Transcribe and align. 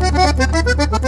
Thank 0.00 1.02
you. 1.02 1.07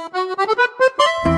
O 0.00 1.37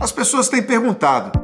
As 0.00 0.12
pessoas 0.12 0.48
têm 0.48 0.62
perguntado: 0.62 1.43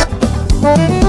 Oi, 0.63 1.01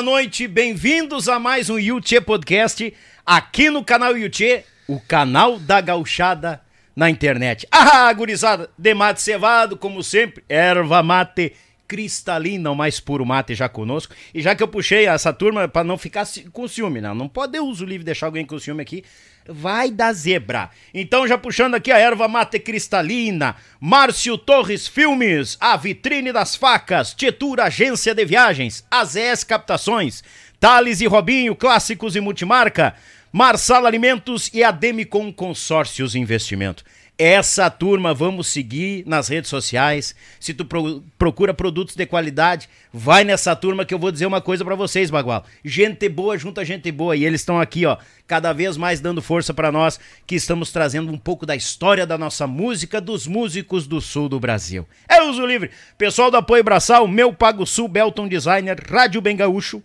boa 0.00 0.12
noite, 0.12 0.48
bem-vindos 0.48 1.28
a 1.28 1.38
mais 1.38 1.68
um 1.68 1.78
Yuchê 1.78 2.22
Podcast 2.22 2.94
aqui 3.26 3.68
no 3.68 3.84
canal 3.84 4.16
Yuchê, 4.16 4.64
o 4.88 4.98
canal 4.98 5.58
da 5.58 5.78
gauchada 5.78 6.58
na 6.96 7.10
internet. 7.10 7.68
Ah, 7.70 8.10
gurizada, 8.14 8.70
de 8.78 8.94
mate 8.94 9.20
cevado, 9.20 9.76
como 9.76 10.02
sempre, 10.02 10.42
erva 10.48 11.02
mate 11.02 11.52
cristalina, 11.86 12.70
o 12.70 12.74
mais 12.74 12.98
puro 12.98 13.26
mate 13.26 13.54
já 13.54 13.68
conosco. 13.68 14.14
E 14.32 14.40
já 14.40 14.54
que 14.54 14.62
eu 14.62 14.68
puxei 14.68 15.06
essa 15.06 15.34
turma 15.34 15.68
para 15.68 15.84
não 15.84 15.98
ficar 15.98 16.26
com 16.50 16.66
ciúme, 16.66 17.02
não, 17.02 17.14
não 17.14 17.28
pode 17.28 17.58
eu 17.58 17.66
uso 17.66 17.84
livre 17.84 18.02
deixar 18.02 18.24
alguém 18.24 18.46
com 18.46 18.58
ciúme 18.58 18.80
aqui, 18.80 19.04
vai 19.48 19.90
dar 19.90 20.12
zebra. 20.12 20.70
Então, 20.92 21.26
já 21.26 21.36
puxando 21.36 21.74
aqui 21.74 21.90
a 21.90 21.98
erva 21.98 22.28
mate 22.28 22.58
cristalina, 22.58 23.56
Márcio 23.80 24.36
Torres 24.38 24.86
Filmes, 24.86 25.56
a 25.60 25.76
vitrine 25.76 26.32
das 26.32 26.56
facas, 26.56 27.14
Tietura 27.14 27.64
Agência 27.64 28.14
de 28.14 28.24
Viagens, 28.24 28.84
AZS 28.90 29.44
Captações, 29.44 30.22
Thales 30.58 31.00
e 31.00 31.06
Robinho, 31.06 31.56
clássicos 31.56 32.16
e 32.16 32.20
multimarca, 32.20 32.94
Marsala 33.32 33.88
Alimentos 33.88 34.50
e 34.52 34.64
a 34.64 34.70
Demicon 34.70 35.32
Consórcios 35.32 36.14
Investimento. 36.14 36.84
Essa 37.22 37.68
turma 37.68 38.14
vamos 38.14 38.46
seguir 38.46 39.04
nas 39.06 39.28
redes 39.28 39.50
sociais. 39.50 40.14
Se 40.40 40.54
tu 40.54 40.64
pro, 40.64 41.04
procura 41.18 41.52
produtos 41.52 41.94
de 41.94 42.06
qualidade, 42.06 42.66
vai 42.90 43.24
nessa 43.24 43.54
turma 43.54 43.84
que 43.84 43.92
eu 43.92 43.98
vou 43.98 44.10
dizer 44.10 44.24
uma 44.24 44.40
coisa 44.40 44.64
para 44.64 44.74
vocês, 44.74 45.10
Bagual. 45.10 45.44
Gente 45.62 46.08
boa 46.08 46.38
junto 46.38 46.62
a 46.62 46.64
gente 46.64 46.90
boa 46.90 47.14
e 47.14 47.26
eles 47.26 47.42
estão 47.42 47.60
aqui, 47.60 47.84
ó, 47.84 47.98
cada 48.26 48.54
vez 48.54 48.78
mais 48.78 49.00
dando 49.02 49.20
força 49.20 49.52
para 49.52 49.70
nós 49.70 50.00
que 50.26 50.34
estamos 50.34 50.72
trazendo 50.72 51.12
um 51.12 51.18
pouco 51.18 51.44
da 51.44 51.54
história 51.54 52.06
da 52.06 52.16
nossa 52.16 52.46
música 52.46 53.02
dos 53.02 53.26
músicos 53.26 53.86
do 53.86 54.00
sul 54.00 54.26
do 54.26 54.40
Brasil. 54.40 54.88
É 55.06 55.20
uso 55.22 55.44
livre. 55.44 55.70
Pessoal 55.98 56.30
do 56.30 56.38
Apoio 56.38 56.64
Braçal, 56.64 57.06
Meu 57.06 57.34
Pago 57.34 57.66
Sul, 57.66 57.86
Belton 57.86 58.28
Designer, 58.28 58.82
Rádio 58.90 59.20
Bem 59.20 59.36
Gaúcho 59.36 59.82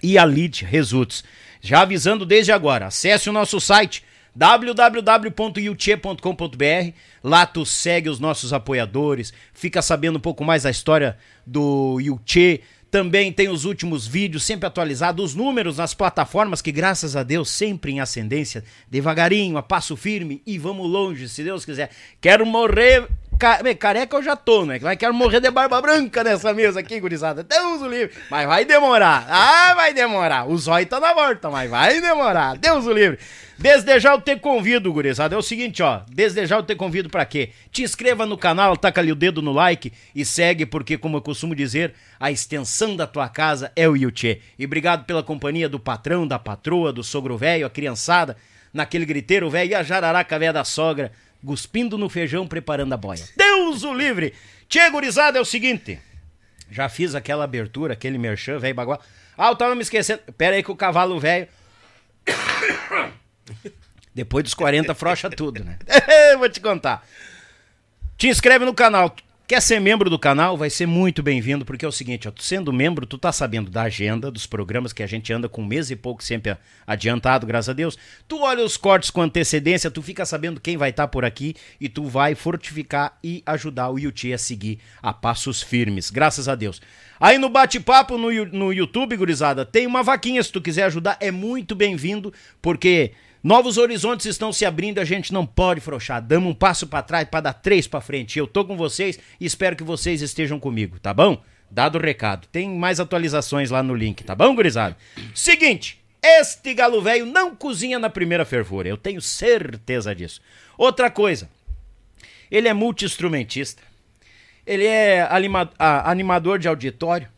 e 0.00 0.16
a 0.16 0.24
Lid 0.24 0.64
Results. 0.64 1.24
Já 1.60 1.80
avisando 1.80 2.24
desde 2.24 2.52
agora, 2.52 2.86
acesse 2.86 3.28
o 3.28 3.32
nosso 3.32 3.60
site 3.60 4.06
www.yuchê.com.br. 4.38 6.92
Lá 7.24 7.44
tu 7.44 7.66
segue 7.66 8.08
os 8.08 8.20
nossos 8.20 8.52
apoiadores, 8.52 9.32
fica 9.52 9.82
sabendo 9.82 10.18
um 10.18 10.20
pouco 10.20 10.44
mais 10.44 10.62
da 10.62 10.70
história 10.70 11.18
do 11.44 11.98
Yuchê. 12.00 12.60
Também 12.88 13.32
tem 13.32 13.48
os 13.50 13.64
últimos 13.64 14.06
vídeos 14.06 14.44
sempre 14.44 14.66
atualizados, 14.66 15.22
os 15.22 15.34
números 15.34 15.76
nas 15.76 15.92
plataformas 15.92 16.62
que, 16.62 16.72
graças 16.72 17.16
a 17.16 17.22
Deus, 17.22 17.50
sempre 17.50 17.92
em 17.92 18.00
ascendência, 18.00 18.64
devagarinho, 18.88 19.58
a 19.58 19.62
passo 19.62 19.94
firme 19.96 20.40
e 20.46 20.56
vamos 20.56 20.88
longe, 20.88 21.28
se 21.28 21.42
Deus 21.42 21.66
quiser. 21.66 21.90
Quero 22.20 22.46
morrer 22.46 23.08
careca 23.38 24.16
eu 24.16 24.22
já 24.22 24.34
tô, 24.34 24.64
né? 24.64 24.78
Vai 24.78 24.96
quero 24.96 25.14
morrer 25.14 25.40
de 25.40 25.50
barba 25.50 25.80
branca 25.80 26.24
nessa 26.24 26.52
mesa 26.52 26.80
aqui, 26.80 26.98
gurizada. 26.98 27.42
Deus 27.42 27.80
o 27.80 27.88
livre. 27.88 28.14
Mas 28.30 28.46
vai 28.46 28.64
demorar. 28.64 29.26
Ah, 29.28 29.74
vai 29.74 29.94
demorar. 29.94 30.48
O 30.48 30.58
zóio 30.58 30.86
tá 30.86 30.98
na 30.98 31.14
volta, 31.14 31.48
mas 31.48 31.70
vai 31.70 32.00
demorar. 32.00 32.56
Deus 32.56 32.84
o 32.86 32.92
livre. 32.92 33.18
Desde 33.56 33.98
já 33.98 34.12
eu 34.12 34.20
te 34.20 34.36
convido, 34.36 34.92
gurizada. 34.92 35.34
É 35.34 35.38
o 35.38 35.42
seguinte, 35.42 35.82
ó. 35.82 36.02
Desde 36.08 36.46
já 36.46 36.56
eu 36.56 36.62
te 36.62 36.76
convido 36.76 37.10
para 37.10 37.24
quê? 37.24 37.50
Te 37.72 37.82
inscreva 37.82 38.24
no 38.24 38.38
canal, 38.38 38.76
taca 38.76 39.00
ali 39.00 39.10
o 39.10 39.16
dedo 39.16 39.42
no 39.42 39.52
like 39.52 39.92
e 40.14 40.24
segue, 40.24 40.64
porque, 40.64 40.96
como 40.96 41.16
eu 41.16 41.20
costumo 41.20 41.56
dizer, 41.56 41.94
a 42.20 42.30
extensão 42.30 42.94
da 42.94 43.04
tua 43.04 43.28
casa 43.28 43.72
é 43.74 43.88
o 43.88 43.96
Yuchê. 43.96 44.40
E 44.56 44.64
obrigado 44.64 45.06
pela 45.06 45.24
companhia 45.24 45.68
do 45.68 45.80
patrão, 45.80 46.24
da 46.24 46.38
patroa, 46.38 46.92
do 46.92 47.02
sogro 47.02 47.36
velho, 47.36 47.66
a 47.66 47.70
criançada, 47.70 48.36
naquele 48.72 49.04
griteiro 49.04 49.50
velho 49.50 49.72
e 49.72 49.74
a 49.74 49.82
jararaca 49.82 50.38
velha 50.38 50.52
da 50.52 50.64
sogra, 50.64 51.10
cuspindo 51.44 51.98
no 51.98 52.08
feijão, 52.08 52.46
preparando 52.46 52.92
a 52.92 52.96
boia. 52.96 53.24
Deus 53.36 53.82
o 53.84 53.94
livre! 53.94 54.34
Tchê, 54.68 54.90
gurizada, 54.90 55.38
é 55.38 55.40
o 55.40 55.44
seguinte. 55.44 55.98
Já 56.70 56.88
fiz 56.88 57.14
aquela 57.14 57.44
abertura, 57.44 57.94
aquele 57.94 58.18
merchan, 58.18 58.58
velho 58.58 58.74
bagual. 58.74 59.02
Ah, 59.36 59.48
eu 59.48 59.56
tava 59.56 59.74
me 59.74 59.82
esquecendo. 59.82 60.20
Pera 60.36 60.56
aí 60.56 60.62
que 60.62 60.70
o 60.70 60.76
cavalo 60.76 61.18
velho... 61.18 61.48
Depois 64.14 64.42
dos 64.42 64.54
40 64.54 64.94
frocha 64.94 65.30
tudo, 65.30 65.62
né? 65.62 65.78
Vou 66.38 66.48
te 66.48 66.60
contar. 66.60 67.06
Te 68.16 68.26
inscreve 68.26 68.64
no 68.64 68.74
canal. 68.74 69.14
Quer 69.48 69.62
ser 69.62 69.80
membro 69.80 70.10
do 70.10 70.18
canal? 70.18 70.58
Vai 70.58 70.68
ser 70.68 70.84
muito 70.84 71.22
bem-vindo, 71.22 71.64
porque 71.64 71.82
é 71.82 71.88
o 71.88 71.90
seguinte, 71.90 72.28
ó, 72.28 72.30
tu 72.30 72.42
sendo 72.42 72.70
membro, 72.70 73.06
tu 73.06 73.16
tá 73.16 73.32
sabendo 73.32 73.70
da 73.70 73.84
agenda, 73.84 74.30
dos 74.30 74.44
programas 74.44 74.92
que 74.92 75.02
a 75.02 75.06
gente 75.06 75.32
anda 75.32 75.48
com 75.48 75.62
um 75.62 75.64
mês 75.64 75.90
e 75.90 75.96
pouco 75.96 76.22
sempre 76.22 76.54
adiantado, 76.86 77.46
graças 77.46 77.70
a 77.70 77.72
Deus. 77.72 77.96
Tu 78.28 78.38
olha 78.38 78.62
os 78.62 78.76
cortes 78.76 79.08
com 79.08 79.22
antecedência, 79.22 79.90
tu 79.90 80.02
fica 80.02 80.26
sabendo 80.26 80.60
quem 80.60 80.76
vai 80.76 80.90
estar 80.90 81.04
tá 81.04 81.08
por 81.08 81.24
aqui 81.24 81.56
e 81.80 81.88
tu 81.88 82.04
vai 82.04 82.34
fortificar 82.34 83.18
e 83.24 83.42
ajudar 83.46 83.88
o 83.88 83.98
Yuti 83.98 84.34
a 84.34 84.38
seguir 84.38 84.80
a 85.00 85.14
passos 85.14 85.62
firmes, 85.62 86.10
graças 86.10 86.46
a 86.46 86.54
Deus. 86.54 86.82
Aí 87.18 87.38
no 87.38 87.48
bate-papo 87.48 88.18
no, 88.18 88.30
no 88.44 88.70
YouTube, 88.70 89.16
gurizada, 89.16 89.64
tem 89.64 89.86
uma 89.86 90.02
vaquinha, 90.02 90.42
se 90.42 90.52
tu 90.52 90.60
quiser 90.60 90.82
ajudar, 90.82 91.16
é 91.20 91.30
muito 91.30 91.74
bem-vindo, 91.74 92.34
porque 92.60 93.12
Novos 93.42 93.78
horizontes 93.78 94.26
estão 94.26 94.52
se 94.52 94.66
abrindo, 94.66 94.98
a 94.98 95.04
gente 95.04 95.32
não 95.32 95.46
pode 95.46 95.80
frouxar. 95.80 96.20
Damos 96.20 96.50
um 96.50 96.54
passo 96.54 96.86
para 96.88 97.02
trás 97.02 97.28
para 97.28 97.40
dar 97.40 97.52
três 97.52 97.86
para 97.86 98.00
frente. 98.00 98.38
Eu 98.38 98.46
tô 98.46 98.64
com 98.64 98.76
vocês 98.76 99.18
e 99.40 99.46
espero 99.46 99.76
que 99.76 99.84
vocês 99.84 100.22
estejam 100.22 100.58
comigo, 100.58 100.98
tá 100.98 101.14
bom? 101.14 101.40
Dado 101.70 101.98
o 101.98 102.00
recado. 102.00 102.48
Tem 102.50 102.68
mais 102.68 102.98
atualizações 102.98 103.70
lá 103.70 103.82
no 103.82 103.94
link, 103.94 104.24
tá 104.24 104.34
bom, 104.34 104.54
gurizada? 104.54 104.96
Seguinte, 105.34 106.02
este 106.20 106.74
galo 106.74 107.00
velho 107.00 107.26
não 107.26 107.54
cozinha 107.54 107.98
na 107.98 108.10
primeira 108.10 108.44
fervura, 108.44 108.88
eu 108.88 108.96
tenho 108.96 109.22
certeza 109.22 110.12
disso. 110.14 110.40
Outra 110.76 111.08
coisa, 111.08 111.48
ele 112.50 112.66
é 112.66 112.74
multi-instrumentista, 112.74 113.82
ele 114.66 114.84
é 114.84 115.22
anima 115.30 115.70
animador 115.78 116.58
de 116.58 116.66
auditório, 116.66 117.28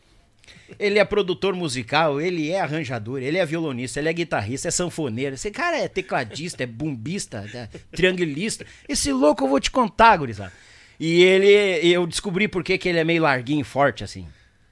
ele 0.79 0.99
é 0.99 1.05
produtor 1.05 1.55
musical, 1.55 2.19
ele 2.19 2.51
é 2.51 2.61
arranjador, 2.61 3.21
ele 3.21 3.37
é 3.37 3.45
violonista, 3.45 3.99
ele 3.99 4.09
é 4.09 4.13
guitarrista, 4.13 4.67
é 4.67 4.71
sanfoneiro. 4.71 5.35
Esse 5.35 5.51
cara 5.51 5.77
é 5.77 5.87
tecladista, 5.87 6.63
é 6.63 6.65
bumbista, 6.65 7.45
é 7.53 7.67
triangulista. 7.95 8.65
Esse 8.87 9.11
louco 9.11 9.43
eu 9.43 9.49
vou 9.49 9.59
te 9.59 9.71
contar, 9.71 10.17
gurizada. 10.17 10.51
E 10.99 11.23
ele, 11.23 11.87
eu 11.87 12.05
descobri 12.05 12.47
por 12.47 12.63
que, 12.63 12.79
ele 12.87 12.99
é 12.99 13.03
meio 13.03 13.23
larguinho 13.23 13.61
e 13.61 13.63
forte, 13.63 14.03
assim. 14.03 14.27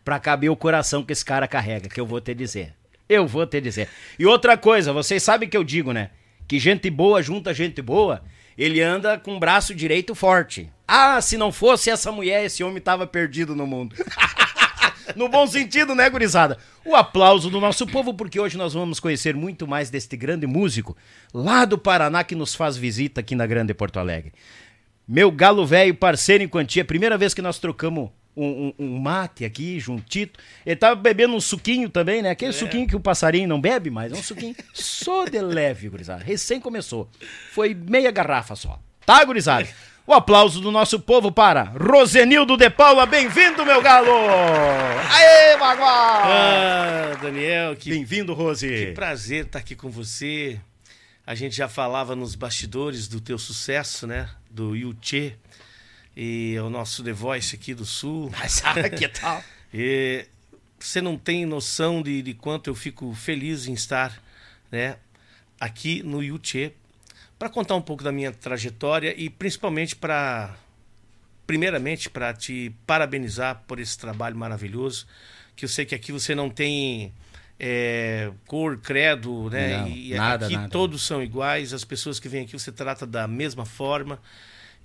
Pra 0.06 0.20
caber 0.20 0.50
o 0.50 0.56
coração 0.56 1.04
que 1.04 1.12
esse 1.12 1.26
cara 1.26 1.48
carrega, 1.48 1.90
que 1.90 2.00
eu 2.00 2.06
vou 2.06 2.22
te 2.22 2.34
dizer. 2.34 2.74
Eu 3.08 3.26
vou 3.26 3.48
te 3.48 3.60
dizer. 3.60 3.90
E 4.18 4.26
outra 4.26 4.56
coisa, 4.56 4.94
vocês 4.94 5.24
sabem 5.24 5.50
que 5.50 5.58
eu 5.58 5.64
digo, 5.64 5.92
né? 5.92 6.12
Que 6.48 6.60
gente 6.60 6.90
boa 6.90 7.22
junta 7.22 7.54
gente 7.54 7.82
boa, 7.82 8.24
ele 8.58 8.82
anda 8.82 9.18
com 9.18 9.38
o 9.38 9.40
braço 9.40 9.74
direito 9.74 10.14
forte. 10.14 10.70
Ah, 10.88 11.22
se 11.22 11.38
não 11.38 11.52
fosse 11.52 11.90
essa 11.90 12.12
mulher, 12.12 12.46
esse 12.46 12.64
homem 12.64 12.82
tava 12.82 13.08
perdido 13.08 13.56
no 13.56 13.66
mundo. 13.66 13.96
No 15.16 15.28
bom 15.28 15.48
sentido, 15.48 15.96
né, 15.96 16.08
gurizada? 16.10 16.58
O 16.86 16.96
aplauso 16.96 17.50
do 17.50 17.60
nosso 17.60 17.88
povo, 17.88 18.14
porque 18.14 18.40
hoje 18.40 18.58
nós 18.58 18.74
vamos 18.74 19.00
conhecer 19.00 19.36
muito 19.36 19.68
mais 19.68 19.90
deste 19.90 20.16
grande 20.16 20.46
músico 20.46 20.96
lá 21.34 21.66
do 21.66 21.78
Paraná 21.78 22.24
que 22.24 22.36
nos 22.36 22.54
faz 22.54 22.78
visita 22.78 23.22
aqui 23.22 23.36
na 23.36 23.48
Grande 23.48 23.74
Porto 23.74 23.98
Alegre. 23.98 24.34
Meu 25.08 25.32
galo 25.32 25.66
velho, 25.66 25.96
parceiro 25.96 26.44
em 26.44 26.48
quantia, 26.48 26.86
primeira 26.86 27.18
vez 27.18 27.34
que 27.34 27.42
nós 27.42 27.58
trocamos 27.58 28.10
um, 28.36 28.74
um, 28.80 28.86
um 28.86 29.00
mate 29.00 29.44
aqui, 29.44 29.80
juntito. 29.80 30.40
Ele 30.66 30.76
tava 30.76 30.96
bebendo 30.96 31.36
um 31.36 31.42
suquinho 31.42 31.90
também, 31.90 32.22
né? 32.22 32.30
Aquele 32.30 32.52
é. 32.52 32.54
suquinho 32.54 32.88
que 32.88 32.96
o 32.96 33.00
passarinho 33.00 33.48
não 33.48 33.60
bebe, 33.60 33.90
mas 33.90 34.12
é 34.12 34.16
um 34.16 34.24
suquinho 34.24 34.56
só 34.74 35.26
de 35.26 35.42
leve, 35.42 35.90
gurizada. 35.90 36.24
Recém 36.24 36.60
começou. 36.60 37.10
Foi 37.52 37.74
meia 37.74 38.12
garrafa 38.12 38.56
só. 38.56 38.80
Tá, 39.06 39.26
gurizada? 39.26 39.68
O 40.10 40.14
aplauso 40.16 40.60
do 40.60 40.72
nosso 40.72 41.00
povo 41.00 41.32
para 41.32 41.66
Rosenildo 41.66 42.58
de 42.58 42.68
Paula. 42.68 43.06
Bem-vindo, 43.06 43.64
meu 43.64 43.80
galo! 43.80 44.10
Aê, 45.08 45.56
Maguá! 45.56 46.24
Ah, 46.26 47.16
Daniel, 47.22 47.76
que... 47.76 47.92
Bem-vindo, 47.92 48.34
Rose. 48.34 48.68
Que 48.68 48.92
prazer 48.94 49.46
estar 49.46 49.60
aqui 49.60 49.76
com 49.76 49.88
você. 49.88 50.60
A 51.28 51.36
gente 51.36 51.56
já 51.56 51.70
falava 51.70 52.16
nos 52.16 52.34
bastidores 52.34 53.08
do 53.08 53.22
teu 53.22 53.38
sucesso, 53.38 54.08
né? 54.08 54.28
Do 54.50 54.76
Yuchê. 54.76 55.36
E 56.18 56.56
é 56.58 56.62
o 56.64 56.72
nosso 56.72 57.04
The 57.04 57.14
Voice 57.14 57.56
aqui 57.56 57.76
do 57.76 57.86
Sul. 57.86 58.32
Mas 58.42 58.64
ah, 58.66 58.90
que 58.90 59.08
tal? 59.10 59.44
e 59.72 60.26
você 60.80 61.02
não 61.02 61.20
tem 61.20 61.46
noção 61.46 62.02
de, 62.02 62.24
de 62.24 62.34
quanto 62.34 62.68
eu 62.68 62.74
fico 62.74 63.14
feliz 63.14 63.68
em 63.68 63.74
estar 63.74 64.20
né, 64.72 64.98
aqui 65.60 66.02
no 66.02 66.24
Yuchê 66.24 66.74
para 67.40 67.50
contar 67.50 67.76
um 67.76 67.82
pouco 67.82 68.04
da 68.04 68.12
minha 68.12 68.32
trajetória 68.32 69.16
e 69.18 69.30
principalmente 69.30 69.96
para 69.96 70.56
primeiramente 71.48 72.10
para 72.10 72.32
te 72.32 72.72
parabenizar 72.86 73.64
por 73.66 73.80
esse 73.80 73.98
trabalho 73.98 74.36
maravilhoso 74.36 75.08
que 75.56 75.66
eu 75.66 75.70
sei 75.70 75.86
que 75.86 75.96
aqui 75.96 76.12
você 76.12 76.36
não 76.36 76.50
tem 76.50 77.12
é, 77.60 78.32
cor, 78.48 78.78
credo, 78.78 79.50
né? 79.50 79.78
Não, 79.80 79.88
e 79.90 80.14
nada, 80.14 80.46
aqui 80.46 80.56
nada. 80.56 80.70
todos 80.70 81.04
são 81.04 81.22
iguais, 81.22 81.74
as 81.74 81.84
pessoas 81.84 82.18
que 82.20 82.30
vêm 82.30 82.44
aqui 82.44 82.54
você 82.54 82.72
trata 82.72 83.06
da 83.06 83.28
mesma 83.28 83.66
forma. 83.66 84.22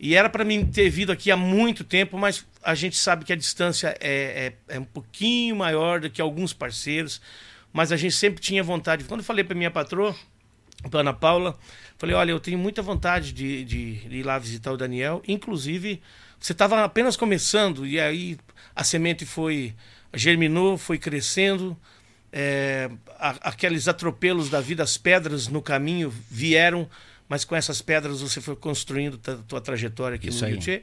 E 0.01 0.17
era 0.17 0.29
para 0.29 0.45
mim 0.45 0.67
ter 0.67 0.91
vindo 0.91 1.13
aqui 1.13 1.31
há 1.31 1.37
muito 1.37 1.85
tempo, 1.85 2.19
mas 2.19 2.45
a 2.61 2.75
gente 2.75 2.97
sabe 2.97 3.25
que 3.25 3.33
a 3.33 3.37
distância 3.37 3.97
é, 4.01 4.53
é, 4.69 4.75
é 4.75 4.81
um 4.81 4.85
pouquinho 4.85 5.55
maior 5.55 6.01
do 6.01 6.11
que 6.11 6.21
alguns 6.21 6.53
parceiros, 6.53 7.21
mas 7.73 7.93
a 7.93 7.97
gente 7.97 8.17
sempre 8.17 8.41
tinha 8.41 8.63
vontade. 8.63 9.05
Quando 9.05 9.21
eu 9.21 9.25
falei 9.25 9.45
para 9.45 9.55
minha 9.55 9.71
patroa, 9.71 10.17
para 10.91 11.01
Ana 11.01 11.13
Paula, 11.13 11.57
Falei, 11.97 12.15
olha, 12.15 12.31
eu 12.33 12.41
tenho 12.41 12.59
muita 12.59 12.83
vontade 12.83 13.33
de, 13.33 13.65
de, 13.65 13.95
de 13.97 14.17
ir 14.17 14.23
lá 14.23 14.39
visitar 14.39 14.73
o 14.73 14.77
Daniel. 14.77 15.23
Inclusive, 15.27 16.03
você 16.39 16.53
estava 16.53 16.83
apenas 16.85 17.17
começando 17.17 17.87
e 17.87 18.01
aí 18.01 18.37
a 18.75 18.83
semente 18.85 19.25
foi 19.25 19.75
germinou, 20.13 20.77
foi 20.77 20.99
crescendo. 20.99 21.77
É, 22.33 22.91
a, 23.19 23.51
aqueles 23.51 23.87
atropelos 23.87 24.51
da 24.51 24.61
vida, 24.61 24.83
as 24.83 24.97
pedras 24.97 25.47
no 25.47 25.63
caminho 25.63 26.13
vieram, 26.29 26.89
mas 27.29 27.45
com 27.45 27.55
essas 27.55 27.81
pedras 27.81 28.21
você 28.21 28.41
foi 28.41 28.57
construindo 28.57 29.21
a 29.27 29.37
tua 29.37 29.61
trajetória 29.61 30.17
aqui 30.17 30.29
Isso 30.29 30.45
no 30.45 30.51
Rio 30.51 30.59
de 30.59 30.83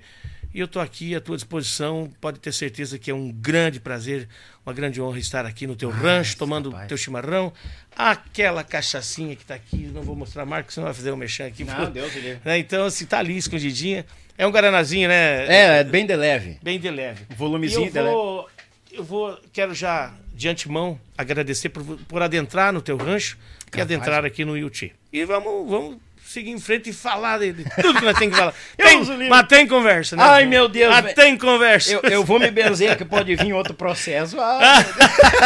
e 0.54 0.60
eu 0.60 0.66
estou 0.66 0.82
aqui 0.82 1.16
à 1.16 1.22
tua 1.22 1.36
disposição. 1.36 2.10
Pode 2.20 2.40
ter 2.40 2.54
certeza 2.54 3.00
que 3.00 3.10
é 3.10 3.14
um 3.14 3.32
grande 3.32 3.80
prazer, 3.80 4.28
uma 4.66 4.74
grande 4.74 5.02
honra 5.02 5.20
estar 5.20 5.46
aqui 5.46 5.66
no 5.66 5.76
teu 5.76 5.90
ah, 5.90 5.94
rancho, 5.94 6.38
tomando 6.38 6.70
rapaz. 6.70 6.90
teu 6.90 6.98
chimarrão. 6.98 7.54
Aquela 7.96 8.64
cachaçinha 8.64 9.36
que 9.36 9.44
está 9.44 9.56
aqui, 9.56 9.90
não 9.94 10.02
vou 10.02 10.16
mostrar 10.16 10.44
a 10.44 10.46
marca, 10.46 10.72
senão 10.72 10.86
vai 10.86 10.94
fazer 10.94 11.12
um 11.12 11.16
mexão 11.16 11.46
aqui. 11.46 11.64
Não, 11.64 11.90
Deus 11.90 12.12
é, 12.46 12.58
Então, 12.58 12.86
assim, 12.86 13.06
tá 13.06 13.20
ali 13.20 13.38
escondidinha. 13.38 14.06
É 14.38 14.46
um 14.46 14.52
guaranazinho, 14.52 15.08
né? 15.08 15.46
É, 15.48 15.80
é 15.80 15.84
bem 15.84 16.06
de 16.06 16.16
leve. 16.16 16.58
Bem 16.62 16.80
de 16.80 16.90
leve. 16.90 17.26
Volumezinho 17.36 17.92
eu 17.94 18.04
vou, 18.04 18.50
Eu 18.92 19.04
vou, 19.04 19.40
quero 19.54 19.74
já, 19.74 20.14
de 20.34 20.50
antemão, 20.50 21.00
agradecer 21.18 21.70
por, 21.70 21.84
por 21.84 22.22
adentrar 22.22 22.74
no 22.74 22.82
teu 22.82 22.98
rancho 22.98 23.38
Capaz. 23.70 23.78
e 23.78 23.82
adentrar 23.82 24.26
aqui 24.26 24.44
no 24.44 24.58
Yuti. 24.58 24.94
E 25.14 25.24
vamos, 25.24 25.70
vamos 25.70 25.98
seguir 26.32 26.52
em 26.52 26.60
frente 26.60 26.90
e 26.90 26.94
falar 26.94 27.38
dele. 27.38 27.66
Tudo 27.82 28.00
que 28.00 28.06
nós 28.06 28.18
temos 28.18 28.34
que 28.34 28.40
falar. 28.40 28.54
Tem, 28.78 29.30
mas 29.30 29.48
tem 29.48 29.68
conversa, 29.68 30.16
né? 30.16 30.24
Ai, 30.24 30.46
meu 30.46 30.68
Deus. 30.68 30.94
Mas 30.94 31.14
tem 31.14 31.38
conversa. 31.38 31.94
Eu, 31.94 32.02
eu, 32.04 32.24
vou 32.24 32.40
me 32.40 32.50
benzer 32.50 32.98
que 32.98 33.06
pode 33.06 33.36
vir 33.36 33.54
outro 33.54 33.74
processo. 33.74 34.40
Ah, 34.40 34.84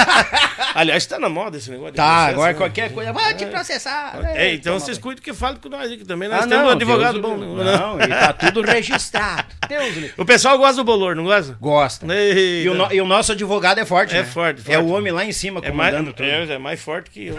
Aliás, 0.75 1.05
tá 1.05 1.19
na 1.19 1.29
moda 1.29 1.57
esse 1.57 1.69
negócio. 1.69 1.93
Tá, 1.93 2.03
processo, 2.03 2.31
agora 2.31 2.53
né? 2.53 2.57
qualquer 2.57 2.91
coisa. 2.91 3.13
Vai 3.13 3.33
te 3.33 3.45
processar. 3.45 4.19
É, 4.35 4.53
então 4.53 4.79
vocês 4.79 4.97
cuidem 4.97 5.23
que 5.23 5.33
falem 5.33 5.57
com 5.57 5.69
nós 5.69 5.91
aqui 5.91 6.05
também. 6.05 6.29
Nós 6.29 6.43
ah, 6.43 6.47
temos 6.47 6.63
não, 6.63 6.67
um 6.67 6.71
advogado 6.71 7.21
Deus, 7.21 7.25
bom. 7.25 7.37
Não, 7.37 7.97
não, 7.97 8.01
e 8.01 8.07
tá 8.07 8.33
tudo 8.33 8.61
registrado. 8.61 9.47
Deus, 9.67 10.11
o 10.17 10.25
pessoal 10.25 10.57
gosta 10.57 10.77
do 10.77 10.83
bolor, 10.83 11.15
não 11.15 11.23
gosta? 11.23 11.57
Gosta. 11.59 12.05
E 12.13 12.67
o, 12.69 12.73
no, 12.73 12.93
e 12.93 13.01
o, 13.01 13.05
nosso 13.05 13.31
advogado 13.31 13.79
é 13.79 13.85
forte, 13.85 14.15
É 14.15 14.19
né? 14.19 14.23
forte, 14.23 14.61
forte. 14.61 14.73
É 14.73 14.79
o 14.79 14.87
homem 14.87 15.11
lá 15.11 15.25
em 15.25 15.31
cima 15.31 15.61
comandando 15.61 16.11
é 16.11 16.13
tudo. 16.13 16.25
É, 16.25 16.53
é 16.53 16.57
mais 16.57 16.81
forte 16.81 17.09
que 17.09 17.27
eu. 17.27 17.35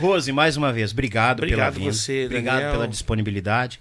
Rose, 0.00 0.32
mais 0.32 0.56
uma 0.56 0.72
vez, 0.72 0.92
obrigado, 0.92 1.40
obrigado 1.40 1.74
pela 1.74 1.84
vinda. 1.84 1.92
Você, 1.92 2.24
obrigado 2.26 2.54
Daniel. 2.56 2.72
pela 2.72 2.88
disponibilidade. 2.88 3.80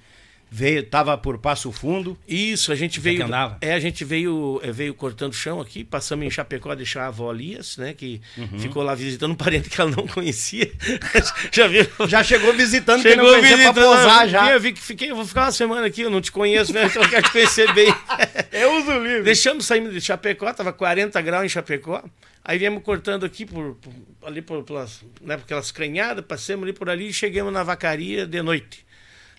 Veio, 0.51 0.83
tava 0.83 1.15
por 1.15 1.37
Passo 1.37 1.71
Fundo. 1.71 2.17
Isso, 2.27 2.71
a 2.71 2.75
gente 2.75 2.99
veio. 2.99 3.23
É, 3.61 3.73
a 3.73 3.79
gente 3.79 4.03
veio, 4.03 4.59
é, 4.63 4.71
veio 4.71 4.95
cortando 4.95 5.33
chão 5.33 5.61
aqui, 5.61 5.83
passamos 5.83 6.25
em 6.25 6.31
Chapecó 6.31 6.71
a 6.71 6.75
deixar 6.75 7.03
a 7.03 7.07
avó 7.07 7.31
Lias, 7.31 7.77
né? 7.77 7.93
Que 7.93 8.19
uhum. 8.35 8.59
ficou 8.59 8.81
lá 8.81 8.95
visitando 8.95 9.31
um 9.31 9.35
parente 9.35 9.69
que 9.69 9.79
ela 9.79 9.91
não 9.91 10.07
conhecia. 10.07 10.71
já 11.51 11.67
viu? 11.67 11.85
Já 12.07 12.23
chegou 12.23 12.51
visitando, 12.53 13.01
chegou 13.01 13.31
não 13.31 13.41
visitando, 13.41 13.73
pra 13.73 13.83
posar 13.83 14.27
já. 14.27 14.51
Eu 14.51 14.59
vi 14.59 14.73
que 14.73 14.81
fiquei, 14.81 15.11
eu 15.11 15.15
vou 15.15 15.25
ficar 15.25 15.43
uma 15.43 15.51
semana 15.51 15.85
aqui, 15.85 16.01
eu 16.01 16.09
não 16.09 16.19
te 16.19 16.31
conheço, 16.31 16.73
né? 16.73 16.85
Então 16.85 17.03
eu 17.03 17.09
quero 17.09 17.23
te 17.23 17.31
conhecer 17.31 17.71
bem. 17.73 17.93
eu 18.51 18.77
uso 18.77 18.91
o 18.91 19.03
livro. 19.03 19.23
Deixamos 19.23 19.65
saindo 19.65 19.91
de 19.91 20.01
Chapecó, 20.01 20.51
tava 20.51 20.73
40 20.73 21.21
graus 21.21 21.45
em 21.45 21.49
Chapecó. 21.49 22.03
Aí 22.43 22.57
viemos 22.57 22.81
cortando 22.81 23.25
aqui 23.25 23.45
por, 23.45 23.75
por 23.75 23.93
ali 24.23 24.41
por, 24.41 24.63
pelas, 24.63 25.01
né, 25.21 25.37
por 25.37 25.43
aquelas 25.43 25.71
crenhadas, 25.71 26.25
passamos 26.25 26.63
ali 26.63 26.73
por 26.73 26.89
ali 26.89 27.09
e 27.09 27.13
chegamos 27.13 27.53
na 27.53 27.61
vacaria 27.61 28.25
de 28.25 28.41
noite. 28.41 28.88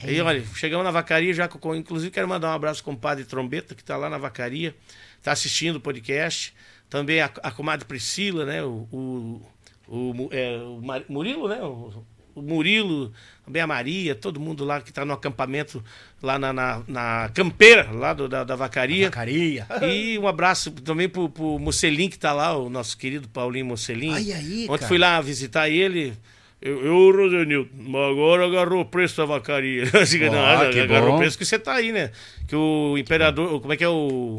Aí, 0.02 0.20
olha, 0.20 0.44
chegamos 0.54 0.84
na 0.84 0.90
vacaria 0.90 1.32
já 1.32 1.46
com. 1.46 1.74
Inclusive, 1.74 2.10
quero 2.10 2.28
mandar 2.28 2.50
um 2.50 2.54
abraço 2.54 2.82
com 2.82 2.92
o 2.92 2.96
padre 2.96 3.24
Trombeta, 3.24 3.74
que 3.74 3.82
está 3.82 3.96
lá 3.96 4.08
na 4.08 4.18
vacaria, 4.18 4.74
está 5.18 5.32
assistindo 5.32 5.76
o 5.76 5.80
podcast. 5.80 6.54
Também 6.88 7.20
a, 7.20 7.30
a 7.42 7.50
comadre 7.50 7.86
Priscila, 7.86 8.44
né? 8.44 8.62
O, 8.62 8.88
o, 8.90 9.42
o, 9.86 10.28
é, 10.32 10.56
o 10.58 10.80
Murilo, 11.08 11.48
né? 11.48 11.62
O, 11.62 12.04
o 12.34 12.42
Murilo, 12.42 13.12
também 13.44 13.62
a 13.62 13.66
Maria, 13.66 14.14
todo 14.14 14.40
mundo 14.40 14.64
lá 14.64 14.80
que 14.80 14.90
está 14.90 15.04
no 15.04 15.12
acampamento 15.12 15.82
lá 16.22 16.38
na, 16.38 16.52
na, 16.52 16.82
na 16.86 17.30
campeira, 17.34 17.90
lá 17.92 18.12
do, 18.12 18.28
da, 18.28 18.44
da 18.44 18.56
vacaria. 18.56 19.06
vacaria. 19.06 19.66
E 19.82 20.18
um 20.18 20.26
abraço 20.26 20.70
também 20.70 21.08
pro, 21.08 21.28
pro 21.28 21.58
Mocelin, 21.58 22.08
que 22.08 22.16
está 22.16 22.32
lá, 22.32 22.56
o 22.56 22.70
nosso 22.70 22.96
querido 22.96 23.28
Paulinho 23.28 23.66
Mocelin. 23.66 24.12
Ai, 24.12 24.32
aí, 24.32 24.66
Ontem 24.68 24.86
fui 24.86 24.98
lá 24.98 25.20
visitar 25.20 25.68
ele. 25.68 26.16
Eu, 26.62 26.84
eu 26.84 27.10
Rosenilton, 27.10 27.68
agora 28.10 28.46
agarrou 28.46 28.82
o 28.82 28.84
preço 28.84 29.16
da 29.16 29.24
vacaria. 29.24 29.84
Não, 30.30 30.44
agarrou 30.84 31.14
o 31.14 31.18
preço 31.18 31.38
que 31.38 31.44
você 31.44 31.58
tá 31.58 31.74
aí, 31.74 31.90
né? 31.90 32.10
Que 32.46 32.54
o 32.54 32.98
imperador, 32.98 33.60
como 33.60 33.72
é 33.72 33.76
que 33.76 33.84
é 33.84 33.88
o 33.88 34.36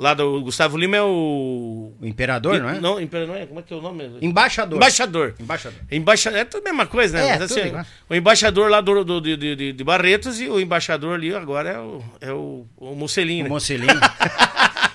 Lá 0.00 0.14
do 0.14 0.40
Gustavo 0.40 0.78
Lima 0.78 0.96
é 0.96 1.02
o. 1.02 1.92
O 2.00 2.06
imperador, 2.06 2.58
não 2.58 2.70
é? 2.70 2.80
Não, 2.80 2.98
imperador 2.98 3.34
não 3.34 3.42
é. 3.42 3.44
Como 3.44 3.60
é 3.60 3.62
que 3.62 3.74
é 3.74 3.76
o 3.76 3.82
nome? 3.82 4.10
Embaixador. 4.22 4.78
Embaixador. 4.78 5.34
Embaixador. 5.38 5.78
Embaixador. 5.92 6.38
É 6.38 6.44
tudo 6.46 6.62
a 6.66 6.70
mesma 6.70 6.86
coisa, 6.86 7.18
né? 7.18 7.28
É, 7.28 7.38
Mas, 7.38 7.42
assim, 7.42 7.60
o 8.08 8.14
embaixador 8.14 8.70
lá 8.70 8.80
do, 8.80 9.04
do, 9.04 9.20
de, 9.20 9.36
de, 9.36 9.72
de 9.74 9.84
Barretos 9.84 10.40
e 10.40 10.48
o 10.48 10.58
embaixador 10.58 11.16
ali 11.16 11.34
agora 11.34 11.68
é 11.68 11.78
o, 11.78 12.02
é 12.18 12.32
o, 12.32 12.66
o 12.78 12.94
Mocelin, 12.94 13.40
O 13.40 13.44
né? 13.44 13.48
Mocelin. 13.50 13.88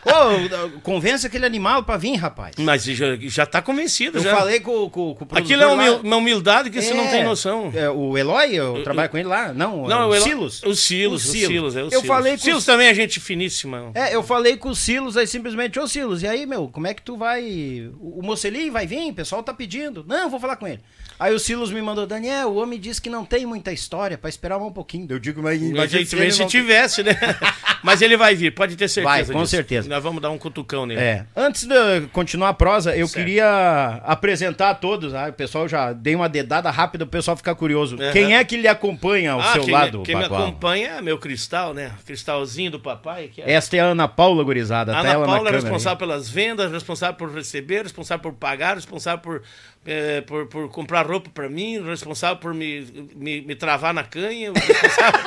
Ô, 0.06 0.80
convence 0.82 1.26
aquele 1.26 1.46
animal 1.46 1.84
pra 1.84 1.98
vir, 1.98 2.16
rapaz. 2.16 2.56
Mas 2.58 2.84
já, 2.84 3.16
já 3.20 3.46
tá 3.46 3.62
convencido. 3.62 4.20
Eu 4.20 4.24
já. 4.24 4.36
falei 4.36 4.60
com, 4.60 4.90
com, 4.90 5.16
com 5.16 5.26
o 5.26 5.38
Aquilo 5.38 5.64
é 5.64 5.68
uma, 5.68 5.92
uma 5.98 6.16
humildade 6.18 6.70
que 6.70 6.78
é, 6.78 6.82
você 6.82 6.94
não 6.94 7.08
tem 7.08 7.24
noção. 7.24 7.72
É, 7.74 7.90
o 7.90 8.18
Eloy, 8.18 8.54
eu, 8.54 8.78
eu 8.78 8.84
trabalho 8.84 9.10
com 9.10 9.18
ele 9.18 9.28
lá. 9.28 9.52
Não, 9.52 9.88
não 9.88 10.10
o, 10.10 10.12
o 10.12 10.22
Silos. 10.22 10.64
O 10.64 10.76
Silos, 10.76 11.26
o 11.26 11.32
Silos. 11.32 11.76
é 11.76 11.82
o 11.82 11.86
eu 11.86 11.90
Silos. 11.90 12.06
falei 12.06 12.34
com 12.34 12.44
Silos 12.44 12.64
o... 12.64 12.66
também 12.66 12.88
é 12.88 12.94
gente 12.94 13.20
finíssima. 13.20 13.92
É, 13.96 14.16
eu 14.16 14.22
falei 14.22 14.58
com 14.58 14.70
o 14.70 14.76
Silos, 14.76 15.18
aí 15.18 15.26
simplesmente, 15.26 15.80
ô 15.80 15.88
Silos, 15.88 16.22
e 16.22 16.28
aí, 16.28 16.46
meu, 16.46 16.68
como 16.68 16.86
é 16.88 16.94
que 16.94 17.02
tu 17.02 17.18
vai... 17.18 17.90
O 18.00 18.22
Mocelin 18.22 18.70
vai 18.70 18.86
vir, 18.86 19.12
o 19.12 19.16
pessoal 19.16 19.42
tá 19.42 19.54
pedindo. 19.54 20.06
Não, 20.08 20.30
vou 20.30 20.40
falar 20.40 20.56
com 20.56 20.68
ele. 20.68 20.82
Aí 21.18 21.34
o 21.34 21.40
Silos 21.40 21.72
me 21.72 21.82
mandou, 21.82 22.06
Daniel, 22.06 22.50
o 22.50 22.56
homem 22.56 22.80
disse 22.80 23.02
que 23.02 23.10
não 23.10 23.24
tem 23.24 23.46
muita 23.46 23.72
história, 23.72 24.18
para 24.18 24.30
esperar 24.30 24.58
um 24.58 24.72
pouquinho. 24.72 25.08
Eu 25.10 25.20
digo, 25.20 25.42
mas... 25.42 25.62
Mas 25.62 25.94
a 25.94 25.98
gente 25.98 26.16
vê 26.16 26.30
se 26.30 26.46
tivesse, 26.46 27.04
né? 27.04 27.18
mas 27.82 28.02
ele 28.02 28.18
vai 28.18 28.36
vir, 28.36 28.52
pode 28.52 28.76
ter 28.76 28.88
certeza 28.88 29.26
Vai, 29.26 29.26
com 29.26 29.42
disso. 29.42 29.52
certeza. 29.52 29.88
Nós 29.88 30.04
vamos 30.04 30.22
dar 30.22 30.30
um 30.30 30.38
cutucão 30.38 30.86
nele. 30.86 31.00
É. 31.00 31.26
Antes 31.36 31.66
de 31.66 32.02
continuar 32.12 32.50
a 32.50 32.54
prosa, 32.54 32.96
eu 32.96 33.08
certo. 33.08 33.24
queria 33.24 34.02
apresentar 34.04 34.72
a 34.72 34.76
todos, 34.76 35.14
ah, 35.14 35.30
o 35.30 35.34
pessoal 35.34 35.68
já 35.68 35.94
dei 35.94 36.16
uma 36.16 36.28
dedada 36.28 36.70
rápida, 36.70 37.06
o 37.06 37.08
pessoal 37.08 37.38
ficar 37.38 37.56
curioso. 37.56 37.96
Uhum. 37.96 38.12
Quem 38.12 38.36
é 38.36 38.44
que 38.44 38.58
lhe 38.58 38.68
acompanha 38.68 39.34
ao 39.34 39.40
ah, 39.40 39.54
seu 39.54 39.64
quem 39.64 39.74
lado, 39.74 40.04
Quem 40.04 40.16
me 40.16 40.24
acompanha 40.26 40.90
é 40.98 41.02
meu 41.02 41.18
cristal, 41.18 41.74
né? 41.74 41.92
Cristalzinho 42.06 42.72
do 42.72 42.80
papai. 42.80 43.32
É... 43.38 43.54
Esta 43.54 43.78
é 43.78 43.80
a 43.80 43.86
Ana 43.86 44.08
Paula 44.08 44.44
Gurizada. 44.44 44.98
Ana 44.98 45.26
Paula 45.26 45.50
é 45.50 45.54
responsável 45.54 45.92
aí. 45.92 46.00
pelas 46.00 46.30
vendas, 46.30 46.72
responsável 46.72 47.16
por 47.16 47.34
receber, 47.34 47.84
responsável 47.84 48.22
por 48.22 48.34
pagar, 48.34 48.76
responsável 48.76 49.22
por 49.22 49.42
é, 49.86 50.22
por, 50.22 50.48
por 50.48 50.70
comprar 50.70 51.05
roupa 51.06 51.30
para 51.34 51.48
mim, 51.50 51.82
responsável 51.84 52.38
por 52.38 52.54
me, 52.54 52.82
me, 53.16 53.42
me 53.42 53.56
travar 53.56 53.94
na 53.94 54.04
canha, 54.04 54.52
responsável, 54.54 55.22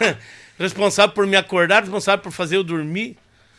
responsável 0.58 1.14
por 1.14 1.26
me 1.26 1.36
acordar, 1.36 1.82
responsável 1.82 2.22
por 2.22 2.32
fazer 2.32 2.56
eu 2.56 2.64
dormir. 2.64 3.16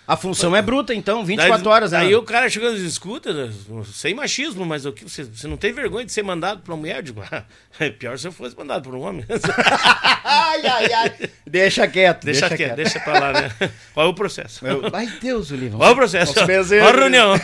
A 0.08 0.16
função 0.16 0.56
é 0.56 0.62
bruta, 0.62 0.94
então, 0.94 1.26
24 1.26 1.62
Daí- 1.66 1.74
horas, 1.74 1.92
né? 1.92 1.98
Aí 2.00 2.16
o 2.16 2.24
cara 2.24 2.50
chegando 2.50 2.78
e 2.78 2.86
escuta, 2.86 3.34
né, 3.34 3.52
sem 3.94 4.14
machismo, 4.14 4.66
mas 4.66 4.86
o 4.86 4.94
que 4.94 5.04
você, 5.04 5.26
você 5.26 5.50
não 5.50 5.58
tem 5.58 5.74
vergonha 5.74 6.06
de 6.06 6.14
ser 6.14 6.24
mandado 6.24 6.62
pra 6.62 6.74
uma 6.74 6.80
mulher? 6.80 6.96
Eu 7.00 7.02
digo, 7.02 7.22
"Ah, 7.30 7.44
é 7.78 7.90
pior 7.90 8.18
se 8.18 8.26
eu 8.26 8.32
fosse 8.32 8.56
mandado 8.58 8.84
por 8.84 8.96
um 8.96 9.02
homem. 9.02 9.26
Ai, 10.24 10.66
ai, 10.66 10.94
ai. 10.94 11.30
Deixa 11.46 11.86
quieto, 11.90 12.24
deixa 12.26 12.50
quieto, 12.56 12.76
deixa 12.78 13.00
pra 13.02 13.20
lá, 13.20 13.34
né? 13.34 13.52
Qual 13.94 14.06
é 14.06 14.10
o 14.10 14.14
processo? 14.14 14.66
Eu- 14.66 14.82
Ai, 14.94 15.08
Deus, 15.22 15.52
o 15.52 15.56
livro. 15.58 15.78
Qual 15.78 15.90
é 15.90 15.92
o 15.92 15.96
processo? 15.96 16.34
Qual 16.34 16.46
a 16.46 16.92
reunião? 16.92 17.34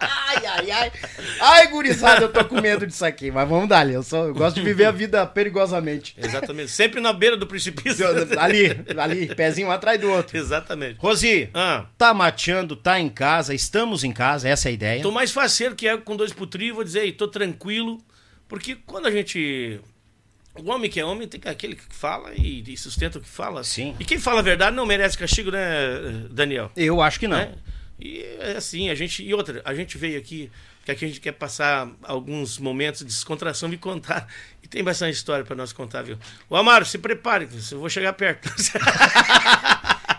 Ai, 0.00 0.46
ai, 0.46 0.70
ai. 0.70 0.92
Ai, 1.40 1.66
gurizada, 1.68 2.22
eu 2.22 2.32
tô 2.32 2.44
com 2.44 2.60
medo 2.60 2.86
disso 2.86 3.04
aqui, 3.04 3.30
mas 3.30 3.48
vamos 3.48 3.68
dar 3.68 3.80
ali. 3.80 3.94
Eu, 3.94 4.02
só, 4.02 4.24
eu 4.26 4.34
gosto 4.34 4.56
de 4.56 4.62
viver 4.62 4.84
a 4.86 4.90
vida 4.90 5.26
perigosamente. 5.26 6.14
Exatamente. 6.16 6.70
Sempre 6.70 7.00
na 7.00 7.12
beira 7.12 7.36
do 7.36 7.46
precipício. 7.46 8.06
Ali, 8.38 8.76
ali, 8.98 9.34
pezinho 9.34 9.68
um 9.68 9.70
atrás 9.70 10.00
do 10.00 10.10
outro. 10.10 10.36
Exatamente. 10.36 10.96
Rosi, 10.98 11.48
Ah, 11.54 11.86
tá 11.96 12.12
mateando, 12.14 12.76
tá 12.76 12.98
em 13.00 13.08
casa, 13.08 13.54
estamos 13.54 14.04
em 14.04 14.12
casa, 14.12 14.48
essa 14.48 14.68
é 14.68 14.70
a 14.70 14.72
ideia. 14.72 15.02
tô 15.02 15.10
mais 15.10 15.30
faceiro 15.30 15.74
que 15.74 15.86
é 15.88 15.96
com 15.96 16.16
dois 16.16 16.32
pro 16.32 16.48
vou 16.74 16.84
dizer 16.84 17.10
tô 17.12 17.28
tranquilo. 17.28 17.98
Porque 18.48 18.76
quando 18.86 19.06
a 19.06 19.10
gente. 19.10 19.80
O 20.58 20.70
homem 20.70 20.90
que 20.90 20.98
é 20.98 21.04
homem 21.04 21.28
tem 21.28 21.40
aquele 21.44 21.76
que 21.76 21.84
fala 21.90 22.32
e, 22.34 22.64
e 22.66 22.76
sustenta 22.76 23.18
o 23.18 23.20
que 23.20 23.28
fala. 23.28 23.62
Sim. 23.62 23.94
E 24.00 24.04
quem 24.04 24.18
fala 24.18 24.40
a 24.40 24.42
verdade 24.42 24.74
não 24.74 24.84
merece 24.86 25.16
castigo, 25.16 25.50
né, 25.52 26.26
Daniel? 26.30 26.70
Eu 26.76 27.00
acho 27.00 27.20
que 27.20 27.28
não. 27.28 27.36
né? 27.36 27.52
E 28.00 28.22
é 28.40 28.54
assim, 28.56 28.90
a 28.90 28.94
gente. 28.94 29.22
E 29.24 29.32
outra, 29.34 29.60
a 29.64 29.74
gente 29.74 29.96
veio 29.98 30.18
aqui, 30.18 30.50
porque 30.88 30.92
aqui 30.92 31.04
a 31.04 31.08
gente 31.08 31.20
quer 31.20 31.32
passar 31.32 31.86
alguns 32.02 32.58
momentos 32.58 33.00
de 33.00 33.06
descontração 33.06 33.70
e 33.72 33.76
contar. 33.76 34.26
E 34.62 34.68
tem 34.68 34.82
bastante 34.82 35.12
história 35.14 35.44
para 35.44 35.54
nós 35.54 35.70
contar, 35.70 36.00
viu? 36.00 36.16
O 36.48 36.56
Amaro, 36.56 36.86
se 36.86 36.96
prepare, 36.96 37.46
eu 37.70 37.78
vou 37.78 37.90
chegar 37.90 38.14
perto. 38.14 38.48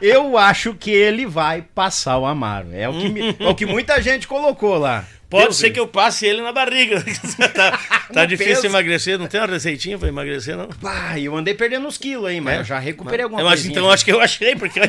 Eu 0.01 0.37
acho 0.37 0.73
que 0.75 0.91
ele 0.91 1.25
vai 1.25 1.61
passar 1.61 2.17
o 2.19 2.25
Amaro. 2.25 2.69
É 2.71 2.87
o 2.87 2.93
que, 2.93 3.09
me- 3.09 3.35
é 3.37 3.47
o 3.49 3.53
que 3.55 3.65
muita 3.65 4.01
gente 4.01 4.25
colocou 4.29 4.77
lá. 4.77 5.03
Pode 5.29 5.43
Deus 5.45 5.57
ser 5.57 5.71
que 5.71 5.79
eu 5.79 5.87
passe 5.89 6.25
ele 6.25 6.41
na 6.41 6.53
barriga. 6.53 7.03
tá 7.53 7.77
tá 8.13 8.25
difícil 8.25 8.65
emagrecer, 8.69 9.19
não 9.19 9.27
tem 9.27 9.41
uma 9.41 9.47
receitinha 9.47 9.97
para 9.99 10.07
emagrecer, 10.07 10.55
não? 10.55 10.67
Pai, 10.69 11.23
eu 11.23 11.35
andei 11.35 11.53
perdendo 11.53 11.85
uns 11.85 11.97
quilos 11.97 12.27
aí, 12.27 12.39
mas 12.39 12.55
É? 12.55 12.59
eu 12.61 12.63
já 12.63 12.79
recuperei 12.79 13.23
alguma 13.25 13.41
Eu 13.41 13.47
acho- 13.49 13.57
coisa. 13.63 13.71
então 13.71 13.85
eu 13.87 13.91
acho 13.91 14.05
que 14.05 14.11
eu 14.13 14.21
achei, 14.21 14.55
porque. 14.55 14.79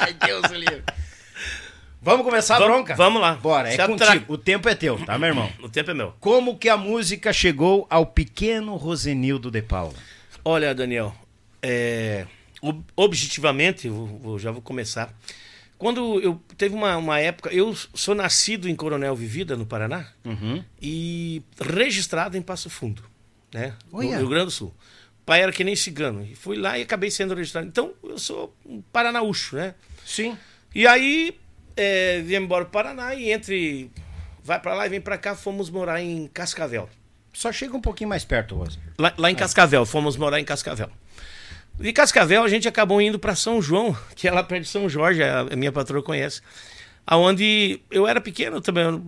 Ai, 0.00 0.14
Deus 0.24 0.50
livre. 0.52 0.82
Vamos 2.02 2.24
começar 2.24 2.56
a 2.56 2.58
Vamos- 2.58 2.74
bronca? 2.76 2.94
vamos 2.96 3.20
lá. 3.20 3.34
Bora, 3.34 3.68
é 3.68 3.72
Se 3.72 3.86
contigo. 3.86 4.04
atra- 4.04 4.24
O 4.28 4.38
tempo 4.38 4.68
é 4.68 4.74
teu, 4.74 4.98
tá, 5.04 5.18
meu 5.18 5.28
irmão? 5.28 5.52
o 5.62 5.68
tempo 5.68 5.90
é 5.90 5.94
meu. 5.94 6.14
Como 6.18 6.56
que 6.58 6.68
a 6.68 6.76
música 6.76 7.32
chegou 7.32 7.86
ao 7.90 8.06
pequeno 8.06 8.74
Rosenildo 8.76 9.50
de 9.50 9.60
Paula? 9.60 9.92
Olha, 10.44 10.74
Daniel, 10.74 11.14
é, 11.62 12.26
ob- 12.62 12.82
objetivamente, 12.96 13.86
eu 13.86 14.36
já 14.38 14.50
vou 14.50 14.62
começar. 14.62 15.12
Quando 15.76 16.20
eu 16.20 16.40
teve 16.56 16.74
uma, 16.74 16.96
uma 16.96 17.18
época, 17.18 17.52
eu 17.52 17.74
sou 17.94 18.14
nascido 18.14 18.68
em 18.68 18.74
Coronel 18.76 19.14
Vivida, 19.14 19.56
no 19.56 19.66
Paraná, 19.66 20.06
Uhum. 20.24 20.62
e 20.80 21.42
registrado 21.60 22.36
em 22.36 22.42
Passo 22.42 22.68
Fundo, 22.70 23.02
né? 23.52 23.74
No 23.92 23.98
Olha. 23.98 24.18
Rio 24.18 24.28
Grande 24.28 24.46
do 24.46 24.50
Sul. 24.50 24.74
O 25.22 25.24
pai 25.24 25.42
era 25.42 25.52
que 25.52 25.64
nem 25.64 25.76
cigano. 25.76 26.22
E 26.24 26.34
fui 26.34 26.56
lá 26.56 26.78
e 26.78 26.82
acabei 26.82 27.10
sendo 27.10 27.34
registrado. 27.34 27.66
Então, 27.66 27.92
eu 28.02 28.18
sou 28.18 28.54
um 28.66 28.80
paranaúcho, 28.92 29.56
né? 29.56 29.74
Sim. 30.04 30.36
E 30.74 30.86
aí, 30.86 31.34
é, 31.76 32.20
viemos 32.22 32.46
embora 32.46 32.64
pro 32.64 32.72
Paraná 32.72 33.14
e 33.14 33.30
entre. 33.30 33.90
Vai 34.42 34.58
pra 34.58 34.74
lá 34.74 34.86
e 34.86 34.88
vem 34.88 35.00
pra 35.00 35.18
cá, 35.18 35.34
fomos 35.34 35.70
morar 35.70 36.00
em 36.00 36.26
Cascavel. 36.28 36.88
Só 37.32 37.52
chega 37.52 37.76
um 37.76 37.80
pouquinho 37.80 38.08
mais 38.08 38.24
perto, 38.24 38.56
Rosa. 38.56 38.78
Lá, 38.98 39.12
lá 39.16 39.30
em 39.30 39.34
Cascavel, 39.34 39.84
fomos 39.86 40.16
morar 40.16 40.40
em 40.40 40.44
Cascavel. 40.44 40.90
De 41.78 41.92
Cascavel, 41.92 42.42
a 42.42 42.48
gente 42.48 42.66
acabou 42.66 43.00
indo 43.00 43.18
para 43.18 43.34
São 43.34 43.62
João, 43.62 43.96
que 44.16 44.26
é 44.26 44.32
lá 44.32 44.42
perto 44.42 44.62
de 44.62 44.68
São 44.68 44.88
Jorge, 44.88 45.22
a, 45.22 45.44
minha 45.56 45.72
patroa 45.72 46.02
conhece. 46.02 46.42
Aonde 47.06 47.80
eu 47.90 48.06
era 48.06 48.20
pequeno 48.20 48.60
também, 48.60 48.84
eu 48.84 49.04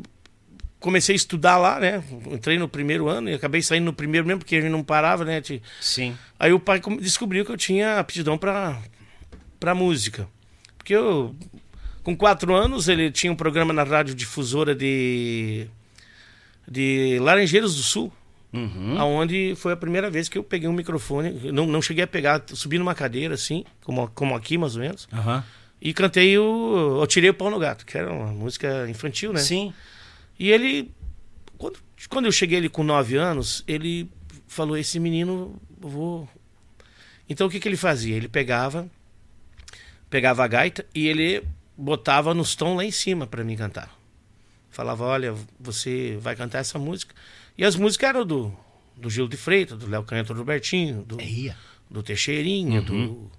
comecei 0.81 1.15
a 1.15 1.17
estudar 1.17 1.59
lá, 1.59 1.79
né? 1.79 2.03
Entrei 2.31 2.59
no 2.59 2.69
primeiro 2.69 3.09
ano 3.09 3.29
e 3.29 3.35
acabei 3.35 3.63
saindo 3.63 3.85
no 3.85 3.93
primeiro 3.93 4.27
mesmo, 4.27 4.41
porque 4.41 4.57
a 4.57 4.61
gente 4.61 4.71
não 4.71 4.83
parava, 4.83 5.25
né? 5.25 5.43
Sim. 5.81 6.17
Aí 6.39 6.53
o 6.53 6.61
pai 6.61 6.81
descobriu 7.01 7.45
que 7.45 7.53
eu 7.53 7.57
tinha 7.57 7.99
aptidão 7.99 8.39
para 8.39 8.79
para 9.61 9.75
música. 9.77 10.29
Porque 10.77 10.93
eu, 10.93 11.37
com 12.03 12.17
quatro 12.17 12.55
anos, 12.55 12.89
ele 12.89 13.11
tinha 13.11 13.33
um 13.33 13.37
programa 13.37 13.73
na 13.73 13.83
rádio 13.85 14.15
difusora 14.15 14.75
de, 14.75 15.67
de 16.69 17.19
Laranjeiras 17.21 17.75
do 17.75 17.83
Sul, 17.83 18.13
Uhum. 18.53 18.99
aonde 19.01 19.55
foi 19.57 19.73
a 19.73 19.77
primeira 19.77 20.11
vez 20.11 20.29
que 20.29 20.37
eu 20.37 20.45
peguei 20.45 20.69
um 20.69 20.75
microfone. 20.75 21.31
Não, 21.51 21.67
não 21.67 21.81
cheguei 21.81 22.05
a 22.05 22.07
pegar, 22.07 22.43
subi 22.49 22.79
numa 22.79 22.95
cadeira 22.95 23.33
assim, 23.33 23.65
como, 23.83 24.07
como 24.09 24.35
aqui 24.35 24.59
mais 24.59 24.77
ou 24.77 24.83
menos, 24.83 25.09
Aham. 25.11 25.43
e 25.81 25.95
cantei 25.95 26.37
o 26.39 26.99
Eu 27.01 27.07
Tirei 27.07 27.31
o 27.31 27.35
Pau 27.35 27.51
no 27.51 27.59
Gato, 27.59 27.87
que 27.87 27.97
era 27.97 28.13
uma 28.13 28.27
música 28.31 28.87
infantil, 28.91 29.33
né? 29.33 29.41
Sim. 29.41 29.73
E 30.39 30.51
ele, 30.51 30.91
quando, 31.57 31.79
quando 32.11 32.27
eu 32.27 32.33
cheguei 32.33 32.59
ali 32.59 32.69
com 32.69 32.85
9 32.85 33.17
anos, 33.17 33.65
ele 33.67 34.07
falou: 34.47 34.77
Esse 34.77 35.01
menino, 35.01 35.57
eu 35.83 35.89
vou. 35.89 36.29
Então 37.31 37.47
o 37.47 37.51
que, 37.51 37.59
que 37.59 37.67
ele 37.67 37.77
fazia? 37.79 38.15
Ele 38.17 38.29
pegava, 38.29 38.87
pegava 40.11 40.45
a 40.45 40.47
gaita 40.47 40.85
e 40.95 41.07
ele 41.09 41.43
botava 41.77 42.35
nos 42.35 42.55
tons 42.55 42.77
lá 42.77 42.85
em 42.85 42.91
cima 42.91 43.27
para 43.27 43.45
mim 43.45 43.57
cantar. 43.57 43.97
Falava: 44.71 45.05
Olha, 45.05 45.35
você 45.61 46.17
vai 46.21 46.35
cantar 46.37 46.59
essa 46.59 46.79
música. 46.79 47.15
E 47.57 47.65
as 47.65 47.77
músicas 47.77 48.09
eram 48.11 48.25
do, 48.27 48.53
do 48.97 49.11
Gil 49.11 49.29
de 49.29 49.37
Freitas, 49.37 49.79
do 49.79 49.87
Léo 49.89 50.03
Canhoto 50.05 50.33
Robertinho, 50.33 51.03
do, 51.03 51.21
Ia. 51.21 51.57
do 51.91 52.03
Teixeirinha, 52.03 52.81
do... 52.81 53.31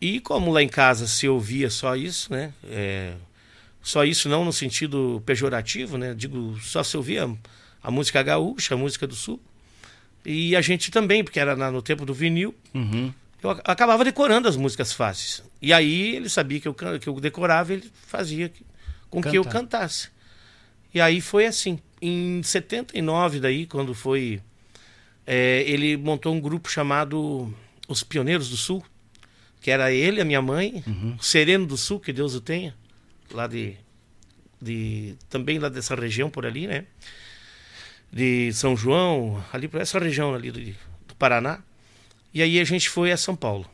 E 0.00 0.20
como 0.20 0.52
lá 0.52 0.62
em 0.62 0.68
casa 0.68 1.06
se 1.08 1.26
ouvia 1.28 1.70
só 1.70 1.96
isso, 1.96 2.30
né? 2.32 2.52
É, 2.64 3.14
Só 3.82 4.04
isso 4.04 4.28
não 4.28 4.44
no 4.44 4.52
sentido 4.52 5.20
pejorativo, 5.26 5.96
né? 5.98 6.14
Digo, 6.14 6.56
só 6.60 6.84
se 6.84 6.96
ouvia 6.96 7.28
a 7.82 7.90
música 7.90 8.22
gaúcha, 8.22 8.74
a 8.74 8.76
música 8.78 9.06
do 9.06 9.14
sul. 9.16 9.40
E 10.24 10.54
a 10.54 10.60
gente 10.60 10.90
também, 10.90 11.24
porque 11.24 11.40
era 11.40 11.56
na- 11.56 11.70
no 11.70 11.80
tempo 11.82 12.04
do 12.04 12.12
vinil, 12.14 12.54
Uhum. 12.74 13.12
Eu 13.42 13.50
ac- 13.50 13.62
acabava 13.64 14.04
decorando 14.04 14.48
as 14.48 14.56
músicas 14.56 14.92
fáceis. 14.92 15.42
E 15.60 15.72
aí 15.72 16.16
ele 16.16 16.28
sabia 16.28 16.60
que 16.60 16.68
eu, 16.68 16.74
que 16.74 17.08
eu 17.08 17.20
decorava, 17.20 17.72
ele 17.72 17.90
fazia 18.06 18.52
com 19.10 19.20
que 19.22 19.36
eu 19.36 19.42
Cantar. 19.44 19.60
cantasse. 19.60 20.08
E 20.92 21.00
aí 21.00 21.20
foi 21.20 21.46
assim. 21.46 21.78
Em 22.00 22.42
79, 22.42 23.40
daí, 23.40 23.66
quando 23.66 23.94
foi. 23.94 24.40
é, 25.26 25.62
ele 25.66 25.96
montou 25.96 26.32
um 26.34 26.40
grupo 26.40 26.70
chamado 26.70 27.52
Os 27.88 28.02
Pioneiros 28.02 28.48
do 28.50 28.56
Sul, 28.56 28.84
que 29.60 29.70
era 29.70 29.90
ele, 29.92 30.20
a 30.20 30.24
minha 30.24 30.40
mãe, 30.40 30.82
o 31.18 31.22
Sereno 31.22 31.66
do 31.66 31.76
Sul, 31.76 31.98
que 32.00 32.12
Deus 32.12 32.34
o 32.34 32.40
tenha, 32.40 32.74
lá 33.32 33.46
de, 33.48 33.74
de. 34.62 35.16
também 35.28 35.58
lá 35.58 35.68
dessa 35.68 35.94
região 35.94 36.30
por 36.30 36.46
ali, 36.46 36.66
né? 36.66 36.84
De 38.12 38.52
São 38.52 38.76
João, 38.76 39.42
ali 39.52 39.68
por 39.68 39.80
essa 39.80 39.98
região 39.98 40.34
ali 40.34 40.50
do, 40.50 40.60
do 40.60 41.14
Paraná. 41.18 41.60
E 42.32 42.42
aí 42.42 42.60
a 42.60 42.64
gente 42.64 42.88
foi 42.88 43.10
a 43.12 43.16
São 43.16 43.34
Paulo. 43.34 43.68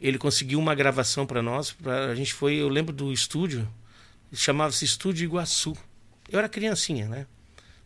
Ele 0.00 0.18
conseguiu 0.18 0.58
uma 0.58 0.74
gravação 0.74 1.26
para 1.26 1.40
nós. 1.42 1.72
Pra, 1.72 2.06
a 2.06 2.14
gente 2.14 2.32
foi, 2.34 2.56
eu 2.56 2.68
lembro 2.68 2.92
do 2.92 3.12
estúdio, 3.12 3.66
chamava-se 4.32 4.84
Estúdio 4.84 5.24
Iguaçu. 5.24 5.74
Eu 6.30 6.38
era 6.38 6.48
criancinha, 6.48 7.08
né? 7.08 7.26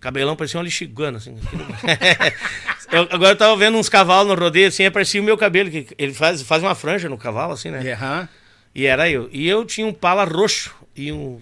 Cabelão 0.00 0.36
parecia 0.36 0.58
um 0.60 0.62
lixiguano, 0.62 1.16
assim. 1.18 1.36
Eu- 2.90 3.06
agora 3.10 3.32
eu 3.32 3.36
tava 3.36 3.54
vendo 3.56 3.76
uns 3.76 3.88
cavalos 3.88 4.34
no 4.34 4.40
rodeio, 4.42 4.68
assim, 4.68 4.82
aí 4.84 4.90
parecia 4.90 5.20
o 5.20 5.24
meu 5.24 5.36
cabelo, 5.36 5.70
que 5.70 5.88
ele 5.98 6.14
faz, 6.14 6.40
faz 6.40 6.62
uma 6.62 6.74
franja 6.74 7.06
no 7.06 7.18
cavalo, 7.18 7.52
assim, 7.52 7.70
né? 7.70 7.92
Aham. 7.92 8.26
E 8.74 8.86
era 8.86 9.10
eu. 9.10 9.28
E 9.30 9.46
eu 9.46 9.62
tinha 9.66 9.86
um 9.86 9.92
pala 9.92 10.24
roxo 10.24 10.74
e 10.96 11.12
um. 11.12 11.38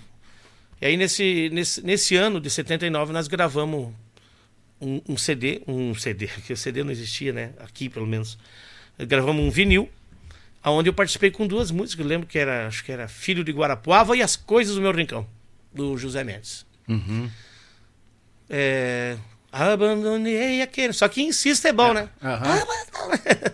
E 0.81 0.87
aí 0.87 0.97
nesse, 0.97 1.49
nesse, 1.53 1.83
nesse 1.85 2.17
ano 2.17 2.41
de 2.41 2.51
79 2.51 3.13
nós 3.13 3.29
gravamos 3.29 3.93
um, 4.87 5.03
um 5.09 5.17
CD, 5.17 5.63
um 5.67 5.95
CD, 5.95 6.29
que 6.47 6.53
o 6.53 6.57
CD 6.57 6.85
não 6.85 6.91
existia, 6.93 7.33
né? 7.33 7.51
Aqui 7.59 7.89
pelo 7.89 8.07
menos. 8.07 8.39
Gravamos 8.99 9.45
um 9.45 9.51
vinil, 9.51 9.91
onde 10.65 10.89
eu 10.89 10.95
participei 10.95 11.31
com 11.31 11.47
duas 11.47 11.71
músicas. 11.71 12.05
Eu 12.05 12.09
lembro 12.09 12.27
que 12.27 12.39
era, 12.39 12.67
acho 12.67 12.83
que 12.83 12.91
era 12.91 13.07
Filho 13.09 13.45
de 13.45 13.53
Guarapuava 13.53 14.17
e 14.17 14.23
As 14.23 14.37
Coisas 14.37 14.75
do 14.75 14.81
Meu 14.81 14.93
Rincão, 14.93 15.27
do 15.75 15.99
José 15.99 16.25
Mendes. 16.25 16.65
Uhum. 16.89 17.29
É, 18.49 19.19
abandonei 19.53 20.63
aquele. 20.63 20.93
Só 20.93 21.09
que 21.09 21.21
insista 21.21 21.69
é 21.69 21.73
bom, 21.73 21.93
né? 21.93 22.09
Aham. 22.23 22.65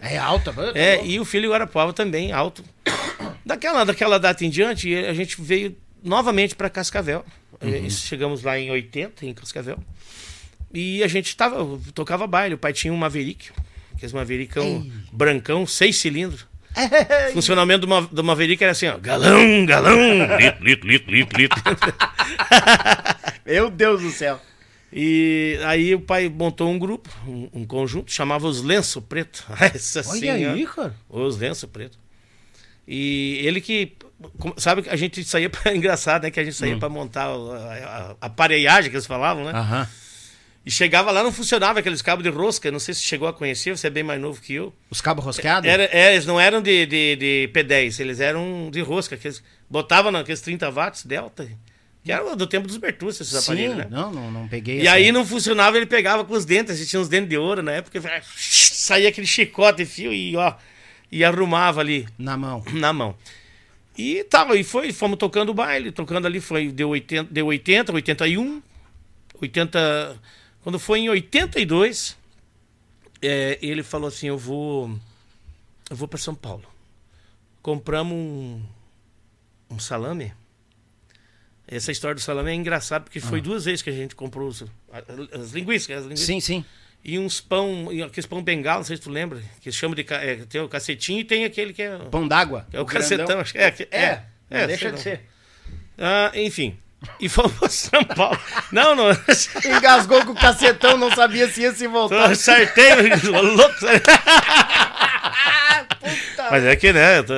É 0.01 0.18
alta. 0.18 0.55
É, 0.75 1.05
e 1.05 1.18
o 1.18 1.25
filho 1.25 1.45
de 1.45 1.49
Guarapuava 1.49 1.92
também, 1.92 2.31
alto. 2.31 2.62
Daquela, 3.45 3.85
daquela 3.85 4.18
data 4.18 4.45
em 4.45 4.51
diante, 4.51 4.95
a 4.95 5.12
gente 5.14 5.40
veio 5.40 5.77
novamente 6.05 6.55
para 6.55 6.71
Cascavel. 6.71 7.25
Eh, 7.61 7.88
Chegamos 7.90 8.42
lá 8.42 8.59
em 8.59 8.71
80, 8.71 9.27
em 9.27 9.35
Cascavel. 9.35 9.79
E 10.73 11.03
a 11.03 11.09
gente 11.09 11.37
tava, 11.37 11.79
tocava 11.95 12.27
baile. 12.27 12.55
O 12.55 12.59
pai 12.59 12.73
tinha 12.73 12.93
um 12.93 12.97
Maverick, 12.97 13.51
que 13.99 14.07
é 14.07 14.09
um 14.09 14.13
Mavericão 14.13 14.87
brancão, 15.13 15.67
seis 15.67 15.97
cilindros. 15.97 16.47
O 17.29 17.33
funcionamento 17.35 17.81
do, 17.83 17.89
Ma- 17.89 18.09
do 18.11 18.25
Maverick 18.25 18.63
era 18.63 18.73
assim, 18.73 18.87
ó, 18.87 18.97
galão, 18.97 19.67
galão, 19.67 19.99
litro, 20.41 20.65
litro, 20.65 20.89
litro, 20.89 21.11
litro, 21.13 21.39
litro. 21.39 21.63
Meu 23.45 23.71
Deus 23.71 24.01
do 24.03 24.11
céu. 24.11 24.41
E 24.93 25.59
aí 25.65 25.95
o 25.95 26.01
pai 26.01 26.29
montou 26.29 26.71
um 26.71 26.79
grupo, 26.79 27.09
um, 27.27 27.49
um 27.53 27.65
conjunto, 27.67 28.13
chamava 28.13 28.47
os 28.47 28.63
Lenço 28.63 29.01
Preto. 29.01 29.47
Essa 29.61 30.01
Olha 30.09 30.19
sim, 30.21 30.29
aí, 30.31 30.67
cara. 30.67 30.95
Os 31.09 31.39
Lenço 31.39 31.67
Preto. 31.69 31.99
E 32.87 33.41
ele 33.43 33.61
que. 33.61 33.93
Sabe 34.57 34.83
que 34.83 34.89
a 34.91 34.97
gente 34.97 35.25
saía 35.25 35.49
pra. 35.51 35.75
Engraçado, 35.75 36.23
né? 36.25 36.31
Que 36.31 36.41
a 36.41 36.45
gente 36.45 36.55
Hum. 36.55 36.59
saía 36.59 36.77
pra 36.79 36.89
montar 36.89 37.35
o- 37.35 37.53
a, 37.53 37.57
a, 37.57 38.17
a 38.21 38.27
aparelhagem 38.27 38.91
que 38.91 38.97
eles 38.97 39.07
falavam, 39.07 39.45
né? 39.45 39.53
Aham. 39.53 39.89
E 40.64 40.70
chegava 40.70 41.11
lá, 41.11 41.22
não 41.25 41.33
funcionava 41.33 41.81
aqueles 41.81 42.01
cabos 42.01 42.22
de 42.22 42.31
rosca. 42.31 42.70
Não 42.70 42.79
sei 42.79 42.94
se 42.94 43.03
chegou 43.03 43.27
a 43.27 43.33
conhecer, 43.33 43.77
você 43.77 43.88
é 43.88 43.90
bem 43.90 44.05
mais 44.05 44.20
novo 44.20 44.40
que 44.40 44.55
eu. 44.55 44.72
Os 44.90 45.01
cabos 45.01 45.25
rosqueados? 45.25 45.68
Era, 45.68 45.85
é, 45.92 46.12
eles 46.14 46.25
não 46.25 46.38
eram 46.38 46.62
de, 46.62 46.87
de, 46.87 47.16
de 47.16 47.51
P10, 47.53 47.98
eles 47.98 48.20
eram 48.20 48.68
de 48.70 48.81
rosca. 48.81 49.16
Que 49.16 49.27
eles 49.27 49.42
botavam 49.68 50.12
naqueles 50.12 50.40
30 50.40 50.70
watts 50.70 51.05
Delta. 51.05 51.48
Que 52.05 52.11
era 52.12 52.37
do 52.37 52.46
tempo 52.46 52.66
dos 52.68 52.77
Bertucci, 52.77 53.22
esses 53.22 53.33
Sim, 53.44 53.53
aparelhos, 53.53 53.77
né? 53.77 53.87
não, 53.90 54.12
não, 54.12 54.31
não 54.31 54.48
peguei. 54.48 54.79
E 54.79 54.83
essa- 54.83 54.92
aí 54.92 55.11
não 55.12 55.25
funcionava, 55.27 55.77
ele 55.77 55.87
pegava 55.87 56.25
com 56.25 56.35
os 56.35 56.44
dentes, 56.44 56.77
ele 56.77 56.87
tinha 56.87 57.01
uns 57.01 57.09
dentes 57.09 57.29
de 57.31 57.37
ouro 57.37 57.62
na 57.62 57.72
época, 57.72 58.01
saía 58.37 59.09
aquele 59.09 59.27
chicote 59.27 59.85
fio 59.85 60.12
e 60.12 60.37
ó, 60.37 60.55
e 61.12 61.22
arrumava 61.25 61.81
ali 61.81 62.07
Na 62.18 62.37
mão. 62.37 62.64
na 62.72 62.92
mão. 62.92 63.16
E 63.96 64.25
tava, 64.25 64.57
e 64.57 64.64
foi, 64.64 64.92
fomos 64.92 65.16
tocando 65.16 65.51
o 65.51 65.55
baile, 65.55 65.92
tocando 65.92 66.27
ali, 66.27 66.40
foi, 66.40 66.72
deu 66.72 66.88
80, 66.88 67.29
deu 67.33 67.46
80, 67.46 67.92
81, 67.92 68.61
80. 69.40 70.16
Quando 70.62 70.79
foi 70.79 71.01
em 71.01 71.09
82, 71.09 72.16
é, 73.20 73.59
ele 73.61 73.83
falou 73.83 74.09
assim: 74.09 74.29
Eu 74.29 74.38
vou. 74.38 74.90
Eu 75.90 75.96
vou 75.96 76.09
para 76.09 76.18
São 76.18 76.35
Paulo. 76.35 76.64
Compramos 77.61 78.16
um, 78.16 78.62
um 79.70 79.79
salame. 79.79 80.33
Essa 81.66 81.90
história 81.92 82.14
do 82.14 82.20
salame 82.20 82.51
é 82.51 82.55
engraçada, 82.55 83.05
porque 83.05 83.20
foi 83.20 83.40
duas 83.40 83.64
vezes 83.64 83.83
que 83.83 83.88
a 83.88 83.92
gente 83.92 84.14
comprou 84.14 84.48
os- 84.48 84.64
as 85.33 85.53
linguiças. 85.53 85.90
As 85.96 86.03
linguiças 86.03 86.27
Sim, 86.27 86.40
sim. 86.40 86.64
e 87.05 87.18
uns 87.18 87.40
pão, 87.40 87.88
aqueles 88.05 88.27
pão 88.27 88.42
bengala, 88.42 88.79
não 88.79 88.85
sei 88.85 88.96
se 88.96 89.03
tu 89.03 89.11
lembra, 89.11 89.40
que 89.61 89.70
chama 89.72 89.94
de. 89.94 90.05
é, 90.11 90.37
tem 90.48 90.61
o 90.61 90.68
cacetinho 90.68 91.20
e 91.20 91.25
tem 91.25 91.44
aquele 91.44 91.72
que 91.72 91.83
é. 91.83 91.96
Pão 92.11 92.27
d'água. 92.29 92.66
É 92.72 92.81
o 92.81 92.85
grandão. 92.85 93.09
cacetão, 93.27 93.40
acho 93.40 93.53
que 93.53 93.59
é. 93.59 93.88
É, 93.90 94.25
não 94.51 94.59
é, 94.59 94.66
deixa 94.66 94.92
de 94.92 95.01
ser. 95.01 95.20
Ah, 95.96 96.33
enfim. 96.35 96.77
E 97.21 97.29
fomos 97.29 97.53
pra 97.53 97.69
São 97.69 98.05
Paulo. 98.05 98.38
Não, 98.71 98.95
não. 98.95 99.07
Engasgou 99.65 100.25
com 100.25 100.33
o 100.33 100.35
cacetão, 100.35 100.97
não 100.97 101.11
sabia 101.15 101.49
se 101.49 101.62
ia 101.62 101.73
se 101.73 101.87
voltar. 101.87 102.31
Acertei, 102.31 102.93
louco. 103.31 103.75
Mas 106.51 106.65
é 106.65 106.77
que, 106.77 106.93
né? 106.93 107.19
eu 107.19 107.25
tô- 107.25 107.35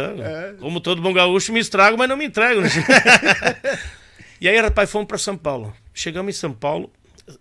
Como 0.60 0.80
todo 0.80 1.00
bom 1.02 1.12
gaúcho, 1.12 1.52
me 1.52 1.60
estrago, 1.60 1.96
mas 1.98 2.08
não 2.08 2.16
me 2.16 2.24
entrego. 2.26 2.60
né? 2.60 2.68
e 4.40 4.48
aí, 4.48 4.60
rapaz, 4.60 4.90
fomos 4.90 5.06
pra 5.06 5.18
São 5.18 5.36
Paulo. 5.36 5.74
Chegamos 5.92 6.34
em 6.34 6.38
São 6.38 6.52
Paulo 6.52 6.90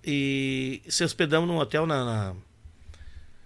e 0.04 0.82
se 0.88 1.04
hospedamos 1.04 1.48
num 1.48 1.58
hotel 1.58 1.86
na. 1.86 2.04
na- 2.06 2.34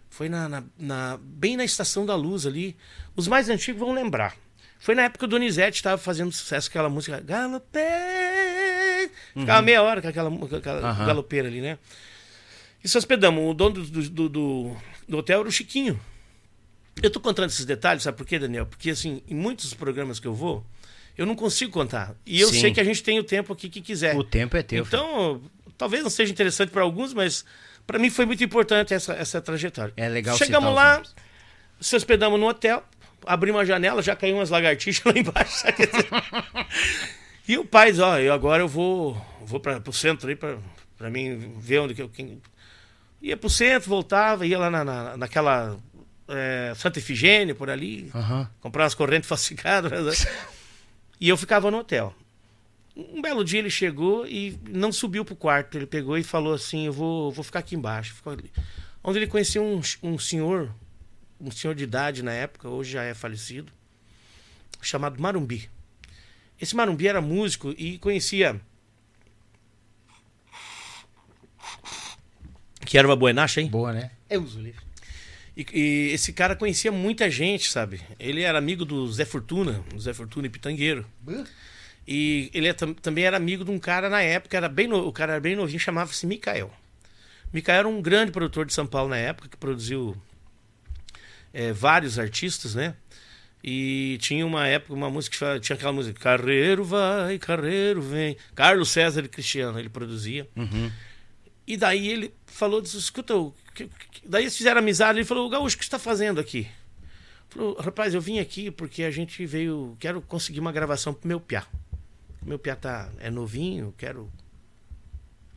foi 0.10 0.30
na, 0.30 0.50
na- 0.50 0.64
na- 0.80 1.20
bem 1.22 1.56
na 1.56 1.64
Estação 1.64 2.06
da 2.06 2.16
Luz 2.16 2.46
ali. 2.48 2.76
Os 3.16 3.28
mais 3.28 3.50
antigos 3.50 3.80
vão 3.80 3.94
lembrar. 3.94 4.34
Foi 4.80 4.96
na 4.96 5.04
época 5.04 5.20
que 5.20 5.26
o 5.26 5.28
Donizete 5.28 5.78
estava 5.78 5.98
fazendo 5.98 6.32
sucesso 6.32 6.70
aquela 6.70 6.90
música 6.90 7.20
Galopei. 7.20 7.84
Ficava 9.34 9.62
meia 9.62 9.82
hora 9.82 10.02
com 10.02 10.08
aquela, 10.08 10.30
com 10.32 10.56
aquela 10.56 10.90
Aham. 10.90 11.06
galopeira 11.06 11.48
ali, 11.48 11.62
né? 11.62 11.78
E 12.84 12.88
se 12.88 12.98
hospedamos. 12.98 13.44
O 13.44 13.54
dono 13.54 13.76
do, 13.84 14.10
do, 14.10 14.30
do- 14.30 14.78
do 15.08 15.18
hotel 15.18 15.40
era 15.42 15.50
o 15.50 15.52
Chiquinho. 15.52 16.00
Eu 17.02 17.10
tô 17.12 17.20
contando 17.20 17.50
esses 17.50 17.66
detalhes, 17.66 18.04
sabe 18.04 18.18
por 18.18 18.26
quê, 18.26 18.40
Daniel? 18.40 18.66
Porque, 18.66 18.90
assim, 18.90 19.22
em 19.28 19.36
muitos 19.36 19.74
programas 19.74 20.20
que 20.20 20.28
eu 20.28 20.34
vou, 20.34 20.66
eu 21.18 21.26
não 21.26 21.36
consigo 21.36 21.72
contar. 21.72 22.16
E 22.26 22.42
eu 22.42 22.50
Sim. 22.50 22.62
sei 22.62 22.72
que 22.74 22.80
a 22.80 22.84
gente 22.84 23.04
tem 23.04 23.20
o 23.20 23.24
tempo 23.24 23.54
aqui 23.54 23.70
que 23.70 23.82
quiser. 23.82 24.16
O 24.16 24.24
tempo 24.24 24.58
é 24.58 24.64
teu. 24.64 24.84
filho. 24.84 24.98
Então, 25.00 25.42
talvez 25.78 26.02
não 26.04 26.10
seja 26.10 26.32
interessante 26.32 26.70
para 26.72 26.82
alguns, 26.82 27.14
mas 27.14 27.46
para 27.86 28.00
mim 28.00 28.10
foi 28.10 28.26
muito 28.26 28.44
importante 28.44 28.94
essa, 28.94 29.14
essa 29.14 29.40
trajetória. 29.42 29.94
É 29.96 30.10
legal 30.10 30.36
Chegamos 30.38 30.74
lá, 30.74 31.04
se 31.80 31.96
hospedamos 31.96 32.40
no 32.40 32.48
hotel, 32.48 32.84
abrimos 33.26 33.60
uma 33.60 33.66
janela, 33.66 34.02
já 34.02 34.16
caiu 34.16 34.36
umas 34.38 34.50
lagartixas 34.50 35.04
lá 35.06 35.20
embaixo. 35.20 35.66
e 37.48 37.58
o 37.58 37.66
pai 37.66 37.92
diz, 37.92 38.00
ó, 38.00 38.18
eu 38.20 38.34
agora 38.34 38.64
eu 38.64 38.68
vou, 38.68 39.14
vou 39.42 39.60
para 39.60 39.82
o 39.88 39.94
centro 39.94 40.28
aí 40.30 40.36
para 40.36 41.10
mim 41.10 41.54
ver 41.60 41.80
onde 41.80 41.94
que 41.94 42.02
eu... 42.02 42.10
Quem... 42.10 42.42
Ia 43.22 43.36
pro 43.38 43.50
centro, 43.50 43.90
voltava, 43.90 44.46
ia 44.46 44.60
lá 44.60 44.70
na, 44.70 44.84
na- 44.84 45.18
naquela 45.18 45.78
é, 46.28 46.74
Santa 46.76 47.00
Efigênia, 47.00 47.56
por 47.56 47.70
ali, 47.70 48.12
Aham. 48.14 48.50
comprar 48.60 48.84
umas 48.84 48.94
correntes 48.94 49.28
falsificadas. 49.30 50.26
né? 50.26 50.32
e 51.20 51.28
eu 51.30 51.36
ficava 51.38 51.72
no 51.72 51.78
hotel. 51.78 52.14
Um 52.96 53.22
belo 53.22 53.44
dia 53.44 53.60
ele 53.60 53.70
chegou 53.70 54.26
e 54.28 54.58
não 54.70 54.92
subiu 54.92 55.24
pro 55.24 55.36
quarto. 55.36 55.78
Ele 55.78 55.86
pegou 55.86 56.18
e 56.18 56.24
falou 56.24 56.54
assim: 56.56 56.88
Eu 56.88 56.94
vou, 56.94 57.32
vou 57.32 57.44
ficar 57.44 57.60
aqui 57.60 57.76
embaixo. 57.76 58.16
Ficou 58.16 58.34
ali. 58.34 58.52
Onde 59.04 59.20
ele 59.20 59.28
conheceu 59.28 59.64
um, 59.64 59.80
um 60.02 60.18
senhor, 60.18 60.72
um 61.40 61.52
senhor 61.52 61.76
de 61.76 61.84
idade 61.84 62.24
na 62.24 62.32
época, 62.34 62.68
hoje 62.70 62.92
já 62.94 63.04
é 63.04 63.14
falecido, 63.14 63.72
chamado 64.82 65.22
Marumbi. 65.22 65.70
Esse 66.60 66.76
Marumbi 66.76 67.08
era 67.08 67.22
músico 67.22 67.74
e 67.78 67.98
conhecia. 68.00 68.60
Que 72.86 72.98
era 72.98 73.08
uma 73.08 73.16
buenacha, 73.16 73.62
hein? 73.62 73.68
Boa, 73.70 73.92
né? 73.94 74.12
Eu 74.30 74.42
uso 74.44 74.60
livre. 74.60 74.82
E, 75.56 75.66
e 75.74 76.12
esse 76.14 76.32
cara 76.34 76.56
conhecia 76.56 76.92
muita 76.92 77.30
gente, 77.30 77.70
sabe? 77.70 78.02
Ele 78.20 78.42
era 78.44 78.58
amigo 78.58 78.86
do 78.86 79.12
Zé 79.12 79.26
Fortuna, 79.26 79.84
do 79.94 80.00
Zé 80.00 80.14
Fortuna 80.14 80.48
e 80.48 80.50
Pitangueiro. 80.50 81.06
E 82.08 82.50
ele 82.54 82.68
é 82.68 82.74
tam- 82.74 82.94
também 82.94 83.26
era 83.26 83.36
amigo 83.36 83.66
de 83.66 83.72
um 83.72 83.80
cara 83.80 84.10
na 84.10 84.22
época, 84.22 84.56
era 84.56 84.70
bem 84.70 84.88
no- 84.88 85.06
o 85.08 85.12
cara 85.12 85.34
era 85.34 85.42
bem 85.42 85.56
novinho, 85.56 85.80
chamava-se 85.80 86.26
Mikael. 86.26 86.72
Mikael 87.52 87.80
era 87.80 87.88
um 87.88 88.02
grande 88.02 88.32
produtor 88.32 88.66
de 88.66 88.74
São 88.74 88.86
Paulo 88.88 89.10
na 89.10 89.18
época, 89.18 89.50
que 89.50 89.58
produziu 89.58 90.16
é, 91.54 91.74
vários 91.74 92.20
artistas, 92.20 92.76
né? 92.76 92.96
E 93.64 94.18
tinha 94.22 94.46
uma 94.46 94.68
época, 94.68 94.94
uma 94.94 95.10
música 95.10 95.56
que 95.56 95.60
tinha 95.62 95.76
aquela 95.76 95.92
música 95.92 96.20
Carreiro 96.20 96.84
vai, 96.84 97.38
Carreiro 97.40 98.02
vem. 98.02 98.38
Carlos 98.56 98.90
César 98.90 99.24
e 99.26 99.28
Cristiano, 99.28 99.78
ele 99.80 99.90
produzia. 99.90 100.48
E 101.66 101.76
daí 101.76 102.08
ele 102.08 102.34
falou, 102.46 102.80
disse, 102.82 102.98
escuta, 102.98 103.34
que- 103.76 103.88
que- 104.12 104.22
daí 104.28 104.44
eles 104.44 104.56
fizeram 104.56 104.80
amizade, 104.80 105.18
ele 105.20 105.26
falou, 105.26 105.50
Gaúcho, 105.50 105.76
o 105.76 105.80
que 105.80 105.84
você 105.84 105.88
está 105.88 106.00
fazendo 106.00 106.40
aqui? 106.40 106.68
Falou, 107.50 107.76
rapaz, 107.80 108.14
eu 108.14 108.22
vim 108.22 108.40
aqui 108.40 108.72
porque 108.72 109.04
a 109.04 109.12
gente 109.12 109.46
veio, 109.46 109.98
quero 110.00 110.22
conseguir 110.22 110.60
uma 110.62 110.72
gravação 110.72 111.14
pro 111.14 111.28
meu 111.28 111.40
piá. 111.40 111.66
Meu 112.46 112.58
piá 112.60 112.76
tá, 112.76 113.10
é 113.20 113.30
novinho, 113.30 113.94
quero... 113.98 114.32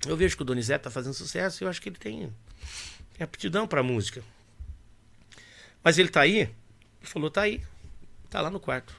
Eu 0.06 0.16
vejo 0.16 0.34
que 0.34 0.42
o 0.42 0.44
Donizete 0.44 0.82
tá 0.84 0.90
fazendo 0.90 1.12
sucesso 1.14 1.62
e 1.62 1.64
eu 1.64 1.68
acho 1.68 1.80
que 1.80 1.88
ele 1.90 1.96
tem, 1.98 2.32
tem 3.12 3.22
aptidão 3.22 3.68
pra 3.68 3.82
música. 3.82 4.24
Mas 5.84 5.98
ele 5.98 6.08
tá 6.08 6.22
aí? 6.22 6.38
Ele 6.40 6.50
falou, 7.02 7.30
tá 7.30 7.42
aí. 7.42 7.60
Tá 8.30 8.40
lá 8.40 8.50
no 8.50 8.60
quarto. 8.60 8.94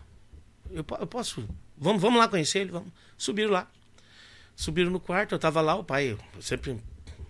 Eu, 0.70 0.86
eu 1.00 1.08
posso... 1.08 1.48
Vamos, 1.78 2.02
vamos 2.02 2.20
lá 2.20 2.28
conhecer 2.28 2.60
ele, 2.60 2.72
vamos. 2.72 2.92
Subiram 3.18 3.52
lá. 3.52 3.72
Subiram 4.56 4.92
no 4.92 5.00
quarto, 5.00 5.34
eu 5.34 5.40
tava 5.40 5.62
lá, 5.62 5.74
o 5.76 5.84
pai, 5.84 6.12
eu 6.12 6.42
sempre, 6.42 6.78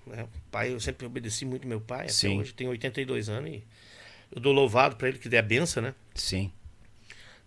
né, 0.05 0.27
pai, 0.51 0.73
eu 0.73 0.79
sempre 0.79 1.05
obedeci 1.05 1.45
muito 1.45 1.65
meu 1.65 1.79
pai, 1.79 2.01
até 2.01 2.11
Sim. 2.11 2.39
hoje 2.39 2.53
tem 2.53 2.67
82 2.67 3.29
anos 3.29 3.49
e 3.49 3.63
eu 4.31 4.41
dou 4.41 4.51
louvado 4.51 4.97
pra 4.97 5.07
ele 5.07 5.17
que 5.17 5.29
dê 5.29 5.37
a 5.37 5.41
benção, 5.41 5.81
né? 5.81 5.95
Sim. 6.13 6.51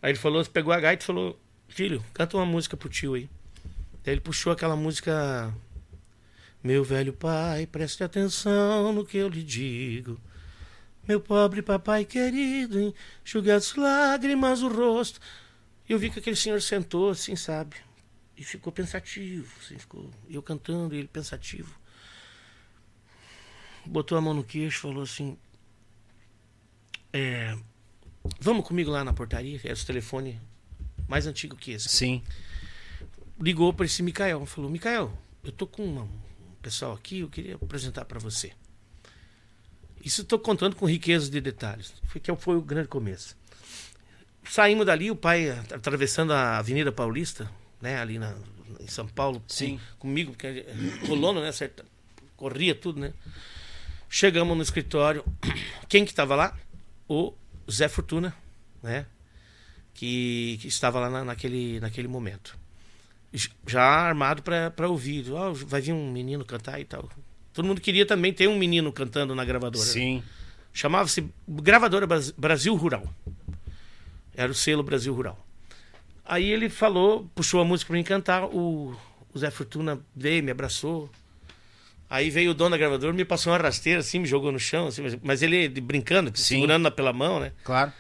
Aí 0.01 0.13
ele 0.13 0.19
falou, 0.19 0.45
pegou 0.47 0.73
a 0.73 0.81
gaita 0.81 1.03
e 1.03 1.07
falou, 1.07 1.39
filho, 1.69 2.03
canta 2.15 2.37
uma 2.37 2.47
música 2.47 2.77
pro 2.77 2.89
tio 2.89 3.15
aí. 3.15 3.29
Daí 4.05 4.15
ele 4.15 4.21
puxou 4.21 4.53
aquela 4.53 4.77
música 4.77 5.53
Meu 6.63 6.85
velho 6.85 7.13
pai, 7.13 7.67
preste 7.67 8.05
atenção 8.05 8.93
no 8.93 9.05
que 9.05 9.19
eu 9.19 9.29
lhe 9.29 9.43
digo. 9.43 10.19
Meu 11.07 11.21
pobre 11.21 11.63
papai 11.63 12.05
querido, 12.05 12.95
enxugue 13.25 13.51
as 13.51 13.75
lágrimas 13.75 14.63
o 14.63 14.69
rosto. 14.69 15.21
E 15.89 15.93
eu 15.93 15.99
vi 15.99 16.11
que 16.11 16.19
aquele 16.19 16.37
senhor 16.37 16.61
sentou 16.63 17.11
assim, 17.11 17.37
sabe? 17.37 17.77
E 18.37 18.43
ficou 18.43 18.73
pensativo, 18.73 19.53
assim, 19.61 19.79
ficou 19.79 20.11
eu 20.29 20.43
cantando 20.43 20.95
e 20.95 20.99
ele 20.99 21.09
pensativo. 21.09 21.79
Botou 23.85 24.17
a 24.17 24.21
mão 24.21 24.33
no 24.33 24.43
queixo 24.43 24.81
falou 24.81 25.03
assim: 25.03 25.37
é, 27.13 27.57
Vamos 28.41 28.67
comigo 28.67 28.91
lá 28.91 29.05
na 29.05 29.13
portaria, 29.13 29.59
que 29.59 29.69
é 29.69 29.73
esse 29.73 29.85
telefone 29.85 30.41
mais 31.07 31.27
antigo 31.27 31.57
que 31.57 31.73
esse. 31.73 31.89
Sim. 31.89 32.23
Ligou 33.39 33.73
para 33.73 33.85
esse 33.85 34.03
Mikael, 34.03 34.47
falou: 34.47 34.71
Mikael, 34.71 35.17
eu 35.43 35.53
tô 35.53 35.67
com 35.67 35.83
um 35.83 36.09
pessoal 36.63 36.93
aqui, 36.95 37.21
eu 37.21 37.29
queria 37.29 37.57
apresentar 37.57 38.07
para 38.07 38.19
você. 38.19 38.53
Isso 40.05 40.23
estou 40.23 40.39
contando 40.39 40.77
com 40.77 40.87
riqueza 40.87 41.31
de 41.31 41.41
detalhes, 41.41 41.95
foi 42.09 42.21
que 42.21 42.35
foi 42.37 42.57
o 42.57 42.61
grande 42.63 42.89
começo. 42.89 43.37
Saímos 44.49 44.85
dali, 44.85 45.11
o 45.11 45.17
pai 45.17 45.49
at- 45.51 45.73
atravessando 45.73 46.33
a 46.33 46.59
Avenida 46.59 46.93
Paulista, 46.93 47.51
né, 47.81 47.99
ali 47.99 48.19
na, 48.19 48.35
em 48.79 48.87
São 48.87 49.09
Paulo, 49.09 49.43
Sim. 49.49 49.79
com- 49.99 50.09
comigo, 50.09 50.33
porque 50.33 50.67
colono, 51.07 51.41
né, 51.41 51.51
corria 52.37 52.75
tudo, 52.75 53.01
né? 53.01 53.15
Chegamos 54.11 54.55
no 54.57 54.63
escritório, 54.63 55.25
quem 55.89 56.05
que 56.05 56.13
estava 56.13 56.37
lá? 56.37 56.57
O 57.09 57.33
Zé 57.71 57.89
Fortuna, 57.89 58.35
né? 58.83 59.07
Que, 59.95 60.59
que 60.61 60.69
estava 60.69 61.01
lá 61.01 61.09
na- 61.09 61.25
naquele, 61.25 61.81
naquele 61.81 62.09
momento. 62.09 62.59
já 63.67 63.83
armado 63.83 64.43
para 64.43 64.89
ouvir. 64.89 65.29
Oh, 65.33 65.53
vai 65.55 65.81
vir 65.81 65.93
um 65.93 66.13
menino 66.13 66.45
cantar 66.45 66.79
e 66.81 66.85
tal. 66.85 67.09
Todo 67.55 67.67
mundo 67.67 67.81
queria 67.81 68.05
também 68.05 68.33
ter 68.33 68.49
um 68.49 68.59
menino 68.59 68.93
cantando 68.93 69.33
na 69.35 69.45
gravadora. 69.45 69.85
Sim. 69.85 70.23
Chamava-se 70.73 71.25
Gravadora 71.49 72.05
Brasil 72.37 72.75
Rural. 72.75 73.05
Era 74.37 74.51
o 74.51 74.55
selo 74.55 74.83
Brasil 74.83 75.15
Rural. 75.15 75.39
Aí 76.25 76.51
ele 76.51 76.69
falou, 76.69 77.31
puxou 77.33 77.61
a 77.61 77.65
música 77.65 77.89
para 77.89 77.97
mim 77.97 78.03
cantar. 78.03 78.45
O, 78.47 78.97
o 79.33 79.39
Zé 79.39 79.53
Fortuna 79.53 80.01
veio, 80.17 80.43
me 80.43 80.51
abraçou. 80.51 81.09
Aí 82.11 82.29
veio 82.29 82.51
o 82.51 82.55
dono 82.55 82.71
da 82.71 82.77
gravadora, 82.77 83.13
me 83.13 83.25
passou 83.25 83.53
uma 83.53 83.59
rasteira 83.59 84.01
assim, 84.01 84.19
me 84.19 84.27
jogou 84.27 84.51
no 84.51 84.59
chão, 84.59 84.89
assim, 84.89 85.03
mas 85.23 85.43
ele 85.43 85.69
brincando, 85.69 86.31
Sim. 86.37 86.57
segurando 86.57 86.91
pela 86.91 87.13
mão, 87.13 87.39
né? 87.39 87.53
Claro. 87.63 87.93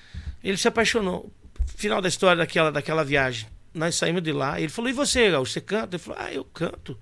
Ele 0.42 0.56
se 0.56 0.66
apaixonou. 0.66 1.32
Final 1.76 2.02
da 2.02 2.08
história 2.08 2.36
daquela, 2.36 2.72
daquela 2.72 3.04
viagem. 3.04 3.46
Nós 3.72 3.94
saímos 3.94 4.22
de 4.22 4.32
lá. 4.32 4.60
Ele 4.60 4.68
falou: 4.68 4.90
E 4.90 4.92
você, 4.92 5.30
Gaúcho, 5.30 5.52
você 5.52 5.60
canta? 5.60 5.96
Ele 5.96 6.02
falou: 6.02 6.20
Ah, 6.20 6.32
eu 6.32 6.44
canto. 6.44 6.98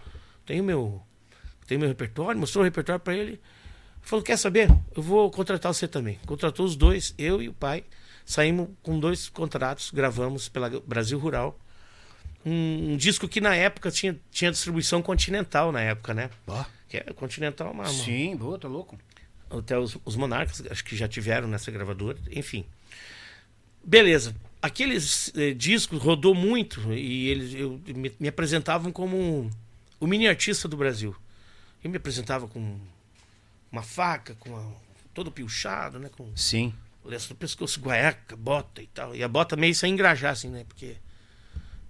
Tenho 0.47 0.63
meu, 0.65 1.03
tenho 1.67 1.81
meu 1.81 1.89
repertório. 1.89 2.39
Mostrou 2.39 2.63
o 2.63 2.65
repertório 2.65 3.01
para 3.01 3.15
ele. 3.15 3.41
Falou: 4.01 4.25
Quer 4.25 4.37
saber? 4.37 4.69
Eu 4.95 5.03
vou 5.03 5.31
contratar 5.31 5.73
você 5.73 5.87
também. 5.89 6.19
Contratou 6.27 6.67
os 6.67 6.77
dois, 6.77 7.15
eu 7.17 7.41
e 7.43 7.49
o 7.49 7.53
pai. 7.53 7.85
Saímos 8.25 8.69
com 8.83 8.99
dois 8.99 9.29
contratos, 9.29 9.91
gravamos 9.91 10.49
pela 10.49 10.71
Brasil 10.87 11.19
Rural. 11.19 11.59
Um, 12.45 12.93
um 12.93 12.97
disco 12.97 13.29
que 13.29 13.41
na 13.41 13.55
época 13.55 13.91
tinha, 13.91 14.19
tinha 14.31 14.51
distribuição 14.51 15.01
continental, 15.03 15.73
na 15.73 15.81
época, 15.81 16.13
né? 16.15 16.31
Oh. 16.47 16.65
Que 16.89 16.99
é 16.99 17.03
continental, 17.15 17.73
uma, 17.73 17.87
Sim, 17.87 18.37
boa, 18.37 18.59
tá 18.59 18.69
louco. 18.69 18.99
Até 19.51 19.79
os, 19.79 19.97
os 20.05 20.17
Monarcas, 20.17 20.63
acho 20.71 20.85
que 20.85 20.97
já 20.97 21.07
tiveram 21.07 21.47
nessa 21.47 21.71
gravadora, 21.71 22.19
enfim. 22.31 22.65
Beleza. 23.85 24.35
Aqueles 24.61 25.33
eh, 25.37 25.53
discos 25.53 26.01
rodou 26.01 26.35
muito 26.35 26.93
e 26.93 27.29
eles 27.29 27.55
eu, 27.55 27.81
me, 27.87 28.13
me, 28.19 28.29
apresentavam 28.29 28.93
como 28.93 29.51
o 29.99 30.07
mini 30.07 30.29
artista 30.29 30.69
do 30.69 30.77
Brasil. 30.77 31.17
Eu 31.83 31.91
me 31.91 31.97
apresentava 31.97 32.47
com 32.47 32.79
uma 33.71 33.83
faca, 33.83 34.35
com 34.37 34.51
uma, 34.51 34.73
todo 35.13 35.31
piochado, 35.31 35.99
né? 35.99 36.09
Com 36.17 36.31
Sim. 36.37 36.73
lenço 37.05 37.31
no 37.31 37.37
pescoço, 37.37 37.81
guaiaca, 37.81 38.37
bota 38.37 38.83
e 38.83 38.87
tal. 38.87 39.15
E 39.15 39.23
a 39.23 39.29
bota 39.29 39.57
meio 39.57 39.75
sem 39.75 39.93
engrajar, 39.93 40.33
assim, 40.33 40.49
né? 40.49 40.65
Porque, 40.67 40.97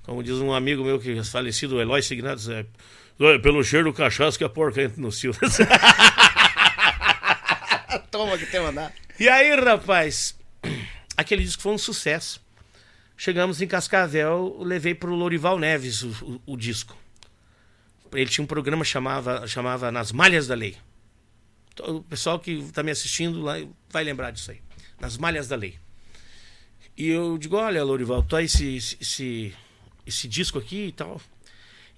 como 0.02 0.22
diz 0.22 0.36
um 0.36 0.52
amigo 0.52 0.82
meu 0.84 0.98
que 0.98 1.18
é 1.18 1.24
falecido, 1.24 1.76
o 1.76 1.80
Eloy 1.80 2.02
Signados, 2.02 2.48
é, 2.48 2.64
pelo 3.42 3.62
cheiro 3.62 3.90
do 3.90 3.96
cachaço 3.96 4.38
que 4.38 4.44
a 4.44 4.48
porca 4.48 4.82
entra 4.82 5.00
no 5.00 5.12
cio. 5.12 5.32
Toma 8.10 8.36
que 8.36 8.46
tem 8.46 8.60
mandar. 8.60 8.92
E 9.18 9.28
aí, 9.28 9.54
rapaz, 9.54 10.36
aquele 11.16 11.44
disco 11.44 11.62
foi 11.62 11.72
um 11.72 11.78
sucesso. 11.78 12.40
Chegamos 13.16 13.62
em 13.62 13.66
Cascavel, 13.66 14.58
levei 14.60 14.94
para 14.94 15.10
o 15.10 15.14
Lorival 15.14 15.58
Neves 15.58 16.02
o, 16.02 16.08
o, 16.22 16.42
o, 16.54 16.56
disco. 16.56 16.96
Ele 18.12 18.30
tinha 18.30 18.44
um 18.44 18.46
programa 18.46 18.84
chamava 18.84 19.46
chamava 19.46 19.90
Nas 19.90 20.12
Malhas 20.12 20.46
da 20.46 20.54
Lei. 20.54 20.76
Então, 21.72 21.96
o 21.96 22.02
pessoal 22.02 22.38
que 22.38 22.52
está 22.52 22.82
me 22.82 22.90
assistindo 22.90 23.40
lá 23.40 23.54
vai 23.88 24.04
lembrar 24.04 24.30
disso 24.30 24.50
aí. 24.50 24.60
Nas 25.00 25.16
Malhas 25.16 25.48
da 25.48 25.56
Lei. 25.56 25.76
E 26.96 27.08
eu 27.08 27.38
digo, 27.38 27.56
olha, 27.56 27.82
Lorival, 27.82 28.22
tá 28.22 28.42
esse, 28.42 28.76
esse, 28.76 29.54
esse 30.06 30.28
disco 30.28 30.58
aqui 30.58 30.88
e 30.88 30.92
tal. 30.92 31.20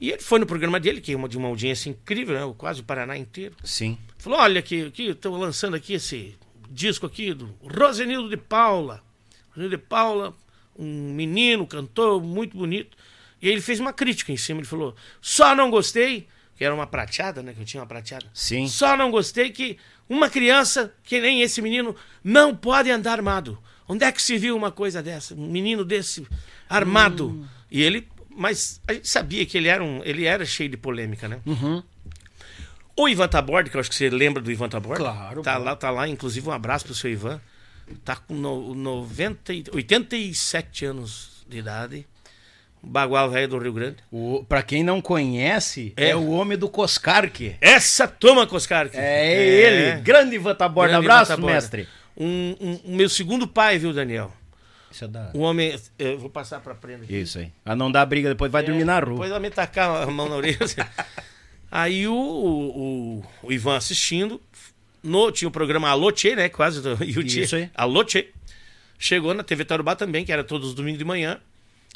E 0.00 0.10
ele 0.10 0.22
foi 0.22 0.38
no 0.38 0.46
programa 0.46 0.78
dele, 0.78 1.00
que 1.00 1.12
é 1.12 1.16
uma, 1.16 1.28
de 1.28 1.36
uma 1.36 1.48
audiência 1.48 1.88
incrível, 1.88 2.34
né? 2.34 2.54
quase 2.56 2.80
o 2.80 2.84
Paraná 2.84 3.16
inteiro. 3.16 3.56
Sim. 3.64 3.98
Falou, 4.18 4.38
olha 4.38 4.60
aqui 4.60 4.92
estou 4.98 5.36
lançando 5.36 5.74
aqui 5.74 5.94
esse 5.94 6.36
disco 6.70 7.06
aqui 7.06 7.34
do 7.34 7.52
Rosenildo 7.62 8.28
de 8.28 8.36
Paula. 8.36 9.02
Rosenildo 9.50 9.76
de 9.76 9.82
Paula, 9.82 10.34
um 10.76 11.12
menino, 11.12 11.66
cantor 11.66 12.22
muito 12.22 12.56
bonito. 12.56 12.96
E 13.44 13.48
ele 13.48 13.60
fez 13.60 13.78
uma 13.78 13.92
crítica 13.92 14.32
em 14.32 14.38
cima. 14.38 14.60
Ele 14.60 14.66
falou: 14.66 14.96
só 15.20 15.54
não 15.54 15.70
gostei, 15.70 16.26
que 16.56 16.64
era 16.64 16.74
uma 16.74 16.86
prateada, 16.86 17.42
né? 17.42 17.52
Que 17.52 17.60
eu 17.60 17.64
tinha 17.66 17.82
uma 17.82 17.86
prateada. 17.86 18.24
Sim. 18.32 18.66
Só 18.66 18.96
não 18.96 19.10
gostei 19.10 19.50
que 19.50 19.76
uma 20.08 20.30
criança, 20.30 20.94
que 21.04 21.20
nem 21.20 21.42
esse 21.42 21.60
menino, 21.60 21.94
não 22.24 22.56
pode 22.56 22.90
andar 22.90 23.12
armado. 23.12 23.58
Onde 23.86 24.02
é 24.02 24.10
que 24.10 24.22
se 24.22 24.38
viu 24.38 24.56
uma 24.56 24.72
coisa 24.72 25.02
dessa? 25.02 25.34
Um 25.34 25.46
menino 25.46 25.84
desse 25.84 26.26
armado. 26.70 27.28
Hum. 27.28 27.46
E 27.70 27.82
ele. 27.82 28.08
Mas 28.30 28.80
a 28.88 28.94
gente 28.94 29.06
sabia 29.06 29.44
que 29.44 29.58
ele 29.58 29.68
era, 29.68 29.84
um, 29.84 30.02
ele 30.04 30.24
era 30.24 30.44
cheio 30.46 30.70
de 30.70 30.78
polêmica, 30.78 31.28
né? 31.28 31.40
Uhum. 31.44 31.82
O 32.96 33.08
Ivan 33.08 33.28
Taborda, 33.28 33.68
que 33.68 33.76
eu 33.76 33.80
acho 33.80 33.90
que 33.90 33.94
você 33.94 34.08
lembra 34.08 34.42
do 34.42 34.50
Ivan 34.50 34.70
Taborda. 34.70 35.04
Claro. 35.04 35.42
Tá 35.42 35.58
lá, 35.58 35.76
tá 35.76 35.90
lá, 35.90 36.08
inclusive 36.08 36.48
um 36.48 36.52
abraço 36.52 36.86
pro 36.86 36.94
seu 36.94 37.10
Ivan. 37.10 37.38
Tá 38.04 38.16
com 38.16 38.34
no, 38.34 38.74
90, 38.74 39.52
87 39.74 40.86
anos 40.86 41.44
de 41.46 41.58
idade. 41.58 42.06
Bagual 42.84 43.30
velho 43.30 43.48
do 43.48 43.58
Rio 43.58 43.72
Grande. 43.72 43.96
O, 44.10 44.44
pra 44.48 44.62
quem 44.62 44.82
não 44.82 45.00
conhece, 45.00 45.92
é, 45.96 46.10
é 46.10 46.16
o 46.16 46.30
homem 46.30 46.56
do 46.56 46.68
Coscarque. 46.68 47.56
Essa 47.60 48.06
toma 48.06 48.46
Coscarque. 48.46 48.96
É, 48.96 49.26
é 49.26 49.42
ele. 49.42 50.00
Grande 50.02 50.36
Ivan 50.36 50.54
Taborda. 50.54 50.98
Abraço, 50.98 51.40
mestre. 51.40 51.88
Um, 52.16 52.54
um, 52.60 52.80
meu 52.96 53.08
segundo 53.08 53.46
pai, 53.46 53.78
viu, 53.78 53.92
Daniel? 53.92 54.32
Isso 54.90 55.04
é 55.04 55.08
da... 55.08 55.30
Um 55.34 55.40
homem. 55.40 55.76
Eu 55.98 56.18
vou 56.18 56.30
passar 56.30 56.60
pra 56.60 56.74
prenda 56.74 57.04
aqui. 57.04 57.16
Isso 57.16 57.38
aí. 57.38 57.50
A 57.64 57.74
não 57.74 57.90
dar 57.90 58.06
briga, 58.06 58.28
depois 58.28 58.52
vai 58.52 58.62
é, 58.62 58.66
dormir 58.66 58.84
na 58.84 59.00
rua. 59.00 59.14
Depois 59.14 59.30
vai 59.30 59.40
me 59.40 59.50
tacar 59.50 60.02
a 60.02 60.06
mão 60.06 60.28
na 60.28 60.36
orelha. 60.36 60.58
Aí 61.74 62.06
o, 62.06 62.14
o, 62.14 63.24
o, 63.42 63.52
Ivan 63.52 63.76
assistindo, 63.76 64.40
no, 65.02 65.32
tinha 65.32 65.48
o 65.48 65.50
programa 65.50 65.88
Alô 65.88 66.12
Tchê, 66.12 66.36
né? 66.36 66.48
Quase 66.48 66.80
do 66.80 67.02
Isso 67.02 67.56
aí. 67.56 67.68
Alô 67.74 68.04
Tchê. 68.04 68.28
Chegou 68.96 69.34
na 69.34 69.42
TV 69.42 69.64
Tarubá 69.64 69.96
também, 69.96 70.24
que 70.24 70.30
era 70.30 70.44
todos 70.44 70.68
os 70.68 70.74
domingos 70.74 71.00
de 71.00 71.04
manhã. 71.04 71.40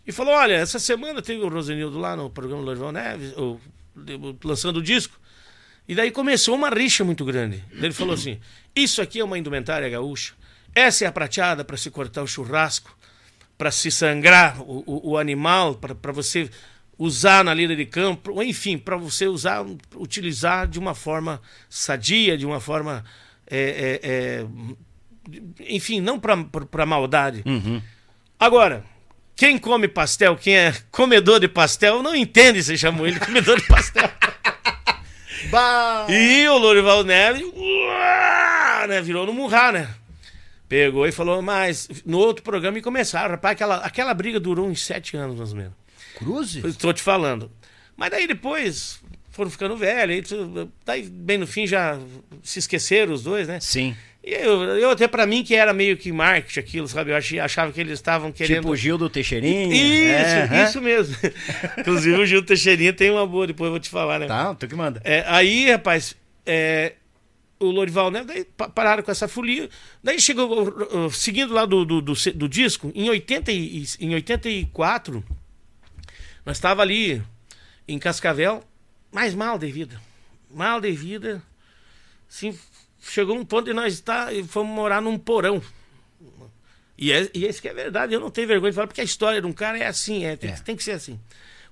E 0.08 0.12
falou: 0.12 0.32
Olha, 0.32 0.54
essa 0.54 0.78
semana 0.78 1.20
teve 1.20 1.42
o 1.42 1.48
Rosenildo 1.48 1.98
lá 1.98 2.16
no 2.16 2.30
programa 2.30 2.62
Lorival 2.62 2.90
Neves, 2.90 3.36
ou, 3.36 3.60
lançando 4.42 4.78
o 4.78 4.82
disco. 4.82 5.20
E 5.86 5.94
daí 5.94 6.10
começou 6.10 6.54
uma 6.54 6.70
rixa 6.70 7.04
muito 7.04 7.26
grande. 7.26 7.62
Ele 7.72 7.92
falou 7.92 8.14
assim: 8.14 8.40
Isso 8.74 9.02
aqui 9.02 9.20
é 9.20 9.24
uma 9.24 9.38
indumentária 9.38 9.86
gaúcha. 9.86 10.32
Essa 10.74 11.04
é 11.04 11.08
a 11.08 11.12
prateada 11.12 11.62
para 11.62 11.76
se 11.76 11.90
cortar 11.90 12.22
o 12.22 12.26
churrasco, 12.26 12.96
para 13.58 13.70
se 13.70 13.90
sangrar 13.90 14.58
o, 14.62 14.82
o, 14.86 15.10
o 15.10 15.18
animal, 15.18 15.74
para 15.74 16.10
você 16.10 16.48
usar 16.98 17.44
na 17.44 17.52
lida 17.52 17.76
de 17.76 17.84
campo, 17.84 18.32
ou 18.32 18.42
enfim, 18.42 18.78
para 18.78 18.96
você 18.96 19.26
usar, 19.26 19.64
utilizar 19.94 20.66
de 20.66 20.78
uma 20.78 20.94
forma 20.94 21.38
sadia, 21.68 22.38
de 22.38 22.46
uma 22.46 22.60
forma. 22.60 23.04
É, 23.46 24.00
é, 24.02 24.10
é, 24.10 24.46
enfim, 25.68 26.00
não 26.00 26.18
para 26.18 26.86
maldade. 26.86 27.42
Uhum. 27.44 27.82
Agora, 28.38 28.84
quem 29.38 29.56
come 29.56 29.86
pastel, 29.86 30.34
quem 30.34 30.56
é 30.56 30.74
comedor 30.90 31.38
de 31.38 31.46
pastel, 31.46 32.02
não 32.02 32.12
entende 32.12 32.60
se 32.60 32.76
chamou 32.76 33.06
ele 33.06 33.20
comedor 33.20 33.56
de 33.60 33.68
pastel. 33.68 34.10
e 36.10 36.48
o 36.48 36.58
Lorival 36.58 37.04
Neves 37.04 37.46
né, 38.88 39.00
virou 39.00 39.24
no 39.24 39.32
murrar, 39.32 39.72
né? 39.72 39.94
Pegou 40.68 41.06
e 41.06 41.12
falou, 41.12 41.40
mas 41.40 41.88
no 42.04 42.18
outro 42.18 42.42
programa 42.42 42.78
e 42.78 42.82
começaram. 42.82 43.30
Rapaz, 43.30 43.52
aquela, 43.52 43.76
aquela 43.76 44.12
briga 44.12 44.40
durou 44.40 44.66
uns 44.66 44.84
sete 44.84 45.16
anos, 45.16 45.38
mais 45.38 45.52
ou 45.52 45.56
menos. 45.56 45.72
Cruzes? 46.16 46.64
Estou 46.64 46.92
te 46.92 47.00
falando. 47.00 47.48
Mas 47.96 48.10
daí 48.10 48.26
depois 48.26 49.00
foram 49.30 49.52
ficando 49.52 49.76
velhos, 49.76 50.32
aí, 50.32 50.68
daí 50.84 51.02
bem 51.08 51.38
no 51.38 51.46
fim 51.46 51.64
já 51.64 51.96
se 52.42 52.58
esqueceram 52.58 53.12
os 53.12 53.22
dois, 53.22 53.46
né? 53.46 53.60
Sim. 53.60 53.96
E 54.22 54.32
eu, 54.32 54.62
eu 54.78 54.90
até 54.90 55.06
para 55.06 55.26
mim 55.26 55.44
que 55.44 55.54
era 55.54 55.72
meio 55.72 55.96
que 55.96 56.12
marketing 56.12 56.60
aquilo, 56.60 56.88
sabe? 56.88 57.12
Eu 57.12 57.16
achava, 57.16 57.42
achava 57.42 57.72
que 57.72 57.80
eles 57.80 57.94
estavam 57.94 58.32
querendo. 58.32 58.62
Tipo 58.62 58.70
o 58.70 58.76
Gil 58.76 58.98
do 58.98 59.08
Teixeirinha. 59.08 59.74
Isso, 59.74 60.54
é, 60.54 60.64
isso 60.64 60.80
mesmo. 60.82 61.16
Inclusive 61.78 62.20
o 62.20 62.26
Gil 62.26 62.40
do 62.42 62.46
Teixeirinha 62.46 62.92
tem 62.92 63.10
uma 63.10 63.26
boa, 63.26 63.46
depois 63.46 63.66
eu 63.66 63.72
vou 63.72 63.80
te 63.80 63.88
falar, 63.88 64.18
né? 64.18 64.26
Tá, 64.26 64.54
tu 64.54 64.66
que 64.66 64.74
manda. 64.74 65.00
É, 65.04 65.24
aí, 65.26 65.70
rapaz, 65.70 66.16
é, 66.44 66.94
o 67.60 67.66
Lorival, 67.66 68.10
né? 68.10 68.24
Daí 68.24 68.44
pararam 68.74 69.02
com 69.02 69.10
essa 69.10 69.28
folia. 69.28 69.68
Daí 70.02 70.20
chegou, 70.20 71.10
seguindo 71.10 71.52
lá 71.52 71.64
do, 71.64 71.84
do, 71.84 72.00
do, 72.00 72.14
do 72.34 72.48
disco, 72.48 72.92
em, 72.94 73.08
80, 73.08 73.50
em 73.52 74.14
84 74.14 75.24
nós 76.48 76.56
estava 76.56 76.80
ali 76.80 77.22
em 77.86 77.98
Cascavel, 77.98 78.64
mais 79.12 79.34
mal 79.34 79.58
de 79.58 79.70
vida. 79.70 80.00
Mal 80.50 80.80
de 80.80 80.90
vida. 80.92 81.42
Sim, 82.26 82.58
chegou 83.00 83.36
um 83.36 83.44
ponto 83.44 83.66
de 83.66 83.72
nós 83.72 84.00
tá, 84.00 84.32
e 84.32 84.42
fomos 84.44 84.74
morar 84.74 85.00
num 85.00 85.18
porão. 85.18 85.62
E, 86.96 87.12
é, 87.12 87.30
e 87.32 87.44
esse 87.44 87.62
que 87.62 87.68
é 87.68 87.74
verdade, 87.74 88.12
eu 88.12 88.20
não 88.20 88.30
tenho 88.30 88.48
vergonha 88.48 88.72
de 88.72 88.74
falar, 88.74 88.88
porque 88.88 89.00
a 89.00 89.04
história 89.04 89.40
de 89.40 89.46
um 89.46 89.52
cara 89.52 89.78
é 89.78 89.86
assim, 89.86 90.24
é, 90.24 90.36
tem, 90.36 90.50
é. 90.50 90.54
tem 90.54 90.74
que 90.74 90.82
ser 90.82 90.92
assim. 90.92 91.18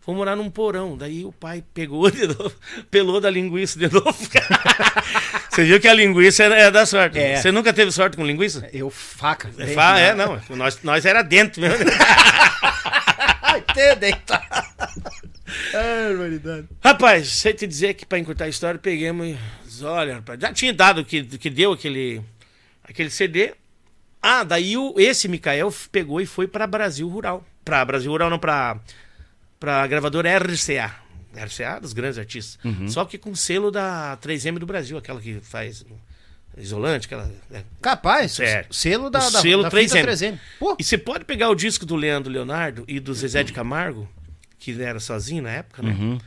Fomos 0.01 0.19
morar 0.19 0.37
num 0.37 0.49
porão, 0.49 0.97
daí 0.97 1.25
o 1.25 1.33
pai 1.33 1.65
pegou 1.75 2.09
de 2.13 2.29
novo, 2.29 2.55
pelou 2.89 3.21
da 3.21 3.29
linguiça 3.29 3.77
de 3.77 3.93
novo. 3.93 4.15
Você 5.51 5.65
viu 5.65 5.81
que 5.81 5.89
a 5.89 5.95
linguiça 5.95 6.45
é, 6.45 6.71
da 6.71 6.87
sorte. 6.87 7.19
É. 7.19 7.37
Você 7.37 7.51
nunca 7.51 7.73
teve 7.73 7.91
sorte 7.91 8.17
com 8.17 8.25
linguiça? 8.25 8.69
Eu, 8.73 8.89
faca. 8.89 9.51
É, 9.59 9.67
fa 9.69 9.99
é 9.99 10.15
não. 10.15 10.41
Nós, 10.51 10.79
nós 10.85 11.05
era 11.05 11.23
dentro 11.23 11.61
mesmo. 11.61 11.85
Ai, 15.75 16.15
humanidade. 16.15 16.69
Rapaz, 16.85 17.29
sei 17.29 17.53
te 17.53 17.67
dizer 17.67 17.95
que 17.95 18.07
pra 18.07 18.19
encurtar 18.19 18.45
a 18.45 18.49
história, 18.49 18.79
peguemos 18.79 19.37
Olha, 19.83 20.23
já 20.41 20.53
tinha 20.53 20.73
dado 20.73 21.05
que, 21.05 21.23
que 21.25 21.51
deu 21.51 21.73
aquele, 21.73 22.23
aquele 22.85 23.11
CD. 23.11 23.55
Ah, 24.23 24.43
daí 24.43 24.77
o, 24.77 24.95
esse 24.99 25.29
Mikael 25.29 25.73
pegou 25.93 26.21
e 26.21 26.27
foi 26.27 26.49
pra 26.49 26.67
Brasil 26.67 27.09
Rural. 27.09 27.45
Pra 27.65 27.85
Brasil 27.85 28.11
Rural, 28.11 28.31
não, 28.31 28.39
pra 28.39 28.79
pra 29.59 29.87
gravadora 29.87 30.37
RCA. 30.39 30.95
RCA 31.35 31.81
dos 31.81 31.93
grandes 31.93 32.19
artistas. 32.19 32.59
Uhum. 32.65 32.89
Só 32.89 33.05
que 33.05 33.19
com 33.19 33.35
selo 33.35 33.71
da 33.71 34.19
3M 34.23 34.59
do 34.59 34.67
Brasil, 34.67 34.97
aquela 34.97 35.21
que 35.21 35.41
faz 35.41 35.85
isolante, 36.57 37.07
aquela. 37.07 37.31
é. 37.53 37.63
Capaz. 37.83 38.33
Sério. 38.33 38.73
Selo 38.73 39.11
da, 39.11 39.19
da, 39.19 39.41
selo 39.41 39.63
da 39.63 39.71
fita 39.71 39.97
3M. 39.99 40.07
3M. 40.07 40.39
Pô, 40.59 40.77
E 40.79 40.85
você 40.85 40.97
pode 40.97 41.25
pegar 41.25 41.51
o 41.51 41.55
disco 41.55 41.85
do 41.85 41.95
Leandro 41.95 42.33
Leonardo 42.33 42.85
e 42.89 42.99
do 42.99 43.13
Zezé 43.13 43.43
de 43.43 43.53
Camargo, 43.53 44.09
que 44.59 44.81
era 44.81 44.99
sozinho 44.99 45.43
na 45.43 45.51
época, 45.51 45.83
né? 45.83 45.93
Uhum. 45.93 46.19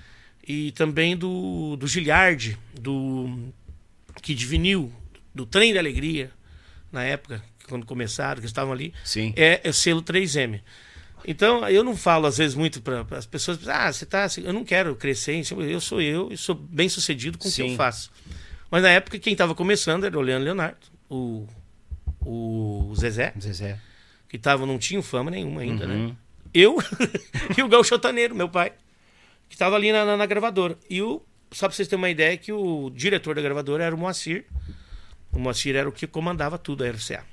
E 0.51 0.71
também 0.71 1.15
do, 1.15 1.75
do 1.75 1.88
Giliardi, 1.88 2.57
do 2.73 3.51
Kid 4.19 4.43
Vinil, 4.47 4.91
do 5.33 5.45
Trem 5.45 5.71
da 5.75 5.79
Alegria, 5.79 6.31
na 6.91 7.03
época, 7.03 7.43
quando 7.67 7.85
começaram, 7.85 8.39
que 8.41 8.47
estavam 8.47 8.73
ali. 8.73 8.91
Sim. 9.05 9.31
É, 9.35 9.62
é 9.63 9.69
o 9.69 9.73
selo 9.73 10.01
3M. 10.01 10.59
Então, 11.23 11.69
eu 11.69 11.83
não 11.83 11.95
falo 11.95 12.25
às 12.25 12.38
vezes 12.39 12.55
muito 12.55 12.81
para 12.81 13.05
as 13.12 13.27
pessoas, 13.27 13.67
ah, 13.67 13.93
você 13.93 14.07
tá 14.07 14.23
assim, 14.23 14.41
eu 14.43 14.51
não 14.51 14.63
quero 14.65 14.95
crescer 14.95 15.39
eu 15.51 15.79
sou 15.79 16.01
eu 16.01 16.31
e 16.31 16.38
sou 16.38 16.55
bem 16.55 16.89
sucedido 16.89 17.38
com 17.38 17.47
o 17.47 17.51
que 17.51 17.62
eu 17.62 17.75
faço. 17.75 18.09
Mas 18.71 18.81
na 18.81 18.89
época 18.89 19.19
quem 19.19 19.33
estava 19.33 19.53
começando 19.53 20.05
era 20.05 20.17
o 20.17 20.21
Leandro 20.21 20.45
Leonardo, 20.45 20.77
o, 21.09 21.45
o 22.21 22.91
Zezé, 22.97 23.33
Zezé. 23.39 23.77
que 24.27 24.39
tava, 24.39 24.65
não 24.65 24.79
tinha 24.79 25.01
fama 25.03 25.29
nenhuma 25.29 25.62
ainda, 25.62 25.85
Uhum. 25.85 26.07
né? 26.07 26.15
Eu 26.53 26.77
e 27.55 27.62
o 27.62 27.67
Gauchotaneiro, 27.67 28.33
meu 28.33 28.49
pai, 28.49 28.71
que 29.49 29.55
estava 29.55 29.75
ali 29.75 29.91
na, 29.91 30.05
na, 30.05 30.15
na 30.15 30.25
gravadora. 30.25 30.77
E 30.89 31.01
o, 31.01 31.21
só 31.51 31.67
para 31.67 31.75
vocês 31.75 31.88
terem 31.88 32.01
uma 32.01 32.09
ideia, 32.09 32.38
que 32.38 32.53
o 32.53 32.89
diretor 32.93 33.35
da 33.35 33.41
gravadora 33.41 33.83
era 33.83 33.95
o 33.95 33.97
Moacir. 33.97 34.45
O 35.31 35.39
Moacir 35.39 35.75
era 35.75 35.89
o 35.89 35.91
que 35.91 36.07
comandava 36.07 36.57
tudo, 36.57 36.83
a 36.83 36.89
RCA. 36.89 37.23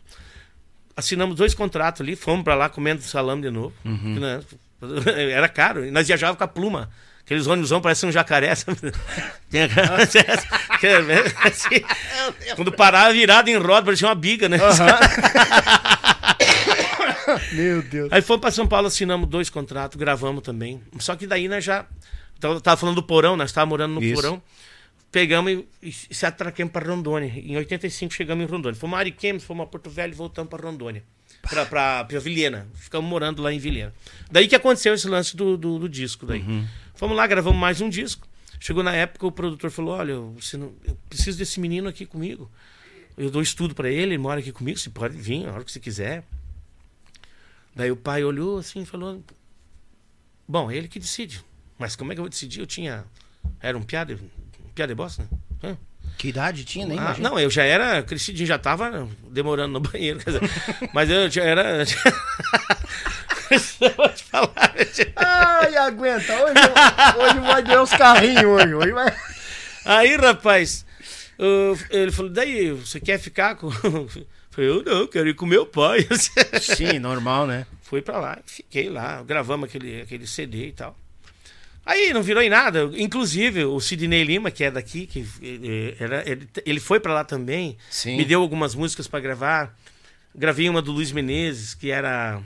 Assinamos 0.97 1.37
dois 1.37 1.55
contratos 1.55 2.01
ali, 2.01 2.17
fomos 2.17 2.43
para 2.43 2.55
lá 2.55 2.69
comendo 2.69 3.03
salame 3.03 3.43
de 3.43 3.51
novo. 3.51 3.75
que, 3.83 4.21
né, 4.21 4.41
Era 5.31 5.49
caro. 5.49 5.85
E 5.85 5.91
nós 5.91 6.07
viajávamos 6.07 6.39
com 6.39 6.45
a 6.45 6.49
pluma. 6.49 6.91
Aqueles 7.25 7.47
ônibusão 7.47 7.81
parecem 7.81 8.09
um 8.09 8.13
jacaré. 8.13 8.53
assim, 11.45 11.69
Quando 12.55 12.71
parava 12.73 13.13
virado 13.13 13.49
em 13.49 13.57
roda, 13.57 13.85
parecia 13.85 14.07
uma 14.07 14.15
biga, 14.15 14.49
né? 14.49 14.59
Meu 17.53 17.83
Deus. 17.83 18.13
Aí 18.13 18.23
fomos 18.23 18.41
para 18.41 18.51
São 18.51 18.67
Paulo, 18.67 18.87
assinamos 18.87 19.29
dois 19.29 19.51
contratos, 19.51 19.99
gravamos 19.99 20.43
também. 20.43 20.81
Só 20.99 21.17
que 21.17 21.27
daí 21.27 21.49
nós 21.49 21.65
já. 21.65 21.87
Então, 22.39 22.53
eu 22.53 22.61
tava 22.61 22.77
falando 22.77 22.97
do 22.97 23.03
porão, 23.03 23.37
nós 23.37 23.51
estávamos 23.51 23.71
morando 23.71 23.95
no 23.95 24.03
Isso. 24.03 24.15
porão. 24.15 24.43
Pegamos 25.11 25.53
e, 25.53 25.67
e 25.83 25.93
se 25.93 26.27
atraquemos 26.27 26.73
para 26.73 26.91
Rondônia. 26.91 27.33
Em 27.35 27.57
85 27.57 28.13
chegamos 28.13 28.45
em 28.45 28.49
Rondônia. 28.49 28.79
Fomos 28.79 28.97
a 28.97 29.01
Ariquemes, 29.01 29.45
fomos 29.45 29.65
a 29.65 29.67
Porto 29.67 29.89
Velho 29.89 30.13
e 30.13 30.17
voltamos 30.17 30.51
para 30.51 30.67
Rondônia. 30.67 31.03
Para 31.43 32.03
Vilhena. 32.21 32.67
Ficamos 32.75 33.09
morando 33.09 33.41
lá 33.41 33.53
em 33.53 33.59
Vilhena. 33.59 33.95
Daí 34.31 34.49
que 34.49 34.57
aconteceu 34.57 34.93
esse 34.95 35.09
lance 35.09 35.37
do, 35.37 35.57
do, 35.57 35.79
do 35.79 35.89
disco. 35.89 36.27
Daí. 36.27 36.45
Fomos 36.95 37.17
lá, 37.17 37.27
gravamos 37.27 37.59
mais 37.59 37.81
um 37.81 37.89
disco. 37.89 38.27
Chegou 38.59 38.83
na 38.83 38.95
época, 38.95 39.27
o 39.27 39.33
produtor 39.33 39.71
falou: 39.71 39.95
Olha, 39.95 40.17
você 40.19 40.57
não, 40.57 40.73
eu 40.85 40.97
preciso 41.09 41.39
desse 41.39 41.61
menino 41.61 41.89
aqui 41.89 42.05
comigo. 42.05 42.51
Eu 43.17 43.31
dou 43.31 43.41
estudo 43.41 43.75
para 43.75 43.89
ele, 43.89 44.15
ele 44.15 44.19
mora 44.19 44.41
aqui 44.41 44.53
comigo. 44.53 44.79
Você 44.79 44.91
pode 44.91 45.17
vir 45.17 45.47
a 45.47 45.53
hora 45.53 45.65
que 45.65 45.73
você 45.73 45.81
quiser. 45.81 46.25
Daí 47.77 47.91
o 47.93 47.97
pai 47.97 48.25
olhou 48.25 48.59
assim 48.59 48.81
e 48.83 48.87
falou: 48.87 49.23
Bom, 50.49 50.71
ele 50.73 50.89
que 50.89 50.99
decide. 50.99 51.45
Mas 51.79 51.95
como 51.95 52.11
é 52.11 52.15
que 52.15 52.21
eu 52.21 52.25
vou 52.25 52.31
decidir? 52.31 52.61
Eu 52.61 52.67
tinha. 52.67 53.05
Era 53.61 53.77
um 53.77 53.83
piada, 53.83 54.15
um 54.15 54.69
piada 54.75 54.93
de 54.93 54.97
bosta, 54.97 55.23
né? 55.23 55.29
Hã? 55.63 55.77
Que 56.17 56.29
idade 56.29 56.65
tinha, 56.65 56.87
nem 56.87 56.99
Ah, 56.99 57.15
não, 57.19 57.39
eu 57.39 57.51
já 57.51 57.63
era 57.65 58.03
crescidinho, 58.03 58.47
já 58.47 58.59
tava 58.59 59.07
demorando 59.31 59.75
no 59.75 59.81
banheiro. 59.81 60.19
quer 60.21 60.31
dizer, 60.33 60.51
mas 60.95 61.11
eu 61.11 61.29
já 61.31 61.45
era. 61.45 61.85
Eu 63.81 63.95
vou 63.95 64.09
te 64.09 64.25
falar. 64.25 64.53
Ai, 65.15 65.77
aguenta. 65.77 66.33
Hoje, 66.35 66.55
hoje 67.21 67.41
vai 67.47 67.63
dar 67.63 67.81
os 67.83 67.91
carrinhos 67.91 68.45
hoje. 68.45 68.75
Hoje 68.75 68.93
vai... 68.93 69.17
Aí, 69.85 70.17
rapaz, 70.17 70.85
eu- 71.39 71.79
ele 71.91 72.11
falou: 72.11 72.31
Daí, 72.33 72.73
você 72.73 72.99
quer 72.99 73.19
ficar 73.21 73.55
com. 73.55 73.71
Eu 74.57 74.65
falei: 74.65 74.71
Eu 74.71 74.83
não, 74.83 75.07
quero 75.07 75.29
ir 75.29 75.35
com 75.35 75.47
meu 75.47 75.67
pai. 75.67 76.07
Sim, 76.61 76.99
normal, 76.99 77.47
né? 77.47 77.67
Fui 77.83 78.01
pra 78.03 78.19
lá, 78.19 78.39
fiquei 78.47 78.89
lá, 78.89 79.23
gravamos 79.23 79.69
aquele, 79.69 80.01
aquele 80.03 80.27
CD 80.27 80.69
e 80.69 80.73
tal. 80.73 80.97
Aí 81.85 82.13
não 82.13 82.23
virou 82.23 82.43
em 82.43 82.51
nada. 82.51 82.91
Inclusive, 82.97 83.65
o 83.65 83.79
Sidney 83.79 84.25
Lima, 84.25 84.51
que 84.51 84.65
é 84.65 84.71
daqui, 84.73 85.07
que 85.07 85.25
eh, 85.41 85.95
era, 86.01 86.29
ele, 86.29 86.49
ele 86.65 86.81
foi 86.81 86.99
pra 86.99 87.15
lá 87.15 87.23
também. 87.23 87.77
Sim. 87.89 88.17
Me 88.17 88.25
deu 88.25 88.41
algumas 88.41 88.75
músicas 88.75 89.07
pra 89.07 89.21
gravar. 89.21 89.79
Gravei 90.35 90.69
uma 90.69 90.83
do 90.83 90.91
Luiz 90.91 91.13
Menezes, 91.13 91.75
que 91.75 91.93
era, 91.93 92.43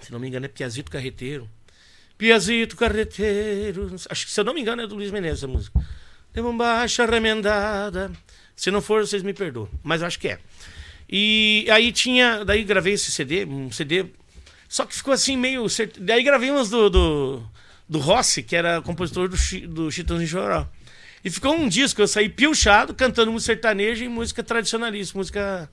se 0.00 0.12
não 0.12 0.20
me 0.20 0.28
engano, 0.28 0.46
é 0.46 0.48
Piazito 0.48 0.88
Carreteiro. 0.88 1.50
Piazito 2.16 2.76
Carreteiro. 2.76 3.92
Acho 4.08 4.24
que, 4.24 4.32
se 4.32 4.38
eu 4.40 4.44
não 4.44 4.54
me 4.54 4.60
engano, 4.60 4.82
é 4.82 4.86
do 4.86 4.94
Luiz 4.94 5.10
Menezes 5.10 5.42
a 5.42 5.48
música. 5.48 5.84
Tem 6.32 6.40
uma 6.40 6.52
baixa 6.52 7.04
remendada. 7.04 8.12
Se 8.54 8.70
não 8.70 8.80
for, 8.80 9.04
vocês 9.04 9.22
me 9.24 9.34
perdoam. 9.34 9.68
Mas 9.82 10.00
eu 10.00 10.06
acho 10.06 10.18
que 10.18 10.28
é. 10.28 10.38
E 11.08 11.66
aí 11.70 11.92
tinha. 11.92 12.44
Daí 12.44 12.64
gravei 12.64 12.94
esse 12.94 13.10
CD, 13.12 13.44
um 13.44 13.70
CD. 13.70 14.06
Só 14.68 14.84
que 14.86 14.94
ficou 14.94 15.12
assim 15.14 15.36
meio. 15.36 15.66
Daí 16.00 16.22
gravei 16.22 16.50
umas 16.50 16.70
do, 16.70 16.88
do, 16.90 17.42
do 17.88 17.98
Rossi, 17.98 18.42
que 18.42 18.56
era 18.56 18.80
compositor 18.82 19.28
do, 19.28 19.36
do 19.68 19.90
Chitãozinho 19.90 20.28
Choró. 20.28 20.66
E 21.24 21.30
ficou 21.30 21.54
um 21.54 21.68
disco, 21.68 22.02
eu 22.02 22.08
saí 22.08 22.28
piochado, 22.28 22.92
cantando 22.94 23.32
música 23.32 23.54
sertaneja 23.54 24.04
e 24.04 24.08
música 24.08 24.42
tradicionalista, 24.42 25.16
música 25.16 25.70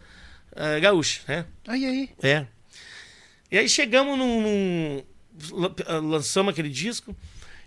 eh, 0.56 0.80
gaúcha, 0.80 1.22
né? 1.28 1.46
Aí, 1.68 1.86
aí. 1.86 2.10
É. 2.24 2.46
E 3.52 3.58
aí 3.58 3.68
chegamos 3.68 4.18
num, 4.18 4.42
num- 4.42 5.04
la- 5.52 6.00
Lançamos 6.00 6.54
aquele 6.54 6.70
disco 6.70 7.14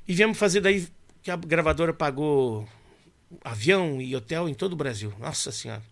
e 0.08 0.14
viemos 0.14 0.38
fazer 0.38 0.60
daí 0.62 0.86
que 1.22 1.30
a 1.30 1.36
gravadora 1.36 1.92
pagou 1.92 2.66
avião 3.44 4.00
e 4.00 4.14
hotel 4.16 4.48
em 4.48 4.54
todo 4.54 4.72
o 4.72 4.76
Brasil. 4.76 5.12
Nossa 5.18 5.52
Senhora. 5.52 5.82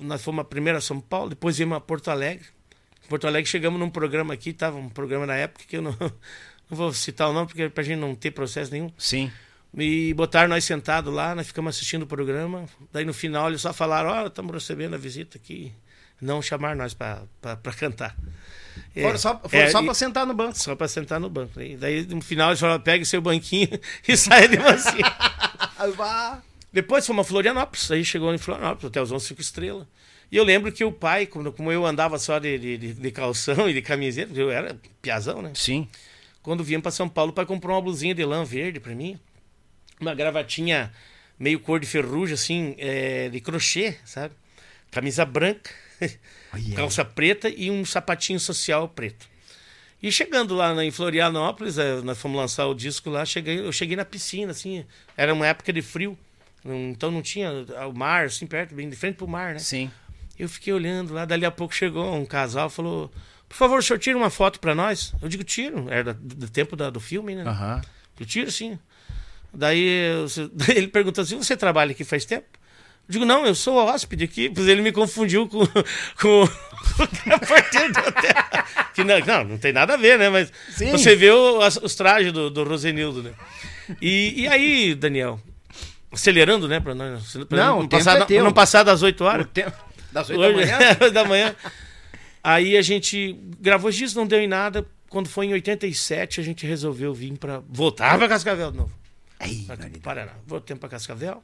Nós 0.00 0.22
fomos 0.22 0.40
a 0.40 0.44
primeira 0.44 0.78
a 0.78 0.80
São 0.80 1.00
Paulo, 1.00 1.30
depois 1.30 1.56
viemos 1.56 1.76
a 1.76 1.80
Porto 1.80 2.10
Alegre. 2.10 2.46
Em 3.04 3.08
Porto 3.08 3.26
Alegre 3.26 3.50
chegamos 3.50 3.78
num 3.78 3.90
programa 3.90 4.34
aqui, 4.34 4.52
tava 4.52 4.76
um 4.76 4.88
programa 4.88 5.26
na 5.26 5.36
época 5.36 5.64
que 5.66 5.76
eu 5.76 5.82
não, 5.82 5.96
não 6.00 6.10
vou 6.76 6.92
citar 6.92 7.28
o 7.28 7.32
nome, 7.32 7.46
porque 7.46 7.68
pra 7.68 7.82
gente 7.84 7.98
não 7.98 8.14
ter 8.14 8.30
processo 8.30 8.72
nenhum. 8.72 8.90
Sim. 8.98 9.30
E 9.76 10.12
botaram 10.14 10.48
nós 10.48 10.64
sentados 10.64 11.12
lá, 11.14 11.34
nós 11.34 11.46
ficamos 11.46 11.76
assistindo 11.76 12.02
o 12.02 12.06
programa. 12.06 12.66
Daí 12.92 13.04
no 13.04 13.14
final 13.14 13.48
eles 13.48 13.60
só 13.60 13.72
falaram: 13.72 14.10
Ó, 14.10 14.26
estamos 14.26 14.52
recebendo 14.52 14.94
a 14.94 14.98
visita 14.98 15.38
aqui. 15.38 15.72
Não 16.20 16.42
chamar 16.42 16.76
nós 16.76 16.92
para 16.92 17.26
cantar. 17.78 18.14
É, 18.94 19.02
Foram 19.02 19.18
só, 19.18 19.40
é, 19.52 19.70
só 19.70 19.82
pra 19.82 19.94
sentar 19.94 20.26
no 20.26 20.34
banco. 20.34 20.58
só 20.58 20.74
para 20.74 20.88
sentar 20.88 21.20
no 21.20 21.30
banco. 21.30 21.60
E 21.60 21.76
daí 21.76 22.04
no 22.04 22.20
final 22.20 22.50
eles 22.50 22.60
falaram: 22.60 22.82
pega 22.82 23.04
seu 23.04 23.22
banquinho 23.22 23.68
e 24.06 24.16
sai 24.16 24.48
de 24.48 24.58
mansinho. 24.58 25.06
Depois 26.72 27.06
fomos 27.06 27.26
a 27.26 27.28
Florianópolis. 27.28 27.90
Aí 27.90 28.04
chegou 28.04 28.32
em 28.34 28.38
Florianópolis, 28.38 28.84
hotelzão 28.84 29.18
cinco 29.18 29.40
estrelas. 29.40 29.86
E 30.30 30.36
eu 30.36 30.44
lembro 30.44 30.70
que 30.70 30.84
o 30.84 30.92
pai, 30.92 31.26
quando- 31.26 31.52
como 31.52 31.72
eu 31.72 31.84
andava 31.84 32.18
só 32.18 32.38
de, 32.38 32.56
de, 32.58 32.94
de- 32.94 33.10
calção 33.10 33.66
e 33.70 33.72
de 33.74 33.82
camiseta, 33.82 34.32
eu 34.38 34.50
era 34.50 34.78
piazão, 35.02 35.42
né? 35.42 35.50
Sim. 35.54 35.88
Quando 36.42 36.62
viemos 36.64 36.82
para 36.82 36.92
São 36.92 37.08
Paulo, 37.08 37.32
o 37.32 37.34
pai 37.34 37.44
comprou 37.44 37.74
uma 37.76 37.82
blusinha 37.82 38.14
de 38.14 38.24
lã 38.24 38.44
verde 38.44 38.78
para 38.80 38.94
mim, 38.94 39.18
uma 40.00 40.14
gravatinha 40.14 40.92
meio 41.38 41.58
cor 41.60 41.80
de 41.80 41.86
ferrugem, 41.86 42.34
assim, 42.34 42.74
é, 42.78 43.28
de 43.28 43.40
crochê, 43.40 43.96
sabe? 44.04 44.34
Camisa 44.90 45.24
branca, 45.24 45.70
calça 46.76 47.04
preta 47.04 47.48
e 47.48 47.70
um 47.70 47.84
sapatinho 47.84 48.38
social 48.40 48.88
preto. 48.88 49.28
E 50.02 50.10
chegando 50.10 50.54
lá 50.54 50.72
na- 50.74 50.84
em 50.84 50.90
Florianópolis, 50.90 51.76
eh, 51.76 52.00
nós 52.02 52.18
fomos 52.18 52.38
lançar 52.38 52.66
o 52.66 52.74
disco 52.74 53.10
lá, 53.10 53.24
cheguei, 53.26 53.60
eu 53.60 53.70
cheguei 53.72 53.96
na 53.96 54.04
piscina, 54.04 54.52
assim, 54.52 54.84
era 55.16 55.34
uma 55.34 55.46
época 55.46 55.72
de 55.72 55.82
frio, 55.82 56.16
então 56.64 57.10
não 57.10 57.22
tinha 57.22 57.50
o 57.88 57.92
mar, 57.96 58.26
assim, 58.26 58.46
perto, 58.46 58.74
bem 58.74 58.88
de 58.88 58.96
frente 58.96 59.16
pro 59.16 59.26
mar, 59.28 59.54
né? 59.54 59.58
Sim. 59.58 59.90
Eu 60.38 60.48
fiquei 60.48 60.72
olhando 60.72 61.12
lá, 61.14 61.24
dali 61.24 61.44
a 61.44 61.50
pouco 61.50 61.74
chegou 61.74 62.14
um 62.14 62.24
casal, 62.24 62.68
falou: 62.70 63.10
Por 63.48 63.56
favor, 63.56 63.78
o 63.78 63.82
senhor 63.82 63.98
tira 63.98 64.16
uma 64.16 64.30
foto 64.30 64.58
pra 64.60 64.74
nós? 64.74 65.12
Eu 65.22 65.28
digo: 65.28 65.44
Tiro, 65.44 65.86
era 65.90 66.14
do, 66.14 66.34
do 66.34 66.48
tempo 66.48 66.76
da- 66.76 66.90
do 66.90 67.00
filme, 67.00 67.34
né? 67.34 67.44
Aham. 67.46 67.80
Eu 68.18 68.26
tiro 68.26 68.50
sim. 68.50 68.78
Daí 69.52 69.82
eu- 70.12 70.26
ele 70.74 70.88
perguntou 70.88 71.22
assim: 71.22 71.36
Você 71.36 71.56
trabalha 71.56 71.90
aqui 71.92 72.04
faz 72.04 72.24
tempo? 72.24 72.46
Eu 73.08 73.12
digo: 73.12 73.24
Não, 73.24 73.44
eu 73.44 73.54
sou 73.54 73.76
hóspede 73.76 74.24
aqui. 74.24 74.48
Pois 74.48 74.66
ele 74.68 74.80
me 74.82 74.92
confundiu 74.92 75.46
com, 75.48 75.58
com, 76.20 76.46
com 76.46 77.34
a 77.34 77.38
partir 77.38 77.90
do 77.92 78.00
hotel. 78.00 78.64
Que 78.94 79.04
não, 79.04 79.18
não, 79.20 79.44
não 79.44 79.58
tem 79.58 79.72
nada 79.72 79.94
a 79.94 79.96
ver, 79.96 80.18
né? 80.18 80.30
Mas 80.30 80.50
Sim. 80.70 80.90
você 80.90 81.14
vê 81.16 81.30
o- 81.30 81.58
os 81.58 81.94
trajes 81.94 82.32
do, 82.32 82.48
do 82.48 82.64
Rosenildo, 82.64 83.22
né? 83.22 83.32
E, 84.00 84.42
e 84.42 84.48
aí, 84.48 84.94
Daniel? 84.94 85.38
Acelerando, 86.12 86.66
né? 86.68 86.80
Pra 86.80 86.94
nós, 86.94 87.36
pra 87.48 87.56
Não, 87.58 87.80
não, 87.80 87.88
passar, 87.88 88.16
é 88.30 88.36
não- 88.38 88.44
não 88.46 88.52
passar 88.52 88.82
das 88.82 89.02
8 89.02 89.22
horas. 89.24 89.46
Tempo 89.52 89.76
das 90.12 90.28
oito 90.28 90.40
da 90.40 90.48
Hoje, 90.48 90.56
manhã. 90.56 90.78
da 91.12 91.24
manhã. 91.24 91.56
Aí 92.42 92.76
a 92.76 92.82
gente 92.82 93.38
gravou 93.60 93.90
discos, 93.90 94.14
não 94.14 94.26
deu 94.26 94.40
em 94.40 94.48
nada. 94.48 94.84
Quando 95.08 95.28
foi 95.28 95.46
em 95.46 95.52
87, 95.52 96.40
a 96.40 96.44
gente 96.44 96.66
resolveu 96.66 97.12
vir 97.14 97.36
para 97.38 97.60
voltar 97.68 98.16
para 98.18 98.28
Cascavel 98.28 98.70
de 98.72 98.78
novo. 98.78 98.92
Aqui 99.38 99.66
pro 99.66 100.00
Paraná. 100.00 100.32
Voltemos 100.46 100.80
para 100.80 100.88
Cascavel. 100.90 101.42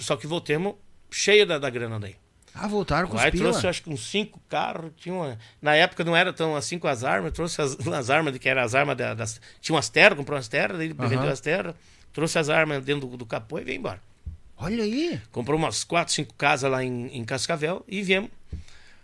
Só 0.00 0.16
que 0.16 0.26
voltemos 0.26 0.74
cheio 1.10 1.46
da, 1.46 1.58
da 1.58 1.68
grana 1.70 1.98
daí. 2.00 2.16
Ah, 2.54 2.66
voltaram 2.66 3.06
com 3.08 3.18
Aí 3.18 3.26
os 3.26 3.30
pila. 3.32 3.50
trouxe, 3.50 3.66
acho 3.66 3.82
que 3.82 3.90
uns 3.90 4.08
cinco 4.08 4.40
carros. 4.48 4.90
Tinha 4.96 5.14
uma... 5.14 5.38
Na 5.60 5.74
época 5.74 6.02
não 6.04 6.16
era 6.16 6.32
tão 6.32 6.56
assim 6.56 6.78
com 6.78 6.88
as 6.88 7.04
armas. 7.04 7.32
Trouxe 7.32 7.60
as, 7.60 7.76
as 7.86 8.08
armas, 8.10 8.36
que 8.38 8.48
eram 8.48 8.62
as 8.62 8.74
armas 8.74 8.96
da- 8.96 9.14
das. 9.14 9.40
Tinha 9.60 9.74
umas 9.76 9.88
terras, 9.90 10.16
comprou 10.16 10.36
umas 10.36 10.48
terras, 10.48 10.78
daí 10.78 10.94
Aham. 10.98 11.08
vendeu 11.08 11.28
as 11.30 11.40
terras. 11.40 11.74
Trouxe 12.16 12.38
as 12.38 12.48
armas 12.48 12.82
dentro 12.82 13.06
do, 13.06 13.14
do 13.18 13.26
capô 13.26 13.58
e 13.58 13.64
veio 13.64 13.76
embora. 13.76 14.00
Olha 14.56 14.82
aí. 14.82 15.20
Comprou 15.30 15.58
umas 15.58 15.84
quatro, 15.84 16.14
cinco 16.14 16.32
casas 16.32 16.70
lá 16.70 16.82
em, 16.82 17.08
em 17.08 17.22
Cascavel 17.26 17.84
e 17.86 18.00
viemos. 18.00 18.30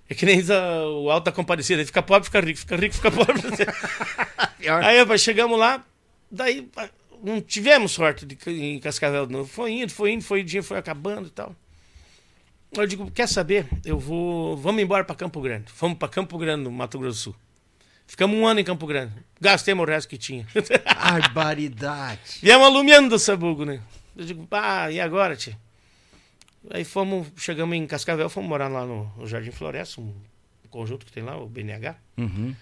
É 0.08 0.14
que 0.14 0.24
nem 0.24 0.40
a- 0.50 0.86
o 0.88 1.10
Alto 1.10 1.26
da 1.26 1.32
Comparecida, 1.32 1.80
ele 1.82 1.86
fica 1.86 2.02
pobre, 2.02 2.24
fica 2.24 2.40
rico, 2.40 2.58
fica 2.58 2.74
rico, 2.74 2.94
fica 2.94 3.10
pobre. 3.12 3.34
Aí 4.82 4.98
rapaz, 4.98 5.20
chegamos 5.20 5.58
lá, 5.58 5.84
daí 6.30 6.62
pá, 6.62 6.88
não 7.22 7.38
tivemos 7.42 7.92
sorte 7.92 8.24
de, 8.24 8.38
em 8.50 8.78
Cascavel 8.78 9.26
de 9.26 9.32
novo. 9.34 9.46
Foi 9.46 9.72
indo, 9.72 9.92
foi 9.92 10.12
indo, 10.12 10.24
foi 10.24 10.40
o 10.40 10.44
dia 10.44 10.62
foi 10.62 10.78
acabando 10.78 11.26
e 11.28 11.30
tal. 11.32 11.54
Eu 12.72 12.86
digo, 12.86 13.10
quer 13.10 13.28
saber? 13.28 13.66
Eu 13.84 13.98
vou. 13.98 14.56
Vamos 14.56 14.82
embora 14.82 15.04
para 15.04 15.14
Campo 15.14 15.38
Grande. 15.42 15.70
Fomos 15.70 15.98
para 15.98 16.08
Campo 16.08 16.38
Grande, 16.38 16.64
no 16.64 16.72
Mato 16.72 16.98
Grosso 16.98 17.18
do 17.18 17.22
Sul. 17.24 17.36
Ficamos 18.12 18.36
um 18.38 18.46
ano 18.46 18.60
em 18.60 18.64
Campo 18.64 18.86
Grande. 18.86 19.14
Gastemos 19.40 19.82
o 19.82 19.88
resto 19.90 20.06
que 20.06 20.18
tinha. 20.18 20.46
Barbaridade. 21.02 22.20
Viemos 22.42 22.66
alumiando 22.66 23.08
do 23.08 23.18
sabugo, 23.18 23.64
né? 23.64 23.80
Eu 24.14 24.26
digo, 24.26 24.46
ah, 24.50 24.90
e 24.90 25.00
agora, 25.00 25.34
tia? 25.34 25.56
Aí 26.70 26.84
fomos, 26.84 27.28
chegamos 27.38 27.74
em 27.74 27.86
Cascavel, 27.86 28.28
fomos 28.28 28.50
morar 28.50 28.68
lá 28.68 28.84
no, 28.84 29.10
Jardim 29.26 29.50
Floresta, 29.50 29.98
um 29.98 30.12
conjunto 30.68 31.06
que 31.06 31.10
tem 31.12 31.22
lá, 31.22 31.38
o 31.38 31.46
BNH. 31.46 31.96
Uhum. 32.18 32.54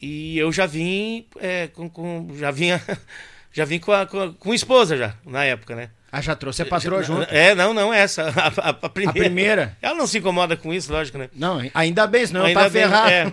E 0.00 0.38
eu 0.38 0.50
já 0.50 0.64
vim 0.64 1.26
é, 1.40 1.66
com, 1.68 1.90
com- 1.90 2.28
já 2.38 2.50
vinha 2.50 2.82
já 3.52 3.66
vim 3.66 3.78
com 3.78 3.92
a, 3.92 4.06
com 4.06 4.18
a, 4.18 4.32
com 4.32 4.50
a 4.52 4.54
esposa 4.54 4.96
já, 4.96 5.14
na 5.26 5.44
época, 5.44 5.76
né? 5.76 5.90
Ah, 6.10 6.22
já 6.22 6.34
trouxe 6.34 6.62
a 6.62 6.66
patroa 6.66 7.02
Já- 7.02 7.06
junto. 7.08 7.34
É, 7.34 7.54
não, 7.54 7.74
não 7.74 7.92
essa, 7.92 8.30
a, 8.34 8.70
a- 8.70 8.88
primeira. 8.88 9.10
A 9.10 9.12
primeira? 9.24 9.78
Ela 9.82 9.94
não 9.94 10.06
se 10.06 10.16
incomoda 10.16 10.56
com 10.56 10.72
isso, 10.72 10.90
lógico, 10.90 11.18
né? 11.18 11.28
Não, 11.34 11.60
ainda 11.74 12.06
bem, 12.06 12.26
senão 12.26 12.46
Ainda 12.46 12.62
tá 12.62 12.70
ferrado. 12.70 13.10
é. 13.10 13.32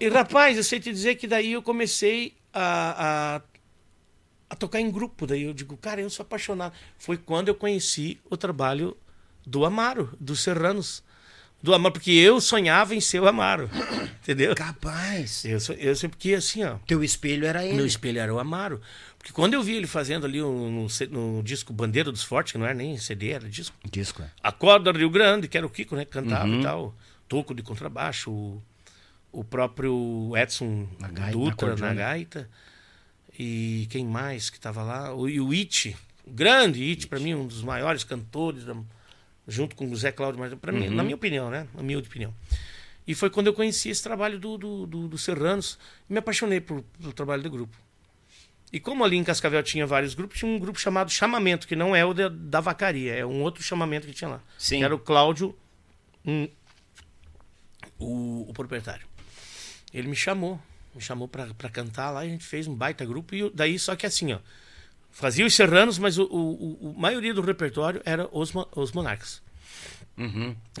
E 0.00 0.08
rapaz, 0.08 0.56
eu 0.56 0.64
sei 0.64 0.80
te 0.80 0.90
dizer 0.90 1.14
que 1.16 1.26
daí 1.26 1.52
eu 1.52 1.62
comecei 1.62 2.34
a, 2.52 3.36
a, 3.36 3.42
a 4.50 4.56
tocar 4.56 4.80
em 4.80 4.90
grupo. 4.90 5.26
Daí 5.26 5.42
eu 5.42 5.52
digo, 5.54 5.76
cara, 5.76 6.00
eu 6.00 6.10
sou 6.10 6.22
apaixonado. 6.24 6.72
Foi 6.98 7.16
quando 7.16 7.48
eu 7.48 7.54
conheci 7.54 8.18
o 8.30 8.36
trabalho 8.36 8.96
do 9.46 9.64
Amaro, 9.64 10.16
dos 10.20 10.40
Serranos. 10.40 11.02
Do 11.60 11.74
Amaro, 11.74 11.92
porque 11.94 12.12
eu 12.12 12.40
sonhava 12.40 12.94
em 12.94 13.00
ser 13.00 13.20
o 13.20 13.26
Amaro. 13.26 13.68
Entendeu? 14.22 14.54
Capaz. 14.54 15.44
Eu, 15.44 15.58
eu 15.78 15.96
sempre 15.96 16.16
que 16.16 16.34
assim, 16.34 16.62
ó. 16.62 16.76
Teu 16.86 17.02
espelho 17.02 17.46
era 17.46 17.64
ele. 17.64 17.74
Meu 17.74 17.86
espelho 17.86 18.20
era 18.20 18.32
o 18.32 18.38
Amaro. 18.38 18.80
Porque 19.18 19.32
quando 19.32 19.54
eu 19.54 19.62
vi 19.62 19.74
ele 19.74 19.86
fazendo 19.88 20.24
ali 20.24 20.38
no, 20.40 20.70
no 20.70 20.88
C- 20.88 21.06
no 21.08 21.42
disco 21.42 21.72
Bandeira 21.72 22.12
dos 22.12 22.22
Fortes, 22.22 22.52
que 22.52 22.58
não 22.58 22.64
era 22.66 22.74
nem 22.74 22.96
CD, 22.98 23.30
era 23.30 23.48
disco. 23.48 23.74
Disco, 23.90 24.22
é. 24.22 24.30
Acorda 24.40 24.92
Rio 24.92 25.10
Grande, 25.10 25.48
que 25.48 25.56
era 25.58 25.66
o 25.66 25.70
Kiko, 25.70 25.96
né? 25.96 26.04
que 26.04 26.12
Cantava 26.12 26.46
Uhum. 26.46 26.60
e 26.60 26.62
tal. 26.62 26.94
Toco 27.26 27.52
de 27.52 27.62
contrabaixo. 27.62 28.62
O, 29.40 29.44
próprio 29.44 30.32
Edson 30.36 30.88
Na 30.98 31.08
gaita, 31.08 31.20
na 31.20 31.30
Dutra 31.30 31.50
na, 31.50 31.56
cordiona. 31.56 31.94
gaita. 31.94 32.50
E 33.38 33.86
quem 33.90 34.04
mais 34.04 34.50
que 34.50 34.58
tava 34.58 34.82
lá? 34.82 35.14
O, 35.14 35.28
e 35.28 35.40
o 35.40 35.52
It, 35.52 35.96
o 36.26 36.30
grande 36.32 36.82
It, 36.82 37.06
para 37.06 37.20
mim, 37.20 37.34
um 37.34 37.46
dos 37.46 37.62
maiores 37.62 38.02
cantores, 38.04 38.64
da- 38.64 38.76
junto 39.46 39.76
com 39.76 39.88
o 39.90 39.96
Zé 39.96 40.10
Cláudio, 40.10 40.40
mas 40.40 40.52
pra 40.54 40.72
Uhum. 40.72 40.80
mim, 40.80 40.88
na 40.88 41.02
minha 41.02 41.14
opinião, 41.14 41.50
né? 41.50 41.68
Na 41.74 41.82
minha 41.82 41.98
opinião. 41.98 42.34
E 43.06 43.14
foi 43.14 43.30
quando 43.30 43.46
eu 43.46 43.54
conheci 43.54 43.88
esse 43.88 44.02
trabalho 44.02 44.38
do, 44.38 44.58
do, 44.58 44.86
do, 44.86 45.08
do 45.08 45.16
Serranos 45.18 45.78
e 46.10 46.12
me 46.12 46.18
apaixonei 46.18 46.60
por, 46.60 46.82
pelo 47.00 47.12
trabalho 47.12 47.42
do 47.42 47.48
grupo. 47.50 47.76
E 48.70 48.78
como 48.78 49.02
ali 49.02 49.16
em 49.16 49.24
Cascavel 49.24 49.62
tinha 49.62 49.86
vários 49.86 50.12
grupos, 50.14 50.36
tinha 50.38 50.50
um 50.50 50.58
grupo 50.58 50.78
chamado 50.78 51.10
Chamamento, 51.10 51.66
que 51.66 51.74
não 51.76 51.96
é 51.96 52.04
o 52.04 52.12
da, 52.12 52.28
da 52.28 52.60
vacaria, 52.60 53.14
é 53.14 53.24
um 53.24 53.40
outro 53.40 53.62
chamamento 53.62 54.06
que 54.06 54.12
tinha 54.12 54.28
lá. 54.28 54.42
Sim. 54.58 54.78
Que 54.78 54.84
era 54.84 54.94
o 54.94 54.98
Cláudio, 54.98 55.56
um, 56.26 56.46
o, 57.98 58.46
o 58.50 58.52
proprietário. 58.52 59.06
Ele 59.92 60.08
me 60.08 60.16
chamou, 60.16 60.60
me 60.94 61.00
chamou 61.00 61.26
pra, 61.28 61.46
pra 61.54 61.68
cantar 61.68 62.10
lá 62.10 62.24
e 62.24 62.28
a 62.28 62.30
gente 62.30 62.44
fez 62.44 62.66
um 62.66 62.74
baita 62.74 63.04
grupo. 63.04 63.34
E 63.34 63.50
daí, 63.50 63.78
só 63.78 63.96
que 63.96 64.06
assim, 64.06 64.32
ó, 64.32 64.38
fazia 65.10 65.46
os 65.46 65.54
Serranos, 65.54 65.98
mas 65.98 66.18
o, 66.18 66.24
o, 66.24 66.88
o- 66.88 66.94
a 66.96 67.00
maioria 67.00 67.32
do 67.34 67.40
repertório 67.40 68.00
era 68.04 68.28
os, 68.32 68.52
os 68.76 68.92
Monarcas. 68.92 69.40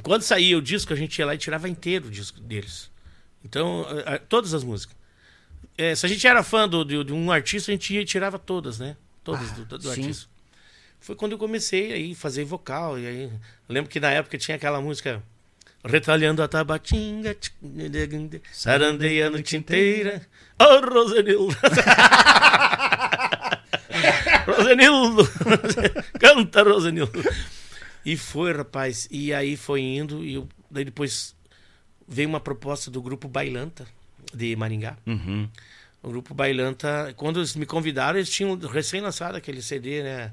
Quando 0.02 0.22
saía 0.22 0.58
o 0.58 0.62
disco, 0.62 0.92
a 0.92 0.96
gente 0.96 1.18
ia 1.18 1.26
lá 1.26 1.34
e 1.34 1.38
tirava 1.38 1.68
inteiro 1.68 2.08
o 2.08 2.10
disco 2.10 2.40
deles. 2.40 2.90
Então, 3.44 3.86
a- 4.06 4.14
a- 4.14 4.18
todas 4.18 4.52
as 4.52 4.64
músicas. 4.64 4.96
É, 5.76 5.94
se 5.94 6.04
a 6.04 6.08
gente 6.08 6.26
era 6.26 6.42
fã 6.42 6.68
do, 6.68 6.84
de, 6.84 7.04
de 7.04 7.12
um 7.12 7.30
artista, 7.30 7.70
a 7.70 7.74
gente 7.74 7.94
ia 7.94 8.00
e 8.00 8.04
tirava 8.04 8.38
todas, 8.38 8.78
né? 8.80 8.96
Todas 9.22 9.52
do, 9.52 9.64
do 9.64 9.82
sim. 9.82 9.90
artista. 9.90 10.28
Foi 11.00 11.14
quando 11.14 11.32
eu 11.32 11.38
comecei 11.38 11.92
aí 11.92 12.14
fazer 12.16 12.44
vocal. 12.44 12.98
E 12.98 13.06
aí, 13.06 13.30
lembro 13.68 13.88
que 13.90 14.00
na 14.00 14.10
época 14.10 14.36
tinha 14.36 14.56
aquela 14.56 14.80
música 14.80 15.22
Retalhando 15.84 16.42
a 16.42 16.48
tabatinga, 16.48 17.36
sarandeia 18.52 19.28
a 19.28 19.30
noite 19.30 19.56
inteira. 19.56 20.26
Ô, 20.60 20.80
Rosenildo! 20.80 21.56
Rosenildo! 24.44 25.22
Canta, 26.18 26.64
Rosenildo! 26.64 27.22
E 28.04 28.16
foi, 28.16 28.52
rapaz. 28.52 29.08
E 29.10 29.32
aí 29.32 29.56
foi 29.56 29.80
indo. 29.80 30.24
E 30.24 30.34
eu, 30.34 30.48
daí 30.70 30.84
depois 30.84 31.34
veio 32.06 32.28
uma 32.28 32.40
proposta 32.40 32.90
do 32.90 33.00
grupo 33.00 33.28
Bailanta, 33.28 33.86
de 34.34 34.56
Maringá. 34.56 34.96
Uhum. 35.06 35.48
O 36.02 36.08
grupo 36.08 36.34
Bailanta, 36.34 37.12
quando 37.16 37.38
eles 37.38 37.54
me 37.54 37.66
convidaram, 37.66 38.18
eles 38.18 38.30
tinham 38.30 38.56
recém 38.56 39.00
lançado 39.00 39.36
aquele 39.36 39.60
CD, 39.60 40.02
né? 40.02 40.32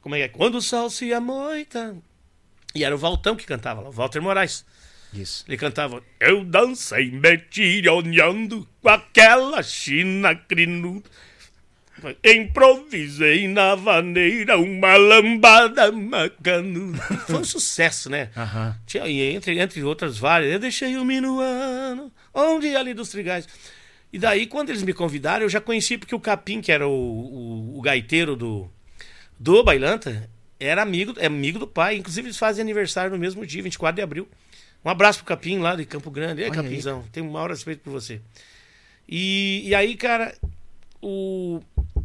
Como 0.00 0.14
é 0.14 0.18
que 0.18 0.24
é? 0.24 0.28
Quando 0.28 0.56
o 0.56 0.62
sol 0.62 0.88
se 0.88 1.12
amoita. 1.12 1.96
E 2.74 2.84
era 2.84 2.94
o 2.94 2.98
Valtão 2.98 3.36
que 3.36 3.46
cantava 3.46 3.80
lá, 3.80 3.88
o 3.88 3.92
Walter 3.92 4.20
Moraes. 4.20 4.64
Isso. 5.12 5.44
Ele 5.48 5.56
cantava 5.56 6.02
Eu 6.20 6.44
dancei 6.44 7.10
metirionhando 7.10 8.66
com 8.80 8.88
aquela 8.88 9.60
china 9.60 10.34
crinuda 10.36 11.08
Improvisei 12.24 13.46
na 13.48 13.74
vaneira 13.74 14.56
uma 14.58 14.96
lambada 14.96 15.90
macanuda 15.92 16.98
Foi 17.26 17.36
um 17.36 17.44
sucesso, 17.44 18.08
né? 18.08 18.30
Aham. 18.36 18.76
Tinha, 18.86 19.06
e 19.06 19.20
entre, 19.34 19.58
entre 19.58 19.82
outras 19.82 20.16
várias, 20.16 20.52
eu 20.52 20.58
deixei 20.58 20.96
o 20.96 21.04
minuano, 21.04 22.10
onde 22.32 22.74
ali 22.74 22.94
dos 22.94 23.10
trigais. 23.10 23.46
E 24.12 24.18
daí, 24.18 24.46
quando 24.46 24.70
eles 24.70 24.82
me 24.82 24.92
convidaram, 24.92 25.44
eu 25.44 25.48
já 25.48 25.60
conheci, 25.60 25.98
porque 25.98 26.14
o 26.14 26.20
Capim, 26.20 26.60
que 26.60 26.72
era 26.72 26.88
o, 26.88 26.90
o, 26.90 27.78
o 27.78 27.82
gaiteiro 27.82 28.34
do, 28.34 28.70
do 29.38 29.62
Bailanta, 29.62 30.28
era 30.60 30.82
amigo, 30.82 31.14
é 31.16 31.26
amigo 31.26 31.58
do 31.58 31.66
pai. 31.66 31.96
Inclusive, 31.96 32.28
eles 32.28 32.36
fazem 32.36 32.62
aniversário 32.62 33.10
no 33.10 33.18
mesmo 33.18 33.44
dia, 33.46 33.62
24 33.62 33.96
de 33.96 34.02
abril. 34.02 34.28
Um 34.84 34.90
abraço 34.90 35.18
pro 35.18 35.26
Capim 35.26 35.58
lá 35.58 35.74
de 35.74 35.84
Campo 35.84 36.10
Grande. 36.10 36.44
Aí. 36.44 36.50
Capinzão, 36.50 37.04
tenho 37.10 37.28
o 37.28 37.32
maior 37.32 37.50
respeito 37.50 37.80
por 37.80 37.90
você. 37.90 38.20
E, 39.08 39.62
e 39.64 39.74
aí, 39.74 39.96
cara, 39.96 40.34
o, 41.02 41.60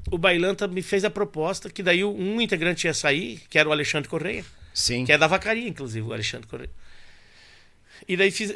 o 0.10 0.18
Bailanta 0.18 0.68
me 0.68 0.82
fez 0.82 1.06
a 1.06 1.10
proposta 1.10 1.70
que 1.70 1.84
daí 1.84 2.04
um 2.04 2.42
integrante 2.42 2.88
ia 2.88 2.94
sair, 2.94 3.42
que 3.50 3.60
era 3.60 3.68
o 3.68 3.72
Alexandre 3.72 4.10
Correia. 4.10 4.46
Sim. 4.74 5.06
Que 5.06 5.12
é 5.12 5.18
da 5.18 5.28
vacaria, 5.28 5.68
inclusive, 5.68 6.06
o 6.08 6.14
Alexandre 6.14 6.48
Correia. 6.48 6.72
E 8.08 8.18
daí 8.18 8.32
fiz. 8.32 8.52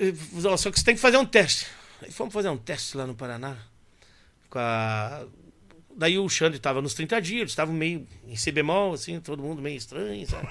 Só 0.57 0.69
que 0.69 0.79
você 0.79 0.85
tem 0.85 0.95
que 0.95 1.01
fazer 1.01 1.17
um 1.17 1.25
teste. 1.25 1.67
Aí 2.01 2.11
fomos 2.11 2.33
fazer 2.33 2.49
um 2.49 2.57
teste 2.57 2.97
lá 2.97 3.05
no 3.05 3.15
Paraná. 3.15 3.57
Com 4.49 4.59
a... 4.59 5.25
Daí 5.99 6.17
o 6.17 6.29
Xande 6.29 6.55
estava 6.55 6.81
nos 6.81 6.93
30 6.93 7.21
dias, 7.21 7.39
eles 7.41 7.51
estavam 7.51 7.75
meio 7.75 8.07
em 8.25 8.35
C 8.37 8.53
bemol, 8.53 8.93
assim, 8.93 9.19
todo 9.19 9.43
mundo 9.43 9.61
meio 9.61 9.75
estranho, 9.75 10.25
sabe? 10.25 10.47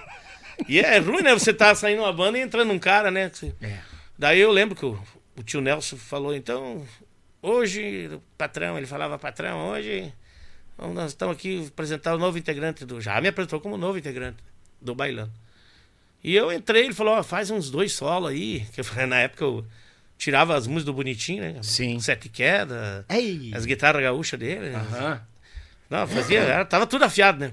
E 0.69 0.79
é 0.79 0.99
ruim, 0.99 1.23
né? 1.23 1.33
Você 1.33 1.55
tá 1.55 1.75
saindo 1.75 2.03
uma 2.03 2.13
banda 2.13 2.37
e 2.37 2.43
entrando 2.43 2.71
um 2.71 2.79
cara, 2.79 3.11
né? 3.11 3.33
É. 3.63 3.79
Daí 4.19 4.41
eu 4.41 4.53
lembro 4.53 4.77
que 4.77 4.85
o, 4.85 5.03
o 5.39 5.43
tio 5.43 5.63
Nelson 5.63 5.97
falou, 5.97 6.35
então, 6.35 6.87
hoje, 7.41 8.11
patrão, 8.37 8.77
ele 8.77 8.87
falava, 8.87 9.19
patrão, 9.19 9.71
hoje 9.71 10.13
nós 10.77 11.13
estamos 11.13 11.35
aqui 11.35 11.65
apresentar 11.67 12.15
o 12.15 12.19
novo 12.19 12.37
integrante 12.37 12.85
do. 12.85 13.01
Já 13.01 13.19
me 13.19 13.29
apresentou 13.29 13.59
como 13.59 13.79
novo 13.79 13.97
integrante 13.97 14.37
do 14.83 14.95
Bailando. 14.95 15.33
E 16.23 16.37
eu 16.37 16.53
entrei, 16.53 16.85
ele 16.85 16.95
falou, 16.95 17.15
ó, 17.15 17.23
faz 17.23 17.51
uns 17.51 17.71
dois 17.71 17.93
solos 17.95 18.31
aí. 18.31 18.67
Que 18.75 18.83
eu 18.83 19.07
na 19.07 19.21
época 19.21 19.45
eu 19.45 19.65
tirava 20.19 20.55
as 20.55 20.67
músicas 20.67 20.85
do 20.85 20.93
bonitinho, 20.93 21.43
né? 21.43 21.63
Sim. 21.63 21.99
Sete 22.01 22.29
queda, 22.29 23.07
Ei. 23.09 23.51
as 23.55 23.65
guitarras 23.65 24.03
gaúchas 24.03 24.39
dele. 24.39 24.71
né? 24.71 25.21
Não, 25.91 26.07
fazia, 26.07 26.41
era, 26.41 26.65
tava 26.67 26.87
tudo 26.87 27.05
afiado, 27.05 27.39
né? 27.41 27.51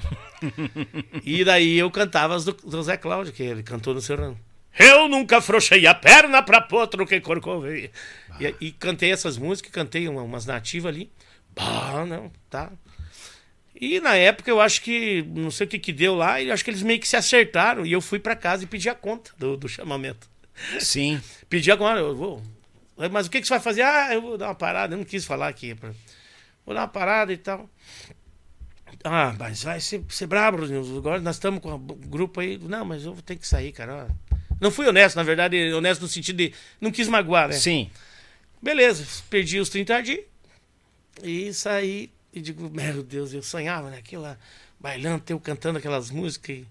e 1.23 1.43
daí 1.45 1.77
eu 1.77 1.89
cantava 1.89 2.35
as 2.35 2.43
do, 2.43 2.51
do 2.51 2.83
Zé 2.83 2.97
Cláudio, 2.97 3.31
que 3.31 3.41
ele 3.43 3.63
cantou 3.63 3.93
no 3.93 4.01
Serrano. 4.01 4.37
Eu 4.77 5.07
nunca 5.07 5.37
afrouxei 5.37 5.87
a 5.87 5.95
perna 5.95 6.43
pra 6.43 6.59
potro 6.59 7.05
que 7.07 7.21
corcovei. 7.21 7.91
E, 8.39 8.55
e 8.59 8.71
cantei 8.73 9.09
essas 9.11 9.37
músicas, 9.37 9.71
cantei 9.71 10.07
uma- 10.09 10.21
umas 10.23 10.45
nativas 10.45 10.93
ali. 10.93 11.09
Bah, 11.55 12.05
não, 12.05 12.29
tá. 12.49 12.71
E 13.73 14.01
na 14.01 14.15
época 14.15 14.49
eu 14.51 14.59
acho 14.59 14.81
que, 14.81 15.21
não 15.29 15.49
sei 15.49 15.65
o 15.65 15.69
que 15.69 15.79
que 15.79 15.93
deu 15.93 16.15
lá, 16.15 16.41
e 16.41 16.51
acho 16.51 16.63
que 16.63 16.69
eles 16.69 16.81
meio 16.83 16.99
que 16.99 17.07
se 17.07 17.15
acertaram. 17.15 17.85
E 17.85 17.91
eu 17.93 18.01
fui 18.01 18.19
pra 18.19 18.35
casa 18.35 18.63
e 18.65 18.67
pedi 18.67 18.89
a 18.89 18.95
conta 18.95 19.31
do, 19.37 19.55
do 19.55 19.69
chamamento. 19.69 20.29
Sim. 20.79 21.21
Pedi 21.49 21.71
agora, 21.71 21.99
eu 22.01 22.15
vou. 22.15 22.41
Mas 23.11 23.27
o 23.27 23.29
que, 23.29 23.39
que 23.41 23.47
você 23.47 23.53
vai 23.53 23.59
fazer? 23.61 23.81
Ah, 23.81 24.13
eu 24.13 24.21
vou 24.21 24.37
dar 24.37 24.47
uma 24.47 24.55
parada. 24.55 24.93
Eu 24.93 24.97
não 24.97 25.05
quis 25.05 25.23
falar 25.25 25.47
aqui. 25.47 25.73
pra- 25.75 25.91
Vou 26.65 26.73
dar 26.73 26.81
uma 26.81 26.87
parada 26.87 27.31
e 27.31 27.37
tal. 27.37 27.69
Ah, 29.07 29.35
mas 29.37 29.63
vai 29.63 29.79
ser, 29.79 30.03
ser 30.09 30.25
brabo. 30.25 30.57
Agora 30.97 31.21
nós 31.21 31.35
estamos 31.35 31.61
com 31.61 31.75
o 31.75 31.77
grupo 31.77 32.39
aí. 32.39 32.57
Não, 32.57 32.83
mas 32.83 33.05
eu 33.05 33.13
vou 33.13 33.21
ter 33.21 33.35
que 33.35 33.47
sair, 33.47 33.71
cara. 33.71 34.07
Não 34.59 34.71
fui 34.71 34.87
honesto, 34.87 35.15
na 35.15 35.21
verdade, 35.23 35.71
honesto 35.73 36.01
no 36.01 36.07
sentido 36.07 36.37
de. 36.37 36.53
Não 36.81 36.91
quis 36.91 37.07
magoar, 37.07 37.49
né? 37.49 37.53
Sim. 37.53 37.89
Beleza, 38.59 39.05
perdi 39.29 39.59
os 39.59 39.69
30 39.69 40.01
dias. 40.01 40.25
E 41.21 41.53
saí 41.53 42.11
e 42.33 42.41
digo, 42.41 42.67
meu 42.69 43.03
Deus, 43.03 43.31
eu 43.31 43.43
sonhava 43.43 43.91
naquilo 43.91 44.23
lá, 44.23 44.37
bailando, 44.79 45.23
eu 45.29 45.39
cantando 45.39 45.77
aquelas 45.77 46.09
músicas. 46.09 46.57
E... 46.57 46.67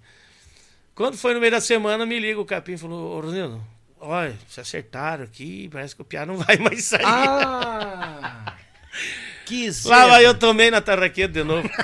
Quando 0.94 1.16
foi 1.16 1.34
no 1.34 1.40
meio 1.40 1.52
da 1.52 1.60
semana, 1.60 2.04
me 2.04 2.18
liga 2.18 2.40
o 2.40 2.44
Capim 2.44 2.72
e 2.72 2.78
falou, 2.78 3.16
ô 3.16 3.20
Ronildo, 3.20 3.64
olha, 4.00 4.36
se 4.48 4.60
acertaram 4.60 5.24
aqui, 5.24 5.68
parece 5.72 5.94
que 5.94 6.02
o 6.02 6.04
piá 6.04 6.26
não 6.26 6.36
vai 6.36 6.56
mais 6.58 6.84
sair. 6.84 7.04
Ah! 7.04 8.56
que 9.44 9.70
Lá 9.84 10.06
vai 10.06 10.26
eu 10.26 10.34
tomei 10.34 10.70
na 10.70 10.80
tarraqueta 10.80 11.32
de 11.32 11.44
novo. 11.44 11.68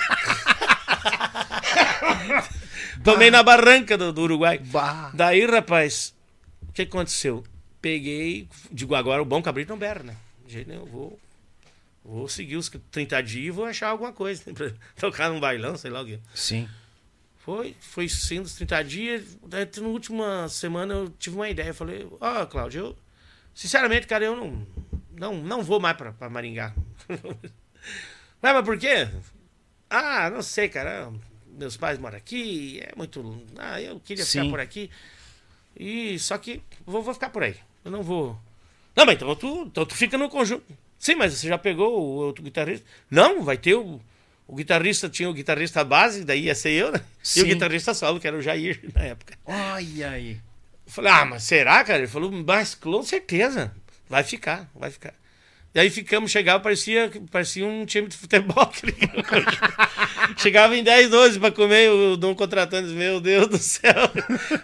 tomei 3.04 3.30
na 3.30 3.42
barranca 3.42 3.96
do, 3.96 4.12
do 4.12 4.22
Uruguai. 4.22 4.58
Bah. 4.58 5.10
Daí, 5.14 5.44
rapaz, 5.46 6.14
o 6.68 6.72
que 6.72 6.82
aconteceu? 6.82 7.44
Peguei, 7.80 8.48
digo, 8.70 8.94
agora 8.94 9.22
o 9.22 9.24
bom 9.24 9.42
cabrito 9.42 9.70
não 9.70 9.78
berra, 9.78 10.02
né? 10.02 10.16
De 10.46 10.52
jeito 10.52 10.68
nenhum, 10.68 10.84
vou, 10.84 11.18
vou 12.04 12.28
seguir 12.28 12.56
os 12.56 12.70
30 12.90 13.22
dias 13.22 13.46
e 13.46 13.50
vou 13.50 13.64
achar 13.64 13.88
alguma 13.88 14.12
coisa 14.12 14.42
né? 14.46 14.72
tocar 14.98 15.30
num 15.30 15.40
bailão, 15.40 15.76
sei 15.76 15.90
lá 15.90 16.02
o 16.02 16.06
quê. 16.06 16.18
Sim. 16.34 16.68
Foi, 17.38 17.74
foi 17.80 18.08
sendo 18.08 18.44
os 18.44 18.54
30 18.54 18.84
dias. 18.84 19.38
Daí, 19.46 19.66
na 19.80 19.88
última 19.88 20.48
semana 20.48 20.94
eu 20.94 21.10
tive 21.18 21.36
uma 21.36 21.48
ideia. 21.48 21.68
Eu 21.68 21.74
falei, 21.74 22.06
ó, 22.20 22.44
Cláudio, 22.44 22.80
eu, 22.80 22.96
sinceramente, 23.54 24.06
cara, 24.06 24.24
eu 24.24 24.36
não, 24.36 24.66
não, 25.16 25.36
não 25.36 25.62
vou 25.62 25.80
mais 25.80 25.96
pra 25.96 26.28
Maringá. 26.28 26.74
Mas, 28.42 28.54
mas 28.54 28.64
por 28.64 28.78
quê? 28.78 29.06
Ah, 29.90 30.30
não 30.30 30.40
sei, 30.40 30.68
cara. 30.68 31.12
Meus 31.46 31.76
pais 31.76 31.98
moram 31.98 32.16
aqui, 32.16 32.80
é 32.82 32.94
muito. 32.96 33.42
Ah, 33.58 33.78
eu 33.78 34.00
queria 34.00 34.24
ficar 34.24 34.44
Sim. 34.44 34.50
por 34.50 34.60
aqui. 34.60 34.90
E 35.76 36.18
só 36.18 36.38
que 36.38 36.62
vou, 36.86 37.02
vou 37.02 37.12
ficar 37.12 37.28
por 37.28 37.42
aí. 37.42 37.56
Eu 37.84 37.90
não 37.90 38.02
vou. 38.02 38.38
Não, 38.96 39.04
mas 39.04 39.16
então 39.16 39.34
tu, 39.36 39.64
então 39.66 39.84
tu 39.84 39.94
fica 39.94 40.16
no 40.16 40.30
conjunto. 40.30 40.64
Sim, 40.98 41.16
mas 41.16 41.34
você 41.34 41.48
já 41.48 41.58
pegou 41.58 42.00
o 42.00 42.16
outro 42.16 42.42
guitarrista? 42.42 42.86
Não, 43.10 43.42
vai 43.42 43.56
ter 43.56 43.74
o. 43.74 44.00
O 44.46 44.56
guitarrista 44.56 45.08
tinha 45.08 45.30
o 45.30 45.32
guitarrista 45.32 45.84
base, 45.84 46.24
daí 46.24 46.46
ia 46.46 46.54
ser 46.56 46.70
eu, 46.70 46.90
né? 46.90 47.00
E 47.36 47.42
o 47.42 47.44
guitarrista 47.44 47.94
solo, 47.94 48.18
que 48.18 48.26
era 48.26 48.36
o 48.36 48.42
Jair 48.42 48.80
na 48.92 49.02
época. 49.02 49.38
Olha 49.44 50.10
aí. 50.10 50.40
Falei, 50.86 51.12
ah, 51.12 51.24
mas 51.24 51.44
será, 51.44 51.84
cara? 51.84 52.00
Ele 52.00 52.08
falou, 52.08 52.32
mas 52.32 52.74
com 52.74 53.00
certeza. 53.04 53.72
Vai 54.08 54.24
ficar, 54.24 54.68
vai 54.74 54.90
ficar. 54.90 55.14
E 55.72 55.78
aí 55.78 55.88
ficamos, 55.88 56.32
chegava, 56.32 56.58
parecia, 56.60 57.10
parecia 57.30 57.64
um 57.64 57.86
time 57.86 58.08
de 58.08 58.16
futebol. 58.16 58.64
aquele- 58.64 58.96
chegava 60.36 60.76
em 60.76 60.82
10, 60.82 61.10
12 61.10 61.38
pra 61.38 61.52
comer, 61.52 61.90
o 61.90 62.16
Dom 62.16 62.34
contratante, 62.34 62.88
meu 62.88 63.20
Deus 63.20 63.46
do 63.46 63.58
céu. 63.58 64.10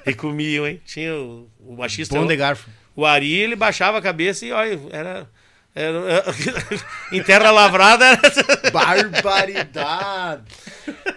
E 0.05 0.13
comiam, 0.13 0.67
hein? 0.67 0.81
Tinha 0.85 1.15
o, 1.15 1.49
o 1.61 1.77
baixista, 1.77 2.17
Pão 2.17 2.27
de 2.27 2.35
o, 2.35 2.37
garfo. 2.37 2.69
o 2.97 3.07
Ari, 3.07 3.33
ele 3.33 3.55
baixava 3.55 3.99
a 3.99 4.03
cabeça 4.03 4.45
e 4.45 4.51
olha, 4.51 4.81
era... 4.91 5.31
era 5.75 6.25
em 7.13 7.23
terra 7.23 7.53
lavrada 7.53 8.05
era... 8.05 8.21
Barbaridade. 8.73 10.43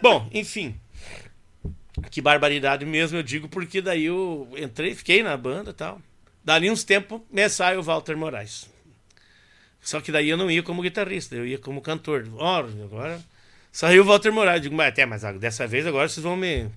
Bom, 0.01 0.29
enfim. 0.31 0.79
Que 2.11 2.21
barbaridade 2.21 2.85
mesmo, 2.85 3.17
eu 3.17 3.23
digo, 3.23 3.49
porque 3.49 3.81
daí 3.81 4.05
eu 4.05 4.47
entrei, 4.55 4.93
fiquei 4.93 5.23
na 5.23 5.35
banda 5.35 5.71
e 5.71 5.73
tal. 5.73 5.99
Dali 6.43 6.69
uns 6.69 6.83
tempos, 6.83 7.21
me 7.31 7.49
sai 7.49 7.75
o 7.75 7.81
Walter 7.81 8.15
Moraes. 8.15 8.68
Só 9.81 10.01
que 10.01 10.11
daí 10.11 10.29
eu 10.29 10.37
não 10.37 10.51
ia 10.51 10.61
como 10.61 10.81
guitarrista, 10.81 11.35
eu 11.35 11.45
ia 11.45 11.57
como 11.57 11.81
cantor. 11.81 12.27
Ora, 12.35 12.67
agora 12.83 13.21
saiu 13.71 14.03
o 14.03 14.05
Walter 14.05 14.31
Moraes. 14.31 14.61
Digo, 14.61 14.75
mas 14.75 14.89
até, 14.89 15.05
mas 15.05 15.21
dessa 15.39 15.65
vez 15.67 15.87
agora 15.87 16.07
vocês 16.07 16.23
vão 16.23 16.35
me. 16.35 16.69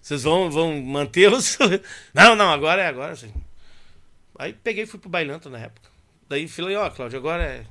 Vocês 0.00 0.22
vão, 0.22 0.50
vão 0.50 0.80
mantê-los? 0.80 1.58
não, 2.14 2.34
não, 2.34 2.50
agora 2.50 2.82
é 2.82 2.86
agora. 2.86 3.14
Sim. 3.16 3.32
Aí 4.38 4.52
peguei 4.52 4.84
e 4.84 4.86
fui 4.86 5.00
pro 5.00 5.10
Bailanto 5.10 5.50
na 5.50 5.58
época. 5.58 5.88
Daí 6.28 6.46
falei, 6.46 6.76
ó, 6.76 6.88
Cláudio, 6.90 7.18
agora 7.18 7.42
é. 7.42 7.64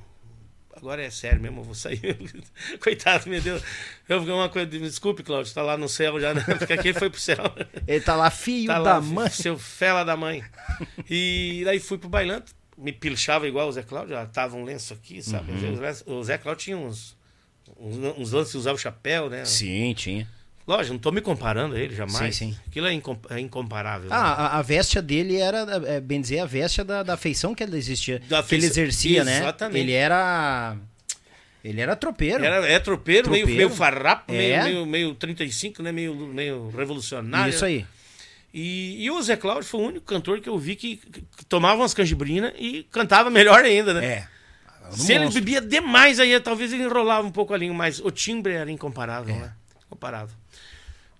Agora 0.76 1.02
é 1.02 1.10
sério 1.10 1.40
mesmo, 1.40 1.60
eu 1.60 1.64
vou 1.64 1.74
sair. 1.74 2.16
Coitado, 2.78 3.28
meu 3.28 3.40
Deus. 3.40 3.60
Eu 4.08 4.20
fiquei 4.20 4.34
uma 4.34 4.48
coisa. 4.48 4.66
Desculpe, 4.68 5.24
Cláudio, 5.24 5.52
tá 5.52 5.62
lá 5.62 5.76
no 5.76 5.88
céu 5.88 6.20
já, 6.20 6.32
né? 6.32 6.44
Porque 6.46 6.72
aqui 6.72 6.88
ele 6.88 6.98
foi 6.98 7.10
pro 7.10 7.18
céu. 7.18 7.38
Ele 7.86 8.00
tá 8.00 8.14
lá, 8.14 8.30
filho 8.30 8.68
Tá 8.68 8.80
da 8.80 8.94
lá, 8.94 9.00
mãe. 9.00 9.28
Seu 9.30 9.58
fela 9.58 10.04
da 10.04 10.16
mãe. 10.16 10.44
E 11.10 11.62
daí 11.64 11.80
fui 11.80 11.98
pro 11.98 12.08
Bailanto, 12.08 12.54
me 12.78 12.92
pilchava 12.92 13.46
igual 13.48 13.68
o 13.68 13.72
Zé 13.72 13.82
Cláudio, 13.82 14.14
já 14.14 14.24
tava 14.26 14.56
um 14.56 14.64
lenço 14.64 14.94
aqui, 14.94 15.20
sabe? 15.22 15.50
Uhum. 15.52 16.18
O 16.18 16.22
Zé 16.24 16.38
Cláudio 16.38 16.64
tinha 16.64 16.78
uns, 16.78 17.16
uns, 17.78 17.96
uns 18.16 18.32
lances 18.32 18.52
que 18.52 18.58
usava 18.58 18.76
o 18.76 18.78
chapéu, 18.78 19.28
né? 19.28 19.44
Sim, 19.44 19.92
tinha. 19.94 20.28
Lógico, 20.66 20.92
não 20.92 21.00
tô 21.00 21.10
me 21.10 21.20
comparando 21.22 21.74
a 21.74 21.78
ele 21.80 21.94
jamais. 21.94 22.36
Sim, 22.36 22.52
sim. 22.52 22.56
Aquilo 22.66 22.86
é, 22.86 22.92
incom- 22.92 23.18
é 23.30 23.40
incomparável. 23.40 24.08
né? 24.10 24.14
Ah, 24.14 24.32
a, 24.34 24.58
a 24.58 24.62
vestia 24.62 25.00
dele 25.00 25.36
era, 25.38 25.66
é, 25.86 25.98
bem 25.98 26.20
dizer, 26.20 26.40
a 26.40 26.44
vestia 26.46 26.84
da, 26.84 27.02
da 27.02 27.16
feição 27.16 27.54
que 27.54 27.62
ele 27.62 27.76
existia. 27.76 28.20
Da 28.28 28.42
que 28.42 28.54
ele 28.54 28.66
exercia, 28.66 29.24
né? 29.24 29.38
Exatamente. 29.38 29.80
Ele 29.80 29.92
era. 29.92 30.76
Ele 31.64 31.80
era 31.80 31.96
tropeiro. 31.96 32.44
Era, 32.44 32.66
é 32.68 32.78
tropeiro, 32.78 33.30
Meio, 33.30 33.44
Tropeiro. 33.46 33.68
meio 33.68 33.76
farrapo, 33.76 34.30
meio, 34.32 34.54
É. 34.54 34.64
meio, 34.64 34.86
meio 34.86 35.14
35, 35.14 35.82
né? 35.82 35.90
Meio, 35.90 36.14
meio 36.14 36.68
revolucionário. 36.70 37.50
Isso 37.52 37.64
aí. 37.64 37.84
E, 38.52 39.04
e 39.04 39.10
o 39.10 39.20
Zé 39.22 39.36
Cláudio 39.36 39.64
foi 39.68 39.80
o 39.80 39.84
único 39.88 40.06
cantor 40.06 40.40
que 40.40 40.48
eu 40.48 40.58
vi 40.58 40.74
que, 40.74 40.96
que, 40.96 41.20
que 41.22 41.44
tomava 41.44 41.80
umas 41.82 41.92
canjibrinas 41.94 42.52
e 42.58 42.82
cantava 42.90 43.28
melhor 43.30 43.62
ainda, 43.64 43.92
né? 43.94 44.04
É. 44.06 44.28
Se 44.90 45.12
ele 45.12 45.28
bebia 45.28 45.60
demais, 45.60 46.18
aí 46.18 46.38
talvez 46.40 46.72
ele 46.72 46.84
enrolava 46.84 47.26
um 47.26 47.30
pouco 47.30 47.52
a 47.52 47.58
língua, 47.58 47.76
mas 47.76 48.00
o 48.00 48.10
timbre 48.10 48.54
era 48.54 48.70
incomparável, 48.70 49.34
É. 49.34 49.38
né? 49.38 49.52
Incomparável. 49.86 50.34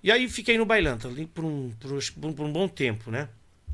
E 0.02 0.10
aí 0.10 0.26
fiquei 0.28 0.56
no 0.56 0.64
Bailanta 0.64 1.06
ali 1.06 1.26
por 1.26 1.44
um, 1.44 1.70
por, 1.78 1.92
um, 1.92 2.32
por 2.32 2.46
um- 2.46 2.52
bom 2.52 2.66
tempo, 2.66 3.10
né? 3.10 3.28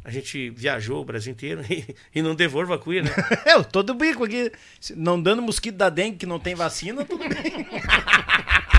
A 0.04 0.10
gente 0.10 0.50
viajou 0.50 1.00
o 1.00 1.04
Brasil 1.04 1.32
inteiro 1.32 1.62
e, 1.70 1.94
e 2.14 2.20
não 2.22 2.34
devolvo 2.34 2.72
a 2.74 2.78
cuia, 2.78 3.02
né? 3.02 3.10
É, 3.46 3.62
todo 3.62 3.94
bico 3.94 4.24
aqui. 4.24 4.50
Não 4.96 5.20
dando 5.22 5.40
mosquito 5.42 5.76
da 5.76 5.88
dengue 5.88 6.16
que 6.18 6.26
não 6.26 6.40
tem 6.40 6.54
vacina, 6.56 7.04
tudo 7.04 7.24
bem. 7.28 7.66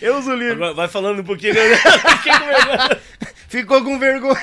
Eu 0.00 0.18
uso 0.18 0.30
o 0.30 0.36
livro. 0.36 0.54
Agora 0.56 0.74
vai 0.74 0.88
falando 0.88 1.20
um 1.20 1.24
pouquinho. 1.24 1.54
né? 1.54 1.60
Com. 2.22 2.96
Ficou 3.48 3.82
com 3.84 3.98
vergonha. 3.98 4.40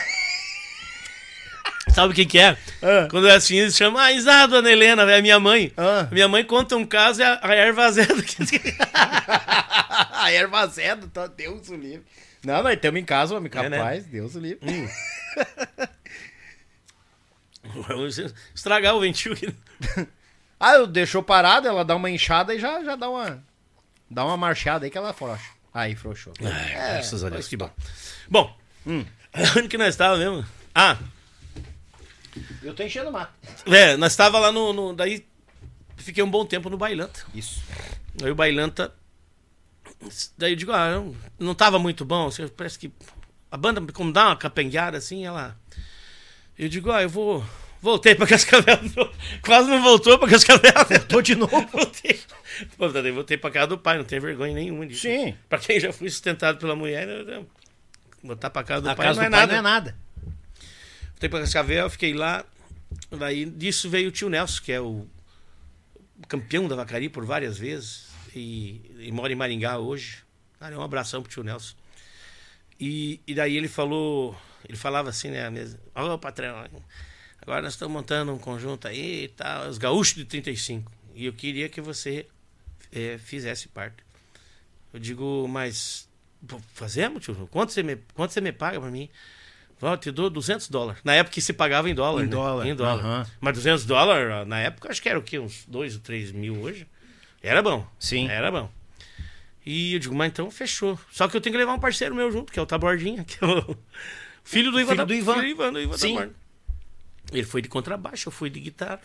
Sabe 1.93 2.11
o 2.13 2.15
que, 2.15 2.25
que 2.25 2.39
é? 2.39 2.57
Ah. 2.81 3.07
Quando 3.11 3.27
é 3.27 3.35
assim, 3.35 3.57
eles 3.57 3.75
chamam, 3.75 4.01
ah, 4.01 4.11
Isa, 4.11 4.47
dona 4.47 4.71
Helena, 4.71 5.03
é 5.11 5.19
a 5.19 5.21
minha 5.21 5.39
mãe. 5.39 5.71
Ah. 5.77 6.07
Minha 6.11 6.27
mãe 6.27 6.43
conta 6.43 6.75
um 6.75 6.85
caso 6.85 7.21
e 7.21 7.23
a, 7.23 7.39
a 7.41 7.53
erva 7.53 7.85
azeda. 7.85 8.15
a 10.13 10.31
erva 10.31 10.59
azeda, 10.61 11.07
tá, 11.13 11.27
Deus 11.27 11.69
o 11.69 11.75
livre. 11.75 12.03
Não, 12.43 12.63
nós 12.63 12.73
estamos 12.73 12.99
em 12.99 13.05
casa, 13.05 13.35
homem, 13.35 13.51
É, 13.53 13.69
né? 13.69 13.77
capaz, 13.77 14.05
Deus 14.05 14.35
o 14.35 14.39
livre. 14.39 14.89
Vamos 17.63 18.17
estragar 18.55 18.95
o 18.95 18.99
ventil. 18.99 19.35
Ah, 20.65 20.75
eu 20.75 20.87
deixou 20.87 21.21
parado, 21.21 21.67
ela 21.67 21.83
dá 21.83 21.93
uma 21.93 22.09
inchada 22.09 22.55
e 22.55 22.59
já, 22.59 22.81
já 22.85 22.95
dá 22.95 23.09
uma. 23.09 23.43
Dá 24.09 24.25
uma 24.25 24.37
marchada 24.37 24.85
aí 24.85 24.91
que 24.91 24.97
ela 24.97 25.13
frouxa. 25.13 25.43
Aí, 25.73 25.95
frouxou. 25.95 26.33
É, 26.39 26.93
graças 26.95 27.23
a 27.23 27.29
Deus, 27.29 27.47
que 27.47 27.57
bom. 27.57 27.69
Bom, 28.29 28.55
onde 29.57 29.67
que 29.67 29.77
nós 29.77 29.89
estávamos 29.89 30.19
mesmo? 30.23 30.45
Ah, 30.75 30.97
Eu 32.61 32.73
tô 32.75 32.83
enchendo 32.83 33.09
o 33.09 33.13
mato. 33.13 33.33
é, 33.65 33.97
nós 33.97 34.13
estávamos 34.13 34.41
lá 34.47 34.51
no, 34.51 34.71
no- 34.73 34.93
Daí 34.93 35.25
fiquei 35.97 36.23
um 36.23 36.29
bom 36.29 36.45
tempo 36.45 36.69
no 36.69 36.77
Bailanta. 36.77 37.25
Isso. 37.33 37.61
Aí 38.23 38.29
o 38.29 38.35
Bailanta. 38.35 38.93
Daí 40.37 40.51
eu 40.51 40.55
digo, 40.55 40.71
ah, 40.71 40.91
não, 40.91 41.15
não 41.39 41.55
tava 41.55 41.79
muito 41.79 42.03
bom. 42.05 42.27
assim, 42.27 42.47
Parece 42.49 42.77
que 42.77 42.91
a 43.49 43.57
banda, 43.57 43.81
como 43.93 44.11
dá 44.13 44.27
uma 44.27 44.35
capengueada 44.37 44.97
assim, 44.97 45.25
ela. 45.25 45.57
Eu 46.57 46.69
digo, 46.69 46.91
ah, 46.91 47.01
eu 47.01 47.09
vou. 47.09 47.43
Voltei 47.83 48.15
pra 48.15 48.25
Cascavel. 48.25 48.79
Quase 49.41 49.69
não 49.69 49.83
voltou 49.83 50.17
pra 50.17 50.29
Cascavel. 50.29 50.71
Tô 51.09 51.21
de 51.21 51.35
novo. 51.35 51.59
Voltei. 51.69 52.17
Pô, 52.77 52.87
daí 52.87 53.11
voltei 53.11 53.35
pra 53.37 53.51
casa 53.51 53.67
do 53.67 53.77
pai, 53.77 53.97
não 53.97 54.05
tem 54.05 54.21
vergonha 54.21 54.53
nenhuma 54.53 54.87
disso. 54.87 55.01
Sim. 55.01 55.35
Pra 55.49 55.59
quem 55.59 55.81
já 55.81 55.91
fui 55.91 56.09
sustentado 56.09 56.57
pela 56.59 56.77
mulher, 56.77 57.05
voltar 58.23 58.49
pra 58.51 58.63
casa 58.63 58.83
do 58.83 58.89
A 58.89 58.95
pai 58.95 59.07
casa 59.07 59.19
não 59.19 59.25
é 59.25 59.29
do 59.29 59.31
pai 59.31 59.39
nada. 59.41 59.51
não 59.51 59.59
é 59.59 59.61
nada. 59.61 59.97
Voltei 61.09 61.27
pra 61.27 61.41
Cascavel, 61.41 61.89
fiquei 61.89 62.13
lá. 62.13 62.45
Daí 63.11 63.43
disso 63.43 63.89
veio 63.89 64.07
o 64.07 64.11
tio 64.11 64.29
Nelson, 64.29 64.61
que 64.63 64.71
é 64.71 64.79
o 64.79 65.05
campeão 66.29 66.69
da 66.69 66.77
Vacari 66.77 67.09
por 67.09 67.25
várias 67.25 67.57
vezes. 67.57 68.07
E, 68.33 68.81
e 68.97 69.11
mora 69.11 69.33
em 69.33 69.35
Maringá 69.35 69.77
hoje. 69.77 70.19
Cara, 70.57 70.79
um 70.79 70.81
abração 70.81 71.21
pro 71.21 71.29
tio 71.29 71.43
Nelson. 71.43 71.75
E, 72.79 73.19
e 73.27 73.35
daí 73.35 73.57
ele 73.57 73.67
falou, 73.67 74.37
ele 74.69 74.77
falava 74.77 75.09
assim, 75.09 75.31
né, 75.31 75.49
mesa, 75.49 75.77
ô 75.93 76.17
patrão, 76.17 76.63
agora 77.43 77.61
nós 77.61 77.73
estamos 77.73 77.93
montando 77.93 78.33
um 78.33 78.37
conjunto 78.39 78.87
aí 78.87 79.25
e 79.25 79.27
tal, 79.29 79.67
os 79.69 79.77
gaúchos 79.77 80.15
de 80.15 80.25
35. 80.25 80.91
E 81.15 81.25
eu 81.25 81.33
queria 81.33 81.69
que 81.69 81.79
você 81.79 82.25
eh, 82.91 83.17
fizesse 83.23 83.67
parte. 83.67 83.97
Eu 84.91 84.99
digo, 84.99 85.47
mas 85.47 86.09
fazemos, 86.73 87.23
tio? 87.23 87.47
Quanto 87.51 87.71
você 87.71 87.83
me, 87.83 87.97
quanto 88.13 88.31
você 88.31 88.41
me 88.41 88.51
paga 88.51 88.79
pra 88.79 88.89
mim? 88.89 89.09
Ó, 89.81 89.93
eu 89.93 89.97
te 89.97 90.11
dou 90.11 90.29
200 90.29 90.69
dólares. 90.69 91.01
Na 91.03 91.13
época 91.13 91.33
que 91.33 91.41
se 91.41 91.51
pagava 91.51 91.89
em 91.89 91.93
dólar, 91.95 92.21
Em 92.21 92.25
né? 92.25 92.31
dólar, 92.31 92.65
Em 92.67 92.73
dólar. 92.75 92.93
aham. 93.03 93.27
Mas 93.41 93.53
200 93.55 93.85
dólares, 93.85 94.47
na 94.47 94.59
época, 94.59 94.89
acho 94.89 95.01
que 95.01 95.09
era 95.09 95.19
o 95.19 95.21
quê? 95.21 95.37
Uns 95.39 95.65
2 95.67 95.95
ou 95.95 96.01
3 96.01 96.31
mil 96.31 96.61
hoje. 96.61 96.87
Era 97.41 97.61
bom. 97.61 97.85
Sim. 97.99 98.29
Era 98.29 98.49
bom. 98.49 98.71
E 99.65 99.93
eu 99.93 99.99
digo, 99.99 100.15
mas 100.15 100.29
então 100.31 100.49
fechou. 100.49 100.97
Só 101.11 101.27
que 101.27 101.35
eu 101.35 101.41
tenho 101.41 101.53
que 101.53 101.57
levar 101.57 101.73
um 101.73 101.79
parceiro 101.79 102.15
meu 102.15 102.31
junto, 102.31 102.51
que 102.53 102.57
é 102.59 102.61
o 102.61 102.65
Tabordinha, 102.65 103.23
que 103.25 103.43
é 103.43 103.47
o, 103.47 103.75
Filho 104.43 104.71
do 104.71 104.79
Ivan. 104.79 104.91
Filho 104.93 105.05
do 105.05 105.13
Ivan. 105.13 105.33
Filho 105.35 105.43
do 105.43 105.47
Ivan, 105.61 105.73
do 105.73 105.79
Ivan 105.81 105.97
Sim. 105.97 106.31
Ele 107.31 107.43
foi 107.45 107.61
de 107.61 107.69
contrabaixo, 107.69 108.27
eu 108.27 108.31
fui 108.31 108.49
de 108.49 108.59
guitarra. 108.59 109.01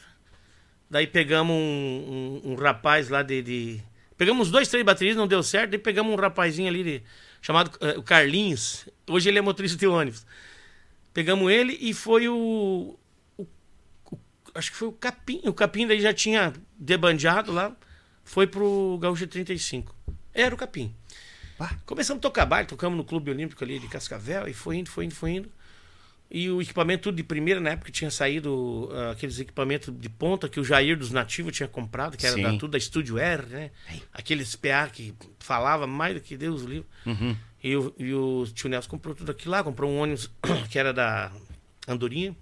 Daí 0.91 1.07
pegamos 1.07 1.55
um, 1.55 2.41
um- 2.45 2.53
um 2.53 2.55
rapaz 2.55 3.09
lá 3.09 3.23
de, 3.23 3.43
de- 3.43 3.81
Pegamos 4.16 4.51
dois, 4.51 4.69
três 4.69 4.85
baterias, 4.85 5.16
não 5.16 5.27
deu 5.29 5.43
certo. 5.43 5.71
Daí 5.71 5.79
pegamos 5.79 6.12
um 6.12 6.16
rapazinho 6.16 6.69
ali 6.69 6.83
de- 6.83 7.03
chamado 7.41 7.71
o 7.97 8.03
Carlinhos. 8.03 8.89
Hoje 9.09 9.29
ele 9.29 9.39
é 9.39 9.43
motorista 9.43 9.79
de 9.79 9.87
ônibus. 9.87 10.27
Pegamos 11.14 11.51
ele 11.53 11.77
e 11.81 11.95
foi 11.95 12.29
o, 12.29 12.99
o- 13.37 13.47
o- 14.11 14.19
Acho 14.55 14.71
que 14.73 14.77
foi 14.77 14.89
o 14.89 14.93
Capim. 14.93 15.41
O 15.45 15.53
Capim 15.53 15.87
daí 15.87 16.01
já 16.01 16.12
tinha 16.12 16.53
debandeado 16.79 17.53
lá. 17.53 17.77
Foi 18.25 18.47
pro 18.47 18.99
Gaúcho 19.01 19.27
35. 19.27 19.95
Era 20.35 20.55
o 20.55 20.59
Capim. 20.59 20.95
Começamos 21.87 22.19
a 22.21 22.23
tocar 22.23 22.47
baile, 22.47 22.69
tocamos 22.69 22.97
no 22.97 23.05
Clube 23.05 23.31
Olímpico 23.31 23.62
ali 23.64 23.79
de 23.79 23.89
Cascavel 23.89 24.47
e 24.49 24.53
foi 24.55 24.77
indo, 24.77 24.91
foi 24.91 25.05
indo, 25.07 25.14
foi 25.14 25.31
indo. 25.33 25.51
E 26.31 26.51
o 26.51 26.61
equipamento 26.61 27.05
tudo 27.05 27.16
de 27.16 27.22
primeira, 27.22 27.59
na 27.59 27.70
época 27.70 27.91
tinha 27.91 28.11
saído 28.11 28.91
ah, 28.93 29.12
aqueles 29.12 29.39
equipamentos 29.39 29.95
de 29.99 30.09
ponta 30.11 30.49
que 30.49 30.61
o 30.61 30.64
Jair 30.64 30.97
dos 30.97 31.11
Nativos 31.11 31.57
tinha 31.57 31.68
comprado, 31.68 32.18
que 32.18 32.26
era 32.26 32.35
Sim. 32.35 32.43
da, 32.43 32.51
tudo 32.51 32.68
da 32.68 32.79
Estúdio 32.79 33.18
R, 33.18 33.47
né? 33.47 33.70
Aqueles 34.12 34.55
PA 34.55 34.89
que 34.93 35.14
falava 35.39 35.87
mais 35.87 36.14
do 36.14 36.20
que 36.20 36.37
Deus 36.37 36.62
o 36.62 36.68
livro. 36.68 36.89
E, 37.62 37.74
o, 37.74 37.95
e 37.99 38.14
o 38.14 38.47
tio 38.55 38.68
Nelson 38.68 38.89
comprou 38.89 39.14
tudo 39.14 39.33
aquilo 39.33 39.53
lá, 39.53 39.64
comprou 39.64 39.91
um 39.91 39.99
ônibus 39.99 40.31
que 40.70 40.79
era 40.79 40.93
da 40.93 41.33
Andorinha 41.87 42.37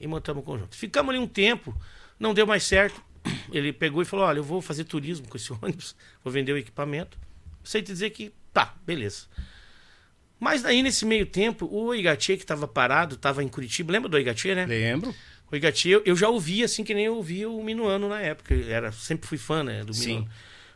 e 0.00 0.06
montamos 0.06 0.42
o 0.42 0.44
conjunto. 0.44 0.76
Ficamos 0.76 1.14
ali 1.14 1.18
um 1.22 1.28
tempo, 1.28 1.74
não 2.18 2.34
deu 2.34 2.46
mais 2.46 2.64
certo. 2.64 3.02
Ele 3.52 3.72
pegou 3.72 4.02
e 4.02 4.04
falou: 4.04 4.26
Olha, 4.26 4.38
eu 4.38 4.44
vou 4.44 4.60
fazer 4.60 4.84
turismo 4.84 5.28
com 5.28 5.36
esse 5.36 5.52
ônibus, 5.62 5.94
vou 6.24 6.32
vender 6.32 6.52
o 6.52 6.58
equipamento. 6.58 7.16
Sei 7.62 7.80
te 7.80 7.92
dizer 7.92 8.10
que 8.10 8.32
tá, 8.52 8.74
beleza. 8.84 9.26
Mas 10.42 10.60
daí, 10.60 10.82
nesse 10.82 11.06
meio 11.06 11.24
tempo, 11.24 11.68
o 11.70 11.94
Igatia, 11.94 12.36
que 12.36 12.42
estava 12.42 12.66
parado, 12.66 13.14
estava 13.14 13.44
em 13.44 13.48
Curitiba. 13.48 13.92
Lembra 13.92 14.08
do 14.08 14.18
Igatia, 14.18 14.56
né? 14.56 14.66
Lembro. 14.66 15.14
O 15.48 15.54
Igatia, 15.54 15.94
eu, 15.94 16.02
eu 16.04 16.16
já 16.16 16.28
ouvia 16.28 16.64
assim 16.64 16.82
que 16.82 16.92
nem 16.92 17.04
eu 17.04 17.14
ouvia 17.14 17.48
o 17.48 17.62
Minuano 17.62 18.08
na 18.08 18.20
época. 18.20 18.52
Eu 18.52 18.68
era, 18.68 18.90
sempre 18.90 19.28
fui 19.28 19.38
fã 19.38 19.62
né, 19.62 19.84
do 19.84 19.94
Sim. 19.94 20.06
Minuano. 20.06 20.30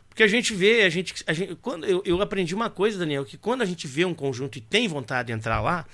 Porque 0.07 0.23
a 0.23 0.27
gente 0.27 0.55
vê, 0.55 0.83
a 0.83 0.89
gente, 0.89 1.21
a 1.27 1.33
gente 1.33 1.53
quando 1.55 1.85
eu, 1.85 2.01
eu 2.05 2.21
aprendi 2.21 2.55
uma 2.55 2.69
coisa, 2.69 2.97
Daniel, 2.97 3.25
que 3.25 3.37
quando 3.37 3.61
a 3.61 3.65
gente 3.65 3.87
vê 3.87 4.05
um 4.05 4.13
conjunto 4.13 4.57
e 4.57 4.61
tem 4.61 4.87
vontade 4.87 5.27
de 5.27 5.33
entrar 5.33 5.59
lá, 5.59 5.85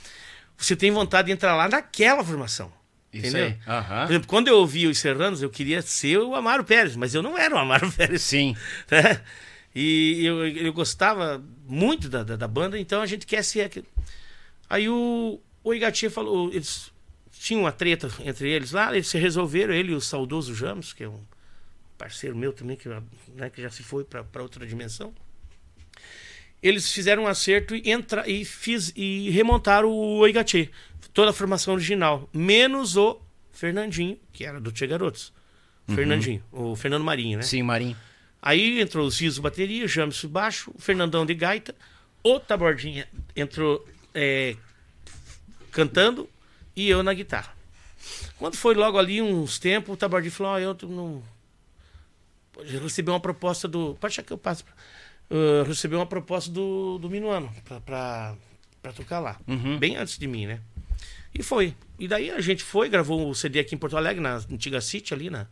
você 0.56 0.76
tem 0.76 0.92
vontade 0.92 1.26
de 1.26 1.32
entrar 1.32 1.56
lá 1.56 1.68
naquela 1.68 2.24
formação. 2.24 2.72
Isso 3.12 3.26
entendeu? 3.26 3.48
aí. 3.48 3.58
Aham. 3.68 4.06
Por 4.06 4.12
exemplo, 4.12 4.28
quando 4.28 4.50
eu 4.50 4.58
ouvia 4.58 4.88
os 4.88 5.00
Serranos, 5.00 5.42
eu 5.42 5.50
queria 5.50 5.82
ser 5.82 6.20
o 6.20 6.36
Amaro 6.36 6.64
Pérez, 6.64 6.96
mas 6.96 7.16
eu 7.16 7.24
não 7.24 7.36
era 7.36 7.56
o 7.56 7.58
Amaro 7.58 7.92
Pérez. 7.98 8.22
Sim. 8.22 8.56
né? 8.92 9.20
E 9.74 10.24
eu, 10.24 10.48
eu 10.48 10.72
gostava 10.72 11.44
muito 11.66 12.09
da, 12.09 12.24
da, 12.24 12.36
da 12.36 12.47
banda, 12.47 12.80
então 12.80 13.01
a 13.01 13.05
gente 13.05 13.26
quer 13.26 13.43
ser 13.43 13.61
aquilo. 13.61 13.88
Aí 14.70 14.89
o, 14.89 15.39
o 15.64 15.72
falou, 16.09 16.49
eles 16.51 16.91
tinham 17.32 17.61
uma 17.61 17.72
treta 17.72 18.09
entre 18.24 18.49
eles 18.49 18.72
lá, 18.72 18.93
eles 18.93 19.07
se 19.07 19.18
resolveram, 19.18 19.74
ele 19.74 19.91
e 19.91 19.95
o 19.95 20.01
saudoso 20.01 20.55
Jamos, 20.55 20.93
que 20.93 21.03
é 21.03 21.09
um 21.09 21.22
parceiro 21.97 22.36
meu 22.36 22.53
também, 22.53 22.76
que, 22.76 22.88
né, 23.36 23.49
que 23.49 23.61
já 23.61 23.70
se 23.70 23.84
foi 23.84 24.03
para 24.03 24.41
outra 24.41 24.66
dimensão. 24.66 25.14
Eles 26.61 26.91
fizeram 26.91 27.24
um 27.24 27.28
acerto 27.28 27.76
e, 27.76 27.89
entra, 27.89 28.30
e, 28.30 28.45
fiz, 28.45 28.93
e 28.95 29.30
remontaram 29.30 29.89
o 29.91 30.26
Igatia, 30.26 30.70
toda 31.14 31.32
a 31.32 31.34
formação 31.34 31.74
original, 31.74 32.30
menos 32.34 32.95
o 32.95 33.22
Fernandinho, 33.51 34.18
que 34.32 34.45
era 34.45 34.59
do 34.61 34.72
Tia 34.72 34.88
Garotos. 34.88 35.34
Fernandinho, 35.88 36.41
o 36.51 36.76
Fernando 36.76 37.03
Marinho, 37.03 37.38
né? 37.38 37.43
Sim, 37.43 37.61
Marinho. 37.61 37.97
Aí 38.46 38.82
entrou 38.82 39.08
o 39.08 39.10
Zizo 39.10 39.41
bateria, 39.41 39.88
James 39.88 40.26
baixo, 40.26 40.70
o 40.76 40.82
Fernandão 40.82 41.26
de 41.26 41.34
gaita, 41.34 41.74
o 42.22 42.41
Tabordinha 42.41 43.08
entrou 43.34 43.88
é, 44.14 44.58
cantando 45.72 46.30
e 46.76 46.89
eu 46.89 47.02
na 47.02 47.14
guitarra. 47.14 47.56
Quando 48.38 48.58
foi 48.58 48.76
logo 48.76 48.98
ali 49.00 49.22
uns 49.22 49.58
tempos, 49.58 49.94
o 49.94 49.98
Tabordinho 49.98 50.34
falou: 50.34 50.52
ó, 50.52 50.60
eu 50.60 50.78
não. 50.89 51.24
Eu 52.58 52.82
recebi 52.82 53.10
uma 53.10 53.20
proposta 53.22 53.66
do. 53.66 53.96
Pode 53.96 54.12
achar 54.12 54.24
que 54.24 54.34
eu 54.34 54.38
passo. 54.38 54.66
Uh, 55.32 55.64
recebi 55.66 55.96
uma 55.96 56.06
proposta 56.06 56.52
do, 56.52 56.98
do 56.98 57.10
Minuano 57.10 57.50
pra, 57.64 57.80
pra, 57.80 58.36
pra 58.82 58.91
tocar 58.91 59.20
lá. 59.22 59.39
Bem 59.80 59.96
antes 59.96 60.18
de 60.18 60.28
mim, 60.28 60.48
né? 60.48 60.60
E 61.34 61.41
foi. 61.41 61.74
E 61.98 62.10
daí 62.10 62.30
a 62.30 62.41
gente 62.41 62.62
foi, 62.62 62.89
gravou 62.89 63.30
o 63.30 63.34
CD 63.34 63.60
aqui 63.60 63.74
em 63.74 63.78
Porto 63.78 63.96
Alegre, 63.96 64.22
na 64.22 64.36
antiga 64.36 64.82
City 64.82 65.14
ali, 65.14 65.30
na. 65.30 65.48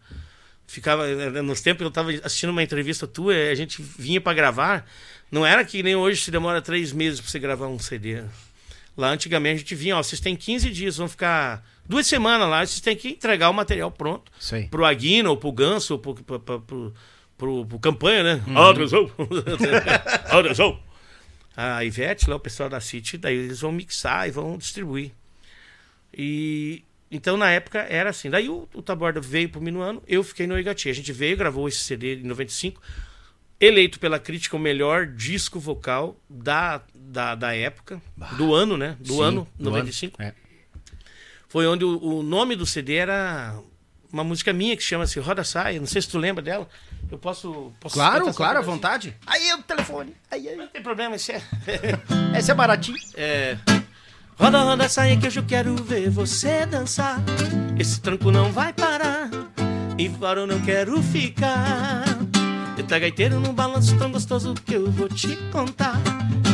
Ficava. 0.71 1.05
Nos 1.43 1.59
tempos 1.59 1.79
que 1.81 1.87
eu 1.87 1.91
tava 1.91 2.11
assistindo 2.23 2.51
uma 2.51 2.63
entrevista 2.63 3.05
tua, 3.05 3.33
a 3.35 3.55
gente 3.55 3.81
vinha 3.81 4.21
pra 4.21 4.33
gravar. 4.33 4.87
Não 5.29 5.45
era 5.45 5.65
que 5.65 5.83
nem 5.83 5.95
hoje 5.97 6.21
se 6.21 6.31
demora 6.31 6.61
três 6.61 6.93
meses 6.93 7.19
pra 7.19 7.29
você 7.29 7.39
gravar 7.39 7.67
um 7.67 7.77
CD. 7.77 8.23
Lá 8.95 9.09
antigamente 9.09 9.55
a 9.55 9.57
gente 9.59 9.75
vinha, 9.75 9.97
ó, 9.97 10.01
vocês 10.03 10.21
têm 10.21 10.33
15 10.33 10.69
dias, 10.69 10.95
vão 10.95 11.09
ficar 11.09 11.61
duas 11.87 12.07
semanas 12.07 12.47
lá, 12.49 12.65
vocês 12.65 12.79
têm 12.79 12.95
que 12.95 13.09
entregar 13.09 13.49
o 13.49 13.53
material 13.53 13.91
pronto. 13.91 14.31
Aí. 14.55 14.67
Pro 14.69 14.85
Aguino, 14.85 15.29
ou 15.31 15.35
pro 15.37 15.51
Ganso, 15.51 15.93
ou 15.93 15.99
pro, 15.99 16.13
pro, 16.15 16.39
pro, 16.39 16.61
pro, 16.61 16.93
pro- 17.37 17.65
pro 17.65 17.79
campanha, 17.79 18.23
né? 18.23 18.43
Uhum. 18.47 18.57
Atenção! 20.39 20.79
A 21.55 21.83
Ivete, 21.83 22.29
lá, 22.29 22.37
o 22.37 22.39
pessoal 22.39 22.69
da 22.69 22.79
City, 22.79 23.17
daí 23.17 23.35
eles 23.35 23.59
vão 23.59 23.73
mixar 23.73 24.25
e 24.27 24.31
vão 24.31 24.57
distribuir. 24.57 25.11
E 26.17 26.83
então 27.11 27.35
na 27.35 27.51
época 27.51 27.79
era 27.79 28.09
assim. 28.09 28.29
Daí 28.29 28.47
o, 28.47 28.67
o 28.73 28.81
Taborda 28.81 29.19
veio 29.19 29.49
pro 29.49 29.61
Minuano, 29.61 30.01
eu 30.07 30.23
fiquei 30.23 30.47
no 30.47 30.57
Igati. 30.57 30.89
A 30.89 30.93
gente 30.93 31.11
veio, 31.11 31.35
gravou 31.35 31.67
esse 31.67 31.79
CD 31.79 32.15
em 32.15 32.23
95, 32.23 32.81
eleito 33.59 33.99
pela 33.99 34.17
crítica 34.17 34.55
o 34.55 34.59
melhor 34.59 35.05
disco 35.05 35.59
vocal 35.59 36.17
da, 36.29 36.81
da, 36.95 37.35
da 37.35 37.55
época, 37.55 38.01
do 38.37 38.53
ano, 38.55 38.77
né? 38.77 38.95
Do 38.99 39.15
Sim, 39.15 39.23
ano 39.23 39.47
do 39.57 39.69
95. 39.69 40.21
ano. 40.21 40.29
É. 40.29 40.33
Foi 41.49 41.67
onde 41.67 41.83
o, 41.83 42.01
o 42.01 42.23
nome 42.23 42.55
do 42.55 42.65
CD 42.65 42.95
era 42.95 43.59
uma 44.11 44.23
música 44.23 44.53
minha 44.53 44.75
que 44.77 44.83
chama-se 44.83 45.19
Roda 45.19 45.43
Saia. 45.43 45.79
Não 45.79 45.87
sei 45.87 46.01
se 46.01 46.07
tu 46.07 46.17
lembra 46.17 46.41
dela. 46.41 46.67
Eu 47.11 47.17
posso. 47.17 47.73
posso 47.79 47.93
Claro, 47.93 48.33
claro, 48.33 48.59
à 48.59 48.61
vontade. 48.61 49.17
Aí 49.27 49.49
é 49.49 49.55
o 49.55 49.61
telefone. 49.61 50.15
Aí, 50.29 50.47
aí. 50.47 50.55
Não 50.55 50.67
tem 50.67 50.81
problema, 50.81 51.15
isso 51.17 51.31
é. 51.31 51.41
Esse 52.37 52.51
é 52.51 52.53
baratinho. 52.53 52.97
É. 53.15 53.57
Roda, 54.41 54.63
roda, 54.63 54.89
saia 54.89 55.15
que 55.15 55.27
hoje 55.27 55.37
eu 55.37 55.43
quero 55.43 55.75
ver 55.75 56.09
você 56.09 56.65
dançar. 56.65 57.21
Esse 57.77 58.01
tranco 58.01 58.31
não 58.31 58.51
vai 58.51 58.73
parar. 58.73 59.29
E 59.99 60.07
varão 60.07 60.47
não 60.47 60.59
quero 60.61 60.99
ficar. 61.03 62.03
Eita 62.75 62.97
gaiteiro 62.97 63.39
num 63.39 63.53
balanço 63.53 63.95
tão 63.99 64.11
gostoso 64.11 64.55
que 64.65 64.73
eu 64.73 64.89
vou 64.89 65.07
te 65.07 65.35
contar. 65.51 66.01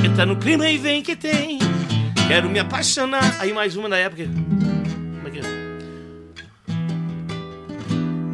Entra 0.05 0.25
no 0.25 0.35
clima 0.35 0.69
e 0.69 0.77
vem 0.77 1.01
que 1.01 1.15
tem. 1.15 1.59
Quero 2.27 2.49
me 2.49 2.59
apaixonar. 2.59 3.37
Aí 3.39 3.53
mais 3.53 3.77
uma 3.77 3.87
da 3.87 3.97
época. 3.97 4.25
Como 4.25 5.27
é 5.29 5.31
que 5.31 5.39
é? 5.39 5.43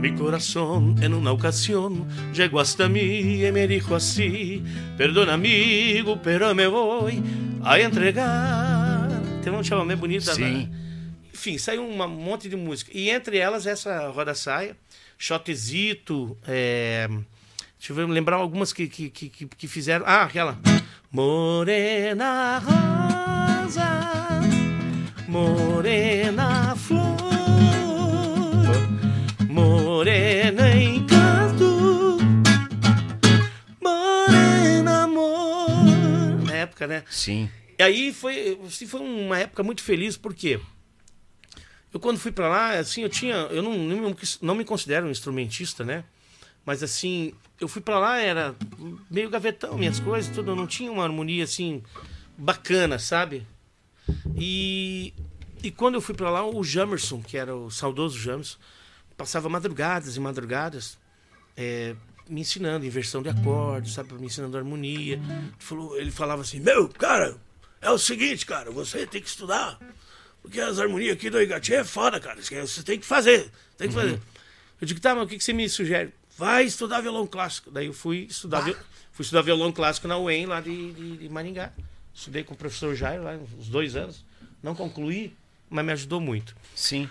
Mi 0.01 0.13
corazón 0.13 0.95
en 0.99 1.13
una 1.13 1.31
ocasión 1.31 2.07
llegó 2.33 2.59
hasta 2.59 2.89
mí 2.89 3.45
y 3.45 3.51
me 3.51 3.67
dijo 3.67 3.93
así, 3.93 4.63
perdona 4.97 5.35
amigo, 5.35 6.19
pero 6.23 6.55
me 6.55 6.65
voy 6.65 7.21
a 7.63 7.79
entregar. 7.79 8.82
Tem 9.43 9.51
um 9.53 9.63
chamamento 9.63 9.99
bonito 9.99 10.25
da 10.25 10.33
Sim. 10.35 10.71
Enfim, 11.33 11.57
saiu 11.57 11.83
um 11.83 12.07
monte 12.07 12.47
de 12.47 12.55
música. 12.55 12.91
E 12.93 13.09
entre 13.09 13.37
elas 13.37 13.65
essa 13.65 14.07
Roda 14.09 14.33
Saia, 14.35 14.77
Shotezito, 15.17 16.37
é... 16.47 17.07
deixa 17.77 17.91
eu 17.91 17.95
ver, 17.95 18.07
lembrar 18.07 18.37
algumas 18.37 18.71
que, 18.71 18.87
que, 18.87 19.09
que- 19.09 19.29
que 19.29 19.67
fizeram. 19.67 20.05
Ah, 20.07 20.23
aquela. 20.23 20.57
Morena 21.11 22.59
Rosa, 22.59 23.89
Morena 25.27 26.75
Flor, 26.75 27.17
Morena 29.49 30.75
Encanto, 30.75 32.17
Morena 33.81 35.03
Amor. 35.03 36.43
Na 36.45 36.53
época, 36.53 36.87
né? 36.87 37.03
Sim. 37.09 37.49
Aí 37.79 38.13
foi, 38.13 38.59
assim, 38.65 38.85
foi 38.87 39.01
uma 39.01 39.37
época 39.39 39.63
muito 39.63 39.81
feliz, 39.83 40.15
porque 40.17 40.59
eu 41.93 41.99
quando 41.99 42.17
fui 42.19 42.31
pra 42.31 42.47
lá, 42.49 42.71
assim, 42.79 43.01
eu 43.01 43.09
tinha. 43.09 43.35
Eu 43.51 43.61
não, 43.61 43.77
não, 43.77 44.09
me- 44.09 44.15
não 44.41 44.55
me 44.55 44.65
considero 44.65 45.07
um 45.07 45.11
instrumentista, 45.11 45.83
né? 45.83 46.03
Mas 46.65 46.81
assim, 46.81 47.33
eu 47.59 47.67
fui 47.67 47.81
pra 47.81 47.99
lá, 47.99 48.17
era 48.19 48.55
meio 49.11 49.29
gavetão, 49.29 49.77
minhas 49.77 49.99
coisas, 49.99 50.33
tudo, 50.33 50.51
eu 50.51 50.55
não 50.55 50.65
tinha 50.65 50.91
uma 50.91 51.03
harmonia 51.03 51.43
assim 51.43 51.83
bacana, 52.37 52.97
sabe? 52.97 53.45
E, 54.35 55.13
e 55.61 55.69
quando 55.71 55.95
eu 55.95 56.01
fui 56.01 56.15
pra 56.15 56.29
lá, 56.29 56.45
o 56.45 56.63
Jamerson, 56.63 57.21
que 57.21 57.37
era 57.37 57.55
o 57.55 57.69
saudoso 57.69 58.17
Jamerson, 58.17 58.57
passava 59.17 59.49
madrugadas 59.49 60.15
e 60.15 60.19
madrugadas 60.19 60.97
é, 61.55 61.95
me 62.29 62.41
ensinando 62.41 62.85
inversão 62.85 63.21
de 63.21 63.29
acordes, 63.29 63.93
sabe? 63.93 64.13
Me 64.15 64.25
ensinando 64.25 64.57
harmonia. 64.57 65.19
Ele, 65.19 66.01
ele 66.01 66.11
falava 66.11 66.41
assim: 66.41 66.59
Meu, 66.59 66.87
cara, 66.89 67.37
é 67.83 67.91
o 67.91 67.97
seguinte, 67.97 68.45
cara, 68.45 68.71
você 68.71 69.05
tem 69.05 69.21
que 69.21 69.27
estudar. 69.27 69.77
Porque 70.41 70.59
as 70.59 70.79
harmonias 70.79 71.13
aqui 71.15 71.29
do 71.29 71.41
Igati 71.41 71.73
é 71.73 71.83
foda, 71.83 72.19
cara. 72.19 72.41
Você 72.41 72.83
tem 72.83 72.99
que 72.99 73.05
fazer. 73.05 73.49
Tem 73.77 73.87
que 73.87 73.93
fazer. 73.93 74.19
Eu 74.81 74.87
digo, 74.87 74.99
tá, 74.99 75.15
mas 75.15 75.23
o 75.23 75.27
que, 75.27 75.37
que 75.37 75.43
você 75.43 75.53
me 75.53 75.69
sugere? 75.69 76.13
Vai 76.37 76.65
estudar 76.65 76.99
violão 76.99 77.25
clássico. 77.25 77.71
Daí 77.71 77.85
eu 77.85 77.93
fui 77.93 78.27
estudar, 78.29 78.61
viol- 78.61 78.77
fui 79.11 79.23
estudar 79.23 79.41
violão 79.41 79.71
clássico 79.71 80.07
na 80.07 80.17
UEM, 80.17 80.45
lá 80.47 80.59
de, 80.59 80.91
de, 80.91 81.17
de 81.17 81.29
Maringá. 81.29 81.71
Estudei 82.13 82.43
com 82.43 82.53
o 82.53 82.57
professor 82.57 82.93
Jair 82.95 83.21
lá 83.21 83.33
uns 83.57 83.69
dois 83.69 83.95
anos. 83.95 84.25
Não 84.61 84.75
concluí, 84.75 85.33
mas 85.69 85.85
me 85.85 85.91
ajudou 85.93 86.19
muito. 86.19 86.55
Sim. 86.75 87.09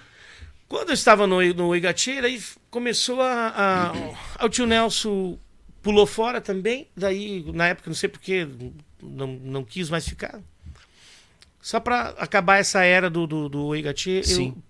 Quando 0.69 0.89
eu 0.91 0.95
estava 0.95 1.27
no, 1.27 1.43
no 1.55 1.73
aí 1.73 2.43
começou 2.71 3.21
a, 3.23 3.93
a. 4.39 4.45
O 4.45 4.49
tio 4.49 4.67
Nelson 4.67 5.39
pulou 5.83 6.07
fora 6.07 6.41
também. 6.41 6.87
Daí, 6.97 7.43
na 7.53 7.69
época, 7.69 7.89
não 7.89 7.95
sei 7.95 8.09
porquê, 8.09 8.47
não, 9.03 9.27
não 9.27 9.65
quis 9.65 9.89
mais 9.91 10.07
ficar. 10.07 10.41
Só 11.63 11.79
para 11.79 12.09
acabar 12.19 12.59
essa 12.59 12.83
era 12.83 13.09
do, 13.09 13.25
do, 13.25 13.49
do 13.49 13.77
Igati, 13.77 14.23
Sim. 14.25 14.49
eu, 14.49 14.63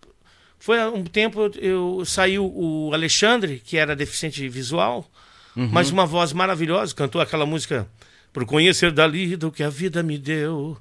foi 0.59 0.79
há 0.79 0.91
um 0.91 1.05
tempo, 1.05 1.51
eu 1.57 2.05
saiu 2.05 2.45
o 2.55 2.93
Alexandre, 2.93 3.63
que 3.65 3.79
era 3.79 3.97
deficiente 3.97 4.47
visual, 4.49 5.11
mas 5.57 5.91
uma 5.91 6.05
voz 6.05 6.33
maravilhosa, 6.35 6.95
cantou 6.95 7.21
aquela 7.21 7.45
música 7.45 7.89
Por 8.33 8.45
conhecer 8.45 8.93
dali 8.93 9.37
do 9.37 9.51
que 9.51 9.63
a 9.63 9.71
vida 9.71 10.03
me 10.03 10.19
deu. 10.19 10.79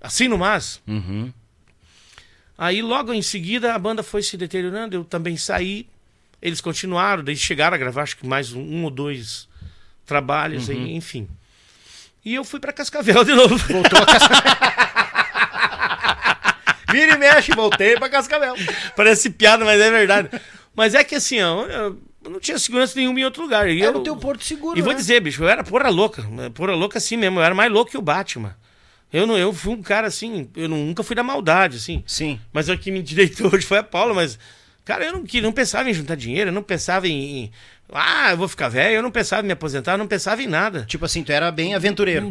Assim 0.00 0.28
no 0.28 0.38
mas. 0.38 0.80
Uhum. 0.86 1.32
Aí 2.56 2.80
logo 2.80 3.12
em 3.12 3.22
seguida 3.22 3.74
a 3.74 3.78
banda 3.78 4.02
foi 4.02 4.22
se 4.22 4.36
deteriorando, 4.36 4.94
eu 4.94 5.04
também 5.04 5.36
saí. 5.36 5.88
Eles 6.40 6.60
continuaram, 6.60 7.22
daí 7.22 7.36
chegaram 7.36 7.74
a 7.74 7.78
gravar 7.78 8.02
acho 8.02 8.16
que 8.16 8.26
mais 8.26 8.52
um, 8.52 8.60
um 8.60 8.84
ou 8.84 8.90
dois 8.90 9.48
trabalhos, 10.06 10.70
aí, 10.70 10.94
enfim. 10.94 11.28
E 12.24 12.34
eu 12.34 12.44
fui 12.44 12.60
pra 12.60 12.72
Cascavel 12.72 13.24
de 13.24 13.34
novo. 13.34 13.56
Voltou 13.58 13.98
a 13.98 14.06
Cascavel. 14.06 14.72
Vira 16.92 17.14
e 17.14 17.18
mexe, 17.18 17.52
voltei 17.52 17.96
pra 17.96 18.08
Cascavel. 18.08 18.54
Parece 18.94 19.30
piada, 19.30 19.64
mas 19.64 19.80
é 19.80 19.90
verdade. 19.90 20.28
Mas 20.74 20.94
é 20.94 21.02
que 21.02 21.14
assim, 21.14 21.40
ó, 21.42 21.64
eu 21.66 21.98
não 22.30 22.38
tinha 22.38 22.58
segurança 22.58 22.94
nenhuma 22.96 23.18
em 23.18 23.24
outro 23.24 23.42
lugar. 23.42 23.68
E 23.68 23.82
Era 23.82 23.96
eu, 23.96 24.00
o 24.00 24.02
teu 24.02 24.16
porto 24.16 24.44
seguro, 24.44 24.78
E 24.78 24.82
vou 24.82 24.92
né? 24.92 24.98
dizer, 24.98 25.20
bicho, 25.20 25.42
eu 25.42 25.48
era 25.48 25.64
porra 25.64 25.88
louca. 25.88 26.24
Porra 26.54 26.74
louca 26.74 26.98
assim 26.98 27.16
mesmo. 27.16 27.40
Eu 27.40 27.44
era 27.44 27.54
mais 27.54 27.70
louco 27.72 27.90
que 27.90 27.98
o 27.98 28.02
Batman. 28.02 28.56
Eu, 29.12 29.26
não, 29.26 29.36
eu 29.36 29.52
fui 29.52 29.74
um 29.74 29.82
cara 29.82 30.06
assim, 30.06 30.48
eu 30.56 30.68
nunca 30.68 31.02
fui 31.02 31.14
da 31.14 31.22
maldade, 31.22 31.76
assim. 31.76 32.02
Sim. 32.06 32.40
Mas 32.52 32.68
o 32.68 32.78
que 32.78 32.90
me 32.90 33.02
direitou 33.02 33.50
hoje 33.52 33.66
foi 33.66 33.78
a 33.78 33.82
Paula, 33.82 34.14
mas. 34.14 34.38
Cara, 34.84 35.04
eu 35.04 35.12
não, 35.12 35.24
não 35.42 35.52
pensava 35.52 35.88
em 35.88 35.94
juntar 35.94 36.16
dinheiro, 36.16 36.48
eu 36.50 36.54
não 36.54 36.62
pensava 36.62 37.06
em. 37.06 37.44
em, 37.44 37.52
ah, 37.92 38.30
eu 38.30 38.36
vou 38.38 38.48
ficar 38.48 38.68
velho, 38.68 38.96
eu 38.96 39.02
não 39.02 39.10
pensava 39.10 39.42
em 39.42 39.46
me 39.46 39.52
aposentar, 39.52 39.92
eu 39.92 39.98
não 39.98 40.08
pensava 40.08 40.42
em 40.42 40.46
nada. 40.46 40.84
Tipo 40.86 41.04
assim, 41.04 41.22
tu 41.22 41.30
era 41.30 41.52
bem 41.52 41.74
aventureiro. 41.74 42.26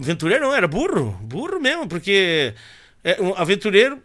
Aventureiro 0.00 0.46
não, 0.46 0.54
era 0.54 0.66
burro. 0.66 1.12
Burro 1.22 1.60
mesmo, 1.60 1.86
porque 1.86 2.54
é, 3.10 3.20
um 3.22 3.34
aventureiro 3.34 4.02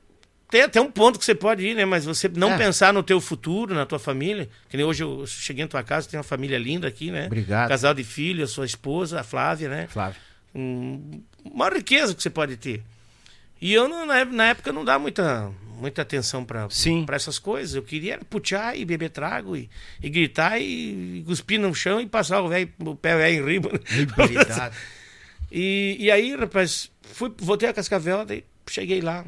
tem 0.49 0.63
até 0.63 0.81
um 0.81 0.91
ponto 0.91 1.17
que 1.17 1.23
você 1.23 1.33
pode 1.33 1.65
ir, 1.65 1.73
né? 1.75 1.85
Mas 1.85 2.03
você 2.05 2.27
não 2.27 2.51
É. 2.51 2.57
pensar 2.57 2.93
no 2.93 3.01
teu 3.01 3.21
futuro, 3.21 3.73
na 3.73 3.85
tua 3.85 3.97
família. 3.99 4.49
Que 4.69 4.75
nem 4.75 4.85
hoje 4.85 5.01
eu 5.03 5.25
cheguei 5.25 5.63
em 5.63 5.67
tua 5.67 5.81
casa, 5.81 6.09
tem 6.09 6.17
uma 6.17 6.23
família 6.23 6.57
linda 6.57 6.87
aqui, 6.89 7.09
né? 7.09 7.25
Obrigado. 7.27 7.69
Casal 7.69 7.93
de 7.93 8.03
filho, 8.03 8.43
a 8.43 8.47
sua 8.47 8.65
esposa, 8.65 9.21
a 9.21 9.23
Flávia, 9.23 9.69
né? 9.69 9.87
Flávio. 9.87 10.19
Um, 10.53 11.21
uma 11.45 11.69
riqueza 11.69 12.13
que 12.13 12.21
você 12.21 12.29
pode 12.29 12.57
ter. 12.57 12.83
E 13.61 13.73
eu, 13.73 13.87
não- 13.87 14.05
na, 14.05 14.19
ép- 14.19 14.31
na 14.33 14.45
época, 14.47 14.73
não 14.73 14.83
dava 14.83 14.99
muita, 14.99 15.49
muita 15.77 16.01
atenção 16.01 16.43
para 16.43 16.67
essas 17.15 17.39
coisas. 17.39 17.73
Eu 17.73 17.83
queria 17.83 18.19
putear 18.29 18.75
e 18.77 18.83
beber 18.83 19.09
trago 19.11 19.55
e, 19.55 19.69
e 20.03 20.09
gritar 20.09 20.59
e, 20.59 21.19
e 21.19 21.23
cuspir 21.25 21.59
no 21.61 21.73
chão 21.73 22.01
e 22.01 22.05
passar 22.07 22.41
o, 22.41 22.49
velho- 22.49 22.73
o 22.79 22.93
pé 22.95 23.15
velho 23.15 23.47
em 23.49 23.53
riba. 23.53 23.69
E, 25.53 25.97
e 25.99 26.09
aí, 26.11 26.33
rapaz, 26.35 26.89
fui, 27.01 27.31
voltei 27.37 27.67
a 27.67 27.73
Cascavel, 27.73 28.25
daí 28.25 28.43
cheguei 28.69 29.01
lá. 29.01 29.25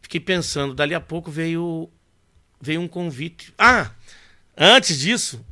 Fiquei 0.00 0.20
pensando, 0.20 0.74
dali 0.74 0.94
a 0.94 1.00
pouco 1.00 1.30
veio, 1.30 1.88
veio 2.60 2.80
um 2.80 2.88
convite. 2.88 3.52
Ah! 3.58 3.90
Antes 4.56 4.98
disso, 4.98 5.44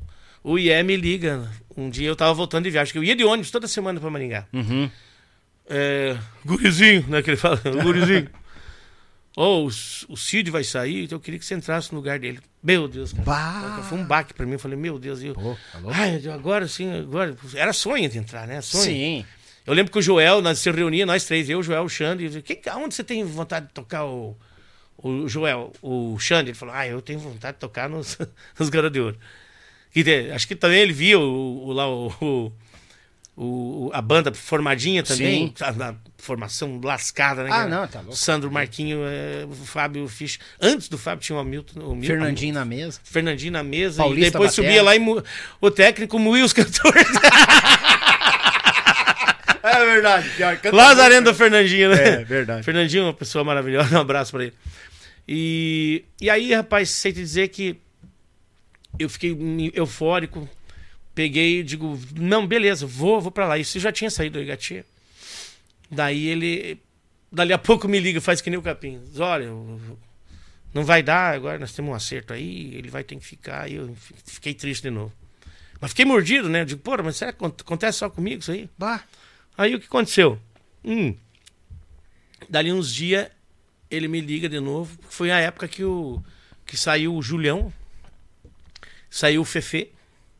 o 0.42 0.58
IE 0.58 0.82
me 0.82 0.96
liga. 0.96 1.50
Um 1.76 1.88
dia 1.88 2.08
eu 2.08 2.16
tava 2.16 2.34
voltando 2.34 2.64
de 2.64 2.70
viagem, 2.70 2.92
que 2.92 2.98
eu 2.98 3.04
ia 3.04 3.16
de 3.16 3.24
ônibus 3.24 3.50
toda 3.50 3.66
semana 3.66 3.98
pra 3.98 4.10
Maringá. 4.10 4.46
Uhum. 4.52 4.90
É, 5.68 6.18
gurizinho, 6.44 7.06
né? 7.08 7.22
Que 7.22 7.30
ele 7.30 7.36
fala, 7.36 7.56
gurizinho. 7.82 8.28
Ô, 9.36 9.64
o, 9.64 9.66
o 9.66 10.16
Cid 10.16 10.50
vai 10.50 10.64
sair, 10.64 11.04
então 11.04 11.16
eu 11.16 11.20
queria 11.20 11.38
que 11.38 11.46
você 11.46 11.54
entrasse 11.54 11.92
no 11.92 11.98
lugar 11.98 12.18
dele. 12.18 12.40
Meu 12.62 12.88
Deus, 12.88 13.12
cara. 13.12 13.82
Foi 13.84 13.96
um 13.96 14.04
baque 14.04 14.34
pra 14.34 14.44
mim. 14.44 14.52
Eu 14.52 14.58
falei, 14.58 14.76
meu 14.76 14.98
Deus, 14.98 15.22
eu. 15.22 15.34
Pô, 15.34 15.56
tá? 15.72 15.78
Ai, 15.92 16.20
agora 16.28 16.66
sim, 16.66 16.92
agora. 16.92 17.36
Era 17.54 17.72
sonho 17.72 18.08
de 18.08 18.18
entrar, 18.18 18.46
né? 18.46 18.60
Sonho. 18.60 18.84
Sim. 18.84 19.24
Eu 19.70 19.74
lembro 19.76 19.92
que 19.92 19.98
o 19.98 20.02
Joel, 20.02 20.42
nós 20.42 20.58
se 20.58 20.70
reunia, 20.70 21.06
nós 21.06 21.24
três, 21.24 21.48
eu, 21.48 21.60
o 21.60 21.62
Joel, 21.62 21.84
o 21.84 21.88
Xande, 21.88 22.24
eu 22.24 22.30
disse, 22.30 22.42
"Que- 22.42 22.68
aonde 22.68 22.94
você 22.94 23.04
tem 23.04 23.22
vontade 23.24 23.66
de 23.68 23.72
tocar 23.72 24.04
o, 24.04 24.36
o 24.98 25.28
Joel, 25.28 25.72
o 25.80 26.18
Xande? 26.18 26.50
Ele 26.50 26.58
falou, 26.58 26.74
ah, 26.74 26.86
eu 26.86 27.00
tenho 27.00 27.18
vontade 27.20 27.54
de 27.54 27.60
tocar 27.60 27.88
nos, 27.88 28.18
nos 28.58 28.68
Garotos 28.68 28.92
de 28.94 29.00
Ouro. 29.00 29.16
Que, 29.92 30.30
acho 30.34 30.46
que 30.48 30.54
também 30.56 30.80
ele 30.80 30.92
via 30.92 31.18
o, 31.18 31.66
o- 31.68 31.72
lá 31.72 31.88
o, 31.88 32.52
o- 33.36 33.90
a 33.94 34.02
banda 34.02 34.32
formadinha 34.34 35.02
também, 35.02 35.54
a, 35.60 35.72
na 35.72 35.94
formação 36.18 36.80
lascada, 36.84 37.42
né? 37.44 37.50
Ah, 37.52 37.66
não, 37.66 37.86
tá 37.88 38.00
louco. 38.00 38.14
Sandro 38.16 38.50
Marquinho, 38.50 38.98
é, 39.04 39.46
o 39.46 39.54
Fábio 39.64 40.06
Fisch. 40.08 40.38
Antes 40.60 40.88
do 40.88 40.98
Fábio 40.98 41.24
tinha 41.24 41.36
o 41.36 41.40
Hamilton. 41.40 41.80
O 41.80 41.94
Mil- 41.96 42.06
Fernandinho 42.06 42.54
na 42.54 42.64
mesa. 42.64 43.00
Fernandinho 43.02 43.52
na 43.52 43.62
mesa 43.62 44.02
Paulista 44.02 44.28
e 44.28 44.30
depois 44.32 44.50
batera. 44.50 44.68
subia 44.68 44.82
lá 44.82 44.94
e 44.94 45.00
o 45.60 45.70
técnico 45.70 46.18
moía 46.18 46.44
os 46.44 46.52
cantores. 46.52 47.06
É 49.62 49.84
verdade. 49.84 50.30
Lazareno 50.72 51.24
do 51.30 51.34
Fernandinho, 51.34 51.90
né? 51.94 52.08
É, 52.20 52.24
verdade. 52.24 52.62
Fernandinho 52.64 53.02
é 53.02 53.06
uma 53.06 53.14
pessoa 53.14 53.44
maravilhosa, 53.44 53.96
um 53.98 54.00
abraço 54.00 54.32
pra 54.32 54.44
ele. 54.44 54.54
E, 55.28 56.04
e 56.20 56.28
aí, 56.30 56.52
rapaz, 56.54 56.90
sei 56.90 57.12
te 57.12 57.20
dizer 57.20 57.48
que 57.48 57.76
eu 58.98 59.08
fiquei 59.08 59.36
eufórico, 59.74 60.48
peguei 61.14 61.60
e 61.60 61.62
digo, 61.62 61.98
não, 62.16 62.46
beleza, 62.46 62.86
vou, 62.86 63.20
vou 63.20 63.30
pra 63.30 63.46
lá. 63.46 63.58
Isso 63.58 63.78
já 63.78 63.92
tinha 63.92 64.10
saído 64.10 64.38
do 64.38 64.42
Igatia. 64.42 64.84
Daí 65.90 66.26
ele, 66.28 66.78
dali 67.30 67.52
a 67.52 67.58
pouco 67.58 67.86
me 67.88 67.98
liga, 68.00 68.20
faz 68.20 68.40
que 68.40 68.50
nem 68.50 68.58
o 68.58 68.62
Capim. 68.62 69.00
Diz, 69.04 69.20
olha, 69.20 69.46
não 70.72 70.84
vai 70.84 71.02
dar, 71.02 71.34
agora 71.34 71.58
nós 71.58 71.72
temos 71.72 71.90
um 71.90 71.94
acerto 71.94 72.32
aí, 72.32 72.74
ele 72.74 72.88
vai 72.88 73.04
ter 73.04 73.16
que 73.16 73.24
ficar. 73.24 73.70
E 73.70 73.74
eu 73.74 73.94
fi- 73.94 74.14
fiquei 74.26 74.54
triste 74.54 74.82
de 74.82 74.90
novo. 74.90 75.12
Mas 75.80 75.90
fiquei 75.92 76.04
mordido, 76.04 76.48
né? 76.48 76.60
Eu 76.62 76.64
digo, 76.64 76.80
porra, 76.80 77.02
mas 77.02 77.16
será 77.16 77.32
que 77.32 77.38
acon- 77.44 77.54
acontece 77.58 77.98
só 77.98 78.10
comigo 78.10 78.40
isso 78.40 78.52
aí? 78.52 78.68
Bah. 78.78 79.02
Aí 79.60 79.74
o 79.74 79.78
que 79.80 79.84
aconteceu? 79.86 80.38
Hum, 80.82 81.14
dali 82.48 82.72
uns 82.72 82.90
dias 82.94 83.28
ele 83.90 84.08
me 84.08 84.18
liga 84.20 84.48
de 84.48 84.58
novo. 84.58 84.96
Foi 85.10 85.30
a 85.30 85.38
época 85.38 85.68
que, 85.68 85.84
o, 85.84 86.22
que 86.64 86.76
saiu 86.78 87.14
o 87.14 87.20
Julião, 87.22 87.70
saiu 89.10 89.42
o 89.42 89.44
Fefe 89.44 89.90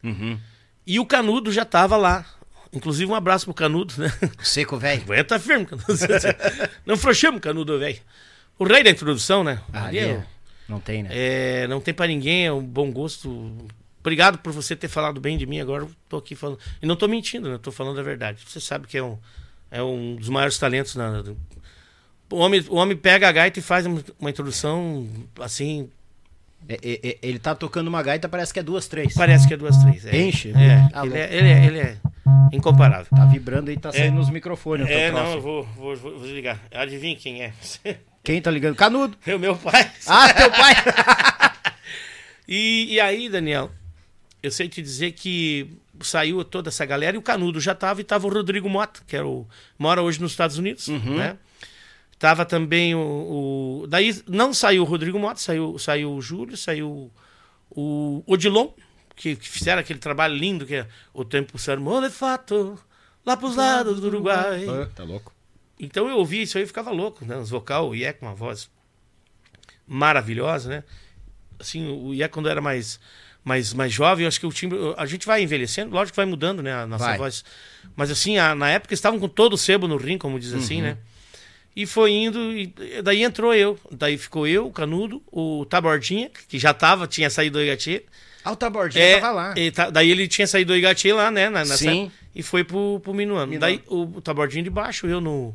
Uhum. 0.02 0.40
e 0.86 0.98
o 0.98 1.04
Canudo 1.04 1.52
já 1.52 1.66
tava 1.66 1.98
lá. 1.98 2.24
Inclusive 2.72 3.10
um 3.12 3.14
abraço 3.14 3.44
pro 3.44 3.52
Canudo, 3.52 3.92
né? 3.98 4.10
Seco, 4.42 4.78
velho. 4.78 5.02
Aguenta 5.02 5.38
firme, 5.38 5.66
Canudo. 5.66 5.86
Não 6.86 6.96
frouxemos, 6.96 7.40
Canudo, 7.42 7.78
velho. 7.78 8.00
O 8.58 8.64
rei 8.64 8.82
da 8.82 8.88
introdução, 8.88 9.44
né? 9.44 9.60
Ali 9.72 9.98
Ali 9.98 9.98
é- 9.98 10.10
é- 10.12 10.26
Não 10.66 10.80
tem, 10.80 11.02
né? 11.02 11.10
é, 11.12 11.66
não 11.66 11.80
tem 11.80 11.92
pra 11.92 12.06
ninguém, 12.06 12.46
é 12.46 12.52
um 12.52 12.62
bom 12.64 12.90
gosto. 12.90 13.52
Obrigado 14.00 14.38
por 14.38 14.52
você 14.52 14.74
ter 14.74 14.88
falado 14.88 15.20
bem 15.20 15.36
de 15.36 15.46
mim. 15.46 15.60
Agora 15.60 15.84
eu 15.84 15.90
tô 16.08 16.16
aqui 16.16 16.34
falando. 16.34 16.58
E 16.82 16.86
não 16.86 16.96
tô 16.96 17.06
mentindo, 17.06 17.48
né? 17.48 17.54
Eu 17.54 17.58
tô 17.58 17.70
falando 17.70 18.00
a 18.00 18.02
verdade. 18.02 18.42
Você 18.46 18.58
sabe 18.58 18.86
que 18.86 18.96
é 18.96 19.02
um, 19.02 19.18
é 19.70 19.82
um 19.82 20.16
dos 20.16 20.28
maiores 20.28 20.58
talentos. 20.58 20.96
Na, 20.96 21.22
o, 22.30 22.36
homem, 22.36 22.64
o 22.68 22.76
homem 22.76 22.96
pega 22.96 23.28
a 23.28 23.32
gaita 23.32 23.58
e 23.58 23.62
faz 23.62 23.84
uma 23.86 24.30
introdução 24.30 25.06
assim. 25.38 25.90
É, 26.68 26.74
é, 26.82 27.08
é, 27.10 27.18
ele 27.22 27.38
tá 27.38 27.54
tocando 27.54 27.88
uma 27.88 28.02
gaita, 28.02 28.28
parece 28.28 28.52
que 28.52 28.60
é 28.60 28.62
duas, 28.62 28.86
três. 28.86 29.14
Parece 29.14 29.46
que 29.46 29.54
é 29.54 29.56
duas, 29.56 29.76
três. 29.78 30.06
É, 30.06 30.16
Enche? 30.16 30.50
É, 30.50 30.88
Tá 30.92 31.04
ele, 31.06 31.18
é, 31.18 31.34
ele, 31.34 31.48
é, 31.48 31.66
ele 31.66 31.78
é 31.78 31.96
incomparável. 32.52 33.06
Tá 33.10 33.24
vibrando 33.26 33.70
aí, 33.70 33.76
tá 33.76 33.92
saindo 33.92 34.16
nos 34.16 34.30
microfones. 34.30 34.88
É, 34.88 35.10
não, 35.10 35.32
eu 35.32 35.40
vou, 35.40 35.64
vou, 35.64 35.96
vou 35.96 36.12
vou 36.12 36.22
desligar. 36.22 36.60
Adivinha 36.70 37.16
quem 37.16 37.42
é? 37.42 37.52
Quem 38.22 38.40
tá 38.42 38.50
ligando? 38.50 38.76
Canudo. 38.76 39.16
É 39.26 39.34
o 39.34 39.38
meu 39.38 39.56
pai. 39.56 39.90
Ah, 40.06 40.32
teu 40.32 40.50
pai. 40.50 40.74
E, 42.52 42.94
e 42.94 43.00
aí, 43.00 43.28
Daniel, 43.28 43.70
eu 44.42 44.50
sei 44.50 44.68
te 44.68 44.80
dizer 44.82 45.12
que 45.12 45.70
saiu 46.00 46.44
toda 46.44 46.68
essa 46.70 46.84
galera 46.86 47.16
e 47.16 47.18
o 47.18 47.22
Canudo 47.22 47.60
já 47.60 47.74
tava 47.74 48.00
e 48.00 48.04
tava 48.04 48.26
o 48.26 48.30
Rodrigo 48.30 48.68
Mota, 48.68 49.00
que 49.06 49.14
era 49.16 49.26
o, 49.26 49.46
mora 49.78 50.00
hoje 50.02 50.20
nos 50.20 50.32
Estados 50.32 50.56
Unidos, 50.58 50.88
né? 50.88 51.36
Tava 52.18 52.44
também 52.44 52.94
o, 52.94 53.00
o- 53.82 53.86
Daí 53.88 54.14
não 54.28 54.52
saiu 54.52 54.82
o 54.82 54.86
Rodrigo 54.86 55.18
Mota, 55.18 55.40
saiu, 55.40 55.78
saiu 55.78 56.12
o 56.14 56.20
Júlio, 56.22 56.56
saiu 56.56 57.10
o 57.70 58.22
Odilon, 58.26 58.68
que, 59.16 59.36
que 59.36 59.48
fizeram 59.48 59.80
aquele 59.80 59.98
trabalho 59.98 60.34
lindo 60.34 60.66
que 60.66 60.74
é 60.76 60.86
O 61.14 61.24
Tempo 61.24 61.58
Sermão 61.58 62.00
de 62.02 62.10
Fato, 62.10 62.78
lá 63.24 63.36
pros 63.36 63.56
lados 63.56 64.00
do 64.00 64.06
Uruguai. 64.08 64.64
tá 64.94 65.04
louco. 65.04 65.32
Então 65.78 66.08
eu 66.08 66.16
ouvi 66.18 66.42
isso 66.42 66.58
aí 66.58 66.64
e 66.64 66.66
ficava 66.66 66.90
louco, 66.90 67.24
né? 67.24 67.36
Os 67.38 67.48
vocal, 67.50 67.88
o 67.90 67.94
Ié 67.94 68.12
com 68.12 68.26
uma 68.26 68.34
voz 68.34 68.68
maravilhosa, 69.86 70.68
né? 70.68 70.84
Assim, 71.58 71.88
o 71.88 72.14
Ié 72.14 72.28
quando 72.28 72.48
era 72.48 72.60
mais, 72.60 73.00
mais, 73.50 73.74
mais 73.74 73.92
jovem, 73.92 74.24
eu 74.24 74.28
acho 74.28 74.38
que 74.38 74.46
o 74.46 74.52
timbre... 74.52 74.78
A 74.96 75.04
gente 75.06 75.26
vai 75.26 75.42
envelhecendo, 75.42 75.92
lógico 75.92 76.12
que 76.12 76.16
vai 76.16 76.26
mudando, 76.26 76.62
né? 76.62 76.72
A 76.72 76.86
nossa 76.86 77.04
Vai. 77.04 77.18
voz. 77.18 77.44
Mas 77.96 78.10
assim, 78.10 78.38
a- 78.38 78.54
na 78.54 78.68
época 78.70 78.94
estavam 78.94 79.18
com 79.18 79.28
todo 79.28 79.54
o 79.54 79.58
sebo 79.58 79.88
no 79.88 79.96
rim, 79.96 80.16
como 80.16 80.38
diz 80.38 80.52
Uhum. 80.52 80.58
assim, 80.58 80.80
né? 80.82 80.96
E 81.74 81.86
foi 81.86 82.12
indo, 82.12 82.52
e 82.52 82.72
daí 83.02 83.22
entrou 83.22 83.52
eu. 83.54 83.78
Daí 83.90 84.16
ficou 84.18 84.46
eu, 84.46 84.66
o 84.66 84.72
Canudo, 84.72 85.22
o 85.32 85.64
Tabordinha, 85.64 86.30
que 86.48 86.58
já 86.58 86.72
tava, 86.74 87.06
tinha 87.06 87.28
saído 87.30 87.58
do 87.58 87.62
Igati. 87.64 88.04
Ah, 88.44 88.52
o 88.52 88.56
Tabordinha 88.56 89.04
É, 89.04 89.20
tava 89.20 89.32
lá. 89.32 89.54
ele 89.56 89.70
tá- 89.70 89.90
daí 89.90 90.10
ele 90.10 90.26
tinha 90.28 90.46
saído 90.46 90.72
do 90.72 90.76
Igati 90.76 91.12
lá, 91.12 91.30
né? 91.30 91.48
na- 91.50 91.64
Sim. 91.64 92.02
época, 92.04 92.12
e 92.34 92.42
foi 92.42 92.64
pro, 92.64 93.00
pro 93.02 93.12
Minuano. 93.14 93.50
Minuano. 93.52 93.60
Daí 93.60 93.82
o, 93.86 94.02
o 94.16 94.20
Tabordinho 94.20 94.64
de 94.64 94.70
baixo, 94.70 95.06
eu 95.06 95.20
no, 95.20 95.54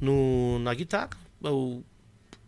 no, 0.00 0.58
na 0.60 0.72
guitarra. 0.74 1.10
O, 1.42 1.82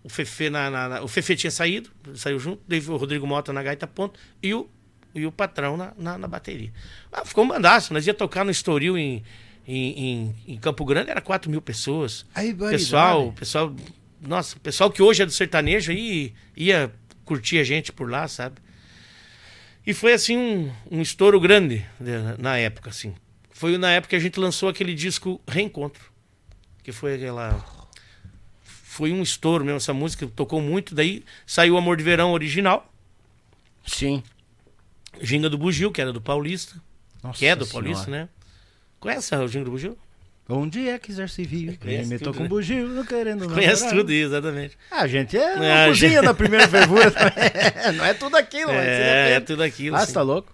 o 0.09 0.11
Fefe, 0.11 0.49
na, 0.49 0.71
na- 0.71 0.89
na- 0.89 1.03
o 1.03 1.09
Fefe 1.09 1.37
tinha 1.37 1.51
saído, 1.51 1.91
saiu 2.15 2.39
junto, 2.39 2.63
o 2.91 2.97
Rodrigo 2.97 3.27
Mota 3.27 3.53
na 3.53 3.63
gaita 3.63 3.87
ponto 3.87 4.19
e 4.43 4.55
o, 4.55 4.69
e 5.15 5.27
o 5.27 5.31
patrão 5.31 5.77
na, 5.77 5.93
na, 5.99 6.17
na 6.17 6.27
bateria. 6.27 6.73
Ah, 7.13 7.25
ficou 7.25 7.45
um 7.45 7.49
bandaço, 7.49 7.93
nós 7.93 8.07
ia 8.07 8.15
tocar 8.15 8.43
no 8.45 8.51
Estoril 8.51 8.97
em, 8.97 9.23
em, 9.67 10.01
em, 10.07 10.35
em 10.55 10.59
Campo 10.59 10.83
Grande, 10.85 11.11
era 11.11 11.21
4 11.21 11.51
mil 11.51 11.61
pessoas. 11.61 12.25
Aí, 12.35 12.53
pessoal, 12.79 13.33
pessoal, 13.33 13.77
nossa, 14.21 14.57
o 14.57 14.61
pessoal 14.61 14.91
que 14.91 15.03
hoje 15.03 15.23
é 15.23 15.27
do 15.27 15.33
sertanejo 15.33 15.93
aí 15.93 16.33
ia 16.57 16.91
curtir 17.25 17.59
a 17.59 17.65
gente 17.65 17.93
por 17.93 18.11
lá, 18.11 18.27
sabe? 18.27 18.57
E 19.87 19.93
foi 19.95 20.13
assim 20.15 20.37
um, 20.37 20.73
um 20.91 21.03
estouro 21.03 21.39
grande 21.41 21.85
né, 22.01 22.35
na 22.39 22.57
época, 22.57 22.91
assim. 22.91 23.15
Foi 23.51 23.77
na 23.77 23.91
época 23.91 24.11
que 24.11 24.17
a 24.17 24.21
gente 24.21 24.39
lançou 24.41 24.69
aquele 24.69 24.95
disco 24.95 25.41
Reencontro, 25.47 26.03
que 26.83 26.93
foi 26.93 27.15
aquela 27.17 27.51
foi 28.99 29.13
um 29.13 29.23
estouro 29.23 29.65
mesmo 29.65 29.77
essa 29.77 29.95
música, 29.95 30.27
tocou 30.35 30.61
muito, 30.61 30.93
daí 30.93 31.23
saiu 31.47 31.75
o 31.75 31.79
Amor 31.79 31.97
de 31.97 32.03
Verão 32.03 32.33
original, 32.33 32.93
Sim. 33.87 34.25
Ginga 35.21 35.49
do 35.49 35.57
Bugio, 35.57 35.93
que 35.93 36.01
era 36.01 36.13
do 36.13 36.21
Paulista, 36.21 36.75
Nossa 37.23 37.39
que 37.39 37.47
é 37.47 37.55
do 37.55 37.65
Senhora. 37.65 37.85
Paulista, 37.85 38.11
né? 38.11 38.29
Conhece 38.99 39.33
o 39.37 39.47
Ginga 39.49 39.65
do 39.67 39.71
Bugio? 39.71 39.97
Onde 40.49 40.89
é 40.89 40.99
quiser 40.99 41.29
se 41.29 41.45
vir, 41.45 41.77
Conhece 41.79 42.09
me 42.09 42.19
com 42.19 42.43
né? 42.43 42.49
bugio, 42.49 42.89
não 42.89 43.05
querendo 43.05 43.47
Conhece 43.55 43.83
namorar. 43.85 44.01
tudo, 44.01 44.11
exatamente. 44.13 44.77
Ah, 44.91 45.07
gente, 45.07 45.37
é 45.37 45.43
É, 45.43 45.55
uma 45.57 45.85
a 45.85 45.89
cozinha 45.89 46.11
gente- 46.11 46.25
da 46.25 46.35
primeira 46.35 46.67
fervura. 46.67 47.13
não 47.95 48.05
é 48.05 48.15
tudo 48.15 48.35
aquilo, 48.37 48.73
mas 48.73 48.85
É, 48.85 49.31
é 49.31 49.33
é 49.35 49.41
tudo 49.41 49.63
aquilo. 49.63 49.95
Ah, 49.95 50.05
você 50.07 50.13
tá 50.13 50.23
louco? 50.23 50.53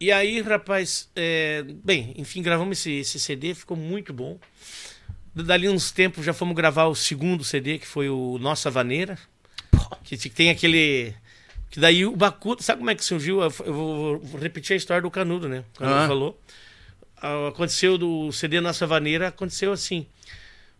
E 0.00 0.10
aí, 0.12 0.40
rapaz, 0.42 1.08
é, 1.16 1.64
bem, 1.84 2.14
enfim, 2.16 2.40
gravamos 2.40 2.78
esse, 2.78 2.92
esse 3.00 3.18
CD, 3.20 3.52
ficou 3.54 3.76
muito 3.76 4.12
bom. 4.14 4.38
Dali 5.44 5.68
uns 5.68 5.90
tempos 5.90 6.24
já 6.24 6.32
fomos 6.32 6.56
gravar 6.56 6.86
o 6.86 6.94
segundo 6.94 7.44
CD, 7.44 7.78
que 7.78 7.86
foi 7.86 8.08
o 8.08 8.38
Nossa 8.40 8.70
Vaneira. 8.70 9.18
Que 10.02 10.16
te- 10.16 10.30
tem 10.30 10.48
aquele. 10.50 11.14
Que 11.70 11.78
daí 11.78 12.06
o 12.06 12.16
Bacudo. 12.16 12.62
Sabe 12.62 12.78
como 12.78 12.90
é 12.90 12.94
que 12.94 13.04
surgiu? 13.04 13.42
Eu 13.42 13.50
vou, 13.50 14.18
vou 14.18 14.40
repetir 14.40 14.72
a 14.74 14.76
história 14.76 15.02
do 15.02 15.10
Canudo, 15.10 15.48
né? 15.48 15.62
O 15.74 15.78
Canudo 15.80 15.98
Ah. 16.00 16.08
falou. 16.08 16.40
Aconteceu 17.48 17.98
do 17.98 18.30
CD 18.32 18.60
Nossa 18.60 18.86
Vaneira, 18.86 19.28
aconteceu 19.28 19.72
assim. 19.72 20.06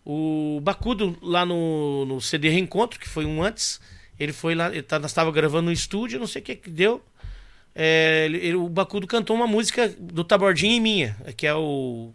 O 0.05 0.61
Bacudo, 0.63 1.19
lá 1.21 1.45
no, 1.45 2.05
no 2.07 2.21
CD 2.21 2.49
Reencontro, 2.49 2.99
que 3.01 3.09
foi 3.09 3.25
um 3.25 3.43
antes, 3.43 3.81
ele 4.19 4.33
foi 4.33 4.55
lá, 4.55 4.69
ele 4.71 4.83
tá, 4.83 4.99
nós 4.99 5.11
estava 5.11 5.33
gravando 5.33 5.67
no 5.67 5.73
estúdio, 5.73 6.21
não 6.21 6.27
sei 6.27 6.41
o 6.41 6.45
que 6.45 6.55
que 6.55 6.71
deu. 6.71 7.03
É, 7.75 8.23
ele- 8.27 8.39
ele- 8.39 8.55
o 8.55 8.69
Bacudo 8.69 9.07
cantou 9.07 9.35
uma 9.37 9.47
música 9.47 9.89
do 9.99 10.23
Tabordinho 10.25 10.75
e 10.75 10.81
minha, 10.81 11.17
que 11.37 11.47
é 11.47 11.55
o. 11.55 12.13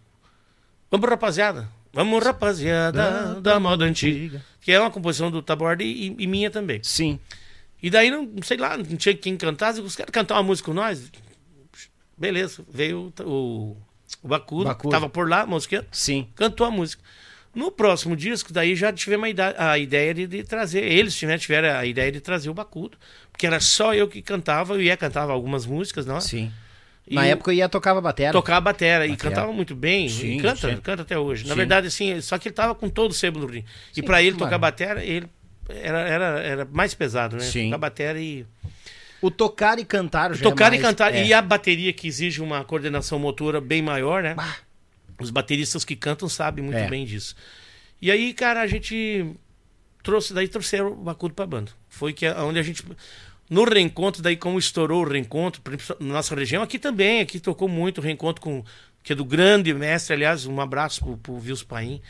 Vamos, 0.89 1.09
rapaziada. 1.09 1.69
Vamos, 1.93 2.23
rapaziada, 2.23 3.39
da, 3.41 3.59
moda 3.59 3.85
antiga. 3.85 4.43
Que 4.61 4.71
é 4.71 4.79
uma 4.79 4.91
composição 4.91 5.29
do 5.29 5.41
Taborda 5.41 5.83
e, 5.83 6.15
e 6.17 6.27
minha 6.27 6.49
também. 6.49 6.79
Sim. 6.83 7.19
E 7.81 7.89
daí, 7.89 8.11
não 8.11 8.29
sei 8.43 8.57
lá, 8.57 8.77
não 8.77 8.83
tinha 8.83 9.15
quem 9.15 9.35
cantasse, 9.35 9.81
os 9.81 9.95
caras 9.95 10.11
cantar 10.11 10.35
uma 10.35 10.43
música 10.43 10.67
com 10.67 10.73
nós. 10.73 11.11
Beleza, 12.15 12.63
veio 12.71 13.11
o, 13.21 13.75
o, 14.21 14.27
Bacudo, 14.27 14.65
Bacudo. 14.65 14.89
que 14.89 14.89
tava 14.89 15.09
por 15.09 15.27
lá, 15.27 15.45
música, 15.45 15.85
Sim. 15.91 16.27
cantou 16.35 16.67
a 16.67 16.71
música. 16.71 17.03
No 17.53 17.71
próximo 17.71 18.15
disco, 18.15 18.53
daí 18.53 18.75
já 18.75 18.93
tivemos 18.93 19.27
a 19.57 19.77
ideia 19.77 20.13
de, 20.13 20.27
de 20.27 20.43
trazer, 20.43 20.83
eles 20.83 21.15
tiveram, 21.15 21.39
tiveram 21.39 21.77
a 21.77 21.85
ideia 21.85 22.11
de 22.11 22.21
trazer 22.21 22.49
o 22.49 22.53
Bacudo, 22.53 22.97
porque 23.31 23.45
era 23.45 23.59
só 23.59 23.93
eu 23.93 24.07
que 24.07 24.21
cantava, 24.21 24.75
eu 24.75 24.81
ia 24.81 24.95
cantava 24.95 25.33
algumas 25.33 25.65
músicas, 25.65 26.05
não 26.05 26.17
é? 26.17 26.21
Sim. 26.21 26.51
E 27.11 27.15
Na 27.15 27.25
época 27.25 27.51
eu 27.51 27.55
ia 27.57 27.67
tocava 27.67 27.99
batera. 27.99 28.31
tocava 28.31 28.57
a 28.57 28.61
batera, 28.61 29.05
e 29.05 29.09
Batera. 29.11 29.29
cantava 29.29 29.51
muito 29.51 29.75
bem, 29.75 30.07
Sim, 30.07 30.37
e 30.37 30.41
canta, 30.41 30.69
sim. 30.73 30.77
canta 30.81 31.01
até 31.01 31.19
hoje. 31.19 31.43
Na 31.43 31.49
Sim. 31.49 31.57
verdade, 31.57 31.87
assim, 31.87 32.21
só 32.21 32.37
que 32.37 32.47
ele 32.47 32.55
tava 32.55 32.73
com 32.73 32.87
todo 32.89 33.11
o 33.11 33.13
sebo 33.13 33.37
no 33.39 33.47
rim. 33.47 33.65
E 33.97 34.01
pra 34.01 34.21
ele 34.23 34.37
tocar 34.37 34.57
batera, 34.57 35.03
ele 35.03 35.27
era, 35.67 35.99
era, 35.99 36.25
era 36.39 36.65
mais 36.71 36.93
pesado, 36.93 37.35
né? 37.35 37.43
Sim. 37.43 37.65
Tocar 37.65 37.77
batera 37.79 38.17
e 38.19 38.45
O 39.21 39.29
tocar 39.29 39.77
e 39.77 39.83
cantar 39.83 40.33
já 40.33 40.41
tocar 40.41 40.71
é 40.71 40.77
e 40.77 40.79
mais- 40.79 40.81
cantar. 40.81 41.13
é. 41.13 41.25
E 41.25 41.33
a 41.33 41.41
bateria 41.41 41.91
que 41.91 42.07
exige 42.07 42.41
uma 42.41 42.63
coordenação 42.63 43.19
motora 43.19 43.59
bem 43.59 43.81
maior, 43.81 44.23
né? 44.23 44.33
Os 45.19 45.29
bateristas 45.29 45.83
que 45.83 45.95
cantam 45.97 46.29
sabem 46.29 46.63
muito 46.63 46.77
É. 46.77 46.87
bem 46.87 47.05
disso. 47.05 47.35
E 48.01 48.09
aí, 48.09 48.33
cara, 48.33 48.61
a 48.61 48.67
gente 48.67 49.35
trouxe, 50.01 50.33
daí 50.33 50.47
trouxeram 50.47 50.93
o 50.93 50.95
Bacudo 50.95 51.33
pra 51.35 51.45
banda. 51.45 51.71
Foi 51.89 52.13
que 52.13 52.27
onde 52.29 52.57
a 52.57 52.63
gente. 52.63 52.83
No 53.51 53.65
reencontro, 53.65 54.21
daí 54.21 54.37
como 54.37 54.57
estourou 54.57 55.03
o 55.03 55.09
reencontro, 55.09 55.61
na 55.99 56.13
nossa 56.13 56.33
região, 56.33 56.63
aqui 56.63 56.79
também, 56.79 57.19
aqui 57.19 57.37
tocou 57.37 57.67
muito 57.67 57.97
o 57.97 58.01
reencontro 58.01 58.41
com. 58.41 58.63
Que 59.03 59.11
é 59.11 59.15
do 59.15 59.25
grande 59.25 59.73
mestre, 59.73 60.13
aliás, 60.13 60.45
um 60.45 60.61
abraço 60.61 61.03
pro, 61.03 61.17
pro 61.17 61.37
Vils 61.37 61.61
Paim. 61.61 62.01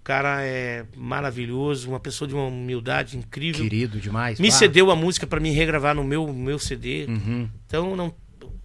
O 0.00 0.02
cara 0.02 0.42
é 0.42 0.84
maravilhoso, 0.96 1.88
uma 1.88 2.00
pessoa 2.00 2.26
de 2.26 2.34
uma 2.34 2.46
humildade 2.46 3.16
incrível. 3.16 3.62
Querido 3.62 4.00
demais. 4.00 4.40
Me 4.40 4.48
pá. 4.48 4.56
cedeu 4.56 4.90
a 4.90 4.96
música 4.96 5.24
para 5.24 5.38
me 5.38 5.52
regravar 5.52 5.94
no 5.94 6.02
meu, 6.02 6.32
meu 6.32 6.58
CD. 6.58 7.04
Uhum. 7.06 7.48
Então, 7.66 7.94
não, 7.94 8.12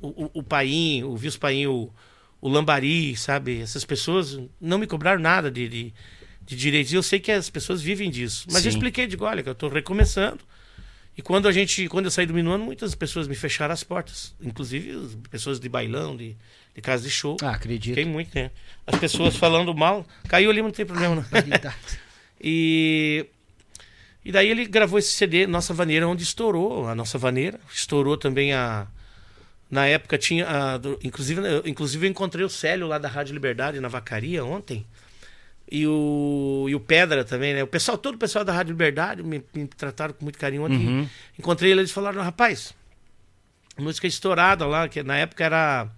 o, 0.02 0.08
o, 0.08 0.32
o 0.40 0.44
Paim, 0.44 1.04
o 1.04 1.16
Vils 1.16 1.38
Paim, 1.38 1.68
o, 1.68 1.92
o 2.42 2.50
Lambari, 2.50 3.16
sabe? 3.16 3.62
Essas 3.62 3.86
pessoas 3.86 4.40
não 4.60 4.80
me 4.80 4.88
cobraram 4.88 5.22
nada 5.22 5.52
de, 5.52 5.68
de, 5.70 5.94
de 6.42 6.56
direitos. 6.56 6.92
E 6.94 6.96
eu 6.96 7.04
sei 7.04 7.20
que 7.20 7.32
as 7.32 7.48
pessoas 7.50 7.80
vivem 7.80 8.10
disso. 8.10 8.48
Mas 8.48 8.66
eu 8.66 8.72
Sim. 8.72 8.78
expliquei, 8.78 9.06
digo, 9.06 9.24
olha, 9.24 9.44
que 9.44 9.50
eu 9.50 9.54
estou 9.54 9.70
recomeçando. 9.70 10.40
E 11.18 11.22
quando 11.22 11.48
a 11.48 11.52
gente, 11.52 11.88
quando 11.90 12.06
eu 12.06 12.12
saí 12.12 12.26
do 12.26 12.34
Minuano, 12.34 12.64
muitas 12.66 12.96
pessoas 12.96 13.28
me 13.28 13.36
fecharam 13.36 13.74
as 13.74 13.84
portas. 13.84 14.34
Inclusive 14.42 14.92
as 14.92 15.16
pessoas 15.30 15.60
de 15.60 15.70
bailão, 15.70 16.18
de, 16.18 16.36
de 16.74 16.82
casa 16.82 17.04
de 17.04 17.10
show. 17.12 17.38
Ah, 17.42 17.52
acredito. 17.52 17.96
Fiquei 17.96 18.06
muito, 18.12 18.34
né? 18.34 18.50
As 18.88 18.98
pessoas 19.00 19.36
falando 19.36 19.74
mal. 19.76 20.06
Caiu 20.28 20.50
ali, 20.50 20.62
não 20.62 20.72
tem 20.72 20.86
problema, 20.86 21.16
não. 21.16 21.24
E, 22.46 23.26
e 24.26 24.32
daí 24.32 24.50
ele 24.50 24.66
gravou 24.66 25.00
esse 25.00 25.12
CD, 25.12 25.48
Nossa 25.48 25.74
Vaneira, 25.74 26.08
onde 26.08 26.24
estourou 26.24 26.88
a 26.88 26.96
Nossa 26.96 27.18
Vaneira. 27.18 27.60
Estourou 27.74 28.18
também 28.18 28.54
a. 28.54 28.88
Na 29.72 29.86
época 29.86 30.18
tinha. 30.18 30.46
a- 30.48 30.80
inclusive, 31.04 31.42
eu- 31.42 31.64
inclusive 31.66 32.06
eu 32.06 32.12
encontrei 32.12 32.44
o 32.46 32.50
Célio 32.50 32.88
lá 32.88 32.98
da 32.98 33.08
Rádio 33.08 33.34
Liberdade 33.34 33.80
na 33.80 33.88
Vacaria 33.88 34.44
ontem. 34.44 34.86
E 35.72 35.88
o, 35.88 36.66
e 36.70 36.76
o 36.76 36.80
Pedra 36.80 37.24
também, 37.24 37.54
né? 37.54 37.64
O 37.64 37.68
pessoal, 37.68 37.98
todo 37.98 38.16
o 38.16 38.18
pessoal 38.18 38.46
da 38.46 38.54
Rádio 38.54 38.72
Liberdade 38.72 39.24
me, 39.24 39.44
me 39.56 39.66
trataram 39.68 40.14
com 40.14 40.24
muito 40.26 40.38
carinho 40.38 40.64
ontem. 40.64 40.88
Uhum. 40.88 41.10
Encontrei 41.40 41.72
eles 41.72 41.90
e 41.90 41.94
falaram, 41.94 42.22
rapaz, 42.22 42.74
música 43.78 44.06
estourada 44.06 44.66
lá, 44.68 44.88
que 44.88 45.02
na 45.02 45.18
época 45.18 45.44
era 45.44 45.90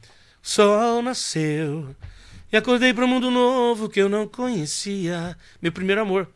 Sol 0.41 1.01
nasceu 1.01 1.93
e 2.51 2.55
acordei 2.55 2.93
para 2.93 3.03
um 3.03 3.07
mundo 3.07 3.30
novo 3.32 3.89
que 3.89 3.99
eu 3.99 4.07
não 4.07 4.28
conhecia. 4.28 5.36
Meu 5.61 5.72
primeiro 5.72 6.01
amor. 6.01 6.30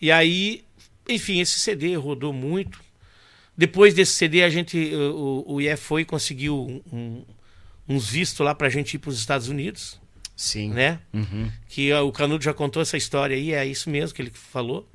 E 0.00 0.10
aí, 0.12 0.64
enfim, 1.08 1.40
esse 1.40 1.58
CD 1.60 1.94
rodou 1.96 2.32
muito. 2.32 2.80
Depois 3.56 3.94
desse 3.94 4.12
CD, 4.12 4.42
a 4.42 4.50
gente, 4.50 4.76
o, 4.94 5.44
o, 5.46 5.60
IE 5.60 5.76
foi 5.76 6.02
e 6.02 6.04
conseguiu 6.04 6.82
um- 6.92 7.24
uns 7.88 8.08
vistos 8.10 8.44
lá 8.44 8.54
pra 8.54 8.68
gente 8.68 8.94
ir 8.94 8.98
para 8.98 9.10
os 9.10 9.18
Estados 9.18 9.48
Unidos, 9.48 10.00
Sim. 10.38 10.70
né? 10.70 11.00
Uhum. 11.12 11.50
que 11.68 11.92
o 11.92 12.12
Canudo 12.12 12.44
já 12.44 12.54
contou 12.54 12.80
essa 12.80 12.96
história 12.96 13.36
aí, 13.36 13.52
é 13.52 13.66
isso 13.66 13.90
mesmo 13.90 14.14
que 14.14 14.22
ele 14.22 14.30
falou. 14.30 14.88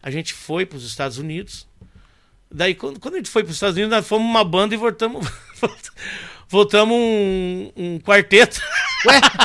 A 0.00 0.08
gente 0.08 0.32
foi 0.32 0.64
para 0.64 0.78
os 0.78 0.86
Estados 0.86 1.18
Unidos. 1.18 1.66
Daí, 2.48 2.76
quando, 2.76 3.00
quando 3.00 3.14
a 3.14 3.16
gente 3.16 3.28
foi 3.28 3.42
para 3.42 3.50
os 3.50 3.56
Estados 3.56 3.74
Unidos, 3.74 3.90
nós 3.90 4.06
fomos 4.06 4.24
uma 4.24 4.44
banda 4.44 4.72
e 4.72 4.78
voltamos. 4.78 5.26
voltamos 6.48 6.96
um, 6.96 7.72
um 7.76 7.98
quarteto. 7.98 8.60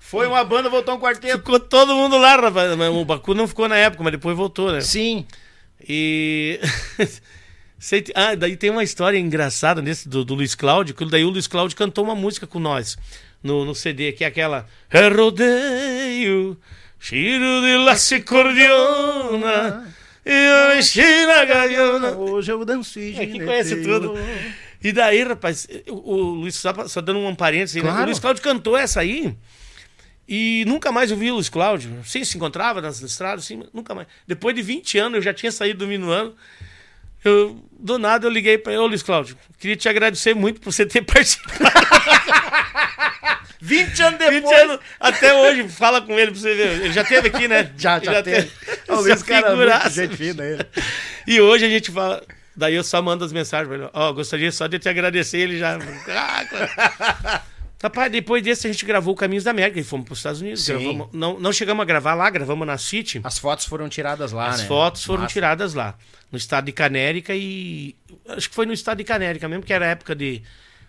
Foi 0.00 0.28
uma 0.28 0.44
banda, 0.44 0.68
voltou 0.68 0.94
um 0.94 1.00
quarteto. 1.00 1.38
Ficou 1.38 1.58
todo 1.58 1.94
mundo 1.96 2.16
lá, 2.18 2.36
rapaz. 2.36 2.70
O 2.70 3.04
Baku 3.04 3.34
não 3.34 3.48
ficou 3.48 3.68
na 3.68 3.76
época, 3.76 4.04
mas 4.04 4.12
depois 4.12 4.36
voltou, 4.36 4.70
né? 4.70 4.80
Sim. 4.80 5.26
E. 5.88 6.60
Ah, 8.14 8.34
daí 8.34 8.56
tem 8.56 8.70
uma 8.70 8.82
história 8.82 9.18
engraçada 9.18 9.82
nesse 9.82 10.08
do, 10.08 10.24
do 10.24 10.34
Luiz 10.34 10.54
Cláudio, 10.54 10.94
que 10.94 11.04
daí 11.04 11.22
o 11.22 11.28
Luiz 11.28 11.46
Cláudio 11.46 11.76
cantou 11.76 12.02
uma 12.02 12.14
música 12.14 12.46
com 12.46 12.58
nós 12.58 12.96
no, 13.44 13.64
no 13.64 13.74
CD, 13.74 14.10
que 14.12 14.24
é 14.24 14.26
aquela 14.26 14.66
É 14.90 15.06
rodeio, 15.08 16.58
cheiro 16.98 17.60
de 17.60 17.76
laço 17.84 18.14
e 18.14 18.22
cordiona, 18.22 19.94
e 20.24 20.32
eu 20.32 20.74
mexi 20.74 21.26
na 21.26 21.44
gaviona. 21.44 22.16
Hoje 22.16 22.50
eu 22.50 22.64
danço 22.64 22.98
e 22.98 23.14
É, 23.14 23.26
quem 23.26 23.44
conhece 23.44 23.82
tudo. 23.82 24.14
E 24.82 24.90
daí, 24.90 25.22
rapaz, 25.22 25.68
o, 25.88 26.14
o 26.14 26.16
Luiz, 26.16 26.56
só, 26.56 26.88
só 26.88 27.00
dando 27.00 27.20
um 27.20 27.34
parênteses, 27.34 27.76
aí, 27.76 27.82
né? 27.82 27.88
Claro. 27.88 28.02
o 28.02 28.06
Luiz 28.06 28.18
Cláudio 28.18 28.42
cantou 28.42 28.76
essa 28.76 29.00
aí. 29.00 29.36
E 30.26 30.64
nunca 30.66 30.90
mais 30.90 31.10
eu 31.10 31.16
vi 31.18 31.30
o 31.30 31.34
Luiz 31.34 31.50
Cláudio. 31.50 32.02
Sim, 32.04 32.24
se 32.24 32.36
encontrava 32.36 32.80
nas 32.80 33.00
estradas, 33.02 33.44
sim, 33.44 33.62
nunca 33.74 33.94
mais. 33.94 34.08
Depois 34.26 34.54
de 34.56 34.62
20 34.62 34.96
anos, 34.98 35.16
eu 35.16 35.22
já 35.22 35.34
tinha 35.34 35.52
saído 35.52 35.80
do 35.80 35.86
Minuano. 35.86 36.34
Eu, 37.24 37.64
do 37.78 37.98
nada 37.98 38.26
eu 38.26 38.30
liguei 38.30 38.58
para 38.58 38.72
ele, 38.72 38.82
ô 38.82 38.86
Luiz 38.86 39.02
Cláudio, 39.02 39.36
queria 39.58 39.76
te 39.76 39.88
agradecer 39.88 40.34
muito 40.34 40.60
por 40.60 40.72
você 40.72 40.84
ter 40.84 41.02
participado. 41.06 41.58
20 43.60 44.02
anos 44.02 44.18
20 44.18 44.30
depois. 44.30 44.60
anos, 44.60 44.78
até 45.00 45.34
hoje, 45.34 45.66
fala 45.70 46.02
com 46.02 46.18
ele 46.18 46.32
pra 46.32 46.40
você 46.40 46.54
ver. 46.54 46.82
Ele 46.82 46.92
já 46.92 47.02
teve 47.02 47.28
aqui, 47.28 47.48
né? 47.48 47.72
Já, 47.78 47.98
já, 47.98 48.22
teve. 48.22 48.50
O 48.88 48.96
Luiz, 48.96 49.22
cara, 49.22 49.56
muito 49.56 49.90
gente 49.90 50.16
fina 50.16 50.44
ele. 50.44 50.66
E 51.26 51.40
hoje 51.40 51.64
a 51.64 51.68
gente 51.68 51.90
fala. 51.90 52.22
Daí 52.54 52.74
eu 52.74 52.84
só 52.84 53.00
mando 53.00 53.24
as 53.24 53.32
mensagens 53.32 53.66
pra 53.66 53.76
ele. 53.78 53.88
Ó, 53.92 54.12
gostaria 54.12 54.52
só 54.52 54.66
de 54.66 54.78
te 54.78 54.88
agradecer. 54.88 55.38
Ele 55.38 55.58
já. 55.58 55.78
Rapaz, 57.84 58.10
depois 58.10 58.42
desse 58.42 58.66
a 58.66 58.72
gente 58.72 58.82
gravou 58.86 59.12
o 59.12 59.16
Caminhos 59.16 59.44
da 59.44 59.50
América 59.50 59.78
e 59.78 59.84
fomos 59.84 60.06
para 60.06 60.14
os 60.14 60.18
Estados 60.18 60.40
Unidos. 60.40 60.64
Sim. 60.64 60.72
Gravamos- 60.72 61.08
não, 61.12 61.38
não 61.38 61.52
chegamos 61.52 61.82
a 61.82 61.84
gravar 61.84 62.14
lá, 62.14 62.30
gravamos 62.30 62.66
na 62.66 62.78
City. 62.78 63.20
As 63.22 63.38
fotos 63.38 63.66
foram 63.66 63.90
tiradas 63.90 64.32
lá, 64.32 64.48
As 64.48 64.62
né? 64.62 64.66
fotos 64.66 65.04
foram 65.04 65.24
Massa. 65.24 65.32
tiradas 65.34 65.74
lá, 65.74 65.94
no 66.32 66.38
estado 66.38 66.64
de 66.64 66.72
Canérica 66.72 67.34
e. 67.36 67.94
Acho 68.26 68.48
que 68.48 68.54
foi 68.54 68.64
no 68.64 68.72
estado 68.72 68.96
de 68.96 69.04
Canérica 69.04 69.46
mesmo, 69.50 69.62
que 69.62 69.72
era 69.72 69.84
época 69.84 70.14
de, 70.16 70.40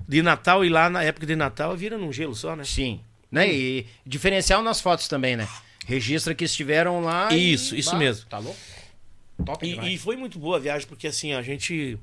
de 0.08 0.22
Natal 0.22 0.64
e 0.64 0.70
lá 0.70 0.90
na 0.90 1.04
época 1.04 1.26
de 1.26 1.36
Natal 1.36 1.76
vira 1.76 1.98
num 1.98 2.14
gelo 2.14 2.34
só, 2.34 2.56
né? 2.56 2.64
Sim. 2.64 3.02
Né? 3.30 3.52
E 3.54 3.86
diferencial 4.06 4.64
nas 4.64 4.80
fotos 4.80 5.10
também, 5.10 5.36
né? 5.36 5.46
Registra 5.86 6.34
que 6.34 6.46
estiveram 6.46 7.02
lá. 7.02 7.28
e- 7.34 7.54
Isso, 7.56 7.76
isso 7.76 7.92
Bah, 7.92 7.98
mesmo. 7.98 8.26
Tá 8.30 8.38
louco? 8.38 8.58
Top 9.46 9.66
E, 9.68 9.96
e 9.96 9.98
foi 9.98 10.16
muito 10.16 10.40
boa 10.40 10.56
a 10.56 10.60
viagem, 10.62 10.88
porque 10.88 11.08
assim, 11.08 11.34
a 11.34 11.42
gente 11.42 12.00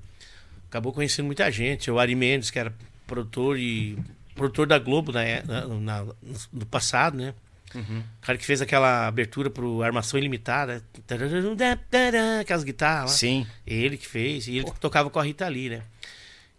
acabou 0.69 0.93
conhecendo 0.93 1.25
muita 1.25 1.51
gente. 1.51 1.91
O 1.91 1.99
Ari 1.99 2.15
Mendes, 2.15 2.51
que 2.51 2.59
era 2.59 2.75
produtor 3.07 3.59
e 3.59 3.97
produtor 4.35 4.67
da 4.67 4.79
Globo 4.79 5.13
na, 5.13 5.23
é- 5.23 5.43
na- 5.47 5.67
na- 5.67 6.07
no 6.53 6.67
passado, 6.67 7.17
né? 7.17 7.35
Uhum. 7.75 8.01
O 8.01 8.27
cara 8.27 8.37
que 8.37 8.45
fez 8.45 8.61
aquela 8.61 9.07
abertura 9.07 9.49
pro 9.49 9.83
Armação 9.83 10.19
Ilimitada. 10.19 10.83
Aquelas 12.41 12.65
guitarras 12.65 13.11
lá. 13.13 13.17
Sim. 13.17 13.47
Ele 13.67 13.97
que 13.97 14.07
fez, 14.07 14.47
e 14.47 14.57
ele 14.59 14.71
que 14.71 14.79
tocava 14.79 15.09
com 15.09 15.19
a 15.19 15.23
Rita 15.23 15.49
Lee, 15.49 15.71
né? 15.71 15.83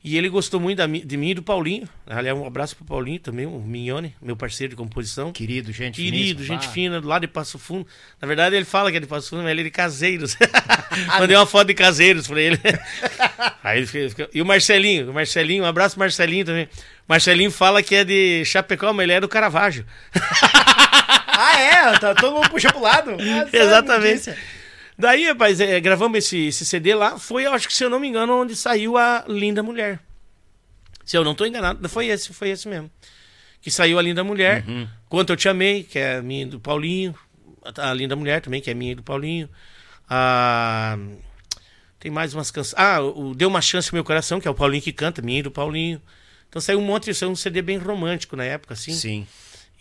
E 0.04 0.18
ele 0.18 0.28
gostou 0.28 0.60
muito 0.60 0.86
de 0.86 1.16
mim 1.18 1.30
e 1.30 1.34
do 1.34 1.42
Paulinho. 1.42 1.88
Aliás, 2.06 2.38
um 2.38 2.46
abraço 2.46 2.76
pro 2.76 2.84
Paulinho 2.84 3.20
também, 3.22 3.46
o 3.46 3.58
Mignone, 3.62 4.14
meu 4.22 4.36
parceiro 4.36 4.72
de 4.72 4.76
composição. 4.76 5.32
Querido, 5.32 5.72
gente 5.72 5.96
Querido, 5.96 6.18
finíssima, 6.42 6.44
gente 6.44 6.68
pá. 6.68 6.74
fina, 6.74 7.00
do 7.00 7.08
lado 7.08 7.22
de 7.22 7.28
Passo 7.30 7.58
Fundo. 7.58 7.88
Na 8.22 8.28
verdade, 8.28 8.54
ele 8.54 8.66
fala 8.66 8.92
que 8.92 8.98
é 8.98 9.00
de 9.00 9.08
Passo 9.08 9.30
Fundo, 9.30 9.44
mas 9.44 9.52
ele 9.52 9.62
é 9.62 9.64
de 9.64 9.70
Caseiros. 9.72 10.36
Mandei 11.20 11.38
uma 11.38 11.46
foto 11.46 11.68
de 11.68 11.74
Caseiros 11.74 12.28
pra 12.28 12.42
ele. 12.42 12.60
Aí 13.64 13.78
ele 13.78 13.88
fica, 13.88 14.10
fica- 14.10 14.30
E 14.34 14.42
o 14.42 14.46
Marcelinho, 14.46 15.10
o 15.10 15.14
Marcelinho, 15.14 15.64
um 15.64 15.68
abraço 15.68 15.98
Marcelinho 15.98 16.44
também. 16.46 16.68
Marcelinho 17.08 17.50
fala 17.52 17.82
que 17.82 17.96
é 17.96 18.04
de 18.04 18.44
Chapecó, 18.44 18.92
mas 18.92 19.04
ele 19.06 19.14
é 19.14 19.22
do 19.22 19.30
Caravaggio. 19.30 19.86
Ah, 21.36 21.60
é? 21.60 21.98
Tá, 22.00 22.14
todo 22.14 22.36
mundo 22.36 22.50
puxa 22.50 22.72
pro 22.72 22.82
lado. 22.82 23.12
Ah, 23.20 23.40
sabe 23.46 23.58
Exatamente. 23.58 24.34
Daí, 24.98 25.26
rapaz, 25.26 25.60
é, 25.60 25.80
gravamos 25.80 26.18
esse, 26.18 26.48
esse 26.48 26.66
CD 26.66 26.94
lá. 26.94 27.18
Foi, 27.18 27.46
acho 27.46 27.68
que 27.68 27.74
se 27.74 27.84
eu 27.84 27.90
não 27.90 28.00
me 28.00 28.08
engano, 28.08 28.42
onde 28.42 28.56
saiu 28.56 28.98
a 28.98 29.26
Linda 29.28 29.64
Mulher. 29.64 30.00
Se 31.06 31.18
eu 31.18 31.24
não 31.24 31.36
tô 31.36 31.46
enganado, 31.46 31.88
foi 31.90 32.08
esse, 32.08 32.34
foi 32.34 32.50
esse 32.50 32.68
mesmo. 32.68 32.90
Que 33.62 33.72
saiu 33.72 33.98
a 33.98 34.02
Linda 34.02 34.24
Mulher. 34.24 34.64
Quanto 35.10 35.34
Eu 35.34 35.38
Te 35.38 35.50
Amei, 35.50 35.84
que 35.84 36.00
é 36.00 36.18
a 36.18 36.22
minha 36.22 36.44
e 36.44 36.46
do 36.46 36.60
Paulinho. 36.60 37.16
A 37.78 37.94
Linda 37.94 38.16
Mulher 38.16 38.42
também, 38.42 38.62
que 38.62 38.70
é 38.70 38.74
minha 38.74 38.92
e 38.92 38.96
do 38.96 39.04
Paulinho. 39.04 39.50
A... 40.10 40.98
Tem 42.00 42.12
mais 42.12 42.34
umas 42.34 42.52
canções. 42.52 42.76
Ah, 42.78 43.02
o 43.02 43.34
Deu 43.34 43.48
Uma 43.48 43.62
Chance 43.62 43.88
pro 43.88 43.96
Meu 43.96 44.04
Coração, 44.04 44.40
que 44.40 44.48
é 44.48 44.52
o 44.52 44.54
Paulinho 44.54 44.84
que 44.84 44.92
canta, 44.92 45.22
minha 45.22 45.40
e 45.40 45.44
do 45.44 45.52
Paulinho. 45.52 46.02
Então 46.50 46.62
saiu 46.62 46.80
um 46.80 46.84
monte, 46.84 47.14
saiu 47.14 47.32
um 47.32 47.36
CD 47.36 47.62
bem 47.62 47.78
romântico 47.78 48.36
na 48.36 48.44
época, 48.44 48.74
assim. 48.74 48.92
Sim. 48.92 49.28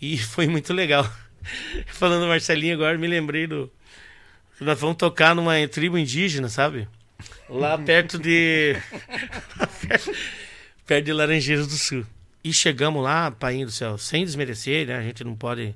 E 0.01 0.17
foi 0.23 0.47
muito 0.47 0.73
legal. 0.73 1.07
Falando 1.87 2.21
do 2.21 2.27
Marcelinho 2.27 2.73
agora, 2.73 2.97
me 2.97 3.07
lembrei 3.07 3.45
do. 3.45 3.71
Nós 4.59 4.79
vamos 4.79 4.97
tocar 4.97 5.35
numa 5.35 5.67
tribo 5.67 5.97
indígena, 5.97 6.47
sabe? 6.47 6.87
Lá 7.49 7.77
perto 7.77 8.17
de. 8.17 8.75
perto 10.85 11.05
de 11.05 11.13
Laranjeiras 11.13 11.67
do 11.67 11.73
Sul. 11.73 12.05
E 12.43 12.53
chegamos 12.53 13.03
lá, 13.03 13.31
Pai 13.31 13.63
do 13.63 13.71
Céu, 13.71 13.97
sem 13.97 14.25
desmerecer, 14.25 14.87
né? 14.87 14.97
A 14.97 15.01
gente 15.01 15.23
não 15.23 15.35
pode. 15.35 15.75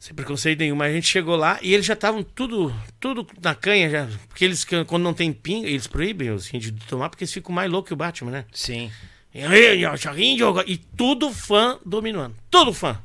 Sem 0.00 0.14
preconceito 0.14 0.58
nenhum, 0.58 0.76
mas 0.76 0.90
a 0.90 0.94
gente 0.94 1.08
chegou 1.08 1.34
lá 1.34 1.58
e 1.62 1.72
eles 1.72 1.86
já 1.86 1.94
estavam 1.94 2.22
tudo, 2.22 2.74
tudo 3.00 3.26
na 3.42 3.54
canha 3.54 3.88
já. 3.88 4.06
Porque 4.28 4.44
eles, 4.44 4.64
quando 4.86 5.02
não 5.02 5.14
tem 5.14 5.32
pinga, 5.32 5.66
eles 5.66 5.86
proíbem 5.86 6.30
os 6.30 6.52
índios 6.52 6.74
de 6.74 6.84
tomar 6.86 7.08
porque 7.08 7.24
eles 7.24 7.32
ficam 7.32 7.54
mais 7.54 7.70
loucos 7.70 7.88
que 7.88 7.94
o 7.94 7.96
Batman, 7.96 8.30
né? 8.30 8.44
Sim. 8.52 8.92
E 9.34 9.96
Joguinho 9.96 10.38
jogou. 10.38 10.62
E 10.66 10.76
tudo 10.76 11.32
fã 11.32 11.78
dominando. 11.84 12.34
Tudo 12.50 12.72
fã. 12.72 13.00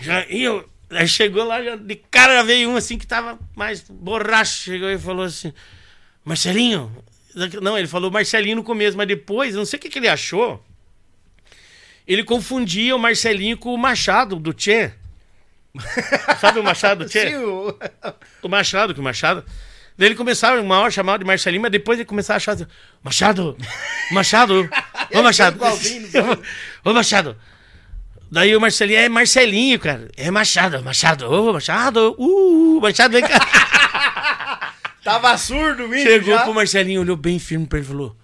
Já, 0.00 0.26
e 0.28 0.42
eu, 0.42 0.68
aí 0.90 1.06
chegou 1.08 1.44
lá, 1.44 1.58
de 1.76 1.96
cara 2.10 2.42
veio 2.42 2.70
um 2.70 2.76
assim 2.76 2.96
que 2.98 3.06
tava 3.06 3.38
mais 3.56 3.80
borracho. 3.88 4.62
Chegou 4.64 4.90
e 4.90 4.98
falou 4.98 5.24
assim: 5.24 5.52
Marcelinho. 6.24 6.94
Não, 7.62 7.78
ele 7.78 7.86
falou 7.86 8.10
Marcelinho 8.10 8.56
no 8.56 8.64
começo, 8.64 8.96
mas 8.96 9.06
depois, 9.06 9.54
não 9.54 9.64
sei 9.64 9.78
o 9.78 9.82
que, 9.82 9.88
que 9.88 9.98
ele 9.98 10.08
achou. 10.08 10.64
Ele 12.06 12.24
confundia 12.24 12.96
o 12.96 12.98
Marcelinho 12.98 13.56
com 13.58 13.72
o 13.74 13.78
Machado 13.78 14.36
do 14.36 14.52
Tchê. 14.52 14.92
Sabe 16.40 16.58
o 16.58 16.64
Machado 16.64 17.04
do 17.04 17.10
Tchê? 17.10 17.28
Sim, 17.28 17.36
o- 17.36 17.78
O 18.42 18.48
Machado, 18.48 18.94
que 18.94 19.00
o 19.00 19.02
Machado. 19.02 19.44
Daí 19.96 20.08
ele 20.08 20.14
começava, 20.14 20.60
uma 20.60 20.78
hora 20.78 20.90
chamava 20.90 21.18
de 21.18 21.24
Marcelinho, 21.24 21.60
mas 21.62 21.70
depois 21.72 21.98
ele 21.98 22.06
começava 22.06 22.36
a 22.36 22.38
achar 22.38 22.52
assim, 22.52 22.66
Machado, 23.02 23.56
Machado, 24.12 24.68
ô 25.12 25.20
Machado. 25.22 25.58
ô 26.84 26.92
Machado. 26.94 27.36
Daí 28.30 28.54
o 28.54 28.60
Marcelinho 28.60 28.98
é 28.98 29.08
Marcelinho, 29.08 29.78
cara. 29.78 30.10
É 30.16 30.30
Machado, 30.30 30.82
Machado, 30.82 31.30
ô 31.30 31.52
Machado, 31.52 32.14
uh, 32.18 32.80
Machado, 32.80 33.12
vem 33.12 33.22
cá. 33.22 33.38
Tava 35.02 35.36
surdo, 35.38 35.84
o 35.86 35.94
Chegou 35.94 36.34
já. 36.34 36.44
pro 36.44 36.54
Marcelinho, 36.54 37.00
olhou 37.00 37.16
bem 37.16 37.38
firme 37.38 37.66
pra 37.66 37.78
ele 37.78 37.86
e 37.86 37.88
falou: 37.90 38.16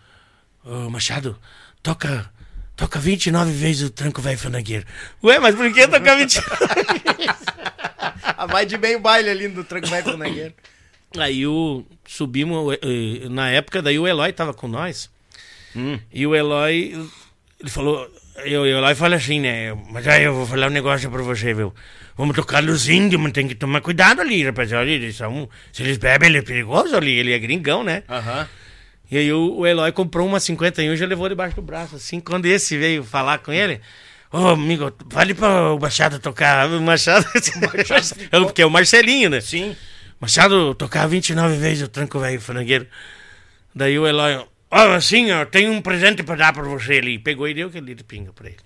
Ô 0.65 0.91
Machado, 0.91 1.39
toca. 1.83 2.33
Toca 2.77 2.99
29 2.99 3.53
vezes 3.53 3.83
o 3.87 3.91
tranco 3.91 4.21
velho 4.21 4.37
fandangueiro. 4.37 4.85
Ué, 5.23 5.39
mas 5.39 5.55
por 5.55 5.73
que 5.73 5.87
tocar 5.87 6.17
29 6.17 6.57
Ah, 8.37 8.47
Vai 8.47 8.67
de 8.67 8.77
meio 8.77 8.99
baile 8.99 9.31
ali 9.31 9.47
no 9.47 9.63
tranco 9.63 9.87
vai 9.87 10.03
pro 10.03 10.17
Nangueiro. 10.17 10.53
Aí 11.17 11.47
o, 11.47 11.85
subimos, 12.05 12.77
na 13.31 13.49
época, 13.51 13.81
daí 13.81 13.97
o 13.97 14.09
Eloy 14.09 14.33
tava 14.33 14.53
com 14.53 14.67
nós. 14.67 15.09
Hum. 15.77 16.01
E 16.13 16.27
o 16.27 16.35
Eloy, 16.35 17.09
ele 17.61 17.71
falou, 17.71 18.11
eu, 18.45 18.63
o 18.63 18.67
Eloy 18.67 18.95
fala 18.95 19.17
assim, 19.17 19.41
né? 19.41 19.73
Mas 19.91 20.07
aí 20.09 20.25
eu 20.25 20.35
vou 20.35 20.47
falar 20.47 20.67
um 20.67 20.71
negócio 20.71 21.11
pra 21.11 21.23
você, 21.23 21.55
viu? 21.55 21.73
Vamos 22.17 22.35
tocar 22.37 22.63
nos 22.63 22.89
índios, 22.89 23.21
mas 23.21 23.33
tem 23.33 23.47
que 23.49 23.55
tomar 23.55 23.81
cuidado 23.81 24.21
ali, 24.21 24.45
rapaziada. 24.45 24.87
Eles 24.89 25.17
são, 25.17 25.49
se 25.73 25.83
eles 25.83 25.97
bebem, 25.99 26.29
ele 26.29 26.39
é 26.39 26.43
perigoso 26.43 26.97
ali, 26.97 27.13
ele 27.19 27.33
é 27.33 27.39
gringão, 27.39 27.83
né? 27.85 28.03
Aham. 28.09 28.49
E 29.11 29.19
aí 29.19 29.33
o, 29.33 29.59
o 29.59 29.67
Eloy 29.67 29.93
comprou 29.93 30.27
uma 30.27 30.41
51 30.41 30.93
e 30.95 30.97
já 30.97 31.07
levou 31.07 31.29
debaixo 31.29 31.57
do 31.57 31.63
braço, 31.63 31.97
assim. 31.97 32.21
Quando 32.21 32.47
esse 32.47 32.77
veio 32.77 33.05
falar 33.05 33.39
com 33.39 33.53
ele, 33.53 33.81
ô 34.33 34.49
amigo, 34.49 34.93
vale 35.07 35.35
para 35.35 35.73
o 35.75 35.79
Machado 35.79 36.19
tocar. 36.19 36.69
O 36.69 36.81
Machado, 36.81 37.27
Eu- 38.33 38.47
porque 38.47 38.63
é 38.63 38.67
o 38.67 38.71
Marcelinho, 38.71 39.31
né? 39.31 39.41
Sim. 39.41 39.77
Machado 40.21 40.75
tocar 40.75 41.07
29 41.07 41.57
vezes 41.57 41.83
o 41.85 41.89
tranco 41.89 42.19
velho 42.19 42.41
frangueiro. 42.41 42.87
Daí 43.75 43.99
o 43.99 44.07
Eloy, 44.07 44.45
ó, 44.75 44.95
assim, 44.95 45.31
ó, 45.31 45.45
tem 45.45 45.69
um 45.69 45.81
presente 45.81 46.23
pra 46.23 46.35
dar 46.35 46.53
pra 46.53 46.63
você 46.63 46.95
ali. 46.95 47.19
Pegou 47.19 47.49
e 47.49 47.55
deu 47.55 47.69
aquele 47.69 47.87
litro 47.87 47.99
de 47.99 48.05
pinga 48.05 48.33
pra 48.33 48.49
ele. 48.49 48.59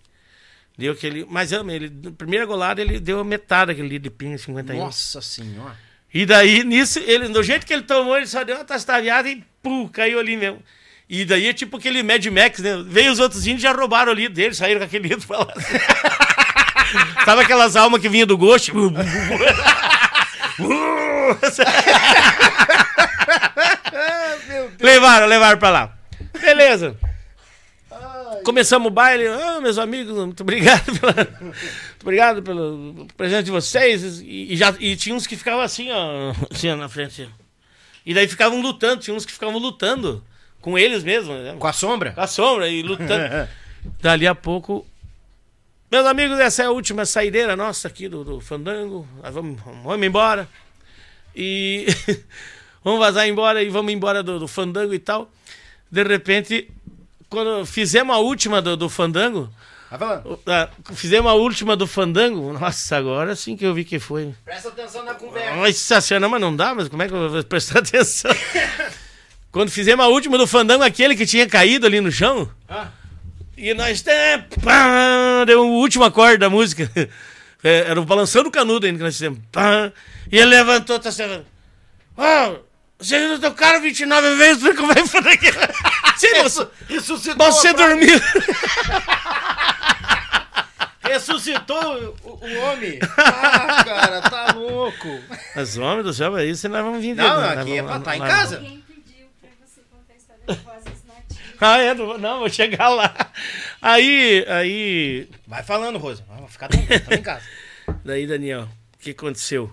Deu 0.77 0.93
aquele. 0.93 1.27
Mas 1.29 1.53
eu, 1.53 1.69
ele, 1.69 1.93
na 2.03 2.11
primeira 2.13 2.47
golada, 2.47 2.81
ele 2.81 2.99
deu 2.99 3.23
metade 3.25 3.69
daquele 3.69 3.89
litro 3.89 4.05
de 4.05 4.11
pinga, 4.11 4.39
51. 4.39 4.79
Nossa 4.79 5.21
senhora. 5.21 5.77
E 6.13 6.25
daí, 6.25 6.65
nisso, 6.65 6.99
ele, 7.01 7.29
do 7.29 7.43
jeito 7.43 7.67
que 7.67 7.73
ele 7.73 7.83
tomou, 7.83 8.17
ele 8.17 8.27
só 8.27 8.43
deu 8.43 8.57
uma 8.57 8.65
tastaviada 8.65 9.29
e 9.29 9.45
pum, 9.63 9.87
caiu 9.87 10.19
ali 10.19 10.37
mesmo. 10.37 10.63
E 11.09 11.25
daí 11.25 11.49
é 11.49 11.53
tipo 11.53 11.77
aquele 11.77 12.03
Mad 12.03 12.25
Max, 12.27 12.61
né? 12.61 12.83
Veio 12.87 13.13
os 13.13 13.19
outros 13.19 13.47
índios 13.47 13.61
e 13.61 13.65
já 13.65 13.73
roubaram 13.73 14.13
o 14.13 14.15
litro 14.15 14.35
dele, 14.35 14.55
saíram 14.55 14.81
com 14.81 14.87
aquele 14.87 15.09
litro 15.09 15.27
pra 15.27 15.39
lá. 15.39 15.53
Tava 17.25 17.43
aquelas 17.43 17.77
almas 17.77 18.01
que 18.01 18.09
vinham 18.09 18.27
do 18.27 18.39
gosto. 18.39 18.73
levaram, 24.81 25.27
levaram 25.27 25.59
pra 25.59 25.71
lá. 25.71 25.98
Beleza. 26.41 26.97
Começamos 28.45 28.89
o 28.89 28.91
baile. 28.91 29.27
Ah, 29.27 29.61
meus 29.61 29.79
amigos, 29.79 30.17
muito 30.17 30.43
obrigado 30.43 30.85
pela, 30.99 31.15
muito 31.41 32.03
obrigado 32.03 32.43
pelo 32.43 33.07
presente 33.17 33.47
de 33.47 33.51
vocês. 33.51 34.21
E, 34.21 34.53
e 34.53 34.57
já, 34.57 34.75
e 34.79 34.97
tinha 34.97 35.15
uns 35.15 35.27
que 35.27 35.37
ficavam 35.37 35.61
assim, 35.61 35.91
ó, 35.91 36.33
assim, 36.51 36.71
ó, 36.71 36.77
na 36.77 36.89
frente. 36.89 37.29
E 38.05 38.15
daí 38.15 38.27
ficavam 38.29 38.61
lutando, 38.61 39.03
tinha 39.03 39.15
uns 39.15 39.27
que 39.27 39.33
ficavam 39.33 39.59
lutando 39.59 40.25
com 40.61 40.79
eles 40.79 41.05
mesmos, 41.05 41.37
né? 41.43 41.57
Com 41.59 41.67
a 41.67 41.73
sombra? 41.73 42.13
com 42.13 42.21
a 42.21 42.27
sombra 42.27 42.69
e 42.69 42.83
lutando. 42.83 43.49
Dali 44.01 44.27
a 44.27 44.35
pouco. 44.35 44.87
Meus 45.91 46.07
amigos, 46.07 46.39
essa 46.39 46.63
é 46.63 46.67
a 46.67 46.71
última 46.71 47.07
saideira 47.07 47.57
nossa 47.57 47.89
aqui 47.89 48.09
do, 48.09 48.23
do 48.23 48.41
Fandango. 48.41 49.07
Nós 49.23 49.35
vamos, 49.35 49.61
vamos 49.63 50.07
embora. 50.07 50.49
E 51.35 51.87
vamos 52.85 53.01
vazar 53.01 53.27
embora 53.29 53.63
e 53.63 53.69
vamos 53.69 53.93
embora 53.93 54.23
do, 54.23 54.39
do 54.39 54.49
Fandango 54.49 54.93
e 54.93 54.99
tal. 54.99 55.31
De 55.91 56.03
repente, 56.03 56.71
quando 57.29 57.65
fizemos 57.65 58.15
a 58.15 58.19
última 58.19 58.61
do, 58.61 58.77
do 58.77 58.89
Fandango, 58.89 59.51
falando. 59.91 60.39
ah, 60.47 60.69
fizemos 60.95 61.31
a 61.31 61.35
última 61.35 61.77
do 61.77 61.87
Fandango, 61.87 62.53
nossa, 62.53 62.97
agora 62.97 63.35
sim 63.35 63.57
que 63.57 63.65
eu 63.65 63.75
vi 63.75 63.85
que 63.85 63.99
foi. 63.99 64.35
Presta 64.45 64.69
atenção 64.69 65.05
na 65.05 65.15
conversa. 65.15 65.57
Nossa 65.57 66.01
senhora, 66.01 66.29
mas 66.29 66.41
não 66.41 66.55
dá, 66.55 66.75
mas 66.75 66.89
como 66.89 67.03
é 67.03 67.09
que 67.09 67.15
eu 67.15 67.31
vou 67.31 67.45
prestar 67.45 67.81
atenção? 67.81 68.31
Quando 69.51 69.71
fizemos 69.71 70.05
a 70.05 70.09
última 70.09 70.37
do 70.37 70.47
fandango, 70.47 70.85
aquele 70.85 71.17
que 71.17 71.25
tinha 71.25 71.49
caído 71.49 71.87
ali 71.87 72.01
no 72.01 72.13
chão. 72.13 72.51
Ah. 72.69 72.89
E 73.57 73.75
nós. 73.75 74.05
pá, 74.63 75.45
deu 75.47 75.67
o 75.67 75.81
último 75.81 76.05
acorde 76.05 76.39
da 76.39 76.51
música. 76.51 76.91
É, 77.61 77.91
era 77.91 78.01
o 78.01 78.05
balançando 78.05 78.49
o 78.49 78.53
canudo 78.53 78.87
ainda 78.87 78.99
que 78.99 79.05
nós 79.05 79.15
fizemos. 79.15 79.41
Pá, 79.51 79.93
e 80.31 80.39
ele 80.39 80.47
levantou, 80.47 80.97
tá 81.01 81.11
sendo. 81.11 81.45
Ó, 82.17 82.55
vocês 82.99 83.29
não 83.31 83.39
tocaram 83.39 83.81
29 83.81 84.35
vezes, 84.37 84.63
nunca 84.63 84.87
vai 84.87 85.07
fazer 85.07 85.29
aquilo. 85.31 85.55
Sim, 86.17 86.43
você, 86.43 86.69
Isso 86.91 87.17
se 87.19 87.35
você 87.35 87.73
dormiu. 87.73 88.19
Ressuscitou 91.03 92.17
o, 92.23 92.29
o 92.45 92.59
homem. 92.65 92.99
Ah, 93.17 93.83
cara, 93.85 94.21
tá 94.23 94.53
louco. 94.55 95.09
Mas, 95.57 95.77
homem 95.79 96.03
do 96.03 96.13
céu, 96.13 96.35
aí 96.35 96.55
você 96.55 96.69
nós 96.69 96.85
vamos 96.85 97.01
vir 97.01 97.15
ver, 97.15 97.23
Não, 97.23 97.41
né? 97.41 97.61
aqui 97.61 97.79
é 97.79 97.83
pra 97.83 97.97
estar 97.97 98.17
em 98.17 98.19
nós- 98.19 98.29
casa. 98.29 98.57
Alguém 98.57 98.85
pediu 98.87 99.27
pra 99.41 99.49
você 99.65 99.81
contar 99.91 100.13
a 100.13 100.17
história 100.17 100.43
de 100.47 100.65
vozes 100.65 101.03
nativas. 101.07 101.57
Ah, 101.61 101.79
é? 101.79 101.95
Não, 101.95 102.19
não, 102.19 102.39
vou 102.41 102.51
chegar 102.51 102.89
lá. 102.91 103.15
Aí, 103.81 104.45
aí. 104.49 105.29
Vai 105.47 105.63
falando, 105.63 105.99
Rosa. 105.99 106.25
Vamos 106.29 106.53
ficar 106.53 106.69
tranquilo, 106.69 106.95
estamos 106.95 107.19
em 107.19 107.23
casa. 107.23 107.45
Daí, 108.05 108.27
Daniel, 108.27 108.69
o 108.95 108.99
que 108.99 109.11
aconteceu? 109.13 109.73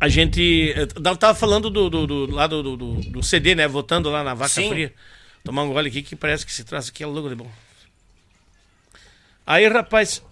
A 0.00 0.08
gente. 0.08 0.72
Eu 0.76 1.16
tava 1.16 1.34
falando 1.34 1.68
do, 1.70 1.90
do, 1.90 2.06
do- 2.06 2.30
lá 2.30 2.46
do, 2.46 2.62
do, 2.76 2.76
do- 2.76 3.22
CD, 3.22 3.54
né? 3.54 3.66
Votando 3.66 4.08
lá 4.10 4.22
na 4.22 4.34
vaca 4.34 4.50
Sim. 4.50 4.68
fria. 4.68 4.94
Tomar 5.44 5.62
um 5.64 5.72
gole 5.72 5.88
aqui 5.88 6.02
que 6.02 6.14
parece 6.14 6.44
que 6.46 6.52
esse 6.52 6.64
traço 6.64 6.90
aqui 6.90 7.02
é 7.02 7.06
louco 7.06 7.28
de 7.28 7.34
bom. 7.34 7.50
Aí, 9.46 9.66
rapaz, 9.68 10.22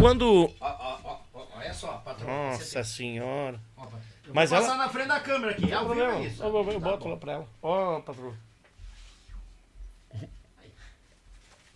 quando. 0.00 0.50
Ó, 0.60 0.66
ó, 0.66 0.98
ó, 1.04 1.18
ó, 1.34 1.46
olha 1.56 1.72
só, 1.74 1.88
patrão. 2.04 2.26
Nossa 2.26 2.82
senhora. 2.82 3.60
Ó. 3.76 3.84
Eu 4.26 4.34
Mas 4.34 4.50
vou 4.50 4.58
ela- 4.58 4.66
passar 4.66 4.78
na 4.78 4.88
frente 4.88 5.08
da 5.08 5.20
câmera 5.20 5.52
aqui. 5.52 5.70
É 5.70 5.74
ao 5.74 5.88
vivo 5.88 6.00
é 6.02 6.22
isso. 6.26 6.42
Eu, 6.42 6.48
eu, 6.48 6.72
eu 6.72 6.80
Tá 6.80 6.90
boto 6.90 7.04
bom. 7.04 7.10
lá 7.10 7.16
pra 7.16 7.32
ela. 7.32 7.48
Ó, 7.62 8.00
patrão. 8.00 8.34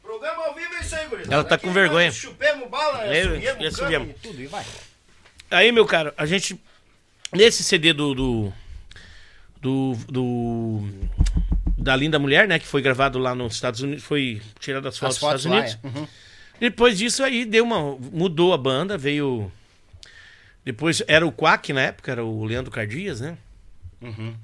Programa 0.02 0.44
ao 0.46 0.54
vivo 0.54 0.74
é 0.74 0.80
isso 0.80 0.94
aí, 0.96 1.06
gurizada. 1.08 1.34
Ela 1.34 1.44
tá 1.44 1.54
Aqui 1.54 1.66
com 1.66 1.72
vergonha. 1.72 2.10
Chupemos 2.12 2.68
bala, 2.68 3.04
É, 3.04 3.20
assobiemos, 3.22 3.64
é, 3.64 3.70
cama 3.88 4.06
e 4.06 4.14
tudo, 4.14 4.40
e 4.40 4.46
vai. 4.46 4.64
Aí, 5.50 5.72
meu 5.72 5.86
caro, 5.86 6.12
a 6.16 6.26
gente. 6.26 6.60
Nesse 7.34 7.62
CD 7.64 7.92
do. 7.92 8.14
do. 8.14 8.52
do, 9.60 9.96
do- 10.08 10.88
da 11.76 11.94
Linda 11.96 12.18
Mulher, 12.18 12.48
né? 12.48 12.58
Que 12.58 12.66
foi 12.66 12.80
gravado 12.80 13.18
lá 13.18 13.34
nos 13.34 13.54
Estados 13.54 13.80
Unidos. 13.80 14.02
Foi 14.04 14.40
tirado 14.58 14.88
as 14.88 14.96
fotos 14.96 15.16
As 15.16 15.20
dos 15.20 15.28
fotos 15.28 15.44
Estados 15.44 15.74
lá, 15.74 15.88
Unidos. 15.90 15.96
é. 15.96 16.00
Uhum. 16.00 16.08
Depois 16.60 16.96
disso 16.96 17.22
aí 17.22 17.44
deu 17.44 17.64
uma. 17.64 17.96
Mudou 18.12 18.52
a 18.54 18.58
banda, 18.58 18.96
veio. 18.96 19.50
Depois 20.64 21.02
era 21.06 21.26
o 21.26 21.32
Quack 21.32 21.72
na 21.74 21.82
época, 21.82 22.10
era 22.12 22.24
o 22.24 22.44
Leandro 22.44 22.70
Cardias, 22.70 23.20
né? 23.20 23.36
Uhum. 24.00 24.34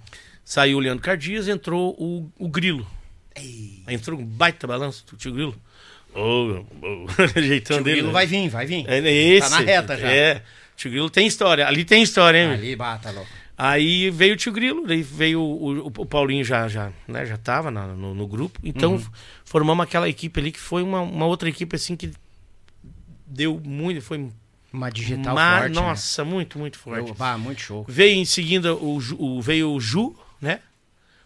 Saiu 0.45 0.77
o 0.77 0.81
Leandro 0.81 1.03
Cardias, 1.03 1.49
entrou 1.49 1.95
o, 1.99 2.31
o 2.39 2.49
Grilo. 2.49 2.87
Aí 3.35 3.83
entrou 3.89 4.19
um 4.19 4.25
baita 4.25 4.67
balanço 4.67 5.07
do 5.07 5.17
tio 5.17 5.33
Grilo. 5.33 5.57
Ô, 6.15 6.65
ô, 6.83 7.07
jeitão 7.41 7.79
O 7.79 7.83
dele. 7.85 7.97
Grilo 7.99 8.09
né? 8.09 8.13
vai 8.13 8.27
vir, 8.27 8.49
vai 8.51 8.67
vir. 8.67 8.85
É 8.89 8.99
esse. 8.99 9.49
Tá 9.49 9.61
na 9.61 9.65
reta 9.65 9.97
já. 9.97 10.11
É. 10.13 10.43
Tio 10.81 10.91
Grilo 10.91 11.11
tem 11.11 11.27
história. 11.27 11.67
Ali 11.67 11.85
tem 11.85 12.03
história, 12.03 12.39
hein? 12.39 12.51
Ali, 12.53 12.75
bata 12.75 13.11
louco. 13.11 13.29
Aí 13.57 14.09
veio 14.09 14.33
o 14.33 14.37
tio 14.39 14.51
Grilo, 14.53 14.87
daí 14.87 15.03
veio 15.03 15.39
o, 15.43 15.83
o, 15.83 15.87
o 15.89 16.07
Paulinho 16.07 16.43
já, 16.43 16.67
já, 16.67 16.91
né, 17.07 17.27
já 17.27 17.37
tava 17.37 17.71
na- 17.71 17.89
no, 17.89 18.15
no 18.15 18.27
grupo. 18.27 18.59
Então 18.65 18.95
Uhum. 18.95 19.05
formamos 19.45 19.85
aquela 19.85 20.09
equipe 20.09 20.41
ali 20.41 20.51
que 20.51 20.59
foi 20.59 20.83
uma, 20.83 21.03
uma 21.03 21.27
outra 21.27 21.47
equipe 21.51 21.77
assim 21.77 21.95
que 21.95 22.11
deu 23.27 23.61
muito, 23.63 24.01
foi 24.01 24.31
Uma 24.73 24.89
digital 24.91 25.35
ma- 25.35 25.59
forte, 25.59 25.75
né? 25.75 25.81
nossa, 25.83 26.25
muito, 26.25 26.59
muito 26.59 26.79
forte. 26.79 27.13
Bah, 27.13 27.37
muito 27.37 27.61
show. 27.61 27.85
Veio 27.87 28.15
em 28.17 28.25
seguida 28.25 28.75
o, 28.75 28.99
o- 29.19 29.43
veio 29.43 29.73
o 29.73 29.79
Ju, 29.81 30.17
né? 30.41 30.61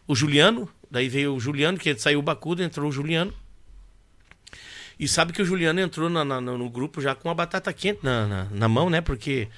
O 0.07 0.17
Juliano, 0.17 0.69
daí 0.91 1.09
veio 1.09 1.35
o 1.37 1.41
Juliano, 1.41 1.79
que 1.79 1.97
saiu 1.97 2.19
o 2.19 2.23
Bacudo, 2.23 2.63
entrou 2.65 2.89
o 2.89 2.93
Juliano. 2.93 3.33
E 4.99 5.09
sabe 5.09 5.33
que 5.33 5.43
o 5.43 5.45
Juliano 5.45 5.81
entrou 5.81 6.09
na- 6.09 6.25
na- 6.25 6.41
no, 6.41 6.71
grupo 6.71 7.01
já 7.01 7.15
com 7.15 7.29
a 7.31 7.35
batata 7.35 7.73
quente 7.73 8.01
na, 8.03 8.27
na, 8.27 8.47
na 8.51 8.69
mão, 8.69 8.89
né? 8.89 9.01
Porque 9.01 9.49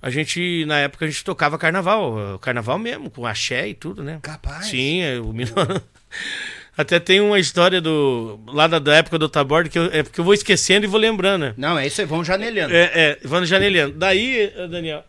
a 0.00 0.08
gente, 0.10 0.64
na 0.66 0.78
época, 0.78 1.04
a 1.04 1.08
gente 1.08 1.22
tocava 1.22 1.58
carnaval, 1.58 2.18
eh, 2.18 2.38
carnaval 2.40 2.78
mesmo, 2.78 3.10
com 3.10 3.26
axé 3.26 3.68
e 3.68 3.74
tudo, 3.74 4.02
né? 4.02 4.18
Capaz. 4.22 4.66
Sim, 4.66 5.02
é, 5.02 5.20
o 5.20 5.32
Minuano. 5.32 5.82
Até 6.76 6.98
tem 6.98 7.20
uma 7.20 7.38
história 7.38 7.78
do 7.80 8.40
lá 8.46 8.66
da, 8.66 8.78
da 8.78 8.94
época 8.94 9.18
do 9.18 9.28
Taborda 9.28 9.68
que 9.68 9.78
eu, 9.78 9.90
é 9.92 10.02
porque 10.02 10.18
eu 10.18 10.24
vou 10.24 10.32
esquecendo 10.32 10.86
e 10.86 10.88
vou 10.88 10.98
lembrando, 10.98 11.42
né? 11.42 11.54
Não, 11.56 11.78
é 11.78 11.86
isso 11.86 12.00
aí, 12.00 12.06
vão 12.06 12.24
janelhando. 12.24 12.74
É, 12.74 12.84
é, 12.94 13.18
Ivano 13.22 13.44
Janeliano. 13.44 13.92
Daí, 13.92 14.50
eh, 14.56 14.66
Daniel, 14.66 15.04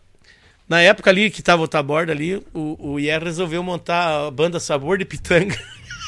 na 0.68 0.82
época 0.82 1.08
ali 1.08 1.30
que 1.30 1.40
tava 1.40 1.62
o 1.62 1.68
Taborda 1.68 2.12
ali, 2.12 2.42
o, 2.52 2.92
o 2.92 3.00
Ier 3.00 3.22
resolveu 3.24 3.62
montar 3.62 4.26
a 4.26 4.30
banda 4.30 4.60
Sabor 4.60 4.98
de 4.98 5.06
Pitanga, 5.06 5.58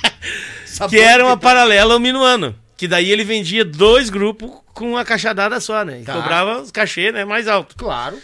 Sabor 0.67 0.91
que 0.91 0.99
era 0.99 1.25
uma 1.25 1.37
paralela 1.39 1.95
ao 1.95 2.01
Minuano. 2.01 2.55
Que 2.77 2.89
daí 2.89 3.11
ele 3.11 3.23
vendia 3.25 3.65
dois 3.65 4.11
grupos 4.11 4.51
com 4.75 4.91
uma 4.93 5.05
cachadada 5.05 5.61
só, 5.61 5.85
né? 5.85 6.01
E 6.01 6.05
Tá. 6.05 6.13
cobrava 6.15 6.61
os 6.61 6.71
cachê, 6.71 7.13
né? 7.13 7.25
Mais 7.25 7.47
alto. 7.47 7.77
Claro. 7.77 8.19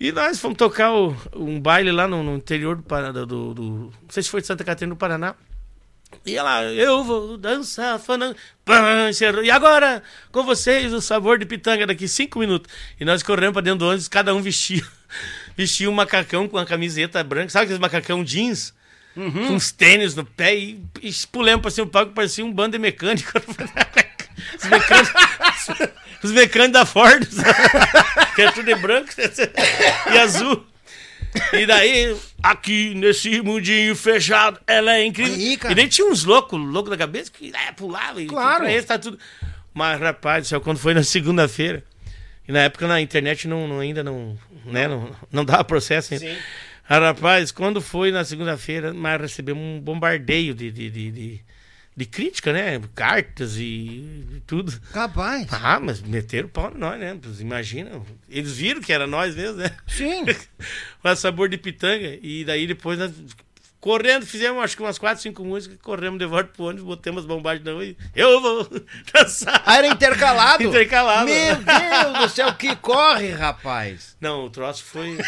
E 0.00 0.10
nós 0.10 0.40
fomos 0.40 0.58
tocar 0.58 0.92
o- 0.92 1.16
um 1.36 1.60
baile 1.60 1.92
lá 1.92 2.08
no, 2.08 2.22
no 2.22 2.34
interior 2.36 2.74
do 2.76 2.82
Paraná, 2.82 3.12
do, 3.24 3.54
do- 3.54 3.64
Não 3.64 3.92
sei 4.10 4.22
se 4.22 4.28
foi 4.28 4.40
de 4.40 4.46
Santa 4.48 4.64
Catarina 4.64 4.94
do 4.94 4.98
Paraná. 4.98 5.34
E 6.26 6.36
ela, 6.36 6.62
eu 6.72 7.02
vou 7.04 7.36
dançar, 7.36 7.98
fanando. 7.98 8.36
E 9.44 9.50
agora, 9.50 10.02
com 10.32 10.42
vocês, 10.44 10.92
o 10.92 11.00
sabor 11.00 11.38
de 11.38 11.44
pitanga 11.46 11.86
daqui 11.86 12.06
cinco 12.08 12.38
minutos. 12.38 12.72
E 13.00 13.04
nós 13.04 13.22
corremos 13.22 13.52
pra 13.52 13.62
dentro 13.62 13.80
do 13.80 13.86
ônibus, 13.86 14.08
cada 14.08 14.34
um 14.34 14.40
vestia, 14.42 14.84
vestia 15.56 15.88
um 15.90 15.92
macacão 15.94 16.48
com 16.48 16.56
uma 16.56 16.66
camiseta 16.66 17.22
branca. 17.24 17.50
Sabe 17.50 17.64
aqueles 17.64 17.80
macacão 17.80 18.22
jeans? 18.24 18.72
Com 19.14 19.54
uns 19.54 19.70
tênis 19.70 20.14
no 20.14 20.24
pé 20.24 20.54
e, 20.56 20.82
e 21.00 21.12
pulamos 21.30 21.62
pra 21.62 21.70
cima 21.70 21.86
do 21.86 21.90
palco, 21.92 22.12
parecia 22.12 22.44
um 22.44 22.52
bando 22.52 22.72
de 22.72 22.78
mecânico. 22.78 23.30
Os 24.58 24.64
mecânicos, 24.68 25.12
os 26.22 26.30
mecânicos 26.32 26.72
da 26.72 26.84
Ford, 26.86 27.24
que 28.34 28.42
é 28.42 28.50
tudo 28.50 28.66
de 28.66 28.74
branco 28.74 29.08
e 30.12 30.18
azul. 30.18 30.64
E 31.52 31.66
daí, 31.66 32.16
aqui 32.42 32.94
nesse 32.94 33.40
mundinho 33.42 33.94
fechado, 33.96 34.58
ela 34.66 34.94
é 34.96 35.04
incrível. 35.04 35.34
Aí. 35.34 35.58
E 35.72 35.74
nem 35.74 35.86
tinha 35.88 36.06
uns 36.08 36.24
loucos, 36.24 36.58
loucos 36.60 36.90
da 36.90 36.96
cabeça, 36.96 37.30
que 37.32 37.52
é, 37.54 37.72
pulava. 37.72 38.20
E 38.22 38.26
Claro. 38.26 38.66
Eles 38.66 38.84
tá 38.84 38.98
tudo. 38.98 39.18
Mas, 39.72 40.00
rapaz 40.00 40.44
do 40.44 40.48
céu, 40.48 40.60
quando 40.60 40.78
foi 40.78 40.94
na 40.94 41.02
segunda-feira, 41.02 41.82
e 42.48 42.52
na 42.52 42.60
época 42.60 42.86
na 42.86 43.00
internet 43.00 43.46
não, 43.48 43.66
não- 43.68 43.80
ainda 43.80 44.02
não, 44.04 44.38
né, 44.64 44.86
não, 44.88 45.14
não 45.32 45.44
dava 45.44 45.64
processo 45.64 46.14
ainda. 46.14 46.26
Sim. 46.26 46.36
Ah, 46.88 46.98
rapaz, 46.98 47.50
quando 47.50 47.80
foi 47.80 48.10
na 48.10 48.24
segunda-feira, 48.24 48.92
mas 48.92 49.20
recebemos 49.20 49.62
um 49.62 49.80
bombardeio 49.80 50.54
de, 50.54 50.70
de, 50.70 50.90
de, 50.90 51.10
de, 51.10 51.40
de 51.96 52.04
crítica, 52.04 52.52
né? 52.52 52.80
Cartas 52.94 53.56
e, 53.56 53.62
e 53.62 54.42
tudo. 54.46 54.78
Capaz. 54.92 55.46
Ah, 55.50 55.80
mas 55.80 56.02
meteram 56.02 56.46
o 56.46 56.50
pau 56.50 56.70
em 56.74 56.78
nós, 56.78 57.00
né? 57.00 57.18
Imagina. 57.40 58.02
Eles 58.28 58.52
viram 58.56 58.82
que 58.82 58.92
era 58.92 59.06
nós 59.06 59.34
mesmo, 59.34 59.56
né? 59.56 59.70
Sim. 59.86 60.24
Com 61.02 61.16
sabor 61.16 61.48
de 61.48 61.56
pitanga. 61.56 62.18
E 62.20 62.44
daí 62.44 62.66
depois 62.66 62.98
nós 62.98 63.12
correndo, 63.84 64.24
fizemos 64.24 64.64
acho 64.64 64.76
que 64.76 64.82
umas 64.82 64.96
4, 64.96 65.22
5 65.22 65.44
músicas, 65.44 65.78
corremos 65.82 66.18
de 66.18 66.24
volta 66.24 66.48
pro 66.54 66.64
ônibus, 66.64 66.86
botamos 66.86 67.20
as 67.20 67.26
bombagens 67.26 67.66
na 67.66 67.72
rua 67.72 67.84
e 67.84 67.96
eu 68.16 68.40
vou 68.40 68.66
dançar. 69.12 69.62
Ah, 69.66 69.76
era 69.76 69.88
intercalado? 69.88 70.62
Intercalado. 70.64 71.26
Meu 71.26 71.56
Deus 71.56 72.18
do 72.18 72.28
céu, 72.30 72.54
que 72.54 72.74
corre, 72.76 73.28
rapaz. 73.32 74.16
Não, 74.18 74.46
o 74.46 74.50
troço 74.50 74.82
foi. 74.84 75.18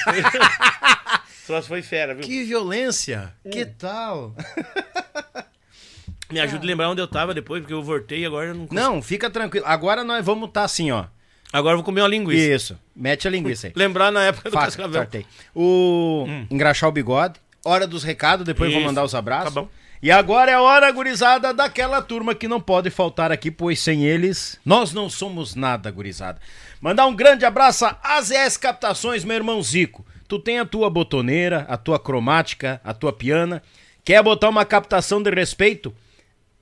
Troço 1.47 1.68
foi 1.68 1.82
fera, 1.82 2.14
viu? 2.14 2.24
Que 2.24 2.44
violência. 2.44 3.32
Que 3.51 3.64
Hum. 3.64 3.73
tal? 3.78 4.35
Me 6.31 6.40
ajuda 6.40 6.64
a 6.64 6.66
lembrar 6.66 6.90
onde 6.90 7.01
eu 7.01 7.06
tava 7.06 7.32
depois, 7.32 7.60
porque 7.60 7.73
eu 7.73 7.82
voltei 7.82 8.20
e 8.23 8.27
agora 8.27 8.48
eu 8.48 8.55
não 8.55 8.66
consigo. 8.66 8.74
Não, 8.89 9.01
fica 9.01 9.31
tranquilo. 9.31 9.64
Agora 9.66 10.02
nós 10.02 10.24
vamos 10.24 10.48
estar 10.48 10.64
assim, 10.64 10.90
ó. 10.90 11.05
Agora 11.52 11.74
eu 11.74 11.77
vou 11.78 11.85
comer 11.85 12.01
uma 12.02 12.09
linguiça. 12.09 12.55
Isso. 12.55 12.78
Mete 12.94 13.28
a 13.28 13.31
linguiça 13.31 13.68
aí. 13.68 13.73
Lembrar 13.77 14.10
na 14.10 14.24
época 14.24 14.51
do 14.51 14.52
Faca, 14.52 14.66
Cascavel. 14.66 15.02
sorteio. 15.02 15.27
O 15.55 16.27
engraxar 16.51 16.89
o 16.89 16.93
bigode. 16.93 17.39
Hora 17.64 17.86
dos 17.86 18.02
recados, 18.02 18.44
depois 18.44 18.70
vou 18.73 18.81
Isso. 18.81 18.86
mandar 18.89 19.05
os 19.05 19.14
abraços. 19.14 19.55
Tá 19.55 19.60
bom. 19.60 19.68
E 20.02 20.10
agora 20.10 20.51
é 20.51 20.55
a 20.55 20.60
hora, 20.60 20.90
gurizada, 20.90 21.55
daquela 21.55 22.02
turma 22.02 22.35
que 22.35 22.47
não 22.47 22.60
pode 22.60 22.90
faltar 22.90 23.32
aqui, 23.32 23.51
pois 23.51 23.81
sem 23.81 24.05
eles 24.05 24.59
nós 24.64 24.93
não 24.93 25.09
somos 25.09 25.55
nada, 25.55 25.90
gurizada. 25.90 26.40
Mandar 26.81 27.06
um 27.06 27.14
grande 27.14 27.44
abraço 27.44 27.86
a 27.86 27.97
AZS 28.02 28.56
Captações, 28.56 29.24
meu 29.24 29.36
irmão 29.36 29.62
Zico. 29.62 30.05
Tu 30.28 30.39
tem 30.39 30.59
a 30.59 30.65
tua 30.65 30.90
botoneira, 30.90 31.65
a 31.69 31.77
tua 31.77 31.98
cromática, 31.98 32.81
a 32.82 32.93
tua 32.93 33.12
piana. 33.12 33.62
Quer 34.05 34.23
botar 34.23 34.48
uma 34.48 34.65
captação 34.65 35.23
de 35.23 35.31
respeito? 35.31 35.94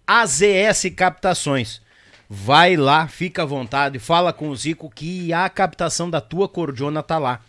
AZS 0.07 0.91
Captações. 0.95 1.81
Vai 2.29 2.77
lá, 2.77 3.07
fica 3.07 3.43
à 3.43 3.47
vontade, 3.47 3.99
fala 3.99 4.33
com 4.33 4.49
o 4.49 4.57
Zico 4.57 4.91
que 4.91 5.33
a 5.33 5.49
captação 5.49 6.11
da 6.11 6.21
tua 6.21 6.49
cordiona 6.49 7.03
tá 7.03 7.19
lá. 7.19 7.41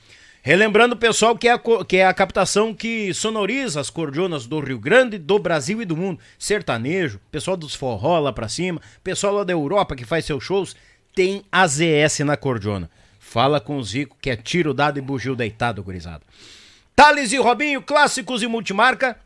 Relembrando, 0.41 0.95
pessoal, 0.95 1.35
que 1.35 1.47
é, 1.47 1.53
a, 1.53 1.59
que 1.87 1.97
é 1.97 2.05
a 2.05 2.13
captação 2.13 2.71
que 2.73 3.11
sonoriza 3.13 3.81
as 3.81 3.89
cordionas 3.89 4.45
do 4.45 4.59
Rio 4.59 4.77
Grande, 4.77 5.17
do 5.17 5.39
Brasil 5.39 5.81
e 5.81 5.85
do 5.85 5.97
mundo. 5.97 6.19
Sertanejo, 6.37 7.19
pessoal 7.31 7.57
dos 7.57 7.73
forró 7.73 8.19
lá 8.19 8.31
pra 8.31 8.47
cima, 8.47 8.79
pessoal 9.03 9.33
lá 9.33 9.43
da 9.43 9.53
Europa 9.53 9.95
que 9.95 10.05
faz 10.05 10.23
seus 10.23 10.43
shows, 10.43 10.75
tem 11.15 11.43
AZS 11.51 12.19
na 12.19 12.37
cordiona. 12.37 12.91
Fala 13.35 13.59
com 13.59 13.75
o 13.75 13.83
Zico 13.83 14.15
que 14.21 14.29
é 14.29 14.35
tiro 14.37 14.73
dado 14.73 14.97
e 14.97 15.01
bugio 15.01 15.35
deitado, 15.35 15.83
gurizada. 15.83 16.21
Thales 16.95 17.33
e 17.33 17.37
Robinho, 17.37 17.81
clássicos 17.81 18.41
e 18.41 18.47
multimarca. 18.47 19.19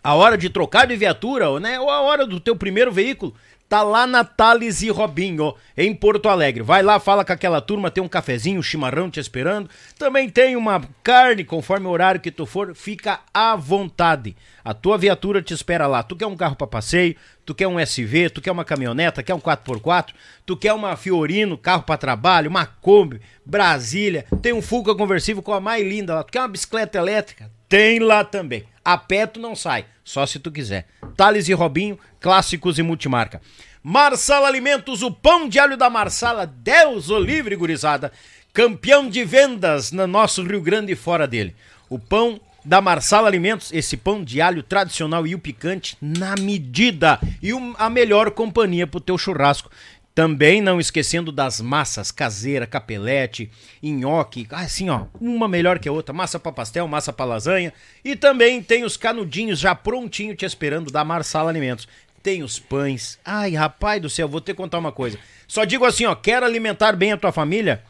A 0.00 0.14
hora 0.14 0.38
de 0.38 0.48
trocar 0.48 0.86
de 0.86 0.94
viatura, 0.94 1.58
né? 1.58 1.80
Ou 1.80 1.90
a 1.90 2.00
hora 2.02 2.24
do 2.24 2.38
teu 2.38 2.54
primeiro 2.54 2.92
veículo. 2.92 3.34
Tá 3.68 3.82
lá 3.82 4.06
na 4.06 4.24
Thales 4.24 4.80
e 4.80 4.88
Robinho, 4.88 5.54
em 5.76 5.94
Porto 5.94 6.26
Alegre. 6.30 6.62
Vai 6.62 6.82
lá, 6.82 6.98
fala 6.98 7.22
com 7.22 7.34
aquela 7.34 7.60
turma, 7.60 7.90
tem 7.90 8.02
um 8.02 8.08
cafezinho, 8.08 8.60
um 8.60 8.62
chimarrão 8.62 9.10
te 9.10 9.20
esperando. 9.20 9.68
Também 9.98 10.30
tem 10.30 10.56
uma 10.56 10.80
carne, 11.02 11.44
conforme 11.44 11.86
o 11.86 11.90
horário 11.90 12.18
que 12.18 12.30
tu 12.30 12.46
for, 12.46 12.74
fica 12.74 13.20
à 13.32 13.54
vontade. 13.56 14.34
A 14.64 14.72
tua 14.72 14.96
viatura 14.96 15.42
te 15.42 15.52
espera 15.52 15.86
lá. 15.86 16.02
Tu 16.02 16.16
quer 16.16 16.26
um 16.26 16.36
carro 16.36 16.56
para 16.56 16.66
passeio, 16.66 17.14
tu 17.44 17.54
quer 17.54 17.68
um 17.68 17.78
SV, 17.78 18.30
tu 18.30 18.40
quer 18.40 18.52
uma 18.52 18.64
caminhoneta, 18.64 19.22
quer 19.22 19.34
um 19.34 19.40
4x4, 19.40 20.14
tu 20.46 20.56
quer 20.56 20.72
uma 20.72 20.96
Fiorino, 20.96 21.58
carro 21.58 21.82
para 21.82 21.98
trabalho, 21.98 22.48
uma 22.48 22.64
Kombi, 22.64 23.20
Brasília, 23.44 24.24
tem 24.40 24.54
um 24.54 24.62
Fuca 24.62 24.94
conversível 24.94 25.42
com 25.42 25.52
a 25.52 25.60
mais 25.60 25.86
linda 25.86 26.14
lá. 26.14 26.22
Tu 26.22 26.32
quer 26.32 26.40
uma 26.40 26.48
bicicleta 26.48 26.96
elétrica? 26.96 27.57
Tem 27.68 27.98
lá 27.98 28.24
também. 28.24 28.64
A 28.84 28.96
pé 28.96 29.26
tu 29.26 29.38
não 29.38 29.54
sai, 29.54 29.84
só 30.02 30.24
se 30.24 30.38
tu 30.38 30.50
quiser. 30.50 30.86
Thales 31.16 31.48
e 31.48 31.52
Robinho, 31.52 31.98
clássicos 32.18 32.78
e 32.78 32.82
multimarca. 32.82 33.42
Marsala 33.82 34.48
Alimentos, 34.48 35.02
o 35.02 35.10
pão 35.10 35.48
de 35.48 35.58
alho 35.58 35.76
da 35.76 35.90
Marsala, 35.90 36.46
Deus 36.46 37.10
o 37.10 37.18
livre, 37.18 37.54
gurizada. 37.54 38.10
Campeão 38.52 39.08
de 39.08 39.24
vendas 39.24 39.92
no 39.92 40.06
nosso 40.06 40.42
Rio 40.42 40.62
Grande 40.62 40.92
e 40.92 40.96
fora 40.96 41.26
dele. 41.26 41.54
O 41.88 41.98
pão 41.98 42.40
da 42.64 42.80
Marsala 42.80 43.28
Alimentos, 43.28 43.72
esse 43.72 43.96
pão 43.96 44.24
de 44.24 44.40
alho 44.40 44.62
tradicional 44.62 45.26
e 45.26 45.34
o 45.34 45.38
picante 45.38 45.96
na 46.00 46.34
medida. 46.38 47.20
E 47.42 47.50
a 47.78 47.88
melhor 47.88 48.30
companhia 48.30 48.86
pro 48.86 49.00
teu 49.00 49.16
churrasco. 49.16 49.70
Também 50.18 50.60
não 50.60 50.80
esquecendo 50.80 51.30
das 51.30 51.60
massas 51.60 52.10
caseira, 52.10 52.66
capelete, 52.66 53.52
nhoque, 53.80 54.48
assim 54.50 54.90
ó, 54.90 55.06
uma 55.20 55.46
melhor 55.46 55.78
que 55.78 55.88
a 55.88 55.92
outra, 55.92 56.12
massa 56.12 56.40
para 56.40 56.50
pastel, 56.50 56.88
massa 56.88 57.12
para 57.12 57.24
lasanha 57.24 57.72
e 58.04 58.16
também 58.16 58.60
tem 58.60 58.82
os 58.82 58.96
canudinhos 58.96 59.60
já 59.60 59.76
prontinho 59.76 60.34
te 60.34 60.44
esperando 60.44 60.90
da 60.90 61.04
Marsala 61.04 61.48
Alimentos. 61.48 61.86
Tem 62.20 62.42
os 62.42 62.58
pães. 62.58 63.16
Ai, 63.24 63.52
rapaz 63.52 64.02
do 64.02 64.10
céu, 64.10 64.26
vou 64.26 64.40
ter 64.40 64.54
que 64.54 64.56
contar 64.56 64.80
uma 64.80 64.90
coisa. 64.90 65.20
Só 65.46 65.64
digo 65.64 65.84
assim, 65.84 66.04
ó, 66.04 66.16
quer 66.16 66.42
alimentar 66.42 66.96
bem 66.96 67.12
a 67.12 67.16
tua 67.16 67.30
família? 67.30 67.84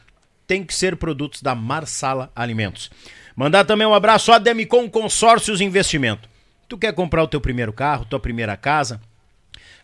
Tem 0.47 0.63
que 0.63 0.75
ser 0.75 0.97
produtos 0.97 1.41
da 1.41 1.55
Marsala 1.55 2.31
Alimentos. 2.37 2.91
Mandar 3.35 3.65
também 3.65 3.87
um 3.87 3.95
abraço 3.95 4.33
a 4.33 4.39
Demicon 4.39 4.87
Consórcios 4.91 5.63
Investimento. 5.63 6.29
Tu 6.69 6.77
quer 6.77 6.93
comprar 6.93 7.23
o 7.23 7.29
teu 7.29 7.41
primeiro 7.41 7.73
carro, 7.73 8.05
tua 8.05 8.21
primeira 8.21 8.55
casa? 8.55 9.01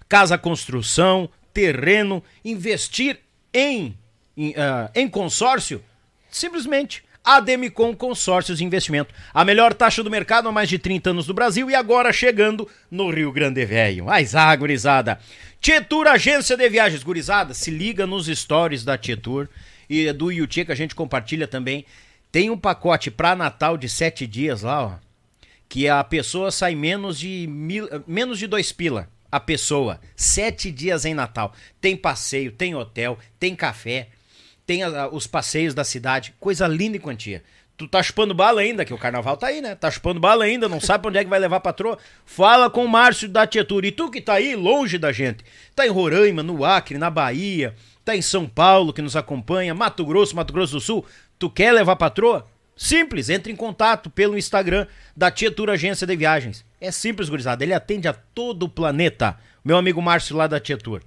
casa 0.09 0.39
construção, 0.39 1.29
terreno, 1.55 2.23
investir 2.45 3.21
em, 3.53 3.97
em, 4.37 4.55
ah, 4.57 4.91
em 4.95 5.09
consórcio? 5.09 5.83
Simplesmente. 6.31 7.03
Ademicon 7.25 7.97
Consórcios 7.97 8.59
de 8.59 8.65
Investimento. 8.65 9.15
A 9.33 9.47
melhor 9.47 9.73
taxa 9.73 10.03
do 10.03 10.11
mercado 10.11 10.47
há 10.47 10.53
mais 10.53 10.69
de 10.69 10.79
30 10.79 11.09
anos 11.09 11.27
no 11.27 11.33
Brasil 11.33 11.71
e 11.71 11.75
agora 11.75 12.13
chegando 12.13 12.69
no 12.91 13.11
Rio 13.11 13.33
Grande 13.33 13.65
Velho. 13.65 14.05
Mas 14.05 14.35
ah, 14.35 14.55
gurizada. 14.55 15.19
Tietur 15.59 16.07
Agência 16.07 16.55
de 16.55 16.69
Viagens. 16.69 17.03
Gurizada, 17.03 17.55
se 17.55 17.71
liga 17.71 18.07
nos 18.07 18.27
stories 18.27 18.85
da 18.85 18.99
Tietur 18.99 19.49
e 19.89 20.13
do 20.13 20.31
Yuti 20.31 20.67
que 20.67 20.73
a 20.73 20.75
gente 20.75 20.95
compartilha 20.95 21.49
também. 21.49 21.87
Tem 22.31 22.51
um 22.51 22.59
pacote 22.59 23.11
para 23.11 23.35
Natal 23.35 23.79
de 23.79 23.89
sete 23.89 24.27
dias 24.27 24.61
lá, 24.61 24.85
ó 24.85 25.05
que 25.69 25.89
a 25.89 26.05
pessoa 26.05 26.53
sai 26.53 26.75
menos 26.75 27.19
de 27.19 27.47
mil, 27.49 27.89
menos 28.07 28.39
de 28.39 28.47
dois 28.47 28.71
pila 28.71 29.09
a 29.37 29.41
pessoa. 29.41 30.01
Sete 30.15 30.71
dias 30.71 31.05
em 31.05 31.13
Natal. 31.15 31.53
Tem 31.81 31.97
passeio 31.97 32.53
tem 32.53 32.75
hotel 32.75 33.19
tem 33.39 33.55
café 33.57 34.09
tem 34.67 34.83
a- 34.83 35.09
os 35.09 35.27
passeios 35.27 35.75
da 35.75 35.83
cidade. 35.85 36.35
Coisa 36.39 36.67
linda 36.67 36.97
e 36.97 37.01
quantia. 37.01 37.43
Tu 37.77 37.89
tá 37.89 38.01
chupando 38.01 38.33
bala 38.33 38.61
ainda 38.61 38.85
que 38.85 38.95
o 38.95 38.99
carnaval 38.99 39.37
tá 39.37 39.49
aí 39.49 39.61
né? 39.61 39.75
Tá 39.75 39.91
chupando 39.91 40.21
bala 40.21 40.45
ainda 40.45 40.69
não 40.69 40.81
sabe 40.81 41.03
pra 41.03 41.09
onde 41.09 41.19
é 41.19 41.25
que 41.25 41.31
vai 41.31 41.41
levar 41.41 41.57
a 41.57 41.61
patroa. 41.61 41.99
Fala 42.25 42.71
com 42.71 42.85
o 42.85 42.89
Márcio 42.89 43.29
da 43.29 43.45
Tietur 43.47 43.85
e 43.85 43.91
tu 43.91 44.09
que 44.11 44.21
tá 44.21 44.35
aí 44.35 44.55
longe 44.55 44.97
da 44.99 45.11
gente. 45.11 45.45
Tá 45.75 45.85
em 45.85 45.91
Roraima 45.91 46.43
no 46.43 46.65
Acre 46.65 46.97
na 46.97 47.11
Bahia. 47.11 47.75
Tá 48.05 48.15
em 48.15 48.23
São 48.23 48.47
Paulo 48.47 48.93
que 48.93 49.03
nos 49.03 49.17
acompanha. 49.17 49.75
Mato 49.75 50.05
Grosso 50.07 50.37
Mato 50.37 50.53
Grosso 50.53 50.75
do 50.75 50.81
Sul. 50.81 51.05
Tu 51.39 51.51
quer 51.51 51.73
levar 51.73 51.93
a 51.93 51.97
patroa 51.97 52.47
Simples, 52.77 53.29
entre 53.29 53.53
em 53.53 53.57
contato 53.57 54.11
pelo 54.11 54.37
Instagram 54.37 54.87
da 55.17 55.31
Tietur 55.31 55.71
Agência 55.71 56.07
de 56.07 56.17
Viagens. 56.17 56.65
É 56.81 56.91
simples, 56.91 57.29
gurizada, 57.29 57.63
ele 57.63 57.73
atende 57.73 58.09
a 58.09 58.13
todo 58.13 58.65
o 58.65 58.69
planeta. 58.69 59.39
Meu 59.65 59.77
amigo 59.77 60.03
Márcio 60.03 60.37
lá 60.37 60.47
da 60.47 60.61
Tietur. 60.61 61.03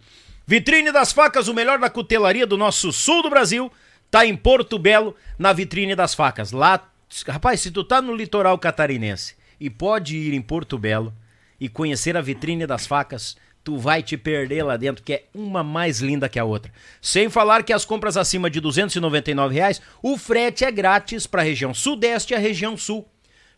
Vitrine 0.46 0.92
das 0.92 1.12
Facas, 1.12 1.48
o 1.50 1.54
melhor 1.54 1.78
da 1.78 1.90
cutelaria 1.90 2.48
do 2.48 2.58
nosso 2.58 2.94
sul 2.94 3.22
do 3.22 3.30
Brasil, 3.30 3.72
tá 4.10 4.26
em 4.26 4.36
Porto 4.36 4.80
Belo, 4.80 5.16
na 5.38 5.52
Vitrine 5.52 5.94
das 5.94 6.16
Facas. 6.16 6.54
Lá, 6.54 6.90
rapaz, 7.28 7.60
se 7.60 7.70
tu 7.70 7.84
tá 7.84 8.02
no 8.02 8.16
litoral 8.16 8.58
catarinense 8.58 9.36
e 9.60 9.70
pode 9.70 10.16
ir 10.16 10.34
em 10.34 10.42
Porto 10.42 10.78
Belo 10.78 11.14
e 11.60 11.68
conhecer 11.68 12.16
a 12.16 12.22
Vitrine 12.22 12.66
das 12.66 12.88
Facas, 12.88 13.36
tu 13.68 13.76
vai 13.76 14.02
te 14.02 14.16
perder 14.16 14.64
lá 14.64 14.78
dentro, 14.78 15.04
que 15.04 15.12
é 15.12 15.24
uma 15.36 15.62
mais 15.62 16.00
linda 16.00 16.30
que 16.30 16.40
a 16.40 16.46
outra. 16.46 16.72
Sem 17.02 17.30
falar 17.30 17.64
que 17.64 17.74
as 17.74 17.84
compras 17.84 18.16
acima 18.16 18.50
de 18.50 18.62
299 18.62 19.54
reais, 19.54 19.82
o 20.02 20.18
frete 20.18 20.64
é 20.64 20.72
grátis 20.72 21.28
para 21.28 21.42
a 21.42 21.44
região 21.44 21.74
sudeste 21.74 22.32
e 22.32 22.36
a 22.38 22.40
região 22.40 22.78
sul. 22.78 23.06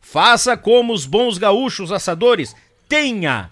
Faça 0.02 0.57
como 0.57 0.94
os 0.94 1.06
bons 1.06 1.38
gaúchos 1.38 1.91
assadores. 1.91 2.56
Tenha! 2.88 3.52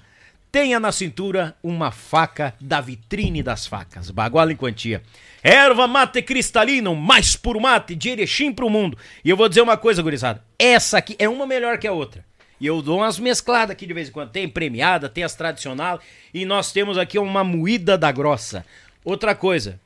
Tenha 0.51 0.79
na 0.79 0.91
cintura 0.91 1.55
uma 1.61 1.91
faca 1.91 2.55
da 2.59 2.81
vitrine 2.81 3.43
das 3.43 3.67
facas. 3.67 4.09
Baguala 4.09 4.51
em 4.51 4.55
quantia. 4.55 5.03
Erva 5.43 5.87
mate 5.87 6.23
cristalina, 6.23 6.91
mais 6.95 7.35
puro 7.35 7.61
mate 7.61 7.93
de 7.93 8.09
Erechim 8.09 8.51
pro 8.51 8.67
mundo. 8.67 8.97
E 9.23 9.29
eu 9.29 9.37
vou 9.37 9.47
dizer 9.47 9.61
uma 9.61 9.77
coisa, 9.77 10.01
gurizada. 10.01 10.43
Essa 10.57 10.97
aqui 10.97 11.15
é 11.19 11.29
uma 11.29 11.45
melhor 11.45 11.77
que 11.77 11.85
a 11.85 11.91
outra. 11.91 12.25
E 12.59 12.65
eu 12.65 12.81
dou 12.81 12.99
umas 12.99 13.19
mescladas 13.19 13.71
aqui 13.71 13.85
de 13.85 13.93
vez 13.93 14.09
em 14.09 14.11
quando. 14.11 14.31
Tem 14.31 14.47
premiada, 14.47 15.09
tem 15.09 15.23
as 15.23 15.35
tradicional. 15.35 15.99
E 16.33 16.45
nós 16.45 16.71
temos 16.71 16.97
aqui 16.97 17.19
uma 17.19 17.43
moída 17.43 17.97
da 17.97 18.11
grossa. 18.11 18.65
Outra 19.03 19.35
coisa. 19.35 19.79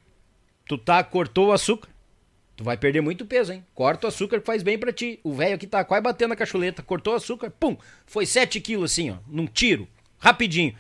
Tu 0.68 0.78
tá, 0.78 1.04
cortou 1.04 1.50
o 1.50 1.52
açúcar. 1.52 1.90
Tu 2.56 2.64
vai 2.64 2.78
perder 2.78 3.02
muito 3.02 3.26
peso, 3.26 3.52
hein? 3.52 3.66
Corta 3.74 4.08
o 4.08 4.10
açúcar 4.10 4.40
que 4.40 4.46
faz 4.46 4.64
bem 4.64 4.78
pra 4.78 4.94
ti. 4.94 5.20
O 5.24 5.34
velho 5.34 5.56
aqui 5.56 5.68
tá 5.68 5.84
quase 5.84 6.04
batendo 6.04 6.34
a 6.34 6.36
cacholeta. 6.36 6.84
Cortou 6.84 7.14
o 7.14 7.18
açúcar, 7.18 7.52
pum! 7.52 7.76
Foi 8.06 8.26
7 8.26 8.62
quilos 8.62 8.92
assim, 8.92 9.12
ó. 9.12 9.16
Num 9.28 9.48
tiro. 9.48 9.88
Rapidinho. 10.20 10.76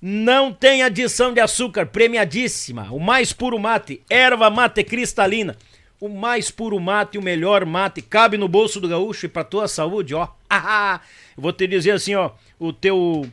Não 0.00 0.52
tem 0.52 0.82
adição 0.82 1.32
de 1.32 1.40
açúcar, 1.40 1.86
premiadíssima. 1.86 2.92
O 2.92 3.00
mais 3.00 3.32
puro 3.32 3.58
mate, 3.58 4.02
erva 4.10 4.50
mate 4.50 4.84
cristalina. 4.84 5.56
O 5.98 6.10
mais 6.10 6.50
puro 6.50 6.78
mate, 6.78 7.16
o 7.16 7.22
melhor 7.22 7.64
mate, 7.64 8.02
cabe 8.02 8.36
no 8.36 8.46
bolso 8.46 8.78
do 8.78 8.88
gaúcho 8.88 9.24
e 9.24 9.28
pra 9.30 9.42
tua 9.42 9.66
saúde, 9.66 10.14
ó. 10.14 10.28
Ah, 10.50 11.00
eu 11.36 11.42
vou 11.42 11.52
te 11.52 11.66
dizer 11.66 11.92
assim, 11.92 12.14
ó, 12.14 12.30
o 12.58 12.72
teu 12.72 13.26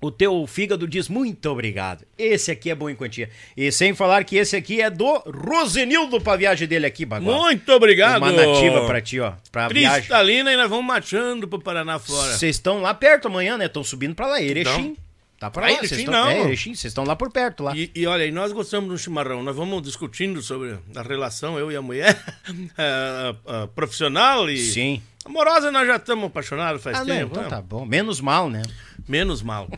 o 0.00 0.10
teu 0.10 0.46
fígado 0.46 0.86
diz 0.86 1.08
muito 1.08 1.48
obrigado. 1.50 2.04
Esse 2.18 2.50
aqui 2.50 2.70
é 2.70 2.74
bom 2.74 2.88
em 2.88 2.94
quantia. 2.94 3.30
E 3.56 3.72
sem 3.72 3.94
falar 3.94 4.24
que 4.24 4.36
esse 4.36 4.54
aqui 4.54 4.80
é 4.80 4.90
do 4.90 5.22
Rosenildo 5.26 6.20
pra 6.20 6.36
viagem 6.36 6.68
dele 6.68 6.86
aqui, 6.86 7.06
Bagual. 7.06 7.40
Muito 7.40 7.72
obrigado. 7.72 8.18
Uma 8.18 8.30
nativa 8.30 8.86
pra 8.86 9.00
ti, 9.00 9.18
ó. 9.20 9.32
Pra 9.50 9.68
viagem. 9.68 10.00
Cristalina 10.00 10.52
e 10.52 10.56
nós 10.56 10.68
vamos 10.68 10.84
marchando 10.84 11.48
pro 11.48 11.58
Paraná 11.58 11.98
fora. 11.98 12.36
Vocês 12.36 12.56
estão 12.56 12.80
lá 12.80 12.92
perto 12.92 13.28
amanhã, 13.28 13.56
né? 13.56 13.66
Estão 13.66 13.82
subindo 13.82 14.14
pra 14.14 14.26
lá, 14.26 14.42
Erechim. 14.42 14.96
Tá 15.38 15.50
pra 15.50 15.62
lá, 15.62 15.72
Erechim 15.72 15.88
vocês 15.88 16.04
não. 16.04 16.28
É, 16.28 16.40
Erechim, 16.40 16.74
vocês 16.74 16.90
estão 16.90 17.04
lá 17.04 17.16
por 17.16 17.32
perto 17.32 17.64
lá. 17.64 17.76
E, 17.76 17.90
e 17.94 18.06
olha, 18.06 18.26
e 18.26 18.30
nós 18.30 18.52
gostamos 18.52 18.90
do 18.90 18.98
chimarrão. 18.98 19.42
Nós 19.42 19.56
vamos 19.56 19.82
discutindo 19.82 20.42
sobre 20.42 20.78
a 20.94 21.02
relação, 21.02 21.58
eu 21.58 21.72
e 21.72 21.76
a 21.76 21.82
mulher, 21.82 22.16
eh, 22.76 23.34
eh, 23.46 23.68
profissional 23.74 24.48
e 24.48 24.58
Sim. 24.58 25.02
Amorosa. 25.26 25.70
Nós 25.70 25.86
já 25.86 25.96
estamos 25.96 26.26
apaixonados 26.26 26.82
faz 26.82 26.98
Ah, 26.98 27.04
não, 27.04 27.14
tempo. 27.14 27.30
então 27.32 27.42
né? 27.44 27.48
tá 27.48 27.60
bom. 27.62 27.84
Menos 27.84 28.20
mal, 28.20 28.48
né? 28.48 28.62
Menos 29.08 29.42
mal. 29.42 29.68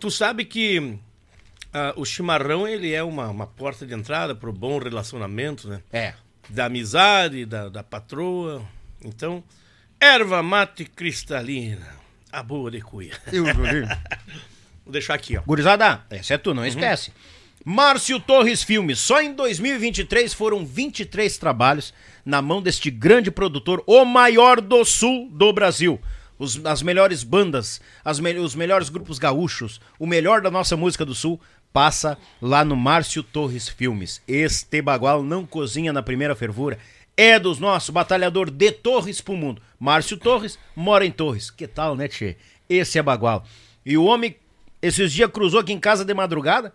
tu 0.00 0.10
sabe 0.10 0.44
que 0.44 0.98
ah, 1.72 1.92
o 1.96 2.04
chimarrão 2.04 2.66
ele 2.66 2.92
é 2.92 3.02
uma, 3.02 3.28
uma 3.28 3.46
porta 3.46 3.86
de 3.86 3.94
entrada 3.94 4.34
para 4.34 4.48
o 4.48 4.52
bom 4.52 4.78
relacionamento, 4.78 5.68
né? 5.68 5.80
É. 5.92 6.14
Da 6.48 6.66
amizade, 6.66 7.44
da, 7.44 7.68
da 7.68 7.82
patroa. 7.82 8.62
Então, 9.04 9.42
erva 10.00 10.42
mate 10.42 10.84
cristalina, 10.84 11.86
a 12.32 12.42
boa 12.42 12.70
de 12.70 12.80
cuia. 12.80 13.12
Vou 14.84 14.92
deixar 14.92 15.14
aqui, 15.14 15.36
ó. 15.36 15.42
Gurizada, 15.46 16.04
essa 16.10 16.34
é 16.34 16.38
tu, 16.38 16.52
não 16.52 16.64
esquece. 16.64 17.12
Márcio 17.64 18.20
Torres 18.20 18.62
Filmes, 18.62 18.98
só 18.98 19.22
em 19.22 19.32
2023 19.32 20.34
foram 20.34 20.66
23 20.66 21.38
trabalhos 21.38 21.94
na 22.24 22.40
mão 22.42 22.62
deste 22.62 22.90
grande 22.90 23.30
produtor, 23.30 23.82
o 23.86 24.04
maior 24.04 24.60
do 24.60 24.84
sul 24.84 25.28
do 25.30 25.52
Brasil. 25.52 26.00
Os- 26.38 26.64
as 26.64 26.82
melhores 26.82 27.22
bandas, 27.22 27.80
as 28.04 28.18
me- 28.18 28.38
os 28.38 28.54
melhores 28.54 28.88
grupos 28.88 29.18
gaúchos, 29.18 29.80
o 29.98 30.06
melhor 30.06 30.40
da 30.40 30.50
nossa 30.50 30.76
música 30.76 31.04
do 31.04 31.14
sul, 31.14 31.40
passa 31.72 32.16
lá 32.40 32.64
no 32.64 32.74
Márcio 32.76 33.22
Torres 33.22 33.68
Filmes. 33.68 34.20
Este 34.26 34.80
bagual 34.82 35.22
não 35.22 35.44
cozinha 35.46 35.92
na 35.92 36.02
primeira 36.02 36.34
fervura. 36.34 36.78
É 37.16 37.38
dos 37.38 37.60
nossos, 37.60 37.90
batalhador 37.90 38.50
de 38.50 38.72
Torres 38.72 39.20
pro 39.20 39.36
mundo. 39.36 39.62
Márcio 39.78 40.16
Torres 40.16 40.58
mora 40.74 41.06
em 41.06 41.10
Torres. 41.12 41.50
Que 41.50 41.66
tal, 41.68 41.94
né, 41.94 42.08
Tchê? 42.08 42.36
Esse 42.68 42.98
é 42.98 43.02
bagual. 43.02 43.44
E 43.86 43.96
o 43.96 44.04
homem, 44.04 44.34
esses 44.82 45.12
dias, 45.12 45.30
cruzou 45.30 45.60
aqui 45.60 45.72
em 45.72 45.78
casa 45.78 46.04
de 46.04 46.12
madrugada. 46.14 46.74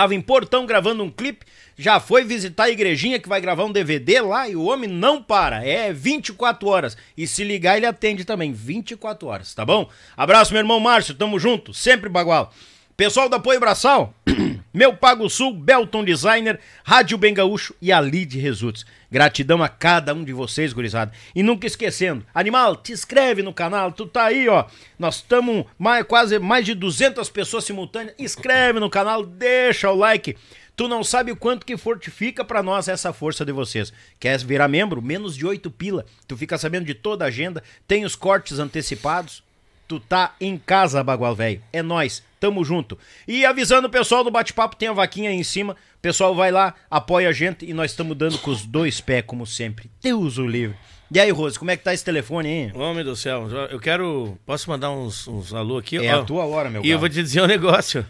Tava 0.00 0.14
em 0.14 0.20
Portão 0.22 0.64
gravando 0.64 1.04
um 1.04 1.10
clipe, 1.10 1.44
já 1.76 2.00
foi 2.00 2.24
visitar 2.24 2.64
a 2.64 2.70
igrejinha 2.70 3.18
que 3.18 3.28
vai 3.28 3.38
gravar 3.38 3.66
um 3.66 3.70
DVD 3.70 4.22
lá 4.22 4.48
e 4.48 4.56
o 4.56 4.64
homem 4.64 4.88
não 4.88 5.22
para, 5.22 5.62
é 5.62 5.92
24 5.92 6.66
horas. 6.66 6.96
E 7.14 7.26
se 7.26 7.44
ligar 7.44 7.76
ele 7.76 7.84
atende 7.84 8.24
também, 8.24 8.50
24 8.50 9.28
horas, 9.28 9.54
tá 9.54 9.62
bom? 9.62 9.90
Abraço 10.16 10.54
meu 10.54 10.60
irmão 10.60 10.80
Márcio, 10.80 11.14
tamo 11.14 11.38
junto, 11.38 11.74
sempre 11.74 12.08
bagual. 12.08 12.50
Pessoal 12.96 13.28
do 13.28 13.36
Apoio 13.36 13.60
Braçal, 13.60 14.14
Meu 14.72 14.94
Pago 14.94 15.28
Sul, 15.28 15.52
Belton 15.52 16.04
Designer, 16.04 16.60
Rádio 16.84 17.18
Bem 17.18 17.34
Gaúcho 17.34 17.74
e 17.82 17.90
a 17.90 18.00
Lide 18.00 18.38
Results. 18.38 18.86
Gratidão 19.10 19.60
a 19.64 19.68
cada 19.68 20.14
um 20.14 20.22
de 20.22 20.32
vocês, 20.32 20.72
gurizada. 20.72 21.10
E 21.34 21.42
nunca 21.42 21.66
esquecendo, 21.66 22.24
animal, 22.32 22.76
te 22.76 22.92
inscreve 22.92 23.42
no 23.42 23.52
canal, 23.52 23.90
tu 23.90 24.06
tá 24.06 24.26
aí, 24.26 24.48
ó. 24.48 24.66
Nós 24.96 25.16
estamos 25.16 25.66
quase 26.06 26.38
mais 26.38 26.64
de 26.64 26.74
200 26.74 27.28
pessoas 27.30 27.64
simultâneas. 27.64 28.14
Inscreve 28.16 28.78
no 28.78 28.88
canal, 28.88 29.26
deixa 29.26 29.90
o 29.90 29.96
like. 29.96 30.36
Tu 30.76 30.86
não 30.86 31.02
sabe 31.02 31.32
o 31.32 31.36
quanto 31.36 31.66
que 31.66 31.76
fortifica 31.76 32.44
pra 32.44 32.62
nós 32.62 32.86
essa 32.86 33.12
força 33.12 33.44
de 33.44 33.50
vocês. 33.50 33.92
Quer 34.20 34.38
virar 34.38 34.68
membro? 34.68 35.02
Menos 35.02 35.36
de 35.36 35.44
8 35.44 35.68
pila. 35.68 36.06
Tu 36.28 36.36
fica 36.36 36.56
sabendo 36.56 36.86
de 36.86 36.94
toda 36.94 37.24
a 37.24 37.28
agenda, 37.28 37.60
tem 37.88 38.04
os 38.04 38.14
cortes 38.14 38.60
antecipados. 38.60 39.42
Tu 39.88 39.98
tá 39.98 40.36
em 40.40 40.56
casa, 40.56 41.02
Bagual 41.02 41.34
Velho. 41.34 41.60
É 41.72 41.82
nós, 41.82 42.22
tamo 42.40 42.64
junto. 42.64 42.98
E 43.28 43.44
avisando 43.44 43.86
o 43.86 43.90
pessoal 43.90 44.24
do 44.24 44.30
bate-papo, 44.30 44.74
tem 44.74 44.88
a 44.88 44.92
vaquinha 44.92 45.30
aí 45.30 45.36
em 45.36 45.44
cima. 45.44 45.74
O 45.74 46.00
pessoal 46.00 46.34
vai 46.34 46.50
lá, 46.50 46.74
apoia 46.90 47.28
a 47.28 47.32
gente 47.32 47.64
e 47.66 47.74
nós 47.74 47.90
estamos 47.90 48.16
dando 48.16 48.38
com 48.38 48.50
os 48.50 48.64
dois 48.64 49.00
pés, 49.00 49.22
como 49.26 49.46
sempre. 49.46 49.90
Deus 50.02 50.38
o 50.38 50.46
livre. 50.46 50.76
E 51.12 51.18
aí, 51.20 51.30
Rose, 51.30 51.58
como 51.58 51.70
é 51.70 51.76
que 51.76 51.82
tá 51.84 51.92
esse 51.92 52.04
telefone 52.04 52.48
aí? 52.48 52.80
Homem 52.80 53.04
do 53.04 53.14
céu, 53.16 53.48
eu 53.70 53.78
quero. 53.80 54.38
Posso 54.46 54.70
mandar 54.70 54.90
uns, 54.92 55.26
uns 55.28 55.52
alô 55.52 55.76
aqui? 55.78 55.98
É 55.98 56.14
Ó, 56.16 56.20
a 56.20 56.24
tua 56.24 56.44
hora, 56.46 56.70
meu 56.70 56.82
E 56.84 56.88
eu 56.88 56.90
galo. 56.90 57.00
vou 57.00 57.08
te 57.08 57.20
dizer 57.22 57.42
um 57.42 57.46
negócio. 57.46 58.06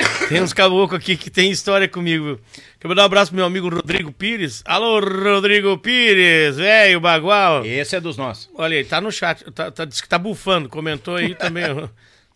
Tem 0.28 0.42
uns 0.42 0.52
caboclos 0.52 0.98
aqui 1.00 1.16
que 1.16 1.30
tem 1.30 1.50
história 1.50 1.86
comigo. 1.86 2.40
Quero 2.78 2.88
mandar 2.88 3.02
um 3.02 3.04
abraço 3.04 3.30
pro 3.30 3.36
meu 3.36 3.44
amigo 3.44 3.68
Rodrigo 3.68 4.10
Pires. 4.10 4.62
Alô, 4.64 4.98
Rodrigo 4.98 5.76
Pires, 5.78 6.56
velho, 6.56 6.98
bagual. 7.00 7.64
Esse 7.66 7.96
é 7.96 8.00
dos 8.00 8.16
nossos. 8.16 8.48
Olha 8.54 8.78
aí, 8.78 8.84
tá 8.84 9.00
no 9.00 9.12
chat, 9.12 9.44
tá, 9.52 9.70
tá, 9.70 9.84
disse 9.84 10.02
que 10.02 10.08
tá 10.08 10.18
bufando, 10.18 10.68
comentou 10.70 11.16
aí 11.16 11.34
também. 11.34 11.64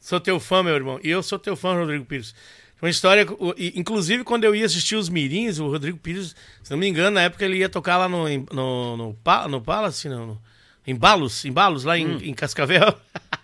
sou 0.05 0.21
teu 0.21 0.39
fã, 0.39 0.63
meu 0.63 0.75
irmão. 0.75 1.01
E 1.03 1.09
eu 1.11 1.23
sou 1.23 1.39
teu 1.39 1.57
fã, 1.57 1.75
Rodrigo 1.75 2.05
Pires. 2.05 2.35
Uma 2.83 2.91
história, 2.91 3.27
inclusive 3.75 4.25
quando 4.25 4.45
eu 4.45 4.55
ia 4.55 4.67
assistir 4.67 4.95
os 4.97 5.09
Mirins, 5.09 5.59
o 5.59 5.69
Rodrigo 5.69 5.97
Pires, 5.97 6.37
se 6.63 6.71
não 6.71 6.77
me 6.77 6.87
engano, 6.87 7.13
na 7.13 7.23
época 7.23 7.45
ele 7.45 7.57
ia 7.57 7.69
tocar 7.69 7.97
lá 7.97 8.09
no, 8.09 8.29
no, 8.29 8.97
no, 8.97 9.17
no 9.49 9.61
Palace, 9.63 10.09
não, 10.09 10.27
no, 10.27 10.43
em 10.87 10.95
Balos, 10.95 11.47
em 11.47 11.53
Balos, 11.53 11.85
lá 11.85 11.97
em, 11.97 12.17
em 12.29 12.35
Cascavel. 12.35 12.95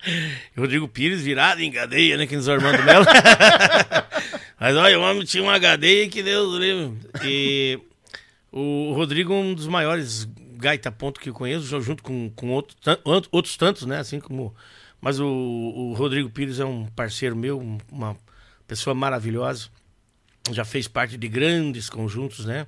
Rodrigo 0.55 0.87
Pires 0.87 1.21
virado 1.23 1.59
em 1.61 1.71
cadeia, 1.71 2.17
né, 2.17 2.27
que 2.27 2.35
nos 2.35 2.47
Armando 2.47 2.83
Melo. 2.83 3.05
Mas 4.59 4.75
olha, 4.75 4.99
o 4.99 5.01
homem 5.01 5.23
tinha 5.23 5.41
uma 5.41 5.59
cadeia 5.59 6.07
que 6.07 6.21
Deus 6.21 6.59
livre. 6.59 6.93
E 7.23 7.79
o 8.51 8.93
Rodrigo 8.93 9.33
é 9.33 9.37
um 9.37 9.53
dos 9.55 9.65
maiores 9.65 10.27
gaita 10.57 10.91
ponto 10.91 11.19
que 11.19 11.29
eu 11.29 11.33
conheço, 11.33 11.65
ju- 11.65 11.81
junto 11.81 12.03
com, 12.03 12.29
com 12.35 12.51
outro, 12.51 12.75
outros 13.31 13.57
tantos, 13.57 13.87
né? 13.87 13.97
Assim 13.97 14.19
como. 14.19 14.53
Mas 15.01 15.19
o, 15.19 15.25
o 15.27 15.93
Rodrigo 15.93 16.29
Pires 16.29 16.59
é 16.59 16.65
um 16.65 16.85
parceiro 16.85 17.35
meu, 17.35 17.59
um- 17.59 17.79
uma 17.91 18.15
pessoa 18.67 18.93
maravilhosa. 18.93 19.67
Já 20.51 20.63
fez 20.63 20.87
parte 20.87 21.17
de 21.17 21.27
grandes 21.27 21.89
conjuntos, 21.89 22.45
né? 22.45 22.67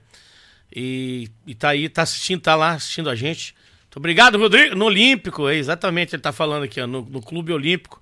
E, 0.76 1.30
e 1.46 1.54
tá 1.56 1.70
aí, 1.70 1.88
tá 1.88 2.02
assistindo, 2.02 2.42
tá 2.42 2.56
lá 2.56 2.72
assistindo 2.74 3.10
a 3.10 3.16
gente. 3.16 3.56
Muito 3.84 3.98
obrigado, 3.98 4.38
Rodrigo. 4.40 4.76
No 4.76 4.86
Olímpico, 4.86 5.48
é 5.48 5.56
exatamente, 5.56 6.16
ele 6.16 6.22
tá 6.22 6.32
falando 6.32 6.64
aqui, 6.64 6.82
ó, 6.82 6.88
no, 6.88 7.04
no 7.04 7.22
Clube 7.22 7.52
Olímpico. 7.54 8.02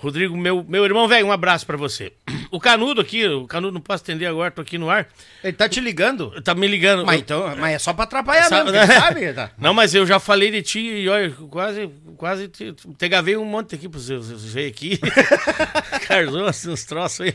Rodrigo, 0.00 0.36
meu, 0.36 0.64
meu 0.68 0.84
irmão, 0.84 1.08
velho, 1.08 1.26
um 1.26 1.32
abraço 1.32 1.66
pra 1.66 1.76
você. 1.76 2.12
O 2.50 2.58
Canudo 2.58 3.02
aqui, 3.02 3.26
o 3.28 3.46
Canudo 3.46 3.74
não 3.74 3.80
posso 3.80 4.02
atender 4.02 4.24
agora, 4.24 4.50
tô 4.50 4.62
aqui 4.62 4.78
no 4.78 4.88
ar. 4.88 5.06
Ele 5.44 5.52
tá 5.52 5.68
te 5.68 5.80
ligando? 5.80 6.30
Tá 6.40 6.54
me 6.54 6.66
ligando. 6.66 7.04
Mas, 7.04 7.20
então, 7.20 7.54
mas 7.58 7.74
é 7.74 7.78
só 7.78 7.92
pra 7.92 8.04
atrapalhar 8.04 8.44
Sabe- 8.44 8.72
mesmo, 8.72 8.86
quem 8.86 8.96
sabe? 8.98 9.32
Tá. 9.34 9.50
Não, 9.58 9.74
mas 9.74 9.94
eu 9.94 10.06
já 10.06 10.18
falei 10.18 10.50
de 10.50 10.62
ti 10.62 10.78
e 10.80 11.08
olha, 11.10 11.30
quase, 11.50 11.90
quase 12.16 12.48
te, 12.48 12.72
te 12.72 13.06
gravei 13.08 13.36
um 13.36 13.44
monte 13.44 13.74
aqui 13.74 13.86
pra 13.86 14.00
você, 14.00 14.16
você 14.16 14.34
ver 14.48 14.66
aqui. 14.66 14.98
Carzou 16.08 16.46
assim, 16.46 16.70
uns 16.70 16.84
troços 16.84 17.20
aí. 17.20 17.34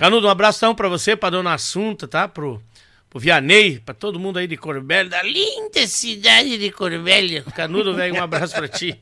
Canudo, 0.00 0.26
um 0.26 0.30
abração 0.30 0.74
pra 0.74 0.88
você, 0.88 1.14
pra 1.14 1.30
dona 1.30 1.54
Assunta, 1.54 2.08
tá? 2.08 2.26
Pro, 2.26 2.60
pro 3.08 3.20
Vianney, 3.20 3.78
pra 3.78 3.94
todo 3.94 4.18
mundo 4.18 4.40
aí 4.40 4.48
de 4.48 4.56
Corbélia, 4.56 5.10
da 5.10 5.22
linda 5.22 5.86
cidade 5.86 6.58
de 6.58 6.72
Corbélia. 6.72 7.44
Canudo, 7.54 7.94
velho, 7.94 8.16
um 8.16 8.22
abraço 8.22 8.52
pra 8.54 8.66
ti. 8.66 9.00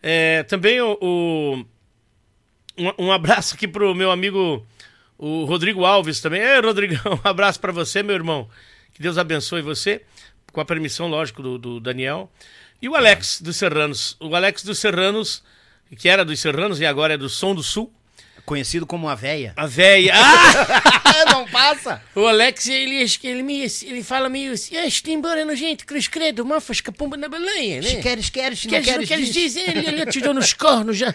É, 0.00 0.44
também 0.44 0.80
o, 0.80 0.96
o- 1.00 1.64
um, 2.80 3.06
um 3.06 3.12
abraço 3.12 3.54
aqui 3.54 3.68
pro 3.68 3.94
meu 3.94 4.10
amigo 4.10 4.66
o 5.18 5.44
Rodrigo 5.44 5.84
Alves 5.84 6.20
também. 6.20 6.40
É, 6.40 6.58
Rodrigão, 6.60 7.20
um 7.22 7.28
abraço 7.28 7.60
pra 7.60 7.70
você, 7.70 8.02
meu 8.02 8.14
irmão. 8.14 8.48
Que 8.94 9.02
Deus 9.02 9.18
abençoe 9.18 9.60
você, 9.60 10.02
com 10.50 10.60
a 10.60 10.64
permissão, 10.64 11.08
lógico, 11.08 11.42
do, 11.42 11.58
do 11.58 11.78
Daniel. 11.78 12.32
E 12.80 12.88
o 12.88 12.96
Alex 12.96 13.40
dos 13.40 13.56
Serranos. 13.56 14.16
O 14.18 14.34
Alex 14.34 14.64
dos 14.64 14.78
Serranos, 14.78 15.42
que 15.98 16.08
era 16.08 16.24
dos 16.24 16.40
Serranos 16.40 16.80
e 16.80 16.86
agora 16.86 17.14
é 17.14 17.18
do 17.18 17.28
Som 17.28 17.54
do 17.54 17.62
Sul. 17.62 17.92
Conhecido 18.50 18.84
como 18.84 19.08
a 19.08 19.14
véia. 19.14 19.52
A 19.54 19.64
véia. 19.64 20.12
Ah! 20.12 21.24
não 21.30 21.46
passa! 21.46 22.02
O 22.16 22.26
Alex, 22.26 22.66
ele, 22.66 23.06
ele, 23.22 23.44
meio, 23.44 23.64
ele 23.84 24.02
fala 24.02 24.28
meio 24.28 24.54
assim: 24.54 24.76
ah, 24.76 24.84
está 24.84 25.12
embora 25.12 25.44
nojento, 25.44 25.86
cruz 25.86 26.08
credo, 26.08 26.44
mafas, 26.44 26.80
capumba 26.80 27.16
na 27.16 27.28
balanha, 27.28 27.80
né? 27.80 28.02
Queres, 28.02 28.28
queres, 28.28 28.64
não 28.64 28.70
Queres, 28.72 28.86
não 28.88 28.94
queres, 28.94 29.08
queres 29.08 29.26
diz. 29.26 29.54
dizer? 29.54 29.68
Ele, 29.68 29.86
ele 29.86 30.02
atirou 30.02 30.34
nos 30.34 30.52
cornos 30.52 30.98
já. 30.98 31.14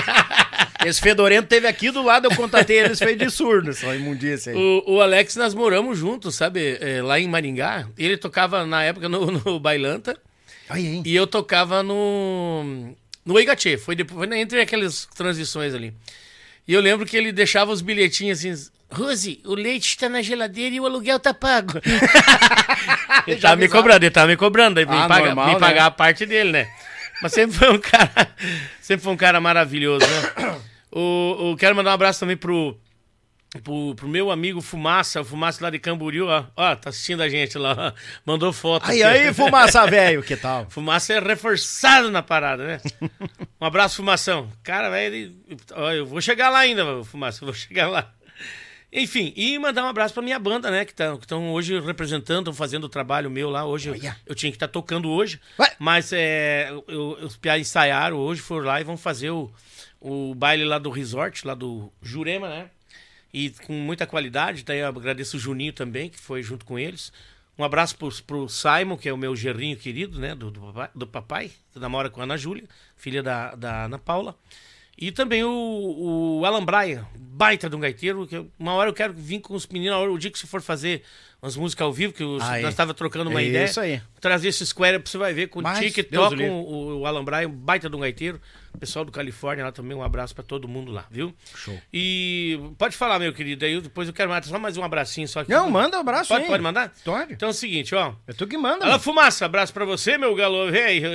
Esse 0.82 0.98
fedorento 0.98 1.46
teve 1.46 1.68
aqui 1.68 1.90
do 1.90 2.02
lado, 2.02 2.24
eu 2.24 2.34
contatei 2.34 2.78
eles, 2.78 2.98
fez 3.00 3.18
de 3.18 3.28
surdo, 3.28 3.68
essa 3.72 3.94
imundícia 3.94 4.52
aí. 4.52 4.58
O, 4.58 4.94
o 4.94 5.00
Alex, 5.02 5.36
nós 5.36 5.52
moramos 5.52 5.98
juntos, 5.98 6.36
sabe? 6.36 6.78
É, 6.80 7.02
lá 7.02 7.20
em 7.20 7.28
Maringá. 7.28 7.86
Ele 7.98 8.16
tocava 8.16 8.64
na 8.64 8.82
época 8.82 9.10
no, 9.10 9.30
no 9.30 9.60
Bailanta 9.60 10.18
aí. 10.70 11.02
e 11.04 11.14
eu 11.14 11.26
tocava 11.26 11.82
no. 11.82 12.94
No 13.26 13.38
Eigatê. 13.38 13.76
Foi, 13.76 13.94
depois, 13.94 14.26
foi 14.26 14.38
entre 14.38 14.62
aquelas 14.62 15.04
transições 15.14 15.74
ali. 15.74 15.92
E 16.66 16.72
eu 16.72 16.80
lembro 16.80 17.06
que 17.06 17.16
ele 17.16 17.32
deixava 17.32 17.70
os 17.72 17.80
bilhetinhos 17.80 18.38
assim. 18.44 18.70
Rose, 18.90 19.40
o 19.44 19.54
leite 19.54 19.88
está 19.88 20.08
na 20.08 20.22
geladeira 20.22 20.74
e 20.74 20.80
o 20.80 20.86
aluguel 20.86 21.18
tá 21.18 21.34
pago. 21.34 21.74
ele 23.26 23.40
tava 23.40 23.56
me 23.56 23.68
cobrando, 23.68 24.04
ele 24.04 24.10
tava 24.10 24.26
me 24.28 24.36
cobrando, 24.36 24.78
aí 24.78 24.86
me, 24.86 24.96
Ah, 24.96 25.06
paga- 25.08 25.26
normal, 25.26 25.46
me 25.48 25.54
né? 25.54 25.58
pagar 25.60 25.86
a 25.86 25.90
parte 25.90 26.24
dele, 26.26 26.52
né? 26.52 26.68
Mas 27.22 27.32
sempre 27.32 27.56
foi 27.56 27.70
um 27.72 27.78
cara, 27.78 28.28
sempre 28.80 29.02
foi 29.04 29.12
um 29.12 29.16
cara 29.16 29.40
maravilhoso, 29.40 30.06
né? 30.06 30.56
O, 30.98 31.50
o- 31.52 31.56
quero 31.58 31.76
mandar 31.76 31.90
um 31.90 31.94
abraço 31.94 32.20
também 32.20 32.38
pro, 32.38 32.74
pro, 33.62 33.94
pro 33.94 34.08
meu 34.08 34.30
amigo 34.30 34.60
Fumaça, 34.60 35.20
o 35.20 35.24
Fumaça 35.24 35.62
lá 35.64 35.70
de 35.70 35.78
Camboriú, 35.78 36.26
ó, 36.26 36.44
ó, 36.56 36.76
tá 36.76 36.90
assistindo 36.90 37.22
a 37.22 37.28
gente 37.28 37.56
lá, 37.58 37.74
ó, 37.78 37.92
mandou 38.24 38.52
foto. 38.52 38.90
Aí, 38.90 39.02
aí, 39.02 39.32
fumaça, 39.32 39.86
velho, 39.86 40.22
que 40.22 40.36
tal? 40.36 40.68
Fumaça 40.70 41.14
é 41.14 41.20
reforçado 41.20 42.10
na 42.10 42.22
parada, 42.22 42.66
né? 42.66 42.80
Um 43.60 43.64
abraço, 43.66 43.96
Fumação. 43.96 44.50
Cara, 44.62 44.90
velho, 44.90 45.34
eu 45.94 46.06
vou 46.06 46.20
chegar 46.20 46.50
lá 46.50 46.58
ainda, 46.60 47.02
Fumaça, 47.04 47.42
eu 47.42 47.46
vou 47.46 47.54
chegar 47.54 47.88
lá. 47.88 48.12
Enfim, 48.92 49.32
e 49.36 49.58
mandar 49.58 49.84
um 49.84 49.88
abraço 49.88 50.14
pra 50.14 50.22
minha 50.22 50.38
banda, 50.38 50.70
né? 50.70 50.84
Que 50.84 50.92
estão 50.92 51.50
hoje 51.52 51.78
representando, 51.80 52.38
estão 52.42 52.54
fazendo 52.54 52.84
o 52.84 52.88
trabalho 52.88 53.28
meu 53.30 53.50
lá. 53.50 53.64
Hoje 53.66 53.88
eu, 53.90 53.94
eu 54.24 54.34
tinha 54.34 54.50
que 54.50 54.56
estar 54.56 54.68
tocando 54.68 55.10
hoje. 55.10 55.40
Mas 55.78 56.12
é, 56.12 56.70
eu- 56.88 57.18
os 57.20 57.36
piá 57.36 57.58
ensaiaram 57.58 58.16
hoje, 58.16 58.40
foram 58.40 58.64
lá 58.66 58.80
e 58.80 58.84
vão 58.84 58.96
fazer 58.96 59.30
o, 59.30 59.50
o 60.00 60.34
baile 60.34 60.64
lá 60.64 60.78
do 60.78 60.88
resort, 60.88 61.46
lá 61.46 61.52
do 61.52 61.92
Jurema, 62.00 62.48
né? 62.48 62.70
E 63.38 63.50
com 63.66 63.74
muita 63.74 64.06
qualidade. 64.06 64.62
Daí 64.64 64.78
eu 64.78 64.86
agradeço 64.86 65.36
o 65.36 65.40
Juninho 65.40 65.72
também, 65.72 66.08
que 66.08 66.18
foi 66.18 66.42
junto 66.42 66.64
com 66.64 66.78
eles. 66.78 67.12
Um 67.58 67.64
abraço 67.64 67.96
pro, 67.96 68.10
pro 68.22 68.48
Simon, 68.48 68.96
que 68.96 69.08
é 69.08 69.12
o 69.12 69.16
meu 69.18 69.36
gerrinho 69.36 69.76
querido, 69.76 70.18
né? 70.18 70.34
Do, 70.34 70.50
do, 70.50 70.60
papai, 70.60 70.90
do 70.94 71.06
papai, 71.06 71.50
que 71.72 71.78
namora 71.78 72.08
com 72.08 72.20
a 72.20 72.24
Ana 72.24 72.36
Júlia, 72.38 72.64
filha 72.96 73.22
da, 73.22 73.54
da 73.54 73.84
Ana 73.84 73.98
Paula. 73.98 74.34
E 74.98 75.12
também 75.12 75.44
o, 75.44 76.38
o 76.40 76.44
Alan 76.46 76.64
Braia, 76.64 77.06
baita 77.14 77.68
de 77.68 77.76
um 77.76 77.80
gaiteiro, 77.80 78.26
que 78.26 78.36
eu- 78.36 78.50
uma 78.58 78.72
hora 78.72 78.88
eu 78.88 78.94
quero 78.94 79.12
vir 79.12 79.40
com 79.40 79.54
os 79.54 79.66
meninos, 79.66 79.94
hora- 79.98 80.10
o 80.10 80.18
dia 80.18 80.30
que 80.30 80.38
você 80.38 80.46
for 80.46 80.62
fazer 80.62 81.02
umas 81.42 81.54
músicas 81.56 81.84
ao 81.84 81.92
vivo, 81.92 82.14
que 82.14 82.22
nós 82.24 82.64
estava 82.70 82.94
trocando 82.94 83.28
uma 83.28 83.42
É 83.42 83.44
ideia. 83.46 83.64
isso 83.66 83.78
aí. 83.80 84.00
Trazer 84.26 84.48
esse 84.48 84.66
square 84.66 84.98
pra 84.98 85.08
você 85.08 85.16
vai 85.16 85.32
ver 85.32 85.46
com 85.46 85.60
o 85.60 85.62
Mas, 85.62 85.78
ticket, 85.78 86.10
Deus 86.10 86.32
o 86.32 86.98
o, 86.98 87.06
Alan 87.06 87.20
um 87.20 87.48
baita 87.48 87.88
de 87.88 87.94
um 87.94 88.00
gaiteiro. 88.00 88.40
Pessoal 88.76 89.04
do 89.04 89.12
Califórnia 89.12 89.64
lá 89.64 89.70
também, 89.70 89.96
um 89.96 90.02
abraço 90.02 90.34
pra 90.34 90.42
todo 90.42 90.66
mundo 90.66 90.90
lá, 90.90 91.06
viu? 91.08 91.32
Show. 91.54 91.80
E 91.94 92.58
pode 92.76 92.96
falar, 92.96 93.20
meu 93.20 93.32
querido, 93.32 93.64
aí 93.64 93.80
depois 93.80 94.08
eu 94.08 94.12
quero 94.12 94.28
mais, 94.28 94.44
só 94.44 94.58
mais 94.58 94.76
um 94.76 94.82
abracinho 94.82 95.28
só 95.28 95.40
aqui. 95.40 95.50
Não, 95.52 95.70
manda 95.70 95.96
um 95.96 96.00
abraço 96.00 96.28
Pode, 96.34 96.44
pode 96.46 96.62
mandar? 96.62 96.92
Pode. 97.04 97.34
Então 97.34 97.48
é 97.48 97.52
o 97.52 97.54
seguinte, 97.54 97.94
ó. 97.94 98.14
É 98.26 98.32
tu 98.32 98.48
que 98.48 98.58
manda, 98.58 98.84
mano. 98.84 98.98
Fumaça, 98.98 99.46
abraço 99.46 99.72
pra 99.72 99.84
você, 99.84 100.18
meu 100.18 100.34
galo 100.34 100.72
velho. 100.72 101.08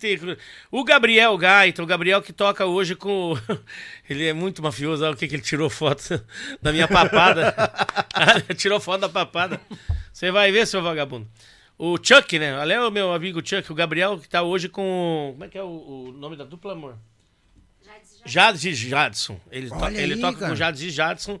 Ter- 0.00 0.36
O 0.68 0.82
Gabriel 0.82 1.38
Gaita, 1.38 1.80
o 1.80 1.86
Gabriel 1.86 2.20
que 2.20 2.32
toca 2.32 2.66
hoje 2.66 2.96
com. 2.96 3.38
Ele 4.10 4.26
é 4.26 4.32
muito 4.32 4.60
mafioso, 4.60 5.04
olha 5.04 5.14
o 5.14 5.16
que, 5.16 5.28
que 5.28 5.36
ele 5.36 5.42
tirou 5.42 5.70
foto 5.70 6.20
da 6.60 6.72
minha 6.72 6.88
papada. 6.88 7.54
tirou 8.56 8.80
foto 8.80 9.02
da 9.02 9.08
papada. 9.08 9.60
Você 10.12 10.30
vai 10.32 10.50
ver, 10.50 10.66
seu 10.66 10.82
vagabundo. 10.82 11.28
O 11.78 11.96
Chuck, 12.02 12.38
né? 12.38 12.56
Olha 12.58 12.86
o 12.86 12.90
meu 12.90 13.12
amigo 13.12 13.40
Chuck, 13.46 13.70
o 13.70 13.74
Gabriel, 13.74 14.18
que 14.18 14.28
tá 14.28 14.42
hoje 14.42 14.68
com. 14.68 15.30
Como 15.32 15.44
é 15.44 15.48
que 15.48 15.58
é 15.58 15.62
o, 15.62 15.66
o 16.08 16.12
nome 16.12 16.34
da 16.36 16.44
dupla, 16.44 16.72
amor? 16.72 16.96
Jades 18.24 18.64
e 18.64 18.74
Jadson. 18.74 19.40
Ele, 19.50 19.68
to- 19.68 19.74
Olha 19.76 19.98
ele 20.00 20.14
aí, 20.14 20.20
toca 20.20 20.38
cara. 20.38 20.50
com 20.50 20.56
Jades 20.56 20.82
e 20.82 20.90
Jadson. 20.90 21.38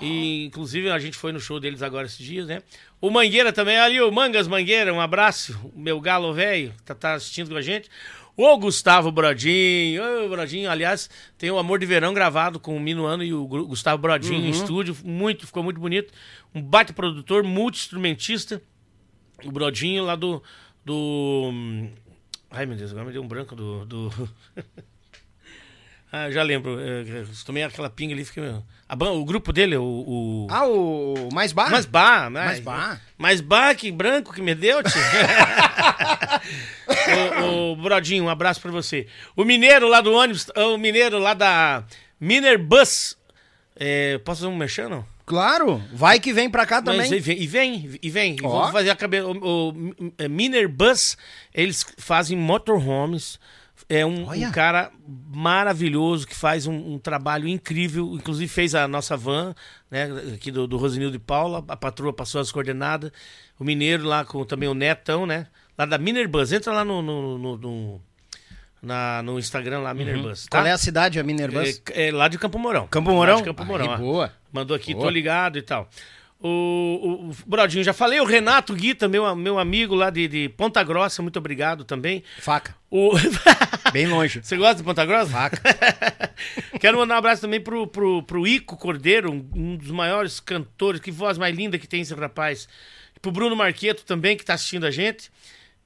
E, 0.00 0.46
inclusive, 0.46 0.90
a 0.90 0.98
gente 0.98 1.16
foi 1.18 1.32
no 1.32 1.40
show 1.40 1.60
deles 1.60 1.82
agora 1.82 2.06
esses 2.06 2.24
dias, 2.24 2.46
né? 2.46 2.62
O 3.00 3.10
Mangueira 3.10 3.52
também, 3.52 3.76
ali, 3.78 4.00
o 4.00 4.10
Mangas 4.10 4.48
Mangueira, 4.48 4.92
um 4.92 5.00
abraço. 5.00 5.58
O 5.74 5.78
meu 5.78 6.00
galo 6.00 6.32
velho, 6.32 6.72
tá, 6.84 6.94
tá 6.94 7.14
assistindo 7.14 7.50
com 7.50 7.56
a 7.56 7.60
gente. 7.62 7.90
O 8.34 8.56
Gustavo 8.56 9.12
Brodinho, 9.12 10.02
ô 10.24 10.28
Brodinho, 10.30 10.70
aliás, 10.70 11.10
tem 11.36 11.50
o 11.50 11.58
Amor 11.58 11.78
de 11.78 11.84
Verão 11.84 12.14
gravado 12.14 12.58
com 12.58 12.74
o 12.74 12.80
Minuano 12.80 13.22
e 13.22 13.34
o 13.34 13.44
Gu- 13.46 13.66
Gustavo 13.66 14.00
Brodinho 14.00 14.40
em 14.46 14.48
estúdio, 14.48 14.96
muito, 15.04 15.46
ficou 15.46 15.62
muito 15.62 15.78
bonito. 15.78 16.10
Um 16.54 16.62
baita 16.62 16.94
produtor, 16.94 17.42
multi-instrumentista. 17.42 18.62
O 19.44 19.52
Brodinho 19.52 20.04
lá 20.04 20.16
do. 20.16 20.42
do. 20.84 21.50
hum, 21.52 21.90
Ai 22.50 22.66
meu 22.66 22.76
Deus, 22.76 22.90
agora 22.90 23.06
me 23.06 23.12
deu 23.12 23.22
um 23.22 23.28
branco 23.28 23.54
do. 23.56 23.86
do... 23.86 24.28
ah, 26.12 26.30
já 26.30 26.42
lembro. 26.42 26.78
é, 26.78 27.24
tomei 27.46 27.62
aquela 27.62 27.88
pinga 27.88 28.14
ali, 28.14 28.24
fiquei. 28.24 28.42
Ban- 28.94 29.12
o 29.12 29.24
grupo 29.24 29.52
dele, 29.52 29.76
o. 29.76 29.82
o... 29.84 30.46
Ah, 30.50 30.66
o 30.66 31.28
mais 31.32 31.52
bar? 31.52 31.70
Mais 31.70 31.86
bar, 31.86 32.28
né? 32.30 32.44
Mais 32.44 32.60
bar. 32.60 33.00
Mais 33.16 33.40
bar 33.40 33.74
que 33.74 33.90
branco 33.90 34.34
que 34.34 34.42
me 34.42 34.54
deu, 34.54 34.82
tio. 34.82 35.00
o, 37.42 37.72
o 37.72 37.76
Brodinho, 37.76 38.24
um 38.24 38.28
abraço 38.28 38.60
pra 38.60 38.70
você. 38.70 39.06
O 39.34 39.44
mineiro 39.44 39.88
lá 39.88 40.02
do 40.02 40.12
ônibus, 40.12 40.46
o 40.54 40.76
mineiro 40.76 41.18
lá 41.18 41.32
da 41.32 41.84
Miner 42.20 42.58
Bus. 42.58 43.16
É, 43.74 44.18
posso 44.18 44.42
fazer 44.42 44.52
um 44.52 44.56
merchan, 44.56 44.90
não? 44.90 45.06
Claro, 45.32 45.82
vai 45.94 46.20
que 46.20 46.30
vem 46.30 46.50
pra 46.50 46.66
cá 46.66 46.82
também. 46.82 47.00
Mas 47.00 47.10
e 47.10 47.18
vem, 47.18 47.40
e 47.42 47.46
vem, 47.46 47.98
e 48.02 48.10
vem. 48.10 48.36
Ó. 48.42 48.48
Vamos 48.50 48.72
fazer 48.72 48.90
a 48.90 48.94
cabeça. 48.94 49.26
O, 49.26 49.70
o, 49.70 50.12
é, 50.18 50.28
Miner 50.28 50.68
Bus, 50.68 51.16
eles 51.54 51.86
fazem 51.96 52.36
motorhomes. 52.36 53.40
É 53.88 54.04
um, 54.04 54.30
um 54.30 54.50
cara 54.52 54.90
maravilhoso 55.34 56.26
que 56.26 56.34
faz 56.34 56.66
um, 56.66 56.74
um 56.94 56.98
trabalho 56.98 57.48
incrível. 57.48 58.12
Inclusive 58.14 58.46
fez 58.46 58.74
a 58.74 58.86
nossa 58.86 59.16
van, 59.16 59.54
né? 59.90 60.08
Aqui 60.34 60.50
do, 60.50 60.66
do 60.66 60.76
Rosinildo 60.76 61.16
de 61.18 61.24
Paula. 61.24 61.64
A 61.66 61.76
patroa 61.76 62.12
passou 62.12 62.40
as 62.42 62.52
coordenadas. 62.52 63.10
O 63.58 63.64
mineiro 63.64 64.04
lá 64.04 64.22
com 64.24 64.44
também 64.44 64.68
o 64.68 64.74
Netão, 64.74 65.24
né? 65.24 65.46
Lá 65.78 65.86
da 65.86 65.96
Miner 65.96 66.28
Bus. 66.28 66.52
Entra 66.52 66.72
lá 66.74 66.84
no, 66.84 67.00
no, 67.00 67.38
no, 67.38 67.56
no- 67.56 68.00
na, 68.82 69.22
no 69.22 69.38
Instagram 69.38 69.78
lá, 69.80 69.94
Miner 69.94 70.20
Bus. 70.20 70.46
Tá? 70.46 70.58
Qual 70.58 70.66
é 70.66 70.72
a 70.72 70.78
cidade, 70.78 71.18
a 71.20 71.22
Minerbus? 71.22 71.80
É, 71.92 72.08
é 72.08 72.12
lá 72.12 72.26
de 72.28 72.36
Campo 72.36 72.58
Mourão. 72.58 72.86
Campo 72.88 73.12
Mourão? 73.12 73.42
Campo 73.42 73.64
Mourão. 73.64 73.86
Aí, 73.86 73.94
ó. 73.94 73.96
boa. 73.96 74.32
Mandou 74.52 74.76
aqui, 74.76 74.92
Boa. 74.92 75.06
tô 75.06 75.10
ligado 75.10 75.58
e 75.58 75.62
tal. 75.62 75.88
O, 76.42 76.48
o, 76.48 77.30
o 77.30 77.36
Brodinho, 77.46 77.84
já 77.84 77.92
falei, 77.92 78.20
o 78.20 78.24
Renato 78.24 78.74
Guita, 78.74 79.06
meu, 79.06 79.34
meu 79.36 79.60
amigo 79.60 79.94
lá 79.94 80.10
de, 80.10 80.26
de 80.26 80.48
Ponta 80.48 80.82
Grossa, 80.82 81.22
muito 81.22 81.38
obrigado 81.38 81.84
também. 81.84 82.24
Faca. 82.40 82.74
O... 82.90 83.12
Bem 83.92 84.08
longe. 84.08 84.40
Você 84.42 84.56
gosta 84.56 84.76
de 84.76 84.82
Ponta 84.82 85.06
Grossa? 85.06 85.30
Faca. 85.30 85.62
Quero 86.80 86.98
mandar 86.98 87.14
um 87.14 87.18
abraço 87.18 87.42
também 87.42 87.60
pro, 87.60 87.86
pro, 87.86 88.24
pro 88.24 88.44
Ico 88.44 88.76
Cordeiro, 88.76 89.32
um, 89.32 89.76
dos 89.76 89.92
maiores 89.92 90.40
cantores, 90.40 91.00
que 91.00 91.12
voz 91.12 91.38
mais 91.38 91.56
linda 91.56 91.78
que 91.78 91.86
tem 91.86 92.00
esse 92.00 92.12
rapaz. 92.12 92.68
Pro 93.20 93.30
Bruno 93.30 93.54
Marqueto 93.54 94.04
também, 94.04 94.36
que 94.36 94.44
tá 94.44 94.54
assistindo 94.54 94.84
a 94.84 94.90
gente. 94.90 95.30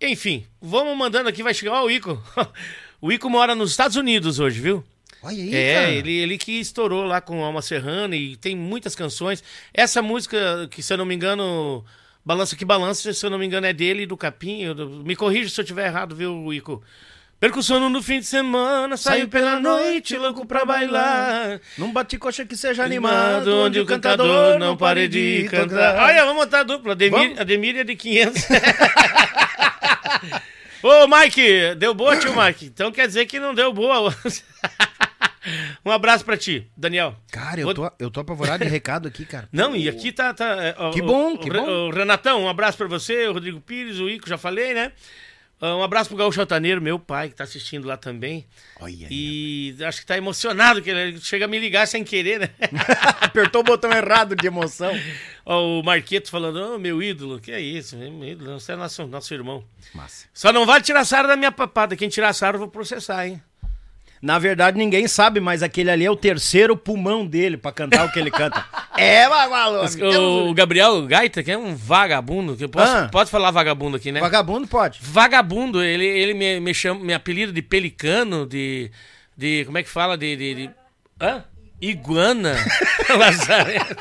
Enfim, 0.00 0.46
vamos 0.58 0.96
mandando 0.96 1.28
aqui, 1.28 1.42
vai 1.42 1.52
chegar 1.52 1.74
ó, 1.74 1.84
o 1.84 1.90
Ico. 1.90 2.22
O 2.98 3.12
Ico 3.12 3.28
mora 3.28 3.54
nos 3.54 3.72
Estados 3.72 3.94
Unidos 3.94 4.40
hoje, 4.40 4.58
viu? 4.58 4.82
Olha 5.26 5.42
aí, 5.42 5.54
É, 5.54 5.74
cara. 5.74 5.90
ele, 5.90 6.12
ele 6.12 6.38
que 6.38 6.52
estourou 6.60 7.04
lá 7.04 7.20
com 7.20 7.42
Alma 7.44 7.60
Serrana 7.60 8.14
e 8.14 8.36
tem 8.36 8.56
muitas 8.56 8.94
canções. 8.94 9.42
Essa 9.74 10.00
música, 10.00 10.68
que 10.70 10.82
se 10.82 10.92
eu 10.92 10.96
não 10.96 11.04
me 11.04 11.14
engano, 11.14 11.84
Balança 12.24 12.54
que 12.56 12.64
Balança, 12.64 13.12
se 13.12 13.26
eu 13.26 13.30
não 13.30 13.38
me 13.38 13.46
engano, 13.46 13.66
é 13.66 13.72
dele 13.72 14.02
e 14.02 14.06
do 14.06 14.16
Capim. 14.16 14.62
Eu- 14.62 14.74
me 14.88 15.16
corrija 15.16 15.48
se 15.48 15.60
eu 15.60 15.64
estiver 15.64 15.86
errado, 15.86 16.14
viu, 16.14 16.52
Ico? 16.52 16.82
Percussão 17.38 17.90
no 17.90 18.02
fim 18.02 18.20
de 18.20 18.24
semana, 18.26 18.96
saiu 18.96 19.28
pela 19.28 19.60
noite, 19.60 20.16
louco 20.16 20.46
pra 20.46 20.64
bailar. 20.64 21.60
Num 21.76 21.92
bate-coxa 21.92 22.46
que 22.46 22.56
seja 22.56 22.82
Animado, 22.82 23.54
onde 23.54 23.78
o 23.78 23.84
cantador 23.84 24.58
não 24.58 24.74
pare 24.74 25.06
de 25.06 25.46
cantar. 25.50 25.96
Olha, 26.02 26.24
vamos 26.24 26.44
montar 26.44 26.60
a 26.60 26.62
dupla. 26.62 26.92
Ademir. 26.92 27.38
Ademir 27.38 27.76
é 27.76 27.84
de 27.84 27.94
500. 27.94 28.42
Ô, 30.82 31.06
Mike, 31.08 31.74
deu 31.76 31.94
boa, 31.94 32.16
tio 32.16 32.34
Mike? 32.40 32.66
Então 32.66 32.92
quer 32.92 33.06
dizer 33.06 33.26
que 33.26 33.40
não 33.40 33.54
deu 33.54 33.72
boa. 33.72 34.14
um 35.84 35.90
abraço 35.90 36.24
pra 36.24 36.36
ti, 36.36 36.70
Daniel. 36.76 37.14
Cara, 37.30 37.60
eu 37.60 37.64
Vou- 37.66 37.74
tô, 37.74 37.90
eu 37.98 38.10
tô 38.10 38.20
apavorado 38.20 38.64
de 38.64 38.70
recado 38.70 39.08
aqui, 39.08 39.24
cara. 39.24 39.48
Não, 39.52 39.74
e 39.76 39.88
aqui 39.88 40.12
tá. 40.12 40.32
tá 40.34 40.44
é, 40.62 40.74
ó, 40.78 40.90
Que 40.90 41.00
bom, 41.02 41.34
o, 41.34 41.38
que 41.38 41.50
bom. 41.50 41.88
o 41.88 41.90
Renatão, 41.90 42.42
um 42.42 42.48
abraço 42.48 42.76
pra 42.78 42.86
você, 42.88 43.26
o 43.28 43.32
Rodrigo 43.32 43.60
Pires, 43.60 43.98
o 43.98 44.08
Ico, 44.08 44.28
já 44.28 44.38
falei, 44.38 44.74
né? 44.74 44.92
Ah, 45.58 45.74
Um 45.74 45.82
abraço 45.82 46.10
pro 46.10 46.18
Gaúcho 46.18 46.38
Altaneiro, 46.38 46.82
meu 46.82 46.98
pai, 46.98 47.30
que 47.30 47.34
tá 47.34 47.44
assistindo 47.44 47.86
lá 47.88 47.96
também. 47.96 48.46
Olha. 48.78 49.06
E 49.10 49.74
acho 49.86 50.00
que 50.00 50.06
tá 50.06 50.14
emocionado, 50.14 50.82
que 50.82 50.90
ele 50.90 51.18
chega 51.18 51.46
a 51.46 51.48
me 51.48 51.58
ligar 51.58 51.86
sem 51.88 52.04
querer, 52.04 52.40
né? 52.40 52.50
Apertou 53.22 53.62
o 53.62 53.64
botão 53.64 53.90
errado 53.90 54.36
de 54.36 54.46
emoção. 54.46 54.92
Ó, 55.46 55.80
o 55.80 55.82
Marqueto 55.82 56.30
falando, 56.30 56.74
ô, 56.74 56.78
meu 56.78 57.02
ídolo, 57.02 57.40
que 57.40 57.50
é 57.52 57.58
isso? 57.58 57.96
Meu 57.96 58.22
ídolo, 58.32 58.60
você 58.60 58.72
é 58.72 58.76
nosso, 58.76 59.06
nosso 59.06 59.32
irmão. 59.32 59.64
Massa. 59.94 60.26
Só 60.34 60.52
não 60.52 60.66
vale 60.66 60.84
tirar 60.84 61.06
sarro 61.06 61.28
da 61.28 61.36
minha 61.36 61.50
papada. 61.52 61.96
Quem 61.96 62.10
tirar 62.10 62.34
sarro 62.34 62.56
eu 62.56 62.60
vou 62.60 62.68
processar, 62.68 63.26
hein? 63.26 63.42
Na 64.22 64.38
verdade, 64.38 64.78
ninguém 64.78 65.06
sabe, 65.06 65.40
mas 65.40 65.62
aquele 65.62 65.90
ali 65.90 66.04
é 66.04 66.10
o 66.10 66.16
terceiro 66.16 66.76
pulmão 66.76 67.26
dele 67.26 67.56
pra 67.56 67.70
cantar 67.70 68.06
o 68.06 68.12
que 68.12 68.18
ele 68.18 68.30
canta. 68.30 68.64
é, 68.96 69.28
Bagualo! 69.28 69.82
O, 69.84 70.50
o 70.50 70.54
Gabriel 70.54 71.06
Gaita, 71.06 71.42
que 71.42 71.52
é 71.52 71.58
um 71.58 71.74
vagabundo, 71.76 72.56
que 72.56 72.64
eu 72.64 72.68
posso, 72.68 72.92
Ah. 72.96 73.08
pode 73.12 73.30
falar 73.30 73.50
vagabundo 73.50 73.96
aqui, 73.96 74.10
né? 74.10 74.20
Vagabundo 74.20 74.66
pode. 74.66 74.98
Vagabundo, 75.02 75.82
ele, 75.82 76.06
ele 76.06 76.34
me, 76.34 76.60
me 76.60 76.72
chama, 76.74 77.04
me 77.04 77.12
apelido 77.14 77.52
de 77.52 77.62
pelicano, 77.62 78.46
de. 78.46 78.90
de 79.36 79.64
como 79.66 79.78
é 79.78 79.82
que 79.82 79.88
fala? 79.90 80.16
De. 80.16 80.34
de, 80.36 80.54
de- 80.54 80.70
hã? 81.20 81.44
Iguana. 81.80 82.54
Lazarento. 83.18 83.96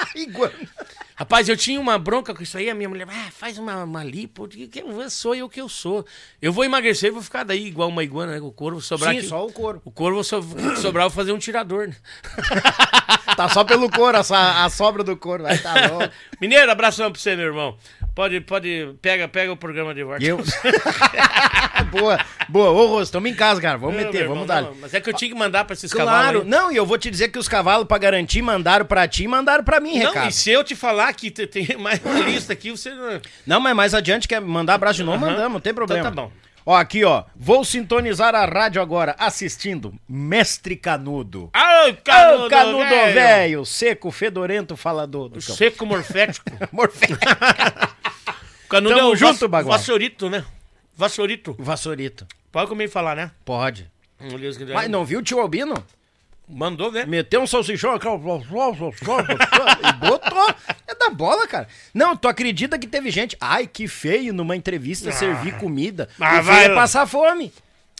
Rapaz, 1.18 1.48
eu 1.48 1.56
tinha 1.56 1.80
uma 1.80 1.98
bronca 1.98 2.34
com 2.36 2.44
isso 2.44 2.58
aí, 2.58 2.70
a 2.70 2.76
minha 2.76 2.90
mulher, 2.90 3.08
ah, 3.10 3.32
faz 3.32 3.58
uma, 3.58 3.84
uma 3.86 4.04
lipo, 4.04 4.44
eu 4.44 4.48
digo, 4.48 4.70
"Que- 4.72 4.84
sou 5.10 5.34
eu 5.34 5.48
que 5.48 5.62
eu 5.62 5.70
sou. 5.70 6.06
Eu 6.42 6.52
vou 6.52 6.66
emagrecer 6.66 7.08
e 7.10 7.12
vou 7.14 7.22
ficar 7.22 7.44
daí 7.44 7.66
igual 7.68 7.88
uma 7.88 8.04
iguana, 8.04 8.34
né? 8.34 8.40
O 8.42 8.52
couro 8.52 8.82
sobrar 8.82 9.12
Sim, 9.14 9.20
aqui. 9.20 9.28
só 9.28 9.46
o 9.46 9.52
couro. 9.52 9.82
O 9.86 9.92
couro 9.92 10.16
vou 10.16 10.24
so, 10.24 10.42
sobrar, 10.82 11.06
eu 11.06 11.10
vou 11.10 11.16
fazer 11.16 11.32
um 11.32 11.40
tirador, 11.40 11.88
né? 11.88 11.96
Tá 13.36 13.50
só 13.50 13.66
pelo 13.66 13.90
couro, 13.90 14.16
essa, 14.18 14.64
a 14.64 14.70
sobra 14.70 15.04
do 15.04 15.18
couro. 15.18 15.44
Vai 15.44 15.58
tá 15.58 15.74
louco. 15.90 16.10
Mineiro, 16.40 16.72
abração 16.72 17.12
pra 17.12 17.20
você, 17.20 17.36
meu 17.36 17.48
irmão. 17.48 17.78
Pode, 18.14 18.40
pode, 18.40 18.96
pega, 19.02 19.28
pega 19.28 19.52
o 19.52 19.58
programa 19.58 19.94
de 19.94 20.04
volta. 20.06 20.24
Eu... 20.24 20.38
boa, 21.92 22.18
boa. 22.48 22.70
Ô, 22.72 22.88
Rosto, 22.88 23.12
tamo 23.14 23.28
em 23.28 23.36
casa, 23.36 23.60
cara. 23.60 23.78
Vamos 23.78 23.96
Não, 23.98 24.04
meter, 24.06 24.20
meu 24.20 24.30
vamos 24.30 24.44
irmão, 24.44 24.56
dar. 24.56 24.62
não, 24.70 24.76
Mas 24.80 24.94
é 24.94 25.02
que 25.02 25.10
eu 25.10 25.14
tinha 25.14 25.30
que 25.30 25.36
mandar 25.38 25.66
pra 25.66 25.74
esses 25.74 25.92
cavalos. 25.92 26.32
Claro, 26.32 26.44
não, 26.46 26.72
e 26.72 26.78
eu 26.78 26.86
vou 26.86 26.98
te 26.98 27.12
dizer 27.12 27.28
que 27.28 27.38
os 27.38 27.50
cavalos, 27.50 27.86
pra 27.86 27.98
garantir, 27.98 28.42
mandaram 28.42 28.86
pra 28.86 29.06
ti 29.06 29.24
e 29.24 29.28
mandaram 29.28 29.66
pra 29.66 29.82
mim, 29.82 30.00
Não, 30.00 30.08
recado. 30.08 30.30
e 30.30 30.32
se 30.32 30.50
eu 30.50 30.64
te 30.64 30.76
falar 30.76 31.05
que 31.14 31.30
te- 31.32 31.48
tem 31.48 31.66
mais 31.78 32.00
uma 32.04 32.20
lista 32.20 32.54
aqui, 32.54 32.72
você 32.72 32.92
não. 33.46 33.60
Mas 33.62 33.76
mais 33.76 33.94
adiante 33.94 34.28
quer 34.28 34.40
mandar 34.42 34.76
abraço 34.76 34.98
de 34.98 35.04
novo, 35.04 35.24
Aham. 35.24 35.32
mandamos, 35.32 35.54
não 35.54 35.60
tem 35.62 35.74
problema. 35.74 36.02
Então 36.02 36.16
tá 36.16 36.22
bom. 36.24 36.32
Ó, 36.68 36.76
aqui, 36.76 37.04
ó. 37.04 37.24
Vou 37.36 37.64
sintonizar 37.64 38.34
a 38.34 38.44
rádio 38.46 38.82
agora, 38.82 39.16
assistindo 39.20 39.94
Mestre 40.10 40.76
Canudo. 40.76 41.50
Ah, 41.54 41.88
Ô, 41.90 42.50
Canudo 42.50 42.80
velho, 43.14 43.64
seco, 43.66 44.10
fedorento, 44.10 44.76
falador 44.76 45.30
do 45.30 45.40
cão. 45.46 45.56
Seco 45.56 45.86
morfético. 45.86 46.50
Morfé. 46.74 47.08
Canudo 48.68 48.96
Tamo 48.96 49.10
é 49.10 49.12
o 49.14 49.16
junto, 49.16 49.48
Bagual. 49.48 49.78
vassourito, 49.78 50.28
né? 50.30 50.44
Vassourito. 50.98 51.56
Vassourito. 51.60 52.26
Pode 52.52 52.68
comer 52.68 52.86
e 52.86 52.88
falar, 52.88 53.16
né? 53.16 53.30
Pode. 53.44 53.90
Que 54.18 54.74
Mas 54.74 54.90
não 54.90 55.06
viu 55.06 55.20
o 55.20 55.22
tio 55.22 55.40
Albino? 55.40 55.76
Mandou, 56.48 56.92
né? 56.92 57.06
Meteu 57.06 57.42
um 57.42 57.48
salsichão 57.48 57.96
e 59.84 59.94
botou. 59.94 60.56
É 60.88 60.94
da 60.94 61.10
bola, 61.10 61.48
cara. 61.48 61.68
Não, 61.94 62.16
tu 62.16 62.28
acredita 62.28 62.78
que 62.78 62.86
teve 62.86 63.10
gente. 63.10 63.36
Ai, 63.42 63.66
que 63.66 63.88
feio 63.88 64.34
numa 64.34 64.56
entrevista 64.56 65.12
servir 65.12 65.58
comida. 65.58 66.08
Ah, 66.20 66.40
o 66.40 66.44
vai 66.44 66.66
é 66.66 66.70
passar 66.76 67.08
fome. 67.08 67.52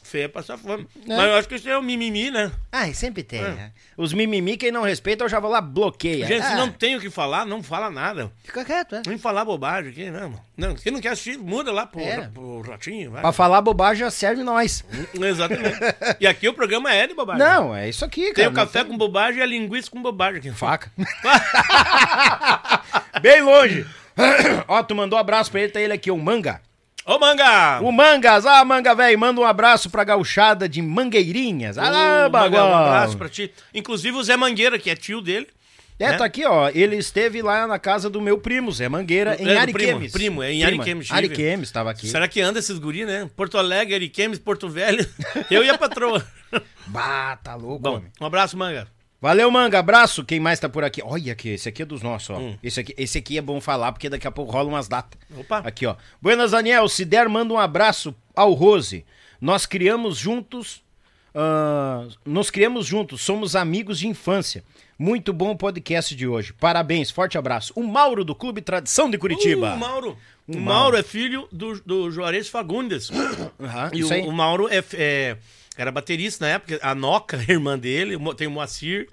Feia 0.06 0.30
passar 0.30 0.56
fome. 0.56 0.88
Né? 1.06 1.18
Mas 1.18 1.26
eu 1.28 1.36
acho 1.36 1.48
que 1.50 1.56
isso 1.56 1.68
é 1.68 1.76
o 1.76 1.82
mimimi, 1.82 2.30
né? 2.30 2.52
Ai, 2.72 2.94
sempre 2.94 3.24
tem. 3.24 3.42
né? 3.42 3.72
Os 3.98 4.14
mimimi, 4.14 4.56
quem 4.56 4.72
não 4.72 4.84
respeita, 4.84 5.24
eu 5.24 5.30
já 5.30 5.40
vou 5.40 5.50
lá, 5.50 5.60
bloqueia. 5.60 6.28
Gente, 6.28 6.46
se 6.46 6.54
Ah, 6.54 6.58
não 6.58 6.70
tem 6.72 6.96
o 6.96 7.02
que 7.02 7.10
falar, 7.10 7.44
não 7.44 7.64
fala 7.64 7.90
nada. 7.90 8.32
Fica 8.44 8.64
quieto, 8.64 8.98
é. 8.98 9.02
Nem 9.08 9.18
falar 9.18 9.44
bobagem 9.44 9.90
aqui, 9.92 10.12
né, 10.12 10.20
mano? 10.22 10.40
Não, 10.56 10.76
quem 10.76 10.92
não 10.92 11.02
quer 11.02 11.10
assistir, 11.10 11.40
muda 11.40 11.72
lá 11.72 11.88
pro, 11.88 12.00
É. 12.02 12.30
pro 12.32 12.62
ratinho, 12.62 13.10
vai. 13.10 13.22
Pra 13.22 13.32
falar 13.32 13.62
bobagem 13.62 14.02
já 14.02 14.12
serve 14.12 14.44
nós. 14.44 14.86
Exatamente. 15.20 15.80
e 16.20 16.28
aqui 16.28 16.48
o 16.48 16.54
programa 16.54 16.94
é 16.94 17.08
de 17.08 17.16
bobagem. 17.16 17.44
Não, 17.44 17.76
é 17.76 17.90
isso 17.90 18.06
aqui, 18.06 18.26
cara. 18.26 18.36
Tem 18.36 18.46
o 18.48 18.52
não 18.52 18.56
café 18.56 18.84
com 18.84 18.96
bobagem 18.96 19.40
e 19.40 19.44
a 19.44 19.46
linguiça 19.48 19.90
com 19.90 20.00
bobagem 20.04 20.38
aqui. 20.38 20.52
Faca. 20.52 20.92
Bem 23.22 23.42
longe. 23.42 23.86
Ó, 24.68 24.82
tu 24.84 24.96
mandou 24.96 25.18
um 25.18 25.22
abraço 25.22 25.52
pra 25.52 25.62
ele, 25.62 25.72
tá 25.72 25.80
ele 25.82 25.94
aqui, 25.94 26.12
o 26.12 26.18
Manga. 26.18 26.62
Ô, 27.06 27.20
manga! 27.20 27.80
O 27.82 27.92
Mangas, 27.92 28.46
ah, 28.48 28.66
Manga, 28.66 28.96
velho, 28.96 29.20
manda 29.20 29.40
um 29.40 29.46
abraço 29.46 29.90
pra 29.92 30.04
gauchada 30.04 30.68
de 30.68 30.82
Mangueirinhas. 30.82 31.78
Ah, 31.78 31.84
Ô, 31.84 31.92
Manga, 31.92 32.30
bagual. 32.30 32.70
um 32.72 32.76
abraço 32.76 33.16
pra 33.18 33.30
ti. 33.30 33.52
Inclusive 33.74 34.18
o 34.18 34.24
Zé 34.24 34.36
Mangueira, 34.36 34.80
que 34.80 34.90
é 34.90 34.96
tio 34.96 35.22
dele. 35.22 35.48
É, 36.00 36.10
né? 36.10 36.18
tá 36.18 36.26
aqui, 36.26 36.44
ó. 36.46 36.70
Ele 36.74 36.96
esteve 36.98 37.42
lá 37.44 37.68
na 37.68 37.78
casa 37.80 38.10
do 38.10 38.20
meu 38.20 38.38
primo, 38.40 38.72
Zé 38.72 38.90
Mangueira, 38.90 39.38
em 39.40 39.48
É, 39.48 39.58
Ariquemes. 39.58 40.12
primo, 40.12 40.12
primo, 40.12 40.44
é 40.44 40.52
em 40.52 40.66
Prima. 40.66 40.68
Ariquemes, 40.84 41.06
tive. 41.06 41.18
Ariquemes, 41.18 41.72
tava 41.72 41.92
aqui. 41.92 42.08
Será 42.08 42.28
que 42.28 42.42
anda 42.42 42.58
esses 42.60 42.78
guri, 42.80 43.06
né? 43.06 43.30
Porto 43.36 43.58
Alegre, 43.58 43.94
Ariquemes, 43.96 44.40
Porto 44.40 44.68
Velho. 44.68 45.08
Eu 45.50 45.64
e 45.64 45.70
a 45.70 45.78
patroa. 45.78 46.26
Bah, 46.88 47.38
tá 47.38 47.56
louco, 47.56 47.80
Bom, 47.84 47.96
homem. 47.98 48.12
um 48.20 48.26
abraço, 48.26 48.58
manga. 48.58 48.88
Valeu, 49.26 49.50
Manga. 49.50 49.80
Abraço. 49.80 50.24
Quem 50.24 50.40
mais 50.40 50.60
tá 50.60 50.70
por 50.70 50.84
aqui? 50.84 51.02
Olha 51.04 51.34
aqui, 51.34 51.50
esse 51.50 51.68
aqui 51.68 51.82
é 51.82 51.86
dos 51.86 52.04
nossos, 52.04 52.30
ó. 52.30 52.40
Esse, 52.62 52.82
aqui, 52.82 52.94
esse 52.96 53.18
aqui 53.18 53.40
é 53.40 53.42
bom 53.42 53.60
falar, 53.60 53.92
porque 53.92 54.08
daqui 54.08 54.28
a 54.28 54.32
pouco 54.32 54.52
rola 54.52 54.70
umas 54.70 54.88
datas. 54.88 55.20
Opa. 55.36 55.64
Aqui, 55.66 55.88
ó. 55.88 55.96
Buenas, 56.22 56.52
Daniel. 56.52 56.88
Se 56.88 57.04
der, 57.04 57.28
manda 57.28 57.52
um 57.52 57.58
abraço 57.58 58.14
ao 58.36 58.54
Rose. 58.54 59.04
Nós 59.42 59.66
criamos 59.66 60.16
juntos. 60.16 60.84
ah, 61.34 62.06
nós 62.24 62.52
criamos 62.52 62.86
juntos, 62.86 63.20
somos 63.22 63.56
amigos 63.56 63.98
de 63.98 64.08
infância. 64.08 64.64
Muito 64.98 65.34
bom 65.34 65.50
o 65.54 65.58
podcast 65.58 66.16
de 66.16 66.28
hoje. 66.28 66.54
Parabéns, 66.54 67.10
forte 67.10 67.36
abraço. 67.36 67.74
O 67.76 67.82
Mauro 67.82 68.24
do 68.24 68.36
Clube 68.36 68.62
Tradição 68.62 69.10
de 69.10 69.18
Curitiba. 69.18 69.72
Uh, 69.72 69.76
o 69.76 69.80
Mauro. 69.80 70.18
O 70.48 70.52
Mauro 70.52 70.64
Mauro. 70.64 70.98
é 70.98 71.02
filho 71.04 71.48
do, 71.52 71.82
do 71.82 72.12
Juarez 72.12 72.48
Fagundes. 72.48 73.10
Aham, 73.60 73.90
E 73.92 74.04
o, 74.04 74.26
o 74.28 74.32
Mauro 74.32 74.70
é, 74.70 74.84
é- 74.94 75.38
era 75.76 75.92
baterista 75.92 76.46
na 76.46 76.52
época. 76.52 76.80
A 76.84 76.94
Noca, 76.94 77.44
irmã 77.50 77.76
dele, 77.78 78.16
tem 78.38 78.48
o 78.48 78.52
Moacir. 78.52 79.10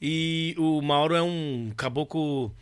E 0.00 0.54
o 0.58 0.80
Mauro 0.80 1.14
é 1.14 1.22
um 1.22 1.72
caboclo 1.76 2.54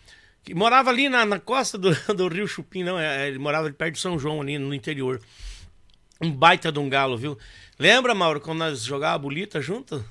que 0.43 0.55
morava 0.55 0.91
ali 0.91 1.09
na, 1.09 1.25
na 1.27 1.39
costa 1.41 1.77
do, 1.77 1.91
do 2.15 2.29
Rio 2.29 2.47
Chupim, 2.49 2.83
não. 2.85 2.99
é- 2.99 3.29
ele 3.29 3.39
morava 3.39 3.71
perto 3.71 3.95
de 3.95 4.01
São 4.01 4.19
João, 4.19 4.41
ali 4.41 4.59
no 4.59 4.73
interior. 4.73 5.21
Um 6.21 6.31
baita 6.33 6.73
de 6.73 6.79
um 6.79 6.89
galo, 6.89 7.17
viu? 7.19 7.37
Lembra, 7.79 8.15
Mauro, 8.15 8.41
quando 8.41 8.59
nós 8.61 8.83
jogávamos 8.83 9.23
bolita 9.23 9.61
junto? 9.61 10.03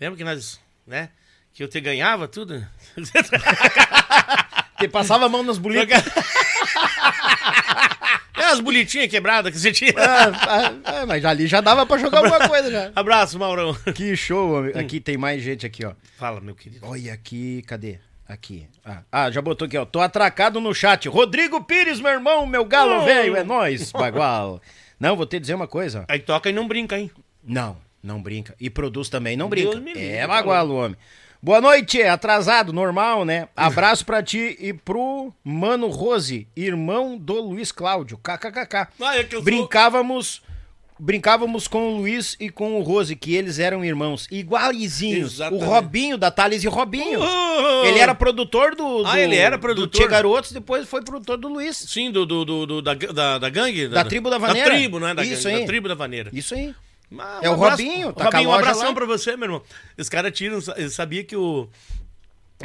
Lembra 0.00 0.16
que 0.16 0.24
nós, 0.24 0.60
né? 0.86 1.10
Que 1.54 1.62
eu 1.62 1.68
te 1.68 1.80
ganhava 1.80 2.26
tudo? 2.26 2.66
Que 4.78 4.86
passava 4.86 5.26
a 5.26 5.28
mão 5.28 5.42
nas 5.42 5.58
bolitas. 5.58 6.00
É 8.38 8.44
as 8.46 8.60
bolitinhas 8.60 9.08
quebradas 9.08 9.52
que 9.52 9.58
você 9.58 9.72
tinha. 9.72 9.92
Ah, 9.96 10.32
ah, 10.46 10.72
ah, 11.02 11.06
mas 11.06 11.24
ali 11.24 11.46
já 11.46 11.60
dava 11.60 11.84
pra 11.84 11.98
jogar 11.98 12.18
alguma 12.18 12.48
coisa 12.48 12.70
já. 12.70 12.92
Abraço, 12.94 13.38
Maurão. 13.38 13.74
Que 13.94 14.14
show, 14.16 14.52
homem. 14.58 14.72
Aqui 14.78 15.00
tem 15.00 15.16
mais 15.16 15.42
gente 15.42 15.66
aqui, 15.66 15.84
ó. 15.84 15.92
Fala, 16.16 16.40
meu 16.40 16.54
querido. 16.54 16.86
Olha 16.86 17.12
aqui, 17.12 17.62
cadê? 17.66 17.98
Aqui. 18.26 18.66
Ah, 18.84 19.02
ah, 19.10 19.30
já 19.30 19.40
botou 19.40 19.66
aqui, 19.66 19.76
ó. 19.78 19.84
Tô 19.84 20.00
atracado 20.00 20.60
no 20.60 20.74
chat. 20.74 21.08
Rodrigo 21.08 21.62
Pires, 21.64 22.00
meu 22.00 22.12
irmão, 22.12 22.46
meu 22.46 22.64
galo 22.64 23.02
Oh. 23.02 23.04
velho, 23.04 23.36
é 23.36 23.42
nóis, 23.44 23.90
bagual. 23.92 24.60
Não, 25.00 25.16
vou 25.16 25.24
te 25.26 25.38
dizer 25.40 25.54
uma 25.54 25.66
coisa. 25.68 26.04
Aí 26.08 26.18
toca 26.18 26.50
e 26.50 26.52
não 26.52 26.68
brinca, 26.68 26.98
hein? 26.98 27.10
Não, 27.42 27.76
não 28.02 28.20
brinca. 28.22 28.54
E 28.60 28.68
produz 28.68 29.08
também, 29.08 29.36
não 29.36 29.48
Deus 29.48 29.74
brinca. 29.76 29.80
me 29.80 29.92
livre, 29.94 30.08
É 30.16 30.26
bagual 30.26 30.68
o 30.68 30.76
homem. 30.76 30.96
Boa 31.40 31.60
noite, 31.60 32.02
atrasado, 32.02 32.72
normal, 32.72 33.24
né? 33.24 33.48
Abraço 33.56 34.04
pra 34.04 34.22
ti 34.22 34.56
e 34.60 34.72
pro 34.72 35.32
Mano 35.44 35.86
Rose, 35.88 36.48
irmão 36.56 37.16
do 37.16 37.34
Luiz 37.40 37.70
Cláudio, 37.70 38.18
kkkk. 38.18 38.88
Ah, 39.00 39.16
é 39.16 39.22
que 39.22 39.36
eu 39.36 39.38
sou- 39.38 39.44
Brincávamos, 39.44 40.42
brincávamos 40.98 41.68
com 41.68 41.92
o 41.92 41.96
Luiz 41.98 42.36
e 42.40 42.50
com 42.50 42.76
o 42.76 42.82
Rose, 42.82 43.14
que 43.14 43.36
eles 43.36 43.60
eram 43.60 43.84
irmãos, 43.84 44.26
iguaizinhos. 44.32 45.34
Exatamente. 45.34 45.62
O 45.64 45.66
Robinho, 45.68 46.18
da 46.18 46.28
Thales 46.28 46.64
e 46.64 46.66
Robinho. 46.66 47.20
Ele 47.84 48.00
era 48.00 48.16
produtor 48.16 48.74
do, 48.74 49.04
do 49.04 49.06
Ah, 49.08 49.20
ele 49.20 49.36
era 49.36 49.56
do 49.56 49.60
produtor? 49.60 50.00
Tia 50.00 50.08
Garotos, 50.08 50.50
depois 50.50 50.88
foi 50.88 51.02
produtor 51.04 51.36
do 51.38 51.46
Luiz. 51.46 51.76
Sim, 51.76 52.10
do, 52.10 52.26
do, 52.26 52.44
do, 52.44 52.66
do- 52.66 52.82
da, 52.82 52.94
da, 52.94 53.38
da 53.38 53.48
gangue? 53.48 53.86
Da 53.86 54.04
tribo 54.04 54.28
da 54.28 54.38
Vaneira. 54.38 54.70
Da 54.70 54.74
tribo, 54.74 54.98
né? 54.98 55.14
Da, 55.14 55.22
Isso 55.24 55.44
gangue, 55.44 55.54
aí. 55.54 55.60
da 55.60 55.66
tribo 55.68 55.88
da 55.88 55.94
vaneira. 55.94 56.30
Isso 56.32 56.52
aí. 56.52 56.74
Mas 57.10 57.42
É 57.42 57.48
o 57.50 57.54
abraço- 57.54 57.82
Robinho, 57.82 58.12
tá 58.12 58.14
com 58.14 58.20
a 58.22 58.24
Robinho, 58.26 58.50
um 58.50 58.52
abração 58.54 58.88
lá. 58.88 58.94
pra 58.94 59.06
você, 59.06 59.36
meu 59.36 59.46
irmão. 59.46 59.62
Os 59.96 60.08
caras 60.08 60.32
tiram, 60.36 60.60
sabia 60.90 61.24
que 61.24 61.34
o... 61.36 61.68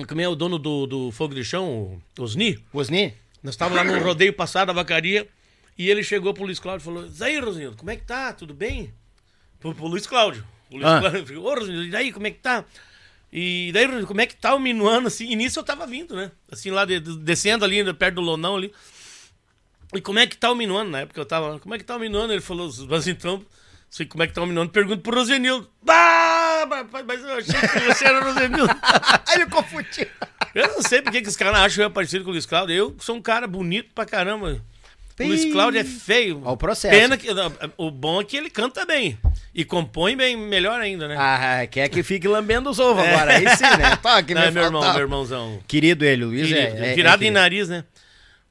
Como 0.08 0.20
é 0.22 0.28
o 0.28 0.36
dono 0.36 0.58
do, 0.58 0.86
do 0.88 1.12
Fogo 1.12 1.34
de 1.36 1.44
Chão, 1.46 2.02
o 2.18 2.22
Osni? 2.24 2.60
Osni? 2.74 3.14
Nós 3.44 3.54
estávamos 3.54 3.78
lá 3.78 3.84
no 4.00 4.04
rodeio 4.04 4.34
passado, 4.34 4.70
a 4.72 4.74
vacaria, 4.74 5.28
e 5.78 5.90
ele 5.90 6.04
chegou 6.04 6.34
pro 6.34 6.44
Luiz 6.46 6.60
Cláudio 6.60 6.82
e 6.84 6.86
falou: 6.86 7.06
E 7.08 7.24
aí, 7.24 7.40
Rosinho, 7.40 7.76
como 7.78 7.92
é 7.92 7.96
que 7.96 8.04
tá? 8.04 8.34
Tudo 8.34 8.54
bem? 8.54 8.92
Pro, 9.60 9.76
pro 9.76 9.86
Luiz 9.88 10.08
Cláudio. 10.08 10.44
O 10.72 10.76
Luiz 10.78 10.86
Ah. 10.88 11.00
Cláudio 11.00 11.28
falou: 11.28 11.46
Ô, 11.46 11.54
Rosinho, 11.56 11.84
e 11.84 11.90
daí, 11.92 12.12
como 12.12 12.26
é 12.26 12.32
que 12.32 12.40
tá? 12.40 12.66
E 13.32 13.70
daí, 13.74 13.86
Rosinho, 13.86 14.08
como 14.08 14.22
é 14.22 14.26
que 14.26 14.36
tá 14.36 14.56
o 14.56 14.60
minuano, 14.60 15.08
assim? 15.08 15.30
E 15.32 15.36
nisso 15.36 15.60
eu 15.60 15.64
tava 15.64 15.86
vindo, 15.86 16.16
né? 16.16 16.32
Assim, 16.52 16.72
lá 16.72 16.86
de- 16.86 17.00
de- 17.00 17.18
descendo 17.20 17.64
ali, 17.64 17.94
perto 17.94 18.16
do 18.16 18.22
Lonão 18.22 18.56
ali. 18.56 18.74
E 19.94 20.02
como 20.02 20.18
é 20.18 20.26
que 20.26 20.36
tá 20.38 20.50
o 20.52 20.56
minuano? 20.56 20.90
Na 20.90 21.02
época 21.02 21.20
eu 21.22 21.26
tava, 21.26 21.60
como 21.60 21.76
é 21.76 21.78
que 21.78 21.84
tá 21.84 21.96
o 21.96 22.00
minuano? 22.00 22.34
Ele 22.34 22.42
falou, 22.42 22.68
mas 22.90 23.08
então, 23.08 23.46
sei 23.94 24.08
como 24.08 24.24
é 24.24 24.28
que 24.28 24.34
tá 24.34 24.42
o 24.42 24.48
minuano. 24.48 24.70
Pergunto 24.70 25.02
pro 25.02 25.16
Rosenildo. 25.16 25.70
Ah, 25.88 26.66
mas 27.06 27.22
eu 27.22 27.38
achei 27.38 27.54
que 27.54 27.80
você 27.80 28.06
era 28.06 28.22
o 28.22 28.24
Rosenildo. 28.24 28.74
Aí 29.28 29.36
ele 29.36 29.46
confundiu. 29.46 30.08
Eu 30.56 30.68
não 30.70 30.82
sei 30.82 31.02
porque 31.02 31.22
que 31.22 31.30
os 31.30 31.36
caras 31.36 31.60
acham 31.60 31.84
eu 31.84 31.92
parecido 31.92 32.24
com 32.24 32.32
o 32.32 32.34
Luiz 32.34 32.46
Cláudio. 32.48 32.76
Eu 32.76 32.96
sou 33.00 33.16
um 33.16 33.22
cara 33.22 33.46
bonito 33.46 33.92
pra 33.94 34.04
caramba. 34.06 34.60
O 35.20 35.24
Luiz. 35.24 35.46
Cláudio 35.52 35.80
é 35.80 35.84
feio. 35.84 36.42
Ó 36.44 36.54
o 36.54 36.58
processo. 36.58 36.96
Pena 36.96 37.16
que. 37.18 37.28
O 37.78 37.92
bom 37.92 38.22
é 38.22 38.24
que 38.24 38.36
ele 38.36 38.50
canta 38.50 38.84
bem. 38.84 39.16
E 39.54 39.64
compõe 39.64 40.16
bem, 40.16 40.36
melhor 40.36 40.80
ainda, 40.82 41.08
né? 41.08 41.16
Ah, 41.16 41.68
quer 41.68 41.88
que 41.88 42.02
fique 42.02 42.28
lambendo 42.28 42.72
os 42.72 42.80
ovos 42.80 43.04
agora. 43.04 43.38
Aí 43.38 43.48
sim, 43.56 43.64
né? 43.64 43.96
Tá, 44.02 44.24
que 44.24 44.34
Não, 44.34 44.42
me 44.42 44.48
é 44.48 44.52
meu 44.52 44.64
irmão, 44.64 44.82
meu 44.82 45.02
irmãozão. 45.02 45.60
Querido 45.68 46.04
ele, 46.04 46.26
Luiz 46.26 46.48
Querido, 46.48 46.78
é, 46.78 46.92
é- 46.92 46.96
virado 46.96 47.24
é 47.24 47.28
em 47.28 47.32
nariz, 47.32 47.70
né? 47.70 47.84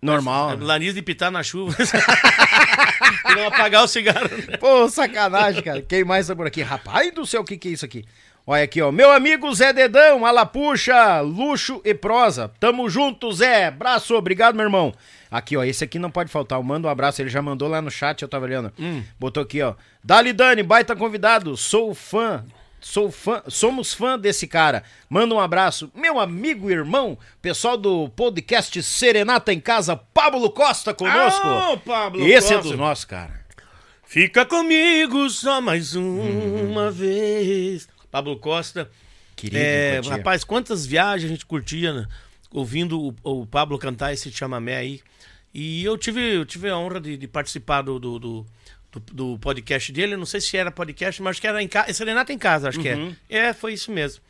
Normal. 0.03 0.57
Nariz 0.57 0.95
de 0.95 1.01
pitar 1.01 1.31
na 1.31 1.43
chuva. 1.45 1.77
e 3.31 3.35
não 3.37 3.47
apagar 3.47 3.85
o 3.85 3.89
cigarro. 3.89 4.29
né? 4.29 4.57
Pô, 4.59 4.89
sacanagem, 4.89 5.63
cara. 5.63 5.81
Quem 5.81 6.05
mais 6.05 6.27
tá 6.27 6.35
por 6.35 6.47
aqui? 6.47 6.61
Rapaz 6.61 7.15
do 7.15 7.25
céu, 7.25 7.43
o 7.43 7.45
que 7.45 7.57
que 7.57 7.69
é 7.69 7.73
isso 7.73 7.85
aqui? 7.85 8.05
Olha 8.45 8.65
aqui, 8.65 8.83
ó. 8.83 8.91
Meu 8.91 9.13
amigo 9.13 9.55
Zé 9.55 9.73
Dedão, 9.73 10.27
Alapuxa, 10.27 11.21
luxo 11.21 11.81
e 11.85 11.95
prosa. 11.95 12.51
Tamo 12.59 12.91
junto, 12.91 13.33
Zé. 13.33 13.67
Abraço, 13.67 14.17
obrigado, 14.17 14.57
meu 14.57 14.65
irmão. 14.65 14.93
Aqui, 15.31 15.57
ó. 15.57 15.63
Esse 15.63 15.85
aqui 15.85 15.97
não 16.01 16.11
pode 16.11 16.29
faltar. 16.31 16.59
Eu 16.59 16.63
mando 16.65 16.89
um 16.89 16.91
abraço. 16.91 17.23
Ele 17.23 17.31
já 17.31 17.41
mandou 17.41 17.69
lá 17.69 17.81
no 17.81 17.91
chat, 17.91 18.21
eu 18.21 18.29
tava 18.29 18.45
olhando. 18.45 18.73
Botou 19.21 19.45
aqui, 19.45 19.63
ó. 19.63 19.75
Dali 20.03 20.33
Dani, 20.33 20.65
baita 20.65 20.97
convidado. 20.97 21.57
Sou 21.57 21.95
fã. 21.95 22.45
Sou 22.83 23.13
fã, 23.13 23.43
somos 23.47 23.95
fã 23.95 24.19
desse 24.19 24.47
cara. 24.47 24.83
Manda 25.09 25.33
um 25.35 25.41
abraço. 25.41 25.91
Meu 25.95 26.19
amigo 26.19 26.69
e 26.69 26.73
irmão, 26.75 27.17
pessoal 27.41 27.77
do 27.77 28.09
podcast 28.11 28.83
Serenata 28.83 29.53
em 29.53 29.61
Casa, 29.61 29.97
Pablo 29.97 30.51
Costa 30.51 30.93
conosco. 30.93 31.47
Ah, 31.47 31.79
Pablo 31.85 32.27
Esse 32.27 32.53
é 32.53 32.57
Costa. 32.57 32.71
dos 32.71 32.79
nossos, 32.79 33.05
cara. 33.05 33.41
Fica 34.05 34.45
comigo 34.45 35.31
só 35.31 35.61
mais 35.61 35.95
uma 35.95 36.91
vez. 36.91 37.89
Pablo 38.11 38.37
Costa. 38.39 38.91
Querido, 39.37 39.63
É, 39.63 40.01
rapaz, 40.05 40.43
quantas 40.45 40.85
viagens 40.85 41.31
a 41.31 41.33
gente 41.35 41.47
curtia 41.47 41.93
né? 41.95 42.07
ouvindo 42.51 43.01
o, 43.01 43.15
o 43.23 43.47
Pablo 43.47 43.79
cantar 43.79 44.13
esse 44.13 44.31
chamamé 44.31 44.77
aí. 44.77 45.01
E 45.55 45.85
eu 45.85 45.97
tive, 45.97 46.21
eu 46.35 46.45
tive 46.45 46.69
a 46.69 46.77
honra 46.77 47.01
de, 47.01 47.17
de 47.17 47.29
participar 47.29 47.83
do, 47.83 47.99
do, 47.99 48.19
do, 48.19 48.47
do- 48.93 49.15
do 49.33 49.39
podcast 49.39 49.91
dele. 49.93 50.17
Não 50.17 50.27
sei 50.27 50.41
se 50.41 50.57
era 50.57 50.71
podcast, 50.71 51.21
mas 51.23 51.33
acho 51.33 51.41
que 51.41 51.47
era 51.47 51.63
em 51.63 51.69
casa. 51.69 51.93
Serenata 51.93 52.33
em 52.33 52.39
casa, 52.39 52.69
acho 52.69 52.79
que 52.81 52.89
é. 52.89 52.97
É, 53.29 53.53
foi 53.53 53.73
isso 53.73 53.91
mesmo. 53.91 54.23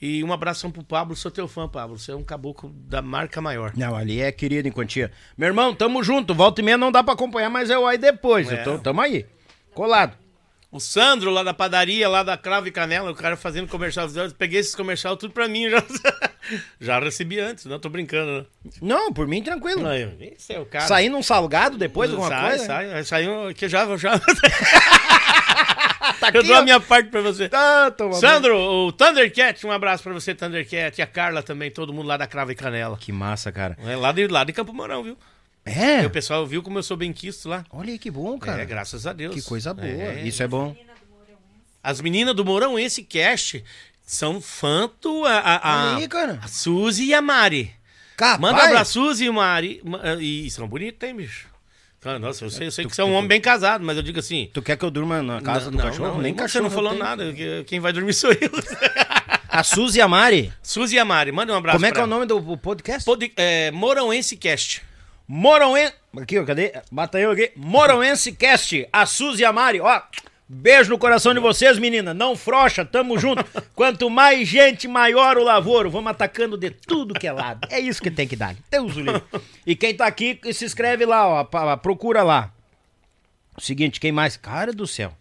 E 0.00 0.22
um 0.24 0.32
abração 0.32 0.70
pro 0.70 0.82
Pablo, 0.82 1.14
sou 1.16 1.30
teu 1.30 1.46
fã, 1.48 1.68
Pablo. 1.68 1.98
Você 1.98 2.10
é 2.10 2.16
um 2.16 2.24
caboclo 2.24 2.70
da 2.70 3.00
marca 3.00 3.40
maior. 3.40 3.72
Não, 3.76 3.94
ali 3.96 4.20
é 4.20 4.30
querido 4.32 4.68
em 4.68 4.72
quantia. 4.72 5.10
Meu 5.36 5.46
irmão, 5.48 5.74
tamo 5.74 6.02
junto. 6.02 6.34
Volta 6.34 6.60
e 6.60 6.64
meia 6.64 6.76
não 6.76 6.92
dá 6.92 7.02
pra 7.02 7.14
acompanhar, 7.14 7.48
mas 7.48 7.70
eu 7.70 7.86
aí 7.86 7.96
depois. 7.96 8.50
É. 8.50 8.56
Tô, 8.62 8.78
tamo 8.78 9.00
aí. 9.00 9.24
Colado. 9.72 10.16
O 10.74 10.80
Sandro, 10.80 11.30
lá 11.30 11.44
da 11.44 11.54
padaria, 11.54 12.08
lá 12.08 12.24
da 12.24 12.36
Cravo 12.36 12.66
e 12.66 12.72
Canela, 12.72 13.08
o 13.08 13.14
cara 13.14 13.36
fazendo 13.36 13.68
comercial. 13.68 14.08
Eu 14.08 14.32
peguei 14.32 14.58
esses 14.58 14.74
comercial 14.74 15.16
tudo 15.16 15.32
pra 15.32 15.46
mim. 15.46 15.70
Já, 15.70 15.84
já 16.80 16.98
recebi 16.98 17.38
antes, 17.38 17.64
não 17.66 17.78
tô 17.78 17.88
brincando, 17.88 18.40
né? 18.40 18.46
Não, 18.82 19.12
por 19.12 19.24
mim 19.28 19.40
tranquilo. 19.40 19.86
Aí, 19.86 20.32
Esse 20.36 20.52
é 20.52 20.58
o 20.58 20.66
cara. 20.66 20.84
Saindo 20.88 21.16
um 21.16 21.22
salgado 21.22 21.78
depois, 21.78 22.10
alguma 22.10 22.28
sai, 22.28 22.48
coisa? 22.48 22.66
Sai, 22.66 22.90
sai. 22.90 23.04
Saiu 23.04 23.54
que 23.54 23.68
já, 23.68 23.96
já. 23.96 24.20
Tá 26.20 26.30
Eu 26.32 26.40
aqui, 26.40 26.48
dou 26.48 26.56
ó. 26.56 26.58
a 26.60 26.62
minha 26.62 26.80
parte 26.80 27.08
pra 27.08 27.20
você. 27.20 27.48
Tá, 27.48 27.92
Sandro, 28.20 28.56
o 28.56 28.92
Thundercat, 28.92 29.66
um 29.66 29.70
abraço 29.70 30.02
pra 30.02 30.12
você, 30.12 30.34
Thundercat. 30.34 30.98
E 30.98 31.02
a 31.02 31.06
Carla 31.06 31.42
também, 31.42 31.70
todo 31.70 31.92
mundo 31.92 32.06
lá 32.06 32.16
da 32.16 32.26
Cravo 32.26 32.50
e 32.50 32.54
Canela. 32.54 32.96
Que 32.98 33.12
massa, 33.12 33.52
cara. 33.52 33.76
É, 33.84 33.96
lá, 33.96 34.10
de, 34.12 34.26
lá 34.26 34.42
de 34.44 34.52
Campo 34.52 34.72
Mourão, 34.72 35.02
viu? 35.02 35.16
É? 35.64 36.02
E 36.02 36.06
o 36.06 36.10
pessoal 36.10 36.46
viu 36.46 36.62
como 36.62 36.78
eu 36.78 36.82
sou 36.82 36.96
bem 36.96 37.12
quisto 37.12 37.48
lá. 37.48 37.64
Olha 37.70 37.90
aí 37.92 37.98
que 37.98 38.10
bom, 38.10 38.38
cara. 38.38 38.62
É, 38.62 38.66
graças 38.66 39.06
a 39.06 39.12
Deus. 39.12 39.34
Que 39.34 39.42
coisa 39.42 39.72
boa. 39.72 39.86
É. 39.86 40.22
Isso 40.24 40.42
é 40.42 40.46
bom. 40.48 40.76
As 41.82 42.00
meninas 42.00 42.34
do 42.34 42.44
Mourão, 42.44 42.78
esse 42.78 43.02
cast, 43.02 43.62
são 44.04 44.40
do... 44.40 45.24
A, 45.24 45.38
a, 45.38 45.56
a, 45.56 45.96
aí, 45.96 46.08
cara. 46.08 46.38
a 46.42 46.48
Suzy 46.48 47.04
e 47.06 47.14
a 47.14 47.20
Mari. 47.22 47.72
Capaz. 48.16 48.40
Manda 48.40 48.62
um 48.62 48.66
abraço, 48.66 48.92
Suzy 48.92 49.24
e 49.24 49.30
Mari. 49.30 49.80
Ma- 49.84 50.00
E 50.20 50.50
são 50.50 50.68
bonitos, 50.68 51.06
hein, 51.08 51.16
bicho? 51.16 51.46
Nossa, 52.20 52.44
eu 52.44 52.50
sei, 52.50 52.66
eu 52.66 52.70
sei 52.70 52.84
que 52.84 52.94
você 52.94 53.00
é 53.00 53.04
um 53.04 53.14
homem 53.14 53.26
bem 53.28 53.40
casado, 53.40 53.82
mas 53.82 53.96
eu 53.96 54.02
digo 54.02 54.18
assim... 54.18 54.50
Tu 54.52 54.60
quer 54.60 54.76
que 54.76 54.84
eu 54.84 54.90
durma 54.90 55.22
na 55.22 55.40
casa 55.40 55.70
do 55.70 55.76
não, 55.78 55.84
cachorro? 55.84 56.08
não, 56.14 56.18
Nem 56.20 56.34
você 56.34 56.38
cachorro 56.38 56.64
não 56.64 56.70
falou 56.70 56.90
tenho. 56.92 57.02
nada. 57.02 57.32
que- 57.32 57.64
Quem 57.64 57.80
vai 57.80 57.92
dormir 57.94 58.12
sou 58.12 58.30
eu. 58.30 58.50
A 59.48 59.62
Suzy 59.62 59.98
e 59.98 60.02
a 60.02 60.08
Mari. 60.08 60.52
Suzy 60.62 60.96
e 60.96 60.98
a 60.98 61.04
Mari, 61.04 61.32
manda 61.32 61.52
um 61.52 61.56
abraço 61.56 61.76
Como 61.76 61.86
é 61.86 61.92
que 61.92 61.98
é 61.98 62.02
o 62.02 62.06
nome 62.06 62.26
do 62.26 62.58
podcast? 62.58 63.04
Pod, 63.06 63.32
é, 63.36 63.70
Cast. 64.38 64.82
Moronense. 65.26 65.94
Aqui, 66.20 66.38
ó, 66.38 66.44
cadê? 66.44 66.72
Bata 66.90 67.18
eu 67.18 67.30
aqui. 67.30 67.52
Moronense 67.56 68.32
Cast. 68.32 68.88
A 68.92 69.06
Suzy 69.06 69.42
e 69.42 69.44
a 69.44 69.52
Mari. 69.52 69.80
Ó, 69.80 70.02
beijo 70.48 70.90
no 70.90 70.98
coração 70.98 71.32
de 71.32 71.40
vocês, 71.40 71.78
menina. 71.78 72.12
Não 72.12 72.36
frocha, 72.36 72.84
tamo 72.84 73.18
junto. 73.18 73.44
Quanto 73.74 74.10
mais 74.10 74.46
gente, 74.46 74.86
maior 74.86 75.38
o 75.38 75.42
lavoro. 75.42 75.90
Vamos 75.90 76.10
atacando 76.10 76.56
de 76.56 76.70
tudo 76.70 77.14
que 77.14 77.26
é 77.26 77.32
lado. 77.32 77.66
É 77.70 77.80
isso 77.80 78.02
que 78.02 78.10
tem 78.10 78.28
que 78.28 78.36
dar. 78.36 78.54
Deus 78.70 78.96
o 78.96 79.00
livre. 79.00 79.22
E 79.66 79.74
quem 79.74 79.94
tá 79.94 80.06
aqui, 80.06 80.38
se 80.52 80.64
inscreve 80.64 81.04
lá, 81.06 81.26
ó. 81.26 81.76
Procura 81.76 82.22
lá. 82.22 82.52
O 83.56 83.60
seguinte, 83.60 84.00
quem 84.00 84.12
mais? 84.12 84.36
Cara 84.36 84.72
do 84.72 84.86
céu. 84.86 85.14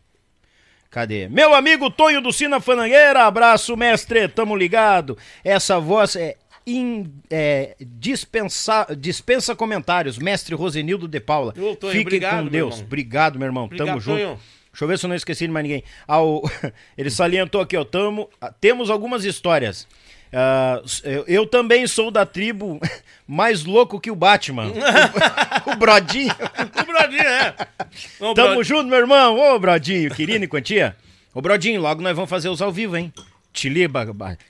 Cadê? 0.93 1.27
Meu 1.27 1.55
amigo 1.55 1.89
Tonho 1.89 2.21
do 2.21 2.31
Sina 2.31 2.59
Fanangueira, 2.59 3.23
abraço, 3.23 3.75
mestre, 3.75 4.27
tamo 4.27 4.55
ligado. 4.55 5.17
Essa 5.43 5.79
voz 5.79 6.15
é, 6.15 6.37
in- 6.65 7.11
é, 7.29 7.75
dispensa, 7.81 8.87
dispensa 8.97 9.55
comentários, 9.55 10.17
mestre 10.17 10.55
Rosenildo 10.55 11.07
de 11.07 11.19
Paula. 11.19 11.53
Ô, 11.57 11.75
Tonho, 11.75 11.91
Fiquem 11.91 12.01
obrigado, 12.01 12.37
com 12.37 12.41
meu 12.43 12.51
Deus. 12.51 12.73
irmão. 12.75 12.85
Obrigado, 12.87 13.39
meu 13.39 13.45
irmão. 13.47 13.63
Obrigado, 13.65 13.87
tamo 13.87 13.99
junto. 14.01 14.17
Tonho. 14.17 14.39
Deixa 14.71 14.83
eu 14.85 14.87
ver 14.87 14.97
se 14.97 15.05
eu 15.05 15.07
não 15.07 15.15
esqueci 15.15 15.45
de 15.45 15.53
mais 15.53 15.63
ninguém. 15.63 15.83
Ah, 16.07 16.21
o- 16.21 16.41
ele 16.97 17.09
salientou 17.09 17.61
aqui, 17.61 17.77
ó. 17.77 17.83
Tamo, 17.83 18.29
ah, 18.41 18.51
temos 18.51 18.89
algumas 18.89 19.23
histórias. 19.23 19.87
Ah, 20.35 20.81
eu, 21.03 21.23
eu 21.27 21.45
também 21.45 21.85
sou 21.85 22.09
da 22.09 22.25
tribo 22.25 22.79
mais 23.27 23.63
louco 23.65 23.99
que 23.99 24.09
o 24.09 24.15
Batman. 24.15 24.71
o, 25.67 25.71
o 25.71 25.75
Brodinho. 25.75 26.33
O 26.33 26.85
Brodinho, 26.85 27.21
é. 27.21 27.51
Tamo 28.19 28.33
Brodinho. 28.33 28.63
junto, 28.63 28.85
meu 28.89 28.97
irmão. 28.99 29.37
Ô, 29.37 29.59
Brodinho, 29.59 30.09
querido 30.09 30.43
e 30.43 30.47
quantia. 30.47 30.95
Ô, 31.35 31.41
Brodinho, 31.41 31.79
logo 31.81 32.01
nós 32.01 32.15
vamos 32.15 32.29
fazer 32.29 32.49
os 32.49 32.61
ao 32.61 32.71
vivo, 32.71 32.97
hein? 32.97 33.13
Te 33.53 33.69
liga, 33.69 34.03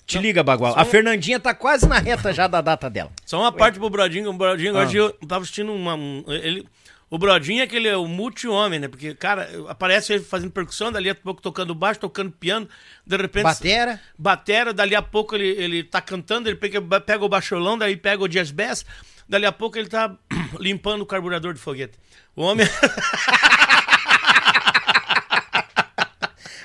te 0.08 0.18
liga 0.18 0.42
Bagual. 0.42 0.74
A 0.80 0.86
Fernandinha 0.86 1.38
tá 1.40 1.54
quase 1.54 1.86
na 1.88 2.00
reta 2.00 2.32
já 2.34 2.48
da 2.48 2.62
data 2.62 2.90
dela. 2.90 3.12
Só 3.26 3.38
uma 3.40 3.52
parte 3.52 3.78
pro 3.78 3.90
Brodinho. 3.90 4.30
O 4.30 4.34
Brodinho, 4.34 4.78
Ah. 4.78 4.84
hoje 4.84 4.98
eu 4.98 5.12
tava 5.28 5.42
assistindo 5.44 5.74
uma. 5.74 5.94
um- 5.94 6.24
ele, 6.28 6.66
o 7.10 7.18
Brodinho 7.18 7.60
é 7.60 7.64
aquele 7.66 7.88
é 7.90 7.98
o 7.98 8.08
multi-homem, 8.08 8.80
né? 8.80 8.88
Porque, 8.88 9.14
cara, 9.14 9.48
aparece 9.68 10.14
ele 10.14 10.24
fazendo 10.24 10.52
percussão, 10.52 10.90
dali 10.92 11.10
a 11.10 11.14
pouco 11.16 11.42
tocando 11.42 11.76
baixo, 11.76 12.00
tocando 12.00 12.32
piano, 12.32 12.68
de 13.06 13.18
repente. 13.18 13.44
Batera. 13.44 14.00
Batera, 14.18 14.74
dali 14.74 14.96
a 14.96 15.02
pouco 15.02 15.36
ele, 15.36 15.50
ele 15.50 15.84
tá 15.84 16.02
cantando, 16.02 16.48
ele 16.50 16.56
pega, 16.56 16.82
pega 17.02 17.24
o 17.26 17.30
baixolão, 17.30 17.78
daí 17.78 17.98
pega 17.98 18.24
o 18.24 18.28
jazz 18.28 18.50
bass, 18.52 18.86
dali 19.28 19.46
a 19.46 19.52
pouco 19.52 19.78
ele 19.78 19.90
tá 19.90 20.16
limpando 20.60 21.02
o 21.02 21.06
carburador 21.06 21.54
de 21.54 21.60
foguete. 21.60 22.00
O 22.36 22.42
homem. 22.44 22.66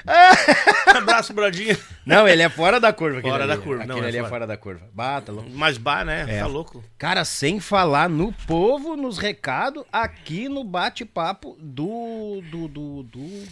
Abraço, 0.97 1.33
Brodinho. 1.33 1.77
Não, 2.05 2.27
ele 2.27 2.43
é 2.43 2.49
fora 2.49 2.81
da 2.81 2.93
curva. 2.93 3.21
Fora 3.21 3.45
ali. 3.45 3.53
da 3.53 3.59
curva, 3.59 3.83
Aquele 3.85 3.99
não, 3.99 4.05
é 4.05 4.09
ali 4.09 4.17
é 4.17 4.21
fora. 4.21 4.31
fora 4.31 4.47
da 4.47 4.57
curva. 4.57 4.81
Bata, 4.93 5.33
louco. 5.33 5.51
Mais 5.51 5.77
bar, 5.79 6.05
né? 6.05 6.25
É. 6.29 6.41
Tá 6.41 6.47
louco. 6.47 6.83
Cara, 6.97 7.25
sem 7.25 7.61
falar 7.61 8.09
no 8.09 8.33
povo, 8.47 8.97
nos 8.97 9.19
recados, 9.19 9.85
aqui 9.93 10.49
no 10.49 10.65
bate-papo 10.65 11.57
do, 11.61 12.41
do, 12.51 12.69
do, 12.69 13.03
do, 13.05 13.43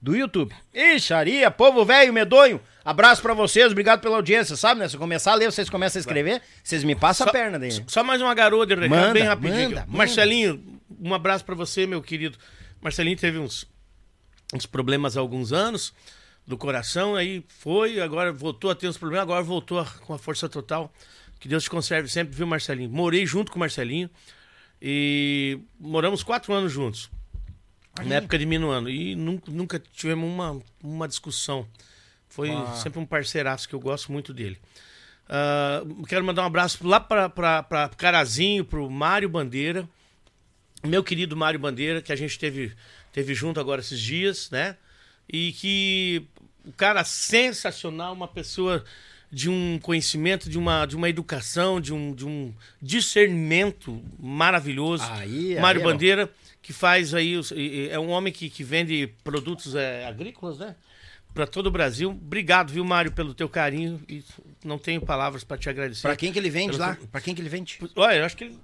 do 0.00 0.16
YouTube. 0.16 0.54
Ixaria, 0.74 1.50
povo 1.50 1.84
velho, 1.84 2.12
medonho. 2.12 2.60
Abraço 2.84 3.22
pra 3.22 3.32
vocês, 3.32 3.72
obrigado 3.72 4.00
pela 4.00 4.16
audiência, 4.16 4.56
sabe, 4.56 4.80
né? 4.80 4.88
Se 4.88 4.96
eu 4.96 5.00
começar 5.00 5.32
a 5.32 5.34
ler, 5.34 5.50
vocês 5.50 5.70
começam 5.70 5.98
a 5.98 6.00
escrever, 6.00 6.42
vocês 6.62 6.84
me 6.84 6.94
passam 6.94 7.26
a 7.26 7.32
perna 7.32 7.58
daí. 7.58 7.70
Só 7.86 8.04
mais 8.04 8.20
uma 8.20 8.34
garota 8.34 8.74
de 8.76 8.82
recado, 8.82 8.90
Manda, 9.00 9.12
bem 9.14 9.22
rapidinho. 9.22 9.70
manda, 9.70 9.80
manda. 9.86 9.96
Marcelinho, 9.98 10.62
um 11.00 11.14
abraço 11.14 11.44
pra 11.46 11.54
você, 11.54 11.86
meu 11.86 12.02
querido. 12.02 12.36
Marcelinho 12.82 13.16
teve 13.16 13.38
uns, 13.38 13.66
uns 14.52 14.66
problemas 14.66 15.16
há 15.16 15.20
alguns 15.20 15.52
anos 15.52 15.92
do 16.46 16.58
coração, 16.58 17.16
aí 17.16 17.44
foi, 17.48 18.00
agora 18.00 18.32
voltou 18.32 18.70
a 18.70 18.74
ter 18.74 18.86
uns 18.88 18.98
problemas, 18.98 19.22
agora 19.22 19.42
voltou 19.42 19.80
a- 19.80 19.86
com 19.86 20.12
a 20.12 20.18
força 20.18 20.48
total. 20.48 20.92
Que 21.40 21.48
Deus 21.48 21.64
te 21.64 21.70
conserve 21.70 22.08
sempre, 22.08 22.34
viu, 22.34 22.46
Marcelinho? 22.46 22.90
Morei 22.90 23.24
junto 23.26 23.50
com 23.50 23.56
o 23.56 23.60
Marcelinho 23.60 24.10
e 24.80 25.58
moramos 25.78 26.22
quatro 26.22 26.52
anos 26.52 26.72
juntos. 26.72 27.10
Na 28.04 28.16
época 28.16 28.36
de 28.38 28.44
Minuano. 28.44 28.88
E 28.90 29.14
nunca, 29.14 29.50
nunca 29.50 29.78
tivemos 29.92 30.28
uma, 30.28 30.60
uma 30.82 31.06
discussão. 31.08 31.66
Foi 32.28 32.50
sempre 32.82 32.98
um 32.98 33.06
parceiraço 33.06 33.68
que 33.68 33.74
eu 33.74 33.80
gosto 33.80 34.10
muito 34.10 34.34
dele. 34.34 34.58
Ah, 35.28 35.82
quero 36.08 36.24
mandar 36.24 36.42
um 36.42 36.46
abraço 36.46 36.86
lá 36.86 36.98
para 37.00 37.88
Carazinho, 37.96 38.64
pro 38.64 38.90
Mário 38.90 39.28
Bandeira. 39.28 39.88
Meu 40.84 41.02
querido 41.04 41.36
Mário 41.36 41.58
Bandeira, 41.60 42.02
que 42.02 42.12
a 42.12 42.16
gente 42.16 42.38
teve, 42.38 42.72
teve 43.14 43.32
junto 43.32 43.60
agora 43.60 43.80
esses 43.80 44.00
dias, 44.00 44.50
né? 44.50 44.76
E 45.32 45.52
que 45.52 46.26
o 46.66 46.72
cara 46.72 47.04
sensacional, 47.04 48.12
uma 48.12 48.26
pessoa 48.26 48.84
de 49.30 49.48
um 49.48 49.78
conhecimento, 49.78 50.50
de 50.50 50.58
uma, 50.58 50.84
de 50.84 50.96
uma 50.96 51.08
educação, 51.08 51.80
de 51.80 51.94
um, 51.94 52.12
de 52.12 52.26
um 52.26 52.52
discernimento 52.82 54.02
maravilhoso. 54.18 55.04
Aí, 55.10 55.56
Mário 55.60 55.80
aí. 55.80 55.86
Bandeira, 55.86 56.30
que 56.60 56.72
faz 56.72 57.14
aí, 57.14 57.40
é 57.88 57.98
um 57.98 58.10
homem 58.10 58.32
que, 58.32 58.50
que 58.50 58.64
vende 58.64 59.12
produtos 59.22 59.76
é, 59.76 60.06
agrícolas, 60.06 60.58
né? 60.58 60.74
Para 61.34 61.46
todo 61.48 61.66
o 61.66 61.70
Brasil. 61.70 62.10
Obrigado, 62.10 62.72
viu, 62.72 62.84
Mário, 62.84 63.10
pelo 63.10 63.34
teu 63.34 63.48
carinho. 63.48 64.00
E 64.08 64.22
não 64.64 64.78
tenho 64.78 65.00
palavras 65.00 65.42
para 65.42 65.58
te 65.58 65.68
agradecer. 65.68 66.02
Pra 66.02 66.14
quem 66.14 66.32
que 66.32 66.38
ele 66.38 66.48
vende 66.48 66.74
Eu 66.74 66.80
lá? 66.80 66.94
tô- 66.94 67.06
Pra 67.08 67.20
quem 67.20 67.34
que 67.34 67.40
ele 67.42 67.48
vende? 67.48 67.78
Olha, 67.96 68.16
eu 68.18 68.24
acho 68.24 68.36
que 68.36 68.44
ele 68.44 68.58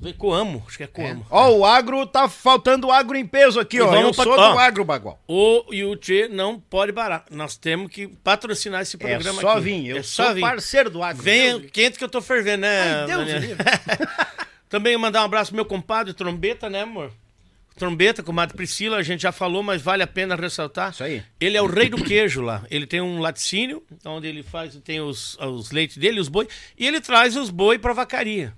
vem 0.00 0.12
Coamo, 0.12 0.62
acho 0.66 0.76
que 0.76 0.82
é 0.82 0.88
Coamo. 0.88 1.24
Ó, 1.30 1.50
o 1.52 1.64
agro, 1.64 2.04
tá 2.04 2.28
faltando 2.28 2.90
agro 2.90 3.16
em 3.16 3.24
peso 3.24 3.60
aqui, 3.60 3.76
E 3.76 3.80
ó. 3.80 3.86
Eu 3.86 3.90
vamos 4.02 4.16
pra- 4.16 4.24
sou 4.24 4.32
ó. 4.36 4.52
do 4.54 4.58
agro, 4.58 4.84
Bagual. 4.84 5.22
O 5.28 5.64
Yuchê 5.72 6.26
não 6.28 6.58
pode 6.58 6.92
parar. 6.92 7.24
Nós 7.30 7.56
temos 7.56 7.92
que 7.92 8.08
patrocinar 8.08 8.82
esse 8.82 8.96
É 8.96 8.98
programa 8.98 9.40
só 9.40 9.52
aqui. 9.52 9.60
vir, 9.60 9.86
eu 9.86 9.96
é 9.98 10.02
sou 10.02 10.26
só 10.26 10.34
vir. 10.34 10.40
parceiro 10.40 10.90
do 10.90 11.02
agro. 11.04 11.22
Venha 11.22 11.58
Deus- 11.60 11.70
quente 11.70 11.96
que 11.96 12.02
eu 12.04 12.08
tô 12.08 12.20
fervendo, 12.20 12.62
né? 12.62 13.02
Ai, 13.02 13.06
Deus. 13.06 13.24
Também 14.68 14.96
mandar 14.98 15.22
um 15.22 15.26
abraço 15.26 15.50
pro 15.50 15.56
meu 15.56 15.64
compadre, 15.64 16.12
Trombeta, 16.12 16.68
né, 16.68 16.82
amor? 16.82 17.12
Trombeta, 17.76 18.22
comadre 18.22 18.56
Priscila, 18.56 18.96
a 18.96 19.02
gente 19.02 19.20
já 19.20 19.32
falou, 19.32 19.62
mas 19.62 19.82
vale 19.82 20.02
a 20.02 20.06
pena 20.06 20.34
ressaltar. 20.34 20.92
Isso 20.92 21.04
aí. 21.04 21.22
Ele 21.38 21.56
é 21.56 21.62
o 21.62 21.66
rei 21.66 21.88
do 21.90 22.02
queijo 22.02 22.40
lá. 22.40 22.64
Ele 22.70 22.86
tem 22.86 23.00
um 23.02 23.18
laticínio, 23.20 23.84
onde 24.04 24.26
ele 24.26 24.42
faz, 24.42 24.74
tem 24.82 25.00
os, 25.00 25.36
os 25.38 25.70
leites 25.70 25.98
dele, 25.98 26.18
os 26.18 26.28
boi, 26.28 26.48
e 26.78 26.86
ele 26.86 27.00
traz 27.00 27.36
os 27.36 27.50
boi 27.50 27.78
pra 27.78 27.92
vacaria. 27.92 28.54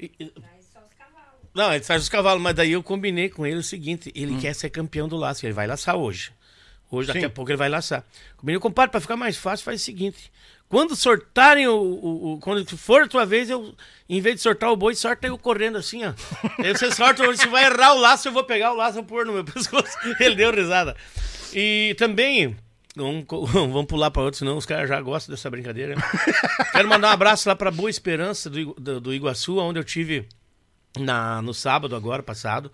E- 0.00 0.10
e- 0.18 0.26
Traz 0.26 0.64
só 0.72 0.78
os 0.80 0.94
cavalos. 0.94 1.38
não, 1.54 1.72
ele 1.74 1.84
traz 1.84 2.02
os 2.02 2.08
cavalos, 2.08 2.42
mas 2.42 2.54
daí 2.54 2.72
eu 2.72 2.82
combinei 2.82 3.28
com 3.28 3.46
ele 3.46 3.58
o 3.58 3.62
seguinte: 3.62 4.10
ele 4.14 4.40
quer 4.40 4.54
ser 4.54 4.70
campeão 4.70 5.06
do 5.08 5.16
laço, 5.16 5.44
ele 5.44 5.52
vai 5.52 5.66
laçar 5.66 5.96
hoje. 5.96 6.32
Hoje, 6.90 7.08
daqui 7.08 7.20
Sim. 7.20 7.26
a 7.26 7.30
pouco, 7.30 7.50
ele 7.50 7.58
vai 7.58 7.68
laçar. 7.68 8.02
Combinei, 8.38 8.58
compadre, 8.58 8.90
pra 8.90 9.00
ficar 9.00 9.16
mais 9.16 9.36
fácil, 9.36 9.62
faz 9.64 9.82
o 9.82 9.84
seguinte: 9.84 10.32
quando 10.68 10.94
sortarem 10.94 11.66
o, 11.66 11.72
o- 11.74 12.32
o- 12.34 12.38
Quando 12.40 12.64
for 12.76 13.02
a 13.02 13.08
tua 13.08 13.24
vez, 13.24 13.48
eu, 13.48 13.74
em 14.08 14.20
vez 14.20 14.36
de 14.36 14.42
sortar 14.42 14.70
o 14.70 14.76
boi, 14.76 14.94
sorta 14.94 15.26
eu 15.26 15.38
correndo 15.38 15.78
assim, 15.78 16.04
ó. 16.04 16.12
Aí 16.58 16.72
você 16.76 16.90
sorta, 16.92 17.24
se 17.36 17.46
vai 17.48 17.64
errar 17.64 17.94
o 17.94 18.00
laço, 18.00 18.28
eu 18.28 18.32
vou 18.32 18.44
pegar 18.44 18.72
o 18.72 18.76
laço 18.76 18.98
e 18.98 19.02
pôr 19.02 19.24
no 19.26 19.32
meu 19.32 19.44
pescoço. 19.46 19.96
Ele 20.20 20.34
deu 20.34 20.52
risada. 20.52 20.94
E 21.54 21.94
também. 21.98 22.56
Vamos, 22.96 23.24
co- 23.26 23.46
vamos 23.46 23.86
pular 23.86 24.10
para 24.10 24.22
outro, 24.22 24.38
senão 24.38 24.56
os 24.56 24.66
caras 24.66 24.88
já 24.88 25.00
gostam 25.00 25.34
dessa 25.34 25.48
brincadeira. 25.48 25.94
Quero 26.72 26.88
mandar 26.88 27.08
um 27.10 27.12
abraço 27.12 27.48
lá 27.48 27.54
para 27.54 27.70
Boa 27.70 27.88
Esperança 27.90 28.50
do, 28.50 28.74
do, 28.74 29.00
do 29.00 29.14
Iguaçu, 29.14 29.56
onde 29.58 29.78
eu 29.78 29.84
tive 29.84 30.26
na, 30.98 31.40
no 31.40 31.54
sábado 31.54 31.94
agora 31.94 32.22
passado. 32.22 32.72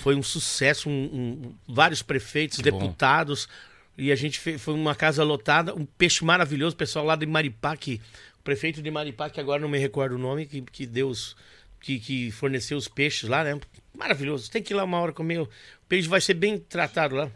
Foi 0.00 0.16
um 0.16 0.22
sucesso, 0.22 0.88
um- 0.88 0.92
um- 0.92 1.54
vários 1.72 2.02
prefeitos, 2.02 2.58
deputados. 2.58 3.48
E 3.96 4.10
a 4.10 4.16
gente 4.16 4.38
fez, 4.38 4.60
foi 4.60 4.74
uma 4.74 4.94
casa 4.94 5.22
lotada, 5.22 5.74
um 5.74 5.84
peixe 5.84 6.24
maravilhoso, 6.24 6.74
pessoal 6.74 7.04
lá 7.04 7.14
de 7.14 7.26
Maripá, 7.26 7.76
que, 7.76 8.00
o 8.38 8.42
prefeito 8.42 8.80
de 8.82 8.90
Maripá, 8.90 9.28
que 9.28 9.38
agora 9.40 9.60
não 9.60 9.68
me 9.68 9.78
recordo 9.78 10.14
o 10.14 10.18
nome, 10.18 10.46
que, 10.46 10.62
que 10.62 10.86
deu 10.86 11.08
os, 11.08 11.36
que, 11.80 11.98
que 12.00 12.30
forneceu 12.30 12.78
os 12.78 12.88
peixes 12.88 13.28
lá, 13.28 13.44
né? 13.44 13.60
Maravilhoso. 13.96 14.50
Tem 14.50 14.62
que 14.62 14.72
ir 14.72 14.76
lá 14.76 14.84
uma 14.84 14.98
hora 14.98 15.12
comer. 15.12 15.40
O 15.40 15.48
peixe 15.88 16.08
vai 16.08 16.20
ser 16.20 16.34
bem 16.34 16.58
tratado 16.58 17.14
lá. 17.16 17.30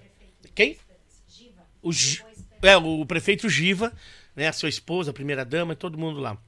Quem? 0.54 0.78
O, 1.82 1.92
Gi- 1.92 2.22
é, 2.62 2.76
o 2.76 3.04
prefeito 3.04 3.48
Giva, 3.48 3.92
né? 4.34 4.48
A 4.48 4.52
sua 4.52 4.68
esposa, 4.70 5.10
a 5.10 5.14
primeira 5.14 5.44
dama, 5.44 5.76
todo 5.76 5.98
mundo 5.98 6.18
lá. 6.20 6.38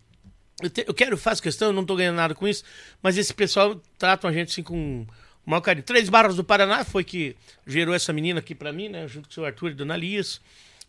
Eu, 0.62 0.70
te- 0.70 0.84
eu 0.88 0.94
quero, 0.94 1.16
faço 1.18 1.42
questão, 1.42 1.68
eu 1.68 1.72
não 1.74 1.84
tô 1.84 1.94
ganhando 1.94 2.16
nada 2.16 2.34
com 2.34 2.48
isso, 2.48 2.64
mas 3.02 3.16
esse 3.18 3.32
pessoal 3.34 3.80
tratam 3.98 4.28
a 4.28 4.32
gente 4.32 4.50
assim 4.50 4.62
com 4.62 5.06
maior 5.50 5.60
carinho. 5.60 5.84
Três 5.84 6.08
Barras 6.08 6.36
do 6.36 6.44
Paraná 6.44 6.84
foi 6.84 7.04
que 7.04 7.36
gerou 7.66 7.94
essa 7.94 8.12
menina 8.12 8.40
aqui 8.40 8.54
pra 8.54 8.72
mim, 8.72 8.88
né? 8.88 9.08
Junto 9.08 9.28
com 9.28 9.32
o 9.32 9.34
seu 9.34 9.44
Arthur 9.44 9.70
e 9.70 9.74
Dona 9.74 9.96
Lias. 9.96 10.40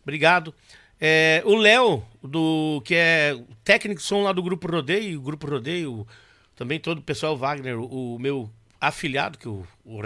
Obrigado. 0.02 0.54
É, 1.00 1.42
o 1.46 1.56
Léo, 1.56 2.04
do 2.22 2.82
que 2.84 2.94
é 2.94 3.38
técnico 3.64 4.00
de 4.00 4.06
som 4.06 4.22
lá 4.22 4.32
do 4.32 4.42
Grupo 4.42 4.70
Rodeio, 4.70 5.18
o 5.18 5.22
Grupo 5.22 5.46
Rodeio, 5.46 6.06
também 6.54 6.78
todo 6.78 6.98
o 6.98 7.02
pessoal 7.02 7.36
Wagner, 7.36 7.78
o, 7.78 8.16
o 8.16 8.18
meu 8.18 8.50
afilhado, 8.78 9.38
que 9.38 9.48
o, 9.48 9.66
o 9.84 10.00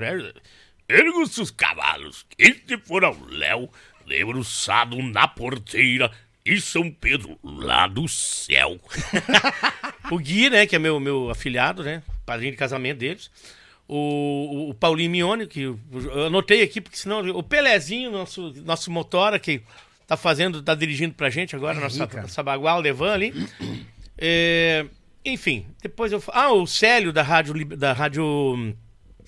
Erga 0.87 1.19
os 1.19 1.33
seus 1.33 1.51
cavalos, 1.51 2.27
este 2.39 2.77
for 2.77 3.05
ao 3.05 3.17
Léo, 3.27 3.71
debruçado 4.07 5.01
na 5.03 5.27
porteira, 5.27 6.11
e 6.45 6.61
São 6.61 6.91
Pedro 6.91 7.39
lá 7.43 7.89
do 7.89 8.07
céu. 8.07 8.79
o 10.13 10.19
Gui, 10.19 10.51
né, 10.51 10.67
que 10.67 10.77
é 10.77 10.79
meu, 10.79 11.01
meu 11.01 11.31
afilhado, 11.31 11.83
né, 11.83 12.03
padrinho 12.27 12.53
de 12.53 12.59
casamento 12.59 12.99
deles. 12.99 13.31
O, 13.87 14.71
o 14.71 14.75
Paulinho 14.75 15.11
Mione, 15.11 15.47
que 15.47 15.61
eu 15.61 15.79
anotei 16.27 16.63
aqui, 16.63 16.81
porque 16.81 16.97
senão. 16.97 17.21
O 17.31 17.43
Pelezinho, 17.43 18.11
nosso, 18.11 18.53
nosso 18.65 18.91
motora, 18.91 19.39
que 19.39 19.63
tá 20.07 20.17
fazendo, 20.17 20.63
tá 20.63 20.75
dirigindo 20.75 21.15
pra 21.15 21.29
gente 21.31 21.55
agora, 21.55 21.79
nossa, 21.79 22.07
cara. 22.07 22.23
nossa 22.23 22.43
bagual, 22.43 22.81
Levan 22.81 23.13
ali. 23.13 23.49
É, 24.17 24.87
enfim, 25.25 25.67
depois 25.83 26.13
eu. 26.13 26.23
Ah, 26.29 26.53
o 26.53 26.67
Célio 26.67 27.13
da 27.13 27.23
Rádio, 27.23 27.77
da 27.77 27.93
Rádio 27.93 28.75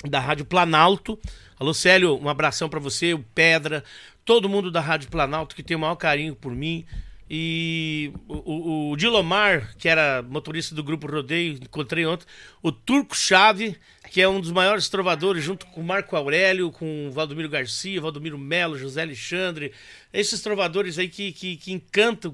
da 0.05 0.21
Rádio 0.21 0.45
Planalto. 0.45 1.19
Alô, 1.59 1.73
Célio, 1.73 2.19
um 2.21 2.29
abração 2.29 2.69
pra 2.69 2.81
você, 2.81 3.15
o 3.15 3.25
Pedra, 3.35 3.83
todo 4.25 4.49
mundo 4.49 4.71
da 4.71 4.81
Rádio 4.81 5.09
Planalto 5.09 5.57
que 5.57 5.63
tem 5.63 5.77
o 5.77 5.81
maior 5.81 5.97
carinho 5.97 6.35
por 6.35 6.53
mim. 6.53 6.85
E 7.29 8.13
o, 8.29 8.35
o, 8.35 8.91
o 8.93 8.97
Dilomar, 8.97 9.75
que 9.79 9.89
era 9.89 10.23
motorista 10.23 10.75
do 10.77 10.85
grupo 10.85 11.09
Rodeio, 11.09 11.55
encontrei 11.55 12.07
ontem. 12.07 12.25
O 12.63 12.71
Turco 12.71 13.17
Chave, 13.17 13.77
que 14.13 14.21
é 14.23 14.29
um 14.29 14.41
dos 14.41 14.53
maiores 14.53 14.89
trovadores, 14.89 15.43
junto 15.43 15.67
com 15.67 15.81
o 15.81 15.85
Marco 15.85 16.15
Aurélio, 16.15 16.71
com 16.71 17.09
o 17.09 17.11
Valdomiro 17.11 17.49
Garcia, 17.49 18.01
Valdomiro 18.01 18.39
Melo, 18.39 18.79
José 18.79 19.03
Alexandre. 19.03 19.73
Esses 20.13 20.41
trovadores 20.41 20.99
aí 21.01 21.09
que, 21.09 21.33
que, 21.33 21.57
que 21.57 21.73
encantam, 21.73 22.33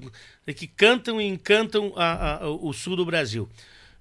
que 0.55 0.67
cantam 0.67 1.19
e 1.19 1.25
encantam 1.25 1.91
a- 1.95 2.43
a- 2.43 2.49
o 2.49 2.71
sul 2.71 2.95
do 2.95 3.03
Brasil. 3.05 3.49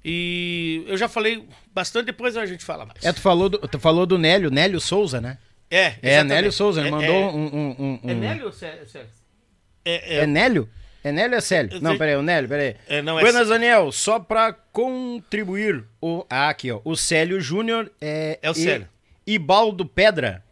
E 0.04 0.84
eu 0.86 0.96
já 0.98 1.08
falei 1.08 1.46
bastante, 1.72 2.06
depois 2.06 2.36
a 2.36 2.44
gente 2.44 2.64
fala 2.64 2.84
mais. 2.84 3.02
É, 3.04 3.12
tu 3.12 3.20
falou 3.20 3.48
do, 3.48 3.58
tu 3.58 3.78
falou 3.78 4.04
do 4.04 4.18
Nélio, 4.18 4.50
Nélio 4.50 4.80
Souza, 4.80 5.20
né? 5.20 5.38
É, 5.70 5.76
É, 5.78 5.88
exatamente. 6.02 6.28
Nélio 6.28 6.52
Souza, 6.52 6.80
ele 6.80 6.88
É- 6.88 6.90
mandou 6.90 7.14
é- 7.14 7.26
um, 7.30 7.46
um, 7.46 7.76
um, 7.78 8.00
um- 8.02 8.10
É 8.10 8.14
Nélio 8.14 8.46
ou 8.46 8.52
Cé- 8.52 8.84
Cé- 8.84 9.06
É, 9.84 10.16
É 10.18 10.26
Nélio? 10.26 10.68
É 11.04 11.10
Nélio 11.10 11.32
ou 11.32 11.38
é 11.38 11.40
Célio? 11.40 11.80
Não, 11.80 11.98
peraí, 11.98 12.16
o 12.16 12.22
Nélio, 12.22 12.48
peraí. 12.48 12.76
É, 12.88 13.02
não, 13.02 13.18
é 13.18 13.22
Buenas, 13.22 13.48
Daniel, 13.48 13.90
só 13.90 14.18
pra 14.20 14.52
contribuir. 14.52 15.84
O, 16.00 16.24
ah, 16.30 16.48
aqui, 16.48 16.70
ó. 16.70 16.80
O 16.84 16.94
Célio 16.96 17.40
Júnior 17.40 17.90
é. 18.00 18.38
É 18.42 18.48
o 18.48 18.52
e- 18.52 18.56
Célio. 18.56 18.88
Ibaldo 19.26 19.84
Pedra. 19.86 20.42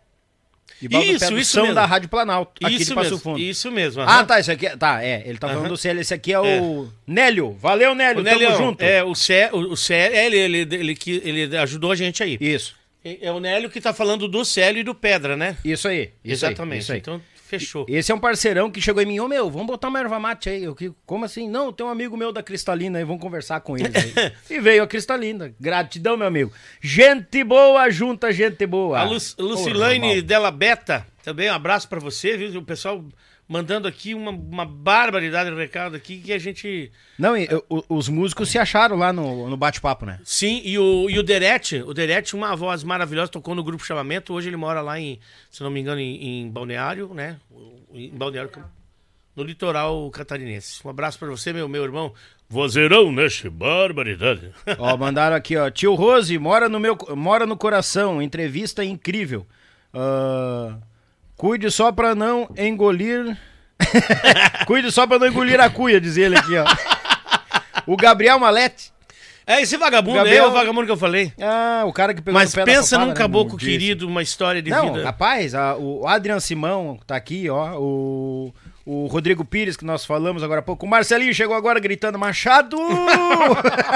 Ibaldo 0.83 1.07
Isso, 1.11 1.19
Pedra, 1.21 1.41
isso 1.41 1.51
são 1.53 1.63
mesmo. 1.65 1.75
da 1.75 1.85
Rádio 1.85 2.09
Planalto, 2.09 2.53
aqui 2.65 2.77
isso 2.77 2.87
de 2.87 2.95
Passo 2.95 3.11
mesmo, 3.11 3.19
Fundo. 3.23 3.39
Isso 3.39 3.71
mesmo. 3.71 4.01
Ah, 4.03 4.25
tá, 4.25 4.41
isso 4.41 4.51
aqui 4.51 4.67
é. 4.67 4.77
Tá, 4.77 5.05
é. 5.05 5.23
Ele 5.27 5.37
tá 5.37 5.47
falando 5.49 5.65
Aham. 5.65 5.69
do 5.73 5.77
Célio. 5.77 6.01
Esse 6.01 6.15
aqui 6.15 6.33
é 6.33 6.37
É. 6.37 6.61
o 6.61 6.89
Nélio. 7.07 7.53
Valeu, 7.53 7.95
Nélio. 7.95 8.21
O 8.21 8.25
Nélio, 8.25 8.49
tamo 8.49 8.59
junto. 8.65 8.83
É, 8.83 9.05
o 9.05 9.15
Cé, 9.15 9.51
o, 9.53 9.59
o 9.59 9.77
Cé, 9.77 10.11
é, 10.17 10.27
ele, 10.27 10.39
ele, 10.39 10.59
ele, 10.75 11.41
ele 11.41 11.57
ajudou 11.59 11.93
a 11.93 11.97
gente 11.97 12.23
aí. 12.23 12.39
Isso. 12.41 12.75
É 13.05 13.27
é 13.27 13.33
o 13.33 13.39
Nélio 13.41 13.69
que 13.69 13.81
tá 13.81 13.93
falando 13.93 14.27
do 14.27 14.43
Célio 14.45 14.81
e 14.81 14.83
do 14.83 14.95
Pedra, 14.95 15.37
né? 15.37 15.57
Isso 15.65 15.87
aí. 15.87 16.11
Isso 16.25 16.47
aí, 16.47 16.53
Exatamente. 16.53 16.83
isso 16.83 16.93
aí. 16.93 16.99
Então, 16.99 17.21
fechou. 17.51 17.85
Esse 17.89 18.13
é 18.13 18.15
um 18.15 18.19
parceirão 18.19 18.71
que 18.71 18.81
chegou 18.81 19.03
em 19.03 19.07
mim, 19.07 19.21
ô 19.21 19.27
meu, 19.27 19.51
vamos 19.51 19.67
botar 19.67 19.89
uma 19.89 19.99
erva 19.99 20.19
mate 20.21 20.49
aí. 20.49 20.63
Eu, 20.63 20.75
que, 20.75 20.93
como 21.05 21.25
assim? 21.25 21.49
Não, 21.49 21.73
tem 21.73 21.85
um 21.85 21.91
amigo 21.91 22.17
meu 22.17 22.33
da 22.33 22.43
Cristalina 22.43 22.99
aí, 22.99 23.05
vamos 23.05 23.21
conversar 23.21 23.61
com 23.61 23.77
eles 23.77 23.95
aí. 23.95 24.33
e 24.49 24.61
veio 24.61 24.83
a 24.83 24.87
Cristalina. 24.87 25.53
Gratidão, 25.59 26.17
meu 26.17 26.27
amigo. 26.27 26.53
Gente 26.81 27.43
boa, 27.43 27.91
junta 27.91 28.33
gente 28.33 28.65
boa. 28.67 29.01
A 29.01 29.05
Lu, 29.05 29.19
Lucilane 29.39 30.09
Porra, 30.09 30.23
Della 30.23 30.51
Beta, 30.51 31.07
também 31.23 31.51
um 31.51 31.55
abraço 31.55 31.89
pra 31.89 31.99
você, 31.99 32.37
viu? 32.37 32.61
O 32.61 32.65
pessoal 32.65 33.05
mandando 33.51 33.89
aqui 33.89 34.15
uma, 34.15 34.31
uma 34.31 34.65
barbaridade 34.65 35.51
de 35.51 35.57
recado 35.57 35.97
aqui 35.97 36.19
que 36.21 36.33
a 36.33 36.39
gente... 36.39 36.93
Não, 37.19 37.37
e, 37.37 37.49
o- 37.69 37.85
os 37.89 38.09
músicos 38.09 38.49
se 38.49 38.57
acharam 38.61 38.95
lá 38.97 39.13
no, 39.13 39.51
no 39.51 39.57
bate-papo, 39.57 40.07
né? 40.07 40.21
Sim, 40.25 40.63
e 40.65 40.79
o, 40.79 41.11
e 41.11 41.19
o 41.19 41.23
Derete, 41.25 41.83
o 41.83 41.93
Derete, 41.93 42.37
uma 42.37 42.55
voz 42.55 42.85
maravilhosa, 42.85 43.29
tocou 43.33 43.53
no 43.57 43.65
grupo 43.65 43.85
Chamamento, 43.85 44.33
hoje 44.33 44.49
ele 44.49 44.57
mora 44.57 44.81
lá 44.81 45.01
em, 45.01 45.19
se 45.51 45.65
não 45.65 45.71
me 45.71 45.81
engano, 45.81 46.01
em, 46.01 46.43
em 46.43 46.49
Balneário, 46.49 47.13
né? 47.13 47.39
Em 47.93 48.09
Balneário, 48.11 48.53
no 49.35 49.43
litoral 49.43 50.09
catarinense. 50.13 50.81
Um 50.87 50.91
abraço 50.91 51.19
pra 51.19 51.29
você, 51.29 51.53
meu, 51.53 51.69
meu 51.69 51.83
irmão. 51.83 52.15
Vozeirão, 52.49 53.11
né? 53.11 53.27
Barbaridade. 53.51 54.53
Ó, 54.79 54.95
mandaram 54.97 55.35
aqui, 55.35 55.57
ó. 55.57 55.69
Tio 55.71 55.95
Rose, 55.97 56.39
mora 56.39 56.69
no 56.69 56.79
meu 56.79 56.97
mora 57.17 57.47
no 57.47 57.57
coração, 57.57 58.23
entrevista 58.23 58.85
incrível. 58.85 59.45
Ah, 59.93 60.77
cuide 61.41 61.71
só 61.71 61.91
pra 61.91 62.15
não 62.15 62.49
engolir. 62.57 63.37
cuide 64.67 64.93
só 64.93 65.07
pra 65.07 65.19
não 65.19 65.27
engolir 65.27 65.61
a 65.61 65.71
cuia, 65.71 66.01
diz 66.01 66.17
ele 66.17 66.37
aqui, 66.37 66.53
ó. 66.57 66.65
o 67.87 67.97
Gabriel 67.97 68.39
Malete. 68.39 68.93
É 69.47 69.61
esse 69.63 69.77
vagabundo 69.77 70.17
Gabriel- 70.19 70.45
é 70.45 70.49
o 70.49 70.53
vagabundo 70.53 70.87
que 70.87 70.93
eu 70.93 70.97
falei. 70.97 71.33
Ah, 71.41 71.83
o 71.87 71.93
cara 71.93 72.15
que 72.15 72.23
pegou 72.23 72.39
Mas 72.39 72.55
pensa 72.55 72.97
papada, 72.97 72.99
num 73.01 73.07
né, 73.09 73.15
caboclo 73.17 73.59
disse. 73.59 73.71
querido, 73.71 74.07
uma 74.07 74.23
história 74.23 74.63
de 74.63 74.71
Não, 74.71 74.93
vida. 74.93 75.05
rapaz, 75.05 75.55
a- 75.55 75.75
o 75.77 76.07
Adrian 76.07 76.39
Simão 76.39 77.01
tá 77.07 77.17
aqui, 77.17 77.49
ó. 77.51 77.77
O, 77.81 78.55
o 78.87 79.07
Rodrigo 79.07 79.45
Pires, 79.45 79.77
que 79.77 79.85
nós 79.85 80.05
falamos 80.05 80.45
agora 80.45 80.61
há 80.61 80.63
pouco. 80.63 80.87
O 80.87 80.89
Marcelinho 80.89 81.35
chegou 81.35 81.57
agora 81.57 81.81
gritando: 81.81 82.17
Machado! 82.19 82.77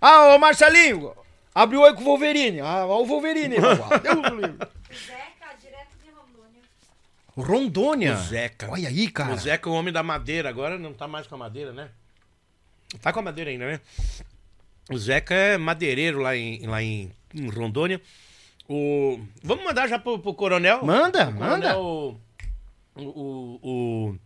ah, 0.00 0.34
ô 0.34 0.38
Marcelinho! 0.38 1.12
Abriu 1.54 1.80
o 1.80 1.82
olho 1.82 1.94
com 1.94 2.02
o 2.02 2.04
Wolverine. 2.04 2.60
Ah, 2.60 2.86
ó 2.86 3.02
o 3.02 3.06
Wolverine. 3.06 3.56
rapaz. 3.56 4.00
Deus 4.02 4.22
do 4.22 4.34
livre. 4.36 4.56
Zeca, 4.94 5.54
direto 5.60 5.92
de 6.02 6.10
Rondônia. 6.10 6.62
Rondônia. 7.36 8.14
O 8.14 8.16
Zeca. 8.16 8.70
Olha 8.70 8.88
aí, 8.88 9.10
cara. 9.10 9.32
O 9.34 9.38
Zeca 9.38 9.68
é 9.68 9.72
o 9.72 9.74
homem 9.74 9.92
da 9.92 10.02
madeira, 10.02 10.48
agora 10.48 10.78
não 10.78 10.92
tá 10.92 11.08
mais 11.08 11.26
com 11.26 11.34
a 11.34 11.38
madeira, 11.38 11.72
né? 11.72 11.88
Tá 13.00 13.12
com 13.12 13.20
a 13.20 13.22
madeira 13.22 13.50
ainda, 13.50 13.66
né? 13.66 13.80
O 14.90 14.98
Zeca 14.98 15.34
é 15.34 15.56
madeireiro 15.56 16.18
lá 16.20 16.36
em, 16.36 16.66
lá 16.66 16.82
em, 16.82 17.10
em 17.34 17.48
Rondônia. 17.48 18.00
O... 18.68 19.18
Vamos 19.42 19.64
mandar 19.64 19.88
já 19.88 19.98
pro, 19.98 20.18
pro 20.18 20.34
coronel? 20.34 20.84
Manda, 20.84 21.28
O 21.28 21.32
manda. 21.34 21.74
coronel, 21.74 21.80
O, 22.96 23.00
o, 23.00 23.58
o, 23.62 24.18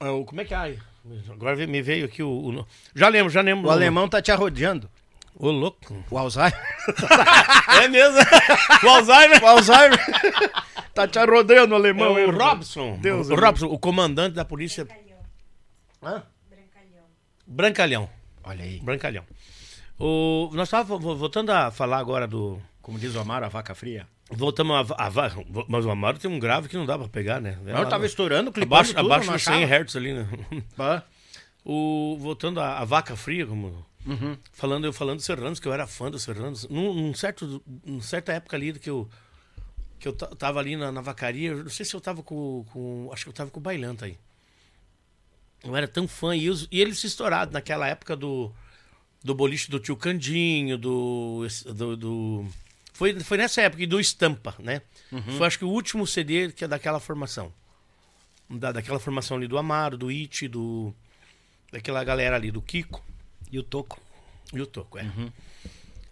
o, 0.00 0.20
o- 0.20 0.24
Como 0.24 0.40
é 0.40 0.44
que 0.44 0.54
é? 0.54 0.76
Agora 1.30 1.56
me 1.66 1.82
veio 1.82 2.04
aqui 2.04 2.22
o. 2.22 2.28
o- 2.30 2.66
Já 2.94 3.08
lembro, 3.08 3.30
já 3.30 3.40
lembro. 3.40 3.66
O 3.68 3.70
alemão 3.70 4.08
tá 4.08 4.20
te 4.22 4.30
arrodeando. 4.30 4.88
Ô, 5.34 5.50
louco. 5.50 6.04
O 6.10 6.18
Alzheimer. 6.18 6.77
É 7.82 7.88
mesmo? 7.88 8.18
o 8.84 8.88
Alzheimer. 8.88 9.42
o 9.42 9.46
Alzheimer. 9.46 9.98
tá 10.94 11.06
te 11.06 11.18
arrodeando, 11.18 11.74
o 11.74 11.76
É 11.76 11.80
alemão. 11.80 12.12
o 12.14 12.30
Robson. 12.30 12.98
Deus 13.00 13.28
o 13.30 13.34
Robson, 13.34 13.66
o 13.66 13.78
comandante 13.78 14.34
da 14.34 14.44
polícia. 14.44 14.84
Brancalhão. 14.84 15.18
Hã? 16.02 16.22
Brancalhão. 16.48 17.04
Brancalhão. 17.46 18.10
Olha 18.44 18.64
aí. 18.64 18.80
Brancalhão. 18.80 19.24
O, 19.98 20.50
nós 20.54 20.68
estávamos 20.68 21.18
voltando 21.18 21.50
a 21.50 21.70
falar 21.70 21.98
agora 21.98 22.26
do. 22.26 22.60
Como 22.80 22.98
diz 22.98 23.14
o 23.14 23.20
Amaro, 23.20 23.44
a 23.44 23.48
vaca 23.48 23.74
fria. 23.74 24.06
Voltamos 24.30 24.90
a, 24.92 25.06
a, 25.06 25.08
va- 25.08 25.32
Mas 25.68 25.84
o 25.86 25.90
Amaro 25.90 26.18
tem 26.18 26.30
um 26.30 26.38
grave 26.38 26.68
que 26.68 26.76
não 26.76 26.84
dá 26.86 26.98
pra 26.98 27.08
pegar, 27.08 27.40
né? 27.40 27.58
Não, 27.64 27.78
eu 27.80 27.88
tava 27.88 28.04
estourando, 28.06 28.52
clipando 28.52 28.74
Abaixo, 28.74 28.94
tudo, 28.94 29.06
abaixo 29.12 29.32
dos 29.32 29.42
100 29.42 29.64
achava. 29.64 29.84
Hz 29.84 29.96
ali, 29.96 30.12
né? 30.12 30.28
Pá. 30.76 31.02
O, 31.64 32.16
voltando 32.20 32.60
à 32.60 32.84
vaca 32.84 33.16
fria, 33.16 33.46
como. 33.46 33.84
Uhum. 34.08 34.38
Falando, 34.52 34.86
eu 34.86 34.92
falando 34.92 35.18
do 35.18 35.22
Serranos, 35.22 35.60
que 35.60 35.68
eu 35.68 35.72
era 35.72 35.86
fã 35.86 36.10
do 36.10 36.18
Serranos. 36.18 36.66
Num, 36.68 36.94
num 36.94 37.14
certo, 37.14 37.62
num 37.84 38.00
certa 38.00 38.32
época 38.32 38.56
ali 38.56 38.72
que 38.72 38.88
eu. 38.88 39.08
Que 40.00 40.08
eu 40.08 40.12
ta- 40.14 40.28
tava 40.28 40.58
ali 40.60 40.76
na, 40.76 40.90
na 40.90 41.00
vacaria, 41.00 41.54
não 41.54 41.68
sei 41.68 41.84
se 41.84 41.94
eu 41.94 42.00
tava 42.00 42.22
com, 42.22 42.64
com. 42.72 43.10
Acho 43.12 43.24
que 43.24 43.28
eu 43.28 43.34
tava 43.34 43.50
com 43.50 43.60
o 43.60 43.62
Bailanta 43.62 44.06
aí. 44.06 44.16
Eu 45.62 45.76
era 45.76 45.86
tão 45.86 46.08
fã. 46.08 46.34
E, 46.36 46.46
e 46.70 46.80
eles 46.80 46.98
se 46.98 47.06
estouraram 47.06 47.52
naquela 47.52 47.86
época 47.86 48.16
do. 48.16 48.50
Do 49.22 49.34
boliche 49.34 49.68
do 49.70 49.80
tio 49.80 49.96
Candinho, 49.96 50.78
do. 50.78 51.46
do, 51.74 51.96
do- 51.96 52.46
foi, 52.94 53.18
foi 53.20 53.36
nessa 53.38 53.60
época, 53.62 53.82
e 53.82 53.86
do 53.86 54.00
Estampa, 54.00 54.54
né? 54.58 54.80
Foi 55.36 55.46
acho 55.46 55.58
que 55.58 55.64
o 55.64 55.68
último 55.68 56.06
CD 56.06 56.50
que 56.52 56.64
é 56.64 56.68
daquela 56.68 56.98
formação. 57.00 57.52
Da, 58.48 58.72
daquela 58.72 58.98
formação 58.98 59.36
ali 59.36 59.46
do 59.48 59.58
Amaro, 59.58 59.98
do 59.98 60.08
It, 60.08 60.48
do. 60.48 60.94
Daquela 61.72 62.02
galera 62.04 62.36
ali, 62.36 62.50
do 62.50 62.62
Kiko 62.62 63.02
E 63.50 63.58
o 63.58 63.62
Toco. 63.62 64.00
e 64.52 64.60
o 64.60 64.66
Toco, 64.66 64.98
é. 64.98 65.06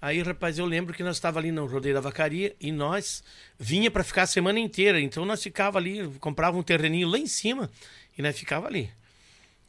Aí, 0.00 0.22
rapaz, 0.22 0.58
eu 0.58 0.66
lembro 0.66 0.94
que 0.94 1.02
nós 1.02 1.16
estava 1.16 1.38
ali 1.38 1.50
no 1.50 1.66
rodeio 1.66 1.94
da 1.94 2.00
vacaria 2.00 2.54
e 2.60 2.70
nós 2.70 3.24
vinha 3.58 3.90
para 3.90 4.04
ficar 4.04 4.22
a 4.22 4.26
semana 4.26 4.58
inteira. 4.60 5.00
Então 5.00 5.24
nós 5.24 5.42
ficava 5.42 5.78
ali, 5.78 6.06
comprava 6.20 6.56
um 6.56 6.62
terreninho 6.62 7.08
lá 7.08 7.18
em 7.18 7.26
cima 7.26 7.70
e 8.16 8.22
nós 8.22 8.38
ficava 8.38 8.66
ali. 8.68 8.90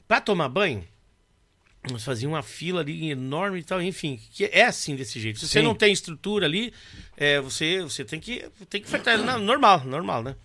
Para 0.07 0.22
tomar 0.22 0.49
banho, 0.49 0.85
nós 1.89 2.03
fazíamos 2.03 2.35
uma 2.35 2.44
fila 2.44 2.81
ali 2.81 3.10
enorme 3.10 3.60
e 3.60 3.64
tal, 3.64 3.81
enfim, 3.81 4.19
que 4.31 4.45
é 4.45 4.65
assim 4.65 4.95
desse 4.95 5.19
jeito. 5.19 5.39
Se 5.39 5.48
você 5.48 5.60
Sim. 5.60 5.65
não 5.65 5.73
tem 5.73 5.91
estrutura 5.94 6.45
ali, 6.45 6.73
é, 7.15 7.39
você, 7.39 7.81
você 7.81 8.03
tem 8.03 8.19
que 8.19 8.45
tem 8.69 8.81
que 8.81 8.91
na- 9.18 9.38
normal, 9.38 9.85
normal, 9.85 10.22
né? 10.23 10.35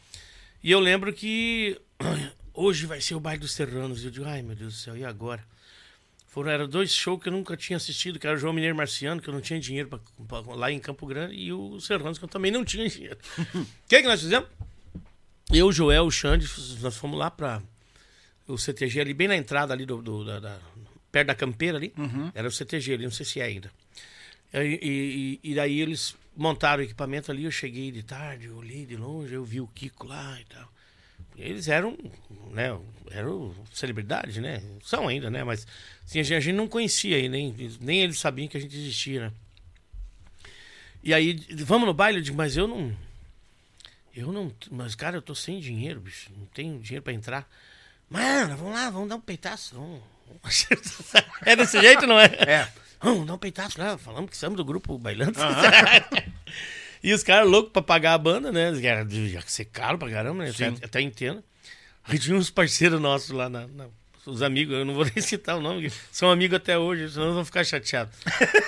E 0.62 0.70
eu 0.70 0.78
lembro 0.78 1.12
que 1.12 1.80
hoje 2.54 2.86
vai 2.86 3.00
ser 3.00 3.14
o 3.16 3.20
baile 3.20 3.40
dos 3.40 3.52
Serranos. 3.52 4.02
E 4.02 4.06
eu 4.06 4.10
digo, 4.12 4.24
ai 4.26 4.42
meu 4.42 4.54
Deus 4.54 4.74
do 4.74 4.78
céu, 4.78 4.96
e 4.96 5.04
agora? 5.04 5.44
Foram, 6.32 6.50
eram 6.50 6.66
dois 6.66 6.90
shows 6.94 7.22
que 7.22 7.28
eu 7.28 7.32
nunca 7.32 7.54
tinha 7.56 7.76
assistido, 7.76 8.18
que 8.18 8.26
era 8.26 8.34
o 8.36 8.38
João 8.38 8.54
Mineiro 8.54 8.74
Marciano, 8.74 9.20
que 9.20 9.28
eu 9.28 9.34
não 9.34 9.40
tinha 9.42 9.60
dinheiro 9.60 9.88
pra, 9.88 9.98
pra- 10.26 10.54
lá 10.54 10.72
em 10.72 10.78
Campo 10.78 11.06
Grande, 11.06 11.34
e 11.34 11.52
o 11.52 11.78
Serranos, 11.78 12.16
que 12.18 12.24
eu 12.24 12.28
também 12.28 12.50
não 12.50 12.64
tinha 12.64 12.88
dinheiro. 12.88 13.18
O 13.54 13.66
que, 13.86 14.00
que 14.00 14.08
nós 14.08 14.20
fizemos? 14.22 14.48
Eu, 15.52 15.66
o 15.66 15.72
Joel, 15.72 16.04
o 16.06 16.10
Xande, 16.10 16.46
nós 16.80 16.96
fomos 16.96 17.18
lá 17.18 17.30
pra 17.30 17.62
o 18.48 18.56
CTG 18.56 19.00
ali, 19.02 19.12
bem 19.12 19.28
na 19.28 19.36
entrada 19.36 19.74
ali 19.74 19.84
do, 19.84 20.00
do- 20.00 20.24
da, 20.24 20.40
da- 20.40 20.58
perto 21.10 21.26
da 21.26 21.34
campeira 21.34 21.76
ali. 21.76 21.92
Era 22.34 22.48
o 22.48 22.50
CTG 22.50 22.94
ali, 22.94 23.04
não 23.04 23.10
sei 23.12 23.26
se 23.26 23.38
é 23.38 23.44
ainda. 23.44 23.70
E, 24.54 25.38
e- 25.44 25.50
e 25.50 25.54
daí 25.54 25.80
eles 25.80 26.16
montaram 26.34 26.80
o 26.82 26.84
equipamento 26.86 27.30
ali, 27.30 27.44
eu 27.44 27.50
cheguei 27.50 27.90
de 27.92 28.02
tarde, 28.02 28.46
eu 28.46 28.56
olhei 28.56 28.86
de 28.86 28.96
longe, 28.96 29.34
eu 29.34 29.44
vi 29.44 29.60
o 29.60 29.66
Kiko 29.66 30.06
lá 30.06 30.40
e 30.40 30.44
tal. 30.46 30.72
Eles 31.36 31.68
eram, 31.68 31.96
né, 32.50 32.78
eram 33.10 33.54
celebridades, 33.72 34.36
né? 34.36 34.62
São 34.82 35.08
ainda, 35.08 35.30
né? 35.30 35.42
Mas 35.44 35.66
assim, 36.04 36.20
a 36.20 36.22
gente 36.22 36.52
não 36.52 36.68
conhecia 36.68 37.16
aí, 37.16 37.28
nem, 37.28 37.54
nem 37.80 38.02
eles 38.02 38.18
sabiam 38.18 38.48
que 38.48 38.56
a 38.56 38.60
gente 38.60 38.76
existia, 38.76 39.28
né? 39.28 39.32
E 41.02 41.12
aí, 41.12 41.34
vamos 41.64 41.86
no 41.86 41.94
baile? 41.94 42.18
Eu 42.18 42.22
digo, 42.22 42.36
mas 42.36 42.56
eu 42.56 42.68
não. 42.68 42.94
Eu 44.14 44.30
não. 44.30 44.52
Mas, 44.70 44.94
cara, 44.94 45.16
eu 45.16 45.22
tô 45.22 45.34
sem 45.34 45.58
dinheiro, 45.58 46.00
bicho. 46.00 46.30
Não 46.36 46.46
tenho 46.46 46.78
dinheiro 46.78 47.02
pra 47.02 47.12
entrar. 47.12 47.48
Mano, 48.08 48.56
vamos 48.56 48.74
lá, 48.74 48.88
vamos 48.90 49.08
dar 49.08 49.16
um 49.16 49.20
peitaço. 49.20 49.74
Vamos. 49.74 50.00
É 51.44 51.56
desse 51.56 51.80
jeito, 51.80 52.06
não 52.06 52.18
é? 52.18 52.26
É. 52.26 52.72
Vamos 53.00 53.26
dar 53.26 53.34
um 53.34 53.38
peitaço 53.38 53.80
lá. 53.80 53.98
Falamos 53.98 54.30
que 54.30 54.36
somos 54.36 54.56
do 54.56 54.64
grupo 54.64 54.96
bailando. 54.96 55.38
e 57.02 57.12
os 57.12 57.22
caras 57.22 57.48
loucos 57.48 57.72
pra 57.72 57.82
pagar 57.82 58.14
a 58.14 58.18
banda, 58.18 58.50
né? 58.52 58.72
Era- 58.84 59.06
Ia 59.12 59.40
ser 59.42 59.64
caro 59.66 59.98
pra 59.98 60.10
caramba, 60.10 60.44
né? 60.44 60.50
Até, 60.50 60.66
até 60.84 61.00
entendo. 61.00 61.42
Aí 62.04 62.18
tinha 62.18 62.36
uns 62.36 62.50
parceiros 62.50 63.00
nossos 63.00 63.30
lá, 63.30 63.48
na, 63.48 63.66
na- 63.68 63.88
os 64.24 64.40
amigos, 64.42 64.74
eu 64.74 64.84
não 64.84 64.94
vou 64.94 65.04
nem 65.14 65.20
citar 65.22 65.56
o 65.56 65.60
nome, 65.60 65.90
são 66.12 66.30
amigos 66.30 66.56
até 66.56 66.78
hoje, 66.78 67.10
senão 67.12 67.34
vou 67.34 67.44
ficar 67.44 67.64
chateado. 67.64 68.10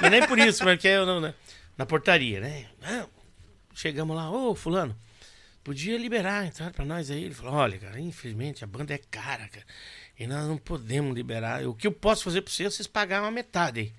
E 0.03 0.11
nem 0.11 0.27
por 0.27 0.39
isso, 0.39 0.65
mas 0.65 0.81
que 0.81 0.89
eu 0.89 1.07
não, 1.07 1.21
né? 1.21 1.33
Na 1.77 1.87
portaria, 1.87 2.41
né? 2.41 2.67
Ah, 2.83 3.07
chegamos 3.75 4.17
lá, 4.17 4.31
ô 4.31 4.55
fulano, 4.55 4.97
podia 5.63 5.97
liberar 5.99 6.41
a 6.41 6.47
entrada 6.47 6.73
pra 6.73 6.85
nós 6.85 7.11
aí. 7.11 7.25
Ele 7.25 7.35
falou, 7.35 7.55
olha, 7.55 7.79
cara, 7.79 8.01
infelizmente 8.01 8.63
a 8.65 8.67
banda 8.67 8.95
é 8.95 8.99
cara, 9.11 9.49
cara. 9.49 9.65
E 10.19 10.27
nós 10.27 10.47
não 10.47 10.57
podemos 10.57 11.15
liberar. 11.15 11.67
O 11.67 11.75
que 11.75 11.87
eu 11.87 11.93
posso 11.93 12.23
fazer 12.25 12.43
pra 12.43 12.53
vocês, 12.53 12.73
vocês 12.75 12.87
pagarem 12.87 13.25
uma 13.25 13.31
metade 13.33 13.81
aí. 13.81 13.93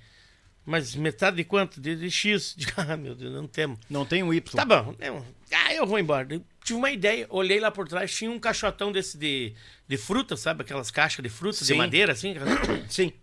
Mas 0.65 0.95
metade 0.95 1.37
de 1.37 1.43
quanto? 1.43 1.79
De, 1.79 1.95
de 1.95 2.09
X. 2.09 2.55
De, 2.57 2.65
ah, 2.75 2.97
meu 2.97 3.13
Deus, 3.13 3.33
não 3.33 3.47
temos. 3.47 3.77
Não 3.89 4.05
tem 4.05 4.23
o 4.23 4.33
Y. 4.33 4.55
Tá 4.55 4.65
bom. 4.65 4.95
né? 4.97 5.23
Ah, 5.53 5.73
eu 5.73 5.85
vou 5.85 5.99
embora. 5.99 6.27
Eu 6.33 6.41
tive 6.63 6.79
uma 6.79 6.89
ideia, 6.89 7.27
olhei 7.29 7.59
lá 7.59 7.69
por 7.69 7.87
trás, 7.87 8.13
tinha 8.13 8.31
um 8.31 8.39
caixotão 8.39 8.91
desse 8.91 9.17
de, 9.17 9.53
de 9.87 9.97
fruta, 9.97 10.35
sabe? 10.35 10.63
Aquelas 10.63 10.89
caixas 10.89 11.21
de 11.21 11.29
fruta, 11.29 11.59
de 11.59 11.65
Sim. 11.65 11.75
madeira, 11.75 12.13
assim. 12.13 12.33
Sim. 12.89 13.13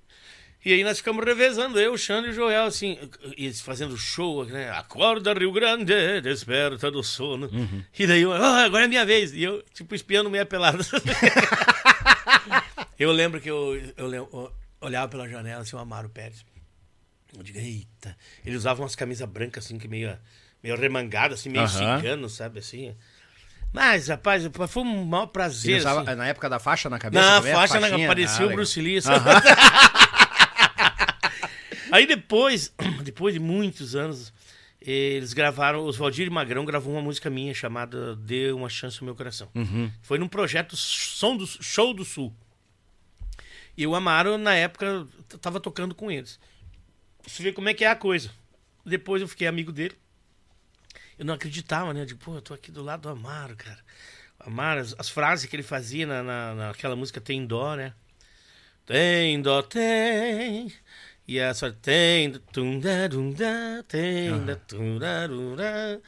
E 0.64 0.72
aí 0.72 0.84
nós 0.84 0.98
ficamos 0.98 1.24
revezando, 1.24 1.80
eu, 1.80 1.92
o 1.92 1.98
Xandro 1.98 2.30
e 2.30 2.32
o 2.32 2.34
Joel, 2.34 2.66
assim, 2.66 2.96
e 3.36 3.46
eles 3.46 3.60
fazendo 3.60 3.96
show, 3.96 4.44
né? 4.44 4.70
Acorda, 4.70 5.34
Rio 5.34 5.50
Grande, 5.50 6.20
desperta 6.20 6.88
do 6.88 7.02
sono. 7.02 7.50
E 7.98 8.06
daí 8.06 8.22
eu, 8.22 8.32
ah, 8.32 8.62
agora 8.62 8.84
é 8.84 8.88
minha 8.88 9.04
vez. 9.04 9.34
E 9.34 9.42
eu, 9.42 9.60
tipo, 9.74 9.92
espiando 9.92 10.30
meia 10.30 10.46
pelada. 10.46 10.78
eu 12.96 13.10
lembro 13.10 13.40
que 13.40 13.50
eu, 13.50 13.74
eu, 13.96 14.14
eu 14.14 14.52
olhava 14.80 15.08
pela 15.08 15.28
janela, 15.28 15.62
assim, 15.62 15.74
o 15.74 15.80
Amaro 15.80 16.08
Pérez. 16.08 16.44
Eu 17.36 17.42
digo, 17.42 17.58
eita. 17.58 18.16
Ele 18.44 18.56
usava 18.56 18.82
umas 18.82 18.94
camisas 18.94 19.28
brancas, 19.28 19.64
assim, 19.64 19.78
que 19.78 19.88
meio, 19.88 20.16
meio 20.62 20.76
remangada, 20.76 21.34
assim, 21.34 21.48
meio 21.48 21.64
Aham. 21.64 21.96
cigano, 21.98 22.28
sabe, 22.28 22.58
assim. 22.58 22.94
Mas, 23.72 24.08
rapaz, 24.08 24.44
foi 24.68 24.82
um 24.82 25.04
maior 25.04 25.26
prazer, 25.26 25.78
usava, 25.80 26.02
assim. 26.02 26.14
na 26.14 26.26
época 26.26 26.48
da 26.50 26.58
faixa 26.58 26.90
na 26.90 26.98
cabeça? 26.98 27.24
Na 27.24 27.40
faixa, 27.42 27.80
na, 27.80 27.88
parecia 28.06 28.44
Ah, 28.44 28.48
o. 28.48 28.52
Bruce 28.52 28.80
Lee. 28.80 29.00
sabe? 29.00 29.24
Aí 31.90 32.06
depois, 32.06 32.72
depois 33.02 33.34
de 33.34 33.40
muitos 33.40 33.94
anos, 33.94 34.32
eles 34.80 35.32
gravaram, 35.32 35.84
os 35.86 35.96
Valdir 35.96 36.30
Magrão 36.30 36.64
gravou 36.64 36.92
uma 36.92 37.02
música 37.02 37.28
minha 37.30 37.54
chamada 37.54 38.16
Dê 38.16 38.52
uma 38.52 38.68
Chance 38.68 38.98
ao 39.00 39.04
Meu 39.06 39.14
Coração. 39.14 39.48
Uhum. 39.54 39.90
Foi 40.02 40.18
num 40.18 40.28
projeto 40.28 40.76
Som 40.76 41.36
do, 41.36 41.46
Show 41.46 41.94
do 41.94 42.04
Sul. 42.04 42.34
E 43.76 43.86
o 43.86 43.94
Amaro, 43.94 44.36
na 44.36 44.54
época, 44.54 45.06
tava 45.40 45.58
tocando 45.60 45.94
com 45.94 46.10
eles. 46.10 46.38
Você 47.26 47.42
vê 47.42 47.52
como 47.52 47.68
é 47.68 47.74
que 47.74 47.84
é 47.84 47.88
a 47.88 47.96
coisa. 47.96 48.30
Depois 48.84 49.22
eu 49.22 49.28
fiquei 49.28 49.46
amigo 49.46 49.72
dele. 49.72 49.96
Eu 51.18 51.24
não 51.24 51.34
acreditava, 51.34 51.92
né? 51.92 52.02
Eu 52.02 52.06
digo, 52.06 52.20
pô, 52.20 52.34
eu 52.34 52.42
tô 52.42 52.54
aqui 52.54 52.70
do 52.70 52.82
lado 52.82 53.02
do 53.02 53.08
Amaro, 53.08 53.54
cara. 53.56 53.78
O 54.40 54.48
Amaro, 54.48 54.80
as, 54.80 54.94
as 54.98 55.08
frases 55.08 55.46
que 55.46 55.54
ele 55.54 55.62
fazia 55.62 56.06
na, 56.06 56.22
na, 56.22 56.54
naquela 56.54 56.96
música 56.96 57.20
Tem 57.20 57.46
Dó, 57.46 57.76
né? 57.76 57.94
Tem 58.84 59.40
dó, 59.40 59.62
tem. 59.62 60.72
E 61.26 61.38
essa 61.38 61.72
tem. 61.72 62.32
tum, 62.52 62.80
da, 62.80 63.06
dum, 63.06 63.30
da, 63.30 63.82
tem. 63.86 64.44
da, 64.44 64.56
tum, 64.56 64.98
da, 64.98 65.26
dum, 65.28 65.54
da. 65.54 66.00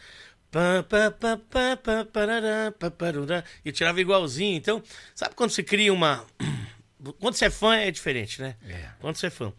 E 3.64 3.68
eu 3.68 3.72
tirava 3.72 4.00
igualzinho. 4.00 4.56
Então, 4.56 4.82
sabe 5.14 5.36
quando 5.36 5.50
você 5.50 5.62
cria 5.62 5.92
uma. 5.92 6.24
Quando 7.20 7.34
você 7.34 7.44
é 7.44 7.50
fã 7.50 7.76
é 7.76 7.90
diferente, 7.90 8.40
né? 8.40 8.56
É. 8.66 8.88
Quando 8.98 9.16
você 9.16 9.26
é 9.26 9.30
fã. 9.30 9.52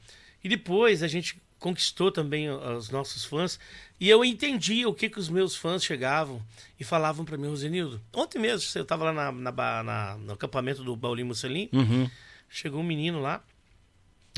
E 0.44 0.50
depois 0.50 1.04
a 1.04 1.08
gente 1.08 1.40
conquistou 1.66 2.12
também 2.12 2.48
os 2.48 2.92
nossos 2.92 3.26
fãs. 3.26 3.60
E 4.00 4.08
eu 4.08 4.24
entendi 4.24 4.86
o 4.86 4.94
que, 4.94 5.10
que 5.10 5.18
os 5.18 5.30
meus 5.30 5.56
fãs 5.56 5.84
chegavam 5.84 6.40
e 6.80 6.84
falavam 6.84 7.26
para 7.26 7.38
mim, 7.38 7.48
Rosenildo. 7.48 8.00
Ontem 8.14 8.38
mesmo, 8.38 8.70
eu 8.80 8.86
tava 8.86 9.06
lá 9.06 9.14
na, 9.14 9.32
na 9.32 9.84
na- 9.84 10.18
no 10.18 10.34
acampamento 10.34 10.84
do 10.84 10.96
Paulinho 10.96 11.28
Mussolini. 11.28 11.70
Uhum. 11.74 12.08
Chegou 12.48 12.82
um 12.82 12.84
menino 12.84 13.20
lá 13.20 13.42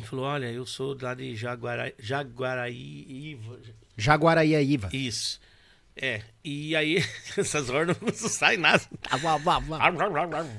e 0.02 0.06
falou: 0.06 0.24
Olha, 0.24 0.46
eu 0.50 0.66
sou 0.66 0.98
lá 1.02 1.14
de 1.14 1.36
Jaguara, 1.36 1.94
Jaguaraíva. 2.00 3.60
Jaguaraíaíva. 3.98 4.90
Isso. 4.94 5.40
É. 5.96 6.22
E 6.46 6.74
aí, 6.76 7.04
essas 7.36 7.70
horas 7.70 7.98
não 8.00 8.14
saem 8.14 8.58
nada. 8.58 8.82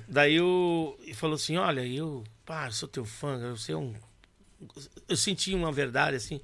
Daí 0.06 0.34
eu 0.34 0.98
e 1.06 1.14
falou 1.14 1.36
assim: 1.36 1.56
Olha, 1.56 1.86
eu, 1.86 2.24
pá, 2.44 2.66
eu 2.66 2.72
sou 2.72 2.88
teu 2.88 3.04
fã, 3.06 3.38
eu 3.40 3.56
sei 3.56 3.74
um. 3.74 3.94
Eu 5.08 5.16
senti 5.16 5.54
uma 5.54 5.72
verdade 5.72 6.16
assim. 6.16 6.40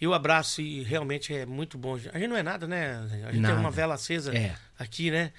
Eu 0.00 0.12
abraço 0.12 0.60
e 0.60 0.82
realmente 0.82 1.32
é 1.32 1.46
muito 1.46 1.78
bom. 1.78 1.94
A 1.94 2.18
gente 2.18 2.26
não 2.26 2.36
é 2.36 2.42
nada, 2.42 2.66
né? 2.66 2.96
A 2.98 3.30
gente 3.30 3.40
Nada. 3.40 3.54
tem 3.54 3.62
uma 3.62 3.70
vela 3.70 3.94
acesa 3.94 4.34
É. 4.36 4.56
aqui, 4.78 5.10
né? 5.10 5.32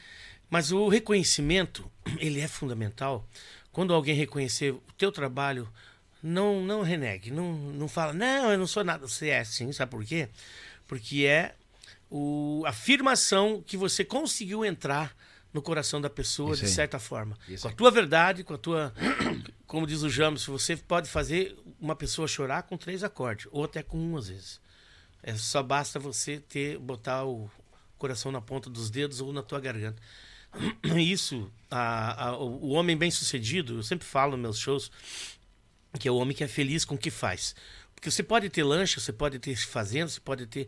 Mas 0.49 0.71
o 0.71 0.87
reconhecimento, 0.87 1.89
ele 2.19 2.39
é 2.39 2.47
fundamental. 2.47 3.27
Quando 3.71 3.93
alguém 3.93 4.15
reconhecer 4.15 4.71
o 4.71 4.81
teu 4.97 5.11
trabalho, 5.11 5.67
não 6.21 6.61
não 6.63 6.81
renegue, 6.81 7.31
não, 7.31 7.53
não 7.53 7.87
fala, 7.89 8.13
não, 8.13 8.51
eu 8.51 8.57
não 8.57 8.67
sou 8.67 8.83
nada. 8.83 9.05
Você 9.07 9.29
é 9.29 9.43
sim, 9.43 9.71
sabe 9.73 9.91
por 9.91 10.05
quê? 10.05 10.29
Porque 10.87 11.25
é 11.25 11.55
o, 12.09 12.63
a 12.65 12.69
afirmação 12.69 13.61
que 13.65 13.75
você 13.75 14.05
conseguiu 14.05 14.63
entrar 14.63 15.13
no 15.53 15.61
coração 15.61 16.01
da 16.01 16.09
pessoa 16.09 16.55
de 16.55 16.67
certa 16.67 16.97
forma. 16.99 17.37
Isso 17.47 17.61
com 17.63 17.67
a 17.67 17.71
aí. 17.71 17.75
tua 17.77 17.91
verdade, 17.91 18.43
com 18.43 18.53
a 18.53 18.57
tua. 18.57 18.93
Como 19.67 19.85
diz 19.87 20.01
o 20.01 20.09
James, 20.09 20.45
você 20.45 20.75
pode 20.75 21.09
fazer 21.09 21.55
uma 21.79 21.95
pessoa 21.95 22.27
chorar 22.27 22.63
com 22.63 22.75
três 22.77 23.03
acordes, 23.03 23.47
ou 23.51 23.63
até 23.63 23.81
com 23.83 23.97
um 23.97 24.17
às 24.17 24.27
vezes. 24.29 24.59
É, 25.21 25.35
só 25.35 25.63
basta 25.63 25.99
você 25.99 26.39
ter 26.39 26.77
botar 26.77 27.23
o 27.25 27.49
coração 27.97 28.31
na 28.31 28.41
ponta 28.41 28.69
dos 28.69 28.89
dedos 28.89 29.21
ou 29.21 29.31
na 29.31 29.41
tua 29.41 29.59
garganta. 29.59 30.01
Isso, 30.97 31.51
a- 31.71 32.29
a- 32.29 32.37
o 32.37 32.65
o 32.65 32.69
homem 32.71 32.95
bem 32.97 33.09
sucedido, 33.11 33.75
eu 33.77 33.83
sempre 33.83 34.05
falo 34.07 34.31
nos 34.33 34.39
meus 34.41 34.57
shows, 34.59 34.91
que 35.99 36.07
é 36.07 36.11
o 36.11 36.15
homem 36.15 36.35
que 36.35 36.43
é 36.43 36.47
feliz 36.47 36.83
com 36.85 36.95
o 36.95 36.97
que 36.97 37.09
faz. 37.11 37.55
Porque 37.95 38.11
você 38.11 38.21
pode 38.23 38.49
ter 38.49 38.63
lancha, 38.63 38.99
você 38.99 39.13
pode 39.13 39.39
ter 39.39 39.55
fazenda, 39.55 40.09
você 40.09 40.19
pode 40.19 40.45
ter. 40.47 40.67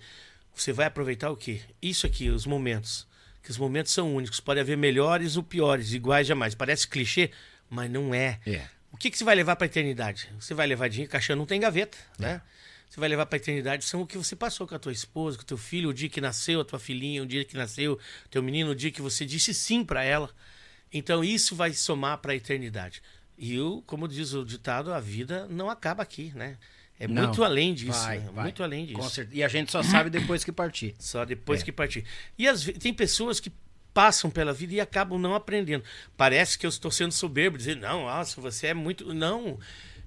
Você 0.56 0.72
vai 0.72 0.86
aproveitar 0.86 1.30
o 1.32 1.36
quê? 1.38 1.62
Isso 1.82 2.06
aqui, 2.08 2.30
os 2.30 2.46
momentos. 2.46 3.06
Que 3.46 3.52
os 3.52 3.60
momentos 3.60 3.94
são 3.94 4.16
únicos. 4.16 4.40
Pode 4.40 4.60
haver 4.60 4.76
melhores 4.76 5.38
ou 5.38 5.44
piores, 5.44 5.94
iguais 5.94 6.26
jamais. 6.26 6.56
Parece 6.56 6.88
clichê, 6.88 7.30
mas 7.70 7.92
não 7.92 8.12
é. 8.12 8.40
É. 8.44 8.68
O 8.92 8.98
que, 8.98 9.12
que 9.12 9.18
você 9.18 9.24
vai 9.24 9.36
levar 9.36 9.56
para 9.56 9.66
a 9.66 9.68
eternidade? 9.68 10.28
Você 10.40 10.56
vai 10.56 10.66
levar 10.66 10.90
dinheiro, 10.90 11.12
caixão 11.12 11.36
não 11.36 11.46
tem 11.46 11.60
gaveta, 11.60 11.96
né? 12.18 12.42
Você 12.90 13.00
vai 13.00 13.08
levar 13.08 13.28
para 13.28 13.36
a 13.36 13.40
eternidade 13.40 13.86
são 13.86 14.02
o 14.02 14.08
que 14.08 14.18
você 14.18 14.36
passou 14.36 14.68
com 14.68 14.74
a 14.74 14.80
tua 14.80 14.92
esposa, 14.92 15.38
com 15.38 15.44
o 15.44 15.46
teu 15.46 15.58
filho, 15.58 15.90
o 15.90 15.94
dia 15.94 16.10
que 16.10 16.20
nasceu, 16.20 16.60
a 16.60 16.66
tua 16.66 16.80
filhinha, 16.80 17.22
o 17.22 17.26
dia 17.26 17.46
que 17.46 17.56
nasceu, 17.56 18.00
teu 18.32 18.42
menino, 18.42 18.72
o 18.72 18.76
dia 18.76 18.90
que 18.90 19.02
você 19.02 19.28
disse 19.28 19.54
sim 19.54 19.86
para 19.86 20.04
ela. 20.04 20.30
Então 20.92 21.24
isso 21.24 21.56
vai 21.56 21.72
somar 21.72 22.18
para 22.18 22.32
a 22.32 22.36
eternidade. 22.36 23.04
E 23.38 23.54
eu, 23.54 23.84
como 23.86 24.08
diz 24.08 24.34
o 24.34 24.44
ditado, 24.44 24.92
a 24.92 25.00
vida 25.00 25.46
não 25.50 25.70
acaba 25.70 26.02
aqui, 26.02 26.32
né? 26.34 26.58
É 27.00 27.08
Não. 27.08 27.24
muito 27.24 27.44
além 27.44 27.74
disso, 27.74 28.00
Vai, 28.04 28.20
né? 28.20 28.30
vai. 28.34 28.44
muito 28.46 28.64
além 28.64 28.86
disso. 28.86 29.28
E 29.34 29.44
a 29.44 29.48
gente 29.48 29.72
só 29.72 29.84
sabe 29.84 30.10
depois 30.10 30.44
que 30.44 30.52
partir. 30.52 30.96
Só 30.98 31.26
depois 31.26 31.62
É. 31.62 31.66
que 31.66 31.72
partir. 31.72 32.06
E 32.38 32.48
vezes, 32.64 32.78
tem 32.80 32.94
pessoas 32.94 33.40
que 33.40 33.52
passam 33.94 34.30
pela 34.30 34.54
vida 34.54 34.74
e 34.74 34.80
acabam 34.80 35.20
não 35.20 35.36
aprendendo. 35.36 35.84
Parece 36.18 36.58
que 36.58 36.66
eu 36.66 36.70
estou 36.70 36.90
sendo 36.92 37.12
soberbo, 37.12 37.58
dizer, 37.58 37.76
não, 37.76 38.04
nossa, 38.06 38.40
você 38.40 38.68
é 38.68 38.74
muito. 38.74 39.14
Não. 39.14 39.60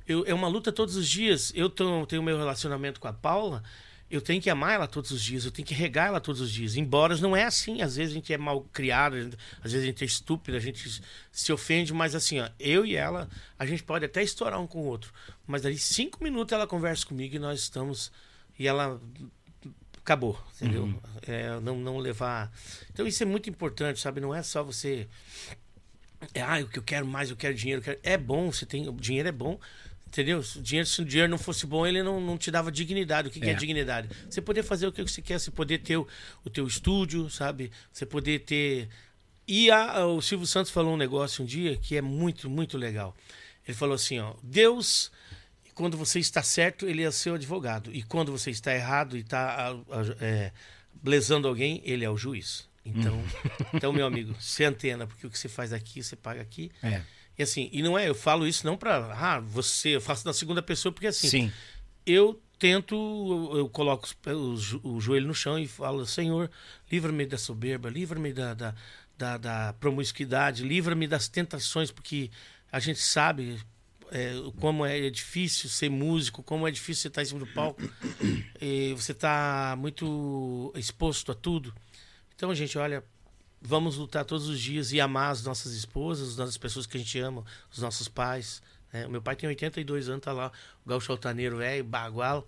Eu, 0.06 0.24
é 0.26 0.32
uma 0.32 0.48
luta 0.48 0.72
todos 0.72 0.96
os 0.96 1.06
dias. 1.08 1.52
Eu 1.54 1.68
tô- 1.68 2.06
tenho 2.06 2.22
meu 2.22 2.38
relacionamento 2.38 2.98
com 3.00 3.08
a 3.08 3.12
Paula, 3.12 3.62
eu 4.10 4.20
tenho 4.22 4.40
que 4.40 4.48
amar 4.48 4.74
ela 4.74 4.86
todos 4.86 5.10
os 5.10 5.22
dias, 5.22 5.44
eu 5.44 5.50
tenho 5.50 5.66
que 5.66 5.74
regar 5.74 6.06
ela 6.08 6.20
todos 6.20 6.40
os 6.40 6.50
dias. 6.50 6.76
Embora 6.76 7.16
não 7.18 7.36
é 7.36 7.44
assim. 7.44 7.82
Às 7.82 7.96
vezes 7.96 8.12
a 8.12 8.14
gente 8.14 8.32
é 8.32 8.38
mal 8.38 8.62
criado, 8.72 9.20
gente- 9.20 9.36
às 9.62 9.72
vezes 9.72 9.82
a 9.84 9.86
gente 9.90 10.02
é 10.02 10.06
estúpido, 10.06 10.56
a 10.56 10.60
gente 10.60 11.02
se 11.30 11.52
ofende, 11.52 11.92
mas 11.92 12.14
assim, 12.14 12.40
ó, 12.40 12.48
eu 12.58 12.86
e 12.86 12.96
ela, 12.96 13.28
a 13.58 13.66
gente 13.66 13.82
pode 13.82 14.04
até 14.04 14.22
estourar 14.22 14.60
um 14.60 14.66
com 14.66 14.80
o 14.80 14.84
outro. 14.86 15.12
Mas 15.46 15.64
ali 15.66 15.78
cinco 15.78 16.22
minutos 16.24 16.52
ela 16.52 16.66
conversa 16.66 17.04
comigo 17.06 17.36
e 17.36 17.38
nós 17.38 17.60
estamos. 17.60 18.10
E 18.58 18.66
ela 18.66 19.00
acabou, 19.98 20.40
entendeu? 20.56 20.84
Uhum. 20.84 21.00
É, 21.26 21.60
não, 21.60 21.76
não 21.78 21.98
levar. 21.98 22.50
Então 22.92 23.06
isso 23.06 23.22
é 23.22 23.26
muito 23.26 23.50
importante, 23.50 24.00
sabe? 24.00 24.20
Não 24.20 24.34
é 24.34 24.42
só 24.42 24.62
você. 24.64 25.06
É, 26.34 26.42
ah, 26.42 26.58
o 26.62 26.68
que 26.68 26.78
eu 26.78 26.82
quero 26.82 27.06
mais, 27.06 27.30
eu 27.30 27.36
quero 27.36 27.54
dinheiro. 27.54 27.80
eu 27.80 27.84
quero-" 27.84 28.00
É 28.02 28.16
bom, 28.16 28.50
você 28.50 28.66
tem. 28.66 28.88
O 28.88 28.92
dinheiro 28.92 29.28
é 29.28 29.32
bom. 29.32 29.60
Entendeu? 30.08 30.42
Se 30.42 30.58
o 30.58 30.62
dinheiro, 30.62 30.88
se 30.88 31.02
o 31.02 31.04
dinheiro 31.04 31.30
não 31.30 31.38
fosse 31.38 31.66
bom, 31.66 31.86
ele 31.86 32.02
não, 32.02 32.18
não 32.20 32.38
te 32.38 32.50
dava 32.50 32.72
dignidade. 32.72 33.28
O 33.28 33.30
que, 33.30 33.38
que 33.40 33.46
é 33.50 33.52
É. 33.52 33.54
dignidade? 33.54 34.08
Você 34.28 34.40
poder 34.40 34.62
fazer 34.62 34.86
o 34.86 34.92
que 34.92 35.02
você 35.02 35.20
quer, 35.20 35.38
você 35.38 35.50
poder 35.50 35.78
ter 35.78 35.98
o, 35.98 36.08
o 36.44 36.50
teu 36.50 36.66
estúdio, 36.66 37.28
sabe? 37.28 37.70
Você 37.92 38.06
poder 38.06 38.40
ter. 38.40 38.88
E 39.46 39.70
a- 39.70 40.06
o 40.06 40.20
Silvio 40.22 40.46
Santos 40.46 40.72
falou 40.72 40.94
um 40.94 40.96
negócio 40.96 41.42
um 41.44 41.46
dia 41.46 41.76
que 41.76 41.96
é 41.96 42.00
muito, 42.00 42.48
muito 42.48 42.78
legal. 42.78 43.14
Ele 43.66 43.76
falou 43.76 43.94
assim: 43.94 44.18
ó, 44.18 44.34
Deus 44.42 45.10
quando 45.74 45.96
você 45.96 46.18
está 46.18 46.42
certo, 46.42 46.88
ele 46.88 47.04
é 47.04 47.10
seu 47.12 47.34
advogado. 47.34 47.94
E 47.94 48.02
quando 48.02 48.32
você 48.32 48.50
está 48.50 48.74
errado 48.74 49.16
e 49.16 49.20
está 49.20 49.76
é, 50.20 50.50
blesando 50.92 51.46
alguém, 51.46 51.80
ele 51.84 52.04
é 52.04 52.10
o 52.10 52.16
juiz. 52.16 52.66
Então, 52.84 53.22
então 53.74 53.92
meu 53.92 54.04
amigo, 54.04 54.34
se 54.40 54.64
antena, 54.64 55.06
porque 55.06 55.24
o 55.26 55.30
que 55.30 55.38
você 55.38 55.48
faz 55.48 55.72
aqui, 55.72 56.02
você 56.02 56.16
paga 56.16 56.40
aqui. 56.42 56.72
É. 56.82 57.02
E 57.38 57.42
assim, 57.42 57.68
e 57.72 57.82
não 57.82 57.96
é, 57.96 58.08
eu 58.08 58.14
falo 58.14 58.46
isso 58.46 58.66
não 58.66 58.76
para, 58.76 59.14
ah, 59.14 59.38
você, 59.40 59.90
eu 59.90 60.00
faço 60.00 60.26
na 60.26 60.32
segunda 60.32 60.60
pessoa, 60.60 60.92
porque 60.92 61.06
assim, 61.06 61.28
Sim. 61.28 61.52
eu 62.04 62.42
tento, 62.58 62.94
eu, 63.56 63.68
coloco 63.68 64.08
o, 64.26 64.56
jo- 64.56 64.80
o 64.82 65.00
joelho 65.00 65.28
no 65.28 65.34
chão 65.34 65.56
e 65.56 65.68
falo, 65.68 66.04
Senhor, 66.04 66.50
livra-me 66.90 67.24
da 67.24 67.38
soberba, 67.38 67.88
livra-me 67.88 68.32
da, 68.32 68.54
da, 68.54 68.74
da, 69.16 69.36
da 69.36 69.72
promiscuidade, 69.74 70.64
livra-me 70.64 71.06
das 71.06 71.28
tentações, 71.28 71.92
porque 71.92 72.28
a 72.72 72.80
gente 72.80 72.98
sabe 72.98 73.60
é, 74.10 74.32
como 74.58 74.84
é 74.84 75.08
difícil 75.08 75.70
ser 75.70 75.88
músico, 75.88 76.42
como 76.42 76.66
é 76.66 76.70
difícil 76.72 77.02
você 77.02 77.08
estar 77.08 77.22
em 77.22 77.26
cima 77.26 77.40
do 77.40 77.46
palco, 77.46 77.80
e 78.60 78.92
você 78.94 79.12
está 79.12 79.76
muito 79.78 80.72
exposto 80.74 81.30
a 81.30 81.34
tudo. 81.36 81.72
Então, 82.34 82.52
gente, 82.54 82.76
olha, 82.76 83.04
vamos 83.60 83.96
lutar 83.96 84.24
todos 84.24 84.48
os 84.48 84.60
dias 84.60 84.92
e 84.92 85.00
amar 85.00 85.30
as 85.32 85.42
nossas 85.42 85.72
esposas, 85.72 86.30
as 86.30 86.36
nossas 86.36 86.56
pessoas 86.56 86.86
que 86.86 86.96
a 86.96 87.00
gente 87.00 87.18
ama, 87.18 87.44
os 87.70 87.78
nossos 87.78 88.08
pais. 88.08 88.62
né? 88.92 89.06
O 89.06 89.10
meu 89.10 89.20
pai 89.22 89.34
tem 89.36 89.48
82 89.48 90.08
anos, 90.08 90.22
tá 90.22 90.32
lá, 90.32 90.50
o 90.84 90.88
gaúcho 90.88 91.12
altaneiro 91.12 91.58
velho, 91.58 91.84
bagual. 91.84 92.46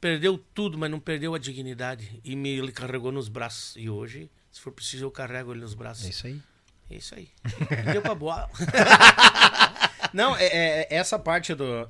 Perdeu 0.00 0.38
tudo, 0.54 0.76
mas 0.78 0.90
não 0.90 1.00
perdeu 1.00 1.34
a 1.34 1.38
dignidade. 1.38 2.20
E 2.22 2.36
me 2.36 2.50
ele 2.50 2.70
carregou 2.70 3.10
nos 3.10 3.28
braços. 3.28 3.74
E 3.76 3.88
hoje, 3.88 4.30
se 4.52 4.60
for 4.60 4.70
preciso, 4.70 5.04
eu 5.06 5.10
carrego 5.10 5.52
ele 5.52 5.60
nos 5.60 5.74
braços. 5.74 6.04
É 6.04 6.08
isso 6.10 6.26
aí. 6.26 6.42
É 6.90 6.96
isso 6.96 7.14
aí. 7.14 7.28
Deu 7.92 8.02
pra 8.02 8.14
boa. 8.14 8.48
Não, 10.12 10.36
é, 10.36 10.44
é- 10.46 10.86
essa 10.94 11.18
parte 11.18 11.54
do. 11.54 11.88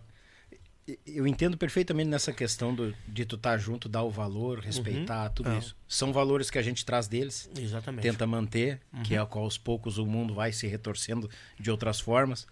Eu 1.05 1.27
entendo 1.27 1.57
perfeitamente 1.59 2.09
nessa 2.09 2.33
questão 2.33 2.73
do, 2.75 2.95
de 3.09 3.25
tu 3.25 3.35
estar 3.35 3.59
junto, 3.59 3.89
dar 3.89 4.03
o 4.05 4.11
valor, 4.11 4.61
respeitar, 4.61 5.31
tudo 5.31 5.51
É. 5.51 5.59
isso. 5.59 5.77
São 5.89 6.13
valores 6.13 6.49
que 6.49 6.59
a 6.59 6.63
gente 6.63 6.85
traz 6.85 7.09
deles, 7.09 7.51
Exatamente. 7.59 8.03
tenta 8.03 8.25
manter, 8.27 8.81
que 9.03 9.17
é 9.17 9.27
qual 9.27 9.45
aos 9.45 9.59
poucos 9.59 9.99
o 9.99 10.07
mundo 10.07 10.33
vai 10.35 10.53
se 10.53 10.67
retorcendo 10.69 11.29
de 11.59 11.71
outras 11.73 11.99
formas. 11.99 12.47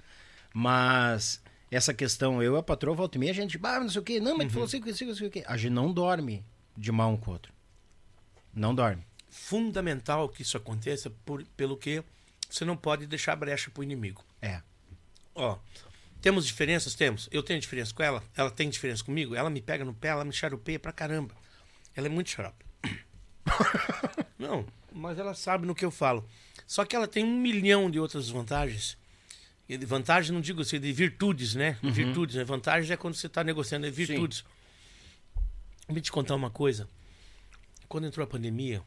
Mas 0.53 1.41
essa 1.71 1.95
questão, 1.95 2.43
eu 2.43 2.57
e 2.57 2.59
a 2.59 2.63
patroa, 2.63 2.95
volta 2.97 3.17
e 3.19 3.21
meia, 3.21 3.31
a 3.33 3.35
gente, 3.35 3.57
bah, 3.59 3.79
não 3.79 3.89
sei 3.89 4.01
o 4.01 4.05
quê, 4.05 4.19
não, 4.19 4.37
mas 4.37 4.49
tu 4.49 4.53
falou 4.55 4.67
assim, 4.67 4.83
assim, 4.89 5.11
assim, 5.11 5.27
o 5.27 5.31
quê. 5.31 5.45
A 5.47 5.57
gente 5.57 5.73
não 5.73 5.93
dorme 5.93 6.45
de 6.77 6.91
mal 6.91 7.11
um 7.13 7.17
com 7.17 7.31
o 7.31 7.35
outro. 7.35 7.53
Não 8.53 8.75
dorme. 8.75 9.05
Fundamental 9.29 10.29
que 10.29 10.43
isso 10.43 10.57
aconteça 10.57 11.11
por, 11.25 11.45
pelo 11.57 11.77
que 11.77 12.03
você 12.51 12.65
não 12.65 12.77
pode 12.77 13.07
deixar 13.07 13.35
brecha 13.37 13.71
pro 13.71 13.83
inimigo. 13.83 14.25
É. 14.41 14.61
Ó, 15.35 15.59
temos 16.25 16.47
diferenças? 16.47 16.95
Temos. 16.95 17.29
Eu 17.31 17.43
tenho 17.43 17.61
diferença 17.61 17.93
com 17.93 18.03
ela, 18.03 18.25
ela 18.35 18.51
tem 18.51 18.71
diferença 18.71 19.05
comigo, 19.05 19.35
ela 19.35 19.51
me 19.51 19.61
pega 19.61 19.85
no 19.85 19.93
pé, 19.93 20.09
ela 20.09 20.25
me 20.25 20.33
charupeia 20.33 20.79
pra 20.79 20.91
caramba. 20.91 21.35
Ela 21.95 22.07
é 22.07 22.09
muito 22.09 22.31
xarope. 22.31 22.65
Não, 24.39 24.65
mas 24.91 25.19
ela 25.19 25.35
sabe 25.35 25.67
no 25.67 25.75
que 25.75 25.85
eu 25.85 25.91
falo. 25.91 26.27
Só 26.67 26.83
que 26.87 26.97
ela 26.97 27.07
tem 27.07 27.23
um 27.23 27.39
milhão 27.39 27.91
de 27.91 28.01
outras 28.01 28.31
vantagens. 28.31 28.97
E 29.69 29.77
de 29.77 29.85
vantagem 29.85 30.33
não 30.33 30.41
digo 30.41 30.63
assim, 30.63 30.81
de 30.81 30.91
virtudes, 30.95 31.55
né? 31.55 31.79
Virtudes, 31.83 32.37
né? 32.37 32.45
Vantagens 32.45 32.91
é 32.91 32.97
quando 32.97 33.17
você 33.17 33.27
está 33.27 33.45
negociando, 33.45 33.87
é 33.87 33.91
virtudes. 33.91 34.47
Vou 35.87 36.01
te 36.01 36.11
contar 36.11 36.35
uma 36.35 36.49
coisa. 36.49 36.89
Quando 37.87 38.07
entrou 38.07 38.25
a 38.25 38.27
pandemia, 38.27 38.83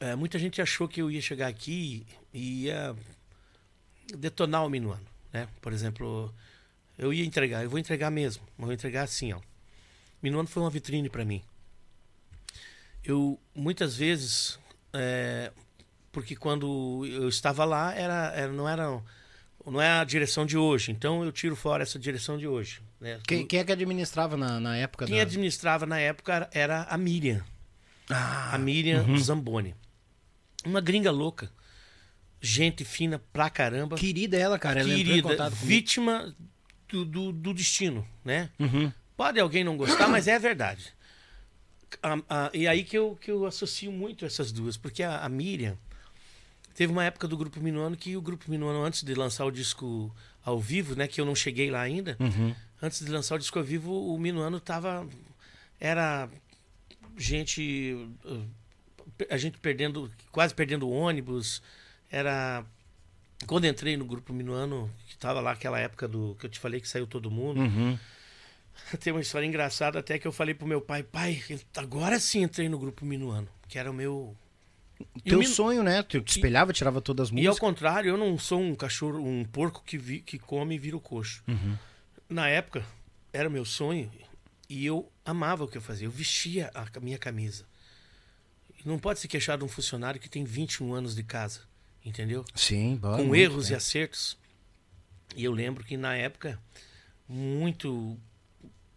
eh, 0.00 0.16
muita 0.16 0.40
gente 0.40 0.60
achou 0.60 0.88
que 0.88 1.00
eu 1.00 1.08
ia 1.08 1.20
chegar 1.20 1.46
aqui 1.46 2.04
e 2.34 2.64
ia 2.64 2.96
detonar 4.16 4.64
o 4.64 4.68
minuano, 4.68 5.06
né? 5.32 5.48
Por 5.60 5.72
exemplo, 5.72 6.32
eu 6.98 7.12
ia 7.12 7.24
entregar, 7.24 7.62
eu 7.62 7.70
vou 7.70 7.78
entregar 7.78 8.10
mesmo, 8.10 8.42
mas 8.56 8.66
vou 8.66 8.74
entregar 8.74 9.02
assim, 9.02 9.32
ó. 9.32 9.40
Minuano 10.22 10.48
foi 10.48 10.62
uma 10.62 10.70
vitrine 10.70 11.08
para 11.08 11.24
mim. 11.24 11.42
Eu 13.04 13.38
muitas 13.54 13.96
vezes, 13.96 14.58
é, 14.92 15.50
porque 16.12 16.36
quando 16.36 17.04
eu 17.06 17.28
estava 17.28 17.64
lá 17.64 17.92
era, 17.94 18.32
era- 18.34 18.52
não 18.52 18.68
era 18.68 19.02
não 19.64 19.80
é 19.80 19.90
a 20.00 20.04
direção 20.04 20.44
de 20.44 20.56
hoje, 20.56 20.90
então 20.90 21.24
eu 21.24 21.30
tiro 21.30 21.54
fora 21.54 21.82
essa 21.82 21.98
direção 21.98 22.36
de 22.36 22.46
hoje. 22.46 22.80
Né? 23.00 23.20
Quem, 23.26 23.46
quem 23.46 23.60
é 23.60 23.64
que 23.64 23.72
administrava 23.72 24.36
na, 24.36 24.58
na 24.60 24.76
época 24.76 25.06
Quem 25.06 25.16
da... 25.16 25.22
administrava 25.22 25.86
na 25.86 25.98
época 25.98 26.48
era 26.52 26.82
a 26.84 26.96
Miriam. 26.98 27.44
a 28.08 28.58
Miriam 28.58 29.02
uhum. 29.04 29.18
Zamboni. 29.18 29.74
Uma 30.64 30.80
gringa 30.80 31.10
louca. 31.10 31.50
Gente 32.44 32.84
fina 32.84 33.20
pra 33.32 33.48
caramba. 33.48 33.96
Querida 33.96 34.36
ela, 34.36 34.58
cara. 34.58 34.80
Ela 34.80 34.88
querida, 34.88 35.48
vítima 35.50 36.34
do, 36.88 37.04
do, 37.04 37.32
do 37.32 37.54
destino, 37.54 38.04
né? 38.24 38.50
Uhum. 38.58 38.92
Pode 39.16 39.38
alguém 39.38 39.62
não 39.62 39.76
gostar, 39.76 40.08
mas 40.08 40.26
é 40.26 40.36
verdade. 40.40 40.92
A- 42.02 42.18
a- 42.28 42.50
e 42.52 42.66
aí 42.66 42.82
que 42.82 42.98
eu, 42.98 43.16
que 43.20 43.30
eu 43.30 43.46
associo 43.46 43.92
muito 43.92 44.24
essas 44.24 44.50
duas, 44.50 44.76
porque 44.76 45.02
a, 45.04 45.20
a 45.24 45.28
Miriam 45.28 45.78
teve 46.74 46.90
uma 46.92 47.04
época 47.04 47.28
do 47.28 47.36
Grupo 47.36 47.60
Minuano 47.60 47.96
que 47.96 48.16
o 48.16 48.22
Grupo 48.22 48.50
Minuano, 48.50 48.82
antes 48.82 49.04
de 49.04 49.14
lançar 49.14 49.44
o 49.44 49.50
disco 49.52 50.12
ao 50.44 50.58
vivo, 50.58 50.96
né, 50.96 51.06
que 51.06 51.20
eu 51.20 51.24
não 51.24 51.36
cheguei 51.36 51.70
lá 51.70 51.80
ainda, 51.80 52.16
Uhum. 52.18 52.52
antes 52.82 53.04
de 53.04 53.10
lançar 53.12 53.36
o 53.36 53.38
disco 53.38 53.56
ao 53.58 53.64
vivo, 53.64 53.92
o 54.12 54.18
Minuano 54.18 54.58
tava. 54.58 55.06
Era 55.78 56.28
gente. 57.16 57.94
uh, 58.24 58.44
A 59.30 59.36
gente 59.36 59.58
perdendo, 59.58 60.10
quase 60.32 60.52
perdendo 60.54 60.88
o 60.88 60.90
ônibus. 60.90 61.62
Era. 62.12 62.64
Quando 63.46 63.66
entrei 63.66 63.96
no 63.96 64.04
grupo 64.04 64.32
Minuano, 64.32 64.88
que 65.08 65.16
tava 65.16 65.40
lá 65.40 65.50
aquela 65.52 65.78
época 65.80 66.06
do 66.06 66.36
que 66.38 66.46
eu 66.46 66.50
te 66.50 66.60
falei 66.60 66.80
que 66.80 66.88
saiu 66.88 67.06
todo 67.08 67.28
mundo, 67.30 67.60
Uhum. 67.60 67.98
tem 69.00 69.12
uma 69.12 69.20
história 69.22 69.46
engraçada 69.46 69.98
até 69.98 70.18
que 70.18 70.26
eu 70.28 70.32
falei 70.32 70.54
pro 70.54 70.66
meu 70.66 70.80
pai, 70.80 71.02
pai, 71.02 71.42
agora 71.76 72.20
sim 72.20 72.42
entrei 72.42 72.68
no 72.68 72.78
grupo 72.78 73.04
Minuano, 73.04 73.48
que 73.66 73.78
era 73.78 73.90
o 73.90 73.94
meu. 73.94 74.36
Teu 75.24 75.40
Minu- 75.40 75.50
sonho, 75.52 75.82
né? 75.82 76.02
Tu 76.04 76.20
te 76.20 76.36
espelhava, 76.36 76.72
tirava 76.72 77.00
todas 77.00 77.28
as 77.28 77.32
e 77.32 77.38
ao 77.38 77.38
músicas. 77.54 77.58
contrário, 77.58 78.10
eu 78.10 78.16
não 78.16 78.38
sou 78.38 78.60
um 78.60 78.74
cachorro, 78.76 79.18
um 79.26 79.44
porco 79.44 79.82
que, 79.84 79.98
vi- 79.98 80.20
que 80.20 80.38
come 80.38 80.76
e 80.76 80.78
vira 80.78 80.96
o 80.96 81.00
coxo. 81.00 81.42
Uhum. 81.48 81.76
Na 82.28 82.48
época, 82.48 82.84
era 83.32 83.50
meu 83.50 83.64
sonho 83.64 84.08
e 84.68 84.86
eu 84.86 85.10
amava 85.24 85.64
o 85.64 85.68
que 85.68 85.76
eu 85.76 85.82
fazia. 85.82 86.06
Eu 86.06 86.10
vestia 86.12 86.70
a 86.72 87.00
minha 87.00 87.18
camisa. 87.18 87.64
Não 88.84 88.96
pode 88.98 89.18
se 89.18 89.26
queixar 89.26 89.58
de 89.58 89.64
um 89.64 89.68
funcionário 89.68 90.20
que 90.20 90.28
tem 90.28 90.44
21 90.44 90.94
anos 90.94 91.16
de 91.16 91.22
casa, 91.24 91.60
entendeu? 92.04 92.44
Sim, 92.54 92.96
bora, 92.96 93.22
Com 93.22 93.34
erros 93.34 93.68
né? 93.68 93.74
e 93.74 93.76
acertos. 93.76 94.38
E 95.34 95.44
eu 95.44 95.52
lembro 95.52 95.84
que 95.84 95.96
na 95.96 96.14
época, 96.14 96.60
muito 97.28 98.18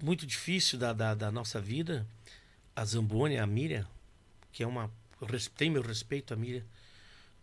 muito 0.02 0.26
difícil 0.26 0.78
da, 0.78 0.94
da, 0.94 1.16
da 1.16 1.32
nossa 1.32 1.60
vida, 1.60 2.06
a 2.76 2.84
Zamboni, 2.86 3.38
a 3.38 3.48
Miriam, 3.48 3.88
que 4.52 4.64
é 4.64 4.68
uma. 4.68 4.92
Tem 5.56 5.70
meu 5.70 5.82
respeito, 5.82 6.34
a 6.34 6.38
Miriam. 6.38 6.64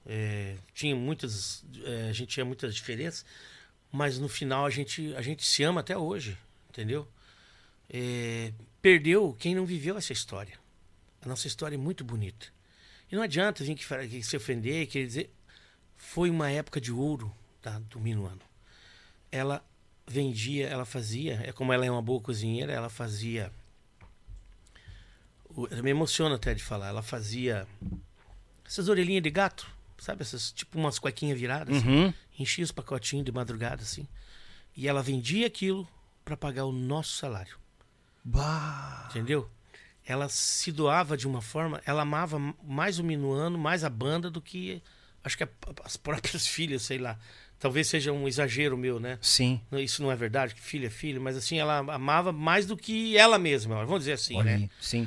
é, 0.06 0.56
tinha 0.74 0.94
muitas. 0.94 1.64
é, 1.84 2.10
a 2.10 2.12
gente 2.12 2.28
tinha 2.28 2.44
muitas 2.44 2.74
diferenças, 2.74 3.24
mas 3.90 4.18
no 4.18 4.28
final 4.28 4.66
a 4.66 4.70
gente, 4.70 5.14
a 5.16 5.22
gente 5.22 5.44
se 5.44 5.62
ama 5.62 5.80
até 5.80 5.96
hoje, 5.96 6.36
entendeu? 6.68 7.08
É, 7.88 8.52
perdeu 8.80 9.36
quem 9.38 9.54
não 9.54 9.66
viveu 9.66 9.96
essa 9.96 10.12
história. 10.12 10.58
A 11.22 11.28
nossa 11.28 11.46
história 11.46 11.74
é 11.74 11.78
muito 11.78 12.04
bonita. 12.04 12.46
E 13.10 13.14
não 13.14 13.22
adianta 13.22 13.62
vir 13.64 13.74
que, 13.74 14.08
que 14.08 14.22
se 14.22 14.36
ofender, 14.36 14.86
quer 14.86 15.04
dizer. 15.04 15.30
Foi 16.02 16.28
uma 16.28 16.50
época 16.50 16.80
de 16.80 16.92
ouro 16.92 17.32
tá, 17.62 17.78
do 17.88 18.00
Minuano. 18.00 18.40
Ela 19.30 19.64
vendia, 20.06 20.68
ela 20.68 20.84
fazia, 20.84 21.40
é 21.44 21.52
como 21.52 21.72
ela 21.72 21.86
é 21.86 21.90
uma 21.90 22.02
boa 22.02 22.20
cozinheira, 22.20 22.72
ela 22.72 22.90
fazia. 22.90 23.50
Ela 25.70 25.80
me 25.80 25.90
emociona 25.90 26.34
até 26.34 26.52
de 26.52 26.62
falar. 26.62 26.88
Ela 26.88 27.02
fazia 27.02 27.66
essas 28.66 28.88
orelhinhas 28.88 29.22
de 29.22 29.30
gato, 29.30 29.66
sabe? 29.96 30.22
Essas, 30.22 30.50
tipo 30.50 30.76
umas 30.76 30.98
cuequinhas 30.98 31.38
viradas. 31.38 31.82
Uhum. 31.82 32.12
Enchia 32.38 32.64
os 32.64 32.72
pacotinhos 32.72 33.24
de 33.24 33.32
madrugada, 33.32 33.82
assim. 33.82 34.06
E 34.76 34.88
ela 34.88 35.02
vendia 35.02 35.46
aquilo 35.46 35.88
para 36.24 36.36
pagar 36.36 36.64
o 36.66 36.72
nosso 36.72 37.12
salário. 37.16 37.56
Bah. 38.24 39.06
Entendeu? 39.08 39.48
Ela 40.04 40.28
se 40.28 40.72
doava 40.72 41.16
de 41.16 41.28
uma 41.28 41.40
forma, 41.40 41.80
ela 41.86 42.02
amava 42.02 42.38
mais 42.62 42.98
o 42.98 43.04
Minuano, 43.04 43.56
mais 43.56 43.84
a 43.84 43.88
banda 43.88 44.28
do 44.28 44.42
que 44.42 44.82
acho 45.24 45.36
que 45.36 45.44
a- 45.44 45.48
as 45.84 45.96
próprias 45.96 46.46
filhas, 46.48 46.82
sei 46.82 46.98
lá. 46.98 47.18
Talvez 47.58 47.86
seja 47.86 48.12
um 48.12 48.26
exagero 48.26 48.76
meu, 48.76 48.98
né? 48.98 49.18
Sim. 49.22 49.60
Isso 49.74 50.02
não 50.02 50.10
é 50.10 50.16
verdade, 50.16 50.52
que 50.54 50.60
filho 50.60 50.86
é 50.86 50.90
filho, 50.90 51.20
mas 51.20 51.36
assim, 51.36 51.58
ela 51.60 51.78
amava 51.78 52.32
mais 52.32 52.66
do 52.66 52.76
que 52.76 53.16
ela 53.16 53.38
mesma, 53.38 53.84
vamos 53.84 54.00
dizer 54.00 54.14
assim, 54.14 54.36
Olha 54.36 54.58
né? 54.58 54.70
Sim. 54.80 55.06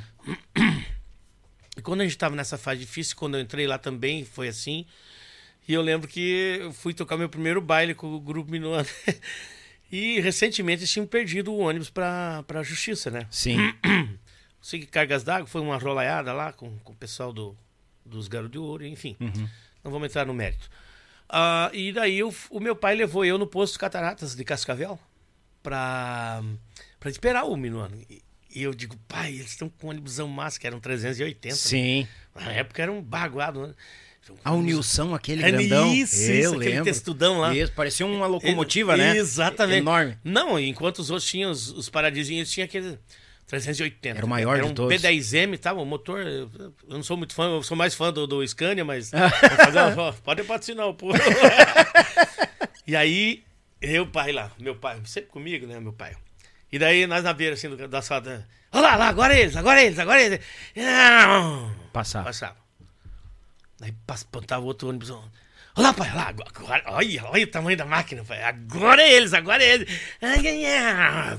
E 1.76 1.82
quando 1.82 2.00
a 2.00 2.04
gente 2.04 2.16
tava 2.16 2.34
nessa 2.34 2.56
fase 2.56 2.80
difícil, 2.80 3.14
quando 3.16 3.36
eu 3.36 3.42
entrei 3.42 3.66
lá 3.66 3.76
também, 3.78 4.24
foi 4.24 4.48
assim. 4.48 4.86
E 5.68 5.74
eu 5.74 5.82
lembro 5.82 6.08
que 6.08 6.58
eu 6.60 6.72
fui 6.72 6.94
tocar 6.94 7.16
meu 7.18 7.28
primeiro 7.28 7.60
baile 7.60 7.94
com 7.94 8.14
o 8.14 8.20
grupo 8.20 8.50
Minuano. 8.50 8.86
e 9.92 10.18
recentemente 10.20 10.80
eles 10.80 10.90
tinham 10.90 11.06
perdido 11.06 11.52
o 11.52 11.58
ônibus 11.58 11.90
pra, 11.90 12.42
pra 12.46 12.62
justiça, 12.62 13.10
né? 13.10 13.26
Sim. 13.30 13.58
Sei 14.62 14.80
que 14.80 14.86
Cargas 14.86 15.22
d'Água 15.22 15.46
foi 15.46 15.60
uma 15.60 15.76
rolaiada 15.76 16.32
lá 16.32 16.52
com, 16.52 16.78
com 16.78 16.92
o 16.92 16.96
pessoal 16.96 17.32
do, 17.32 17.54
dos 18.04 18.26
Garotos 18.28 18.52
de 18.52 18.58
Ouro, 18.58 18.86
enfim. 18.86 19.14
Não 19.86 19.92
vamos 19.92 20.08
entrar 20.08 20.26
no 20.26 20.34
mérito. 20.34 20.68
Ah, 21.28 21.70
e 21.72 21.92
daí 21.92 22.18
eu- 22.18 22.34
o 22.50 22.58
meu 22.58 22.74
pai 22.74 22.96
levou 22.96 23.24
eu 23.24 23.38
no 23.38 23.46
posto 23.46 23.78
Cataratas 23.78 24.34
de 24.34 24.44
Cascavel 24.44 24.98
pra 25.62 26.42
esperar 27.06 27.44
o 27.44 27.56
Minuano. 27.56 27.96
E, 28.10 28.22
e 28.54 28.62
eu 28.62 28.74
digo, 28.74 28.96
pai, 29.06 29.32
eles 29.34 29.50
estão 29.50 29.68
com 29.68 29.86
um 29.86 29.90
ônibusão 29.90 30.26
massa, 30.28 30.58
que 30.58 30.66
eram 30.66 30.80
380. 30.80 31.54
né? 31.54 31.60
Sim. 31.60 32.08
Na 32.34 32.50
época 32.52 32.82
era 32.82 32.90
um 32.92 33.00
baguado, 33.00 33.68
né? 33.68 33.74
A 34.42 34.52
Unilson, 34.52 35.14
aquele 35.14 35.44
É 35.44 35.52
grandão. 35.52 35.94
isso, 35.94 36.16
eu 36.20 36.40
isso, 36.40 36.54
aquele 36.56 36.70
lembro. 36.70 36.84
textudão 36.84 37.38
lá. 37.38 37.54
Isso, 37.54 37.70
parecia 37.72 38.04
uma 38.04 38.26
locomotiva, 38.26 38.96
né? 38.96 39.16
Exatamente. 39.16 39.78
Enorme. 39.78 40.18
Não, 40.24 40.58
enquanto 40.58 40.98
os 40.98 41.10
outros 41.10 41.30
tinham 41.30 41.48
os, 41.52 41.68
os 41.70 41.88
paradisinhos, 41.88 42.50
tinha 42.50 42.66
aquele. 42.66 42.98
380. 43.46 44.18
Era 44.18 44.26
o 44.26 44.28
maior 44.28 44.56
Era 44.56 44.64
de 44.64 44.70
um 44.72 44.74
todos. 44.74 45.00
B10M, 45.00 45.58
tá? 45.58 45.72
O 45.72 45.84
motor, 45.84 46.20
eu 46.20 46.50
não 46.88 47.02
sou 47.02 47.16
muito 47.16 47.32
fã, 47.34 47.44
eu 47.44 47.62
sou 47.62 47.76
mais 47.76 47.94
fã 47.94 48.12
do, 48.12 48.26
do 48.26 48.46
Scania, 48.46 48.84
mas. 48.84 49.12
Uma- 49.94 50.12
pode 50.12 50.42
patrocinar 50.42 50.86
o 50.88 50.94
pô. 50.94 51.10
e 52.86 52.96
aí, 52.96 53.44
eu, 53.80 54.06
pai 54.06 54.32
lá, 54.32 54.50
meu 54.58 54.74
pai, 54.74 55.00
sempre 55.04 55.30
comigo, 55.30 55.66
né, 55.66 55.78
meu 55.78 55.92
pai. 55.92 56.16
E 56.72 56.78
daí 56.78 57.06
nós 57.06 57.22
na 57.22 57.32
beira 57.32 57.54
assim 57.54 57.68
do, 57.68 57.86
da 57.88 58.02
sala. 58.02 58.46
Olha 58.72 58.82
lá, 58.82 58.96
lá, 58.96 59.08
agora 59.08 59.38
eles, 59.38 59.54
agora 59.56 59.82
eles, 59.82 59.98
agora 59.98 60.20
eles. 60.20 60.40
Não! 60.74 61.74
Passava. 61.92 62.24
Passava. 62.26 62.56
Aí 63.80 63.92
pas- 64.06 64.22
apontava 64.22 64.62
o 64.64 64.66
outro 64.66 64.88
ônibus. 64.88 65.10
Olha 65.10 65.22
lá, 65.76 65.92
pai, 65.92 66.12
lá, 66.14 66.28
agora, 66.28 66.82
olha, 66.86 67.24
olha 67.26 67.44
o 67.44 67.50
tamanho 67.50 67.76
da 67.76 67.84
máquina, 67.84 68.24
pai. 68.24 68.42
Agora 68.42 69.02
é 69.02 69.12
eles, 69.12 69.32
agora 69.32 69.62
é 69.62 69.74
eles. 69.74 70.00
Ai. 70.20 71.38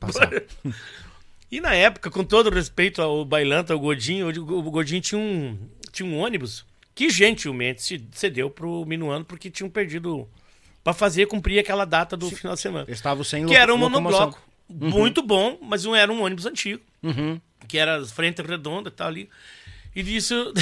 Passava. 0.00 0.42
E 1.50 1.60
na 1.60 1.74
época, 1.74 2.10
com 2.10 2.22
todo 2.24 2.50
respeito 2.50 3.00
ao 3.00 3.24
Bailanta, 3.24 3.72
ao 3.72 3.80
Godinho, 3.80 4.28
o 4.28 4.70
Godinho 4.70 5.00
tinha 5.00 5.18
um, 5.20 5.58
tinha 5.90 6.08
um 6.08 6.18
ônibus 6.18 6.64
que 6.94 7.08
gentilmente 7.08 7.82
se 7.82 8.04
cedeu 8.12 8.50
pro 8.50 8.84
Minuano 8.84 9.24
porque 9.24 9.50
tinham 9.50 9.70
perdido 9.70 10.28
pra 10.84 10.92
fazer 10.92 11.26
cumprir 11.26 11.58
aquela 11.58 11.84
data 11.84 12.16
do 12.16 12.30
final 12.30 12.54
de 12.54 12.60
semana. 12.60 12.86
Estava 12.88 13.22
sem 13.24 13.46
Que 13.46 13.54
era 13.54 13.72
um 13.74 13.78
monobloco. 13.78 14.42
Muito 14.68 15.22
bom, 15.22 15.58
mas 15.62 15.84
não 15.84 15.96
era 15.96 16.12
um 16.12 16.22
ônibus 16.22 16.44
antigo. 16.44 16.82
Uhum. 17.02 17.40
Que 17.66 17.78
era 17.78 18.04
frente 18.06 18.42
redonda 18.42 18.88
e 18.90 18.92
tal 18.92 19.08
ali. 19.08 19.30
E 19.96 20.02
nisso, 20.02 20.52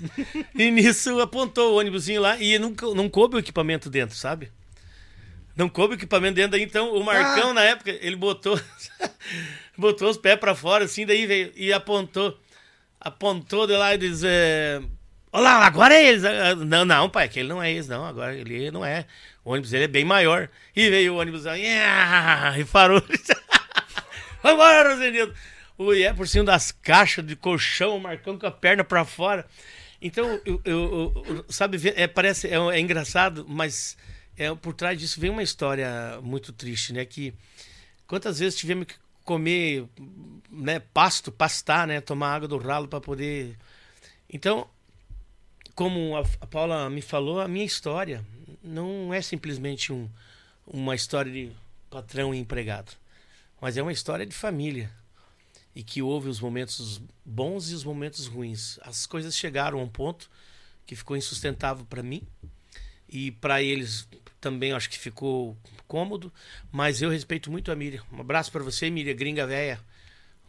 e 0.54 0.70
nisso 0.70 1.18
apontou 1.20 1.72
o 1.72 1.78
ônibusinho 1.78 2.20
lá 2.20 2.36
e 2.36 2.58
não, 2.58 2.74
não 2.94 3.08
coube 3.08 3.36
o 3.36 3.38
equipamento 3.38 3.88
dentro, 3.88 4.14
sabe? 4.16 4.52
Não 5.56 5.68
coube 5.68 5.94
o 5.94 5.96
equipamento 5.96 6.34
dentro. 6.34 6.58
Então, 6.58 6.94
o 6.94 7.02
Marcão, 7.02 7.50
Ah. 7.50 7.54
na 7.54 7.62
época, 7.62 7.90
ele 7.90 8.16
botou 8.16 8.60
botou 9.76 10.08
os 10.10 10.16
pés 10.16 10.38
pra 10.38 10.54
fora, 10.54 10.84
assim, 10.84 11.04
daí 11.06 11.26
veio 11.26 11.52
e 11.56 11.72
apontou. 11.72 12.38
Apontou 13.00 13.66
de 13.66 13.74
lá 13.74 13.94
e 13.94 13.98
disse... 13.98 14.26
É, 14.26 14.80
Olha 15.32 15.42
lá, 15.42 15.66
agora 15.66 15.94
é 15.94 16.06
eles. 16.08 16.24
Ah, 16.24 16.54
Não, 16.54 16.84
não, 16.84 17.10
pai, 17.10 17.24
aquele 17.26 17.48
não 17.48 17.60
é 17.62 17.72
eles, 17.72 17.88
não. 17.88 18.04
Agora 18.06 18.34
ele 18.36 18.70
não 18.70 18.84
é. 18.84 19.04
O 19.44 19.50
ônibus 19.52 19.72
ele 19.72 19.84
é 19.84 19.88
bem 19.88 20.04
maior. 20.04 20.48
E 20.76 20.88
veio 20.88 21.14
o 21.14 21.18
ônibus 21.18 21.44
"Ah", 21.44 21.56
e 22.56 22.64
parou. 22.64 23.02
Vambora, 24.42 24.90
Rosenildo. 24.94 25.34
O 25.76 25.92
é 25.92 26.12
por 26.12 26.28
cima 26.28 26.44
das 26.44 26.70
caixas 26.70 27.26
de 27.26 27.34
colchão, 27.34 27.96
o 27.96 28.00
Marcão 28.00 28.38
com 28.38 28.46
a 28.46 28.50
perna 28.50 28.84
pra 28.84 29.04
fora. 29.04 29.44
Então, 30.00 30.40
eu, 30.44 30.60
eu- 30.64 31.24
eu- 31.26 31.44
sabe, 31.48 31.78
é, 31.96 32.06
parece, 32.06 32.46
é, 32.46 32.54
é 32.54 32.78
engraçado, 32.78 33.44
mas 33.48 33.96
é, 34.36 34.54
por 34.54 34.72
trás 34.74 34.98
disso 34.98 35.18
vem 35.20 35.30
uma 35.30 35.42
história 35.42 36.20
muito 36.22 36.52
triste, 36.52 36.92
né? 36.92 37.04
Que 37.04 37.34
quantas 38.06 38.38
vezes 38.38 38.56
tivemos 38.58 38.86
que 38.86 38.94
comer 39.24 39.88
né, 40.50 40.78
pasto, 40.78 41.32
pastar, 41.32 41.86
né? 41.86 42.00
Tomar 42.00 42.34
água 42.34 42.48
do 42.48 42.58
ralo 42.58 42.86
para 42.86 43.00
poder. 43.00 43.56
Então, 44.28 44.68
como 45.74 46.16
a, 46.16 46.46
Paula 46.46 46.88
me 46.88 47.02
falou, 47.02 47.40
a 47.40 47.48
minha 47.48 47.64
história 47.64 48.24
não 48.62 49.12
é 49.12 49.20
simplesmente 49.20 49.92
um, 49.92 50.08
uma 50.66 50.94
história 50.94 51.32
de 51.32 51.52
patrão 51.90 52.34
e 52.34 52.38
empregado, 52.38 52.92
mas 53.60 53.76
é 53.76 53.82
uma 53.82 53.92
história 53.92 54.26
de 54.26 54.34
família 54.34 54.90
e 55.74 55.82
que 55.82 56.00
houve 56.00 56.28
os 56.28 56.40
momentos 56.40 57.00
bons 57.24 57.70
e 57.70 57.74
os 57.74 57.84
momentos 57.84 58.26
ruins. 58.26 58.78
As 58.82 59.06
coisas 59.06 59.36
chegaram 59.36 59.80
a 59.80 59.82
um 59.82 59.88
ponto 59.88 60.30
que 60.86 60.94
ficou 60.94 61.16
insustentável 61.16 61.84
para 61.84 62.02
mim 62.02 62.22
e 63.08 63.32
para 63.32 63.62
eles 63.62 64.08
também 64.44 64.72
acho 64.72 64.90
que 64.90 64.98
ficou 64.98 65.56
cômodo, 65.88 66.30
mas 66.70 67.00
eu 67.00 67.08
respeito 67.08 67.50
muito 67.50 67.72
a 67.72 67.74
Miriam. 67.74 68.02
Um 68.12 68.20
abraço 68.20 68.52
para 68.52 68.62
você, 68.62 68.90
Miriam, 68.90 69.14
gringa 69.16 69.46
velha, 69.46 69.80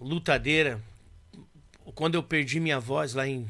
lutadeira. 0.02 0.82
Quando 1.96 2.16
eu 2.16 2.24
perdi 2.24 2.60
minha 2.60 2.78
voz 2.80 3.14
lá 3.14 3.26
em, 3.26 3.48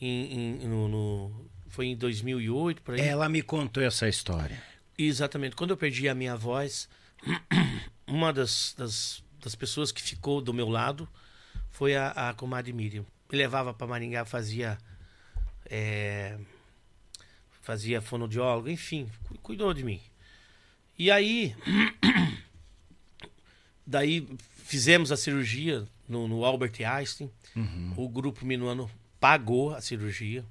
em- 0.00 0.32
em- 0.62 0.68
no, 0.68 0.88
no- 0.88 1.50
foi 1.68 1.86
em 1.88 1.96
2008 1.96 2.80
por 2.82 2.94
aí. 2.94 3.00
Ela 3.02 3.28
me 3.28 3.42
contou 3.42 3.82
essa 3.82 4.08
história. 4.08 4.62
Exatamente. 4.96 5.54
Quando 5.54 5.70
eu 5.72 5.76
perdi 5.76 6.08
a 6.08 6.14
minha 6.14 6.34
voz, 6.36 6.88
uma 8.06 8.32
das, 8.32 8.74
das, 8.78 9.22
das 9.42 9.54
pessoas 9.54 9.92
que 9.92 10.00
ficou 10.00 10.40
do 10.40 10.54
meu 10.54 10.68
lado 10.68 11.06
foi 11.70 11.94
a, 11.94 12.30
a 12.30 12.34
comadre 12.34 12.72
Miriam. 12.72 13.04
Me 13.30 13.36
levava 13.36 13.74
para 13.74 13.86
Maringá, 13.86 14.24
fazia. 14.24 14.78
é, 15.68 16.38
fazia 17.64 18.00
fonoaudiólogo, 18.02 18.68
enfim, 18.68 19.08
cu- 19.26 19.38
cuidou 19.38 19.72
de 19.74 19.82
mim. 19.82 20.00
E 20.98 21.10
aí. 21.10 21.54
Daí 23.86 24.26
fizemos 24.64 25.12
a 25.12 25.16
cirurgia 25.16 25.86
no, 26.08 26.26
no 26.28 26.44
Albert 26.44 26.72
Einstein. 26.86 27.30
O 27.96 28.08
grupo 28.08 28.44
minuano 28.44 28.90
pagou 29.20 29.74
a 29.74 29.80
cirurgia. 29.80 30.44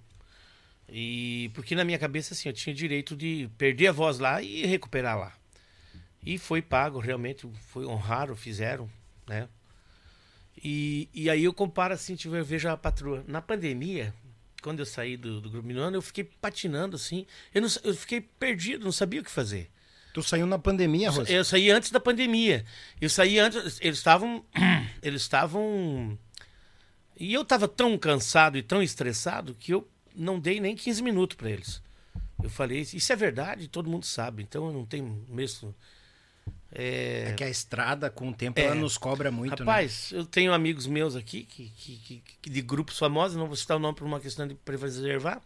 E 0.90 1.50
porque 1.54 1.74
na 1.76 1.84
minha 1.84 1.98
cabeça 1.98 2.34
assim, 2.34 2.50
eu 2.50 2.54
tinha 2.54 2.74
direito 2.76 3.16
de 3.16 3.50
perder 3.58 3.88
a 3.88 3.92
voz 3.92 4.20
lá 4.20 4.42
e 4.42 4.66
recuperar 4.66 5.18
lá. 5.18 5.34
E 6.26 6.38
foi 6.38 6.62
pago, 6.62 7.00
realmente 7.00 7.48
foi 7.70 7.86
honrado, 7.86 8.36
fizeram, 8.36 8.90
né? 9.28 9.48
E, 10.64 11.10
e 11.14 11.30
aí 11.30 11.44
eu 11.44 11.54
comparo 11.54 11.94
assim, 11.94 12.16
tipo, 12.16 12.36
eu 12.36 12.46
vejo 12.46 12.70
a 12.70 12.78
patroa. 12.78 13.24
Na 13.28 13.42
pandemia, 13.42 14.14
quando 14.64 14.80
eu 14.80 14.86
saí 14.86 15.18
do, 15.18 15.42
do 15.42 15.50
grupo 15.50 15.68
Minuano, 15.68 15.98
eu 15.98 16.02
fiquei 16.02 16.24
patinando 16.24 16.96
assim. 16.96 17.28
Eu, 17.54 17.62
não, 17.62 17.70
eu 17.84 17.94
fiquei 17.94 18.22
perdido, 18.22 18.86
não 18.86 18.92
sabia 18.92 19.22
o 19.22 19.24
que 19.24 19.30
fazer. 19.30 19.70
Tu 20.14 20.24
saiu 20.24 20.46
na 20.46 20.58
pandemia, 20.58 21.10
Rosa? 21.10 21.30
Eu 21.30 21.44
saí 21.44 21.70
antes 21.70 21.92
da 21.92 22.00
pandemia. 22.00 22.64
Eu 23.02 23.10
saí 23.10 23.40
antes. 23.40 23.80
Eles 23.82 23.98
estavam. 23.98 24.46
Eles 25.02 25.22
estavam. 25.22 26.18
E 27.20 27.34
eu 27.34 27.42
estava 27.42 27.68
tão 27.68 27.98
cansado 27.98 28.58
e 28.58 28.64
tão 28.64 28.82
estressado 28.82 29.54
que 29.54 29.74
eu 29.74 29.88
não 30.16 30.40
dei 30.40 30.60
nem 30.60 30.76
15 30.76 31.04
minutos 31.04 31.36
para 31.38 31.50
eles. 31.50 31.82
Eu 32.42 32.50
falei, 32.50 32.82
isso 32.82 33.14
é 33.14 33.16
verdade, 33.16 33.68
todo 33.68 33.90
mundo 33.90 34.06
sabe, 34.06 34.42
então 34.42 34.68
eu 34.68 34.74
não 34.74 34.86
tenho 34.86 35.24
mesmo. 35.30 35.76
É, 36.76 37.26
É 37.30 37.34
que 37.34 37.44
a 37.44 37.50
estrada, 37.50 38.10
com 38.10 38.30
o 38.30 38.34
tempo, 38.34 38.60
É. 38.60 38.64
ela 38.64 38.76
nos 38.76 38.98
cobra 38.98 39.30
muito, 39.32 39.64
né? 39.64 39.72
Rapaz, 39.72 40.12
eu 40.12 40.26
tenho 40.26 40.52
amigos 40.52 40.88
meus 40.88 41.16
aqui, 41.16 41.44
que, 41.44 41.70
que, 41.78 42.24
que- 42.42 42.50
de 42.50 42.62
grupos 42.62 42.98
famosos, 42.98 43.38
não 43.38 43.46
vou 43.48 43.56
citar 43.56 43.78
o 43.78 43.80
nome 43.80 43.96
por 43.96 44.06
uma 44.06 44.20
questão 44.20 44.48
de 44.48 44.56
preservar, 44.56 45.40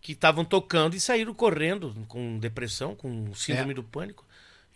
que 0.00 0.12
estavam 0.12 0.44
tocando 0.44 0.96
e 0.96 1.00
saíram 1.00 1.34
correndo 1.34 1.94
com 2.08 2.38
depressão, 2.38 2.96
com 2.96 3.34
síndrome 3.34 3.72
É. 3.72 3.74
do 3.74 3.84
pânico, 3.84 4.24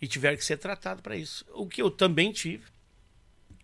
e 0.01 0.07
tiveram 0.07 0.37
que 0.37 0.45
ser 0.45 0.57
tratados 0.57 1.01
para 1.01 1.15
isso. 1.17 1.43
O 1.53 1.67
que 1.67 1.81
eu 1.81 1.89
também 1.89 2.31
tive. 2.31 2.63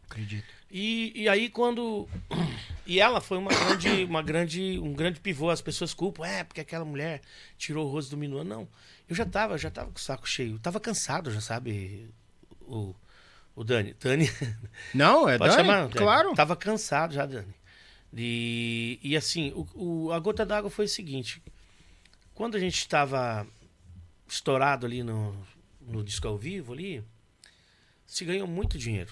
Acredito. 0.09 0.45
E, 0.71 1.11
e 1.15 1.29
aí 1.29 1.49
quando 1.49 2.09
e 2.85 2.99
ela 2.99 3.21
foi 3.21 3.37
uma 3.37 3.51
grande 3.51 4.03
uma 4.05 4.23
grande 4.23 4.79
um 4.79 4.91
grande 4.93 5.19
pivô 5.19 5.51
as 5.51 5.61
pessoas 5.61 5.93
culpam 5.93 6.25
é 6.25 6.43
porque 6.43 6.61
aquela 6.61 6.83
mulher 6.83 7.21
tirou 7.59 7.87
o 7.87 7.91
rosto 7.91 8.09
do 8.11 8.17
Minuano 8.17 8.49
não 8.49 8.67
eu 9.07 9.15
já 9.15 9.23
tava 9.23 9.55
já 9.57 9.69
tava 9.69 9.91
com 9.91 9.97
o 9.97 10.01
saco 10.01 10.27
cheio 10.27 10.57
tava 10.57 10.79
cansado 10.79 11.29
já 11.29 11.39
sabe 11.41 12.09
o 12.67 12.95
o 13.55 13.63
Dani 13.63 13.93
Dani 13.99 14.27
Não, 14.93 15.29
é 15.29 15.37
pode 15.37 15.55
Dani? 15.55 15.63
chamar 15.67 15.81
Dani. 15.87 15.93
Claro. 15.93 16.33
tava 16.33 16.55
cansado 16.55 17.13
já 17.13 17.25
Dani 17.25 17.53
e, 18.15 18.99
e 19.03 19.15
assim 19.17 19.51
o, 19.55 19.67
o- 20.07 20.11
a 20.11 20.19
gota 20.19 20.45
d'água 20.45 20.69
foi 20.69 20.85
o 20.85 20.89
seguinte 20.89 21.41
quando 22.33 22.55
a 22.55 22.59
gente 22.59 22.77
estava 22.77 23.45
estourado 24.27 24.85
ali 24.85 25.03
no 25.03 25.35
no 25.81 26.03
disco 26.03 26.27
ao 26.27 26.37
vivo 26.37 26.73
ali 26.73 27.03
se 28.05 28.23
ganhou 28.25 28.47
muito 28.47 28.77
dinheiro 28.77 29.11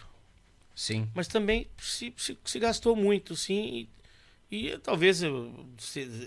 Sim. 0.75 1.09
mas 1.13 1.27
também 1.27 1.67
se, 1.77 2.13
se, 2.17 2.37
se 2.45 2.59
gastou 2.59 2.95
muito, 2.95 3.35
sim. 3.35 3.87
E, 4.49 4.67
e 4.69 4.77
talvez 4.79 5.21
eu- 5.21 5.67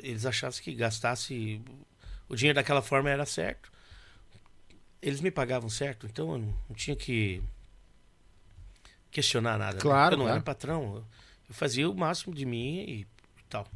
eles 0.02 0.24
achassem 0.26 0.62
que 0.62 0.74
gastasse 0.74 1.60
o 2.28 2.36
dinheiro 2.36 2.54
daquela 2.54 2.82
forma 2.82 3.08
era 3.10 3.24
certo. 3.26 3.72
Eles 5.06 5.20
me 5.20 5.30
pagavam 5.30 5.68
certo, 5.68 6.06
então 6.06 6.32
eu 6.32 6.38
não, 6.38 6.54
não 6.70 6.74
tinha 6.74 6.96
que 6.96 7.42
questionar 9.10 9.58
nada. 9.58 9.74
né? 9.76 9.80
Claro, 9.80 10.14
Eu 10.14 10.18
não 10.18 10.24
claro. 10.24 10.36
era 10.36 10.44
patrão. 10.44 10.94
eu- 10.96 11.04
Eu 11.46 11.54
fazia 11.54 11.88
o 11.90 11.94
máximo 11.94 12.34
de 12.34 12.46
mim 12.46 12.78
e 12.88 13.06
tal. 13.50 13.68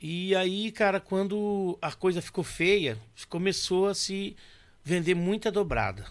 E 0.00 0.32
aí, 0.36 0.70
cara, 0.70 1.00
quando 1.00 1.76
a 1.82 1.90
coisa 1.90 2.22
ficou 2.22 2.44
feia, 2.44 2.96
começou 3.28 3.88
a 3.88 3.94
se 3.96 4.36
vender 4.84 5.14
muita 5.16 5.50
dobrada. 5.50 6.06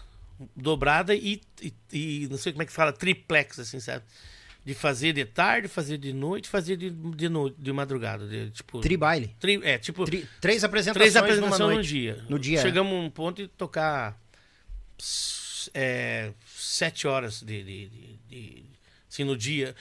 Dobrada 0.54 1.14
e, 1.14 1.40
e, 1.62 1.72
e 1.90 2.28
não 2.30 2.36
sei 2.36 2.52
como 2.52 2.62
é 2.62 2.66
que 2.66 2.72
fala, 2.72 2.92
triplex, 2.92 3.58
assim, 3.58 3.80
sabe? 3.80 4.04
De 4.68 4.74
fazer 4.74 5.14
de 5.14 5.24
tarde, 5.24 5.66
fazer 5.66 5.96
de 5.96 6.12
noite, 6.12 6.46
fazer 6.46 6.76
de, 6.76 6.90
de, 6.90 7.28
no, 7.30 7.48
de 7.48 7.72
madrugada. 7.72 8.26
De, 8.28 8.50
tipo, 8.50 8.80
Tribaile. 8.80 9.34
tri- 9.40 9.60
é, 9.64 9.78
tipo, 9.78 10.04
Tri- 10.04 10.28
três 10.42 10.62
apresentações, 10.62 11.10
três 11.10 11.16
apresentações 11.16 11.76
no 11.78 11.82
dia. 11.82 12.22
No 12.28 12.38
dia, 12.38 12.58
é. 12.58 12.62
Chegamos 12.62 12.92
a 12.92 12.96
um 12.96 13.08
ponto 13.08 13.40
de 13.40 13.48
tocar 13.48 14.14
é, 15.74 16.32
sete 16.46 17.06
horas 17.06 17.40
de, 17.42 17.62
de, 17.62 17.88
de- 18.28 18.64
assim, 19.10 19.24
no 19.24 19.36
dia. 19.36 19.74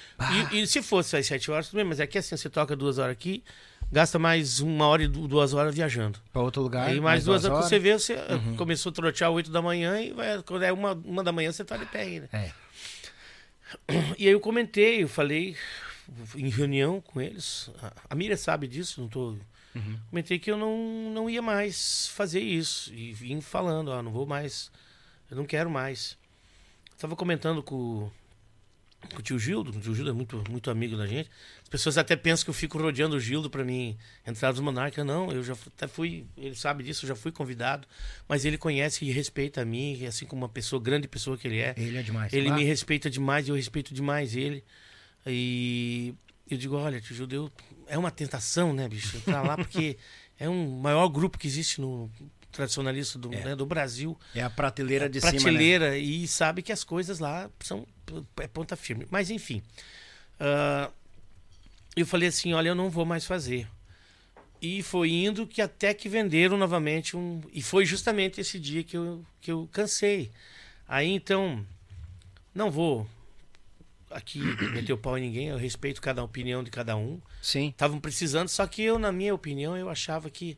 E, 0.53 0.59
e 0.61 0.67
se 0.67 0.81
fosse 0.81 1.17
às 1.17 1.25
sete 1.25 1.51
horas, 1.51 1.67
tudo 1.67 1.75
bem, 1.77 1.85
mas 1.85 1.99
é 1.99 2.07
que 2.07 2.17
assim, 2.17 2.37
você 2.37 2.49
toca 2.49 2.73
duas 2.75 2.97
horas 2.97 3.11
aqui, 3.11 3.43
gasta 3.91 4.17
mais 4.17 4.59
uma 4.61 4.87
hora 4.87 5.03
e 5.03 5.07
du- 5.09 5.27
duas 5.27 5.53
horas 5.53 5.75
viajando. 5.75 6.17
Pra 6.31 6.41
outro 6.41 6.61
lugar. 6.61 6.87
Aí 6.87 6.99
mais 7.01 7.25
duas 7.25 7.43
horas, 7.45 7.57
horas. 7.57 7.69
você 7.69 7.77
vê, 7.77 7.93
você 7.93 8.15
começou 8.55 8.89
a 8.91 8.93
trotear 8.93 9.31
oito 9.31 9.51
da 9.51 9.61
manhã 9.61 9.99
e 10.01 10.13
vai, 10.13 10.41
quando 10.43 10.63
é 10.63 10.71
uma, 10.71 10.93
uma 10.93 11.23
da 11.23 11.31
manhã 11.33 11.51
você 11.51 11.65
tá 11.65 11.75
de 11.75 11.85
pé 11.87 12.01
ainda. 12.03 12.29
É. 12.31 12.51
E 14.17 14.25
aí 14.27 14.31
eu 14.33 14.39
comentei, 14.39 15.03
eu 15.03 15.07
falei 15.09 15.55
em 16.35 16.49
reunião 16.49 17.01
com 17.01 17.19
eles. 17.21 17.69
A- 18.09 18.15
Miriam 18.15 18.37
sabe 18.37 18.67
disso, 18.67 19.01
não 19.01 19.07
tô. 19.09 19.35
Comentei 20.09 20.39
que 20.39 20.49
eu 20.49 20.57
não, 20.57 21.11
não 21.13 21.29
ia 21.29 21.41
mais 21.41 22.07
fazer 22.07 22.39
isso. 22.39 22.91
E 22.93 23.13
vim 23.13 23.41
falando, 23.41 23.89
ó, 23.89 24.01
não 24.01 24.11
vou 24.11 24.25
mais. 24.25 24.71
Eu 25.29 25.37
não 25.37 25.45
quero 25.45 25.69
mais. 25.69 26.17
Tava 26.97 27.15
comentando 27.15 27.61
com, 27.61 28.09
com 29.13 29.19
o 29.19 29.21
tio 29.21 29.37
Gildo, 29.37 29.69
o 29.71 29.79
tio 29.79 29.93
Gildo 29.93 30.09
é 30.09 30.13
muito, 30.13 30.43
muito 30.49 30.69
amigo 30.71 30.97
da 30.97 31.05
gente. 31.05 31.29
As 31.61 31.69
pessoas 31.69 31.97
até 31.97 32.15
pensam 32.15 32.43
que 32.45 32.49
eu 32.49 32.53
fico 32.53 32.77
rodeando 32.77 33.15
o 33.15 33.19
Gildo 33.19 33.49
para 33.49 33.63
mim 33.63 33.97
entrar 34.25 34.49
nos 34.51 34.59
Monarca. 34.59 35.03
Não, 35.03 35.31
eu 35.31 35.43
já 35.43 35.53
até 35.53 35.87
fui, 35.87 36.25
ele 36.35 36.55
sabe 36.55 36.83
disso, 36.83 37.05
eu 37.05 37.09
já 37.09 37.15
fui 37.15 37.31
convidado. 37.31 37.87
Mas 38.27 38.43
ele 38.43 38.57
conhece 38.57 39.05
e 39.05 39.11
respeita 39.11 39.61
a 39.61 39.65
mim, 39.65 40.03
assim 40.05 40.25
como 40.25 40.41
uma 40.41 40.49
pessoa, 40.49 40.81
grande 40.81 41.07
pessoa 41.07 41.37
que 41.37 41.47
ele 41.47 41.59
é. 41.59 41.73
Ele 41.77 41.97
é 41.97 42.01
demais. 42.01 42.33
Ele 42.33 42.49
Ah, 42.49 42.55
me 42.55 42.63
respeita 42.63 43.09
demais 43.09 43.47
e 43.47 43.51
eu 43.51 43.55
respeito 43.55 43.93
demais 43.93 44.35
ele. 44.35 44.63
E 45.25 46.13
eu 46.49 46.57
digo, 46.57 46.75
olha, 46.75 46.99
tio 46.99 47.15
Judeu, 47.15 47.51
é 47.87 47.97
uma 47.97 48.11
tentação, 48.11 48.73
né, 48.73 48.87
bicho? 48.87 49.17
Entrar 49.17 49.41
lá 49.41 49.55
porque 49.57 49.97
é 50.39 50.49
um 50.49 50.79
maior 50.79 51.07
grupo 51.09 51.37
que 51.37 51.47
existe 51.47 51.79
no 51.81 52.09
tradicionalista 52.51 53.19
do, 53.19 53.29
né, 53.29 53.55
do 53.55 53.65
Brasil. 53.65 54.17
É 54.33 54.41
a 54.41 54.49
prateleira 54.49 55.07
de 55.09 55.19
cima, 55.19 55.33
né? 55.33 55.39
prateleira 55.39 55.97
e 55.97 56.27
sabe 56.27 56.61
que 56.61 56.71
as 56.71 56.83
coisas 56.83 57.19
lá 57.19 57.49
são 57.59 57.85
é 58.37 58.47
ponta 58.47 58.75
firme. 58.75 59.07
Mas 59.09 59.29
enfim, 59.29 59.61
ah, 60.39 60.89
eu 61.95 62.05
falei 62.05 62.29
assim, 62.29 62.53
olha, 62.53 62.69
eu 62.69 62.75
não 62.75 62.89
vou 62.89 63.05
mais 63.05 63.25
fazer. 63.25 63.67
E 64.61 64.81
foi 64.81 65.11
indo 65.11 65.45
que 65.45 65.61
até 65.61 65.93
que 65.93 66.09
venderam 66.09 66.57
novamente 66.57 67.15
um. 67.15 67.41
E 67.53 67.61
foi 67.61 67.85
justamente 67.85 68.41
esse 68.41 68.59
dia 68.59 68.83
que 68.83 68.97
eu, 68.97 69.23
que 69.39 69.51
eu 69.51 69.69
cansei. 69.71 70.31
Aí 70.87 71.09
então, 71.09 71.65
não 72.55 72.71
vou 72.71 73.07
aqui 74.09 74.39
meter 74.71 74.93
o 74.93 74.97
pau 74.97 75.17
em 75.17 75.21
ninguém, 75.21 75.47
eu 75.47 75.57
respeito 75.57 76.01
cada 76.01 76.23
opinião 76.23 76.63
de 76.63 76.71
cada 76.71 76.95
um. 76.95 77.21
Sim. 77.41 77.69
Estavam 77.69 77.99
precisando, 77.99 78.47
só 78.47 78.65
que 78.65 78.81
eu, 78.81 78.97
na 78.97 79.11
minha 79.11 79.33
opinião, 79.33 79.77
eu 79.77 79.89
achava 79.89 80.29
que 80.29 80.57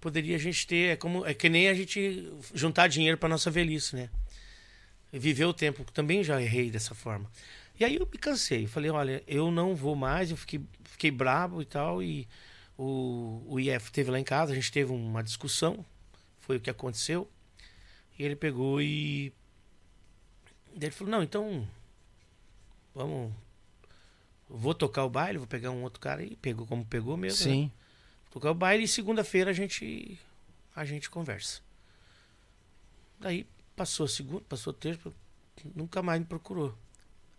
poderia 0.00 0.36
a 0.36 0.38
gente 0.38 0.66
ter. 0.66 0.92
É, 0.92 0.96
como, 0.96 1.24
é 1.24 1.34
que 1.34 1.48
nem 1.48 1.68
a 1.68 1.74
gente 1.74 2.32
juntar 2.54 2.88
dinheiro 2.88 3.18
para 3.18 3.28
nossa 3.28 3.50
velhice, 3.50 3.94
né? 3.94 4.10
Viver 5.12 5.46
o 5.46 5.54
tempo, 5.54 5.84
também 5.92 6.22
já 6.22 6.40
errei 6.40 6.70
dessa 6.70 6.94
forma. 6.94 7.30
E 7.78 7.84
aí 7.84 7.96
eu 7.96 8.08
me 8.10 8.18
cansei, 8.18 8.66
falei, 8.66 8.90
olha, 8.90 9.22
eu 9.26 9.50
não 9.50 9.74
vou 9.74 9.94
mais, 9.94 10.30
eu 10.30 10.36
fiquei, 10.36 10.60
fiquei 10.84 11.10
brabo 11.10 11.62
e 11.62 11.64
tal, 11.64 12.02
e 12.02 12.26
o, 12.76 13.42
o 13.46 13.60
IF 13.60 13.90
teve 13.92 14.10
lá 14.10 14.18
em 14.18 14.24
casa, 14.24 14.52
a 14.52 14.54
gente 14.54 14.72
teve 14.72 14.92
uma 14.92 15.22
discussão, 15.22 15.84
foi 16.40 16.56
o 16.56 16.60
que 16.60 16.68
aconteceu, 16.68 17.30
e 18.18 18.24
ele 18.24 18.34
pegou 18.34 18.82
e. 18.82 19.32
Ele 20.80 20.90
falou, 20.90 21.10
não, 21.10 21.22
então. 21.22 21.66
Vamos. 22.94 23.32
Vou 24.48 24.74
tocar 24.74 25.04
o 25.04 25.10
baile, 25.10 25.38
vou 25.38 25.46
pegar 25.46 25.70
um 25.70 25.82
outro 25.82 26.00
cara 26.00 26.22
e 26.22 26.34
pegou 26.36 26.66
como 26.66 26.84
pegou 26.84 27.16
mesmo. 27.16 27.46
né? 27.46 27.52
Sim. 27.52 27.72
Tocar 28.30 28.50
o 28.50 28.54
baile 28.54 28.84
e 28.84 28.88
segunda-feira 28.88 29.50
a 29.50 29.54
gente 29.54 30.18
a 30.74 30.84
gente 30.84 31.10
conversa. 31.10 31.60
Daí 33.20 33.46
passou 33.78 34.06
a 34.06 34.08
segunda, 34.08 34.42
passou 34.48 34.72
terça, 34.72 35.12
nunca 35.74 36.02
mais 36.02 36.18
me 36.20 36.26
procurou, 36.26 36.76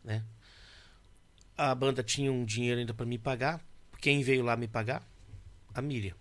né? 0.04 0.24
A 1.58 1.76
banda 1.76 2.02
tinha 2.02 2.32
um 2.32 2.46
dinheiro 2.46 2.80
ainda 2.80 2.94
para 2.94 3.06
me 3.06 3.18
pagar. 3.18 3.62
Quem 4.00 4.24
veio 4.24 4.44
lá 4.44 4.56
me 4.56 4.68
pagar? 4.68 5.06
A 5.74 5.82
Miriam. 5.82 6.16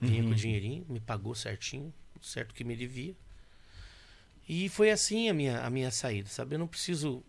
Vinha 0.00 0.22
com 0.22 0.30
o 0.30 0.34
dinheirinho, 0.34 0.86
me 0.88 1.00
pagou 1.00 1.34
certinho, 1.34 1.92
certo 2.22 2.54
que 2.54 2.62
me 2.62 2.76
devia. 2.76 3.14
E 4.48 4.68
foi 4.68 4.90
assim 4.90 5.28
a 5.28 5.34
minha, 5.34 5.60
a 5.60 5.68
minha 5.68 5.90
saída, 5.90 6.28
sabe? 6.28 6.54
Eu 6.54 6.58
não 6.60 6.68
preciso 6.68 7.22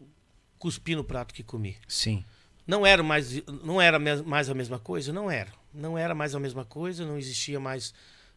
cuspir 0.59 0.95
no 0.95 1.03
prato 1.03 1.33
que 1.33 1.43
comi. 1.43 1.75
Sim. 1.87 2.23
Não 2.65 2.85
era 2.85 3.01
mais, 3.01 3.43
não 3.63 3.81
era 3.81 3.99
mais 3.99 4.49
a 4.49 4.53
mesma 4.53 4.79
coisa? 4.79 5.11
Não 5.11 5.29
era. 5.29 5.51
Não 5.73 5.97
era 5.97 6.13
mais 6.13 6.35
a 6.35 6.39
mesma 6.39 6.63
coisa, 6.63 7.05
não 7.05 7.17
existia 7.17 7.59
mais 7.59 7.93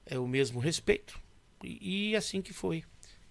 é, 0.06 0.18
o 0.18 0.26
mesmo 0.26 0.58
respeito. 0.58 1.20
E, 1.62 2.10
e 2.10 2.16
assim 2.16 2.40
que 2.40 2.52
foi. 2.52 2.82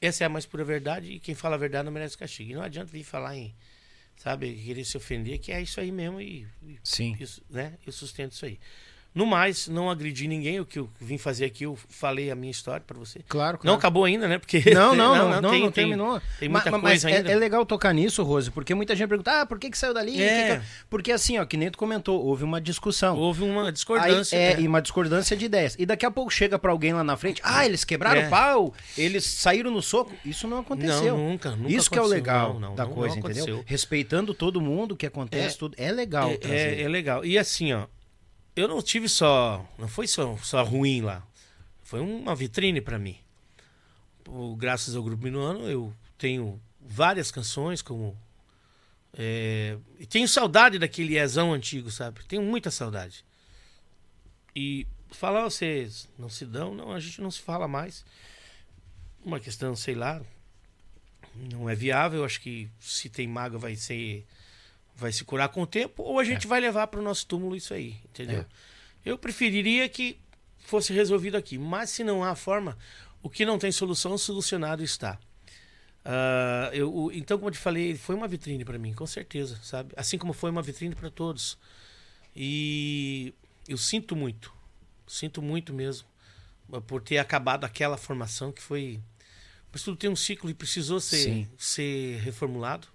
Essa 0.06 0.26
é 0.26 0.28
a 0.28 0.30
mais 0.30 0.46
pura 0.46 0.66
verdade 0.66 1.08
e 1.08 1.20
quem 1.20 1.34
fala 1.34 1.56
a 1.56 1.58
verdade 1.58 1.86
não 1.86 1.92
merece 1.92 2.18
castigo. 2.18 2.52
E 2.52 2.54
não 2.54 2.62
adianta 2.62 2.92
vir 2.92 3.06
falar 3.06 3.38
em, 3.38 3.56
sabe, 4.18 4.54
querer 4.54 4.84
se 4.84 4.98
ofender, 4.98 5.40
que 5.40 5.50
é 5.50 5.62
isso 5.62 5.80
aí 5.80 5.94
mesmo 5.94 6.20
e, 6.20 6.46
Sim. 6.84 7.16
isso, 7.20 7.42
né? 7.50 7.78
Eu 7.86 7.94
sustento 7.94 8.34
isso 8.34 8.46
aí. 8.46 8.60
No 9.16 9.26
mais, 9.28 9.68
não 9.68 9.92
agredi 9.92 10.28
ninguém. 10.28 10.60
O 10.60 10.66
que 10.66 10.80
eu 10.80 10.90
vim 11.00 11.18
fazer 11.20 11.46
aqui, 11.46 11.66
eu 11.66 11.78
falei 11.88 12.32
a 12.32 12.36
minha 12.36 12.50
história 12.50 12.84
para 12.86 12.98
você. 12.98 13.20
Claro, 13.28 13.58
Não 13.58 13.62
claro. 13.62 13.78
acabou 13.78 14.06
ainda, 14.06 14.28
né? 14.28 14.40
Porque 14.40 14.64
Não, 14.74 14.96
não, 14.96 15.14
não, 15.30 15.42
não, 15.42 15.52
tem, 15.52 15.62
não 15.62 15.72
tem- 15.72 15.86
terminou. 15.86 16.22
Tem 16.40 16.50
muita 16.50 16.72
ma- 16.72 16.80
coisa 16.80 17.08
mas 17.08 17.14
é- 17.14 17.18
ainda. 17.18 17.32
É, 17.32 17.36
legal 17.36 17.64
tocar 17.66 17.94
nisso, 17.94 18.24
Rose, 18.24 18.50
porque 18.50 18.74
muita 18.74 18.96
gente 18.96 19.08
pergunta, 19.08 19.42
ah, 19.42 19.46
por 19.46 19.60
que, 19.60 19.70
que 19.70 19.78
saiu 19.78 19.94
dali? 19.94 20.20
É. 20.22 20.58
Que- 20.58 20.66
Porque 20.90 21.12
assim, 21.12 21.38
ó, 21.38 21.46
que 21.46 21.56
nem 21.58 21.70
tu 21.70 21.78
comentou, 21.78 22.24
houve 22.26 22.44
uma 22.44 22.60
discussão. 22.60 23.16
Houve 23.18 23.44
uma 23.44 23.66
Aí, 23.68 23.72
discordância. 23.72 24.36
é, 24.36 24.56
né? 24.56 24.62
e 24.62 24.68
uma 24.68 24.82
discordância 24.82 25.38
de 25.38 25.46
ideias. 25.46 25.76
E 25.78 25.86
daqui 25.86 26.06
a 26.06 26.12
pouco 26.12 26.32
chega 26.32 26.58
pra 26.58 26.72
alguém 26.72 26.94
lá 26.94 27.04
na 27.04 27.16
frente, 27.16 27.40
ah, 27.44 27.66
eles 27.66 27.84
quebraram 27.84 28.22
É. 28.22 28.28
o 28.28 28.30
pau, 28.32 28.74
eles 28.98 29.24
saíram 29.24 29.70
no 29.70 29.82
soco. 29.82 30.12
Isso 30.26 30.48
não 30.48 30.60
aconteceu. 30.60 31.16
Não, 31.18 31.30
nunca, 31.30 31.52
nunca 31.52 31.72
Isso 31.72 31.90
que 31.92 32.00
é 32.00 32.02
o 32.02 32.06
legal 32.08 32.54
Não, 32.56 32.60
não, 32.70 32.76
da 32.76 32.86
não, 32.86 32.92
coisa, 32.94 33.16
não 33.16 33.30
entendeu? 33.30 33.64
Respeitando 33.66 34.34
todo 34.34 34.60
mundo, 34.60 34.94
o 34.94 34.96
que 34.98 35.06
acontece, 35.06 35.56
É. 35.56 35.60
tudo. 35.60 35.76
É 35.78 35.92
legal 35.92 36.32
É, 36.32 36.40
é, 36.50 36.82
é 36.82 36.88
legal. 36.88 37.24
E 37.24 37.38
assim, 37.38 37.74
ó, 37.74 37.84
eu 38.56 38.68
não 38.68 38.82
tive 38.82 39.08
só. 39.10 39.66
Não 39.78 39.88
foi 39.88 40.08
só, 40.08 40.38
só 40.38 40.64
ruim 40.64 41.02
lá. 41.02 41.26
Foi 41.84 42.00
uma 42.00 42.36
vitrine 42.36 42.82
pra 42.82 42.98
mim. 43.00 43.18
O- 44.28 44.56
graças 44.56 44.96
ao 44.96 45.04
Grupo 45.04 45.24
Minuano, 45.24 45.70
eu 45.70 45.94
tenho 46.18 46.62
várias 46.80 47.32
canções, 47.32 47.82
como. 47.82 48.18
é, 49.18 49.78
e 50.00 50.06
tenho 50.06 50.28
saudade 50.28 50.80
daquele 50.80 51.18
Ezão 51.18 51.54
antigo, 51.54 51.92
sabe? 51.92 52.24
Tenho 52.26 52.42
muita 52.42 52.72
saudade. 52.72 53.24
E 54.56 54.88
falar 55.12 55.44
vocês 55.44 56.08
não 56.18 56.30
se 56.30 56.46
dão, 56.46 56.74
não, 56.74 56.92
a 56.92 57.00
gente 57.00 57.22
não 57.22 57.30
se 57.32 57.40
fala 57.40 57.68
mais. 57.68 58.06
Uma 59.24 59.40
questão, 59.40 59.76
sei 59.76 59.96
lá, 59.96 60.22
não 61.36 61.70
é 61.70 61.76
viável. 61.76 62.24
Acho 62.26 62.42
que 62.42 62.70
se 62.80 63.10
tem 63.10 63.28
mágoa 63.28 63.60
vai 63.60 63.76
ser 63.76 64.26
vai 64.96 65.12
se 65.12 65.24
curar 65.24 65.50
com 65.50 65.62
o 65.62 65.68
tempo 65.68 66.04
ou 66.04 66.20
a 66.20 66.24
gente 66.24 66.48
vai 66.48 66.60
levar 66.60 66.88
para 66.88 67.00
o 67.00 67.04
nosso 67.04 67.26
túmulo 67.26 67.56
isso 67.56 67.74
aí, 67.74 67.98
entendeu? 68.06 68.46
Eu 69.06 69.18
preferiria 69.18 69.88
que 69.90 70.18
fosse 70.60 70.94
resolvido 70.94 71.36
aqui, 71.36 71.58
mas 71.58 71.90
se 71.90 72.04
não 72.04 72.24
há 72.24 72.36
forma, 72.36 72.78
o 73.22 73.30
que 73.30 73.46
não 73.46 73.58
tem 73.58 73.72
solução, 73.72 74.18
solucionado 74.18 74.84
está. 74.84 75.20
Ah, 76.06 76.70
eu, 76.74 77.10
então, 77.14 77.38
como 77.38 77.50
eu 77.50 77.54
te 77.54 77.58
falei, 77.58 77.96
foi 77.96 78.16
uma 78.16 78.28
vitrine 78.28 78.66
para 78.66 78.78
mim, 78.78 78.94
com 78.94 79.08
certeza, 79.08 79.60
sabe? 79.64 79.94
Assim 79.96 80.18
como 80.18 80.34
foi 80.34 80.50
uma 80.52 80.62
vitrine 80.62 80.96
para 80.96 81.10
todos. 81.10 81.58
E 82.36 83.34
eu 83.68 83.78
sinto 83.78 84.16
muito, 84.16 84.54
sinto 85.08 85.42
muito 85.42 85.74
mesmo, 85.74 86.08
ah, 86.72 86.82
por 86.82 87.02
ter 87.02 87.18
acabado 87.18 87.64
aquela 87.64 87.98
formação 87.98 88.52
que 88.52 88.62
foi. 88.62 89.00
Mas 89.72 89.82
tudo 89.82 89.98
tem 89.98 90.10
um 90.10 90.16
ciclo 90.16 90.50
e 90.50 90.54
precisou 90.54 91.00
ser, 91.00 91.24
Sim. 91.24 91.48
ser 91.58 92.20
reformulado. 92.20 92.88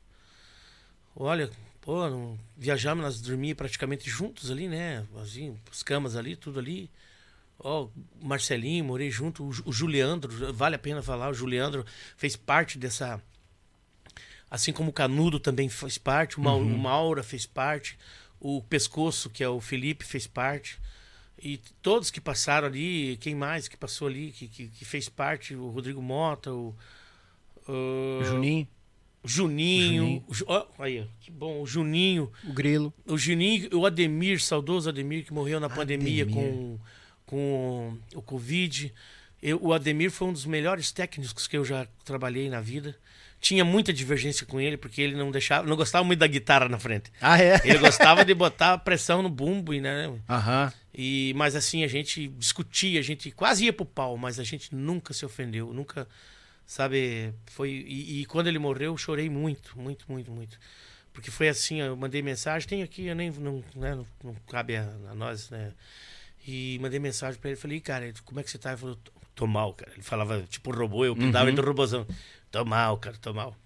Olha, 1.17 1.51
pô, 1.89 2.07
não, 2.11 2.39
viajamos, 2.55 3.03
nós 3.03 3.19
dormíamos 3.19 3.57
praticamente 3.57 4.11
juntos 4.11 4.51
ali, 4.51 4.69
né? 4.69 5.07
Assim, 5.23 5.57
as 5.73 5.83
camas 5.83 6.17
ali, 6.17 6.37
tudo 6.37 6.59
ali. 6.59 6.91
Ó, 7.59 7.85
o 7.85 7.91
Marcelinho, 8.21 8.85
morei 8.85 9.11
junto, 9.11 9.43
o, 9.43 9.49
o 9.65 9.73
Juliandro, 9.73 10.53
vale 10.53 10.77
a 10.77 10.79
pena 10.79 11.03
falar, 11.03 11.31
o 11.31 11.35
Juliandro 11.35 11.87
fez 12.15 12.37
parte 12.37 12.77
dessa. 12.77 13.19
Assim 14.51 14.71
como 14.71 14.91
o 14.91 14.93
Canudo 14.93 15.41
também 15.41 15.67
fez 15.71 15.97
parte, 15.97 16.37
o, 16.37 16.43
Mau- 16.43 16.61
o 16.61 16.79
Maura 16.79 17.23
fez 17.23 17.47
parte, 17.47 17.99
o 18.39 18.61
Pescoço, 18.61 19.31
que 19.31 19.43
é 19.43 19.49
o 19.49 19.59
Felipe, 19.59 20.05
fez 20.05 20.27
parte. 20.27 20.79
E 21.43 21.57
todos 21.81 22.11
que 22.11 22.21
passaram 22.21 22.69
ali, 22.69 23.17
quem 23.19 23.35
mais 23.35 23.67
que 23.67 23.79
passou 23.79 24.09
ali, 24.09 24.31
que, 24.33 24.47
que, 24.47 24.69
que 24.69 24.85
fez 24.85 25.09
parte, 25.09 25.55
o 25.55 25.71
Rodrigo 25.71 26.03
Mota, 26.03 26.53
o. 26.53 26.77
o- 27.67 28.25
Juninho, 28.25 28.69
Juninho. 29.25 30.03
Juninho. 30.05 30.25
Ju- 30.31 30.45
ó, 30.49 30.67
aí, 30.79 31.05
que 31.21 31.31
bom. 31.31 31.61
O 31.63 31.67
Juninho. 31.67 32.31
o 32.45 32.53
Grilo. 32.53 32.93
O 33.07 33.19
Juninho, 33.19 33.69
o 33.77 33.85
Ademir, 33.87 34.41
saudoso 34.41 34.89
Ademir, 34.89 35.25
que 35.25 35.33
morreu 35.33 35.59
na 35.61 35.69
pandemia 35.69 36.25
com, 36.27 36.79
com 37.27 37.97
o 38.15 38.23
Covid. 38.23 38.93
Eu, 39.43 39.59
o 39.63 39.73
Ademir 39.73 40.11
foi 40.11 40.29
um 40.29 40.33
dos 40.33 40.45
melhores 40.47 40.91
técnicos 40.93 41.47
que 41.47 41.57
eu 41.57 41.65
já 41.65 41.87
trabalhei 42.05 42.49
na 42.49 42.61
vida. 42.61 42.97
Tinha 43.41 43.65
muita 43.65 43.93
divergência 43.93 44.45
com 44.45 44.61
ele, 44.61 44.77
porque 44.77 45.01
ele 45.01 45.15
não 45.15 45.31
deixava, 45.31 45.65
não 45.65 45.77
gostava 45.77 46.05
muito 46.05 46.19
da 46.19 46.27
guitarra 46.27 46.69
na 46.69 46.79
frente. 46.79 47.13
Ah, 47.21 47.41
é? 47.41 47.61
Ele 47.65 47.79
gostava 47.79 48.25
de 48.25 48.35
botar 48.35 48.79
pressão 48.79 49.23
no 49.23 49.29
bumbo, 49.29 49.73
e, 49.73 49.81
né? 49.81 50.13
Aham. 50.29 50.73
E, 50.93 51.33
mas 51.37 51.55
assim, 51.55 51.85
a 51.85 51.87
gente 51.87 52.27
discutia, 52.37 52.99
a 52.99 53.03
gente 53.03 53.31
quase 53.31 53.65
ia 53.67 53.73
pro 53.73 53.85
pau, 53.85 54.17
mas 54.17 54.41
a 54.41 54.45
gente 54.45 54.75
nunca 54.75 55.15
se 55.15 55.25
ofendeu, 55.25 55.73
nunca, 55.73 56.09
sabe, 56.69 57.33
foi... 57.47 57.71
E, 57.71 58.21
e 58.21 58.27
quando 58.27 58.47
ele 58.47 58.59
morreu, 58.59 58.93
eu 58.93 58.97
chorei 58.99 59.31
muito, 59.31 59.77
muito, 59.81 60.05
muito, 60.13 60.31
muito. 60.31 60.61
Porque 61.15 61.31
foi 61.31 61.49
assim, 61.49 61.81
eu 61.81 61.97
mandei 61.97 62.23
mensagem, 62.23 62.69
tem 62.69 62.83
aqui, 62.83 63.07
eu 63.07 63.17
nem, 63.17 63.31
não, 63.31 63.65
né, 63.75 63.95
não, 63.95 64.07
não 64.23 64.35
cabe 64.47 64.77
a, 64.77 64.83
a 65.11 65.15
nós, 65.15 65.49
né? 65.49 65.73
E 66.47 66.79
mandei 66.81 67.01
mensagem 67.01 67.41
pra 67.41 67.51
ele, 67.51 67.59
falei, 67.59 67.81
cara, 67.81 68.13
como 68.25 68.39
é 68.39 68.43
que 68.43 68.51
você 68.51 68.59
tá? 68.59 68.71
Ele 68.71 68.79
falou, 68.79 68.99
tô 69.35 69.47
mal, 69.47 69.73
cara. 69.73 69.91
Ele 69.93 70.03
falava, 70.03 70.43
tipo 70.43 70.71
robô, 70.71 71.05
eu 71.05 71.15
dava 71.33 71.49
ele 71.49 71.57
do 71.57 71.63
robôzão. 71.63 72.07
Tô 72.51 72.65
mal, 72.65 72.99
cara, 72.99 73.17
tô 73.17 73.33
mal. 73.33 73.57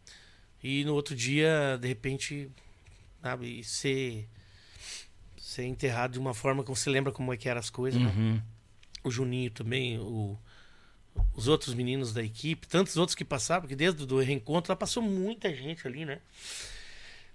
E 0.63 0.85
no 0.85 0.95
outro 0.95 1.15
dia, 1.15 1.77
de 1.81 1.89
repente, 1.89 2.51
sabe, 3.21 3.65
ser, 3.65 4.29
ser 5.37 5.65
enterrado 5.65 6.13
de 6.13 6.19
uma 6.21 6.35
forma 6.35 6.63
que 6.63 6.71
você 6.71 6.89
lembra 6.89 7.11
como 7.11 7.33
é 7.33 7.37
que 7.37 7.49
eram 7.49 7.59
as 7.59 7.69
coisas, 7.69 8.01
né? 8.01 8.13
Uhum. 8.17 8.41
O 9.05 9.11
Juninho 9.11 9.51
também, 9.51 9.99
o, 9.99 10.39
os 11.35 11.49
outros 11.49 11.75
meninos 11.75 12.13
da 12.13 12.23
equipe, 12.23 12.67
tantos 12.67 12.97
outros 12.97 13.15
que 13.15 13.25
passaram, 13.25 13.63
porque 13.63 13.77
desde 13.77 14.03
o 14.13 14.19
reencontro 14.21 14.73
lá 14.73 14.77
passou 14.77 15.03
muita 15.03 15.55
gente 15.55 15.87
ali, 15.87 16.05
né? 16.05 16.19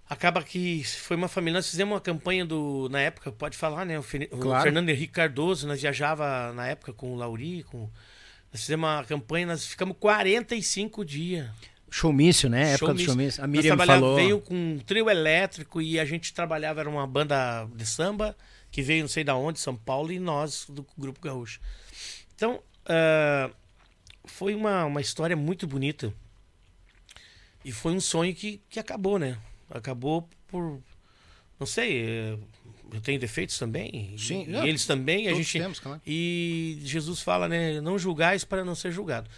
Acaba 0.10 0.42
que 0.42 0.84
foi 0.86 1.18
uma 1.18 1.28
família. 1.28 1.58
Nós 1.58 1.70
fizemos 1.70 1.94
uma 1.94 2.00
campanha 2.00 2.46
do. 2.46 2.88
Na 2.90 3.02
época, 3.02 3.30
pode 3.32 3.58
falar, 3.58 3.86
né? 3.86 4.00
O, 4.00 4.02
Fe- 4.04 4.30
o 4.32 4.38
Claro. 4.38 4.64
Fernando 4.64 4.88
Henrique 4.90 5.12
Cardoso, 5.12 5.68
nós 5.68 5.82
viajava 5.82 6.54
na 6.54 6.66
época 6.68 6.94
com 6.94 7.12
o 7.12 7.16
Lauri, 7.16 7.64
com. 7.64 7.90
Nós 8.52 8.62
fizemos 8.62 8.88
uma 8.88 9.04
campanha, 9.04 9.48
nós 9.48 9.66
ficamos 9.68 9.98
45 10.00 11.04
dias. 11.04 11.50
Showmício, 11.90 12.50
né? 12.50 12.74
Época 12.76 12.94
do 12.94 13.00
Showmício. 13.02 13.06
showmício. 13.12 13.44
A 13.44 13.48
Nós 13.48 13.52
Miriam 13.58 13.76
trabalhava- 13.76 14.00
falou. 14.00 14.16
Veio 14.16 14.40
com 14.40 14.56
um 14.56 14.80
trio 14.80 15.10
elétrico 15.10 15.82
e 15.82 16.00
a 16.00 16.06
gente 16.06 16.34
trabalhava, 16.34 16.80
era 16.80 16.90
uma 16.90 17.06
banda 17.06 17.66
de 17.76 17.86
samba 17.86 18.36
que 18.72 18.82
veio 18.82 19.02
não 19.04 19.10
sei 19.10 19.26
da 19.26 19.36
onde, 19.36 19.60
São 19.60 19.76
Paulo, 19.76 20.12
e 20.12 20.20
nós 20.20 20.66
do 20.70 20.86
Grupo 20.98 21.20
Gaúcho. 21.20 21.60
Então, 22.36 22.62
ah, 22.86 23.50
foi 24.28 24.54
uma, 24.54 24.86
uma 24.86 25.02
história 25.02 25.36
muito 25.36 25.66
bonita. 25.68 26.14
E 27.64 27.72
foi 27.72 27.94
um 27.94 28.00
sonho 28.00 28.34
que, 28.34 28.62
que 28.70 28.80
acabou, 28.80 29.20
né? 29.20 29.38
Acabou 29.70 30.28
por. 30.48 30.82
Não 31.60 31.66
sei, 31.66 32.06
eh, 32.06 32.38
eu 32.94 33.02
tenho 33.02 33.20
defeitos 33.20 33.58
também. 33.58 34.16
Sim, 34.18 34.44
e 34.44 34.48
não, 34.48 34.66
eles 34.66 34.86
também. 34.86 35.28
A 35.28 35.34
gente, 35.34 35.60
temos, 35.60 35.80
claro. 35.80 36.02
E 36.06 36.80
Jesus 36.84 37.22
fala, 37.22 37.50
né? 37.50 37.82
Não 37.82 37.98
julgais 37.98 38.44
para 38.46 38.64
não 38.64 38.76
ser 38.76 38.92
julgado. 38.92 39.30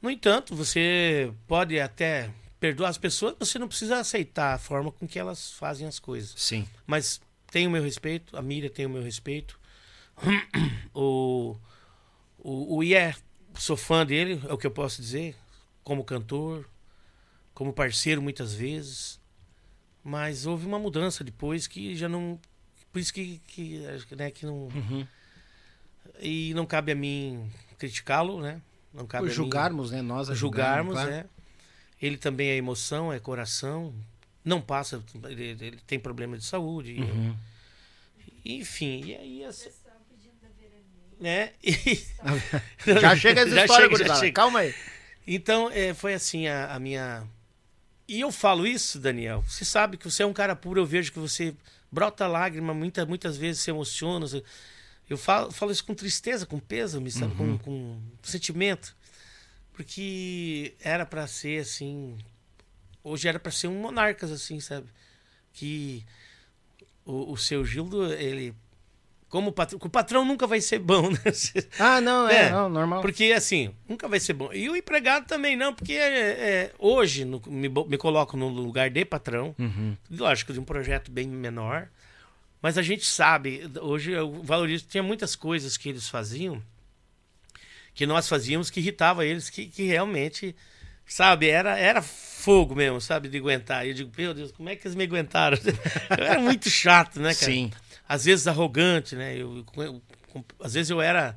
No 0.00 0.10
entanto, 0.10 0.54
você 0.54 1.32
pode 1.46 1.78
até 1.78 2.30
perdoar 2.60 2.88
as 2.88 2.98
pessoas, 2.98 3.34
você 3.38 3.58
não 3.58 3.68
precisa 3.68 3.98
aceitar 3.98 4.54
a 4.54 4.58
forma 4.58 4.90
com 4.90 5.06
que 5.06 5.18
elas 5.18 5.52
fazem 5.52 5.86
as 5.86 5.98
coisas. 5.98 6.34
Sim. 6.36 6.66
Mas 6.86 7.20
tem 7.50 7.66
o 7.66 7.70
meu 7.70 7.82
respeito, 7.82 8.36
a 8.36 8.42
Miriam 8.42 8.70
tem 8.70 8.86
o 8.86 8.90
meu 8.90 9.02
respeito. 9.02 9.58
O, 11.00 11.54
o, 12.38 12.78
o 12.78 12.82
Ié, 12.82 13.14
sou 13.58 13.76
fã 13.76 14.04
dele, 14.06 14.40
é 14.48 14.52
o 14.52 14.58
que 14.58 14.66
eu 14.66 14.70
posso 14.70 15.00
dizer, 15.02 15.36
como 15.84 16.04
cantor, 16.04 16.68
como 17.54 17.72
parceiro 17.72 18.22
muitas 18.22 18.54
vezes. 18.54 19.18
Mas 20.02 20.46
houve 20.46 20.66
uma 20.66 20.78
mudança 20.78 21.22
depois 21.24 21.66
que 21.66 21.94
já 21.96 22.08
não. 22.08 22.40
Por 22.92 22.98
isso 22.98 23.12
que, 23.12 23.40
que, 23.46 23.84
né, 24.16 24.30
que 24.30 24.46
não. 24.46 24.68
Uhum. 24.68 25.06
E 26.20 26.52
não 26.54 26.64
cabe 26.64 26.92
a 26.92 26.94
mim 26.94 27.50
criticá-lo, 27.78 28.40
né? 28.40 28.60
Não 28.94 29.06
cabe 29.06 29.24
Por 29.24 29.28
a 29.28 29.30
mim 29.30 29.34
julgarmos, 29.36 29.90
né? 29.90 30.00
Nós 30.00 30.28
julgarmos, 30.28 30.94
claro. 30.94 31.10
né? 31.10 31.24
Ele 32.00 32.16
também 32.16 32.48
é 32.50 32.56
emoção, 32.56 33.12
é 33.12 33.18
coração. 33.20 33.92
Não 34.44 34.62
passa, 34.62 35.02
ele, 35.24 35.42
ele 35.60 35.78
tem 35.86 35.98
problema 35.98 36.38
de 36.38 36.44
saúde. 36.44 36.92
e- 36.92 37.00
Uhum. 37.02 37.36
Enfim, 38.44 39.02
e 39.04 39.14
aí 39.14 39.44
assim, 39.44 39.68
né? 41.20 41.52
E- 41.62 42.04
Já 43.00 43.16
chega 43.16 43.40
essa 43.42 43.60
história, 43.62 43.88
chega, 43.96 44.14
chega. 44.16 44.32
Calma 44.32 44.60
aí. 44.60 44.74
Então, 45.26 45.70
é, 45.70 45.92
foi 45.94 46.14
assim 46.14 46.46
a, 46.46 46.74
a 46.74 46.78
minha. 46.78 47.22
E 48.06 48.20
eu 48.20 48.32
falo 48.32 48.66
isso, 48.66 48.98
Daniel. 48.98 49.44
Você 49.46 49.64
sabe 49.64 49.96
que 49.96 50.04
você 50.10 50.22
é 50.22 50.26
um 50.26 50.32
cara 50.32 50.56
puro, 50.56 50.80
eu 50.80 50.86
vejo 50.86 51.12
que 51.12 51.18
você 51.18 51.54
brota 51.92 52.26
lágrima, 52.26 52.72
muita, 52.72 53.04
muitas 53.04 53.36
vezes 53.36 53.62
se 53.62 53.70
emociona. 53.70 54.24
Eu 55.08 55.18
falo, 55.18 55.50
falo 55.52 55.70
isso 55.72 55.84
com 55.84 55.94
tristeza, 55.94 56.46
com 56.46 56.58
peso, 56.58 57.02
sabe? 57.10 57.34
Com, 57.34 57.58
com 57.58 58.00
sentimento. 58.22 58.96
Porque 59.72 60.74
era 60.80 61.06
pra 61.06 61.26
ser 61.26 61.60
assim. 61.60 62.16
Hoje 63.04 63.28
era 63.28 63.38
pra 63.38 63.52
ser 63.52 63.68
um 63.68 63.80
monarcas, 63.80 64.30
assim, 64.30 64.58
sabe? 64.60 64.88
Que 65.52 66.04
o, 67.04 67.32
o 67.32 67.36
seu 67.36 67.64
Gildo, 67.64 68.12
ele. 68.12 68.54
Como 69.28 69.50
o 69.50 69.52
patrão, 69.52 69.78
o 69.82 69.90
patrão 69.90 70.24
nunca 70.24 70.46
vai 70.46 70.60
ser 70.60 70.78
bom, 70.78 71.10
né? 71.10 71.18
Ah, 71.78 72.00
não, 72.00 72.26
é, 72.28 72.46
É, 72.46 72.50
não, 72.50 72.68
normal. 72.68 73.02
Porque 73.02 73.32
assim, 73.36 73.74
nunca 73.88 74.08
vai 74.08 74.18
ser 74.18 74.32
bom. 74.32 74.50
E 74.52 74.68
o 74.70 74.76
empregado 74.76 75.26
também 75.26 75.54
não, 75.56 75.74
porque 75.74 75.92
é, 75.92 76.30
é, 76.30 76.72
hoje 76.78 77.24
no- 77.24 77.42
me, 77.46 77.68
me 77.68 77.98
coloco 77.98 78.36
no 78.36 78.48
lugar 78.48 78.88
de 78.90 79.04
patrão, 79.04 79.54
Uhum. 79.58 79.96
lógico, 80.10 80.52
de 80.52 80.58
um 80.60 80.64
projeto 80.64 81.10
bem 81.10 81.28
menor. 81.28 81.88
Mas 82.62 82.76
a 82.78 82.82
gente 82.82 83.04
sabe, 83.04 83.70
hoje 83.80 84.12
eu 84.12 84.42
valorizo, 84.42 84.86
tinha 84.88 85.02
muitas 85.02 85.36
coisas 85.36 85.76
que 85.76 85.88
eles 85.90 86.08
faziam, 86.08 86.60
que 87.94 88.06
nós 88.06 88.28
fazíamos, 88.28 88.70
que 88.70 88.80
irritava 88.80 89.24
eles, 89.24 89.50
que, 89.50 89.66
que 89.66 89.84
realmente, 89.84 90.54
sabe, 91.06 91.48
era, 91.48 91.76
era 91.78 92.00
fogo 92.02 92.74
mesmo, 92.74 93.00
sabe, 93.00 93.28
de 93.28 93.36
aguentar. 93.38 93.84
E 93.86 93.90
eu 93.90 93.94
digo, 93.94 94.12
meu 94.16 94.32
Deus, 94.34 94.52
como 94.52 94.68
é 94.68 94.76
que 94.76 94.86
eles 94.86 94.94
me 94.94 95.04
aguentaram? 95.04 95.58
Eu 96.16 96.24
era 96.24 96.40
muito 96.40 96.70
chato, 96.70 97.20
né, 97.20 97.34
cara? 97.34 97.52
Sim. 97.52 97.70
Às 98.08 98.24
vezes 98.24 98.46
arrogante, 98.46 99.14
né? 99.16 99.36
Eu, 99.36 99.64
eu- 99.76 100.02
às 100.60 100.74
vezes 100.74 100.90
eu 100.90 101.00
era 101.00 101.36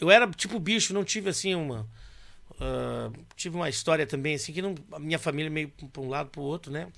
eu 0.00 0.10
era 0.10 0.28
tipo 0.30 0.58
bicho, 0.58 0.92
não 0.94 1.04
tive 1.04 1.30
assim 1.30 1.54
uma 1.54 1.88
ah, 2.60 3.10
tive 3.36 3.56
uma 3.56 3.68
história 3.68 4.06
também 4.06 4.34
assim 4.34 4.52
que 4.52 4.62
não 4.62 4.74
a 4.92 4.98
minha 4.98 5.18
família 5.18 5.50
meio 5.50 5.68
para 5.92 6.02
um 6.02 6.08
lado 6.08 6.30
para 6.30 6.40
o 6.40 6.44
outro, 6.44 6.72
né? 6.72 6.88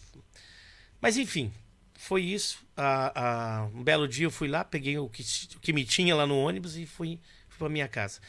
Mas 1.00 1.16
enfim, 1.16 1.52
foi 1.94 2.22
isso. 2.22 2.58
Ah, 2.76 3.12
ah, 3.14 3.68
um 3.74 3.82
belo 3.82 4.06
dia 4.08 4.26
eu 4.26 4.30
fui 4.30 4.48
lá, 4.48 4.64
peguei 4.64 4.98
o 4.98 5.08
que, 5.08 5.22
o 5.56 5.60
que 5.60 5.72
me 5.72 5.84
tinha 5.84 6.14
lá 6.14 6.26
no 6.26 6.36
ônibus 6.38 6.76
e 6.76 6.86
fui, 6.86 7.18
fui 7.48 7.58
para 7.58 7.68
minha 7.68 7.88
casa. 7.88 8.20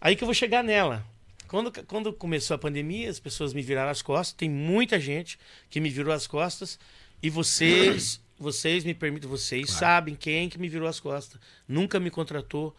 Aí 0.00 0.16
que 0.16 0.22
eu 0.22 0.26
vou 0.26 0.34
chegar 0.34 0.62
nela. 0.62 1.04
Quando, 1.48 1.72
quando 1.84 2.12
começou 2.12 2.54
a 2.54 2.58
pandemia, 2.58 3.10
as 3.10 3.18
pessoas 3.18 3.52
me 3.52 3.60
viraram 3.62 3.90
as 3.90 4.02
costas. 4.02 4.34
Tem 4.36 4.48
muita 4.48 5.00
gente 5.00 5.38
que 5.68 5.80
me 5.80 5.90
virou 5.90 6.14
as 6.14 6.26
costas. 6.26 6.78
E 7.22 7.28
vocês, 7.28 8.20
vocês 8.40 8.82
me 8.84 8.94
permitem, 8.94 9.28
vocês 9.28 9.70
sabem 9.70 10.14
quem 10.14 10.48
que 10.48 10.58
me 10.58 10.68
virou 10.68 10.88
as 10.88 10.98
costas. 10.98 11.40
Nunca 11.68 12.00
me 12.00 12.10
contratou. 12.10 12.74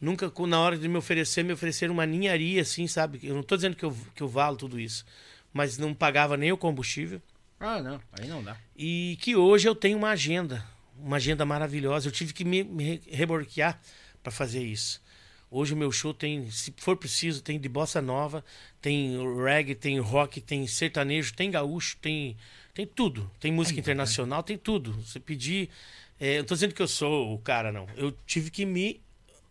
Nunca, 0.00 0.32
na 0.48 0.58
hora 0.58 0.76
de 0.76 0.88
me 0.88 0.96
oferecer, 0.96 1.44
me 1.44 1.52
ofereceram 1.52 1.94
uma 1.94 2.04
ninharia, 2.06 2.62
assim, 2.62 2.88
sabe? 2.88 3.20
Eu 3.22 3.34
não 3.34 3.42
tô 3.42 3.54
dizendo 3.54 3.76
que 3.76 3.84
eu, 3.84 3.96
que 4.16 4.22
eu 4.22 4.26
valo 4.28 4.56
tudo 4.56 4.80
isso. 4.80 5.04
Mas 5.52 5.78
não 5.78 5.94
pagava 5.94 6.36
nem 6.36 6.50
o 6.50 6.56
combustível 6.56 7.20
Ah, 7.60 7.80
não. 7.80 8.00
Aí 8.18 8.26
não 8.26 8.42
dá. 8.42 8.56
e 8.76 9.16
que 9.20 9.36
hoje 9.36 9.68
eu 9.68 9.74
tenho 9.76 9.96
uma 9.98 10.08
agenda, 10.10 10.64
uma 10.98 11.16
agenda 11.18 11.44
maravilhosa. 11.44 12.08
Eu 12.08 12.12
tive 12.12 12.32
que 12.32 12.44
me, 12.44 12.64
me 12.64 12.84
re- 12.84 13.00
reborquear 13.10 13.80
para 14.22 14.32
fazer 14.32 14.62
isso. 14.64 15.00
Hoje 15.48 15.74
o 15.74 15.76
meu 15.76 15.92
show 15.92 16.14
tem, 16.14 16.50
se 16.50 16.72
for 16.78 16.96
preciso, 16.96 17.42
tem 17.42 17.60
de 17.60 17.68
bossa 17.68 18.00
nova, 18.00 18.42
tem 18.80 19.14
reggae, 19.44 19.74
tem 19.74 20.00
rock, 20.00 20.40
tem 20.40 20.66
sertanejo, 20.66 21.34
tem 21.34 21.50
gaúcho, 21.50 21.96
tem, 22.00 22.36
tem 22.74 22.86
tudo. 22.86 23.30
Tem 23.38 23.52
música 23.52 23.78
internacional, 23.78 24.42
tem 24.42 24.56
tudo. 24.58 24.92
Você 25.02 25.20
pedir. 25.20 25.68
é, 26.18 26.38
não 26.38 26.44
tô 26.44 26.54
dizendo 26.54 26.74
que 26.74 26.82
eu 26.82 26.88
sou 26.88 27.34
o 27.34 27.38
cara, 27.38 27.70
não. 27.72 27.86
Eu 27.96 28.12
tive 28.26 28.50
que 28.50 28.64
me 28.64 29.00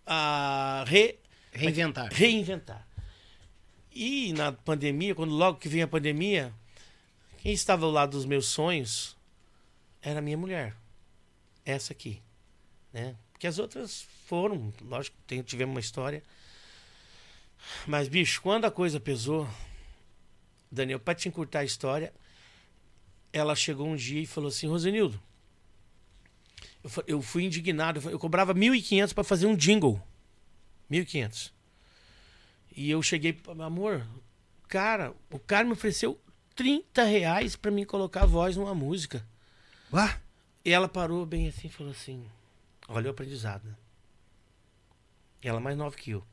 ah, 0.05 0.83
re- 0.87 1.17
Reinventar. 1.51 2.09
reinventar. 2.11 2.87
E 3.93 4.33
na 4.33 4.51
pandemia, 4.51 5.13
quando 5.13 5.33
logo 5.33 5.57
que 5.59 5.67
veio 5.67 5.83
a 5.83 5.87
pandemia, 5.87 6.53
quem 7.39 7.51
estava 7.53 7.85
ao 7.85 7.91
lado 7.91 8.11
dos 8.11 8.25
meus 8.25 8.45
sonhos 8.47 9.17
era 10.01 10.19
a 10.19 10.21
minha 10.21 10.37
mulher. 10.37 10.75
Essa 11.65 11.93
aqui, 11.93 12.21
né? 12.91 13.15
Porque 13.31 13.45
as 13.47 13.59
outras 13.59 14.05
foram, 14.25 14.73
lógico, 14.81 15.15
tem, 15.27 15.41
tivemos 15.41 15.73
uma 15.73 15.79
história. 15.79 16.23
Mas, 17.85 18.07
bicho, 18.07 18.41
quando 18.41 18.65
a 18.65 18.71
coisa 18.71 18.99
pesou, 18.99 19.47
Daniel, 20.71 20.99
para 20.99 21.13
te 21.13 21.27
encurtar 21.27 21.59
a 21.59 21.63
história, 21.65 22.13
ela 23.33 23.55
chegou 23.55 23.87
um 23.87 23.95
dia 23.95 24.21
e 24.21 24.25
falou 24.25 24.49
assim: 24.49 24.67
Rosenildo, 24.67 25.21
eu, 26.83 26.91
eu 27.07 27.21
fui 27.21 27.43
indignado, 27.43 27.99
eu 28.09 28.19
cobrava 28.19 28.53
1.500 28.53 29.13
para 29.13 29.23
fazer 29.23 29.45
um 29.45 29.55
jingle. 29.55 30.01
1.500. 30.89 31.51
E 32.75 32.89
eu 32.89 33.01
cheguei, 33.03 33.37
meu 33.55 33.63
amor, 33.63 34.05
cara, 34.67 35.13
o 35.29 35.39
cara 35.39 35.65
me 35.65 35.73
ofereceu 35.73 36.19
30 36.55 37.03
reais 37.03 37.55
para 37.55 37.71
mim 37.71 37.85
colocar 37.85 38.23
a 38.23 38.25
voz 38.25 38.55
numa 38.57 38.73
música. 38.75 39.25
Ah, 39.93 40.17
E 40.63 40.71
ela 40.71 40.87
parou 40.87 41.25
bem 41.25 41.47
assim 41.47 41.67
e 41.67 41.71
falou 41.71 41.91
assim: 41.91 42.25
Olha 42.87 43.07
o 43.07 43.11
aprendizado. 43.11 43.63
né? 43.65 43.75
Ela 45.41 45.59
mais 45.59 45.75
nova 45.77 45.95
que 45.95 46.11
eu. 46.11 46.23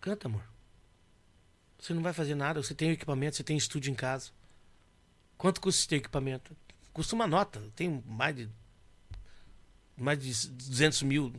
Canta, 0.00 0.28
amor. 0.28 0.44
Você 1.78 1.94
não 1.94 2.02
vai 2.02 2.12
fazer 2.12 2.34
nada, 2.34 2.62
você 2.62 2.74
tem 2.74 2.90
o 2.90 2.92
equipamento, 2.92 3.36
você 3.36 3.44
tem 3.44 3.56
estúdio 3.56 3.90
em 3.90 3.94
casa. 3.94 4.30
Quanto 5.38 5.60
custa 5.60 5.80
esse 5.80 5.88
teu 5.88 5.98
equipamento? 5.98 6.54
Custa 6.92 7.14
uma 7.14 7.26
nota. 7.26 7.60
Eu 7.60 7.70
tenho 7.70 8.02
mais 8.04 8.34
de. 8.34 8.48
Mais 9.96 10.18
de 10.18 10.48
200 10.50 11.02
mil 11.04 11.32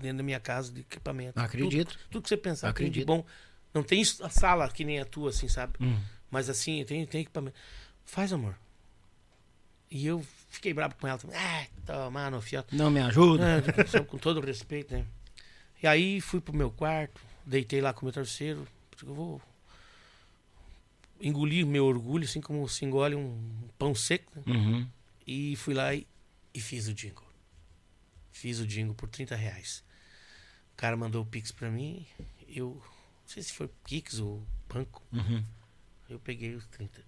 dentro 0.00 0.18
da 0.18 0.22
minha 0.22 0.40
casa 0.40 0.72
de 0.72 0.80
equipamento. 0.80 1.38
Acredito. 1.40 1.92
Tudo, 1.92 2.00
tudo 2.10 2.22
que 2.24 2.28
você 2.28 2.36
pensar 2.36 2.72
tem 2.72 2.90
de 2.90 3.00
Acredito. 3.00 3.06
bom. 3.06 3.24
Não 3.72 3.82
tem 3.82 4.02
a 4.02 4.28
sala 4.28 4.68
que 4.68 4.84
nem 4.84 5.00
a 5.00 5.04
tua, 5.04 5.30
assim, 5.30 5.48
sabe? 5.48 5.74
Hum. 5.80 5.98
Mas 6.30 6.50
assim, 6.50 6.84
tem, 6.84 7.06
tem 7.06 7.22
equipamento. 7.22 7.56
Faz, 8.04 8.32
amor. 8.32 8.56
E 9.90 10.06
eu 10.06 10.24
fiquei 10.48 10.74
bravo 10.74 10.96
com 10.96 11.06
ela 11.06 11.18
também. 11.18 11.36
Ah, 11.36 11.66
toma 11.86 12.30
no 12.30 12.40
fiato. 12.40 12.74
não 12.74 12.90
me 12.90 13.00
ajuda. 13.00 13.44
É, 13.58 14.00
com 14.00 14.18
todo 14.18 14.40
respeito, 14.40 14.94
né? 14.94 15.06
E 15.82 15.86
aí 15.86 16.20
fui 16.20 16.40
pro 16.40 16.54
meu 16.54 16.70
quarto, 16.70 17.20
deitei 17.44 17.80
lá 17.80 17.92
com 17.92 18.02
o 18.02 18.04
meu 18.06 18.12
terceiro. 18.12 18.66
Eu 19.04 19.14
vou. 19.14 19.42
Engoli 21.28 21.64
meu 21.64 21.86
orgulho, 21.86 22.24
assim 22.24 22.40
como 22.40 22.68
se 22.68 22.84
engole 22.84 23.14
um 23.14 23.68
pão 23.78 23.94
seco, 23.94 24.32
né? 24.36 24.42
Uhum. 24.46 24.88
E 25.26 25.56
fui 25.56 25.74
lá 25.74 25.94
e, 25.94 26.06
e 26.52 26.60
fiz 26.60 26.86
o 26.86 26.94
jingle. 26.94 27.24
Fiz 28.30 28.60
o 28.60 28.66
jingle 28.66 28.94
por 28.94 29.08
30 29.08 29.34
reais. 29.34 29.82
O 30.72 30.76
cara 30.76 30.96
mandou 30.96 31.22
o 31.22 31.26
Pix 31.26 31.50
pra 31.50 31.70
mim, 31.70 32.06
eu. 32.48 32.80
Não 33.22 33.28
sei 33.28 33.42
se 33.42 33.52
foi 33.52 33.68
Pix 33.84 34.18
ou 34.18 34.46
banco. 34.68 35.02
Uhum. 35.12 35.42
Eu 36.08 36.18
peguei 36.18 36.54
os 36.54 36.66
30. 36.66 37.02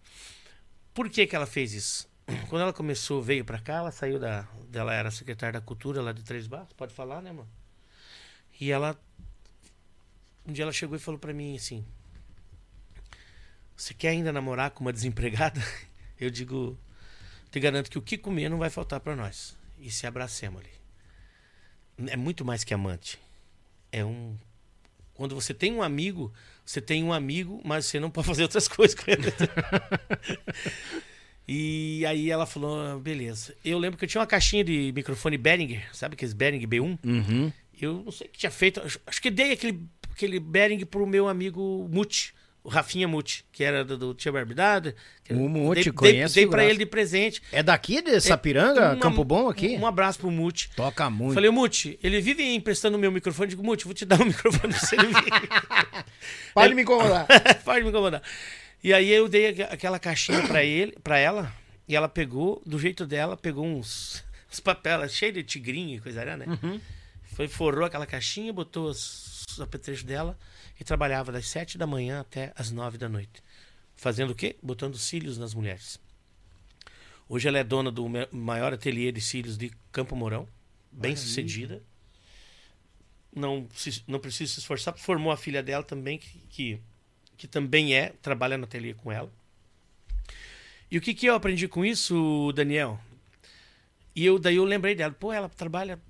Por 0.94 1.10
que, 1.10 1.26
que 1.26 1.36
ela 1.36 1.46
fez 1.46 1.74
isso? 1.74 2.08
Quando 2.48 2.62
ela 2.62 2.72
começou, 2.72 3.22
veio 3.22 3.44
pra 3.44 3.58
cá, 3.58 3.74
ela 3.74 3.92
saiu 3.92 4.18
da. 4.18 4.48
Ela 4.72 4.94
era 4.94 5.10
secretária 5.10 5.60
da 5.60 5.64
cultura 5.64 6.00
lá 6.00 6.12
de 6.12 6.22
Três 6.22 6.46
Barros, 6.46 6.72
pode 6.72 6.94
falar, 6.94 7.20
né, 7.20 7.32
mano? 7.32 7.48
E 8.58 8.70
ela. 8.70 8.98
Um 10.46 10.52
dia 10.52 10.62
ela 10.62 10.72
chegou 10.72 10.96
e 10.96 11.00
falou 11.00 11.18
pra 11.18 11.34
mim 11.34 11.56
assim: 11.56 11.84
Você 13.76 13.92
quer 13.94 14.08
ainda 14.10 14.32
namorar 14.32 14.70
com 14.70 14.82
uma 14.84 14.92
desempregada? 14.92 15.60
Eu 16.18 16.30
digo: 16.30 16.78
Te 17.50 17.60
garanto 17.60 17.90
que 17.90 17.98
o 17.98 18.02
que 18.02 18.16
comer 18.16 18.48
não 18.48 18.58
vai 18.58 18.70
faltar 18.70 19.00
pra 19.00 19.14
nós. 19.14 19.56
E 19.78 19.90
se 19.90 20.06
abracemos 20.06 20.62
ali. 20.62 20.70
É 22.10 22.16
muito 22.16 22.44
mais 22.44 22.64
que 22.64 22.72
amante. 22.74 23.18
É 23.92 24.04
um. 24.04 24.36
Quando 25.14 25.34
você 25.34 25.54
tem 25.54 25.72
um 25.72 25.82
amigo, 25.82 26.32
você 26.64 26.80
tem 26.80 27.02
um 27.04 27.12
amigo, 27.12 27.60
mas 27.64 27.86
você 27.86 27.98
não 28.00 28.10
pode 28.10 28.26
fazer 28.28 28.42
outras 28.42 28.66
coisas 28.68 28.94
com 28.98 29.10
ele. 29.10 29.22
E 31.48 32.04
aí 32.06 32.28
ela 32.28 32.44
falou, 32.44 32.80
"Ah, 32.80 32.98
beleza. 32.98 33.54
Eu 33.64 33.78
lembro 33.78 33.96
que 33.96 34.04
eu 34.04 34.08
tinha 34.08 34.20
uma 34.20 34.26
caixinha 34.26 34.64
de 34.64 34.90
microfone 34.92 35.38
Behringer, 35.38 35.88
sabe 35.94 36.14
aqueles 36.14 36.34
Behringer 36.34 36.68
B1? 36.68 36.98
Uhum. 37.04 37.52
Eu 37.80 38.02
não 38.04 38.10
sei 38.10 38.26
o 38.26 38.30
que 38.30 38.38
tinha 38.38 38.50
feito, 38.50 38.80
acho- 38.80 38.98
acho 39.06 39.22
que 39.22 39.30
dei 39.30 39.52
aquele, 39.52 39.80
aquele 40.10 40.40
Behringer 40.40 40.86
pro 40.86 41.06
meu 41.06 41.28
amigo 41.28 41.88
Muti, 41.88 42.34
o 42.66 42.68
Rafinha 42.68 43.06
Muti, 43.06 43.44
que 43.52 43.62
era 43.62 43.84
do, 43.84 43.96
do 43.96 44.12
Tia 44.14 44.32
Barbidade. 44.32 44.94
O 45.30 45.48
Muti, 45.48 45.74
dei, 45.74 45.84
dei, 45.84 45.92
conheço, 45.92 46.34
dei 46.34 46.44
pra 46.46 46.58
figuraça. 46.58 46.68
ele 46.70 46.78
de 46.78 46.86
presente. 46.86 47.42
É 47.52 47.62
daqui 47.62 48.02
de 48.02 48.20
Sapiranga, 48.20 48.92
Uma- 48.92 48.96
Campo 49.00 49.24
Bom 49.24 49.48
aqui? 49.48 49.76
Um 49.76 49.86
abraço 49.86 50.18
pro 50.18 50.30
Muti. 50.30 50.70
Toca 50.74 51.08
muito. 51.08 51.34
Falei, 51.34 51.50
Muti, 51.50 51.98
ele 52.02 52.20
vive 52.20 52.42
emprestando 52.54 52.96
o 52.96 53.00
meu 53.00 53.10
microfone. 53.12 53.48
Digo, 53.48 53.62
Muti, 53.62 53.84
vou 53.84 53.94
te 53.94 54.04
dar 54.04 54.20
um 54.20 54.24
microfone 54.26 54.72
pra 54.72 54.80
você. 54.80 54.96
Pode 56.54 56.74
me 56.74 56.82
incomodar. 56.82 57.26
Pode 57.64 57.82
me 57.82 57.90
incomodar. 57.90 58.22
E 58.82 58.92
aí 58.92 59.10
eu 59.10 59.28
dei 59.28 59.48
aqu- 59.48 59.72
aquela 59.72 59.98
caixinha 59.98 60.42
pra 60.46 60.62
ele, 60.64 60.96
para 61.02 61.18
ela, 61.18 61.52
e 61.88 61.96
ela 61.96 62.08
pegou, 62.08 62.62
do 62.66 62.78
jeito 62.78 63.06
dela, 63.06 63.36
pegou 63.36 63.64
uns, 63.66 64.22
uns 64.52 64.60
papéis 64.60 65.12
cheios 65.14 65.34
de 65.34 65.42
tigrinho 65.42 65.96
e 65.96 66.00
coisa 66.00 66.24
né? 66.36 66.46
Foi, 67.34 67.48
forrou 67.48 67.84
aquela 67.84 68.06
caixinha, 68.06 68.52
botou 68.52 68.88
os, 68.88 69.25
os 69.58 69.62
apetrechos 69.62 70.04
dela 70.04 70.38
e 70.78 70.84
trabalhava 70.84 71.32
das 71.32 71.48
sete 71.48 71.76
da 71.78 71.86
manhã 71.86 72.20
até 72.20 72.52
as 72.56 72.70
nove 72.70 72.98
da 72.98 73.08
noite. 73.08 73.42
Fazendo 73.96 74.30
o 74.30 74.34
quê? 74.34 74.56
Botando 74.62 74.96
cílios 74.98 75.38
nas 75.38 75.54
mulheres. 75.54 75.98
Hoje 77.28 77.48
ela 77.48 77.58
é 77.58 77.64
dona 77.64 77.90
do 77.90 78.06
maior 78.30 78.72
ateliê 78.72 79.10
de 79.10 79.20
cílios 79.20 79.56
de 79.56 79.72
Campo 79.90 80.14
Mourão, 80.14 80.46
bem 80.92 81.16
sucedida. 81.16 81.82
Não, 83.34 83.68
se- 83.74 84.02
não 84.06 84.18
precisa 84.18 84.52
se 84.52 84.60
esforçar. 84.60 84.96
Formou 84.96 85.32
a 85.32 85.36
filha 85.36 85.62
dela 85.62 85.82
também, 85.82 86.18
que, 86.18 86.38
que, 86.48 86.80
que 87.36 87.46
também 87.48 87.94
é, 87.94 88.10
trabalha 88.22 88.56
no 88.56 88.64
ateliê 88.64 88.94
com 88.94 89.10
ela. 89.10 89.30
E 90.90 90.96
o 90.96 91.00
que, 91.00 91.12
que 91.12 91.26
eu 91.26 91.34
aprendi 91.34 91.66
com 91.66 91.84
isso, 91.84 92.52
Daniel? 92.54 92.98
E 94.14 94.24
eu, 94.24 94.38
daí 94.38 94.56
eu 94.56 94.64
lembrei 94.64 94.94
dela, 94.94 95.12
pô, 95.12 95.32
ela 95.32 95.48
trabalha. 95.48 96.00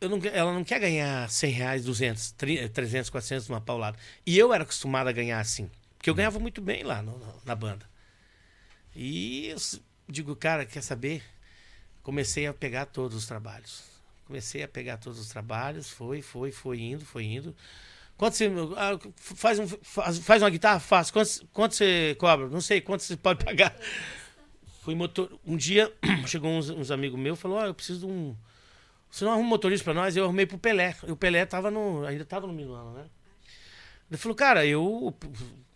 Eu 0.00 0.08
não, 0.08 0.20
ela 0.32 0.52
não 0.52 0.62
quer 0.64 0.78
ganhar 0.78 1.28
100 1.28 1.50
reais, 1.50 1.84
200, 1.84 2.30
tri- 2.32 2.68
300, 2.68 3.10
400 3.10 3.48
numa 3.48 3.60
paulada. 3.60 3.98
E 4.24 4.38
eu 4.38 4.52
era 4.54 4.62
acostumado 4.62 5.08
a 5.08 5.12
ganhar 5.12 5.40
assim. 5.40 5.68
Porque 5.96 6.08
eu 6.08 6.14
ganhava 6.14 6.38
muito 6.38 6.60
bem 6.60 6.84
lá 6.84 7.02
no- 7.02 7.18
no- 7.18 7.40
na 7.44 7.54
banda. 7.54 7.84
E 8.94 9.48
eu 9.48 9.56
digo, 10.08 10.34
cara, 10.36 10.64
quer 10.64 10.82
saber? 10.82 11.22
Comecei 12.02 12.46
a 12.46 12.54
pegar 12.54 12.86
todos 12.86 13.16
os 13.16 13.26
trabalhos. 13.26 13.82
Comecei 14.26 14.62
a 14.62 14.68
pegar 14.68 14.98
todos 14.98 15.18
os 15.18 15.28
trabalhos, 15.28 15.90
foi, 15.90 16.22
foi, 16.22 16.52
foi 16.52 16.80
indo, 16.80 17.04
foi 17.04 17.24
indo. 17.24 17.54
Quanto 18.16 18.36
você. 18.36 18.50
ah, 18.76 18.98
faz, 19.16 19.58
um, 19.58 19.66
faz, 19.68 20.18
faz 20.18 20.42
uma 20.42 20.50
guitarra? 20.50 20.80
Faz. 20.80 21.10
Quanto, 21.10 21.46
quanto 21.52 21.74
você 21.74 22.16
cobra? 22.18 22.48
Não 22.48 22.60
sei, 22.60 22.80
quanto 22.80 23.02
você 23.02 23.16
pode 23.16 23.44
pagar? 23.44 23.74
Fui 24.82 24.94
motor. 24.94 25.38
Um 25.46 25.56
dia 25.56 25.92
chegou 26.26 26.50
uns, 26.50 26.68
uns 26.68 26.90
amigos 26.90 27.18
meus 27.18 27.38
e 27.38 27.42
falou: 27.42 27.58
Ó, 27.58 27.64
eu 27.66 27.74
preciso 27.74 28.00
de 28.00 28.06
um. 28.06 28.36
Você 29.10 29.24
não 29.24 29.32
arruma 29.32 29.46
um 29.46 29.50
motorista 29.50 29.84
pra 29.84 29.94
nós? 29.94 30.16
Eu 30.16 30.24
arrumei 30.24 30.46
pro 30.46 30.58
Pelé. 30.58 30.94
E 31.06 31.10
o 31.10 31.16
Pelé 31.16 31.44
tava 31.46 31.70
no, 31.70 32.04
ainda 32.06 32.24
tava 32.24 32.46
no 32.46 32.52
Milano, 32.52 32.92
né? 32.92 33.04
Ele 34.10 34.18
falou: 34.18 34.34
Cara, 34.34 34.64
eu. 34.66 35.14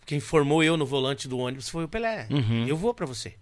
Quem 0.04 0.18
formou 0.20 0.62
eu 0.64 0.76
no 0.76 0.84
volante 0.84 1.28
do 1.28 1.38
ônibus 1.38 1.68
foi 1.68 1.84
o 1.84 1.88
Pelé. 1.88 2.26
Eu 2.68 2.76
vou 2.76 2.92
pra 2.92 3.06
você. 3.06 3.34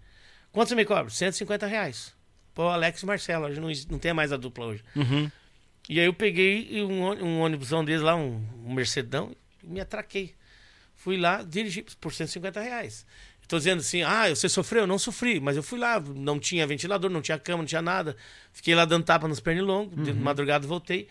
Quanto 0.51 0.69
você 0.69 0.75
me 0.75 0.85
cobra? 0.85 1.09
150 1.09 1.65
reais. 1.65 2.13
Pô, 2.53 2.63
Alex 2.67 3.01
e 3.01 3.05
Marcelo, 3.05 3.45
hoje 3.47 3.59
não, 3.59 3.69
não 3.89 3.99
tem 3.99 4.13
mais 4.13 4.31
a 4.31 4.37
dupla 4.37 4.65
hoje. 4.65 4.83
E 5.89 5.99
aí 5.99 6.05
eu 6.05 6.13
peguei 6.13 6.83
um, 6.83 7.03
um 7.23 7.39
ônibusão 7.39 7.83
deles 7.83 8.01
lá, 8.01 8.15
um, 8.15 8.45
um 8.65 8.73
Mercedão, 8.73 9.35
e 9.63 9.67
me 9.67 9.79
atraquei. 9.79 10.35
Fui 10.95 11.17
lá, 11.17 11.41
dirigi 11.41 11.83
por 11.99 12.13
150 12.13 12.61
reais. 12.61 13.05
Estou 13.51 13.59
dizendo 13.59 13.81
assim, 13.81 14.01
ah, 14.01 14.29
você 14.29 14.47
sofreu? 14.47 14.83
Eu 14.83 14.87
não 14.87 14.97
sofri, 14.97 15.37
mas 15.41 15.57
eu 15.57 15.61
fui 15.61 15.77
lá, 15.77 15.99
não 15.99 16.39
tinha 16.39 16.65
ventilador, 16.65 17.11
não 17.11 17.21
tinha 17.21 17.37
cama, 17.37 17.57
não 17.57 17.65
tinha 17.65 17.81
nada. 17.81 18.15
Fiquei 18.53 18.73
lá 18.73 18.85
dando 18.85 19.03
tapa 19.03 19.27
nos 19.27 19.41
pernilongos, 19.41 20.01
de 20.05 20.13
madrugada 20.13 20.65
voltei. 20.65 21.09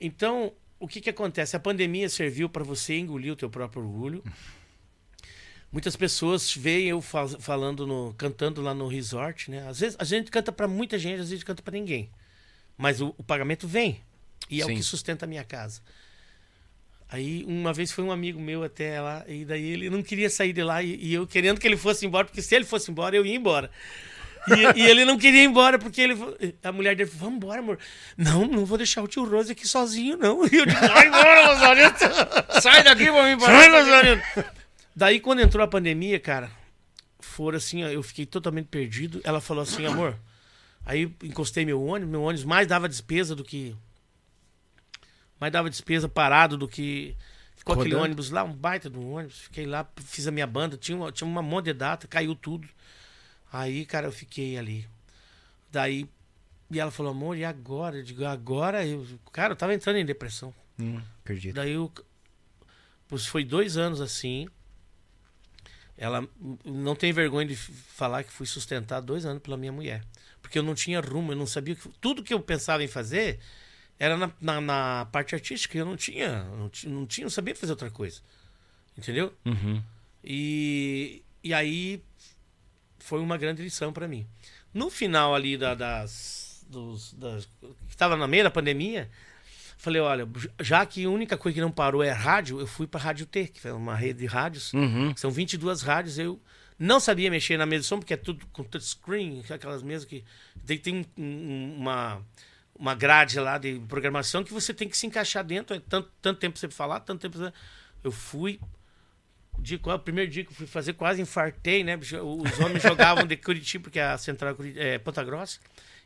Então, 0.00 0.52
o 0.80 0.88
que 0.88 1.00
que 1.00 1.08
acontece? 1.08 1.54
A 1.54 1.60
pandemia 1.60 2.08
serviu 2.08 2.48
para 2.48 2.64
você 2.64 2.98
engolir 2.98 3.32
o 3.32 3.36
teu 3.36 3.48
próprio 3.48 3.80
orgulho. 3.80 4.24
Muitas 5.70 5.94
pessoas 5.94 6.52
veem 6.52 6.88
eu 6.88 7.00
faz- 7.00 7.36
falando, 7.38 7.86
no, 7.86 8.12
cantando 8.14 8.60
lá 8.60 8.74
no 8.74 8.88
resort, 8.88 9.48
né? 9.48 9.64
Às 9.68 9.78
vezes 9.78 9.96
a 10.00 10.04
gente 10.04 10.32
canta 10.32 10.50
para 10.50 10.66
muita 10.66 10.98
gente, 10.98 11.20
às 11.20 11.30
vezes 11.30 11.44
canta 11.44 11.62
para 11.62 11.74
ninguém. 11.74 12.10
Mas 12.76 13.00
o, 13.00 13.14
o 13.16 13.22
pagamento 13.22 13.68
vem. 13.68 14.00
E 14.50 14.60
é 14.60 14.64
Sim. 14.64 14.72
o 14.72 14.74
que 14.74 14.82
sustenta 14.82 15.26
a 15.26 15.28
minha 15.28 15.44
casa. 15.44 15.80
Aí 17.10 17.44
uma 17.46 17.72
vez 17.72 17.90
foi 17.90 18.04
um 18.04 18.12
amigo 18.12 18.40
meu 18.40 18.62
até 18.62 19.00
lá, 19.00 19.24
e 19.26 19.44
daí 19.44 19.64
ele 19.64 19.88
não 19.90 20.02
queria 20.02 20.28
sair 20.28 20.52
de 20.52 20.62
lá, 20.62 20.82
e, 20.82 20.94
e 20.96 21.14
eu 21.14 21.26
querendo 21.26 21.58
que 21.58 21.66
ele 21.66 21.76
fosse 21.76 22.04
embora, 22.04 22.26
porque 22.26 22.42
se 22.42 22.54
ele 22.54 22.64
fosse 22.64 22.90
embora, 22.90 23.16
eu 23.16 23.24
ia 23.24 23.34
embora. 23.34 23.70
E, 24.46 24.80
e 24.80 24.86
ele 24.86 25.04
não 25.04 25.18
queria 25.18 25.42
ir 25.42 25.46
embora, 25.46 25.78
porque 25.78 26.00
ele, 26.00 26.16
a 26.62 26.72
mulher 26.72 26.94
dele 26.94 27.08
falou, 27.10 27.24
vamos 27.24 27.36
embora, 27.36 27.60
amor. 27.60 27.78
Não, 28.16 28.46
não 28.46 28.64
vou 28.64 28.78
deixar 28.78 29.02
o 29.02 29.08
tio 29.08 29.24
Rose 29.24 29.52
aqui 29.52 29.66
sozinho, 29.66 30.16
não. 30.16 30.44
E 30.50 30.56
eu 30.56 30.66
digo, 30.66 30.80
vai 30.80 31.06
embora, 31.06 31.48
Lazarento. 31.48 31.98
Sai 32.60 32.82
daqui, 32.82 33.10
vou 33.10 33.22
me 33.22 33.40
Sai, 33.40 33.68
Lazarento. 33.68 34.44
Daí, 34.94 35.20
quando 35.20 35.40
entrou 35.40 35.62
a 35.64 35.68
pandemia, 35.68 36.18
cara, 36.18 36.50
foram 37.20 37.58
assim, 37.58 37.84
ó, 37.84 37.88
eu 37.88 38.02
fiquei 38.02 38.26
totalmente 38.26 38.66
perdido. 38.66 39.20
Ela 39.24 39.40
falou 39.40 39.62
assim, 39.62 39.86
amor. 39.86 40.16
Aí 40.84 41.12
encostei 41.22 41.64
meu 41.64 41.82
ônibus, 41.82 42.10
meu 42.10 42.22
ônibus 42.22 42.44
mais 42.44 42.66
dava 42.66 42.88
despesa 42.88 43.34
do 43.34 43.44
que. 43.44 43.76
Mais 45.40 45.52
dava 45.52 45.70
despesa 45.70 46.08
parado 46.08 46.56
do 46.56 46.68
que. 46.68 47.16
Ficou 47.56 47.74
aquele 47.74 47.90
Rodando. 47.90 48.04
ônibus 48.04 48.30
lá, 48.30 48.44
um 48.44 48.52
baita 48.52 48.88
do 48.88 49.00
ônibus. 49.00 49.40
Fiquei 49.40 49.66
lá, 49.66 49.86
fiz 49.96 50.26
a 50.26 50.30
minha 50.30 50.46
banda, 50.46 50.76
tinha 50.76 50.96
uma, 50.96 51.12
tinha 51.12 51.26
uma 51.26 51.42
monte 51.42 51.66
de 51.66 51.72
data, 51.72 52.06
caiu 52.06 52.34
tudo. 52.34 52.68
Aí, 53.52 53.84
cara, 53.84 54.06
eu 54.06 54.12
fiquei 54.12 54.58
ali. 54.58 54.88
Daí. 55.70 56.08
E 56.70 56.78
ela 56.78 56.90
falou, 56.90 57.12
amor, 57.12 57.36
e 57.36 57.44
agora? 57.44 57.96
Eu 57.96 58.02
digo, 58.02 58.24
agora 58.24 58.86
eu. 58.86 59.06
Cara, 59.32 59.52
eu 59.52 59.56
tava 59.56 59.74
entrando 59.74 59.96
em 59.96 60.04
depressão. 60.04 60.54
Hum, 60.78 61.00
acredito. 61.22 61.54
Daí 61.54 61.72
eu. 61.72 61.90
Pois 63.08 63.26
foi 63.26 63.44
dois 63.44 63.76
anos 63.76 64.00
assim. 64.00 64.48
Ela 65.96 66.28
não 66.64 66.94
tem 66.94 67.12
vergonha 67.12 67.48
de 67.48 67.56
falar 67.56 68.22
que 68.22 68.32
fui 68.32 68.46
sustentado 68.46 69.06
dois 69.06 69.26
anos 69.26 69.42
pela 69.42 69.56
minha 69.56 69.72
mulher. 69.72 70.04
Porque 70.40 70.58
eu 70.58 70.62
não 70.62 70.74
tinha 70.74 71.00
rumo, 71.00 71.32
eu 71.32 71.36
não 71.36 71.46
sabia. 71.46 71.74
Que, 71.74 71.88
tudo 72.00 72.22
que 72.22 72.32
eu 72.32 72.40
pensava 72.40 72.84
em 72.84 72.88
fazer 72.88 73.40
era 73.98 74.16
na, 74.16 74.30
na, 74.40 74.60
na 74.60 75.06
parte 75.12 75.34
artística. 75.34 75.76
Eu 75.76 75.84
não 75.84 75.96
tinha, 75.96 76.44
não 76.44 76.70
não 76.86 77.06
tinha, 77.06 77.24
não 77.24 77.30
sabia 77.30 77.54
fazer 77.54 77.72
outra 77.72 77.90
coisa. 77.90 78.20
Entendeu? 78.96 79.32
Uhum. 79.44 79.82
E, 80.22 81.22
e 81.42 81.54
aí 81.54 82.02
foi 82.98 83.20
uma 83.20 83.36
grande 83.38 83.62
lição 83.62 83.92
para 83.92 84.08
mim. 84.08 84.26
No 84.74 84.90
final 84.90 85.34
ali 85.34 85.56
da, 85.56 85.74
das, 85.74 86.64
dos, 86.68 87.14
das, 87.14 87.46
que 87.60 87.66
estava 87.90 88.16
na 88.16 88.26
meio 88.26 88.44
da 88.44 88.50
pandemia, 88.50 89.08
falei, 89.78 90.00
olha, 90.00 90.28
já 90.60 90.84
que 90.84 91.04
a 91.04 91.10
única 91.10 91.36
coisa 91.38 91.54
que 91.54 91.60
não 91.60 91.70
parou 91.70 92.02
é 92.02 92.10
rádio, 92.10 92.60
eu 92.60 92.66
fui 92.66 92.86
para 92.86 93.00
Rádio 93.00 93.24
T, 93.26 93.46
que 93.48 93.66
é 93.66 93.72
uma 93.72 93.94
rede 93.94 94.18
de 94.20 94.26
rádios. 94.26 94.72
Uhum. 94.74 95.16
São 95.16 95.30
22 95.30 95.82
rádios, 95.82 96.18
eu 96.18 96.40
não 96.78 97.00
sabia 97.00 97.30
mexer 97.30 97.56
na 97.56 97.64
mesa 97.66 97.82
de 97.82 97.86
som, 97.88 97.98
porque 97.98 98.14
é 98.14 98.16
tudo 98.16 98.44
com 98.52 98.62
touchscreen, 98.62 99.42
aquelas 99.48 99.82
mesas 99.82 100.04
que 100.04 100.22
tem, 100.66 100.78
tem 100.78 100.94
um- 101.16 101.22
um- 101.22 101.76
uma 101.78 102.22
uma 102.78 102.94
grade 102.94 103.38
lá 103.40 103.58
de 103.58 103.80
programação 103.88 104.44
que 104.44 104.52
você 104.52 104.72
tem 104.72 104.88
que 104.88 104.96
se 104.96 105.06
encaixar 105.06 105.44
dentro, 105.44 105.74
é 105.76 105.80
tanto, 105.80 106.10
tanto 106.22 106.38
tempo 106.38 106.58
você 106.58 106.68
falar, 106.70 107.00
tanto 107.00 107.20
tempo 107.20 107.36
você... 107.38 107.52
Eu 108.04 108.12
fui 108.12 108.60
o, 109.58 109.60
dia, 109.60 109.78
qual- 109.78 109.96
o 109.96 110.00
primeiro 110.00 110.30
dia 110.30 110.44
que 110.44 110.50
eu 110.52 110.54
fui 110.56 110.66
fazer, 110.66 110.92
quase 110.92 111.20
infartei, 111.20 111.82
né? 111.82 111.96
Os 111.96 112.60
homens 112.60 112.82
jogavam 112.82 113.26
de 113.26 113.36
Curitiba, 113.36 113.84
porque 113.84 113.98
a 113.98 114.16
central 114.16 114.56
é 114.76 114.94
é 114.94 114.98
Ponta 114.98 115.24
Grossa. 115.24 115.58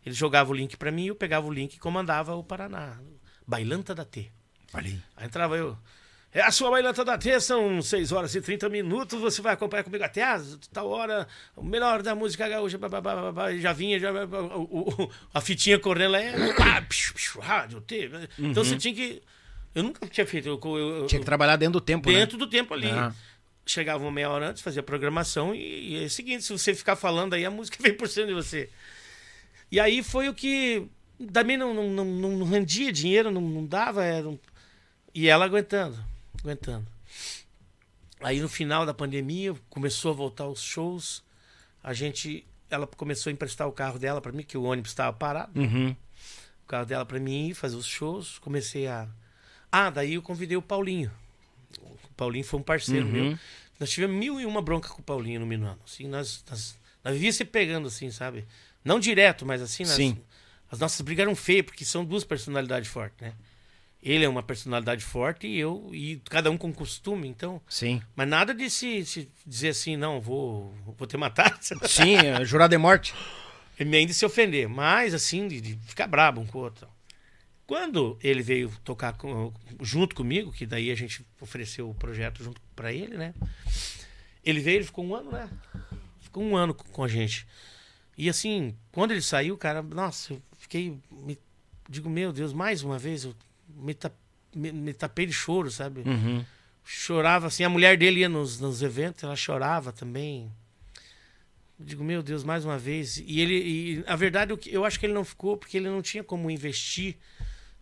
Eles 0.05 0.17
jogavam 0.17 0.53
o 0.53 0.57
link 0.57 0.77
pra 0.77 0.91
mim, 0.91 1.07
eu 1.07 1.15
pegava 1.15 1.47
o 1.47 1.53
link 1.53 1.75
e 1.75 1.79
comandava 1.79 2.35
o 2.35 2.43
Paraná. 2.43 2.99
Bailanta 3.47 3.95
da 3.95 4.05
T. 4.05 4.31
Olha 4.73 4.87
aí. 4.87 5.03
Aí 5.17 5.27
entrava 5.27 5.57
eu. 5.57 5.77
É 6.35 6.41
a 6.41 6.51
sua 6.51 6.71
bailanta 6.71 7.05
da 7.05 7.19
T, 7.19 7.39
são 7.41 7.83
6 7.83 8.11
horas 8.11 8.35
e 8.35 8.41
30 8.41 8.69
minutos. 8.71 9.21
Você 9.21 9.43
vai 9.43 9.53
acompanhar 9.53 9.85
comigo 9.85 10.03
até 10.03 10.23
as 10.25 10.59
tal 10.73 10.89
hora. 10.89 11.29
O 11.55 11.63
melhor 11.63 12.03
da 12.03 12.15
música 12.15 12.49
gaúcha. 12.49 12.79
Já 13.61 13.73
vinha, 13.75 13.99
já, 14.01 14.11
o, 14.11 15.03
o- 15.05 15.11
a 15.35 15.41
fitinha 15.43 15.79
correndo 15.79 16.13
lá. 16.13 16.21
É, 16.21 16.55
pá, 16.55 16.81
psh, 16.83 17.13
psh, 17.13 17.37
rádio, 17.39 17.81
T. 17.83 18.11
Então 18.39 18.65
você 18.65 18.77
tinha 18.77 18.95
que. 18.95 19.23
Eu 19.75 19.83
nunca 19.83 20.07
tinha 20.07 20.27
feito. 20.27 20.49
Eu, 20.49 20.59
eu- 20.65 21.01
Uhum. 21.03 21.07
Tinha 21.07 21.19
que 21.21 21.25
trabalhar 21.27 21.57
dentro 21.57 21.75
do 21.75 21.81
tempo, 21.83 22.11
dentro 22.11 22.39
né? 22.39 22.45
do 22.45 22.51
tempo 22.51 22.73
ali. 22.73 22.89
Ah. 22.89 23.13
Chegava 23.67 24.03
uma 24.03 24.11
meia 24.11 24.31
hora 24.31 24.49
antes, 24.51 24.63
fazia 24.63 24.81
a 24.81 24.83
programação 24.83 25.55
e, 25.55 25.93
e 25.99 26.03
é 26.03 26.07
o 26.07 26.11
seguinte, 26.11 26.43
se 26.45 26.53
você 26.53 26.75
ficar 26.75 26.97
falando 26.97 27.35
aí, 27.35 27.45
a 27.45 27.51
música 27.51 27.77
vem 27.83 27.93
por 27.95 28.09
cima 28.09 28.27
de 28.27 28.35
você. 28.35 28.71
E 29.71 29.79
aí 29.79 30.03
foi 30.03 30.29
o 30.31 30.35
que 30.35 30.87
também 31.33 31.57
não, 31.59 31.73
não, 31.75 31.89
não, 32.05 32.05
não 32.39 32.47
rendia 32.47 32.91
dinheiro, 32.91 33.31
não, 33.31 33.41
não 33.43 33.67
dava. 33.67 34.03
Era 34.05 34.29
um- 34.29 34.39
E 35.15 35.29
ela 35.29 35.45
aguentando, 35.45 35.97
aguentando. 36.41 36.87
Aí 38.21 38.41
no 38.41 38.49
final 38.49 38.87
da 38.87 38.95
pandemia, 38.95 39.55
começou 39.69 40.13
a 40.13 40.15
voltar 40.15 40.47
os 40.47 40.61
shows. 40.63 41.23
A 41.83 41.93
gente, 41.93 42.47
ela 42.71 42.87
começou 42.87 43.31
a 43.31 43.33
emprestar 43.33 43.67
o 43.67 43.73
carro 43.73 43.99
dela 43.99 44.21
para 44.21 44.33
mim, 44.33 44.43
que 44.45 44.57
o 44.57 44.63
ônibus 44.63 44.93
estava 44.93 45.13
parado 45.17 45.59
Uhum. 45.61 45.91
o 45.91 46.67
carro 46.69 46.87
dela 46.87 47.05
para 47.05 47.19
mim 47.19 47.49
ir 47.49 47.55
fazer 47.55 47.77
os 47.77 47.87
shows. 47.87 48.39
Comecei 48.39 48.87
a. 48.87 49.09
Ah, 49.71 49.91
daí 49.91 50.15
eu 50.15 50.23
convidei 50.23 50.57
o 50.57 50.63
Paulinho. 50.63 51.11
O 51.81 52.09
Paulinho 52.17 52.45
foi 52.45 52.61
um 52.61 52.63
parceiro 52.63 53.07
Uhum. 53.07 53.13
meu. 53.13 53.39
Nós 53.81 53.91
tivemos 53.91 54.17
mil 54.17 54.41
e 54.41 54.47
uma 54.47 54.63
bronca 54.63 54.89
com 54.89 55.01
o 55.01 55.05
Paulinho 55.05 55.41
no 55.41 55.47
Minuano. 55.47 55.81
Assim, 55.85 56.07
nós, 56.07 56.45
nós, 56.49 56.79
nós 57.03 57.15
vivíamos 57.15 57.37
se 57.37 57.45
pegando, 57.45 57.89
assim, 57.89 58.11
sabe? 58.13 58.47
Não 58.85 59.01
direto, 59.01 59.45
mas 59.45 59.61
assim, 59.61 59.83
nós- 59.85 59.95
Sim. 59.97 60.23
as 60.71 60.79
nossas 60.79 61.01
brigas 61.01 61.25
eram 61.25 61.35
feias, 61.35 61.65
porque 61.67 61.85
são 61.85 62.05
duas 62.05 62.23
personalidades 62.23 62.89
fortes, 62.89 63.21
né? 63.21 63.35
Ele 64.03 64.25
é 64.25 64.29
uma 64.29 64.43
personalidade 64.43 65.05
forte 65.05 65.47
e 65.47 65.59
eu, 65.59 65.89
e 65.93 66.21
cada 66.29 66.51
um 66.51 66.59
com 66.59 66.73
costume, 66.73 67.29
então. 67.29 67.63
Sim. 67.69 68.03
Mas 68.17 68.29
nada 68.29 68.53
de 68.53 68.69
se, 68.69 69.05
se 69.07 69.29
dizer 69.47 69.69
assim, 69.69 69.97
não, 69.97 70.21
vou, 70.21 70.75
vou 70.99 71.07
te 71.07 71.17
matar. 71.17 71.57
Sim, 71.87 72.17
é, 72.17 72.45
jurado 72.45 72.73
de 72.73 72.79
morte. 72.79 73.15
E 73.79 73.85
nem 73.85 74.05
de 74.07 74.13
se 74.13 74.25
ofender, 74.27 74.69
mas 74.69 75.15
assim, 75.15 75.47
de, 75.47 75.61
de 75.61 75.77
ficar 75.87 76.07
brabo 76.09 76.41
um 76.41 76.47
com 76.47 76.59
o 76.59 76.63
outro. 76.63 76.89
Quando 77.65 78.19
ele 78.23 78.43
veio 78.43 78.71
tocar 78.85 79.13
com- 79.17 79.53
junto 79.81 80.15
comigo, 80.17 80.51
que 80.53 80.67
daí 80.67 80.91
a 80.91 80.95
gente 80.97 81.25
ofereceu 81.41 81.89
o 81.89 81.95
projeto 81.95 82.43
junto 82.43 82.61
pra 82.75 82.93
ele, 82.93 83.17
né? 83.17 83.33
Ele 84.45 84.61
veio, 84.61 84.79
ele 84.79 84.85
ficou 84.85 85.05
um 85.07 85.15
ano, 85.15 85.31
né? 85.31 85.49
Ficou 86.21 86.43
um 86.43 86.57
ano 86.57 86.75
com 86.75 86.85
com 86.85 87.05
a 87.05 87.09
gente. 87.09 87.47
E 88.19 88.29
assim, 88.29 88.75
quando 88.91 89.13
ele 89.13 89.23
saiu, 89.23 89.57
cara, 89.57 89.81
nossa, 89.81 90.33
eu 90.35 90.43
fiquei. 90.59 90.99
me- 91.11 91.39
digo, 91.89 92.11
meu 92.11 92.33
Deus, 92.33 92.53
mais 92.53 92.83
uma 92.83 92.99
vez, 92.99 93.25
eu 93.25 93.35
me, 93.77 93.95
ta- 93.95 94.13
me- 94.55 94.73
me 94.73 94.93
tapei 94.93 95.27
de 95.27 95.33
choro, 95.33 95.71
sabe? 95.71 96.01
Uhum. 96.03 96.45
chorava 96.85 97.47
assim. 97.47 97.65
A 97.65 97.69
mulher 97.69 97.97
dele 97.97 98.21
ia 98.21 98.29
nos, 98.29 98.59
nos 98.61 98.83
eventos, 98.83 99.23
ela 99.23 99.37
chorava 99.37 99.93
também. 99.93 100.51
Eu 101.79 101.87
digo, 101.87 102.05
meu 102.05 102.23
Deus, 102.23 102.45
mais 102.45 102.65
uma 102.65 102.79
vez. 102.79 103.19
E 103.27 103.41
ele, 103.41 103.55
e, 103.55 104.05
a 104.07 104.15
verdade, 104.17 104.53
eu, 104.53 104.61
eu 104.67 104.85
acho 104.85 104.99
que 105.01 105.07
ele 105.07 105.13
não 105.13 105.25
ficou 105.25 105.57
porque 105.57 105.77
ele 105.77 105.89
não 105.89 106.03
tinha 106.03 106.23
como 106.23 106.51
investir. 106.51 107.17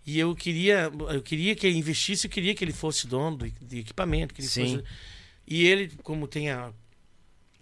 E 0.06 0.18
eu 0.18 0.34
queria, 0.34 0.90
eu 1.12 1.22
queria 1.22 1.54
que 1.54 1.66
ele 1.66 1.76
investisse, 1.78 2.26
eu 2.26 2.30
queria 2.30 2.54
que 2.54 2.64
ele 2.64 2.72
fosse 2.72 3.06
dono 3.06 3.36
do, 3.36 3.50
de 3.50 3.80
equipamento, 3.80 4.32
que 4.32 4.40
ele 4.40 4.48
Sim. 4.48 4.76
fosse. 4.78 4.84
E 5.46 5.66
ele, 5.66 5.92
como 6.02 6.26
tem 6.26 6.50
a 6.50 6.72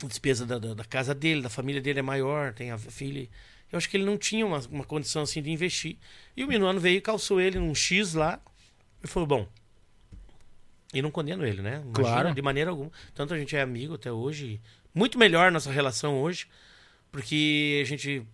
despesa 0.07 0.47
da, 0.47 0.59
da, 0.59 0.75
da 0.75 0.85
casa 0.85 1.13
dele, 1.15 1.43
da 1.43 1.49
família 1.51 1.81
dele 1.81 1.99
é 1.99 2.03
maior, 2.03 2.53
tem 2.55 2.71
a 2.71 2.79
filha. 2.79 3.29
Eu 3.73 3.77
acho 3.77 3.89
que 3.91 3.97
ele 3.97 4.05
não 4.05 4.17
tinha 4.17 4.47
uma, 4.47 4.61
uma 4.71 4.85
condição 4.85 5.23
assim 5.23 5.43
de 5.43 5.51
investir. 5.51 5.97
E 6.39 6.45
o 6.45 6.47
Minuano 6.47 6.79
veio 6.79 6.99
e 6.99 7.01
calçou 7.01 7.41
ele 7.41 7.59
num 7.59 7.75
X 7.75 8.15
lá 8.15 8.39
e 9.03 9.09
falou: 9.09 9.27
bom, 9.27 9.49
e 10.95 11.03
não 11.03 11.11
condeno 11.11 11.45
ele, 11.45 11.61
né? 11.61 11.83
Imagina, 11.85 11.93
Claro. 11.93 12.33
De 12.33 12.41
maneira 12.41 12.71
alguma. 12.71 12.93
Tanto 13.13 13.35
a 13.35 13.39
gente 13.39 13.57
é 13.57 13.61
amigo 13.61 13.95
até 13.95 14.13
hoje. 14.13 14.61
Muito 14.95 15.19
melhor 15.19 15.51
nossa 15.51 15.73
relação 15.73 16.23
hoje, 16.23 16.47
porque 17.11 17.81
a 17.83 17.85
gente 17.89 18.25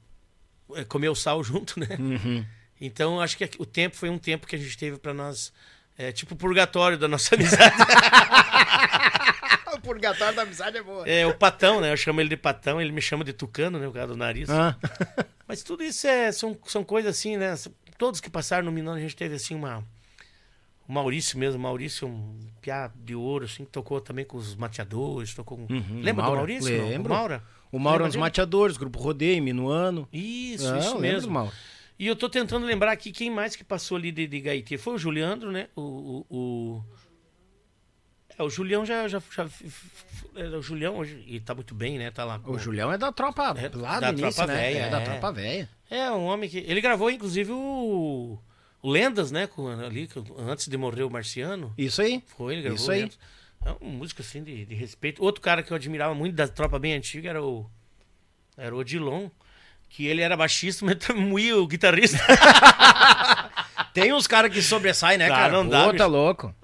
é, 0.75 0.85
comeu 0.85 1.15
sal 1.15 1.43
junto, 1.45 1.81
né? 1.81 1.97
Uhum. 1.99 2.45
Então 2.79 3.23
acho 3.23 3.39
que 3.39 3.49
o 3.59 3.65
tempo 3.65 3.97
foi 3.97 4.11
um 4.11 4.19
tempo 4.19 4.47
que 4.47 4.55
a 4.55 4.59
gente 4.59 4.77
teve 4.77 4.99
pra 4.99 5.15
nós. 5.15 5.51
É, 5.97 6.13
tipo 6.13 6.35
o 6.35 6.37
purgatório 6.37 6.99
da 6.99 7.09
nossa 7.09 7.37
amizade. 7.37 7.75
o 9.75 9.81
purgatório 9.81 10.37
da 10.37 10.43
amizade 10.43 10.77
é 10.77 10.83
boa. 10.83 11.09
é 11.09 11.27
o 11.27 11.33
patão, 11.33 11.81
né? 11.81 11.91
Eu 11.91 11.97
chamo 11.97 12.21
ele 12.21 12.29
de 12.29 12.37
patão, 12.37 12.83
ele 12.83 12.93
me 12.93 13.01
chama 13.01 13.25
de 13.25 13.33
tucano, 13.33 13.79
né? 13.79 13.89
O 13.89 13.93
cara 13.93 14.09
do 14.09 14.17
nariz. 14.17 14.51
Ah. 14.51 14.77
Mas 15.49 15.63
tudo 15.63 15.83
isso 15.83 16.07
é, 16.07 16.31
são, 16.33 16.59
são 16.67 16.85
coisas 16.85 17.17
assim, 17.17 17.37
né? 17.39 17.55
Todos 17.99 18.21
que 18.21 18.29
passaram 18.31 18.65
no 18.65 18.73
Minão, 18.73 18.95
a 18.95 19.01
gente 19.01 19.17
teve 19.17 19.35
assim 19.37 19.55
uma. 19.55 19.85
O 20.87 20.93
Maurício 20.93 21.39
mesmo, 21.39 21.61
Maurício, 21.63 22.07
um 22.07 22.39
piá 22.61 22.91
de 22.95 23.15
ouro, 23.15 23.47
assim, 23.47 23.65
que 23.65 23.71
tocou 23.71 24.01
também 24.01 24.25
com 24.25 24.37
os 24.37 24.55
mateadores, 24.55 25.33
tocou 25.35 25.57
com. 25.57 25.67
Lembra 26.03 26.23
Maura, 26.25 26.31
do 26.31 26.37
Maurício? 26.37 26.89
lembro. 26.89 27.13
O 27.13 27.17
Maura? 27.17 27.43
O 27.73 27.79
Mauro 27.79 27.95
Lembra 27.95 28.07
nos 28.07 28.13
dele? 28.15 28.21
Mateadores, 28.21 28.77
Grupo 28.77 28.99
Rodeio, 28.99 29.43
Minuano. 29.43 30.07
Isso, 30.13 30.73
Ah, 30.73 30.79
isso 30.79 30.99
mesmo. 30.99 31.33
Mauro. 31.33 31.53
E 31.99 32.07
eu 32.07 32.15
tô 32.17 32.29
tentando 32.29 32.67
lembrar 32.67 32.93
aqui 32.93 33.13
quem 33.13 33.31
mais 33.31 33.55
que 33.57 33.63
passou 33.65 33.97
ali 33.97 34.11
de, 34.13 34.27
de 34.27 34.41
Gaiti. 34.41 34.77
Foi 34.77 34.95
o 34.95 34.99
Juliandro, 34.99 35.51
né? 35.53 35.69
O. 35.75 35.81
o, 35.81 36.27
o... 36.37 36.85
É, 38.39 38.43
o 38.43 38.51
Julião 38.51 38.85
já. 38.85 39.07
já, 39.09 39.23
já 39.31 39.49
é, 40.37 40.45
o 40.49 40.63
Julião 40.63 40.97
hoje. 40.97 41.23
E 41.27 41.41
tá 41.41 41.55
muito 41.55 41.75
bem, 41.75 41.99
né? 41.99 42.11
Tá 42.11 42.25
lá. 42.25 42.41
O 42.45 42.59
Julião 42.59 42.93
é 42.93 42.99
da 42.99 43.13
tropa 43.13 43.55
É, 43.57 43.71
lá 43.75 44.01
da 44.01 44.11
do 44.11 44.21
início, 44.21 44.35
tropa 44.37 44.53
né? 44.53 44.61
velha, 44.61 44.79
é 44.79 44.91
da 44.91 45.01
é. 45.01 45.05
tropa 45.05 45.33
velha. 45.33 45.69
É, 45.91 46.11
um 46.11 46.25
homem 46.25 46.49
que. 46.51 46.59
Ele 46.59 46.81
gravou, 46.81 47.11
inclusive, 47.11 47.53
o. 47.53 48.39
O 48.83 48.91
Lendas, 48.91 49.31
né? 49.31 49.47
Com, 49.47 49.69
ali, 49.69 50.09
antes 50.39 50.69
de 50.69 50.77
morrer 50.77 51.05
o 51.05 51.11
Marciano. 51.11 51.73
Isso 51.79 52.03
aí. 52.03 52.23
Foi, 52.37 52.55
ele 52.55 52.63
gravou. 52.63 52.77
Isso 52.77 52.91
aí. 52.91 53.03
Lendas. 53.03 53.19
É 53.65 53.75
um 53.81 53.91
músico 53.91 54.21
assim 54.21 54.43
de, 54.43 54.67
de 54.67 54.75
respeito. 54.75 55.23
Outro 55.23 55.41
cara 55.41 55.63
que 55.63 55.73
eu 55.73 55.77
admirava 55.77 56.15
muito 56.15 56.35
da 56.35 56.47
tropa 56.47 56.79
bem 56.79 56.95
antiga 56.95 57.31
era 57.31 57.43
o. 57.43 57.71
Era 58.57 58.75
o 58.75 58.79
Odilon. 58.79 59.31
Que 59.89 60.07
ele 60.07 60.23
era 60.23 60.37
baixista, 60.37 60.85
mas 60.87 60.97
também 60.97 61.53
o 61.53 61.67
guitarrista. 61.67 62.19
Tem 63.95 64.13
uns 64.13 64.27
caras 64.27 64.53
que 64.53 64.61
sobressaem, 64.61 65.17
né, 65.17 65.29
Tá, 65.29 65.35
cara? 65.37 65.53
não 65.53 65.67
dá, 65.69 65.85
Pô, 65.85 65.95
tá 65.95 66.07
louco. 66.07 66.55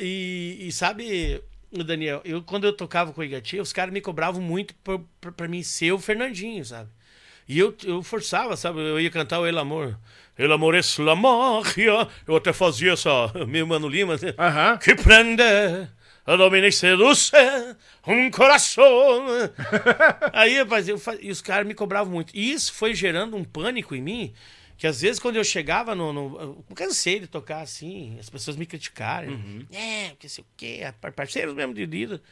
E, 0.00 0.56
e 0.60 0.72
sabe, 0.72 1.40
Daniel, 1.70 2.20
eu 2.24 2.42
quando 2.42 2.64
eu 2.66 2.72
tocava 2.72 3.12
com 3.12 3.20
o 3.20 3.24
Igati, 3.24 3.60
os 3.60 3.72
caras 3.72 3.92
me 3.92 4.00
cobravam 4.00 4.40
muito 4.42 4.74
pra, 4.82 4.98
pra, 5.20 5.30
pra 5.32 5.48
mim 5.48 5.62
ser 5.62 5.92
o 5.92 5.98
Fernandinho, 5.98 6.64
sabe? 6.64 6.88
E 7.46 7.58
eu, 7.58 7.74
eu 7.84 8.02
forçava, 8.02 8.56
sabe? 8.56 8.80
Eu 8.80 8.98
ia 9.00 9.10
cantar 9.10 9.38
o 9.40 9.46
El 9.46 9.58
Amor. 9.58 9.98
El 10.36 10.52
Amor 10.52 10.74
es 10.74 10.98
la 10.98 11.14
magia. 11.16 12.06
Eu 12.26 12.36
até 12.36 12.52
fazia 12.52 12.92
essa, 12.92 13.10
meio 13.46 13.66
Mano 13.66 13.88
Lima, 13.88 14.16
né? 14.16 14.34
Aham. 14.38 14.76
Que 14.78 14.94
prende, 14.94 15.42
a 16.26 16.36
domina 16.36 16.70
seduce 16.70 17.32
um 18.06 18.30
coração. 18.30 19.24
Aí, 20.32 20.58
rapaz, 20.58 20.88
eu, 20.88 20.98
fa- 20.98 21.16
e 21.20 21.30
os 21.30 21.40
caras 21.40 21.66
me 21.66 21.74
cobravam 21.74 22.12
muito. 22.12 22.34
E 22.36 22.52
isso 22.52 22.72
foi 22.72 22.94
gerando 22.94 23.36
um 23.36 23.44
pânico 23.44 23.94
em 23.94 24.02
mim, 24.02 24.32
que 24.78 24.86
às 24.86 25.00
vezes 25.02 25.18
quando 25.20 25.36
eu 25.36 25.44
chegava 25.44 25.94
no. 25.94 26.12
no 26.12 26.40
eu 26.40 26.64
cansei 26.74 27.20
de 27.20 27.26
tocar 27.26 27.60
assim, 27.60 28.16
as 28.18 28.30
pessoas 28.30 28.56
me 28.56 28.64
criticarem. 28.64 29.66
É, 29.70 30.08
porque 30.10 30.28
sei 30.28 30.42
o 30.42 30.46
quê, 30.56 30.80
par- 31.00 31.12
parceiros 31.12 31.54
mesmo 31.54 31.74
de 31.74 31.84
vida. 31.84 32.22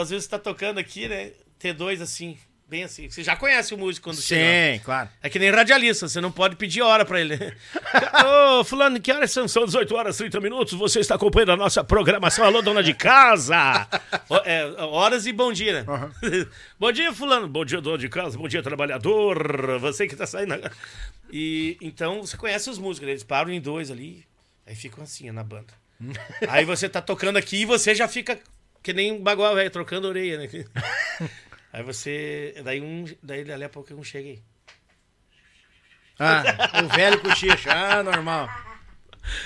Às 0.00 0.10
vezes 0.10 0.26
tá 0.26 0.38
tocando 0.38 0.78
aqui, 0.78 1.06
né? 1.06 1.30
T2 1.60 2.00
assim, 2.00 2.36
bem 2.68 2.84
assim. 2.84 3.08
Você 3.08 3.22
já 3.22 3.36
conhece 3.36 3.74
o 3.74 3.78
músico 3.78 4.04
quando 4.04 4.20
chega. 4.20 4.78
Sim, 4.78 4.84
claro. 4.84 5.08
É 5.22 5.28
que 5.28 5.38
nem 5.38 5.50
radialista, 5.50 6.08
você 6.08 6.20
não 6.20 6.32
pode 6.32 6.56
pedir 6.56 6.82
hora 6.82 7.04
pra 7.04 7.20
ele. 7.20 7.36
Ô, 8.58 8.64
fulano, 8.64 9.00
que 9.00 9.12
horas 9.12 9.30
são? 9.30 9.46
São 9.46 9.64
18 9.64 9.94
horas 9.94 10.16
e 10.16 10.18
30 10.20 10.40
minutos, 10.40 10.74
você 10.74 11.00
está 11.00 11.14
acompanhando 11.14 11.52
a 11.52 11.56
nossa 11.56 11.84
programação. 11.84 12.44
Alô, 12.44 12.62
dona 12.62 12.82
de 12.82 12.94
casa! 12.94 13.88
É, 14.44 14.64
horas 14.82 15.26
e 15.26 15.32
bom 15.32 15.52
dia, 15.52 15.82
né? 15.82 16.10
bom 16.78 16.90
dia, 16.90 17.12
fulano. 17.12 17.46
Bom 17.48 17.64
dia, 17.64 17.80
dona 17.80 17.98
de 17.98 18.08
casa. 18.08 18.36
Bom 18.36 18.48
dia, 18.48 18.62
trabalhador. 18.62 19.78
Você 19.80 20.06
que 20.06 20.16
tá 20.16 20.26
saindo 20.26 20.54
agora. 20.54 20.72
E, 21.30 21.76
então, 21.80 22.20
você 22.22 22.36
conhece 22.36 22.68
os 22.70 22.78
músicos, 22.78 23.06
né? 23.06 23.12
eles 23.12 23.24
param 23.24 23.50
em 23.50 23.60
dois 23.60 23.90
ali, 23.90 24.24
aí 24.66 24.74
ficam 24.74 25.04
assim, 25.04 25.30
na 25.30 25.42
banda. 25.42 25.72
aí 26.48 26.64
você 26.64 26.88
tá 26.88 27.00
tocando 27.00 27.36
aqui 27.36 27.62
e 27.62 27.64
você 27.64 27.94
já 27.94 28.08
fica 28.08 28.38
que 28.84 28.92
nem 28.92 29.12
um 29.12 29.22
bagual 29.22 29.54
velho, 29.54 29.70
trocando 29.70 30.06
orelha, 30.06 30.36
né? 30.36 30.48
Aí 31.74 31.82
você. 31.82 32.54
Daí 32.62 32.80
um. 32.80 33.04
Daí 33.20 33.44
dali 33.44 33.64
a 33.64 33.68
pouco 33.68 33.92
um 33.92 34.04
chega 34.04 34.28
aí. 34.28 34.42
Ah, 36.16 36.44
o 36.84 36.88
velho 36.94 37.20
cochicho. 37.20 37.68
Ah, 37.68 38.00
normal. 38.00 38.48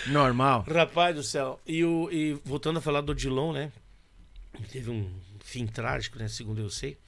Normal. 0.08 0.66
Rapaz 0.68 1.16
do 1.16 1.22
céu. 1.22 1.58
E, 1.66 1.82
o, 1.82 2.10
e 2.12 2.34
voltando 2.44 2.80
a 2.80 2.82
falar 2.82 3.00
do 3.00 3.12
Odilon, 3.12 3.54
né? 3.54 3.72
Teve 4.70 4.90
um 4.90 5.10
fim 5.42 5.66
trágico, 5.66 6.18
né? 6.18 6.28
Segundo 6.28 6.60
eu 6.60 6.68
sei. 6.68 6.98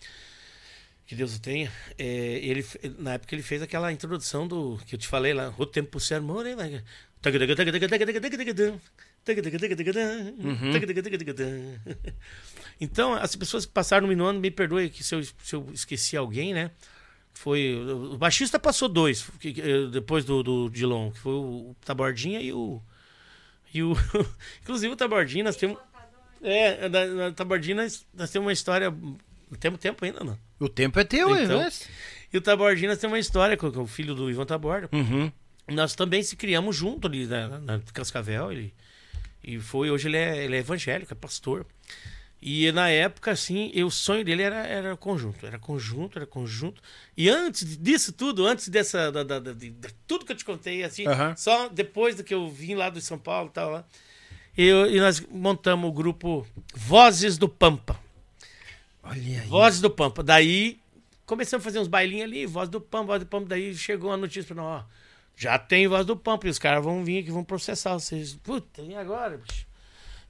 Que 1.06 1.14
Deus 1.14 1.36
o 1.36 1.42
tenha. 1.42 1.70
É, 1.98 2.06
ele, 2.06 2.64
na 2.98 3.12
época 3.14 3.34
ele 3.34 3.42
fez 3.42 3.60
aquela 3.60 3.92
introdução 3.92 4.48
do. 4.48 4.80
Que 4.86 4.94
eu 4.94 4.98
te 4.98 5.06
falei 5.06 5.34
lá. 5.34 5.52
O 5.59 5.66
tempo 5.66 6.01
se 6.01 6.14
armou, 6.14 6.42
né? 6.42 6.82
Vai. 11.44 11.80
Então, 12.80 13.12
as 13.14 13.36
pessoas 13.36 13.66
que 13.66 13.72
passaram 13.72 14.02
no 14.02 14.09
Minuano, 14.09 14.40
me 14.40 14.51
perdoe 14.51 14.88
que 14.88 15.05
se 15.05 15.14
eu, 15.14 15.22
se 15.22 15.55
eu 15.55 15.68
esqueci 15.74 16.16
alguém, 16.16 16.55
né? 16.55 16.70
Foi. 17.34 17.76
O 17.76 18.16
baixista 18.16 18.59
passou 18.59 18.88
dois, 18.88 19.26
eh, 19.44 19.86
depois 19.90 20.24
do, 20.24 20.42
do 20.42 20.68
Dilon, 20.70 21.10
que 21.10 21.18
foi 21.18 21.32
o 21.32 21.76
Tabordinha 21.84 22.40
e 22.40 22.52
o. 22.52 22.82
E 23.72 23.82
o. 23.82 23.94
Inclusive 24.62 24.92
o 24.92 24.97
Tabordinho, 24.97 25.44
nós 25.44 25.56
temos. 25.56 25.78
É, 26.42 26.88
na, 26.88 27.06
na 27.06 27.32
Tabordinho 27.32 27.76
nós, 27.76 28.06
nós 28.14 28.30
temos 28.30 28.47
uma 28.47 28.52
história. 28.52 28.92
Temos 29.59 29.80
tempo 29.80 30.05
ainda, 30.05 30.22
não? 30.22 30.38
O 30.59 30.68
tempo 30.68 30.98
é 30.98 31.05
teu, 31.05 31.36
Então, 31.36 31.62
hein? 31.62 31.68
E 32.32 32.38
o 32.38 32.40
Tabordinho 32.40 32.88
nós 32.88 32.98
temos 32.98 33.14
uma 33.14 33.20
história 33.20 33.56
com, 33.56 33.70
com 33.70 33.82
o 33.82 33.86
filho 33.86 34.14
do 34.14 34.30
Ivan 34.30 34.47
Taborda. 34.47 34.88
Uhum. 34.92 35.30
Nós 35.68 35.94
também 35.94 36.22
se 36.22 36.36
criamos 36.36 36.76
junto 36.76 37.06
ali 37.06 37.26
na, 37.26 37.59
na 37.59 37.80
Cascavel. 37.92 38.52
Ele, 38.52 38.74
e 39.42 39.58
foi, 39.58 39.90
hoje 39.90 40.08
ele 40.08 40.16
é, 40.16 40.44
ele 40.44 40.56
é 40.56 40.58
evangélico, 40.60 41.12
é 41.12 41.16
pastor. 41.16 41.66
E 42.42 42.72
na 42.72 42.88
época, 42.88 43.32
assim, 43.32 43.70
e 43.74 43.84
o 43.84 43.90
sonho 43.90 44.24
dele 44.24 44.42
era, 44.42 44.66
era 44.66 44.96
conjunto. 44.96 45.44
Era 45.46 45.58
conjunto, 45.58 46.16
era 46.18 46.26
conjunto. 46.26 46.80
E 47.14 47.28
antes 47.28 47.76
disso 47.76 48.12
tudo, 48.14 48.46
antes 48.46 48.68
dessa. 48.70 49.12
Da, 49.12 49.22
da- 49.22 49.38
da- 49.38 49.52
de, 49.52 49.68
de 49.70 49.88
tudo 50.06 50.24
que 50.24 50.32
eu 50.32 50.36
te 50.36 50.44
contei, 50.44 50.82
assim, 50.82 51.06
Aham. 51.06 51.36
só 51.36 51.68
depois 51.68 52.14
do 52.16 52.24
que 52.24 52.32
eu 52.32 52.48
vim 52.48 52.74
lá 52.74 52.88
do 52.88 52.98
São 53.00 53.18
Paulo 53.18 53.50
e 53.50 53.52
tal, 53.52 53.70
lá, 53.70 53.84
eu, 54.56 54.90
e 54.90 54.98
nós 54.98 55.20
montamos 55.30 55.88
o 55.90 55.92
grupo 55.92 56.46
Vozes 56.74 57.36
do 57.36 57.46
Pampa. 57.48 58.00
Olha 59.02 59.20
aí. 59.42 59.46
Vozes 59.46 59.80
do 59.82 59.90
Pampa. 59.90 60.22
Daí 60.22 60.80
começamos 61.26 61.62
a 61.64 61.68
fazer 61.68 61.78
uns 61.78 61.88
bailinhos 61.88 62.24
ali, 62.24 62.46
Voz 62.46 62.68
do 62.70 62.80
Pampa, 62.80 63.06
Voz 63.08 63.20
do 63.20 63.26
Pampa. 63.26 63.48
Daí 63.50 63.74
chegou 63.74 64.10
a 64.12 64.16
notícia 64.16 64.54
pra 64.54 64.62
nós, 64.62 64.82
ó, 64.82 64.86
já 65.40 65.58
tem 65.58 65.88
Voz 65.88 66.04
do 66.04 66.16
Pampa 66.16 66.46
e 66.46 66.50
os 66.50 66.58
caras 66.58 66.84
vão 66.84 67.02
vir 67.04 67.20
aqui, 67.22 67.30
vão 67.30 67.42
processar 67.42 67.94
vocês. 67.94 68.34
Puta, 68.34 68.82
e 68.82 68.94
agora, 68.94 69.38
bicho? 69.38 69.66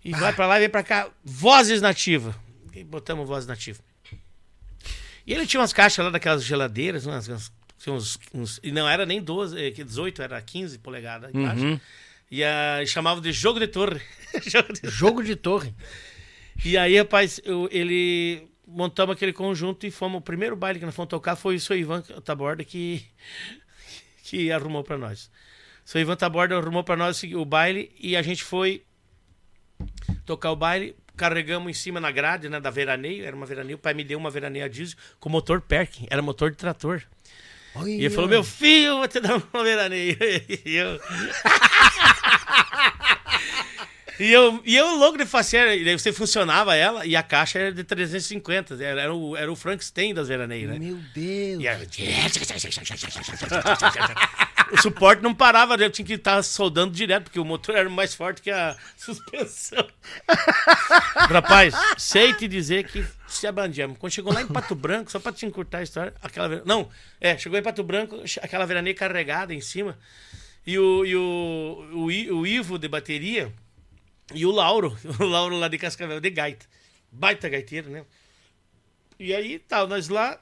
E 0.05 0.13
vai 0.13 0.33
pra 0.33 0.47
lá 0.47 0.57
e 0.57 0.61
vem 0.61 0.69
pra 0.71 0.83
cá. 0.85 1.11
Vozes 1.25 1.83
nativa. 1.83 2.35
E 2.75 2.85
botamos 2.85 3.27
Vozes 3.29 3.47
nativa. 3.49 3.81
E 5.27 5.33
ele 5.35 5.47
tinha 5.47 5.61
umas 5.61 5.73
caixas 5.73 6.05
lá 6.05 6.11
daquelas 6.11 6.45
geladeiras, 6.45 7.07
umas, 7.07 7.29
umas- 7.29 7.53
uns, 7.87 8.19
uns- 8.33 8.61
e 8.63 8.71
não 8.71 8.89
era 8.89 9.05
nem 9.05 9.21
12, 9.21 9.59
eh, 9.61 9.71
que 9.71 9.83
18, 9.85 10.23
era 10.23 10.41
15 10.41 10.79
polegadas. 10.79 11.33
caixa. 11.33 11.81
E 12.31 12.45
a, 12.45 12.85
chamava 12.87 13.21
de 13.21 13.33
jogo 13.33 13.59
de 13.59 13.67
torre. 13.67 14.01
jogo 14.47 14.73
de 14.73 14.89
Jogo 14.89 15.23
de 15.25 15.35
torre. 15.37 15.75
e 16.65 16.79
aí, 16.79 16.97
rapaz, 16.97 17.41
eu- 17.45 17.69
ele 17.73 18.49
montamos 18.67 19.15
aquele 19.17 19.33
conjunto 19.33 19.85
e 19.87 19.91
fomos. 19.91 20.19
O 20.19 20.23
primeiro 20.23 20.55
baile 20.57 20.79
que 20.79 20.87
nós 20.87 20.95
fomos 20.95 21.09
tocar 21.11 21.35
foi 21.37 21.57
o 21.57 21.61
seu 21.61 21.77
Ivan 21.77 22.01
Taborda 22.25 22.63
que, 22.65 23.05
que 24.31 24.53
arrumou 24.53 24.85
pra 24.85 24.97
nós. 24.97 25.29
Seu 25.85 26.01
Ivan 26.01 26.15
Taborda 26.15 26.57
arrumou 26.57 26.85
pra 26.85 26.97
nós 26.97 27.21
o 27.25 27.45
baile 27.45 27.91
e 27.99 28.17
a 28.17 28.23
gente 28.23 28.45
foi 28.45 28.85
tocar 30.25 30.53
o 30.53 30.57
baile. 30.57 30.95
Carregamos 31.17 31.69
em 31.69 31.75
cima 31.75 32.01
na 32.01 32.13
grade, 32.13 32.49
né, 32.49 32.61
da 32.61 32.71
veraneio. 32.71 33.25
Era 33.25 33.35
uma 33.35 33.45
veraneio. 33.45 33.77
O 33.77 33.81
pai 33.81 33.93
me 33.93 34.05
deu 34.05 34.17
uma 34.17 34.31
veraneio 34.31 34.65
a 34.65 34.69
diesel 34.69 34.97
com 35.19 35.29
motor 35.29 35.61
Perkin. 35.61 36.07
Era 36.09 36.23
motor 36.23 36.53
de 36.53 36.57
trator. 36.57 37.03
Olha. 37.75 37.91
E 37.91 38.05
ele 38.05 38.11
falou: 38.11 38.31
Meu 38.31 38.45
filho, 38.45 38.99
vou 38.99 39.09
te 39.09 39.19
dar 39.19 39.43
uma 39.53 39.65
veraneio. 39.65 40.17
E 40.65 40.77
eu. 40.77 41.01
E 44.21 44.31
eu, 44.31 44.61
e 44.67 44.77
eu 44.77 44.97
louco 44.97 45.17
de 45.17 45.25
faceira, 45.25 45.75
e 45.75 45.83
daí 45.83 45.99
você 45.99 46.13
funcionava 46.13 46.77
ela 46.77 47.07
e 47.07 47.17
a 47.17 47.23
caixa 47.23 47.59
era 47.59 47.73
de 47.73 47.83
350, 47.83 48.75
era, 48.75 49.01
era 49.01 49.15
o, 49.15 49.35
era 49.35 49.51
o 49.51 49.57
Frankenstein 49.57 50.13
das 50.13 50.29
veraneiras, 50.29 50.79
né? 50.79 50.79
Meu 50.79 50.99
Deus. 51.15 51.63
E 51.63 51.67
era... 51.67 51.81
O 54.71 54.81
suporte 54.81 55.21
não 55.21 55.35
parava, 55.35 55.75
eu 55.75 55.91
tinha 55.91 56.07
que 56.07 56.13
estar 56.13 56.41
soldando 56.45 56.95
direto, 56.95 57.25
porque 57.25 57.41
o 57.41 57.45
motor 57.45 57.75
era 57.75 57.91
mais 57.91 58.15
forte 58.15 58.41
que 58.41 58.53
a 58.53 58.77
suspensão. 58.97 59.85
Rapaz, 61.29 61.75
sei 61.99 62.33
te 62.35 62.47
dizer 62.47 62.85
que 62.85 63.05
se 63.27 63.49
abandemos. 63.49 63.99
Quando 63.99 64.13
chegou 64.13 64.33
lá 64.33 64.43
em 64.43 64.47
Pato 64.47 64.77
Branco, 64.77 65.11
só 65.11 65.19
pra 65.19 65.33
te 65.33 65.45
encurtar 65.45 65.79
a 65.79 65.83
história, 65.83 66.15
aquela. 66.23 66.63
Não, 66.65 66.89
é, 67.21 67.37
chegou 67.37 67.59
em 67.59 67.63
Pato 67.65 67.83
Branco, 67.83 68.23
aquela 68.41 68.65
veraneia 68.65 68.95
carregada 68.95 69.53
em 69.53 69.61
cima. 69.61 69.99
E 70.65 70.79
o, 70.79 71.05
e 71.05 71.17
o, 71.17 71.91
o, 71.93 72.05
o 72.39 72.47
Ivo 72.47 72.79
de 72.79 72.87
bateria 72.87 73.53
e 74.35 74.45
o 74.47 74.51
Lauro, 74.51 74.97
o 75.19 75.25
Lauro 75.25 75.57
lá 75.59 75.69
de 75.69 75.79
Cascavel, 75.79 76.21
de 76.21 76.31
gaita. 76.31 76.67
Baita 77.13 77.49
gaiteiro, 77.49 77.91
né? 77.91 78.05
E 79.19 79.35
aí, 79.35 79.59
tal, 79.59 79.87
nós 79.87 80.09
lá, 80.09 80.41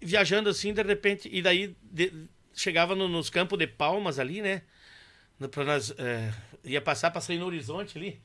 viajando 0.00 0.48
assim, 0.50 0.72
de 0.72 0.82
repente, 0.82 1.28
e 1.32 1.40
daí 1.40 1.74
de- 1.82 2.12
chegava 2.54 2.94
no- 2.94 3.08
nos 3.08 3.30
campos 3.30 3.58
de 3.58 3.66
palmas 3.66 4.18
ali, 4.18 4.42
né? 4.42 4.62
No- 5.38 5.48
Pra 5.48 5.64
nós, 5.64 5.92
é, 5.96 6.30
ia 6.64 6.80
passar 6.80 7.10
pra 7.10 7.20
sair 7.20 7.38
no 7.38 7.46
horizonte 7.46 7.96
ali. 7.96 8.20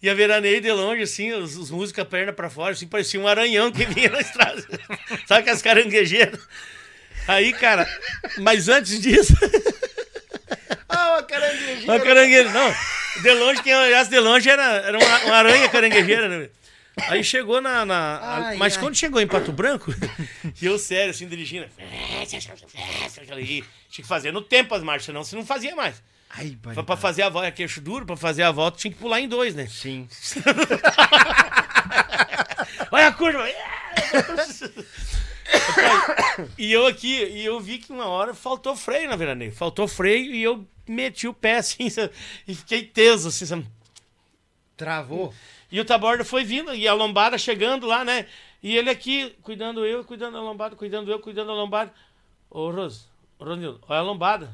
E 0.00 0.08
a 0.08 0.14
veraneio 0.14 0.60
de 0.60 0.70
longe, 0.70 1.02
assim, 1.02 1.32
os, 1.32 1.56
os 1.56 1.70
músicos 1.72 2.02
a 2.02 2.04
perna 2.06 2.32
pra 2.32 2.48
fora, 2.48 2.72
assim, 2.72 2.86
parecia 2.86 3.18
um 3.20 3.26
aranhão 3.26 3.72
que 3.72 3.84
vinha 3.84 4.08
na 4.10 4.20
estrada. 4.20 4.64
Sabe 5.26 5.42
que 5.42 5.50
as 5.50 5.60
caranguejeiras? 5.60 6.40
Aí, 7.26 7.52
cara, 7.52 7.86
mas 8.38 8.68
antes 8.68 9.00
disso. 9.00 9.34
Ah, 10.88 11.12
uma 11.12 11.22
caranguejinha. 11.22 11.84
Uma 11.92 12.00
carangueja. 12.00 12.50
Não, 12.50 12.74
de 13.22 13.32
longe, 13.34 13.62
quem 13.62 13.74
olhasse 13.74 14.10
de 14.10 14.18
longe 14.20 14.48
era, 14.48 14.62
era 14.62 14.98
uma, 14.98 15.18
uma 15.24 15.36
aranha 15.36 15.68
caranguejeira, 15.68 16.28
né? 16.28 16.48
Aí 17.08 17.22
chegou 17.22 17.60
na. 17.60 17.84
na- 17.86 18.20
Ai, 18.48 18.56
mas 18.56 18.74
ai. 18.76 18.82
quando 18.82 18.96
chegou 18.96 19.20
em 19.20 19.26
Pato 19.26 19.52
Branco, 19.52 19.94
e 20.60 20.66
eu 20.66 20.78
sério, 20.78 21.10
assim, 21.10 21.28
dirigindo. 21.28 21.66
Tinha 22.28 24.02
que 24.02 24.08
fazer 24.08 24.32
no 24.32 24.42
tempo 24.42 24.74
as 24.74 24.82
marchas, 24.82 25.06
senão 25.06 25.22
você 25.22 25.36
não 25.36 25.46
fazia 25.46 25.76
mais. 25.76 26.02
Ai, 26.30 26.56
Pra, 26.74 26.82
pra 26.82 26.96
fazer 26.96 27.22
a 27.22 27.28
volta, 27.28 27.48
é 27.48 27.52
queixo 27.52 27.80
duro, 27.80 28.04
pra 28.04 28.16
fazer 28.16 28.42
a 28.42 28.50
volta 28.50 28.78
tinha 28.78 28.92
que 28.92 28.98
pular 28.98 29.20
em 29.20 29.28
dois, 29.28 29.54
né? 29.54 29.66
Sim. 29.66 30.08
Olha 32.90 33.08
a 33.08 33.12
curva! 33.12 33.46
E 36.58 36.72
eu 36.72 36.86
aqui, 36.86 37.24
e 37.24 37.44
eu 37.44 37.58
vi 37.60 37.78
que 37.78 37.92
uma 37.92 38.06
hora 38.06 38.34
faltou 38.34 38.76
freio 38.76 39.08
na 39.08 39.16
veraneio. 39.16 39.52
Faltou 39.52 39.88
freio 39.88 40.34
e 40.34 40.42
eu 40.42 40.66
meti 40.90 41.28
o 41.28 41.34
pé 41.34 41.58
assim, 41.58 41.88
e 42.46 42.54
fiquei 42.54 42.82
teso, 42.82 43.28
assim, 43.28 43.46
sabe? 43.46 43.66
Travou. 44.76 45.34
E 45.70 45.80
o 45.80 45.84
Taborda 45.84 46.24
foi 46.24 46.44
vindo, 46.44 46.74
e 46.74 46.88
a 46.88 46.94
lombada 46.94 47.36
chegando 47.36 47.86
lá, 47.86 48.04
né? 48.04 48.26
E 48.62 48.76
ele 48.76 48.90
aqui, 48.90 49.36
cuidando 49.42 49.84
eu, 49.84 50.04
cuidando 50.04 50.34
da 50.34 50.40
lombada, 50.40 50.74
cuidando 50.74 51.10
eu, 51.10 51.20
cuidando 51.20 51.48
da 51.48 51.54
lombada. 51.54 51.92
Ô, 52.50 52.70
Rose, 52.70 53.02
Ronildo, 53.38 53.80
olha 53.88 54.00
a 54.00 54.02
lombada. 54.02 54.52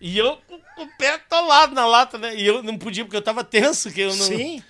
E 0.00 0.18
eu 0.18 0.36
com 0.74 0.82
o 0.82 0.96
pé 0.98 1.14
atolado 1.14 1.74
na 1.74 1.86
lata, 1.86 2.18
né? 2.18 2.36
E 2.36 2.44
eu 2.44 2.62
não 2.62 2.76
podia, 2.76 3.04
porque 3.04 3.16
eu 3.16 3.22
tava 3.22 3.44
tenso, 3.44 3.92
que 3.92 4.00
eu 4.00 4.14
não... 4.14 4.26
Sim. 4.26 4.62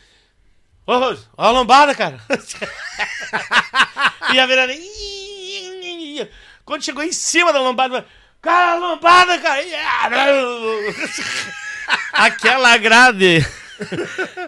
Ô, 0.86 0.98
Rose, 0.98 1.26
olha 1.36 1.48
a 1.48 1.52
lombada, 1.52 1.94
cara. 1.94 2.20
e 4.32 4.38
a 4.38 4.46
veraneia... 4.46 6.30
Quando 6.64 6.84
chegou 6.84 7.02
em 7.02 7.12
cima 7.12 7.52
da 7.52 7.60
lombada, 7.60 8.06
cara, 8.44 8.72
a 8.72 8.76
lombada, 8.76 9.38
cara. 9.38 9.64
Aquela 12.12 12.76
grade 12.76 13.44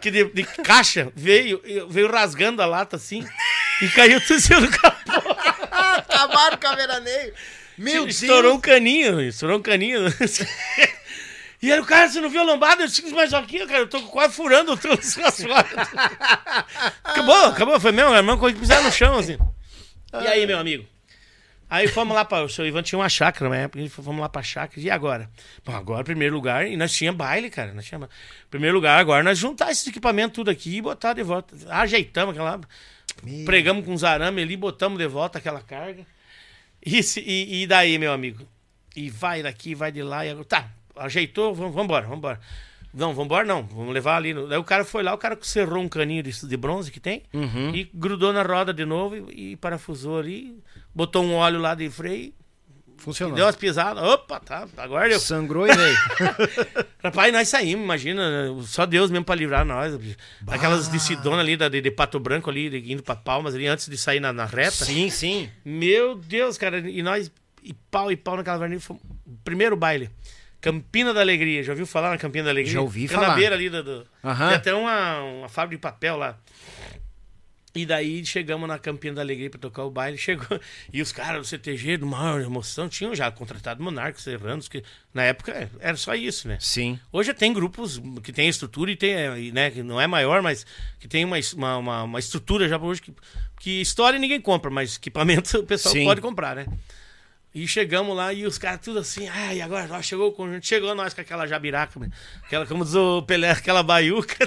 que 0.00 0.10
de, 0.10 0.24
de 0.26 0.44
caixa 0.44 1.10
veio, 1.14 1.60
veio 1.88 2.10
rasgando 2.10 2.62
a 2.62 2.66
lata 2.66 2.96
assim 2.96 3.26
e 3.82 3.88
caiu 3.88 4.20
tudo 4.20 4.60
do 4.60 4.70
capô. 4.70 5.36
Acabaram 5.70 6.56
com 6.58 6.66
a 6.68 6.74
veraneio. 6.74 7.34
Meu 7.76 8.06
estourou 8.06 8.42
Deus. 8.42 8.54
um 8.54 8.60
caninho, 8.60 9.20
estourou 9.20 9.58
um 9.58 9.62
caninho. 9.62 10.04
E 11.62 11.72
aí 11.72 11.80
o 11.80 11.86
cara, 11.86 12.08
você 12.08 12.20
não 12.20 12.28
viu 12.28 12.42
a 12.42 12.44
lombada? 12.44 12.82
Eu 12.82 12.86
disse, 12.86 13.02
mas 13.12 13.32
aqui, 13.32 13.66
cara, 13.66 13.80
eu 13.80 13.88
tô 13.88 14.00
quase 14.02 14.34
furando 14.34 14.72
o 14.72 14.76
troço 14.76 15.20
as 15.24 15.42
fotos. 15.42 15.46
Acabou, 17.02 17.46
acabou, 17.46 17.80
foi 17.80 17.92
mesmo, 17.92 18.12
a 18.12 18.18
irmã 18.18 18.36
coisa 18.36 18.54
que 18.54 18.60
pisar 18.60 18.82
no 18.82 18.92
chão, 18.92 19.18
assim. 19.18 19.38
E 20.22 20.26
aí, 20.26 20.46
meu 20.46 20.58
amigo? 20.58 20.86
Aí 21.68 21.88
fomos 21.88 22.14
lá 22.14 22.24
para 22.24 22.44
o 22.44 22.48
seu 22.48 22.64
Ivan 22.66 22.82
tinha 22.82 22.98
uma 22.98 23.08
chácara 23.08 23.48
na 23.50 23.56
época, 23.56 23.78
a 23.78 23.82
gente 23.82 23.90
foi- 23.92 24.04
fomos 24.04 24.20
lá 24.20 24.28
pra 24.28 24.42
chácara. 24.42 24.80
E 24.80 24.88
agora? 24.90 25.28
Bom, 25.64 25.72
agora, 25.74 26.04
primeiro 26.04 26.34
lugar, 26.34 26.66
e 26.66 26.76
nós 26.76 26.92
tinha 26.92 27.12
baile, 27.12 27.50
cara. 27.50 27.72
Nós 27.74 27.84
tinha... 27.84 28.08
Primeiro 28.48 28.76
lugar, 28.76 28.98
agora 29.00 29.22
nós 29.24 29.36
juntar 29.38 29.70
esses 29.72 29.86
equipamentos 29.86 30.34
tudo 30.34 30.50
aqui 30.50 30.76
e 30.76 30.82
botar 30.82 31.12
de 31.12 31.22
volta. 31.24 31.56
Ajeitamos 31.68 32.34
aquela. 32.34 32.60
Pregamos 33.44 33.84
com 33.84 33.92
uns 33.92 34.04
arame 34.04 34.42
ali, 34.42 34.56
botamos 34.56 34.98
de 34.98 35.06
volta 35.08 35.38
aquela 35.38 35.60
carga. 35.60 36.06
E, 36.84 37.00
e, 37.18 37.62
e 37.62 37.66
daí, 37.66 37.98
meu 37.98 38.12
amigo? 38.12 38.46
E 38.94 39.10
vai 39.10 39.42
daqui, 39.42 39.74
vai 39.74 39.90
de 39.90 40.02
lá. 40.02 40.24
E 40.24 40.30
agora, 40.30 40.44
tá, 40.44 40.70
ajeitou, 40.96 41.52
vamos 41.54 41.76
embora, 41.82 42.02
vamos 42.04 42.18
embora. 42.18 42.40
Não, 42.94 43.08
vamos 43.08 43.24
embora 43.26 43.44
não, 43.44 43.62
vamos 43.64 43.92
levar 43.92 44.16
ali. 44.16 44.32
no- 44.32 44.46
Daí 44.48 44.58
o 44.58 44.64
cara 44.64 44.84
foi 44.84 45.02
lá, 45.02 45.12
o 45.12 45.18
cara 45.18 45.36
cerrou 45.42 45.82
um 45.82 45.88
caninho 45.88 46.22
de, 46.22 46.46
de 46.46 46.56
bronze 46.56 46.90
que 46.90 47.00
tem 47.00 47.24
e 47.74 47.90
grudou 47.92 48.32
na 48.32 48.42
roda 48.42 48.72
de 48.72 48.84
novo 48.86 49.16
e, 49.30 49.52
e 49.52 49.56
parafusou 49.56 50.18
ali, 50.18 50.58
botou 50.96 51.22
um 51.22 51.34
óleo 51.34 51.60
lá 51.60 51.74
de 51.74 51.88
freio, 51.90 52.32
Funcionou. 52.96 53.36
deu 53.36 53.44
umas 53.44 53.54
pisadas. 53.56 54.02
Opa, 54.02 54.40
tá, 54.40 54.66
agora 54.78 55.08
deu. 55.10 55.20
Sangrou 55.20 55.68
e 55.68 55.72
veio. 55.72 55.96
Rapaz, 57.04 57.32
nós 57.32 57.46
saímos, 57.48 57.84
imagina, 57.84 58.22
só 58.62 58.86
Deus 58.86 59.10
mesmo 59.10 59.24
pra 59.24 59.34
livrar 59.34 59.64
nós. 59.64 59.96
Aquelas 60.46 60.88
decidona 60.88 61.42
ali 61.42 61.56
da- 61.56 61.68
de, 61.68 61.80
de 61.80 61.90
Pato 61.90 62.18
Branco 62.18 62.48
ali, 62.50 62.70
de- 62.70 62.92
indo 62.92 63.02
pra 63.02 63.14
Palmas 63.14 63.54
ali, 63.54 63.66
antes 63.66 63.88
de 63.88 63.96
sair 63.98 64.18
na, 64.18 64.32
na 64.32 64.46
reta. 64.46 64.70
sim, 64.84 65.10
sim. 65.10 65.48
Meu 65.64 66.16
Deus, 66.16 66.56
cara, 66.58 66.78
e 66.78 67.02
nós, 67.02 67.30
e 67.62 67.74
pau 67.90 68.10
e 68.10 68.16
pau 68.16 68.36
naquela 68.36 68.58
fomos- 68.80 69.02
primeiro 69.44 69.76
baile. 69.76 70.10
Campina 70.58 71.12
da 71.14 71.20
Alegria, 71.20 71.62
já 71.62 71.72
ouviu 71.72 71.86
falar 71.86 72.10
na 72.10 72.18
Campina 72.18 72.44
da 72.46 72.50
Alegria? 72.50 72.72
Já 72.74 72.80
ouvi 72.80 73.02
Fica 73.02 73.14
falar. 73.20 73.28
na 73.28 73.34
beira 73.34 73.54
ali 73.54 73.68
do. 73.68 73.82
do-. 73.84 74.06
Tem 74.22 74.54
até 74.56 74.74
uma, 74.74 75.20
uma 75.20 75.48
fábrica 75.48 75.76
de 75.76 75.82
papel 75.82 76.16
lá. 76.16 76.36
E 77.76 77.84
daí 77.84 78.24
chegamos 78.24 78.66
na 78.66 78.78
Campina 78.78 79.16
da 79.16 79.20
Alegria 79.20 79.50
pra 79.50 79.60
tocar 79.60 79.84
o 79.84 79.90
baile, 79.90 80.16
chegou. 80.18 80.58
E 80.92 81.02
os 81.02 81.12
caras 81.12 81.40
do 81.40 81.44
CTG, 81.46 81.98
do 81.98 82.06
maior 82.06 82.40
emoção, 82.40 82.88
tinham 82.88 83.14
já 83.14 83.30
contratado 83.30 83.82
Monarcos, 83.82 84.22
Serranos, 84.22 84.66
que 84.66 84.82
na 85.12 85.22
época 85.24 85.70
era 85.78 85.96
só 85.96 86.14
isso, 86.14 86.48
né? 86.48 86.56
Sim. 86.58 86.98
Hoje 87.12 87.34
tem 87.34 87.52
grupos 87.52 88.00
que 88.22 88.32
tem 88.32 88.48
estrutura 88.48 88.90
e 88.90 88.96
tem, 88.96 89.52
né, 89.52 89.70
que 89.70 89.82
não 89.82 90.00
é 90.00 90.06
maior, 90.06 90.40
mas 90.40 90.64
que 90.98 91.06
tem 91.06 91.24
uma, 91.24 91.36
uma, 91.78 92.02
uma, 92.04 92.18
estrutura 92.18 92.68
já 92.68 92.78
hoje 92.78 93.02
que, 93.02 93.12
que 93.60 93.80
história 93.82 94.18
ninguém 94.18 94.40
compra, 94.40 94.70
mas 94.70 94.96
equipamento 94.96 95.58
o 95.60 95.64
pessoal 95.64 95.94
Sim. 95.94 96.04
pode 96.04 96.20
comprar, 96.20 96.56
né? 96.56 96.66
E 97.56 97.66
chegamos 97.66 98.14
lá 98.14 98.34
e 98.34 98.44
os 98.44 98.58
caras 98.58 98.82
tudo 98.82 98.98
assim, 98.98 99.26
ai, 99.28 99.62
agora 99.62 99.88
ó, 99.90 100.02
chegou 100.02 100.28
o 100.28 100.32
conjunto, 100.32 100.66
chegou 100.66 100.94
nós 100.94 101.14
com 101.14 101.22
aquela 101.22 101.46
jabiraca, 101.46 101.98
aquela, 102.44 102.66
como 102.66 102.84
diz 102.84 102.94
o 102.94 103.22
Pelé, 103.22 103.50
aquela 103.50 103.82
baiuca. 103.82 104.46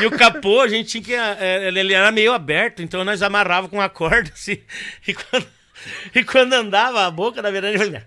e 0.00 0.06
o 0.06 0.10
capô, 0.12 0.62
a 0.62 0.68
gente 0.68 0.88
tinha 0.88 1.04
que. 1.04 1.12
é, 1.14 1.68
Ele 1.68 1.92
era 1.92 2.10
meio 2.10 2.32
aberto, 2.32 2.80
então 2.80 3.04
nós 3.04 3.20
amarrava 3.20 3.68
com 3.68 3.76
uma 3.76 3.90
corda 3.90 4.30
assim. 4.32 4.62
E 5.06 5.12
quando, 5.12 5.46
e 6.14 6.24
quando 6.24 6.54
andava 6.54 7.04
a 7.04 7.10
boca, 7.10 7.42
na 7.42 7.50
verdade. 7.50 7.76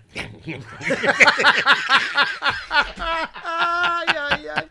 Ai, 3.44 4.06
ai, 4.18 4.48
ai. 4.48 4.68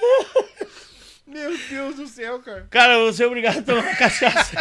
Meu 1.26 1.56
Deus 1.68 1.94
do 1.96 2.06
céu, 2.08 2.40
cara. 2.40 2.66
Cara, 2.70 2.94
eu 2.94 3.00
vou 3.04 3.12
ser 3.12 3.26
obrigado 3.26 3.58
a 3.58 3.62
tomar 3.62 3.96
cachaça. 3.96 4.56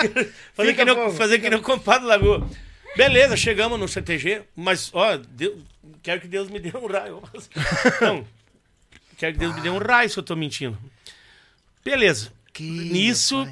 fazer 0.53 0.69
Fica 0.71 0.73
que, 0.75 0.85
não, 0.85 1.11
fazer 1.11 1.39
que 1.39 1.49
não 1.49 1.61
compadre 1.61 2.05
Lagoa. 2.07 2.47
Beleza, 2.95 3.35
chegamos 3.35 3.79
no 3.79 3.87
CTG, 3.87 4.43
mas, 4.55 4.91
ó, 4.93 5.17
Deus- 5.17 5.63
quero 6.03 6.21
que 6.21 6.27
Deus 6.27 6.49
me 6.49 6.59
dê 6.59 6.75
um 6.75 6.85
raio. 6.87 7.21
Não, 8.01 8.25
quero 9.17 9.33
que 9.33 9.39
Deus 9.39 9.55
me 9.55 9.61
dê 9.61 9.69
um 9.69 9.77
raio 9.77 10.09
se 10.09 10.17
eu 10.17 10.23
tô 10.23 10.35
mentindo. 10.35 10.77
Beleza. 11.85 12.31
Nisso, 12.59 13.47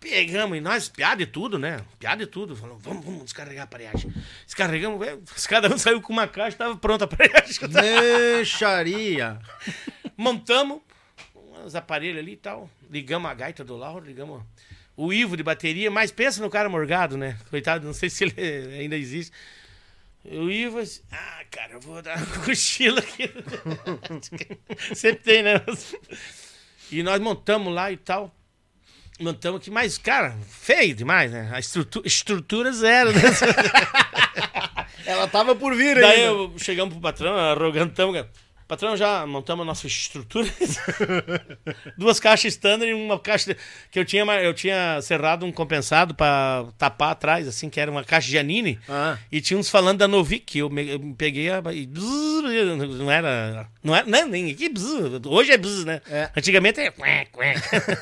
pegamos, 0.00 0.58
e 0.58 0.60
nós, 0.60 0.88
piada 0.88 1.22
e 1.22 1.26
tudo, 1.26 1.58
né? 1.60 1.80
Piada 1.98 2.24
e 2.24 2.26
tudo. 2.26 2.54
Falamos, 2.56 2.82
vamos, 2.82 3.04
vamos 3.04 3.24
descarregar 3.24 3.62
a 3.62 3.64
aparelhagem. 3.64 4.12
Descarregamos, 4.44 4.98
velho, 4.98 5.22
cada 5.48 5.72
um 5.72 5.78
saiu 5.78 6.00
com 6.02 6.12
uma 6.12 6.26
caixa, 6.26 6.56
tava 6.58 6.76
pronta 6.76 7.04
a 7.04 7.06
aparelhagem. 7.06 7.56
Deixaria. 7.68 9.38
Montamos 10.16 10.80
os 11.64 11.74
aparelhos 11.74 12.18
ali 12.20 12.32
e 12.32 12.36
tal. 12.36 12.68
Ligamos 12.90 13.30
a 13.30 13.34
gaita 13.34 13.64
do 13.64 13.76
Lauro, 13.76 14.04
ligamos 14.04 14.42
o 14.96 15.12
Ivo 15.12 15.36
de 15.36 15.42
bateria, 15.42 15.90
mas 15.90 16.10
pensa 16.10 16.40
no 16.42 16.50
cara 16.50 16.68
morgado, 16.68 17.16
né? 17.16 17.38
Coitado, 17.50 17.86
não 17.86 17.94
sei 17.94 18.10
se 18.10 18.24
ele 18.24 18.34
ainda 18.78 18.96
existe. 18.96 19.32
O 20.24 20.50
Ivo, 20.50 20.78
assim, 20.78 21.00
ah, 21.10 21.42
cara, 21.50 21.72
eu 21.74 21.80
vou 21.80 22.00
dar 22.02 22.16
uma 22.16 22.26
cochila 22.44 23.00
aqui. 23.00 23.28
Sempre 24.94 25.22
tem, 25.24 25.42
né? 25.42 25.54
E 26.90 27.02
nós 27.02 27.18
montamos 27.20 27.72
lá 27.74 27.90
e 27.90 27.96
tal. 27.96 28.32
Montamos 29.18 29.60
aqui, 29.60 29.70
mas, 29.70 29.98
cara, 29.98 30.36
feio 30.48 30.94
demais, 30.94 31.30
né? 31.30 31.50
A 31.52 31.58
estrutura, 31.58 32.06
estrutura 32.06 32.72
zero, 32.72 33.12
né? 33.12 33.20
Ela 35.06 35.26
tava 35.28 35.54
por 35.54 35.74
vir 35.74 35.94
Daí 35.96 36.04
ainda. 36.22 36.22
eu, 36.26 36.54
chegamos 36.58 36.94
pro 36.94 37.02
patrão, 37.02 37.36
arrogantamos. 37.36 38.14
cara. 38.16 38.30
Patrão, 38.72 38.96
já 38.96 39.26
montamos 39.26 39.64
a 39.64 39.66
nossa 39.66 39.86
estrutura. 39.86 40.48
Duas 41.98 42.18
caixas 42.18 42.54
standard 42.54 42.90
e 42.90 42.94
uma 42.94 43.20
caixa. 43.20 43.54
Que 43.90 43.98
eu 43.98 44.04
tinha, 44.06 44.24
eu 44.42 44.54
tinha 44.54 44.98
cerrado 45.02 45.44
um 45.44 45.52
compensado 45.52 46.14
pra 46.14 46.64
tapar 46.78 47.10
atrás, 47.10 47.46
assim, 47.46 47.68
que 47.68 47.78
era 47.78 47.90
uma 47.90 48.02
caixa 48.02 48.28
de 48.30 48.38
Anine. 48.38 48.80
Ah. 48.88 49.18
E 49.30 49.42
tinha 49.42 49.58
uns 49.60 49.68
falando 49.68 49.98
da 49.98 50.08
Novik, 50.08 50.46
que 50.46 50.58
eu, 50.60 50.70
me- 50.70 50.88
eu 50.88 51.14
peguei 51.18 51.50
a. 51.50 51.58
E 51.70 51.86
não 51.86 53.10
era. 53.10 53.68
Não 53.84 53.94
era. 53.94 54.06
Não, 54.06 54.26
nem 54.26 54.50
aqui, 54.50 54.72
hoje 55.26 55.52
é 55.52 55.58
bzz, 55.58 55.84
né? 55.84 56.00
É. 56.08 56.30
Antigamente 56.34 56.80
é. 56.80 56.90
Quê. 56.90 57.28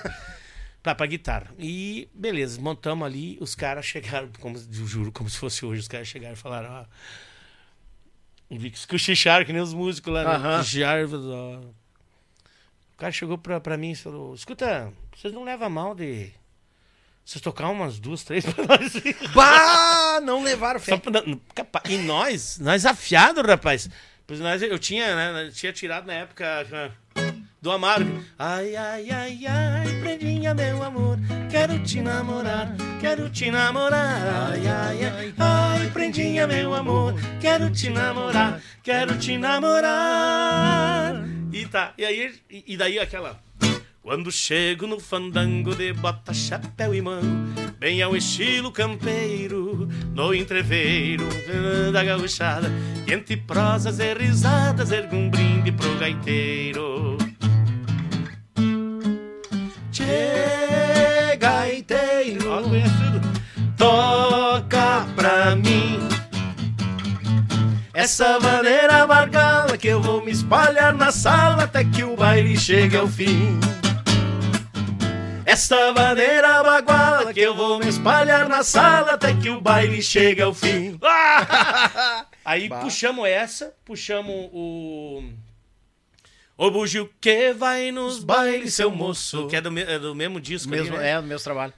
pra, 0.84 1.07
guitarra. 1.07 1.49
E 1.58 2.08
beleza, 2.15 2.60
montamos 2.60 3.05
ali, 3.05 3.36
os 3.40 3.57
caras 3.57 3.84
chegaram, 3.84 4.31
como, 4.39 4.57
eu 4.57 4.86
juro, 4.86 5.10
como 5.10 5.28
se 5.28 5.36
fosse 5.36 5.66
hoje, 5.66 5.81
os 5.81 5.89
caras 5.89 6.07
chegaram 6.07 6.34
e 6.34 6.39
falaram, 6.39 6.70
ó. 6.70 6.84
Vi 6.84 7.30
que 8.58 8.86
cochicharam, 8.86 9.44
que 9.44 9.52
nem 9.52 9.62
os 9.62 9.72
músicos 9.72 10.12
lá, 10.12 10.24
né? 10.38 10.58
Cochicharam, 10.58 11.08
ó. 11.32 11.56
O 12.94 12.96
cara 12.98 13.12
chegou 13.12 13.38
pra, 13.38 13.60
pra 13.60 13.76
mim 13.76 13.92
e 13.92 13.96
falou: 13.96 14.34
Escuta, 14.34 14.92
vocês 15.16 15.32
não 15.32 15.44
levam 15.44 15.70
mal 15.70 15.94
de. 15.94 16.30
Vocês 17.24 17.40
tocar 17.40 17.68
umas 17.68 17.98
duas, 18.00 18.24
três 18.24 18.44
pra 18.44 18.64
nós. 18.66 18.92
Bah, 19.34 20.20
não 20.22 20.42
levaram 20.42 20.80
fé. 20.80 20.96
pra- 20.96 21.82
E 21.88 21.96
nós, 21.98 22.58
nós 22.58 22.84
afiados, 22.84 23.44
rapaz. 23.46 23.88
Pois 24.26 24.40
nós, 24.40 24.60
eu 24.62 24.78
tinha, 24.78 25.14
né? 25.32 25.46
eu 25.46 25.52
Tinha 25.52 25.72
tirado 25.72 26.06
na 26.06 26.14
época 26.14 26.92
do 27.60 27.70
Amaro. 27.70 28.24
Ai, 28.39 28.74
ai, 28.74 29.10
ai, 29.10 29.47
ai, 29.47 30.00
prendinha, 30.00 30.55
meu 30.55 30.82
amor. 30.82 31.18
Quero 31.50 31.78
te 31.82 32.00
namorar, 32.00 32.74
quero 33.00 33.28
te 33.28 33.50
namorar. 33.50 34.52
Ai, 34.52 34.66
ai, 34.66 35.05
ai, 35.05 35.34
ai, 35.39 35.90
prendinha, 35.90 36.47
meu 36.47 36.74
amor. 36.74 37.14
Quero 37.40 37.70
te 37.70 37.90
namorar, 37.90 38.60
quero 38.82 39.18
te 39.18 39.36
namorar. 39.36 41.22
E 41.52 41.66
tá, 41.66 41.92
e 41.98 42.05
aí, 42.05 42.34
e, 42.48 42.76
daí 42.76 42.98
aquela. 42.98 43.39
Quando 44.02 44.32
chego 44.32 44.86
no 44.86 44.98
fandango 44.98 45.74
de 45.74 45.92
bota, 45.92 46.32
chapéu 46.32 46.94
e 46.94 47.02
mango, 47.02 47.52
bem 47.78 48.00
ao 48.00 48.16
estilo 48.16 48.72
campeiro, 48.72 49.86
no 50.14 50.34
entreveiro 50.34 51.28
da 51.92 52.02
gauchada, 52.02 52.72
entre 53.06 53.36
prosas 53.36 53.98
e 53.98 54.14
risadas, 54.14 54.90
ergo 54.90 55.14
um 55.14 55.28
brinde 55.28 55.70
pro 55.70 55.98
gaiteiro. 55.98 57.18
Che, 59.93 61.36
gaiteiro, 61.39 62.51
ó, 62.52 62.62
conhece 62.62 62.91
tudo. 63.12 63.41
toca 63.77 65.07
pra 65.17 65.57
mim. 65.57 65.99
Essa 67.93 68.39
maneira 68.41 69.07
bargala 69.07 69.77
que 69.77 69.89
eu 69.89 70.01
vou 70.01 70.25
me 70.25 70.31
espalhar 70.31 70.94
na 70.94 71.10
sala 71.10 71.65
até 71.65 71.85
que 71.85 72.02
o 72.05 72.17
baile 72.17 72.57
chegue 72.57 72.97
ao 72.97 73.09
fim. 73.09 73.59
Essa 75.44 75.93
maneira 75.93 76.62
baguala 76.62 77.35
que 77.35 77.41
eu 77.41 77.57
vou 77.57 77.81
me 77.81 77.89
espalhar 77.89 78.49
na 78.49 78.62
sala 78.62 79.15
até 79.15 79.35
que 79.35 79.51
o 79.51 79.60
baile 79.60 80.01
chegue 80.01 80.41
ao 80.41 80.55
fim. 80.55 80.97
Ah! 81.02 82.25
Aí 82.44 82.69
puxamos 82.69 83.27
essa, 83.27 83.75
puxamos 83.85 84.49
o. 84.52 85.25
O 86.62 86.70
bugio 86.70 87.10
que 87.18 87.55
vai 87.55 87.90
nos 87.90 88.22
bailes, 88.22 88.74
seu 88.74 88.90
moço. 88.90 89.47
Que 89.48 89.56
é 89.56 89.62
do, 89.62 89.78
é 89.78 89.98
do 89.98 90.14
mesmo 90.14 90.39
disco. 90.39 90.70
ali, 90.70 90.82
Mesmo, 90.82 90.98
né? 90.98 91.12
é, 91.12 91.16
do 91.18 91.26
mesmo 91.26 91.42
trabalho. 91.42 91.72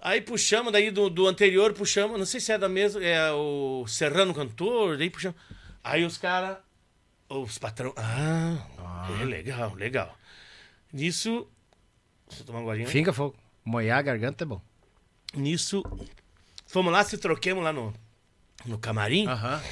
Aí 0.00 0.20
puxamos 0.20 0.72
daí 0.72 0.90
do, 0.90 1.08
do 1.08 1.28
anterior, 1.28 1.72
puxamos, 1.72 2.18
não 2.18 2.26
sei 2.26 2.40
se 2.40 2.50
é 2.50 2.58
da 2.58 2.68
mesma, 2.68 3.00
é 3.00 3.30
o 3.30 3.84
Serrano 3.86 4.34
Cantor, 4.34 4.98
daí 4.98 5.08
puxamos. 5.08 5.38
Aí 5.84 6.04
os 6.04 6.18
caras, 6.18 6.56
os 7.28 7.58
patrão, 7.58 7.94
ah, 7.96 8.56
é 9.20 9.24
legal, 9.24 9.72
legal. 9.76 10.18
Nisso, 10.92 11.46
deixa 12.28 12.42
eu 12.42 12.46
tomar 12.46 12.58
uma 12.58 12.64
golinha. 12.64 12.88
Finca 12.88 13.12
fogo. 13.12 13.36
Moiar 13.64 14.00
a 14.00 14.02
garganta 14.02 14.42
é 14.42 14.46
bom. 14.46 14.60
Nisso, 15.32 15.84
fomos 16.66 16.92
lá, 16.92 17.04
se 17.04 17.18
troquemos 17.18 17.62
lá 17.62 17.72
no, 17.72 17.94
no 18.66 18.78
camarim, 18.78 19.28
Aham. 19.28 19.62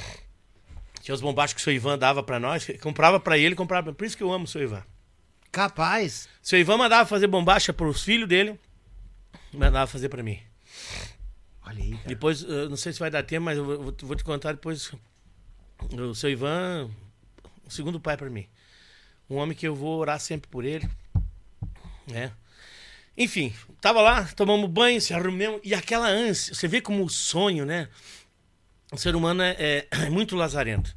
Tinha 1.07 1.15
os 1.15 1.21
bombachos 1.21 1.53
que 1.53 1.61
o 1.61 1.63
seu 1.63 1.71
Ivan 1.71 1.97
dava 1.97 2.21
pra 2.21 2.37
nós, 2.37 2.67
comprava 2.81 3.17
pra 3.17 3.37
ele, 3.37 3.55
comprava 3.55 3.85
pra... 3.85 3.93
Por 3.93 4.03
isso 4.03 4.17
que 4.17 4.21
eu 4.21 4.29
amo 4.29 4.43
o 4.43 4.47
seu 4.47 4.61
Ivan. 4.61 4.83
Capaz. 5.49 6.27
Seu 6.41 6.59
Ivan 6.59 6.75
mandava 6.75 7.07
fazer 7.07 7.27
bombacha 7.27 7.71
pros 7.71 8.03
filhos 8.03 8.27
dele, 8.27 8.59
mandava 9.53 9.87
fazer 9.87 10.09
pra 10.09 10.21
mim. 10.21 10.37
Olha 11.65 11.81
aí, 11.81 11.91
cara. 11.91 12.09
Depois, 12.09 12.43
eu 12.43 12.69
não 12.69 12.75
sei 12.75 12.91
se 12.91 12.99
vai 12.99 13.09
dar 13.09 13.23
tempo, 13.23 13.45
mas 13.45 13.57
eu 13.57 13.63
vou, 13.63 13.95
vou 14.01 14.15
te 14.17 14.23
contar 14.25 14.51
depois. 14.51 14.91
O 15.93 16.13
seu 16.13 16.29
Ivan, 16.29 16.91
o 17.65 17.71
segundo 17.71 18.01
pai 18.01 18.17
pra 18.17 18.29
mim. 18.29 18.45
Um 19.29 19.37
homem 19.37 19.55
que 19.55 19.65
eu 19.65 19.73
vou 19.73 19.99
orar 19.99 20.19
sempre 20.19 20.49
por 20.49 20.65
ele. 20.65 20.89
Né? 22.05 22.33
Enfim, 23.17 23.53
tava 23.79 24.01
lá, 24.01 24.25
tomamos 24.25 24.69
banho, 24.69 24.99
se 24.99 25.13
arrumamos. 25.13 25.61
E 25.63 25.73
aquela 25.73 26.09
ânsia, 26.09 26.53
você 26.53 26.67
vê 26.67 26.81
como 26.81 27.01
o 27.05 27.09
sonho, 27.09 27.65
né? 27.65 27.87
O 28.91 28.97
ser 28.97 29.15
humano 29.15 29.41
é, 29.41 29.55
é- 29.59 29.87
é 30.05 30.09
muito 30.09 30.35
lazarento. 30.35 30.95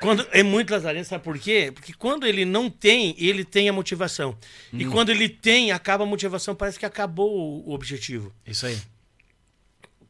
Quando, 0.00 0.26
é 0.32 0.42
muito 0.42 0.70
lazarento, 0.72 1.08
sabe 1.08 1.22
por 1.22 1.38
quê? 1.38 1.70
Porque 1.72 1.92
quando 1.92 2.26
ele 2.26 2.44
não 2.44 2.68
tem, 2.68 3.14
ele 3.18 3.44
tem 3.44 3.68
a 3.68 3.72
motivação. 3.72 4.36
E 4.72 4.84
quando 4.84 5.10
ele 5.10 5.28
tem, 5.28 5.70
acaba 5.70 6.02
a 6.02 6.06
motivação, 6.06 6.54
parece 6.56 6.78
que 6.78 6.84
acabou 6.84 7.30
o- 7.32 7.70
o 7.70 7.72
objetivo. 7.72 8.32
Isso 8.44 8.66
aí. 8.66 8.76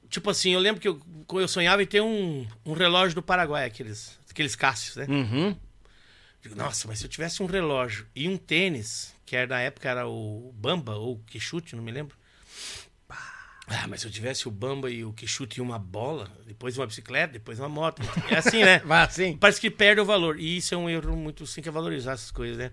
Tipo 0.09 0.31
assim, 0.31 0.51
eu 0.53 0.61
lembro 0.61 0.81
que 0.81 0.89
eu, 0.89 1.01
eu 1.35 1.49
sonhava 1.49 1.83
em 1.83 1.87
ter 1.87 2.01
um, 2.03 2.47
um 2.67 2.73
relógio 2.73 3.15
do 3.15 3.23
Paraguai, 3.23 3.65
aqueles, 3.67 4.19
aqueles 4.31 4.55
Cássios, 4.57 4.97
né? 4.97 5.07
Uhum. 5.09 5.57
Digo, 6.43 6.55
nossa, 6.57 6.89
mas 6.89 6.99
se 6.99 7.05
eu 7.05 7.09
tivesse 7.09 7.43
um 7.43 7.47
relógio 7.47 8.07
e 8.17 8.29
um 8.29 8.37
tênis, 8.37 9.15
que 9.25 9.37
era, 9.37 9.47
na 9.47 9.61
época 9.61 9.89
era 9.89 10.07
o 10.09 10.53
Bamba 10.57 10.97
ou 10.97 11.19
Quixute, 11.27 11.77
não 11.77 11.83
me 11.85 11.93
lembro. 11.93 12.17
Ah, 13.69 13.87
mas 13.89 14.01
se 14.01 14.07
eu 14.07 14.11
tivesse 14.11 14.49
o 14.49 14.51
Bamba 14.51 14.91
e 14.91 15.05
o 15.05 15.13
que 15.13 15.27
chute 15.27 15.61
uma 15.61 15.79
bola, 15.79 16.31
depois 16.47 16.77
uma 16.77 16.87
bicicleta, 16.87 17.33
depois 17.35 17.59
uma 17.59 17.69
moto. 17.69 18.03
É 18.31 18.37
assim, 18.37 18.65
né? 18.65 18.81
Vai 18.85 19.03
assim. 19.05 19.37
Parece 19.37 19.61
que 19.61 19.71
perde 19.71 20.01
o 20.01 20.05
valor. 20.05 20.39
E 20.39 20.57
isso 20.57 20.75
é 20.75 20.77
um 20.79 20.91
erro 20.91 21.17
muito 21.17 21.47
sim 21.47 21.63
que 21.63 21.69
é 21.69 21.73
valorizar 21.73 22.13
essas 22.13 22.31
coisas, 22.31 22.57
né? 22.59 22.73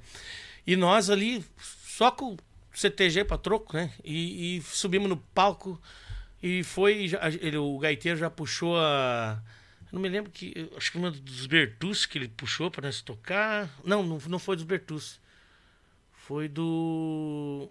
E 0.65 0.75
nós 0.75 1.09
ali, 1.09 1.45
só 1.57 2.11
com 2.11 2.35
CTG 2.73 3.23
pra 3.23 3.37
troco, 3.37 3.75
né? 3.75 3.91
E, 4.03 4.57
e 4.57 4.61
subimos 4.63 5.07
no 5.07 5.17
palco 5.17 5.79
e 6.41 6.63
foi. 6.63 7.07
já- 7.07 7.19
ele, 7.39 7.57
o 7.57 7.77
gaiteiro 7.77 8.17
já 8.17 8.29
puxou 8.29 8.77
a. 8.77 9.41
Não 9.91 10.01
me 10.01 10.09
lembro 10.09 10.31
que. 10.31 10.69
Acho 10.75 10.91
que 10.91 10.97
uma 10.97 11.11
dos 11.11 11.45
Bertus 11.45 12.05
que 12.05 12.17
ele 12.17 12.27
puxou 12.29 12.69
pra 12.71 12.81
nós 12.87 13.01
tocar. 13.01 13.69
Não, 13.85 14.03
não, 14.03 14.17
não 14.27 14.39
foi 14.39 14.55
dos 14.55 14.65
Bertus. 14.65 15.19
Foi 16.11 16.47
do. 16.47 17.69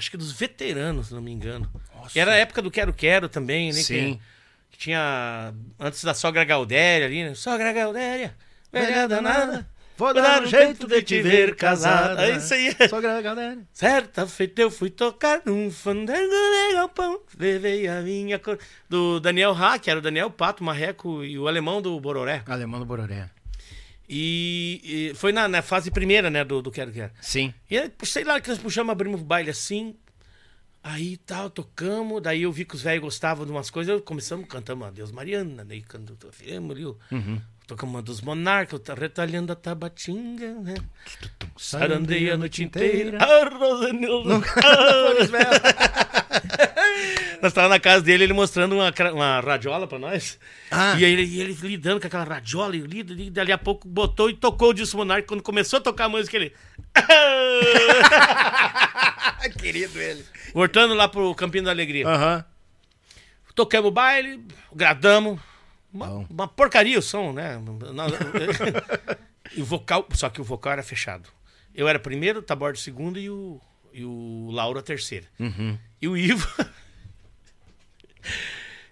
Acho 0.00 0.10
que 0.10 0.16
dos 0.16 0.32
veteranos, 0.32 1.08
se 1.08 1.14
não 1.14 1.20
me 1.20 1.30
engano. 1.30 1.70
E 2.14 2.18
era 2.18 2.32
a 2.32 2.36
época 2.36 2.62
do 2.62 2.70
Quero 2.70 2.90
Quero 2.90 3.28
também, 3.28 3.66
né? 3.66 3.74
Sim. 3.82 4.18
Que, 4.70 4.78
que 4.78 4.78
tinha. 4.78 5.52
Antes 5.78 6.02
da 6.02 6.14
sogra 6.14 6.42
Gaudéria 6.42 7.06
ali, 7.06 7.22
né? 7.22 7.34
Sogra 7.34 7.70
Gaudéria, 7.70 8.34
velha 8.72 9.06
danada. 9.06 9.68
Vou 9.98 10.14
dar 10.14 10.42
um 10.42 10.46
jeito 10.46 10.86
de 10.86 11.02
te 11.02 11.20
ver 11.20 11.54
casada. 11.54 12.24
É 12.26 12.36
isso 12.38 12.54
aí. 12.54 12.74
Só 12.88 12.98
gra- 12.98 13.20
galera. 13.20 13.58
Certa 13.74 14.26
feita 14.26 14.62
eu 14.62 14.70
fui 14.70 14.88
tocar 14.88 15.42
num 15.44 15.70
fandango 15.70 16.30
de 16.30 16.72
galpão. 16.72 17.20
Levei 17.38 17.86
a 17.86 18.00
minha 18.00 18.38
cor. 18.38 18.58
Do 18.88 19.20
Daniel 19.20 19.52
Ha, 19.52 19.78
que 19.78 19.90
era 19.90 19.98
o 19.98 20.02
Daniel 20.02 20.30
Pato, 20.30 20.64
Marreco 20.64 21.22
e 21.22 21.38
o 21.38 21.46
alemão 21.46 21.82
do 21.82 22.00
Bororé. 22.00 22.42
Alemão 22.46 22.80
do 22.80 22.86
Bororé. 22.86 23.28
E, 24.12 25.10
e 25.12 25.14
foi 25.14 25.30
na, 25.30 25.46
na 25.46 25.62
fase 25.62 25.88
primeira, 25.88 26.28
né, 26.28 26.44
do, 26.44 26.60
do 26.60 26.72
Quero 26.72 26.90
Quero. 26.90 27.12
Sim. 27.20 27.54
E 27.70 27.78
aí, 27.78 27.92
sei 28.02 28.24
lá 28.24 28.40
que 28.40 28.48
nós 28.48 28.58
puxamos, 28.58 28.90
abrimos 28.90 29.20
o 29.20 29.24
baile 29.24 29.50
assim. 29.50 29.94
Aí 30.82 31.16
tal, 31.18 31.48
tocamos. 31.48 32.20
Daí 32.20 32.42
eu 32.42 32.50
vi 32.50 32.64
que 32.64 32.74
os 32.74 32.82
velhos 32.82 33.02
gostavam 33.04 33.46
de 33.46 33.52
umas 33.52 33.70
coisas. 33.70 34.02
Começamos, 34.04 34.48
cantamos 34.48 34.88
Adeus 34.88 35.12
Mariana. 35.12 35.64
Daí 35.64 35.80
cantamos 35.82 36.18
ali, 36.70 36.84
o- 36.86 36.98
tocamos 37.68 37.94
uma 37.94 38.02
dos 38.02 38.20
Monarcas, 38.20 38.80
tá 38.80 38.94
retalhando 38.94 39.52
a 39.52 39.54
tabatinga, 39.54 40.54
né? 40.54 40.74
Sarandei 41.56 42.32
a 42.32 42.36
noite 42.36 42.64
inteira. 42.64 43.16
Ah, 43.20 43.48
Rosanildo. 43.48 44.42
Nós 47.40 47.50
estávamos 47.50 47.76
na 47.76 47.80
casa 47.80 48.02
dele, 48.02 48.24
ele 48.24 48.32
mostrando 48.32 48.74
uma, 48.74 48.92
uma 49.12 49.40
radiola 49.40 49.86
pra 49.86 49.98
nós. 49.98 50.38
Ah. 50.70 50.94
E 50.98 51.04
aí 51.04 51.12
ele, 51.12 51.24
e 51.24 51.40
ele 51.40 51.56
lidando 51.62 52.00
com 52.00 52.06
aquela 52.06 52.24
radiola, 52.24 52.76
e 52.76 52.80
e 52.80 53.30
dali 53.30 53.52
a 53.52 53.58
pouco 53.58 53.88
botou 53.88 54.28
e 54.28 54.34
tocou 54.34 54.70
o 54.70 54.74
Dilson 54.74 54.98
Monarque. 54.98 55.26
Quando 55.26 55.42
começou 55.42 55.78
a 55.78 55.82
tocar 55.82 56.04
a 56.04 56.08
música, 56.08 56.36
ele. 56.36 56.52
Querido 59.58 59.98
ele. 59.98 60.24
Voltando 60.52 60.94
lá 60.94 61.08
pro 61.08 61.34
Campinho 61.34 61.64
da 61.64 61.70
Alegria. 61.70 62.06
Aham. 62.06 62.44
Tocamos 63.54 63.88
o 63.88 63.92
baile, 63.92 64.44
gradamos. 64.74 65.40
Uma, 65.92 66.26
uma 66.30 66.48
porcaria 66.48 66.98
o 66.98 67.02
som, 67.02 67.32
né? 67.32 67.60
E 69.52 69.62
o 69.62 69.64
vocal, 69.64 70.06
só 70.12 70.30
que 70.30 70.40
o 70.40 70.44
vocal 70.44 70.74
era 70.74 70.82
fechado. 70.82 71.28
Eu 71.74 71.88
era 71.88 71.98
primeiro, 71.98 72.38
o 72.38 72.42
Taborda 72.42 72.78
segundo 72.78 73.18
e 73.18 73.28
o, 73.28 73.60
e 73.92 74.04
o 74.04 74.48
Laura 74.52 74.82
terceiro. 74.82 75.26
E 76.00 76.08
o 76.08 76.16
Ivo. 76.16 76.48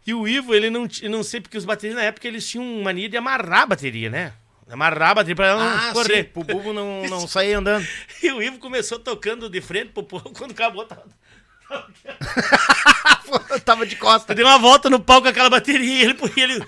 e 0.06 0.14
o 0.14 0.26
Ivo, 0.28 0.54
ele 0.54 0.70
não, 0.70 0.86
não 1.10 1.22
sei 1.22 1.40
porque 1.40 1.56
os 1.58 1.64
bateristas 1.64 2.02
na 2.02 2.08
época 2.08 2.26
eles 2.28 2.48
tinham 2.48 2.64
mania 2.82 3.08
de 3.08 3.16
amarrar 3.16 3.62
a 3.62 3.66
bateria, 3.66 4.10
né? 4.10 4.32
Amarrar 4.70 5.10
a 5.10 5.14
bateria 5.14 5.36
pra 5.36 5.46
ela 5.46 5.64
não 5.64 5.88
Ah, 5.88 5.92
correr. 5.92 6.16
sim. 6.16 6.24
Pro 6.24 6.44
bubo 6.44 6.72
não, 6.72 7.02
não 7.08 7.26
sair 7.26 7.54
andando. 7.54 7.86
E 8.22 8.30
o 8.32 8.42
Ivo 8.42 8.58
começou 8.58 8.98
tocando 8.98 9.48
de 9.48 9.60
frente 9.60 9.90
pro 9.92 10.02
povo 10.02 10.30
quando 10.30 10.50
acabou. 10.52 10.84
Tava... 10.84 11.04
Tava 13.64 13.86
de 13.86 13.96
costa. 13.96 14.34
Deu 14.34 14.46
uma 14.46 14.58
volta 14.58 14.88
no 14.90 15.00
palco 15.00 15.22
com 15.24 15.28
aquela 15.28 15.50
bateria 15.50 15.86
e 15.86 16.02
ele 16.02 16.14
põe 16.14 16.32
ele. 16.36 16.62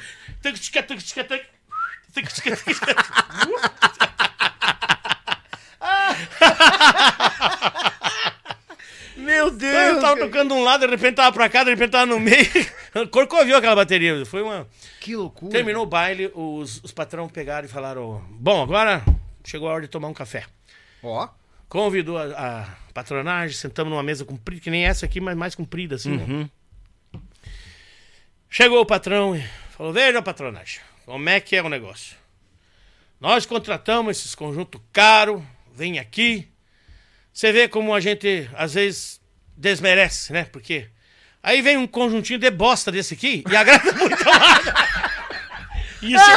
Meu 9.21 9.51
Deus. 9.51 9.75
Eu 9.97 10.01
tava 10.01 10.21
tocando 10.21 10.49
de 10.49 10.55
um 10.55 10.65
lado, 10.65 10.85
de 10.87 10.91
repente 10.91 11.17
tava 11.17 11.33
pra 11.33 11.49
cá, 11.49 11.63
de 11.65 11.71
repente 11.71 11.91
tava 11.91 12.07
no 12.07 12.19
meio. 12.19 12.47
Corcoviou 13.11 13.59
aquela 13.59 13.77
bateria. 13.77 14.25
Foi 14.27 14.43
uma. 14.43 14.67
Que 15.01 15.15
loucura. 15.17 15.53
Terminou 15.53 15.83
o 15.85 15.87
baile, 15.87 16.31
os, 16.35 16.81
os 16.83 16.93
patrão 16.93 17.29
pegaram 17.29 17.67
e 17.67 17.71
falaram: 17.71 18.25
Bom, 18.31 18.63
agora 18.63 19.05
chegou 19.45 19.69
a 19.69 19.73
hora 19.73 19.83
de 19.83 19.89
tomar 19.89 20.09
um 20.09 20.15
café. 20.15 20.45
Ó. 21.03 21.29
Convidou 21.69 22.19
a, 22.19 22.25
a 22.25 22.93
patronagem, 22.93 23.57
sentamos 23.57 23.93
numa 23.93 24.03
mesa 24.03 24.25
comprida, 24.25 24.61
que 24.61 24.71
nem 24.71 24.85
essa 24.87 25.07
aqui, 25.07 25.21
mas 25.21 25.37
mais 25.37 25.55
comprida, 25.55 25.95
assim. 25.95 26.17
né? 26.17 26.51
Chegou 28.49 28.81
o 28.81 28.87
patrão 28.87 29.37
e 29.37 29.45
falou: 29.77 29.93
Veja, 29.93 30.21
patronagem, 30.21 30.81
como 31.07 31.29
é 31.29 31.39
que 31.41 31.55
é 31.55 31.63
o 31.63 31.69
negócio? 31.69 32.17
Nós 33.21 33.47
contratamos 33.47 34.17
esses 34.19 34.35
conjuntos 34.35 34.81
caros, 34.93 35.43
vem 35.75 35.99
aqui. 35.99 36.49
Você 37.41 37.53
vê 37.53 37.69
como 37.69 37.95
a 37.95 38.01
gente, 38.01 38.51
às 38.53 38.75
vezes, 38.75 39.19
desmerece, 39.57 40.31
né? 40.31 40.45
Porque 40.53 40.89
aí 41.43 41.63
vem 41.63 41.79
um 41.79 41.87
conjuntinho 41.87 42.39
de 42.39 42.51
bosta 42.51 42.93
desse 42.93 43.15
aqui 43.15 43.43
e 43.51 43.57
agrada 43.57 43.95
muito 43.95 44.25
mais. 44.27 44.63
Isso, 46.03 46.31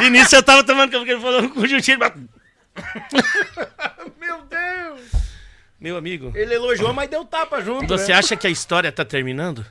e 0.00 0.10
nisso 0.10 0.36
eu 0.36 0.44
tava 0.44 0.62
tomando 0.62 0.92
porque 0.92 1.10
ele 1.10 1.20
falou 1.20 1.42
um 1.42 1.48
conjuntinho. 1.48 1.98
Meu 4.16 4.42
Deus. 4.42 5.00
Meu 5.80 5.96
amigo. 5.96 6.30
Ele 6.36 6.54
elogiou, 6.54 6.92
mas 6.92 7.10
deu 7.10 7.24
tapa 7.24 7.60
junto. 7.60 7.88
Você 7.88 8.12
né? 8.12 8.18
acha 8.18 8.36
que 8.36 8.46
a 8.46 8.50
história 8.50 8.92
tá 8.92 9.04
terminando? 9.04 9.66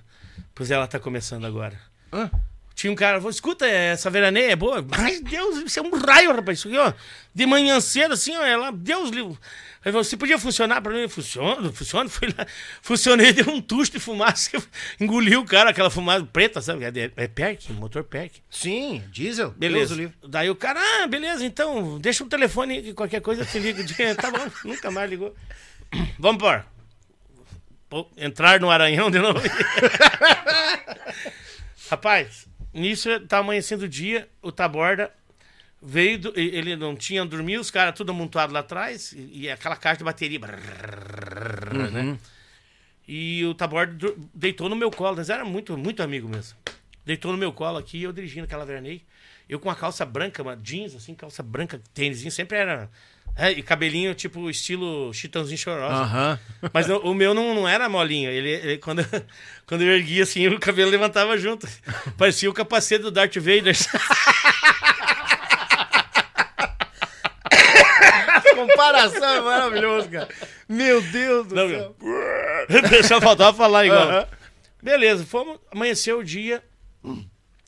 Pois 0.53 0.69
ela 0.69 0.85
tá 0.85 0.99
começando 0.99 1.45
agora. 1.45 1.79
Hã? 2.11 2.29
Tinha 2.75 2.91
um 2.91 2.95
cara, 2.95 3.19
falou, 3.19 3.29
escuta, 3.29 3.65
essa 3.65 4.09
veraneia 4.09 4.51
é 4.51 4.55
boa. 4.57 4.85
Ai, 4.91 5.21
Deus, 5.21 5.59
isso 5.59 5.79
é 5.79 5.81
um 5.81 5.91
raio, 5.91 6.35
rapaz. 6.35 6.59
Isso 6.59 6.67
aqui, 6.67 6.77
ó. 6.77 6.91
De 7.33 7.45
manhã 7.45 7.79
cedo, 7.79 8.15
assim, 8.15 8.35
ó, 8.35 8.43
ela, 8.43 8.71
Deus 8.71 9.11
livre. 9.11 9.37
Aí 9.85 9.91
falou, 9.91 10.03
você 10.03 10.15
podia 10.15 10.39
funcionar 10.39 10.81
pra 10.81 10.93
mim? 10.93 11.09
Funciona, 11.09 11.71
funciona. 11.73 12.07
Fui 12.09 12.27
lá, 12.29 12.47
funcionei, 12.81 13.33
deu 13.33 13.49
um 13.49 13.61
tucho 13.61 13.91
de 13.91 13.99
fumaça. 13.99 14.51
Engoliu 14.99 15.41
o 15.41 15.45
cara, 15.45 15.71
aquela 15.71 15.89
fumaça 15.89 16.25
preta, 16.25 16.61
sabe? 16.61 16.85
É, 16.85 17.11
é 17.17 17.27
PERC, 17.27 17.73
motor 17.73 18.03
PERC. 18.03 18.41
Sim, 18.49 19.03
diesel. 19.11 19.51
Beleza. 19.51 19.95
Deus 19.95 20.11
o. 20.21 20.27
Daí 20.27 20.49
o 20.49 20.55
cara, 20.55 20.79
ah, 20.79 21.07
beleza, 21.07 21.45
então, 21.45 21.99
deixa 21.99 22.23
um 22.23 22.29
telefone 22.29 22.81
que 22.81 22.93
qualquer 22.93 23.19
coisa 23.19 23.41
eu 23.41 23.45
te 23.45 23.59
ligo. 23.59 23.81
tá 24.15 24.31
bom, 24.31 24.49
nunca 24.63 24.89
mais 24.89 25.09
ligou. 25.09 25.35
Vamos 26.17 26.37
embora. 26.37 26.65
Pô, 27.89 28.09
entrar 28.15 28.59
no 28.61 28.71
Aranhão 28.71 29.11
de 29.11 29.19
novo. 29.19 29.39
Rapaz, 31.89 32.47
nisso 32.73 33.19
tá 33.27 33.39
amanhecendo 33.39 33.83
o 33.83 33.89
dia, 33.89 34.29
o 34.41 34.51
Taborda 34.51 35.11
veio, 35.83 36.17
do- 36.19 36.33
ele 36.39 36.75
não 36.75 36.95
tinha 36.95 37.23
dormido, 37.25 37.61
os 37.61 37.69
caras 37.71 37.93
tudo 37.95 38.11
amontoado 38.11 38.53
lá 38.53 38.59
atrás, 38.61 39.11
e, 39.13 39.41
e 39.43 39.49
aquela 39.51 39.75
caixa 39.75 39.97
de 39.99 40.03
bateria. 40.03 40.39
brrr, 40.39 41.91
né? 41.91 42.17
E 43.07 43.43
o 43.45 43.53
Taborda 43.53 43.93
dur- 43.93 44.15
deitou 44.33 44.69
no 44.69 44.75
meu 44.75 44.89
colo, 44.89 45.17
nós 45.17 45.29
era 45.29 45.43
muito, 45.43 45.77
muito 45.77 46.01
amigo 46.01 46.27
mesmo. 46.29 46.57
Deitou 47.05 47.31
no 47.33 47.37
meu 47.37 47.51
colo 47.51 47.77
aqui, 47.77 48.01
eu 48.01 48.13
dirigindo 48.13 48.45
aquela 48.45 48.65
vernei. 48.65 49.01
Eu 49.49 49.59
com 49.59 49.67
uma 49.67 49.75
calça 49.75 50.05
branca, 50.05 50.41
uma 50.41 50.55
jeans, 50.55 50.95
assim, 50.95 51.13
calça 51.13 51.43
branca, 51.43 51.81
tênisinho, 51.93 52.31
sempre 52.31 52.57
era. 52.57 52.89
É, 53.35 53.51
e 53.51 53.61
cabelinho 53.61 54.13
tipo 54.15 54.49
estilo 54.49 55.11
Chitãozinho 55.13 55.57
Chorosa. 55.57 55.95
Aham. 56.03 56.39
Mas 56.71 56.87
o, 56.89 56.97
o 56.99 57.13
meu 57.13 57.33
não, 57.33 57.53
não 57.53 57.67
era 57.67 57.89
molinho. 57.89 58.29
Ele, 58.29 58.49
ele- 58.49 58.77
quando, 58.77 59.03
quando 59.67 59.81
eu 59.81 59.91
erguia 59.91 60.23
assim, 60.23 60.47
o 60.47 60.57
cabelo 60.59 60.89
levantava 60.89 61.37
junto. 61.37 61.67
Parecia 62.17 62.49
o 62.49 62.53
capacete 62.53 63.01
do 63.01 63.11
Darth 63.11 63.35
Vader. 63.35 63.75
Comparação 68.73 69.29
é 69.29 69.41
maravilhoso, 69.41 70.09
cara. 70.09 70.29
Meu 70.67 71.01
Deus 71.01 71.47
do 71.47 71.55
Não, 71.55 71.69
céu. 71.69 71.95
Só 73.07 73.19
faltava 73.21 73.55
falar 73.55 73.85
igual. 73.85 74.09
Aham. 74.09 74.27
Beleza, 74.81 75.25
fomos, 75.25 75.59
amanheceu 75.71 76.19
o 76.19 76.23
dia 76.23 76.61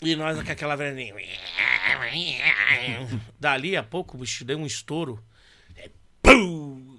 e 0.02 0.16
nós 0.16 0.42
com 0.42 0.52
aquela 0.52 0.76
veninha. 0.76 1.16
Dali 3.40 3.78
a 3.78 3.84
pouco 3.84 4.18
o 4.18 4.20
bicho 4.20 4.44
deu 4.44 4.58
um 4.58 4.66
estouro. 4.66 5.24
É, 5.76 5.90
pum! 6.22 6.98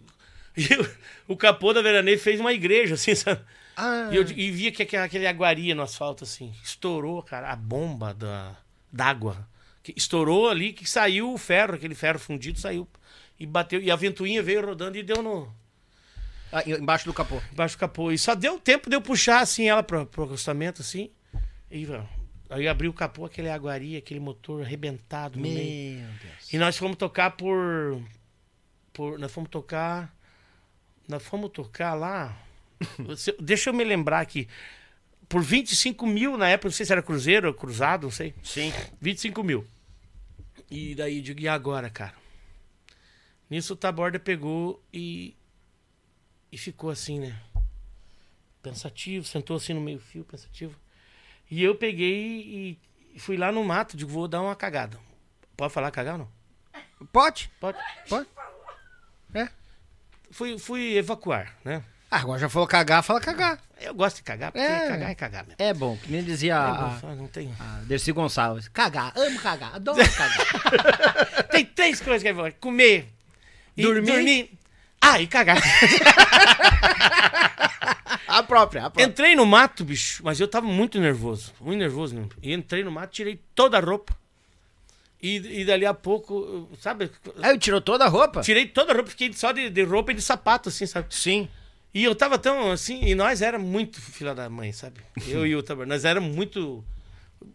E 0.56 0.74
o, 0.74 1.34
o 1.34 1.36
capô 1.36 1.72
da 1.74 1.82
veraneia 1.82 2.18
fez 2.18 2.40
uma 2.40 2.52
igreja, 2.52 2.94
assim, 2.94 3.14
sabe? 3.14 3.42
Ah. 3.76 4.08
E, 4.10 4.16
eu, 4.16 4.22
e 4.22 4.50
via 4.50 4.72
que 4.72 4.82
aquele, 4.82 5.02
aquele 5.02 5.26
aguaria 5.26 5.74
no 5.74 5.82
asfalto, 5.82 6.24
assim. 6.24 6.52
Estourou, 6.64 7.22
cara, 7.22 7.52
a 7.52 7.56
bomba 7.56 8.14
da, 8.14 8.56
d'água. 8.90 9.46
Estourou 9.94 10.48
ali, 10.48 10.72
que 10.72 10.88
saiu 10.88 11.32
o 11.32 11.38
ferro, 11.38 11.74
aquele 11.74 11.94
ferro 11.94 12.18
fundido, 12.18 12.58
saiu. 12.58 12.88
E 13.38 13.46
bateu. 13.46 13.80
E 13.80 13.90
a 13.90 13.96
ventoinha 13.96 14.42
veio 14.42 14.64
rodando 14.64 14.96
e 14.96 15.02
deu 15.02 15.22
no, 15.22 15.52
Ah, 16.52 16.62
embaixo 16.66 17.04
do 17.04 17.12
capô. 17.14 17.40
embaixo 17.52 17.76
do 17.76 17.80
capô. 17.80 18.10
E 18.12 18.18
só 18.18 18.34
deu 18.34 18.58
tempo 18.58 18.88
de 18.88 18.96
eu 18.96 19.00
puxar 19.02 19.40
assim 19.40 19.68
ela 19.68 19.82
pro, 19.82 20.06
pro 20.06 20.24
acostamento, 20.24 20.80
assim. 20.82 21.10
E 21.70 21.86
aí 22.48 22.68
abriu 22.68 22.90
o 22.90 22.94
capô, 22.94 23.24
aquele 23.24 23.50
aguaria, 23.50 23.98
aquele 23.98 24.20
motor 24.20 24.62
arrebentado 24.62 25.36
no 25.38 25.42
meio. 25.42 25.98
Meu 25.98 26.08
Deus. 26.22 26.52
E 26.52 26.58
nós 26.58 26.76
fomos 26.78 26.96
tocar 26.96 27.32
por. 27.32 28.00
por 28.92 29.18
nós 29.18 29.30
fomos 29.32 29.50
tocar. 29.50 30.14
Nós 31.08 31.22
fomos 31.22 31.50
tocar 31.50 31.94
lá. 31.94 32.36
Você- 32.98 33.36
deixa 33.40 33.70
eu 33.70 33.74
me 33.74 33.84
lembrar 33.84 34.20
aqui. 34.20 34.48
por 35.28 35.42
25 35.42 36.06
mil 36.06 36.36
na 36.36 36.48
época, 36.48 36.68
não 36.68 36.72
sei 36.72 36.86
se 36.86 36.92
era 36.92 37.02
cruzeiro 37.02 37.48
ou 37.48 37.54
cruzado, 37.54 38.04
não 38.04 38.10
sei. 38.10 38.32
Sim. 38.42 38.72
25 39.00 39.42
mil. 39.42 39.66
E 40.70 40.94
daí 40.94 41.16
eu 41.18 41.22
digo, 41.22 41.40
e 41.40 41.48
agora, 41.48 41.90
cara? 41.90 42.14
Nisso 43.48 43.74
o 43.74 43.76
Taborda 43.76 44.18
pegou 44.18 44.82
e. 44.92 45.36
E 46.50 46.58
ficou 46.58 46.90
assim, 46.90 47.20
né? 47.20 47.38
Pensativo, 48.62 49.24
sentou 49.24 49.56
assim 49.56 49.74
no 49.74 49.80
meio 49.80 49.98
fio, 50.00 50.24
pensativo. 50.24 50.74
E 51.50 51.62
eu 51.62 51.74
peguei 51.76 52.78
e 53.14 53.18
fui 53.20 53.36
lá 53.36 53.52
no 53.52 53.62
mato, 53.64 53.96
digo, 53.96 54.10
vou 54.10 54.26
dar 54.26 54.42
uma 54.42 54.56
cagada. 54.56 54.98
Pode 55.56 55.72
falar 55.72 55.90
cagar 55.90 56.14
ou 56.14 56.18
não? 56.20 57.06
Pode? 57.12 57.50
Pode. 57.60 57.78
Pode. 58.08 58.26
É. 59.34 59.48
Fui, 60.30 60.58
fui 60.58 60.96
evacuar, 60.96 61.54
né? 61.64 61.84
Ah, 62.10 62.18
agora 62.20 62.38
já 62.38 62.48
falou 62.48 62.66
cagar, 62.66 63.02
fala 63.02 63.20
cagar. 63.20 63.60
Eu 63.80 63.94
gosto 63.94 64.16
de 64.16 64.22
cagar, 64.22 64.50
porque 64.52 64.64
É. 64.66 64.88
cagar 64.88 65.10
é 65.10 65.14
cagar 65.14 65.44
mesmo. 65.44 65.56
É 65.60 65.74
bom, 65.74 65.96
que 65.96 66.10
nem 66.10 66.22
dizia 66.24 66.56
a, 66.56 66.96
Ah, 66.96 67.14
não 67.14 67.26
tem. 67.28 67.52
a 67.60 67.80
Dercy 67.84 68.12
Gonçalves. 68.12 68.68
Cagar, 68.68 69.12
amo 69.16 69.38
cagar, 69.40 69.74
adoro 69.74 69.98
cagar. 70.14 71.46
Tem 71.50 71.64
três 71.64 72.00
coisas 72.00 72.22
que 72.22 72.28
é 72.28 72.32
bom: 72.32 72.50
comer, 72.60 73.12
e 73.76 73.82
Dormir. 73.82 74.12
dormir. 74.12 74.50
Ah, 75.00 75.20
e 75.20 75.26
cagar. 75.26 75.62
a 78.26 78.42
própria, 78.42 78.86
a 78.86 78.90
própria. 78.90 79.04
Entrei 79.04 79.36
no 79.36 79.46
mato, 79.46 79.84
bicho, 79.84 80.22
mas 80.24 80.40
eu 80.40 80.48
tava 80.48 80.66
muito 80.66 81.00
nervoso, 81.00 81.52
muito 81.60 81.78
nervoso 81.78 82.14
mesmo. 82.14 82.30
E 82.42 82.52
entrei 82.52 82.82
no 82.82 82.90
mato, 82.90 83.12
tirei 83.12 83.40
toda 83.54 83.78
a 83.78 83.80
roupa. 83.80 84.16
E, 85.22 85.60
e 85.60 85.64
dali 85.64 85.86
a 85.86 85.94
pouco, 85.94 86.68
sabe? 86.80 87.10
Aí 87.42 87.58
tirou 87.58 87.80
toda 87.80 88.04
a 88.04 88.08
roupa? 88.08 88.42
Tirei 88.42 88.66
toda 88.66 88.92
a 88.92 88.94
roupa, 88.94 89.10
fiquei 89.10 89.32
só 89.32 89.52
de, 89.52 89.70
de 89.70 89.82
roupa 89.82 90.12
e 90.12 90.14
de 90.14 90.22
sapato, 90.22 90.68
assim, 90.68 90.86
sabe? 90.86 91.06
Sim. 91.10 91.48
E 91.94 92.04
eu 92.04 92.14
tava 92.14 92.38
tão 92.38 92.70
assim, 92.70 93.02
e 93.04 93.14
nós 93.14 93.40
era 93.40 93.58
muito 93.58 94.00
filha 94.00 94.34
da 94.34 94.50
mãe, 94.50 94.72
sabe? 94.72 95.00
Eu 95.26 95.46
e 95.46 95.56
o 95.56 95.62
Tabar, 95.62 95.86
nós 95.86 96.04
era 96.04 96.20
muito, 96.20 96.84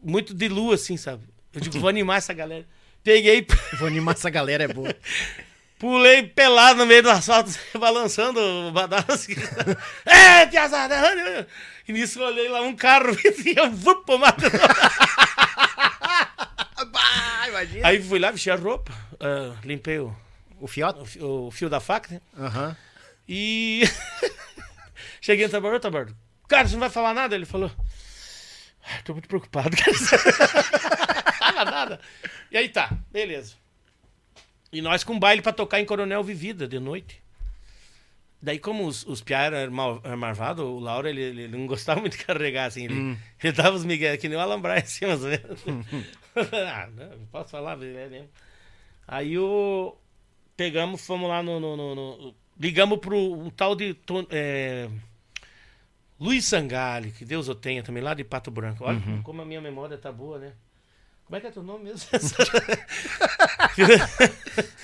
muito 0.01 0.33
de 0.33 0.47
lua, 0.47 0.75
assim, 0.75 0.97
sabe? 0.97 1.23
Eu 1.53 1.61
digo, 1.61 1.79
vou 1.79 1.87
animar 1.89 2.17
essa 2.17 2.33
galera. 2.33 2.65
Peguei, 3.03 3.45
Vou 3.77 3.87
animar 3.87 4.15
essa 4.15 4.29
galera, 4.29 4.63
é 4.63 4.67
boa. 4.67 4.93
pulei 5.81 6.21
pelado 6.21 6.77
no 6.77 6.85
meio 6.85 7.01
do 7.01 7.09
asfalto, 7.09 7.49
balançando 7.79 8.39
o 8.39 8.71
badalo 8.71 9.05
assim. 9.09 9.33
é, 10.05 10.45
piazada! 10.45 11.47
E 11.87 11.91
nisso 11.91 12.19
eu 12.19 12.27
olhei 12.27 12.47
lá 12.47 12.61
um 12.61 12.75
carro 12.75 13.17
e 13.43 13.57
eu 13.57 13.71
vou 13.71 13.95
pro 14.03 14.19
mato. 14.19 14.43
Imagina. 17.47 17.87
Aí 17.87 18.01
fui 18.01 18.19
lá, 18.19 18.29
vesti 18.31 18.49
a 18.51 18.55
roupa, 18.55 18.93
ah, 19.19 19.55
limpei 19.63 19.99
o, 19.99 20.15
O 20.59 20.67
fiote? 20.67 21.19
o 21.19 21.47
o 21.47 21.51
fio 21.51 21.67
da 21.69 21.79
faca, 21.79 22.13
né? 22.13 22.21
Aham. 22.37 22.77
E 23.27 23.81
cheguei 25.19 25.45
no 25.47 25.51
Tabordo, 25.51 25.79
Tabordo. 25.79 26.15
Cara, 26.47 26.67
você 26.67 26.73
não 26.73 26.79
vai 26.81 26.89
falar 26.89 27.13
nada? 27.13 27.33
Ele 27.35 27.45
falou. 27.45 27.71
"Ah, 28.83 29.01
Tô 29.03 29.13
muito 29.13 29.27
preocupado, 29.27 29.75
cara. 29.75 29.97
Fala 31.39 31.65
nada. 31.65 31.99
E 32.51 32.57
aí 32.57 32.69
tá, 32.69 32.89
beleza. 33.11 33.55
E 34.71 34.81
nós 34.81 35.03
com 35.03 35.19
baile 35.19 35.41
pra 35.41 35.51
tocar 35.51 35.79
em 35.79 35.85
Coronel 35.85 36.23
Vivida 36.23 36.67
de 36.67 36.79
noite. 36.79 37.21
Daí, 38.41 38.57
como 38.57 38.87
os, 38.87 39.05
os 39.05 39.21
piá 39.21 39.41
eram 39.43 39.71
marvados, 40.17 40.65
o 40.65 40.79
Lauro 40.79 41.07
ele, 41.07 41.21
ele 41.21 41.47
não 41.47 41.67
gostava 41.67 41.99
muito 42.01 42.17
de 42.17 42.25
carregar 42.25 42.65
assim. 42.65 42.85
Ele, 42.85 43.17
ele 43.43 43.53
dava 43.53 43.75
os 43.75 43.85
migué 43.85 44.17
que 44.17 44.27
nem 44.27 44.37
o 44.37 44.41
Alambrar 44.41 44.77
assim, 44.81 45.05
mais 45.05 45.21
ou 45.23 45.29
menos. 45.29 45.63
ah, 46.67 46.89
não, 46.95 47.25
posso 47.31 47.51
falar, 47.51 47.73
é 47.83 48.07
mesmo. 48.09 48.29
Aí 49.07 49.37
o. 49.37 49.95
Pegamos, 50.57 51.05
fomos 51.05 51.29
lá 51.29 51.43
no. 51.43 51.59
no- 51.59 51.75
no- 51.77 51.95
no- 51.95 52.35
ligamos 52.59 52.97
pro 52.99 53.17
um 53.17 53.49
tal 53.49 53.75
de. 53.75 53.95
É, 54.31 54.89
Luiz 56.19 56.45
Sangali, 56.45 57.11
que 57.11 57.25
Deus 57.25 57.47
o 57.49 57.55
tenha 57.55 57.81
também, 57.83 58.01
lá 58.03 58.13
de 58.13 58.23
Pato 58.23 58.49
Branco. 58.51 58.83
Olha 58.85 58.99
como 59.23 59.41
a 59.41 59.45
minha 59.45 59.59
memória 59.61 59.97
tá 59.97 60.11
boa, 60.11 60.37
né? 60.39 60.53
Como 61.31 61.37
é 61.37 61.39
que 61.39 61.47
é 61.47 61.51
teu 61.51 61.63
nome 61.63 61.85
mesmo? 61.85 62.09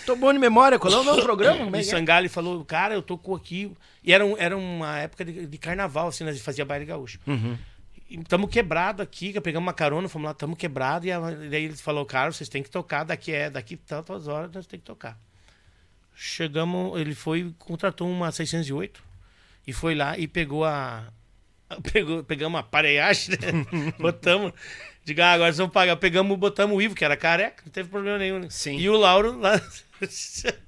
Tô 0.05 0.15
bom 0.15 0.31
de 0.31 0.39
memória, 0.39 0.79
qual 0.79 0.93
é 0.93 0.97
o 0.97 1.03
meu 1.03 1.21
programa? 1.21 1.59
É 1.59 1.63
Luiz 1.65 1.87
que 1.89 1.93
é? 1.93 1.97
Sangali 1.97 2.29
falou, 2.29 2.63
cara, 2.63 2.93
eu 2.93 3.01
tô 3.01 3.17
com 3.17 3.35
aqui. 3.35 3.69
E 4.01 4.13
era, 4.13 4.25
um- 4.25 4.37
era 4.37 4.55
uma 4.55 4.97
época 4.97 5.25
de, 5.25 5.45
de 5.45 5.57
carnaval, 5.57 6.07
assim, 6.07 6.23
nós 6.23 6.39
fazia 6.41 6.63
baile 6.63 6.85
gaúcho. 6.85 7.19
Uhum. 7.27 7.57
E 8.09 8.17
tamo 8.23 8.47
quebrado 8.47 9.01
aqui, 9.03 9.37
pegamos 9.41 9.65
uma 9.67 9.73
carona, 9.73 10.07
fomos 10.07 10.27
lá, 10.27 10.33
tamo 10.33 10.55
quebrado. 10.55 11.05
E, 11.05 11.11
a- 11.11 11.31
e 11.33 11.49
daí 11.49 11.65
ele 11.65 11.75
falou, 11.75 12.05
cara, 12.05 12.31
vocês 12.31 12.47
têm 12.47 12.63
que 12.63 12.69
tocar, 12.69 13.03
daqui 13.03 13.33
é 13.33 13.49
daqui 13.49 13.75
tantas 13.75 14.29
horas 14.29 14.49
nós 14.53 14.65
temos 14.65 14.81
que 14.83 14.87
tocar. 14.87 15.19
Chegamos, 16.15 16.97
ele 16.97 17.13
foi, 17.13 17.53
contratou 17.59 18.09
uma 18.09 18.31
608 18.31 19.03
e 19.67 19.73
foi 19.73 19.95
lá 19.95 20.17
e 20.17 20.29
pegou 20.29 20.63
a. 20.63 21.03
Pegou, 21.91 22.23
pegamos 22.23 22.59
a 22.59 22.63
pareagem, 22.63 23.31
né? 23.31 23.93
botamos. 23.99 24.53
Diga, 25.03 25.25
ah, 25.27 25.33
agora 25.33 25.49
vocês 25.51 25.57
vão 25.57 25.69
pagar. 25.69 25.95
Pegamos, 25.97 26.37
botamos 26.37 26.77
o 26.77 26.81
Ivo, 26.81 26.95
que 26.95 27.03
era 27.05 27.15
careca, 27.17 27.63
não 27.65 27.71
teve 27.71 27.89
problema 27.89 28.17
nenhum, 28.17 28.39
né? 28.39 28.47
Sim. 28.49 28.77
E 28.77 28.89
o 28.89 28.95
Lauro 28.97 29.37
lá. 29.39 29.61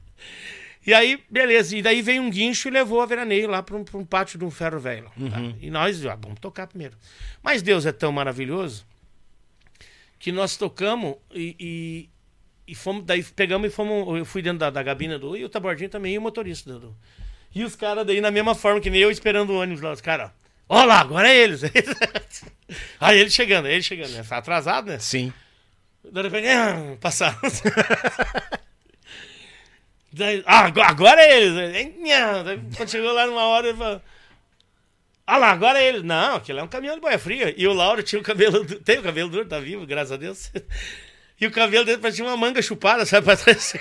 E 0.87 0.93
aí, 0.93 1.21
beleza. 1.29 1.75
E 1.77 1.81
daí 1.81 2.01
veio 2.01 2.21
um 2.21 2.29
guincho 2.31 2.67
e 2.67 2.71
levou 2.71 3.01
a 3.01 3.05
veraneio 3.05 3.47
lá 3.49 3.61
para 3.61 3.75
um, 3.75 3.85
um 3.93 4.05
pátio 4.05 4.39
de 4.39 4.45
um 4.45 4.49
ferro 4.49 4.79
velho. 4.79 5.05
tá? 5.05 5.39
E 5.61 5.69
nós, 5.69 6.03
ah, 6.05 6.15
vamos 6.19 6.39
tocar 6.39 6.65
primeiro. 6.67 6.95
Mas 7.43 7.61
Deus 7.61 7.85
é 7.85 7.91
tão 7.91 8.11
maravilhoso 8.11 8.85
que 10.17 10.31
nós 10.31 10.57
tocamos 10.57 11.15
e, 11.31 11.55
e, 11.59 12.09
e 12.71 12.75
fomos, 12.75 13.03
daí 13.05 13.21
pegamos 13.23 13.67
e 13.67 13.71
fomos. 13.71 14.17
Eu 14.17 14.25
fui 14.25 14.41
dentro 14.41 14.59
da, 14.59 14.69
da 14.69 14.81
gabina 14.81 15.19
do. 15.19 15.35
E 15.37 15.43
o 15.43 15.49
Tabordinho 15.49 15.89
também, 15.89 16.15
e 16.15 16.17
o 16.17 16.21
motorista 16.21 16.71
do. 16.73 16.79
do- 16.79 16.95
E 17.53 17.63
os 17.63 17.75
caras 17.75 18.05
daí 18.07 18.19
na 18.21 18.31
mesma 18.31 18.55
forma 18.55 18.79
que 18.81 18.89
nem 18.89 19.01
eu 19.01 19.11
esperando 19.11 19.51
o 19.51 19.59
ônibus 19.61 19.81
lá. 19.81 19.91
Os 19.91 20.01
caras, 20.01 20.31
ó 20.31 20.48
lá, 20.69 20.99
agora 20.99 21.27
é 21.29 21.35
eles. 21.35 21.61
aí 22.99 23.19
ele 23.19 23.29
chegando, 23.29 23.67
ele 23.67 23.81
chegando, 23.81 24.11
né? 24.11 24.23
Tá 24.27 24.37
atrasado, 24.37 24.87
né? 24.91 24.99
Sim. 24.99 25.33
De 26.03 26.21
repente, 26.21 26.47
ah, 26.47 26.95
passaram. 27.01 27.39
Daí, 30.11 30.43
ah, 30.45 30.65
agora, 30.87 31.21
é 31.21 31.37
eles. 31.41 31.53
Daí, 32.43 32.59
Quando 32.75 32.89
chegou 32.89 33.11
lá 33.13 33.27
numa 33.27 33.43
hora, 33.45 33.67
ele 33.69 33.77
falou. 33.77 34.01
Ah 35.27 35.37
lá, 35.37 35.51
agora 35.51 35.79
é 35.79 35.87
eles. 35.87 36.01
Não, 36.03 36.35
aquele 36.37 36.59
é 36.59 36.63
um 36.63 36.67
caminhão 36.67 36.95
de 36.95 37.01
boia 37.01 37.19
fria. 37.19 37.53
E 37.55 37.67
o 37.67 37.73
Lauro 37.73 38.01
tinha 38.01 38.19
o 38.19 38.23
cabelo. 38.23 38.63
du- 38.63 38.79
Tem 38.79 38.97
o 38.97 39.03
cabelo 39.03 39.29
duro, 39.29 39.47
tá 39.47 39.59
vivo, 39.59 39.85
graças 39.85 40.11
a 40.11 40.17
Deus. 40.17 40.51
E 41.41 41.47
o 41.47 41.51
cabelo 41.51 41.85
dele 41.85 41.99
parecia 41.99 42.25
uma 42.25 42.35
manga 42.35 42.61
chupada, 42.61 43.05
sabe? 43.05 43.23
Pra 43.23 43.37
trás. 43.37 43.73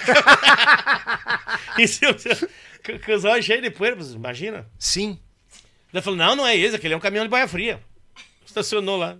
e 1.77 1.89
se, 1.89 2.03
com, 2.07 2.99
com 3.05 3.13
os 3.13 3.25
olhos 3.25 3.45
cheios 3.45 3.61
de 3.65 3.69
poeira, 3.73 3.97
imagina. 4.15 4.65
Sim. 4.79 5.19
Daí 5.93 6.03
falou: 6.03 6.19
não, 6.19 6.37
não 6.37 6.47
é 6.47 6.57
esse, 6.57 6.77
aquele 6.77 6.95
é 6.95 6.97
um 6.97 7.01
caminhão 7.01 7.25
de 7.25 7.31
boia 7.31 7.49
fria. 7.49 7.83
Estacionou 8.45 8.97
lá. 8.97 9.17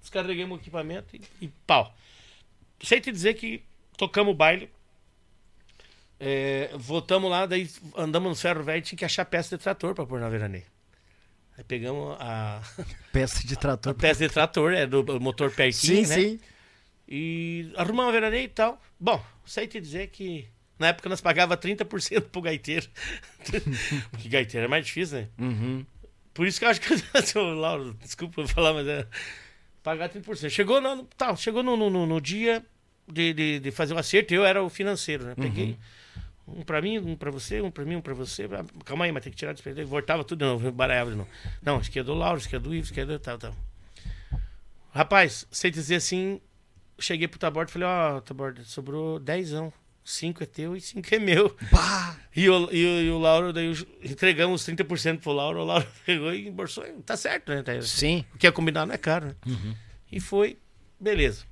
Descarreguemos 0.00 0.58
o 0.58 0.60
equipamento 0.60 1.16
e, 1.16 1.20
e 1.40 1.48
pau. 1.66 1.94
Sei 2.82 3.00
te 3.00 3.10
dizer 3.10 3.34
que 3.34 3.62
tocamos 3.96 4.32
o 4.32 4.36
baile. 4.36 4.70
É, 6.20 6.70
voltamos 6.74 7.30
lá, 7.30 7.44
daí 7.44 7.68
andamos 7.96 8.28
no 8.30 8.36
ferro 8.36 8.62
velho 8.62 8.78
e 8.78 8.82
tinha 8.82 8.98
que 8.98 9.04
achar 9.04 9.24
peça 9.24 9.56
de 9.56 9.62
trator 9.62 9.94
pra 9.94 10.06
pôr 10.06 10.20
na 10.20 10.28
veraneia. 10.28 10.64
Aí 11.56 11.64
pegamos 11.64 12.16
a, 12.20 12.62
Peça 13.12 13.46
de 13.46 13.54
a 13.54 13.56
trator. 13.56 13.94
peça 13.94 14.26
de 14.26 14.32
trator, 14.32 14.72
é 14.72 14.86
do 14.86 15.20
motor 15.20 15.50
pertinho, 15.50 16.04
Sim, 16.04 16.08
né? 16.08 16.14
sim. 16.16 16.40
E 17.08 17.72
arrumamos 17.76 18.08
a 18.10 18.12
veraneia 18.12 18.44
e 18.44 18.48
tal. 18.48 18.80
Bom, 18.98 19.22
sei 19.44 19.66
te 19.66 19.80
dizer 19.80 20.08
que 20.08 20.48
na 20.78 20.88
época 20.88 21.08
nós 21.08 21.20
pagava 21.20 21.56
30% 21.56 22.22
pro 22.30 22.40
gaiteiro. 22.42 22.88
Porque 24.10 24.28
gaiteiro 24.28 24.64
é 24.66 24.68
mais 24.68 24.86
difícil, 24.86 25.18
né? 25.18 25.28
Uhum. 25.38 25.84
Por 26.34 26.46
isso 26.46 26.58
que 26.58 26.64
eu 26.64 26.68
acho 26.68 26.80
que. 26.80 26.92
Eu, 27.38 27.54
Lauro, 27.54 27.94
desculpa 28.02 28.46
falar, 28.48 28.74
mas 28.74 28.86
é. 28.88 29.06
Pagar 29.82 30.08
30%. 30.08 30.50
Chegou, 30.50 30.80
no, 30.80 31.04
tá, 31.04 31.34
chegou 31.36 31.62
no, 31.62 31.76
no, 31.76 32.06
no 32.06 32.20
dia 32.20 32.64
de, 33.06 33.32
de, 33.32 33.60
de, 33.60 33.70
fazer 33.70 33.94
o 33.94 33.98
acerto, 33.98 34.34
eu 34.34 34.44
era 34.44 34.62
o 34.62 34.68
financeiro, 34.68 35.24
né? 35.24 35.34
Uhum. 35.36 35.42
Peguei 35.44 35.78
uhum. 36.46 36.60
um 36.60 36.62
pra 36.62 36.80
mim, 36.82 36.98
um 36.98 37.14
pra 37.14 37.30
você, 37.30 37.60
um 37.60 37.70
pra 37.70 37.84
mim, 37.84 37.96
um 37.96 38.00
pra 38.00 38.14
você. 38.14 38.44
Ah, 38.44 38.64
calma 38.84 39.04
aí, 39.04 39.12
mas 39.12 39.22
tem 39.22 39.30
que 39.30 39.38
tirar 39.38 39.54
do. 39.54 39.86
Voltava 39.86 40.24
tudo 40.24 40.38
de 40.38 40.44
novo, 40.44 40.72
baralhava 40.72 41.10
de 41.10 41.16
novo. 41.16 41.28
Não, 41.62 41.80
isso 41.80 41.96
é 41.96 42.02
do 42.02 42.14
Lauro, 42.14 42.38
isso 42.38 42.54
é 42.54 42.58
do 42.58 42.74
Ivo, 42.74 42.90
isso 42.90 42.98
é 42.98 43.04
do. 43.04 43.18
Tal, 43.18 43.38
tal. 43.38 43.54
Rapaz, 44.90 45.46
sei 45.50 45.70
dizer 45.70 45.96
assim, 45.96 46.40
cheguei 46.98 47.28
pro 47.28 47.38
Taborda 47.38 47.70
e 47.70 47.72
falei: 47.72 47.88
Ó, 47.88 48.16
oh, 48.16 48.20
Taborda, 48.20 48.64
sobrou 48.64 49.18
10 49.18 49.52
anos. 49.52 49.74
5 50.04 50.42
é 50.42 50.46
teu 50.46 50.76
e 50.76 50.80
5 50.80 51.14
é 51.14 51.18
meu. 51.18 51.56
Bah! 51.72 52.16
E 52.36 52.48
o, 52.48 52.70
e, 52.70 53.06
e 53.06 53.10
o 53.10 53.18
Lauro, 53.18 53.54
daí 53.54 53.72
entregamos 54.02 54.62
30% 54.68 55.20
pro 55.20 55.32
Lauro, 55.32 55.60
o 55.60 55.64
Lauro 55.64 55.86
pegou 56.04 56.32
e 56.34 56.48
embolsou. 56.48 56.84
Tá 57.06 57.16
certo, 57.16 57.48
né? 57.48 57.62
Tá, 57.62 57.80
Sim. 57.80 58.24
O 58.34 58.38
que 58.38 58.46
é 58.46 58.52
combinado 58.52 58.92
é 58.92 58.98
caro, 58.98 59.28
né? 59.28 59.34
Uhum. 59.46 59.74
E 60.12 60.20
foi, 60.20 60.58
beleza. 61.00 61.44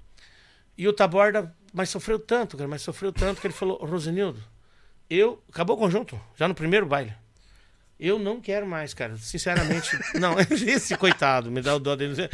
E 0.76 0.86
o 0.86 0.92
Taborda, 0.92 1.54
mas 1.72 1.88
sofreu 1.88 2.18
tanto, 2.18 2.56
cara, 2.56 2.68
mas 2.68 2.82
sofreu 2.82 3.10
tanto 3.10 3.40
que 3.40 3.46
ele 3.46 3.54
falou, 3.54 3.78
Rosenildo, 3.84 4.42
eu... 5.08 5.42
Acabou 5.48 5.76
o 5.76 5.78
conjunto, 5.78 6.20
já 6.36 6.46
no 6.46 6.54
primeiro 6.54 6.84
baile. 6.84 7.14
Eu 7.98 8.18
não 8.18 8.40
quero 8.40 8.66
mais, 8.66 8.92
cara. 8.92 9.16
Sinceramente, 9.16 9.90
não. 10.18 10.34
Esse 10.50 10.96
coitado, 10.96 11.50
me 11.50 11.62
dá 11.62 11.74
o 11.74 11.78
dó 11.78 11.96
dele 11.96 12.28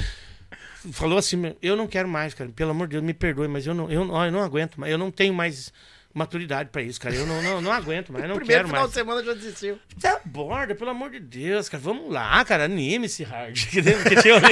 falou 0.92 1.18
assim: 1.18 1.54
Eu 1.60 1.76
não 1.76 1.86
quero 1.86 2.08
mais, 2.08 2.32
cara. 2.34 2.50
Pelo 2.50 2.70
amor 2.70 2.86
de 2.86 2.92
Deus, 2.92 3.04
me 3.04 3.12
perdoe, 3.12 3.48
mas 3.48 3.66
eu 3.66 3.74
não, 3.74 3.90
eu, 3.90 4.02
eu 4.02 4.32
não 4.32 4.42
aguento 4.42 4.76
mas 4.78 4.90
Eu 4.90 4.96
não 4.96 5.10
tenho 5.10 5.34
mais 5.34 5.72
maturidade 6.14 6.70
pra 6.70 6.82
isso, 6.82 7.00
cara. 7.00 7.14
Eu 7.14 7.26
não, 7.26 7.42
não, 7.42 7.60
não 7.60 7.72
aguento 7.72 8.12
mais, 8.12 8.26
não 8.26 8.36
Primeiro 8.36 8.64
quero 8.64 8.68
final 8.68 8.82
mais. 8.82 8.90
de 8.90 8.94
semana 8.98 9.24
já 9.24 9.32
desistiu. 9.34 9.78
Tá 10.00 10.20
borda, 10.24 10.74
pelo 10.74 10.90
amor 10.90 11.10
de 11.10 11.20
Deus, 11.20 11.68
cara. 11.68 11.82
Vamos 11.82 12.10
lá, 12.12 12.44
cara. 12.44 12.64
Anime-se, 12.64 13.24
hard. 13.24 13.56
Que 13.68 14.16
tinha 14.22 14.34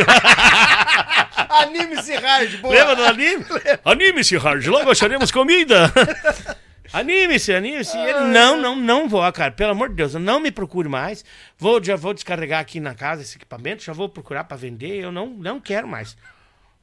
Anime-se 1.48 2.14
hard, 2.14 2.60
boa. 2.60 2.74
Lembra 2.74 2.96
do 2.96 3.04
anime? 3.04 3.44
Anime-se, 3.84 4.36
hard. 4.36 4.66
Logo 4.66 4.90
acharemos 4.90 5.30
comida. 5.30 5.92
Anime-se, 6.92 7.52
anime-se. 7.52 7.96
Ele, 7.96 8.20
não, 8.32 8.60
não, 8.60 8.76
não 8.76 9.08
vou, 9.08 9.30
cara. 9.32 9.50
Pelo 9.50 9.72
amor 9.72 9.88
de 9.88 9.96
Deus, 9.96 10.14
não 10.14 10.38
me 10.38 10.50
procure 10.52 10.88
mais. 10.88 11.24
Vou, 11.58 11.82
já 11.82 11.96
vou 11.96 12.14
descarregar 12.14 12.60
aqui 12.60 12.78
na 12.78 12.94
casa 12.94 13.22
esse 13.22 13.36
equipamento, 13.36 13.82
já 13.82 13.92
vou 13.92 14.08
procurar 14.08 14.44
pra 14.44 14.56
vender. 14.56 15.02
Eu 15.02 15.10
não, 15.10 15.26
não 15.26 15.60
quero 15.60 15.88
mais. 15.88 16.16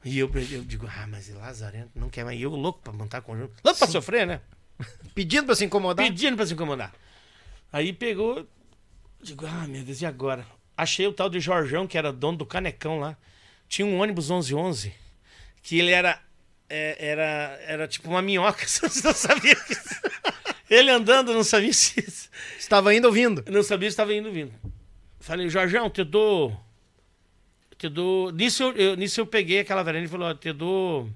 E 0.04 0.18
eu, 0.18 0.30
eu 0.34 0.62
digo, 0.62 0.86
ah, 0.86 1.06
mas 1.08 1.30
é 1.30 1.34
Lazarento, 1.34 1.90
não 1.94 2.10
quer 2.10 2.24
mais. 2.24 2.38
E 2.38 2.42
eu 2.42 2.50
louco 2.50 2.80
pra 2.82 2.92
montar 2.92 3.22
conjunto. 3.22 3.54
Louco 3.64 3.78
pra 3.78 3.88
sofrer, 3.88 4.26
né? 4.26 4.40
Pedindo 5.14 5.46
pra 5.46 5.54
se 5.54 5.64
incomodar. 5.64 6.06
Pedindo 6.06 6.36
pra 6.36 6.46
se 6.46 6.52
incomodar. 6.54 6.92
Aí 7.72 7.92
pegou. 7.92 8.46
Digo, 9.22 9.46
ah, 9.46 9.66
meu 9.66 9.82
Deus, 9.84 10.00
e 10.02 10.06
agora? 10.06 10.46
Achei 10.76 11.06
o 11.06 11.12
tal 11.12 11.30
de 11.30 11.38
Jorjão, 11.40 11.86
que 11.86 11.96
era 11.96 12.12
dono 12.12 12.38
do 12.38 12.46
Canecão 12.46 12.98
lá. 12.98 13.16
Tinha 13.68 13.86
um 13.86 13.98
ônibus 14.00 14.28
1111, 14.28 14.92
que 15.62 15.78
ele 15.78 15.90
era. 15.92 16.20
é, 16.68 16.96
era, 17.08 17.58
era 17.66 17.88
tipo 17.88 18.08
uma 18.08 18.20
minhoca, 18.20 18.66
você 18.68 18.86
não 19.06 19.14
sabia 19.14 19.54
que. 19.56 19.74
Ele 20.68 20.90
andando, 20.90 21.32
não 21.32 21.44
sabia 21.44 21.72
se. 21.72 22.00
Estava 22.58 22.94
indo 22.94 23.06
ouvindo. 23.06 23.44
Não 23.50 23.62
sabia 23.62 23.88
se 23.88 23.92
estava 23.92 24.12
indo 24.14 24.32
vindo. 24.32 24.52
Falei, 25.20 25.48
Jorjão, 25.48 25.88
te 25.88 26.02
dou. 26.04 26.58
Te 27.78 27.88
dou. 27.88 28.30
Nisso 28.32 28.62
eu, 28.64 28.72
eu- 28.76 28.96
nisso 28.96 29.20
eu 29.20 29.26
peguei 29.26 29.60
aquela 29.60 29.82
varanda 29.82 30.04
e 30.06 30.08
falou, 30.08 30.28
ó, 30.28 30.34
te 30.34 30.52
dou. 30.52 31.08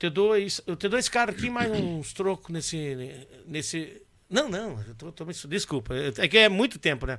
Te 0.00 0.08
dou 0.08 0.34
isso. 0.34 0.62
Eu 0.66 0.76
te 0.76 0.88
dou 0.88 0.98
esse 0.98 1.10
cara 1.10 1.30
aqui 1.30 1.50
mais 1.50 1.70
uns 1.70 2.14
trocos 2.14 2.50
nesse. 2.50 3.26
nesse. 3.46 4.00
Não, 4.30 4.48
não, 4.48 4.82
eu 4.88 4.94
tô, 4.94 5.12
tô 5.12 5.26
desculpa. 5.46 5.94
É 6.16 6.26
que 6.26 6.38
é 6.38 6.48
muito 6.48 6.78
tempo, 6.78 7.04
né? 7.04 7.18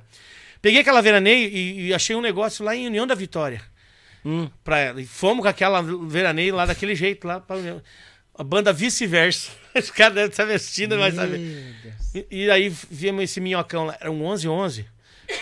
Peguei 0.60 0.80
aquela 0.80 1.00
veraneio 1.00 1.48
e, 1.48 1.86
e 1.86 1.94
achei 1.94 2.16
um 2.16 2.20
negócio 2.20 2.64
lá 2.64 2.74
em 2.74 2.88
União 2.88 3.06
da 3.06 3.14
Vitória. 3.14 3.62
Pra 4.64 4.78
ela. 4.80 5.00
E 5.00 5.06
fomos 5.06 5.42
com 5.42 5.48
aquela 5.48 5.80
veraneio 5.80 6.56
lá 6.56 6.66
daquele 6.66 6.96
jeito, 6.96 7.24
lá 7.24 7.38
pra 7.38 7.54
União. 7.54 7.80
A 8.34 8.42
banda 8.42 8.72
vice-versa. 8.72 9.52
Os 9.78 9.90
caras 9.92 10.14
devem 10.16 10.30
estar 10.30 10.44
vestindo, 10.44 10.98
mas 10.98 11.14
sabe. 11.14 11.36
E, 12.12 12.26
e 12.44 12.50
aí 12.50 12.68
viemos 12.90 13.22
esse 13.22 13.40
minhocão 13.40 13.84
lá, 13.84 13.96
era 14.00 14.10
um 14.10 14.24
11 14.24 14.48
11. 14.48 14.86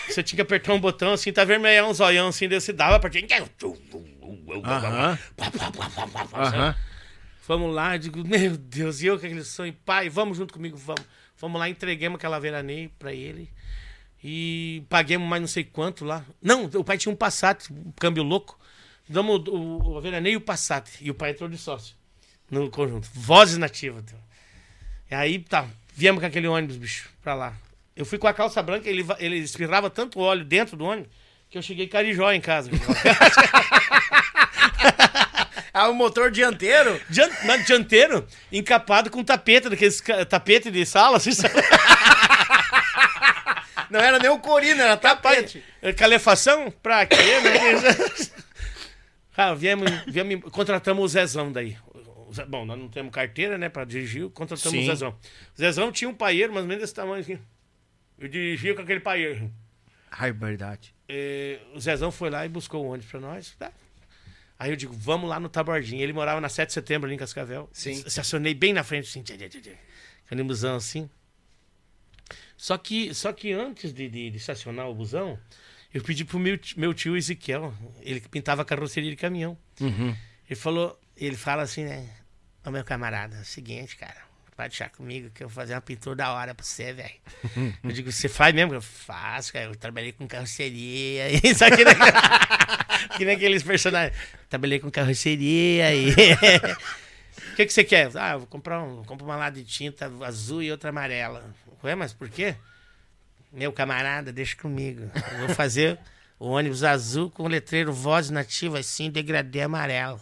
Você 0.07 0.21
tinha 0.21 0.37
que 0.37 0.41
apertar 0.43 0.73
um 0.73 0.79
botão 0.79 1.13
assim, 1.13 1.33
tá 1.33 1.43
vermelhão, 1.43 1.89
um 1.89 1.93
zoião 1.93 2.27
assim, 2.27 2.47
você 2.47 2.71
dava 2.71 2.99
pra 2.99 3.09
gente. 3.09 3.33
Aham. 4.63 5.17
Aham. 6.33 6.75
Vamos 7.47 7.73
lá, 7.73 7.97
digo, 7.97 8.25
meu 8.27 8.55
Deus, 8.55 9.01
e 9.01 9.07
eu 9.07 9.19
com 9.19 9.25
aquele 9.25 9.43
sonho, 9.43 9.73
pai, 9.85 10.09
vamos 10.09 10.37
junto 10.37 10.53
comigo, 10.53 10.77
vamos. 10.77 11.05
Vamos 11.39 11.59
lá, 11.59 11.67
entreguemos 11.67 12.17
aquela 12.17 12.37
veraneio 12.39 12.91
pra 12.99 13.11
ele. 13.11 13.49
E 14.23 14.83
paguemos 14.87 15.27
mais 15.27 15.41
não 15.41 15.47
sei 15.47 15.63
quanto 15.63 16.05
lá. 16.05 16.23
Não, 16.39 16.65
o 16.65 16.83
pai 16.83 16.99
tinha 16.99 17.11
um 17.11 17.15
Passat, 17.15 17.71
um 17.71 17.91
câmbio 17.93 18.21
louco. 18.21 18.59
Damos 19.09 19.47
o, 19.47 19.51
o, 19.51 19.97
o 19.97 20.27
e 20.27 20.35
o 20.35 20.41
Passat. 20.41 20.87
E 21.01 21.09
o 21.09 21.15
pai 21.15 21.31
entrou 21.31 21.49
de 21.49 21.57
sócio 21.57 21.95
no 22.49 22.69
conjunto. 22.69 23.09
Vozes 23.13 23.57
nativas. 23.57 24.03
E 25.09 25.15
aí, 25.15 25.39
tá, 25.39 25.67
viemos 25.95 26.21
com 26.21 26.27
aquele 26.27 26.47
ônibus, 26.47 26.77
bicho, 26.77 27.09
pra 27.23 27.33
lá. 27.33 27.57
Eu 27.95 28.05
fui 28.05 28.19
com 28.19 28.27
a 28.27 28.33
calça 28.33 28.61
branca, 28.61 28.87
ele, 28.87 29.03
ele 29.17 29.37
espirrava 29.37 29.89
tanto 29.89 30.19
óleo 30.19 30.45
dentro 30.45 30.77
do 30.77 30.85
ônibus 30.85 31.09
que 31.49 31.57
eu 31.57 31.61
cheguei 31.61 31.87
carijó 31.87 32.31
em 32.31 32.39
casa. 32.39 32.69
Ah, 35.73 35.87
o 35.89 35.93
motor 35.93 36.29
dianteiro? 36.31 36.99
Dian- 37.09 37.29
na- 37.45 37.57
dianteiro, 37.57 38.27
encapado 38.51 39.09
com 39.09 39.23
tapete, 39.23 39.69
daqueles 39.69 40.01
tapete 40.29 40.69
de 40.69 40.85
sala, 40.85 41.17
assim, 41.17 41.31
sabe? 41.31 41.53
Não 43.89 43.99
era 43.99 44.19
nem 44.19 44.29
o 44.29 44.39
corino, 44.39 44.81
era 44.81 44.95
tapete. 44.95 45.63
Eh, 45.81 45.91
Calefação? 45.93 46.71
Pra 46.71 47.05
quê, 47.05 47.15
né? 47.41 47.53
ah, 49.35 49.53
viemos, 49.53 49.89
viemos, 50.07 50.49
contratamos 50.51 51.03
o 51.03 51.07
Zezão 51.07 51.51
daí. 51.51 51.77
Bom, 52.47 52.63
nós 52.65 52.79
não 52.79 52.87
temos 52.87 53.11
carteira, 53.11 53.57
né, 53.57 53.67
pra 53.67 53.83
dirigir, 53.83 54.29
contratamos 54.29 54.79
Sim. 54.79 54.85
o 54.85 54.89
Zezão. 54.89 55.09
O 55.09 55.57
Zezão 55.59 55.91
tinha 55.91 56.09
um 56.09 56.13
paieiro, 56.13 56.53
mais 56.53 56.63
ou 56.63 56.67
menos 56.69 56.81
desse 56.81 56.93
tamanho 56.93 57.19
assim. 57.19 57.37
Eu 58.17 58.29
dirigia 58.29 58.73
com 58.73 58.81
aquele 58.81 59.01
paieiro. 59.01 59.51
Ai, 60.09 60.31
verdade. 60.31 60.93
Eh, 61.09 61.59
o 61.75 61.79
Zezão 61.81 62.09
foi 62.11 62.29
lá 62.29 62.45
e 62.45 62.49
buscou 62.49 62.85
o 62.85 62.89
ônibus 62.89 63.11
pra 63.11 63.19
nós. 63.19 63.53
tá? 63.59 63.71
Aí 64.61 64.69
eu 64.69 64.75
digo, 64.75 64.93
vamos 64.93 65.27
lá 65.27 65.39
no 65.39 65.49
Tabardinho. 65.49 66.03
Ele 66.03 66.13
morava 66.13 66.39
na 66.39 66.47
7 66.47 66.67
de 66.67 66.73
setembro 66.75 67.07
ali 67.07 67.15
em 67.15 67.17
Cascavel. 67.17 67.67
Sim. 67.73 67.93
Estacionei 68.05 68.53
bem 68.53 68.73
na 68.73 68.83
frente, 68.83 69.09
assim. 69.09 69.23
Tchê, 69.23 69.35
tchê, 69.35 69.49
tchê, 69.49 69.59
tchê. 69.59 69.75
Aquele 70.23 70.43
busão 70.43 70.75
assim. 70.75 71.09
Só 72.55 72.77
que, 72.77 73.11
só 73.11 73.33
que 73.33 73.51
antes 73.51 73.91
de, 73.91 74.07
de, 74.07 74.29
de 74.29 74.37
estacionar 74.37 74.87
o 74.87 74.93
busão, 74.93 75.39
eu 75.91 76.03
pedi 76.03 76.23
pro 76.23 76.37
meu, 76.37 76.59
meu 76.77 76.93
tio 76.93 77.17
Ezequiel, 77.17 77.73
ele 78.01 78.19
que 78.21 78.29
pintava 78.29 78.63
carroceria 78.63 79.09
de 79.09 79.15
caminhão. 79.15 79.57
Ele 80.47 80.55
falou, 80.55 80.95
ele 81.17 81.35
fala 81.35 81.63
assim, 81.63 81.83
né? 81.83 82.07
Ô 82.63 82.69
meu 82.69 82.83
camarada, 82.83 83.37
é 83.37 83.41
o 83.41 83.45
seguinte, 83.45 83.97
cara, 83.97 84.21
pode 84.61 84.69
deixar 84.69 84.89
comigo 84.89 85.29
que 85.31 85.43
eu 85.43 85.47
vou 85.47 85.55
fazer 85.55 85.73
uma 85.73 85.81
pintura 85.81 86.15
da 86.15 86.33
hora 86.33 86.53
pra 86.53 86.63
você, 86.63 86.93
velho. 86.93 87.15
eu 87.83 87.91
digo, 87.91 88.11
você 88.11 88.29
faz 88.29 88.53
mesmo? 88.53 88.73
Eu 88.73 88.81
faço, 88.81 89.51
cara, 89.53 89.65
eu 89.65 89.75
trabalhei 89.75 90.11
com 90.11 90.27
carroceria. 90.27 91.29
Isso 91.43 91.65
aqui, 91.65 91.83
que 93.17 93.25
nem 93.25 93.35
aqueles 93.35 93.63
personagens. 93.63 94.15
Trabalhei 94.49 94.79
com 94.79 94.91
carroceria 94.91 95.95
e. 95.95 96.11
O 97.51 97.55
que, 97.55 97.65
que 97.65 97.73
você 97.73 97.83
quer? 97.83 98.11
Ah, 98.15 98.33
eu 98.33 98.39
vou 98.39 98.47
comprar 98.47 98.81
um, 98.83 99.03
compro 99.03 99.25
uma 99.25 99.35
lata 99.35 99.57
de 99.57 99.63
tinta 99.63 100.11
azul 100.23 100.61
e 100.61 100.71
outra 100.71 100.89
amarela. 100.89 101.43
Ué, 101.83 101.95
mas 101.95 102.13
por 102.13 102.29
quê? 102.29 102.55
Meu 103.51 103.73
camarada, 103.73 104.31
deixa 104.31 104.55
comigo. 104.55 105.09
Eu 105.33 105.47
vou 105.47 105.55
fazer 105.55 105.99
o 106.39 106.49
ônibus 106.49 106.83
azul 106.83 107.29
com 107.31 107.47
letreiro 107.47 107.91
voz 107.91 108.29
nativa 108.29 108.79
assim, 108.79 109.09
degradê 109.09 109.61
amarelo. 109.61 110.21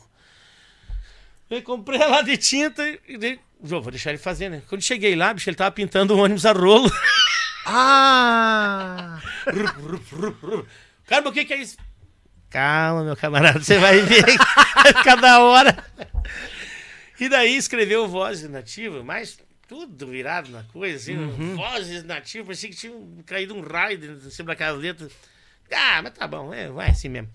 Eu 1.49 1.61
comprei 1.63 2.01
a 2.01 2.07
lata 2.07 2.25
de 2.25 2.37
tinta 2.37 2.83
e 3.07 3.17
dei- 3.17 3.39
Vou 3.61 3.81
vou 3.81 3.91
deixar 3.91 4.11
ele 4.11 4.17
fazer, 4.19 4.47
né? 4.49 4.61
Quando 4.69 4.81
cheguei 4.81 5.15
lá, 5.15 5.33
bicho, 5.33 5.49
ele 5.49 5.57
tava 5.57 5.71
pintando 5.71 6.15
o 6.15 6.19
ônibus 6.19 6.45
a 6.45 6.51
rolo. 6.53 6.89
Ah! 7.71 9.19
Cara, 11.05 11.27
o 11.27 11.31
que, 11.31 11.45
que 11.45 11.53
é 11.53 11.57
isso? 11.57 11.77
Calma, 12.49 13.03
meu 13.03 13.15
camarada, 13.15 13.59
você 13.61 13.77
vai 13.77 13.99
ver 14.01 14.23
vai 14.73 14.93
ficar 14.93 15.15
da 15.21 15.39
hora. 15.39 15.85
E 17.19 17.29
daí 17.29 17.55
escreveu 17.55 18.07
vozes 18.07 18.49
nativas, 18.49 19.03
mas 19.03 19.37
tudo 19.67 20.07
virado 20.07 20.49
na 20.49 20.63
coisa, 20.63 20.95
assim, 20.95 21.15
vozes 21.55 22.03
nativas, 22.03 22.47
parecia 22.47 22.69
que 22.69 22.75
tinha 22.75 22.93
caído 23.25 23.53
um 23.55 23.61
raio 23.61 23.99
dentro 23.99 24.43
daquelas 24.45 24.81
letras. 24.81 25.11
Ah, 25.71 26.01
mas 26.01 26.13
tá 26.13 26.27
bom, 26.27 26.51
é, 26.51 26.69
vai 26.69 26.89
assim 26.89 27.09
mesmo. 27.09 27.29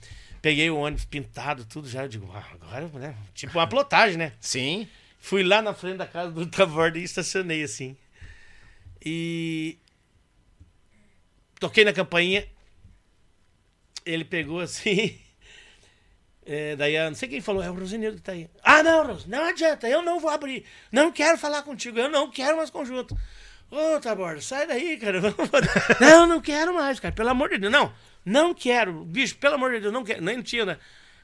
Peguei 0.44 0.68
o 0.68 0.76
ônibus 0.76 1.06
pintado, 1.06 1.64
tudo 1.64 1.88
já, 1.88 2.02
eu 2.02 2.08
digo, 2.08 2.30
ah, 2.34 2.44
agora, 2.52 2.86
né? 2.98 3.16
Tipo 3.32 3.56
uma 3.56 3.66
plotagem, 3.66 4.18
né? 4.18 4.34
Sim. 4.38 4.86
Fui 5.18 5.42
lá 5.42 5.62
na 5.62 5.72
frente 5.72 5.96
da 5.96 6.06
casa 6.06 6.30
do 6.32 6.44
Taborda 6.44 6.98
e 6.98 7.02
estacionei 7.02 7.62
assim. 7.62 7.96
E. 9.02 9.78
Toquei 11.58 11.82
na 11.82 11.94
campainha. 11.94 12.46
Ele 14.04 14.22
pegou 14.22 14.60
assim. 14.60 15.18
É, 16.46 16.76
daí, 16.76 16.98
não 17.08 17.14
sei 17.14 17.26
quem 17.26 17.40
falou, 17.40 17.62
é 17.62 17.70
o 17.70 17.74
Rosineiro 17.74 18.16
que 18.16 18.20
tá 18.20 18.32
aí. 18.32 18.50
Ah, 18.62 18.82
não, 18.82 19.06
Ros, 19.06 19.24
não 19.24 19.46
adianta, 19.46 19.88
eu 19.88 20.02
não 20.02 20.20
vou 20.20 20.28
abrir. 20.28 20.66
Não 20.92 21.10
quero 21.10 21.38
falar 21.38 21.62
contigo, 21.62 21.98
eu 21.98 22.10
não 22.10 22.30
quero 22.30 22.58
mais 22.58 22.68
conjunto. 22.68 23.16
Ô, 23.70 23.98
Taborda, 23.98 24.42
sai 24.42 24.66
daí, 24.66 24.98
cara. 24.98 25.22
não, 25.98 26.26
não 26.26 26.42
quero 26.42 26.74
mais, 26.74 27.00
cara, 27.00 27.14
pelo 27.14 27.30
amor 27.30 27.48
de 27.48 27.56
Deus. 27.56 27.72
Não, 27.72 27.90
não 28.24 28.54
quero. 28.54 29.04
Bicho, 29.04 29.36
pelo 29.36 29.54
amor 29.54 29.72
de 29.72 29.80
Deus, 29.80 29.92
não 29.92 30.04
quero. 30.04 30.22
Nem 30.22 30.40
tinha, 30.42 30.64
né? 30.64 30.78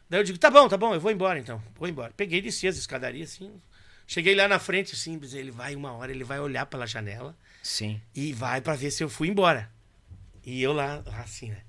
Daí 0.08 0.20
eu 0.20 0.24
digo, 0.24 0.38
tá 0.38 0.50
bom, 0.50 0.68
tá 0.68 0.76
bom, 0.76 0.92
eu 0.92 1.00
vou 1.00 1.10
embora 1.10 1.38
então. 1.38 1.62
Vou 1.76 1.88
embora. 1.88 2.12
Peguei, 2.16 2.40
desci 2.40 2.66
as 2.66 2.76
escadarias 2.76 3.32
assim. 3.32 3.60
Cheguei 4.06 4.34
lá 4.34 4.48
na 4.48 4.58
frente, 4.58 4.92
assim, 4.94 5.20
ele 5.34 5.52
vai 5.52 5.76
uma 5.76 5.92
hora, 5.92 6.10
ele 6.10 6.24
vai 6.24 6.40
olhar 6.40 6.66
pela 6.66 6.84
janela 6.84 7.36
Sim. 7.62 8.00
e 8.12 8.32
vai 8.32 8.60
pra 8.60 8.74
ver 8.74 8.90
se 8.90 9.04
eu 9.04 9.08
fui 9.08 9.28
embora. 9.28 9.70
E 10.44 10.60
eu 10.60 10.72
lá, 10.72 11.00
assim, 11.22 11.50
né? 11.50 11.62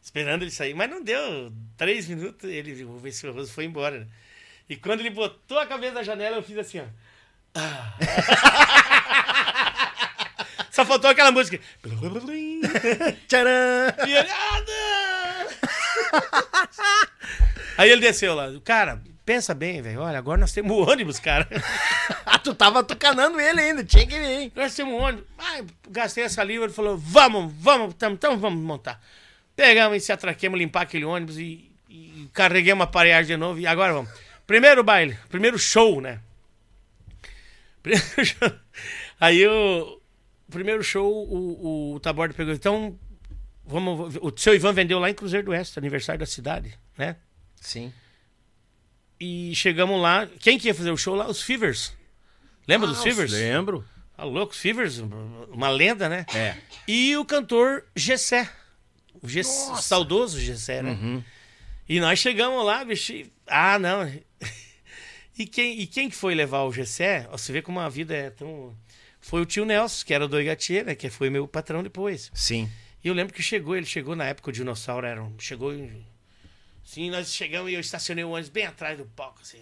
Esperando 0.00 0.42
ele 0.42 0.52
sair. 0.52 0.72
Mas 0.72 0.88
não 0.88 1.02
deu 1.02 1.52
três 1.76 2.06
minutos, 2.06 2.48
ele, 2.48 2.84
vou 2.84 2.98
ver 2.98 3.10
se 3.10 3.26
o 3.26 3.32
Roso 3.32 3.52
foi 3.52 3.64
embora. 3.64 4.00
né? 4.00 4.06
E 4.68 4.76
quando 4.76 5.00
ele 5.00 5.10
botou 5.10 5.58
a 5.58 5.66
cabeça 5.66 5.94
na 5.94 6.04
janela, 6.04 6.36
eu 6.36 6.42
fiz 6.44 6.56
assim, 6.58 6.78
ó. 6.78 6.84
Ah. 7.56 7.96
Faltou 10.90 11.08
aquela 11.08 11.30
música. 11.30 11.60
Tcharam! 13.28 13.50
Ah! 14.28 15.46
Aí 17.78 17.90
ele 17.90 18.00
desceu 18.00 18.34
lá. 18.34 18.48
Cara, 18.64 19.00
pensa 19.24 19.54
bem, 19.54 19.80
velho. 19.80 20.00
Olha, 20.00 20.18
agora 20.18 20.40
nós 20.40 20.52
temos 20.52 20.76
ônibus, 20.88 21.20
cara. 21.20 21.46
Ah, 22.32 22.38
tu 22.38 22.54
tava 22.54 22.82
tucanando 22.84 23.40
ele 23.40 23.60
ainda, 23.60 23.82
tinha 23.84 24.06
que 24.06 24.16
vir, 24.18 24.24
hein? 24.24 24.52
Nós 24.54 24.74
temos 24.74 25.00
ônibus. 25.00 25.24
Ai, 25.38 25.64
gastei 25.88 26.22
essa 26.24 26.42
livre. 26.44 26.66
Ele 26.66 26.72
falou: 26.72 26.96
vamos, 26.96 27.52
vamos, 27.58 27.94
então, 27.94 28.38
vamos 28.38 28.62
montar. 28.62 29.00
Pegamos 29.56 29.96
e 29.96 30.00
se 30.00 30.12
atraquemos, 30.12 30.58
limpar 30.58 30.82
aquele 30.82 31.04
ônibus 31.04 31.38
e, 31.38 31.70
e 31.88 32.28
carreguemos 32.32 32.82
a 32.82 32.84
aparelhagem 32.84 33.26
de 33.28 33.36
novo. 33.36 33.58
E 33.58 33.66
agora 33.66 33.92
vamos. 33.92 34.10
Primeiro 34.46 34.82
baile, 34.84 35.18
primeiro 35.28 35.58
show, 35.58 36.00
né? 36.00 36.20
Primeiro 37.82 38.06
show- 38.24 38.52
Aí 39.20 39.46
o 39.46 39.99
primeiro 40.50 40.82
show, 40.82 41.10
o, 41.28 41.94
o 41.94 42.00
Taborda 42.00 42.34
pegou. 42.34 42.52
Então, 42.52 42.98
vamos. 43.64 44.16
O 44.20 44.32
seu 44.36 44.54
Ivan 44.54 44.72
vendeu 44.72 44.98
lá 44.98 45.08
em 45.10 45.14
Cruzeiro 45.14 45.46
do 45.46 45.52
Oeste, 45.52 45.78
aniversário 45.78 46.18
da 46.18 46.26
cidade, 46.26 46.76
né? 46.98 47.16
Sim. 47.60 47.92
E 49.18 49.54
chegamos 49.54 50.00
lá. 50.00 50.26
Quem 50.40 50.58
que 50.58 50.68
ia 50.68 50.74
fazer 50.74 50.90
o 50.90 50.96
show 50.96 51.14
lá? 51.14 51.26
Os 51.28 51.42
Fevers. 51.42 51.92
Lembra 52.66 52.88
dos 52.88 53.02
Fevers? 53.02 53.32
Lembro. 53.32 53.84
Tá 54.16 54.24
louco, 54.24 54.52
os 54.52 54.58
Fevers, 54.58 54.98
uma 55.50 55.70
lenda, 55.70 56.08
né? 56.08 56.26
É. 56.34 56.56
E 56.86 57.16
o 57.16 57.24
cantor 57.24 57.84
Gessé. 57.96 58.50
O 59.22 59.28
Gessé, 59.28 59.74
saudoso 59.76 60.38
Gessé, 60.38 60.82
né? 60.82 60.90
Uhum. 60.92 61.24
E 61.88 61.98
nós 62.00 62.18
chegamos 62.18 62.64
lá, 62.64 62.84
bicho. 62.84 63.12
e- 63.12 63.32
Ah, 63.46 63.78
não. 63.78 64.00
E 65.38 65.46
quem, 65.46 65.80
e 65.80 65.86
quem 65.86 66.10
que 66.10 66.16
foi 66.16 66.34
levar 66.34 66.64
o 66.64 66.72
Gessé? 66.72 67.26
Você 67.32 67.50
vê 67.50 67.62
como 67.62 67.80
a 67.80 67.88
vida 67.88 68.14
é 68.14 68.28
tão. 68.28 68.76
Foi 69.20 69.40
o 69.42 69.46
tio 69.46 69.64
Nelson, 69.64 70.04
que 70.06 70.14
era 70.14 70.26
do 70.26 70.40
Igatier, 70.40 70.84
né? 70.84 70.94
Que 70.94 71.10
foi 71.10 71.28
meu 71.30 71.46
patrão 71.46 71.82
depois. 71.82 72.30
Sim. 72.34 72.70
E 73.04 73.08
eu 73.08 73.14
lembro 73.14 73.32
que 73.34 73.42
chegou, 73.42 73.76
ele 73.76 73.86
chegou 73.86 74.14
na 74.16 74.24
época 74.24 74.50
o 74.50 74.52
dinossauro 74.52 75.06
era. 75.06 75.22
um- 75.22 75.34
Chegou. 75.38 75.72
Sim, 76.84 77.10
nós 77.10 77.32
chegamos 77.34 77.70
e 77.70 77.74
eu 77.74 77.80
estacionei 77.80 78.24
o 78.24 78.30
ônibus 78.30 78.48
bem 78.50 78.66
atrás 78.66 78.96
do 78.98 79.04
palco, 79.04 79.40
assim. 79.42 79.58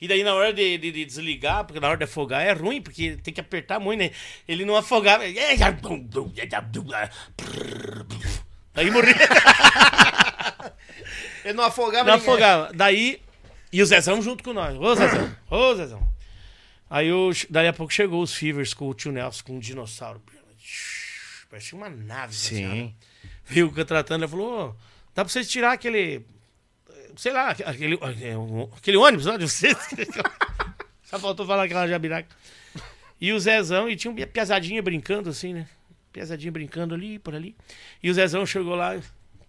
E 0.00 0.08
daí 0.08 0.22
na 0.22 0.34
hora 0.34 0.52
de, 0.52 0.78
de- 0.78 0.92
de 0.92 1.04
desligar, 1.04 1.64
porque 1.64 1.80
na 1.80 1.88
hora 1.88 1.96
de 1.98 2.04
afogar 2.04 2.42
é 2.46 2.52
ruim, 2.52 2.80
porque 2.80 3.16
tem 3.22 3.34
que 3.34 3.40
apertar 3.40 3.78
muito, 3.78 3.98
né? 4.00 4.10
Ele 4.46 4.64
não 4.64 4.76
afogava. 4.76 5.24
Daí 8.74 8.90
morria. 8.90 9.14
Ele 11.44 11.54
não 11.54 11.64
afogava 11.64 12.04
Não 12.10 12.16
ninguém. 12.18 12.28
afogava. 12.30 12.72
Daí. 12.74 13.20
E 13.72 13.82
o 13.82 13.86
Zezão 13.86 14.20
junto 14.22 14.42
com 14.44 14.52
nós. 14.52 14.76
Ô, 14.78 14.94
Zezão. 14.94 15.36
Ô, 15.50 15.74
Zezão. 15.74 16.08
Aí 16.90 17.08
eu, 17.08 17.30
daí 17.50 17.68
a 17.68 17.72
pouco 17.72 17.92
chegou 17.92 18.22
os 18.22 18.34
Fevers 18.34 18.72
com 18.72 18.88
o 18.88 18.94
tio 18.94 19.12
Nelson, 19.12 19.44
com 19.44 19.56
um 19.56 19.58
dinossauro. 19.58 20.22
Parecia 21.50 21.76
uma 21.76 21.88
nave. 21.88 22.32
né? 22.32 22.38
Sim. 22.38 22.94
Veio 23.44 23.68
o 23.68 23.84
tratando, 23.84 24.22
ele 24.22 24.30
falou: 24.30 24.68
"Ô, 24.70 24.74
dá 25.14 25.24
pra 25.24 25.28
vocês 25.28 25.48
tirar 25.50 25.72
aquele. 25.72 26.24
Sei 27.16 27.32
lá, 27.32 27.50
aquele, 27.50 27.98
aquele 28.76 28.96
ônibus 28.96 29.26
lá 29.26 29.36
de 29.36 29.48
vocês. 29.48 29.76
Só 31.02 31.18
faltou 31.18 31.46
falar 31.46 31.64
aquela 31.64 31.88
jabiraca. 31.88 32.28
E 33.20 33.32
o 33.32 33.40
Zezão, 33.40 33.88
e 33.88 33.96
tinha 33.96 34.12
uma 34.12 34.26
piazadinha 34.26 34.82
brincando 34.82 35.30
assim, 35.30 35.52
né? 35.52 35.66
Piazadinha 36.12 36.52
brincando 36.52 36.94
ali, 36.94 37.18
por 37.18 37.34
ali. 37.34 37.56
E 38.02 38.10
o 38.10 38.14
Zezão 38.14 38.46
chegou 38.46 38.74
lá, 38.74 39.00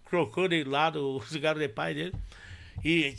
crocou 0.06 0.48
de 0.48 0.64
lado 0.64 1.16
o 1.16 1.22
cigarro 1.26 1.58
de 1.58 1.68
pai 1.68 1.94
dele. 1.94 2.14
E. 2.84 3.14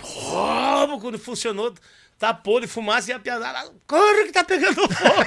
Como 0.00 1.00
quando 1.00 1.18
funcionou, 1.18 1.74
tapou 2.18 2.60
de 2.60 2.66
fumaça 2.66 3.10
e 3.10 3.14
a 3.14 3.18
piazada. 3.20 3.70
Corre 3.86 4.24
que 4.26 4.32
tá 4.32 4.44
pegando 4.44 4.74
fogo! 4.88 5.24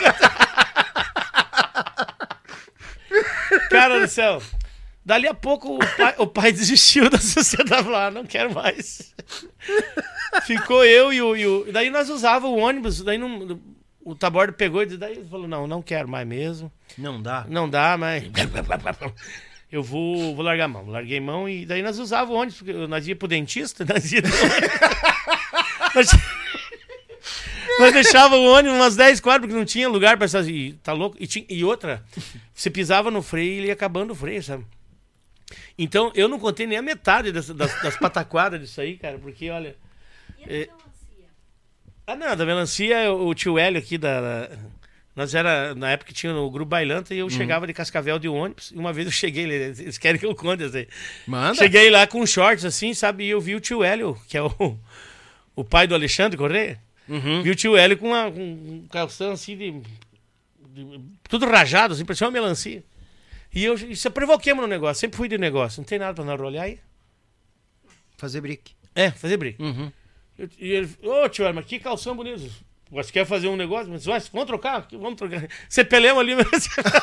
Cara 3.69 3.99
do 3.99 4.07
céu. 4.07 4.41
Dali 5.03 5.27
a 5.27 5.33
pouco 5.33 5.75
o 5.75 5.79
pai, 5.97 6.15
o 6.19 6.27
pai 6.27 6.51
desistiu 6.51 7.09
da 7.09 7.17
sociedade. 7.17 7.83
Falou, 7.83 7.97
ah, 7.97 8.11
não 8.11 8.25
quero 8.25 8.53
mais. 8.53 9.13
Ficou 10.43 10.85
eu 10.85 11.11
e 11.11 11.21
o, 11.21 11.35
e 11.35 11.45
o- 11.45 11.71
Daí 11.71 11.89
nós 11.89 12.09
usávamos 12.09 12.57
o 12.57 12.61
ônibus. 12.61 13.01
Daí 13.01 13.17
não, 13.17 13.59
o 14.03 14.15
Taborda 14.15 14.53
pegou 14.53 14.83
e 14.83 14.97
daí 14.97 15.13
ele 15.13 15.27
falou: 15.27 15.47
não, 15.47 15.65
não 15.67 15.81
quero 15.81 16.07
mais 16.07 16.25
mesmo. 16.27 16.71
Não 16.97 17.21
dá. 17.21 17.45
Não 17.49 17.69
dá, 17.69 17.97
mas. 17.97 18.23
Eu 19.71 19.81
vou, 19.81 20.35
vou 20.35 20.43
largar 20.43 20.65
a 20.65 20.67
mão. 20.67 20.85
Larguei 20.87 21.17
a 21.19 21.21
mão 21.21 21.47
e 21.47 21.65
daí 21.65 21.81
nós 21.81 21.97
usávamos 21.97 22.35
ônibus, 22.37 22.57
porque 22.57 22.73
nós 22.73 23.07
ia 23.07 23.15
pro 23.15 23.27
dentista, 23.27 23.85
nós 23.87 24.11
ia. 24.11 24.21
nós, 25.95 26.07
nós 27.79 27.93
deixava 27.93 28.35
o 28.35 28.43
ônibus 28.45 28.77
umas 28.77 28.95
10 28.95 29.19
quadras, 29.21 29.41
porque 29.47 29.57
não 29.57 29.65
tinha 29.65 29.87
lugar 29.87 30.17
pra 30.17 30.25
essas. 30.25 30.47
E, 30.47 30.73
tá 30.83 30.93
louco? 30.93 31.15
E, 31.19 31.25
tinha- 31.27 31.45
e 31.49 31.63
outra, 31.63 32.03
você 32.53 32.69
pisava 32.69 33.09
no 33.09 33.21
freio 33.21 33.53
e 33.53 33.57
ele 33.59 33.67
ia 33.67 33.73
acabando 33.73 34.11
o 34.11 34.15
freio, 34.15 34.43
sabe? 34.43 34.65
Então 35.77 36.11
eu 36.15 36.27
não 36.27 36.37
contei 36.39 36.67
nem 36.67 36.77
a 36.77 36.81
metade 36.81 37.31
dessa- 37.31 37.53
das, 37.53 37.73
das 37.81 37.97
pataquadas 37.97 38.59
disso 38.59 38.79
aí, 38.81 38.97
cara, 38.97 39.17
porque 39.17 39.49
olha. 39.49 39.75
E 40.39 40.43
a 40.43 40.47
É. 40.53 40.57
melancia? 40.67 41.25
Ah, 42.07 42.15
não, 42.15 42.35
da 42.35 42.45
melancia, 42.45 43.11
o 43.13 43.33
tio 43.33 43.57
Hélio 43.57 43.79
aqui 43.79 43.97
da. 43.97 44.19
da- 44.21 44.49
nós 45.21 45.35
era, 45.35 45.73
na 45.75 45.91
época 45.91 46.09
que 46.09 46.13
tinha 46.13 46.35
o 46.35 46.49
grupo 46.49 46.69
Bailanta 46.69 47.13
e 47.13 47.19
eu 47.19 47.29
chegava 47.29 47.65
de 47.67 47.73
Cascavel 47.73 48.17
de 48.19 48.27
ônibus. 48.27 48.71
E 48.71 48.77
uma 48.77 48.91
vez 48.91 49.05
eu 49.05 49.11
cheguei, 49.11 49.43
eles 49.45 49.79
eles 49.79 49.97
querem 49.97 50.19
que 50.19 50.25
eu 50.25 50.35
conte 50.35 50.63
assim. 50.63 50.85
Manda. 51.27 51.55
Cheguei 51.55 51.89
lá 51.89 52.05
com 52.07 52.25
shorts 52.25 52.65
assim, 52.65 52.93
sabe? 52.93 53.25
E 53.25 53.29
eu 53.29 53.39
vi 53.39 53.55
o 53.55 53.59
tio 53.59 53.83
Hélio, 53.83 54.19
que 54.27 54.37
é 54.37 54.41
o, 54.41 54.77
o 55.55 55.63
pai 55.63 55.87
do 55.87 55.95
Alexandre 55.95 56.37
Correia. 56.37 56.79
Uhum. 57.07 57.41
Vi 57.43 57.49
o 57.49 57.55
tio 57.55 57.75
Hélio 57.75 57.97
com, 57.97 58.07
uma, 58.07 58.31
com 58.31 58.39
um 58.41 58.87
calção 58.89 59.31
assim 59.33 59.57
de, 59.57 59.71
de- 60.69 60.99
Tudo 61.29 61.45
rajado, 61.45 61.93
assim, 61.93 62.05
parecia 62.05 62.25
uma 62.27 62.31
melancia. 62.31 62.83
E 63.53 63.63
eu 63.65 63.73
isso 63.75 64.07
eu 64.07 64.11
provoquemos 64.11 64.61
no 64.61 64.67
negócio, 64.67 65.01
sempre 65.01 65.17
fui 65.17 65.27
de 65.27 65.37
negócio. 65.37 65.81
Não 65.81 65.85
tem 65.85 65.99
nada 65.99 66.13
pra 66.13 66.23
nós 66.23 66.39
olhar 66.39 66.63
aí. 66.63 66.79
Fazer 68.17 68.41
brick. 68.41 68.71
É, 68.95 69.11
fazer 69.11 69.37
briga. 69.37 69.61
Uhum. 69.63 69.91
Eu- 70.37 70.49
E 70.59 70.71
ele, 70.71 70.89
ô 71.03 71.27
tio 71.29 71.43
Hélio, 71.45 71.55
mas 71.55 71.65
que 71.65 71.79
calção 71.79 72.15
bonito. 72.15 72.49
Você 72.91 73.11
quer 73.11 73.25
fazer 73.25 73.47
um 73.47 73.55
negócio? 73.55 73.89
Mas, 73.89 74.05
"Ué, 74.05 74.21
vamos 74.33 74.47
trocar? 74.47 74.85
Vamos 74.91 75.15
trocar. 75.15 75.47
Você 75.69 75.83
pelema 75.83 76.19
ali 76.19 76.35
mesmo. 76.35 76.51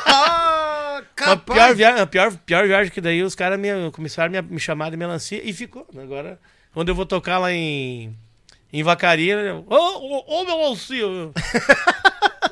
Ah, 0.07 1.03
A 1.19 1.37
pior, 1.37 1.75
viagem, 1.75 2.01
a 2.01 2.07
pior, 2.07 2.33
pior 2.45 2.67
viagem 2.67 2.93
que 2.93 3.01
daí 3.01 3.23
os 3.23 3.35
caras 3.35 3.59
me, 3.59 3.69
começaram 3.93 4.39
a 4.39 4.43
me, 4.43 4.51
me 4.51 4.61
chamar 4.61 4.91
de 4.91 4.97
melancia 4.97 5.41
e 5.43 5.53
ficou. 5.53 5.87
Agora, 5.97 6.39
quando 6.75 6.89
eu 6.91 6.95
vou 6.95 7.07
tocar 7.07 7.39
lá 7.39 7.53
em, 7.53 8.15
em 8.73 8.83
Vacaria, 8.83 9.63
ô, 9.67 9.75
ô, 9.75 10.25
ô, 10.27 10.45
melancia! 10.45 11.05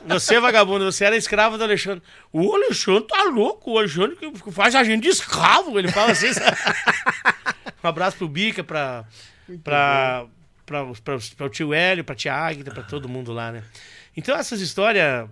Você, 0.07 0.39
vagabundo, 0.39 0.85
você 0.85 1.05
era 1.05 1.17
escravo 1.17 1.59
do 1.59 1.65
Alexandre. 1.65 2.01
O 2.33 2.55
Alexandre 2.55 3.09
tá 3.09 3.25
louco, 3.25 3.73
o 3.73 3.79
Alexandre 3.79 4.15
que 4.17 4.53
faz 4.53 4.77
a 4.77 4.85
gente 4.85 5.03
de 5.03 5.09
escravo. 5.09 5.77
Ele 5.77 5.89
fala 5.89 6.13
assim. 6.13 6.29
um 7.83 7.89
abraço 7.89 8.17
pro 8.17 8.29
Bica, 8.29 8.63
pra, 8.63 9.05
pra, 9.47 9.59
pra, 9.65 10.27
pra, 10.27 10.27
pra 10.67 10.83
o 10.83 11.49
tio 11.49 11.73
Hélio, 11.73 12.05
pra 12.05 12.15
tia 12.15 12.35
Águida, 12.35 12.73
pra 12.73 12.83
todo 12.83 13.09
mundo 13.09 13.33
lá, 13.33 13.53
né? 13.53 13.63
Então 14.17 14.37
essas 14.37 14.61
histórias. 14.61 15.29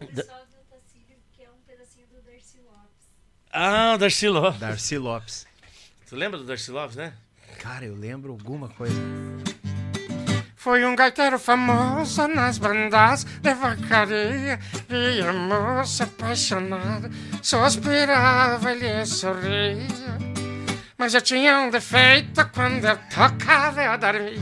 O 0.00 0.06
pessoal 0.06 0.40
do 0.40 0.56
Tacílio 0.68 1.16
que 1.32 1.42
é 1.42 1.48
um 1.48 1.60
pedacinho 1.66 2.06
do 2.08 2.20
Darcy 2.22 2.58
Lopes. 2.58 3.08
Ah, 3.52 3.92
o 3.94 3.98
Darcy 3.98 4.28
Lopes. 4.28 4.60
Darcy 4.60 4.98
Lopes. 4.98 5.46
Tu 6.08 6.16
lembra 6.16 6.38
do 6.38 6.44
Darcy 6.44 6.70
Lopes, 6.70 6.96
né? 6.96 7.14
Cara, 7.58 7.84
eu 7.84 7.94
lembro 7.94 8.32
alguma 8.32 8.68
coisa. 8.68 9.00
Foi 10.56 10.84
um 10.84 10.94
gaiteiro 10.94 11.38
famoso 11.38 12.28
nas 12.28 12.58
bandas 12.58 13.24
de 13.24 13.54
vacaria 13.54 14.60
E 14.90 15.20
a 15.22 15.32
moça 15.32 16.04
apaixonada 16.04 17.10
suspirava, 17.42 18.70
ele 18.70 19.06
sorria 19.06 20.29
Mas 21.00 21.14
eu 21.14 21.22
tinha 21.22 21.60
um 21.60 21.70
defeito 21.70 22.46
quando 22.52 22.84
eu 22.84 22.94
tocava 23.08 23.82
eu 23.82 23.96
dormia 23.96 24.38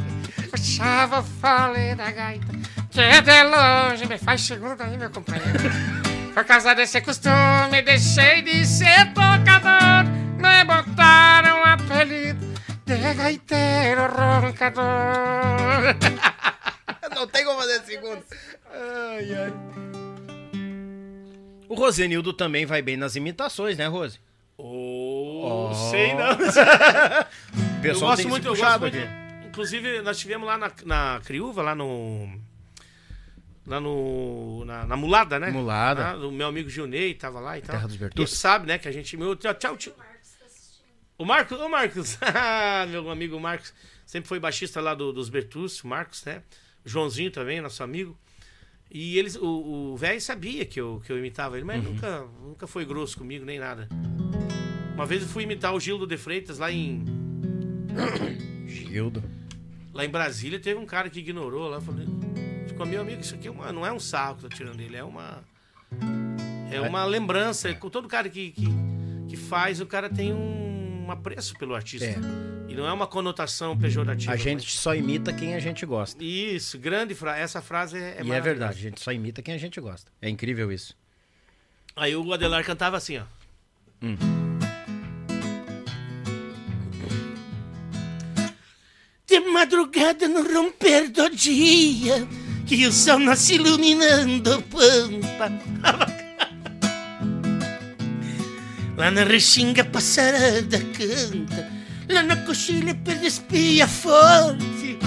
Puxava 0.51 1.21
o 1.21 1.23
fole 1.23 1.95
da 1.95 2.11
gaita 2.11 2.49
Que 2.91 3.23
de 3.23 3.43
longe 3.45 4.07
me 4.07 4.19
faz 4.19 4.41
segunda 4.41 4.83
aí 4.83 4.99
meu 4.99 5.09
companheiro 5.09 5.71
Por 6.35 6.45
causa 6.45 6.75
desse 6.75 7.01
costume 7.01 7.81
deixei 7.85 8.43
de 8.43 8.67
ser 8.67 9.07
tocador 9.15 10.05
Me 10.37 10.65
botaram 10.65 11.61
o 11.61 11.65
apelido 11.65 12.45
de 12.85 13.15
gaiteiro 13.15 14.09
roncador 14.09 15.95
Não 17.15 17.27
tem 17.27 17.45
como 17.45 17.59
fazer 17.61 17.81
segundo. 17.85 18.23
Ai, 18.71 19.35
ai. 19.35 19.53
O 21.69 21.75
Rosenildo 21.75 22.33
também 22.33 22.65
vai 22.65 22.81
bem 22.81 22.97
nas 22.97 23.17
imitações, 23.17 23.77
né, 23.77 23.87
Rose? 23.87 24.21
Oh, 24.59 25.71
sei 25.91 26.15
não. 26.15 26.33
O 26.33 26.43
eu 27.79 27.83
pessoal 27.83 28.11
gosto 28.17 28.29
muito, 28.29 28.47
eu 28.49 28.57
gosto 28.57 28.81
muito. 28.81 28.97
aqui. 28.99 29.09
Inclusive, 29.47 30.03
nós 30.03 30.19
tivemos 30.19 30.47
lá 30.47 30.59
na, 30.59 30.73
na 30.85 31.21
Criúva, 31.25 31.63
lá 31.63 31.75
no. 31.75 32.29
Lá 33.67 33.81
no. 33.81 34.65
Na, 34.65 34.85
na 34.87 34.97
Mulada, 34.97 35.39
né? 35.39 35.51
Mulada. 35.51 36.09
Ah, 36.09 36.17
o 36.17 36.33
meu 36.33 36.49
amigo 36.49 36.69
Gilney 36.69 37.15
tava 37.15 37.39
lá 37.39 37.57
e 37.57 37.63
tal. 37.63 37.77
Terra 37.77 37.87
dos. 37.89 38.01
Ele 38.01 38.27
sabe, 38.27 38.67
né? 38.67 38.79
Que 38.79 38.89
a 38.89 38.93
gente. 38.93 39.17
Meu, 39.17 39.37
tchau, 39.37 39.55
tchau, 39.55 39.77
tchau. 39.77 39.95
O 41.17 41.25
Marcos, 41.25 41.59
ô 41.61 41.69
Marcos, 41.69 42.19
meu 42.91 43.11
amigo 43.11 43.39
Marcos, 43.41 43.75
sempre 44.07 44.29
foi 44.29 44.39
baixista 44.39 44.81
lá 44.81 44.95
do- 44.95 45.13
dos 45.13 45.29
Bertus, 45.29 45.83
o 45.83 45.89
Marcos, 45.89 46.25
né? 46.25 46.43
Joãozinho 46.85 47.31
também, 47.31 47.61
nosso 47.61 47.83
amigo. 47.83 48.17
E 48.91 49.19
eles, 49.19 49.37
o 49.37 49.93
o 49.93 49.97
velho 49.97 50.21
sabia 50.21 50.65
que 50.65 50.81
eu, 50.81 51.03
que 51.05 51.13
eu 51.13 51.19
imitava 51.19 51.57
ele, 51.57 51.65
mas 51.65 51.83
nunca, 51.83 52.27
nunca 52.43 52.67
foi 52.67 52.85
grosso 52.85 53.19
comigo, 53.19 53.45
nem 53.45 53.59
nada. 53.59 53.89
Uma 54.95 55.07
vez 55.07 55.23
eu 55.23 55.29
fui 55.29 55.45
imitar 55.45 55.75
o 55.75 55.81
Gildo 55.81 56.07
de 56.07 56.17
Freitas 56.17 56.59
lá 56.59 56.71
em, 56.73 57.05
Gildo. 58.67 59.23
lá 59.93 60.05
em 60.05 60.09
Brasília, 60.09 60.59
teve 60.59 60.79
um 60.79 60.87
cara 60.87 61.09
que 61.11 61.21
ignorou 61.21 61.69
lá, 61.69 61.81
falei, 61.81 62.07
ficou 62.67 62.87
meu 62.87 63.01
amigo, 63.01 63.21
isso 63.21 63.35
aqui 63.35 63.49
é 63.49 63.51
uma, 63.51 63.73
não 63.73 63.85
é 63.85 63.93
um 63.93 64.01
sarro 64.01 64.37
que 64.37 64.43
tô 64.43 64.49
tirando 64.49 64.77
dele, 64.77 64.97
é 64.97 65.05
uma 65.05 65.45
é 66.71 66.81
uma 66.81 67.05
lembrança, 67.05 67.73
com 67.75 67.89
todo 67.89 68.07
cara 68.09 68.29
que, 68.29 68.51
que, 68.51 68.67
que 69.29 69.37
faz, 69.37 69.81
o 69.81 69.87
cara 69.87 70.09
tem 70.09 70.33
um 70.33 71.11
apreço 71.11 71.55
pelo 71.59 71.75
artista. 71.75 72.07
É. 72.07 72.58
E 72.69 72.75
não 72.75 72.87
é 72.87 72.93
uma 72.93 73.07
conotação 73.07 73.77
pejorativa. 73.77 74.33
A 74.33 74.37
gente 74.37 74.71
só 74.71 74.95
imita 74.95 75.33
quem 75.33 75.55
a 75.55 75.59
gente 75.59 75.87
gosta. 75.87 76.23
Isso, 76.23 76.79
grande 76.79 77.15
frase. 77.15 77.41
Essa 77.41 77.63
frase 77.63 77.97
é, 77.97 78.19
é 78.19 78.23
e 78.23 78.31
é 78.31 78.41
verdade, 78.41 78.79
a 78.79 78.83
gente 78.83 79.01
só 79.01 79.11
imita 79.11 79.41
quem 79.43 79.55
a 79.55 79.59
gente 79.59 79.81
gosta. 79.81 80.13
É 80.21 80.29
incrível 80.29 80.71
isso. 80.71 80.95
Aí 81.97 82.15
o 82.15 82.33
Adelar 82.33 82.65
cantava 82.65 82.97
assim, 82.97 83.19
ó. 83.19 83.25
De 89.27 89.41
madrugada 89.41 90.29
no 90.29 90.43
romper 90.43 91.11
do 91.11 91.29
dia, 91.31 92.29
que 92.67 92.87
o 92.87 92.93
sol 92.93 93.19
nasce 93.19 93.55
iluminando 93.55 94.55
a 94.55 94.63
pampa. 94.63 95.51
Lá 98.97 99.11
na 99.11 99.25
restinga 99.25 99.83
a 99.83 99.85
passarada 99.85 100.79
canta, 100.97 101.78
lá 102.09 102.23
na 102.23 102.37
coxilha 102.37 102.95
perde 102.95 103.27
espia 103.27 103.87
forte. 103.87 104.99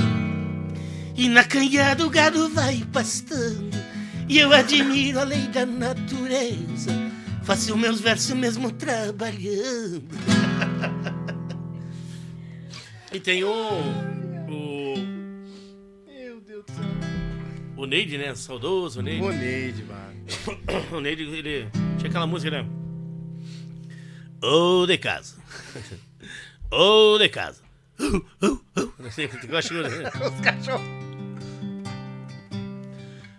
E 1.21 1.29
na 1.29 1.43
canhada 1.43 2.03
o 2.03 2.09
gado 2.09 2.49
vai 2.49 2.83
pastando 2.91 3.69
E 4.27 4.39
eu 4.39 4.51
admiro 4.51 5.19
a 5.19 5.23
lei 5.23 5.47
da 5.49 5.67
natureza 5.67 6.91
Faço 7.43 7.77
meus 7.77 8.01
versos 8.01 8.35
mesmo 8.35 8.71
trabalhando 8.71 10.03
E 13.13 13.19
tem 13.19 13.43
o... 13.43 13.51
O... 14.49 14.95
Meu 16.07 16.41
Deus 16.41 16.65
do 16.65 16.71
céu 16.71 16.83
O 17.77 17.85
Neide, 17.85 18.17
né? 18.17 18.33
Saudoso, 18.33 18.99
o 18.99 19.03
Neide 19.03 19.21
Boneide, 19.21 19.83
mano. 19.83 20.25
O 20.97 20.99
Neide, 20.99 21.23
ele... 21.23 21.67
Tinha 21.97 22.09
aquela 22.09 22.25
música, 22.25 22.49
né? 22.49 22.67
Ô 24.41 24.87
de 24.87 24.97
casa 24.97 25.35
Ô 26.71 27.17
de 27.17 27.29
casa 27.29 27.61
Uh, 27.99 28.17
uh, 28.41 28.61
uh. 28.79 28.93
Não 28.97 29.11
sei, 29.11 29.25
eu 29.25 29.29
que... 29.29 29.45
Os 30.25 30.41
cachorros. 30.41 30.81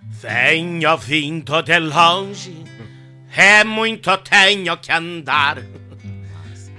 Venho 0.09 0.97
vindo 0.99 1.63
de 1.63 1.79
longe, 1.81 2.65
é 3.37 3.65
muito 3.65 4.17
tenho 4.19 4.77
que 4.77 4.93
andar. 4.93 5.59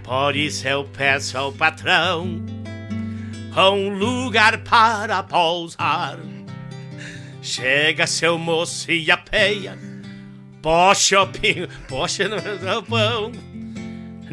Por 0.02 0.36
isso 0.36 0.66
eu 0.66 0.86
peço 0.86 1.38
ao 1.38 1.52
patrão 1.52 2.42
um 3.58 3.90
lugar 3.90 4.60
para 4.60 5.24
pousar. 5.24 6.18
Chega 7.42 8.08
seu 8.08 8.38
moço 8.38 8.90
e 8.90 9.12
apeia, 9.12 9.78
poxa 10.62 11.22
o 11.22 11.28
pingo, 11.28 11.68
poxa 11.90 12.30
no 12.30 12.42
meu 12.42 12.82
pão. 12.82 13.53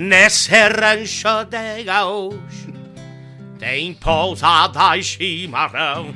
Nesse 0.01 0.51
rancho 0.51 1.45
de 1.45 1.85
gaúcho 1.85 2.73
tem 3.59 3.93
pousada 3.93 4.97
e 4.97 5.03
chimarrão. 5.03 6.15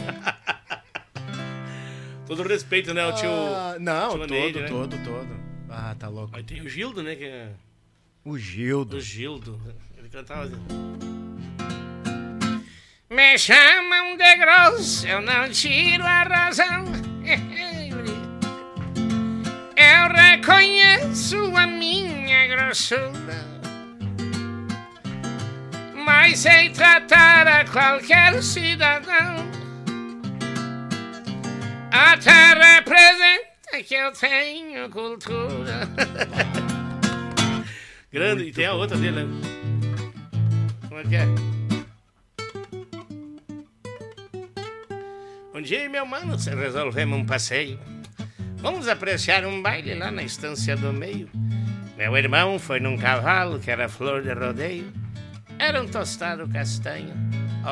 Todo 2.26 2.42
respeito, 2.44 2.94
né, 2.94 3.04
o 3.06 3.12
tio... 3.12 3.28
Ah, 3.28 3.76
não, 3.78 4.08
tio 4.08 4.20
todo, 4.20 4.30
Neide, 4.30 4.60
né? 4.60 4.68
todo, 4.68 4.96
todo. 5.04 5.28
Ah, 5.68 5.94
tá 5.98 6.08
louco. 6.08 6.34
Aí 6.34 6.42
tem 6.42 6.62
o 6.62 6.68
Gildo, 6.68 7.02
né, 7.02 7.14
que 7.14 7.24
é... 7.26 7.50
O 8.24 8.38
Gildo. 8.38 8.96
Do 8.96 9.02
Gildo. 9.02 9.60
Ele 9.98 10.08
cantava 10.08 10.44
assim. 10.44 10.56
Me 13.10 13.36
chamam 13.36 14.16
de 14.16 14.36
grosso, 14.36 15.06
eu 15.06 15.20
não 15.20 15.50
tiro 15.50 16.04
a 16.04 16.22
razão. 16.22 16.86
Eu 19.76 20.08
reconheço 20.14 21.36
a 21.54 21.66
minha 21.66 22.46
grossura, 22.46 23.53
mas 26.16 26.38
sei 26.38 26.70
tratar 26.70 27.44
a 27.48 27.64
qualquer 27.64 28.40
cidadão. 28.40 29.50
Até 31.90 32.54
representa 32.54 33.82
que 33.84 33.94
eu 33.94 34.12
tenho 34.12 34.88
cultura. 34.90 35.88
Grande. 38.12 38.44
e 38.44 38.52
tem 38.52 38.64
a 38.64 38.74
outra 38.74 38.96
dele, 38.96 39.24
né? 39.24 39.40
Como 40.88 41.00
é 41.00 41.04
que 41.04 41.16
é? 41.16 41.26
Um 45.52 45.60
dia, 45.60 45.88
meu 45.88 46.06
mano, 46.06 46.38
se 46.38 46.54
resolvemos 46.54 47.18
um 47.18 47.26
passeio. 47.26 47.80
Vamos 48.58 48.86
apreciar 48.86 49.44
um 49.44 49.60
baile 49.60 49.94
lá 49.94 50.12
na 50.12 50.22
estância 50.22 50.76
do 50.76 50.92
meio. 50.92 51.28
Meu 51.96 52.16
irmão 52.16 52.56
foi 52.60 52.78
num 52.78 52.96
cavalo 52.96 53.58
que 53.58 53.68
era 53.68 53.88
flor 53.88 54.22
de 54.22 54.32
rodeio. 54.32 55.03
Era 55.58 55.82
um 55.82 55.86
tostado 55.86 56.48
castanho, 56.48 57.14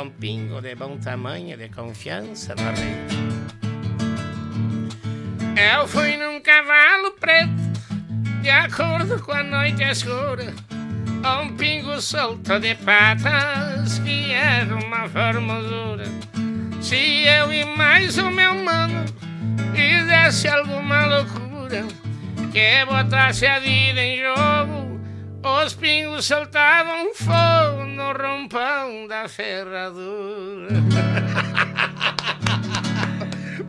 um 0.01 0.11
pingo 0.11 0.61
de 0.61 0.75
bom 0.75 0.97
tamanho, 0.99 1.57
de 1.57 1.69
confiança 1.69 2.55
no 2.55 2.62
arreio. 2.62 3.43
Eu 5.57 5.86
fui 5.86 6.17
num 6.17 6.41
cavalo 6.41 7.12
preto, 7.20 7.52
de 8.41 8.51
acordo 8.51 9.23
com 9.23 9.33
a 9.33 9.43
noite 9.43 9.83
escura. 9.83 10.55
Um 11.25 11.55
pingo 11.57 12.01
solto 12.01 12.59
de 12.59 12.75
patas, 12.77 13.99
que 14.01 14.33
era 14.33 14.75
uma 14.75 15.09
formosura. 15.09 16.05
Se 16.81 17.25
eu 17.25 17.52
e 17.52 17.65
mais 17.65 18.19
o 18.19 18.31
meu 18.31 18.55
mano 18.57 19.05
fizesse 19.75 20.49
alguma 20.49 21.07
loucura, 21.07 21.86
que 22.51 22.85
botasse 22.86 23.47
a 23.47 23.61
vida 23.61 24.02
em 24.02 24.20
jogo, 24.20 24.91
os 25.44 25.74
pingos 25.74 26.24
soltavam 26.24 27.14
fogo 27.14 27.84
no 27.86 28.12
rompão 28.12 29.06
da 29.06 29.28
ferradura. 29.28 30.68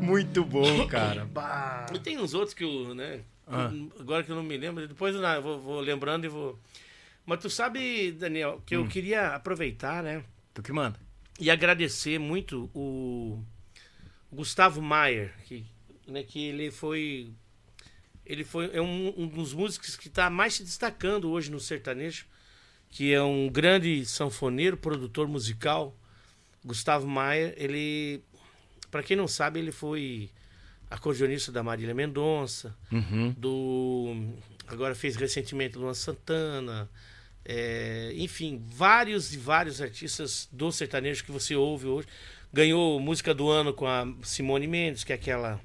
Muito 0.01 0.43
bom, 0.43 0.87
cara. 0.87 1.25
Bah. 1.25 1.85
E 1.93 1.99
tem 1.99 2.17
uns 2.19 2.33
outros 2.33 2.53
que 2.53 2.63
eu, 2.63 2.93
né? 2.93 3.21
Ah. 3.47 3.71
Agora 3.99 4.23
que 4.23 4.31
eu 4.31 4.35
não 4.35 4.43
me 4.43 4.57
lembro, 4.57 4.87
depois 4.87 5.15
eu 5.15 5.41
vou, 5.41 5.59
vou 5.59 5.79
lembrando 5.81 6.25
e 6.25 6.29
vou. 6.29 6.59
Mas 7.25 7.39
tu 7.39 7.49
sabe, 7.49 8.11
Daniel, 8.11 8.61
que 8.65 8.75
Hum. 8.75 8.81
eu 8.81 8.87
queria 8.87 9.27
aproveitar, 9.29 10.03
né? 10.03 10.23
Tu 10.53 10.61
que 10.61 10.73
manda. 10.73 10.99
E 11.39 11.49
agradecer 11.49 12.19
muito 12.19 12.69
o 12.75 13.41
Gustavo 14.31 14.81
Maier, 14.81 15.33
que, 15.45 15.65
né, 16.07 16.23
que 16.23 16.45
ele 16.47 16.69
foi. 16.69 17.31
Ele 18.25 18.43
foi 18.43 18.69
é 18.73 18.81
um, 18.81 19.13
um 19.17 19.27
dos 19.27 19.53
músicos 19.53 19.95
que 19.97 20.07
está 20.07 20.29
mais 20.29 20.55
se 20.55 20.63
destacando 20.63 21.29
hoje 21.29 21.51
no 21.51 21.59
sertanejo, 21.59 22.25
que 22.89 23.13
é 23.13 23.21
um 23.21 23.49
grande 23.49 24.05
sanfoneiro, 24.05 24.77
produtor 24.77 25.27
musical. 25.27 25.97
Gustavo 26.63 27.05
Maier, 27.07 27.53
ele. 27.57 28.23
Para 28.89 29.03
quem 29.03 29.17
não 29.17 29.27
sabe, 29.27 29.59
ele 29.59 29.71
foi 29.71 30.29
acordeonista 30.89 31.51
da 31.51 31.63
Marília 31.63 31.93
Mendonça, 31.93 32.75
Uhum. 32.91 33.33
do 33.37 34.15
agora 34.67 34.93
fez 34.95 35.15
recentemente 35.15 35.77
Luan 35.77 35.93
Santana, 35.93 36.89
é, 37.43 38.13
enfim, 38.15 38.63
vários 38.69 39.33
e 39.33 39.37
vários 39.37 39.81
artistas 39.81 40.47
do 40.51 40.71
sertanejo 40.71 41.23
que 41.25 41.31
você 41.31 41.55
ouve 41.55 41.87
hoje. 41.87 42.07
Ganhou 42.53 42.99
música 42.99 43.33
do 43.33 43.49
ano 43.49 43.73
com 43.73 43.87
a 43.87 44.07
Simone 44.21 44.67
Mendes, 44.67 45.03
que 45.03 45.11
é 45.11 45.15
aquela 45.15 45.59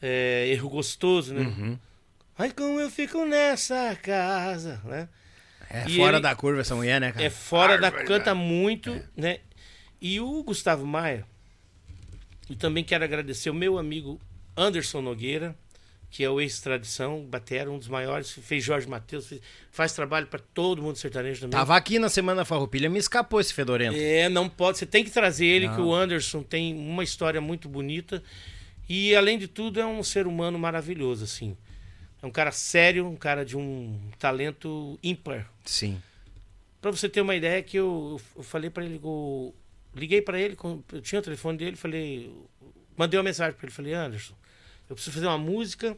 é, 0.00 0.48
erro 0.48 0.68
gostoso, 0.68 1.34
né? 1.34 1.42
Uhum. 1.42 1.78
Ai, 2.38 2.50
como 2.52 2.78
eu 2.80 2.90
fico 2.90 3.24
nessa 3.24 3.96
casa, 3.96 4.80
né? 4.84 5.08
É 5.70 5.84
E 5.86 5.96
fora 5.96 6.16
ele- 6.16 6.22
da 6.22 6.34
curva 6.34 6.60
essa 6.60 6.74
mulher, 6.74 7.00
né, 7.00 7.12
cara? 7.12 7.24
É 7.24 7.30
fora 7.30 7.76
da 7.78 7.90
canta 7.90 8.34
muito, 8.34 8.98
né? 9.16 9.38
E 10.00 10.20
o 10.20 10.42
Gustavo 10.42 10.86
Maia, 10.86 11.26
e 12.48 12.56
também 12.56 12.82
quero 12.84 13.04
agradecer 13.04 13.50
o 13.50 13.54
meu 13.54 13.76
amigo 13.78 14.20
Anderson 14.56 15.00
Nogueira, 15.02 15.54
que 16.10 16.24
é 16.24 16.30
o 16.30 16.40
ex-tradição, 16.40 17.22
batera, 17.22 17.70
um 17.70 17.78
dos 17.78 17.88
maiores, 17.88 18.30
fez 18.30 18.64
Jorge 18.64 18.88
Matheus, 18.88 19.26
fez- 19.26 19.42
faz 19.70 19.92
trabalho 19.92 20.26
para 20.28 20.40
todo 20.54 20.80
mundo 20.80 20.96
sertanejo 20.96 21.40
também. 21.42 21.58
Tava 21.58 21.76
aqui 21.76 21.98
na 21.98 22.08
Semana 22.08 22.46
Farroupilha, 22.46 22.88
me 22.88 22.98
escapou 22.98 23.38
esse 23.40 23.52
fedorento. 23.52 23.94
É, 23.98 24.26
não 24.30 24.48
pode, 24.48 24.78
você 24.78 24.86
tem 24.86 25.04
que 25.04 25.10
trazer 25.10 25.44
ele, 25.44 25.66
Não. 25.66 25.74
que 25.74 25.80
o 25.82 25.92
Anderson 25.94 26.42
tem 26.42 26.74
uma 26.74 27.04
história 27.04 27.40
muito 27.42 27.68
bonita 27.68 28.22
e 28.88 29.14
além 29.14 29.38
de 29.38 29.46
tudo 29.48 29.80
é 29.80 29.86
um 29.86 30.02
ser 30.02 30.26
humano 30.26 30.58
maravilhoso, 30.58 31.24
assim. 31.24 31.56
É 32.22 32.26
um 32.26 32.30
cara 32.30 32.50
sério, 32.50 33.06
um 33.06 33.16
cara 33.16 33.44
de 33.44 33.56
um 33.56 33.98
talento 34.18 34.98
ímpar. 35.02 35.48
Sim. 35.64 36.00
Pra 36.80 36.90
você 36.90 37.08
ter 37.08 37.20
uma 37.20 37.34
ideia 37.34 37.62
que 37.62 37.76
eu, 37.76 38.20
eu 38.36 38.42
falei 38.42 38.70
pra 38.70 38.84
ele, 38.84 39.00
eu 39.02 39.54
liguei 39.94 40.20
pra 40.22 40.38
ele, 40.40 40.56
com- 40.56 40.82
eu 40.92 41.00
tinha 41.00 41.20
o 41.20 41.22
telefone 41.22 41.58
dele, 41.58 41.76
falei, 41.76 42.32
mandei 42.96 43.18
uma 43.18 43.24
mensagem 43.24 43.54
pra 43.56 43.66
ele, 43.66 43.74
falei, 43.74 43.94
Anderson, 43.94 44.34
eu 44.88 44.94
preciso 44.96 45.14
fazer 45.14 45.26
uma 45.26 45.38
música 45.38 45.96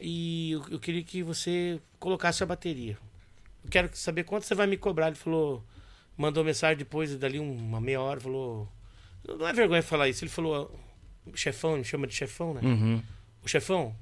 e 0.00 0.52
eu, 0.52 0.64
eu 0.70 0.78
queria 0.78 1.02
que 1.02 1.22
você 1.22 1.80
colocasse 1.98 2.42
a 2.42 2.46
bateria. 2.46 2.96
Eu 3.64 3.70
quero 3.70 3.90
saber 3.94 4.24
quanto 4.24 4.44
você 4.46 4.54
vai 4.54 4.66
me 4.66 4.76
cobrar. 4.76 5.08
Ele 5.08 5.16
falou, 5.16 5.62
mandou 6.16 6.44
mensagem 6.44 6.76
depois, 6.76 7.14
dali 7.16 7.38
uma 7.38 7.80
meia 7.80 8.00
hora, 8.00 8.20
falou, 8.20 8.68
não 9.26 9.46
é 9.48 9.52
vergonha 9.52 9.82
falar 9.82 10.08
isso. 10.08 10.24
Ele 10.24 10.30
falou, 10.30 10.72
chefão, 11.34 11.76
me 11.76 11.84
chama 11.84 12.06
de 12.06 12.14
chefão, 12.14 12.54
né? 12.54 12.60
Uhum. 12.62 13.02
O 13.42 13.48
chefão, 13.48 13.94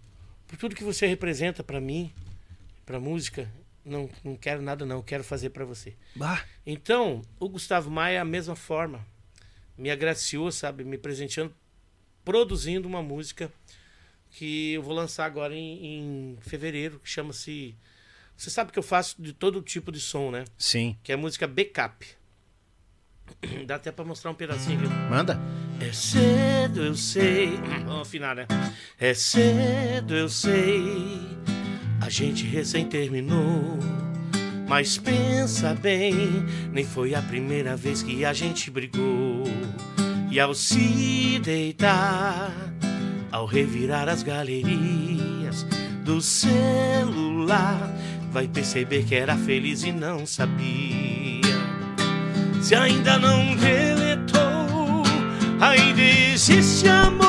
por 0.47 0.57
tudo 0.57 0.75
que 0.75 0.85
você 0.85 1.07
representa 1.07 1.63
pra 1.63 1.81
mim, 1.81 2.13
pra 2.85 2.99
música, 3.01 3.51
não, 3.85 4.09
não 4.25 4.37
quero 4.37 4.61
nada 4.63 4.85
não, 4.85 5.03
quero 5.03 5.23
fazer 5.23 5.51
pra 5.51 5.65
você. 5.65 5.95
Bah, 6.15 6.45
Então, 6.67 7.23
o 7.39 7.49
Gustavo 7.49 7.91
Maia, 7.91 8.21
a 8.23 8.25
mesma 8.25 8.57
forma, 8.57 9.07
me 9.79 9.91
agraciou, 9.91 10.51
sabe, 10.51 10.85
me 10.85 10.99
presenteando, 10.99 11.55
produzindo 12.25 12.89
uma 12.89 13.03
música 13.03 13.53
que 14.31 14.73
eu 14.73 14.83
vou 14.83 14.95
lançar 14.95 15.25
agora 15.25 15.55
em, 15.55 16.35
em 16.35 16.39
fevereiro, 16.41 16.99
que 16.99 17.09
chama-se. 17.09 17.75
Você 18.37 18.51
sabe 18.51 18.71
que 18.73 18.79
eu 18.79 18.83
faço 18.83 19.21
de 19.23 19.33
todo 19.33 19.63
tipo 19.63 19.91
de 19.91 20.01
som, 20.01 20.31
né? 20.31 20.45
sim. 20.59 20.97
Que 21.03 21.13
é 21.13 21.15
a 21.15 21.19
música 21.19 21.47
Backup. 21.47 22.07
Dá 23.67 23.77
até 23.77 23.93
pra 23.93 24.05
mostrar 24.05 24.31
um 24.31 24.35
pedacinho. 24.35 24.89
Manda. 25.11 25.41
É 25.81 25.93
cedo, 25.93 26.83
eu 26.83 26.95
sei. 26.95 27.59
Vamos 27.85 28.03
afinar, 28.03 28.35
né? 28.35 28.47
É 28.99 29.13
cedo, 29.15 30.15
eu 30.15 30.29
sei. 30.29 31.21
A 32.01 32.09
gente 32.09 32.45
recém 32.45 32.87
terminou. 32.87 33.79
Mas 34.69 34.99
pensa 34.99 35.75
bem, 35.75 36.17
nem 36.73 36.85
foi 36.85 37.15
a 37.15 37.23
primeira 37.23 37.77
vez 37.77 38.03
que 38.03 38.25
a 38.25 38.33
gente 38.33 38.71
brigou. 38.71 39.45
E 40.31 40.41
ao 40.41 40.55
se 40.55 41.39
deitar, 41.39 42.53
ao 43.31 43.47
revirar 43.47 44.09
as 44.09 44.23
galerias 44.25 45.65
do 46.05 46.21
celular, 46.21 47.95
vai 48.33 48.49
perceber 48.49 49.05
que 49.05 49.15
era 49.15 49.37
feliz 49.37 49.85
e 49.85 49.93
não 49.93 50.27
sabia. 50.27 51.36
Se 52.67 52.75
ainda 52.75 53.17
não 53.17 53.55
deletou, 53.55 55.05
ainda 55.61 56.03
existe 56.03 56.89
amor. 56.89 57.29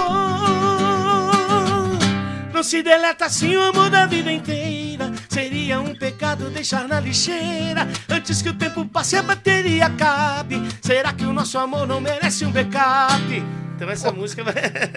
Não 2.52 2.64
se 2.64 2.82
deleta 2.82 3.26
assim 3.26 3.56
o 3.56 3.62
amor 3.62 3.92
da 3.92 4.08
vida 4.08 4.32
inteira. 4.32 5.14
Seria 5.30 5.80
um 5.80 5.94
pecado 5.94 6.50
deixar 6.50 6.88
na 6.88 7.00
lixeira. 7.00 7.88
Antes 8.10 8.42
que 8.42 8.50
o 8.50 8.54
tempo 8.56 8.84
passe 8.88 9.16
e 9.16 9.20
a 9.20 9.22
bateria 9.22 9.86
acabe. 9.86 10.56
Será 10.82 11.14
que 11.14 11.24
o 11.24 11.32
nosso 11.32 11.60
amor 11.60 11.86
não 11.86 12.02
merece 12.02 12.44
um 12.44 12.52
backup? 12.52 13.22
Então 13.76 13.88
essa 13.92 14.12
música 14.12 14.44
vai. 14.44 14.56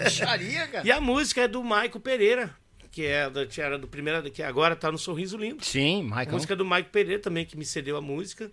Xaria, 0.09 0.65
cara. 0.65 0.81
E 0.83 0.91
a 0.91 0.99
música 0.99 1.41
é 1.41 1.47
do 1.47 1.63
Maico 1.63 1.99
Pereira, 1.99 2.49
que 2.89 3.05
é 3.05 3.29
da, 3.29 3.45
era 3.59 3.77
do 3.77 3.87
primeiro, 3.87 4.23
que 4.31 4.41
agora 4.41 4.75
tá 4.75 4.91
no 4.91 4.97
Sorriso 4.97 5.37
Lindo. 5.37 5.63
Sim, 5.63 5.99
A 5.99 6.03
Michael. 6.15 6.31
música 6.31 6.55
do 6.55 6.65
Maico 6.65 6.89
Pereira 6.89 7.21
também, 7.21 7.45
que 7.45 7.55
me 7.55 7.63
cedeu 7.63 7.95
a 7.95 8.01
música. 8.01 8.51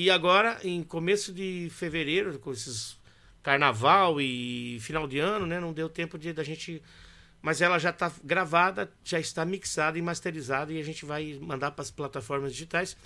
E 0.00 0.10
agora, 0.10 0.60
em 0.62 0.80
começo 0.84 1.32
de 1.32 1.68
fevereiro, 1.72 2.38
com 2.38 2.52
esses 2.52 2.96
carnaval 3.42 4.20
e 4.20 4.78
final 4.80 5.08
de 5.08 5.18
ano, 5.18 5.44
né? 5.44 5.58
Não 5.58 5.72
deu 5.72 5.88
tempo 5.88 6.16
de 6.16 6.32
da 6.32 6.44
gente. 6.44 6.80
Mas 7.42 7.60
ela 7.60 7.80
já 7.80 7.90
está 7.90 8.12
gravada, 8.22 8.88
já 9.02 9.18
está 9.18 9.44
mixada 9.44 9.98
e 9.98 10.02
masterizada 10.02 10.72
e 10.72 10.78
a 10.78 10.84
gente 10.84 11.04
vai 11.04 11.36
mandar 11.42 11.72
para 11.72 11.82
as 11.82 11.90
plataformas 11.90 12.52
digitais. 12.52 12.96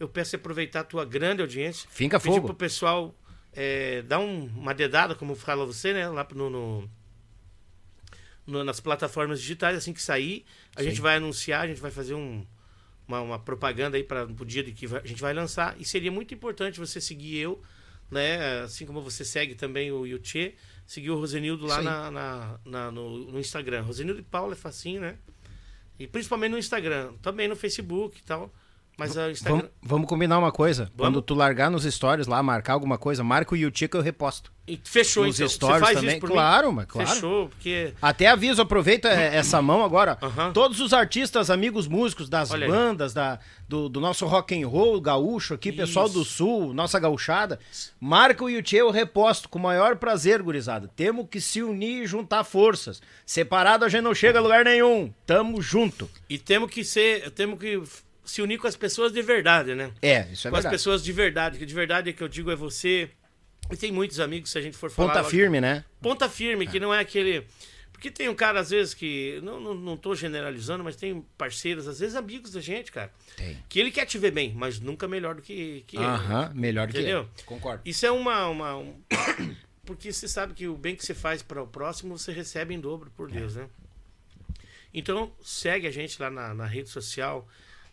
Eu 0.00 0.08
peço 0.08 0.36
aproveitar 0.36 0.80
a 0.80 0.84
tua 0.84 1.04
grande 1.04 1.42
audiência. 1.42 1.86
Pedir 2.18 2.36
fogo. 2.36 2.46
pro 2.46 2.54
pessoal 2.56 3.14
é, 3.52 4.00
dar 4.02 4.18
um- 4.18 4.46
uma 4.56 4.72
dedada, 4.72 5.14
como 5.14 5.34
fala 5.34 5.66
você, 5.66 5.92
né? 5.92 6.08
Lá 6.08 6.26
no, 6.34 6.48
no- 6.48 6.90
no- 8.46 8.64
nas 8.64 8.80
plataformas 8.80 9.38
digitais, 9.40 9.76
assim 9.76 9.92
que 9.92 10.00
sair, 10.00 10.46
a 10.74 10.82
gente 10.82 11.00
vai 11.02 11.16
anunciar, 11.16 11.62
a 11.64 11.66
gente 11.66 11.80
vai 11.80 11.90
fazer 11.90 12.14
um, 12.14 12.46
uma, 13.08 13.20
uma 13.22 13.38
propaganda 13.38 13.96
aí 13.96 14.04
para 14.04 14.24
o 14.24 14.44
dia 14.44 14.62
de 14.62 14.70
que 14.72 14.86
a 14.86 15.06
gente 15.06 15.20
vai 15.20 15.32
lançar. 15.34 15.74
E 15.80 15.84
seria 15.84 16.12
muito 16.12 16.32
importante 16.34 16.78
você 16.78 17.00
seguir 17.00 17.38
eu, 17.38 17.60
né? 18.10 18.60
Assim 18.60 18.84
como 18.86 19.00
você 19.00 19.24
segue 19.24 19.54
também 19.54 19.90
o 19.90 20.06
Yuchê, 20.06 20.54
seguir 20.86 21.10
o 21.10 21.16
Rosenildo 21.16 21.66
lá 21.66 21.78
na, 21.82 22.10
na- 22.10 22.60
na- 22.64 22.90
no, 22.92 23.32
no 23.32 23.40
Instagram. 23.40 23.82
Rosenildo 23.82 24.20
e 24.20 24.24
Paulo 24.24 24.52
é 24.52 24.56
facinho, 24.56 25.00
né? 25.00 25.16
E 25.98 26.06
principalmente 26.06 26.52
no 26.52 26.58
Instagram, 26.58 27.14
também 27.22 27.48
no 27.48 27.56
Facebook 27.56 28.18
e 28.20 28.22
tal. 28.22 28.54
Mas 28.98 29.16
o 29.16 29.30
Instagram. 29.30 29.58
Vamos, 29.58 29.70
vamos 29.80 30.08
combinar 30.08 30.38
uma 30.38 30.50
coisa. 30.50 30.90
Quando 30.96 31.22
tu 31.22 31.32
largar 31.32 31.70
nos 31.70 31.84
stories 31.84 32.26
lá, 32.26 32.42
marcar 32.42 32.72
alguma 32.72 32.98
coisa, 32.98 33.22
marca 33.22 33.54
o 33.54 33.56
Yuti 33.56 33.86
que 33.86 33.96
eu 33.96 34.02
reposto. 34.02 34.52
E 34.66 34.78
fechou 34.84 35.24
Nos 35.24 35.36
então. 35.36 35.48
stories 35.48 35.78
você 35.78 35.84
faz 35.84 35.96
também? 35.98 36.10
isso 36.10 36.20
por 36.20 36.30
Claro, 36.30 36.72
mas 36.72 36.84
claro. 36.86 37.08
Fechou, 37.08 37.48
porque 37.48 37.94
Até 38.02 38.26
aviso, 38.26 38.60
aproveita 38.60 39.08
é, 39.08 39.36
essa 39.36 39.62
mão 39.62 39.82
agora. 39.82 40.18
Todos 40.52 40.80
os 40.80 40.92
artistas, 40.92 41.48
amigos 41.48 41.86
músicos 41.86 42.28
das 42.28 42.50
Olha 42.50 42.66
aí. 42.66 42.70
bandas, 42.70 43.14
da, 43.14 43.38
do, 43.66 43.88
do 43.88 43.98
nosso 43.98 44.26
rock 44.26 44.60
and 44.60 44.66
roll 44.68 45.00
gaúcho 45.00 45.54
aqui, 45.54 45.72
pessoal 45.72 46.04
Isso. 46.06 46.18
do 46.18 46.24
sul, 46.24 46.74
nossa 46.74 46.98
gauchada, 46.98 47.58
marca 47.98 48.44
o 48.44 48.50
Yuti, 48.50 48.76
eu 48.76 48.90
reposto 48.90 49.48
com 49.48 49.58
o 49.58 49.62
maior 49.62 49.96
prazer, 49.96 50.42
gurizada. 50.42 50.90
Temos 50.94 51.26
que 51.30 51.40
se 51.40 51.62
unir 51.62 52.02
e 52.02 52.06
juntar 52.06 52.44
forças. 52.44 53.00
Separado 53.24 53.86
a 53.86 53.88
gente 53.88 54.02
não 54.02 54.14
chega 54.14 54.38
a 54.38 54.42
lugar 54.42 54.64
nenhum. 54.64 55.10
Tamo 55.24 55.62
junto. 55.62 56.10
E 56.28 56.36
temos 56.36 56.70
que 56.70 56.84
ser, 56.84 57.30
temos 57.30 57.58
que 57.58 57.80
se 58.28 58.42
unir 58.42 58.58
com 58.58 58.66
as 58.66 58.76
pessoas 58.76 59.10
de 59.10 59.22
verdade, 59.22 59.74
né? 59.74 59.90
É, 60.02 60.28
isso 60.30 60.46
é 60.46 60.50
com 60.50 60.56
as 60.56 60.62
verdade. 60.62 60.74
pessoas 60.74 61.02
de 61.02 61.12
verdade, 61.12 61.58
que 61.58 61.64
de 61.64 61.74
verdade 61.74 62.10
é 62.10 62.12
que 62.12 62.22
eu 62.22 62.28
digo 62.28 62.50
é 62.50 62.56
você. 62.56 63.10
E 63.70 63.76
tem 63.76 63.90
muitos 63.90 64.20
amigos, 64.20 64.50
se 64.50 64.58
a 64.58 64.60
gente 64.60 64.76
for 64.76 64.90
falar. 64.90 65.14
Ponta 65.14 65.24
firme, 65.24 65.60
né? 65.60 65.84
Ponta 66.00 66.28
firme, 66.28 66.66
que 66.66 66.78
não 66.78 66.92
é 66.92 67.00
aquele. 67.00 67.46
Porque 67.92 68.10
tem 68.10 68.28
um 68.28 68.34
cara, 68.34 68.60
às 68.60 68.70
vezes, 68.70 68.94
que. 68.94 69.40
Não, 69.42 69.58
não, 69.58 69.74
não 69.74 69.96
tô 69.96 70.14
generalizando, 70.14 70.84
mas 70.84 70.94
tem 70.94 71.24
parceiros, 71.36 71.88
às 71.88 71.98
vezes 71.98 72.14
amigos 72.14 72.52
da 72.52 72.60
gente, 72.60 72.92
cara. 72.92 73.10
Tem. 73.36 73.58
Que 73.68 73.80
ele 73.80 73.90
quer 73.90 74.06
te 74.06 74.18
ver 74.18 74.30
bem, 74.30 74.52
mas 74.54 74.78
nunca 74.78 75.08
melhor 75.08 75.34
do 75.34 75.42
que, 75.42 75.84
que 75.86 75.96
ele. 75.96 76.04
Aham, 76.04 76.52
melhor 76.54 76.86
que 76.88 76.98
Entendeu? 76.98 77.28
Concordo. 77.46 77.82
Isso 77.84 78.06
é 78.06 78.10
uma. 78.10 78.46
uma 78.48 78.76
um- 78.76 78.94
Porque 79.84 80.12
você 80.12 80.28
sabe 80.28 80.52
que 80.52 80.68
o 80.68 80.76
bem 80.76 80.94
que 80.94 81.04
você 81.04 81.14
faz 81.14 81.42
para 81.42 81.62
o 81.62 81.66
próximo, 81.66 82.16
você 82.18 82.30
recebe 82.30 82.74
em 82.74 82.80
dobro, 82.80 83.10
por 83.16 83.30
Deus, 83.30 83.56
né? 83.56 83.66
Então, 84.92 85.32
segue 85.42 85.86
a 85.86 85.90
gente 85.90 86.20
lá 86.20 86.30
na, 86.30 86.52
na 86.52 86.66
rede 86.66 86.88
social, 86.88 87.48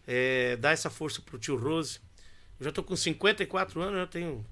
é, 0.07 0.55
dá 0.57 0.71
essa 0.71 0.89
força 0.89 1.21
pro 1.21 1.37
tio 1.39 1.55
Rose. 1.57 1.99
Eu 2.59 2.65
já 2.65 2.71
tô 2.71 2.81
com 2.83 2.95
54 2.95 3.81
anos, 3.81 3.99
eu 3.99 4.07
tenho. 4.07 4.45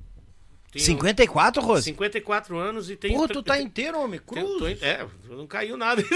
tenho 0.71 0.83
54, 0.85 1.61
Rose? 1.61 1.83
54 1.83 2.57
anos 2.57 2.89
e 2.89 2.95
tenho. 2.95 3.17
Pô, 3.17 3.27
tu 3.27 3.41
tá 3.43 3.59
inteiro, 3.61 3.99
homem. 3.99 4.19
tenho- 4.19 4.57
Cruz. 4.57 4.79
tô- 4.79 4.85
é, 4.85 5.07
não 5.29 5.47
caiu 5.47 5.77
nada. 5.77 6.01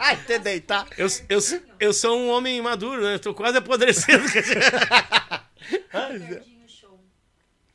Até 0.00 0.38
deitar. 0.38 0.86
eu, 0.98 1.06
eu, 1.28 1.38
eu 1.78 1.92
sou 1.92 2.18
um 2.18 2.28
homem 2.30 2.60
maduro, 2.60 3.02
né? 3.02 3.14
Eu 3.14 3.18
tô 3.20 3.32
quase 3.34 3.56
apodrecendo. 3.58 4.24
Ricardinho 5.60 6.68
Show. 6.68 6.98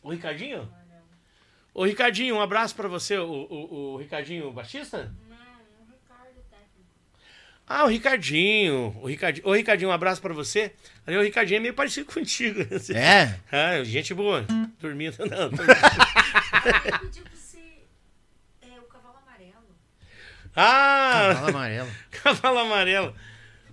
O 0.03 0.11
Ricardinho? 0.11 0.69
Ô, 1.73 1.83
Ricardinho, 1.85 2.35
um 2.35 2.41
abraço 2.41 2.75
pra 2.75 2.87
você, 2.87 3.17
o, 3.17 3.27
o, 3.27 3.93
o 3.93 3.97
Ricardinho 3.97 4.51
Batista? 4.51 4.97
O 4.97 5.01
técnico. 5.01 5.24
Ah, 7.67 7.83
o 7.85 7.87
Ricardinho. 7.87 8.95
O 9.01 9.07
Ricardinho, 9.07 9.47
ô, 9.47 9.53
Ricardinho, 9.53 9.89
um 9.89 9.93
abraço 9.93 10.21
pra 10.21 10.33
você. 10.33 10.71
Ali, 11.05 11.17
o 11.17 11.21
Ricardinho 11.23 11.57
é 11.57 11.61
meio 11.61 11.73
parecido 11.73 12.05
contigo. 12.13 12.61
É? 12.93 13.39
Ah, 13.51 13.83
gente 13.83 14.13
boa. 14.13 14.45
Dormindo, 14.79 15.17
não. 15.25 15.49
tô- 15.49 15.63
Eu 15.63 16.99
pedi 16.99 17.21
pra 17.21 17.31
você. 17.33 17.57
É, 18.61 18.79
o 18.79 18.83
cavalo 18.83 19.17
amarelo. 19.25 19.63
Ah, 20.55 21.31
Cavalo 21.33 21.49
amarelo. 21.49 21.89
Cavalo 22.11 22.59
Amarelo. 22.59 23.15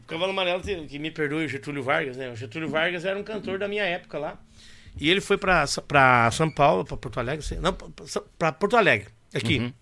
O 0.02 0.06
Cavalo 0.06 0.30
Amarelo, 0.32 0.62
que 0.88 0.98
me 0.98 1.10
perdoe, 1.10 1.44
o 1.44 1.48
Getúlio 1.48 1.82
Vargas, 1.82 2.16
né? 2.16 2.30
O 2.30 2.36
Getúlio 2.36 2.68
Vargas 2.68 3.04
era 3.04 3.18
um 3.18 3.22
cantor 3.22 3.58
da 3.58 3.68
minha 3.68 3.84
época 3.84 4.18
lá. 4.18 4.38
E 5.00 5.08
ele 5.10 5.20
foi 5.22 5.38
pra, 5.38 5.64
pra 5.88 6.30
São 6.32 6.50
Paulo, 6.50 6.84
pra 6.84 6.96
Porto 6.98 7.18
Alegre, 7.18 7.44
não, 7.60 7.72
pra, 7.72 7.86
pra 8.38 8.52
Porto 8.52 8.76
Alegre, 8.76 9.08
aqui. 9.34 9.72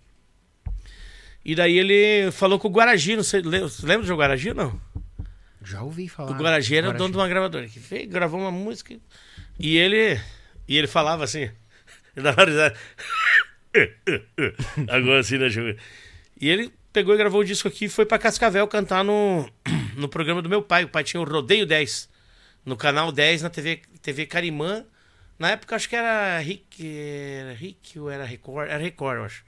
E 1.43 1.55
daí 1.55 1.77
ele 1.77 2.31
falou 2.31 2.59
com 2.59 2.67
o 2.67 2.71
Guaragi, 2.71 3.15
não 3.15 3.23
sei, 3.23 3.41
lembra 3.41 4.05
do 4.05 4.15
Guaragi, 4.15 4.53
não? 4.53 4.79
Já 5.63 5.81
ouvi 5.81 6.07
falar. 6.07 6.31
O 6.31 6.35
Guaragi 6.35 6.75
era 6.75 6.89
o 6.89 6.93
dono 6.93 7.11
de 7.11 7.17
uma 7.17 7.27
gravadora, 7.27 7.67
que 7.67 7.79
fez, 7.79 8.07
gravou 8.07 8.39
uma 8.39 8.51
música, 8.51 8.95
e 9.59 9.77
ele, 9.77 10.19
e 10.67 10.77
ele 10.77 10.87
falava 10.87 11.23
assim, 11.23 11.49
ele 12.15 12.23
dava 12.23 12.45
risada. 12.45 12.75
Agora 14.89 15.19
assim, 15.19 15.37
né? 15.37 15.47
E 16.39 16.49
ele 16.49 16.71
pegou 16.91 17.13
e 17.13 17.17
gravou 17.17 17.41
o 17.41 17.45
disco 17.45 17.67
aqui 17.67 17.85
e 17.85 17.89
foi 17.89 18.05
pra 18.05 18.19
Cascavel 18.19 18.67
cantar 18.67 19.03
no, 19.03 19.49
no 19.95 20.09
programa 20.09 20.41
do 20.41 20.49
meu 20.49 20.61
pai. 20.61 20.83
O 20.83 20.89
pai 20.89 21.03
tinha 21.03 21.21
o 21.21 21.23
Rodeio 21.23 21.65
10, 21.65 22.09
no 22.65 22.75
canal 22.75 23.11
10, 23.11 23.43
na 23.43 23.49
TV, 23.49 23.81
TV 24.01 24.25
Carimã. 24.25 24.85
Na 25.39 25.51
época 25.51 25.75
acho 25.75 25.89
que 25.89 25.95
era 25.95 26.37
Rick, 26.39 26.85
era 26.85 27.53
Rick 27.53 27.97
ou 27.97 28.11
era 28.11 28.25
Record? 28.25 28.69
Era 28.69 28.83
Record, 28.83 29.17
eu 29.17 29.25
acho. 29.25 29.43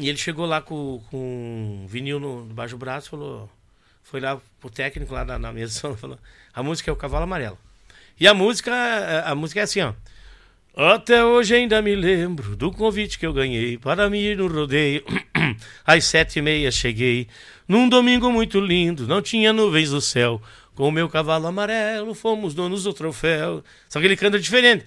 E 0.00 0.08
ele 0.08 0.16
chegou 0.16 0.46
lá 0.46 0.62
com, 0.62 1.02
com 1.10 1.82
um 1.84 1.86
vinil 1.86 2.18
no, 2.18 2.46
debaixo 2.48 2.74
do 2.74 2.78
braço 2.78 3.10
falou. 3.10 3.50
Foi 4.02 4.18
lá 4.18 4.40
pro 4.58 4.70
técnico 4.70 5.12
lá 5.12 5.26
na, 5.26 5.38
na 5.38 5.52
mesa 5.52 5.92
falou: 5.94 6.18
a 6.54 6.62
música 6.62 6.90
é 6.90 6.92
o 6.92 6.96
Cavalo 6.96 7.24
Amarelo. 7.24 7.58
E 8.18 8.26
a 8.26 8.32
música, 8.32 8.72
a 9.24 9.34
música 9.34 9.60
é 9.60 9.62
assim, 9.62 9.82
ó. 9.82 9.92
Até 10.74 11.22
hoje 11.22 11.54
ainda 11.54 11.82
me 11.82 11.94
lembro 11.94 12.56
do 12.56 12.70
convite 12.70 13.18
que 13.18 13.26
eu 13.26 13.32
ganhei 13.32 13.76
para 13.76 14.08
me 14.08 14.18
ir 14.18 14.38
no 14.38 14.46
rodeio. 14.46 15.04
Às 15.84 16.04
sete 16.04 16.38
e 16.38 16.42
meia 16.42 16.70
cheguei, 16.70 17.28
num 17.68 17.88
domingo 17.88 18.32
muito 18.32 18.58
lindo, 18.58 19.06
não 19.06 19.20
tinha 19.20 19.52
nuvens 19.52 19.90
no 19.90 20.00
céu. 20.00 20.40
Com 20.74 20.88
o 20.88 20.92
meu 20.92 21.10
cavalo 21.10 21.46
amarelo, 21.46 22.14
fomos 22.14 22.54
donos 22.54 22.84
do 22.84 22.94
troféu. 22.94 23.62
Só 23.88 24.00
que 24.00 24.06
ele 24.06 24.16
canta 24.16 24.38
diferente. 24.38 24.86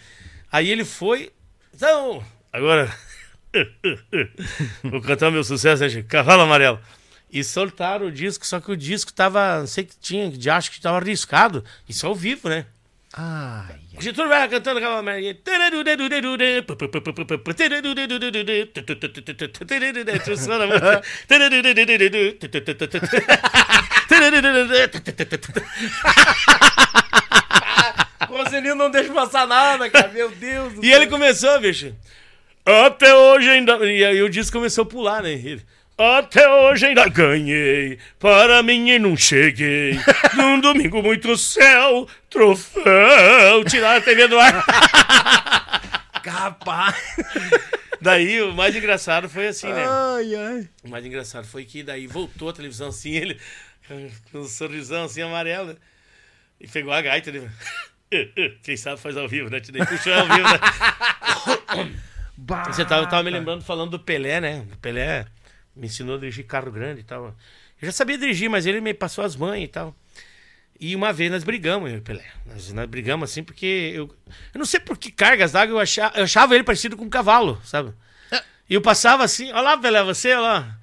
Aí 0.52 0.72
ele 0.72 0.84
foi. 0.84 1.32
Então, 1.72 2.24
agora. 2.52 2.92
Vou 4.84 5.02
cantar 5.02 5.32
meu 5.32 5.44
sucesso, 5.44 5.84
né, 5.84 5.90
gente? 5.90 6.08
Cavalo 6.08 6.42
Amarelo. 6.42 6.80
E 7.32 7.44
soltaram 7.44 8.08
o 8.08 8.12
disco, 8.12 8.46
só 8.46 8.60
que 8.60 8.72
o 8.72 8.78
disco 8.78 9.12
tava, 9.12 9.60
não 9.60 9.68
sei 9.68 9.84
que 9.84 9.96
tinha, 10.00 10.30
de 10.30 10.50
acho 10.50 10.70
que 10.72 10.80
tava 10.80 10.98
arriscado. 10.98 11.64
Isso 11.88 12.06
ao 12.06 12.14
vivo, 12.14 12.48
né? 12.48 12.66
Ai, 13.16 13.80
Getúlio 14.00 14.30
vai 14.30 14.48
cantando 14.50 14.80
aquela 14.80 15.02
merda. 15.04 15.22
Funciona 20.26 20.66
muito. 20.66 20.84
O 28.30 28.38
Roselinho 28.38 28.74
não 28.76 28.90
deixa 28.90 29.14
passar 29.14 29.46
nada, 29.46 29.88
cara. 29.92 30.08
Meu 30.08 30.32
Deus 30.32 30.74
do 30.74 30.84
E 30.84 30.92
ele 30.92 31.06
começou, 31.06 31.60
bicho. 31.60 31.94
Até 32.66 33.14
hoje 33.14 33.50
ainda. 33.50 33.76
E 33.86 34.04
aí 34.04 34.22
o 34.22 34.30
disco 34.30 34.58
começou 34.58 34.84
a 34.84 34.88
pular, 34.88 35.22
né? 35.22 35.34
Ele, 35.34 35.62
Até 35.98 36.50
hoje 36.50 36.86
ainda 36.86 37.08
ganhei, 37.10 38.00
para 38.20 38.64
mim 38.64 38.90
e 38.90 39.00
não 39.00 39.18
cheguei. 39.18 40.00
Num 40.36 40.60
domingo 40.60 41.02
muito 41.02 41.36
céu, 41.38 42.08
troféu, 42.30 43.64
tirar 43.66 43.98
a 43.98 44.02
TV 44.02 44.28
do 44.28 44.40
ar. 44.40 44.64
Capaz. 46.24 46.96
Daí 48.00 48.42
o 48.42 48.54
mais 48.54 48.76
engraçado 48.76 49.30
foi 49.30 49.48
assim, 49.48 49.68
né? 49.68 49.86
Ai, 49.86 50.36
ai. 50.36 50.70
O 50.84 50.90
mais 50.90 51.06
engraçado 51.06 51.46
foi 51.46 51.66
que 51.66 51.84
daí 51.84 52.08
voltou 52.08 52.50
a 52.50 52.54
televisão 52.54 52.88
assim, 52.88 53.12
ele 53.16 53.40
com 53.88 54.40
um 54.40 54.48
sorrisão 54.48 55.06
assim 55.06 55.22
amarelo. 55.22 55.78
E 56.60 56.68
pegou 56.68 56.94
a 56.94 57.02
gaita 57.02 57.32
dele. 57.32 57.50
Quem 58.64 58.78
sabe 58.78 59.02
faz 59.02 59.18
ao 59.18 59.28
vivo, 59.28 59.50
né? 59.50 59.60
Te 59.60 59.72
dei 59.72 59.86
puxou 59.86 60.14
ao 60.14 60.26
vivo, 60.28 60.48
né? 60.48 62.00
Você 62.68 62.86
tava, 62.86 63.08
tava 63.08 63.24
me 63.24 63.30
lembrando 63.30 63.64
falando 63.64 63.92
do 63.92 64.00
Pelé, 64.00 64.42
né? 64.42 64.66
O 64.72 64.78
Pelé 64.78 65.26
me 65.76 65.88
ensinou 65.88 66.16
a 66.16 66.20
dirigir 66.20 66.46
carro 66.46 66.72
grande 66.72 67.02
e 67.02 67.04
tal. 67.04 67.26
Eu 67.82 67.86
já 67.86 67.92
sabia 67.92 68.18
dirigir, 68.18 68.50
mas 68.50 68.66
ele 68.66 68.82
me 68.82 68.94
passou 68.94 69.24
as 69.24 69.36
mães 69.36 69.66
e 69.66 69.68
tal. 69.68 69.96
E 70.80 70.96
uma 70.96 71.14
vez 71.14 71.32
nós 71.32 71.44
brigamos, 71.44 71.90
eu 71.90 71.98
e 71.98 72.00
o 72.00 72.02
Pelé. 72.02 72.26
Nós, 72.46 72.72
nós 72.74 72.86
brigamos 72.88 73.30
assim 73.30 73.44
porque 73.44 73.92
eu. 73.96 74.14
Eu 74.54 74.60
não 74.60 74.66
sei 74.66 74.80
por 74.80 74.98
que 74.98 75.12
cargas 75.12 75.52
d'água 75.52 75.76
eu 75.76 75.80
achava, 75.80 76.18
eu 76.18 76.24
achava 76.24 76.56
ele 76.56 76.64
parecido 76.64 76.98
com 76.98 77.06
um 77.06 77.10
cavalo, 77.10 77.62
sabe? 77.64 77.94
E 78.70 78.74
eu 78.74 78.82
passava 78.82 79.24
assim, 79.24 79.52
olha 79.52 79.62
lá, 79.62 79.78
Pelé, 79.78 80.04
você, 80.04 80.32
olha 80.32 80.42
lá. 80.42 80.78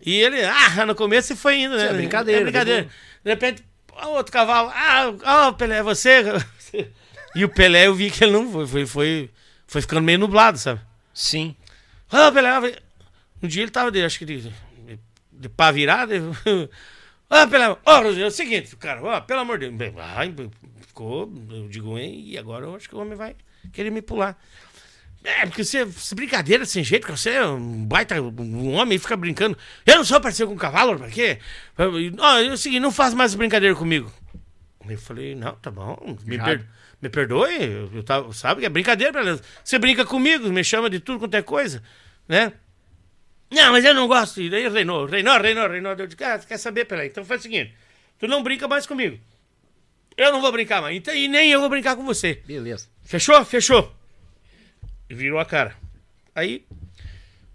E 0.00 0.14
ele, 0.14 0.42
ah, 0.44 0.86
no 0.86 0.94
começo 0.94 1.32
ele 1.32 1.38
foi 1.38 1.58
indo, 1.58 1.76
né? 1.76 1.84
Isso 1.84 1.94
é 1.94 1.96
brincadeira, 1.96 2.40
É 2.40 2.44
brincadeira. 2.44 2.88
De 3.24 3.30
repente, 3.30 3.64
ó, 3.92 4.08
outro 4.16 4.32
cavalo, 4.32 4.70
ah, 4.74 5.14
ó, 5.24 5.52
Pelé, 5.52 5.82
você. 5.82 6.22
E 7.34 7.44
o 7.44 7.50
Pelé, 7.50 7.86
eu 7.86 7.94
vi 7.94 8.10
que 8.10 8.24
ele 8.24 8.32
não 8.32 8.50
foi, 8.50 8.66
foi, 8.66 8.86
foi, 8.86 9.30
foi 9.66 9.82
ficando 9.82 10.00
meio 10.00 10.18
nublado, 10.18 10.56
sabe? 10.56 10.80
Sim. 11.16 11.56
Ah, 12.10 12.30
Pelé, 12.30 12.50
um 13.42 13.48
dia 13.48 13.62
ele 13.62 13.70
tava, 13.70 13.90
de, 13.90 14.04
acho 14.04 14.18
que 14.18 14.26
de, 14.26 14.42
de, 14.42 14.98
de 15.32 15.48
pá 15.48 15.70
virado. 15.70 16.12
ele- 16.12 16.68
Ah, 17.28 17.46
Pelé, 17.46 17.74
ó, 17.84 17.96
Rogério, 18.02 18.24
é 18.24 18.28
o 18.28 18.30
seguinte, 18.30 18.76
cara, 18.76 19.02
ó, 19.02 19.20
pelo 19.22 19.40
amor 19.40 19.58
de 19.58 19.70
Deus. 19.70 19.94
Ai, 19.98 20.32
ficou, 20.86 21.32
eu 21.50 21.68
digo, 21.68 21.98
hein, 21.98 22.22
e 22.24 22.38
agora 22.38 22.66
eu 22.66 22.76
acho 22.76 22.88
que 22.88 22.94
o 22.94 22.98
homem 22.98 23.16
vai 23.16 23.34
querer 23.72 23.90
me 23.90 24.00
pular. 24.02 24.38
É, 25.24 25.44
porque 25.46 25.64
você, 25.64 25.84
brincadeira 26.14 26.64
sem 26.64 26.84
jeito, 26.84 27.08
você 27.10 27.30
é 27.30 27.44
um 27.46 27.84
baita, 27.84 28.20
um 28.22 28.74
homem 28.74 28.94
e 28.94 28.98
fica 29.00 29.16
brincando. 29.16 29.58
Eu 29.84 29.96
não 29.96 30.04
sou 30.04 30.20
parecido 30.20 30.46
com 30.48 30.54
um 30.54 30.58
cavalo, 30.58 30.96
pra 30.98 31.08
quê? 31.08 31.40
Ó, 32.18 32.38
é 32.38 32.52
o 32.52 32.56
seguinte, 32.56 32.80
não 32.80 32.92
faz 32.92 33.12
mais 33.14 33.34
brincadeira 33.34 33.74
comigo. 33.74 34.12
Eu 34.88 34.98
falei, 34.98 35.34
não, 35.34 35.56
tá 35.56 35.68
bom, 35.68 35.96
me, 36.24 36.36
Já. 36.36 36.60
Me 37.00 37.08
perdoe, 37.08 37.54
eu, 37.62 37.90
eu 37.94 38.02
tava- 38.02 38.32
sabe 38.32 38.60
que 38.60 38.66
é 38.66 38.70
brincadeira, 38.70 39.12
beleza. 39.12 39.42
Você 39.62 39.78
brinca 39.78 40.04
comigo, 40.04 40.48
me 40.50 40.64
chama 40.64 40.88
de 40.90 40.98
tudo 41.00 41.18
quanto 41.18 41.34
é 41.34 41.42
coisa, 41.42 41.82
né? 42.28 42.52
Não, 43.50 43.72
mas 43.72 43.84
eu 43.84 43.94
não 43.94 44.08
gosto. 44.08 44.40
E 44.40 44.50
daí 44.50 44.68
reinou, 44.68 45.06
reinou, 45.06 45.38
reinou, 45.38 45.68
reinou. 45.68 45.92
Eu 45.92 46.06
disse, 46.06 46.24
ah, 46.24 46.38
quer 46.38 46.58
saber, 46.58 46.84
peraí, 46.84 47.08
então 47.08 47.24
faz 47.24 47.40
o 47.40 47.42
seguinte, 47.42 47.74
tu 48.18 48.26
não 48.26 48.42
brinca 48.42 48.66
mais 48.66 48.86
comigo. 48.86 49.18
Eu 50.16 50.32
não 50.32 50.40
vou 50.40 50.50
brincar 50.50 50.80
mais, 50.80 50.96
então, 50.96 51.14
e 51.14 51.28
nem 51.28 51.50
eu 51.52 51.60
vou 51.60 51.68
brincar 51.68 51.94
com 51.94 52.04
você. 52.04 52.42
Beleza. 52.46 52.88
Fechou? 53.04 53.44
Fechou. 53.44 53.94
E 55.08 55.14
virou 55.14 55.38
a 55.38 55.44
cara. 55.44 55.76
Aí, 56.34 56.66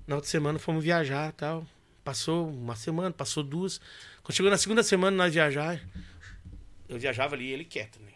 na 0.08 0.16
outra 0.16 0.30
semana 0.30 0.60
fomos 0.60 0.84
viajar 0.84 1.30
e 1.30 1.34
tal. 1.34 1.66
Passou 2.03 2.50
uma 2.50 2.76
semana, 2.76 3.11
passou 3.11 3.44
duas. 3.44 3.82
Quando 4.24 4.36
chegou 4.36 4.50
na 4.52 4.58
segunda 4.58 4.84
semana 4.84 5.16
nós 5.18 5.34
viajar, 5.34 5.80
eu 6.88 6.98
viajava 6.98 7.36
ali 7.36 7.45
e 7.48 7.52
ele 7.52 7.66
quieto, 7.66 8.00
né? 8.00 8.11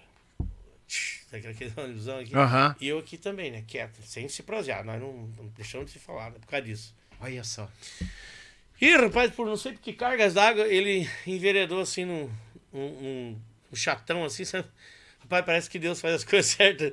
Sabe 1.30 1.48
aquela 1.48 1.88
ilusão 1.90 2.20
aqui? 2.20 2.36
Aham. 2.36 2.76
E 2.80 2.88
eu 2.88 3.00
aqui 3.00 3.18
também, 3.18 3.52
né? 3.52 3.64
Quieto, 3.68 4.02
sem 4.04 4.28
se 4.30 4.44
prosear. 4.44 4.84
Nós 4.84 5.00
não, 5.02 5.14
não 5.38 5.48
deixamos 5.58 5.88
de 5.88 5.94
se 5.94 6.00
falar, 6.00 6.30
né? 6.32 6.38
Por 6.40 6.48
causa 6.48 6.66
disso. 6.66 6.94
Olha 7.20 7.44
só. 7.44 7.70
Ih, 8.82 8.95
rapaz, 8.98 9.32
por 9.32 9.45
não 9.48 9.56
sei 9.58 9.74
por 9.74 9.82
que 9.82 9.94
cargas 9.94 10.34
d'água, 10.34 10.68
ele 10.68 11.10
enveredou 11.26 11.82
assim 11.82 12.06
num 12.06 12.30
um, 12.74 12.80
um- 12.82 13.42
um 13.72 13.76
chatão 13.76 14.24
assim, 14.26 14.44
sabe? 14.45 14.68
Rapaz, 15.22 15.45
parece 15.45 15.70
que 15.70 15.80
Deus 15.80 16.00
faz 16.02 16.16
as 16.16 16.24
coisas 16.26 16.52
certas. 16.52 16.92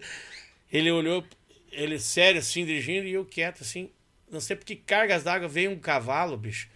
Ele 0.73 0.91
olhou, 0.91 1.25
ele 1.71 1.99
sério 1.99 2.39
assim, 2.39 2.65
dirigindo, 2.65 3.07
e 3.07 3.13
eu 3.13 3.25
quieto 3.25 3.63
assim. 3.63 3.91
Não 4.31 4.41
sei 4.41 4.57
por 4.57 4.65
que 4.65 4.77
cargas 4.77 5.25
d'água 5.25 5.49
veio 5.49 5.71
um 5.71 5.79
cavalo, 5.79 6.37
bicho. 6.39 6.69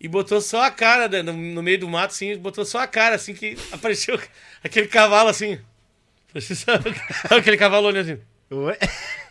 E 0.00 0.08
botou 0.08 0.40
só 0.40 0.62
a 0.62 0.70
cara 0.70 1.08
né, 1.08 1.22
no, 1.22 1.32
no 1.32 1.62
meio 1.62 1.78
do 1.78 1.88
mato, 1.88 2.12
assim, 2.12 2.36
botou 2.38 2.64
só 2.64 2.78
a 2.78 2.86
cara, 2.86 3.16
assim, 3.16 3.34
que 3.34 3.56
apareceu 3.72 4.18
aquele 4.62 4.86
cavalo 4.86 5.28
assim. 5.28 5.60
Sabe 6.40 6.90
aquele 7.30 7.56
cavalo 7.56 7.86
olhando 7.86 8.10
assim. 8.10 8.22
Ué? 8.50 8.78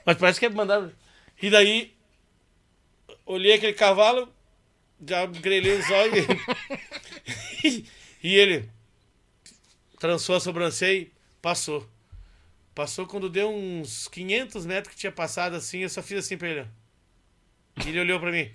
Mas 0.05 0.17
parece 0.17 0.39
que 0.39 0.45
é 0.45 0.49
mandado. 0.49 0.93
E 1.41 1.49
daí, 1.49 1.93
olhei 3.25 3.53
aquele 3.53 3.73
cavalo, 3.73 4.33
já 5.05 5.25
grelhei 5.25 5.77
os 5.77 5.89
olhos. 5.89 6.25
e, 7.63 7.85
e 8.23 8.35
ele 8.35 8.69
trançou 9.99 10.35
a 10.35 10.39
sobrancelha 10.39 10.99
e 10.99 11.11
passou. 11.41 11.87
Passou 12.73 13.05
quando 13.05 13.29
deu 13.29 13.49
uns 13.49 14.07
500 14.07 14.65
metros 14.65 14.93
que 14.93 14.99
tinha 14.99 15.11
passado 15.11 15.55
assim, 15.55 15.79
eu 15.79 15.89
só 15.89 16.01
fiz 16.01 16.19
assim 16.19 16.37
pra 16.37 16.49
ele. 16.49 16.67
E 17.85 17.89
ele 17.89 17.99
olhou 17.99 18.19
pra 18.19 18.31
mim. 18.31 18.51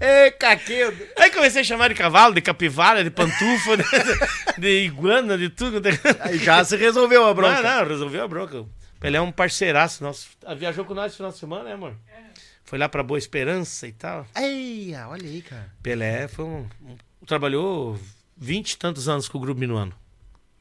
Ei, 0.00 0.30
caquedo. 0.32 1.06
Aí 1.18 1.30
comecei 1.30 1.60
a 1.62 1.64
chamar 1.64 1.88
de 1.88 1.94
cavalo, 1.94 2.34
de 2.34 2.40
capivara, 2.42 3.02
de 3.02 3.10
pantufa, 3.10 3.76
de, 4.56 4.60
de 4.60 4.84
iguana, 4.84 5.36
de 5.38 5.48
tudo. 5.48 5.80
Aí 6.20 6.38
já 6.38 6.62
se 6.64 6.76
resolveu 6.76 7.26
a 7.26 7.32
bronca. 7.34 7.62
Não, 7.62 7.82
não, 7.82 7.88
resolveu 7.88 8.24
a 8.24 8.28
bronca. 8.28 8.64
Ele 9.02 9.16
é 9.16 9.20
um 9.20 9.30
parceiraço 9.32 10.02
nosso. 10.02 10.28
Ah, 10.44 10.54
Viajou 10.54 10.84
com 10.84 10.94
nós 10.94 11.12
no 11.12 11.16
final 11.16 11.30
de 11.32 11.38
semana, 11.38 11.64
né, 11.64 11.72
amor? 11.74 11.94
Foi 12.64 12.78
lá 12.78 12.88
pra 12.88 13.02
Boa 13.02 13.18
Esperança 13.18 13.86
e 13.86 13.92
tal. 13.92 14.26
Eia, 14.36 15.06
olha 15.08 15.22
aí, 15.28 15.40
cara. 15.42 15.70
Pelé 15.82 16.26
foi 16.26 16.44
um, 16.44 16.66
um- 16.82 16.96
trabalhou 17.24 17.96
vinte 18.36 18.72
e 18.72 18.76
tantos 18.78 19.08
anos 19.08 19.28
com 19.28 19.38
o 19.38 19.40
Grupo 19.40 19.60
Minuano. 19.60 19.92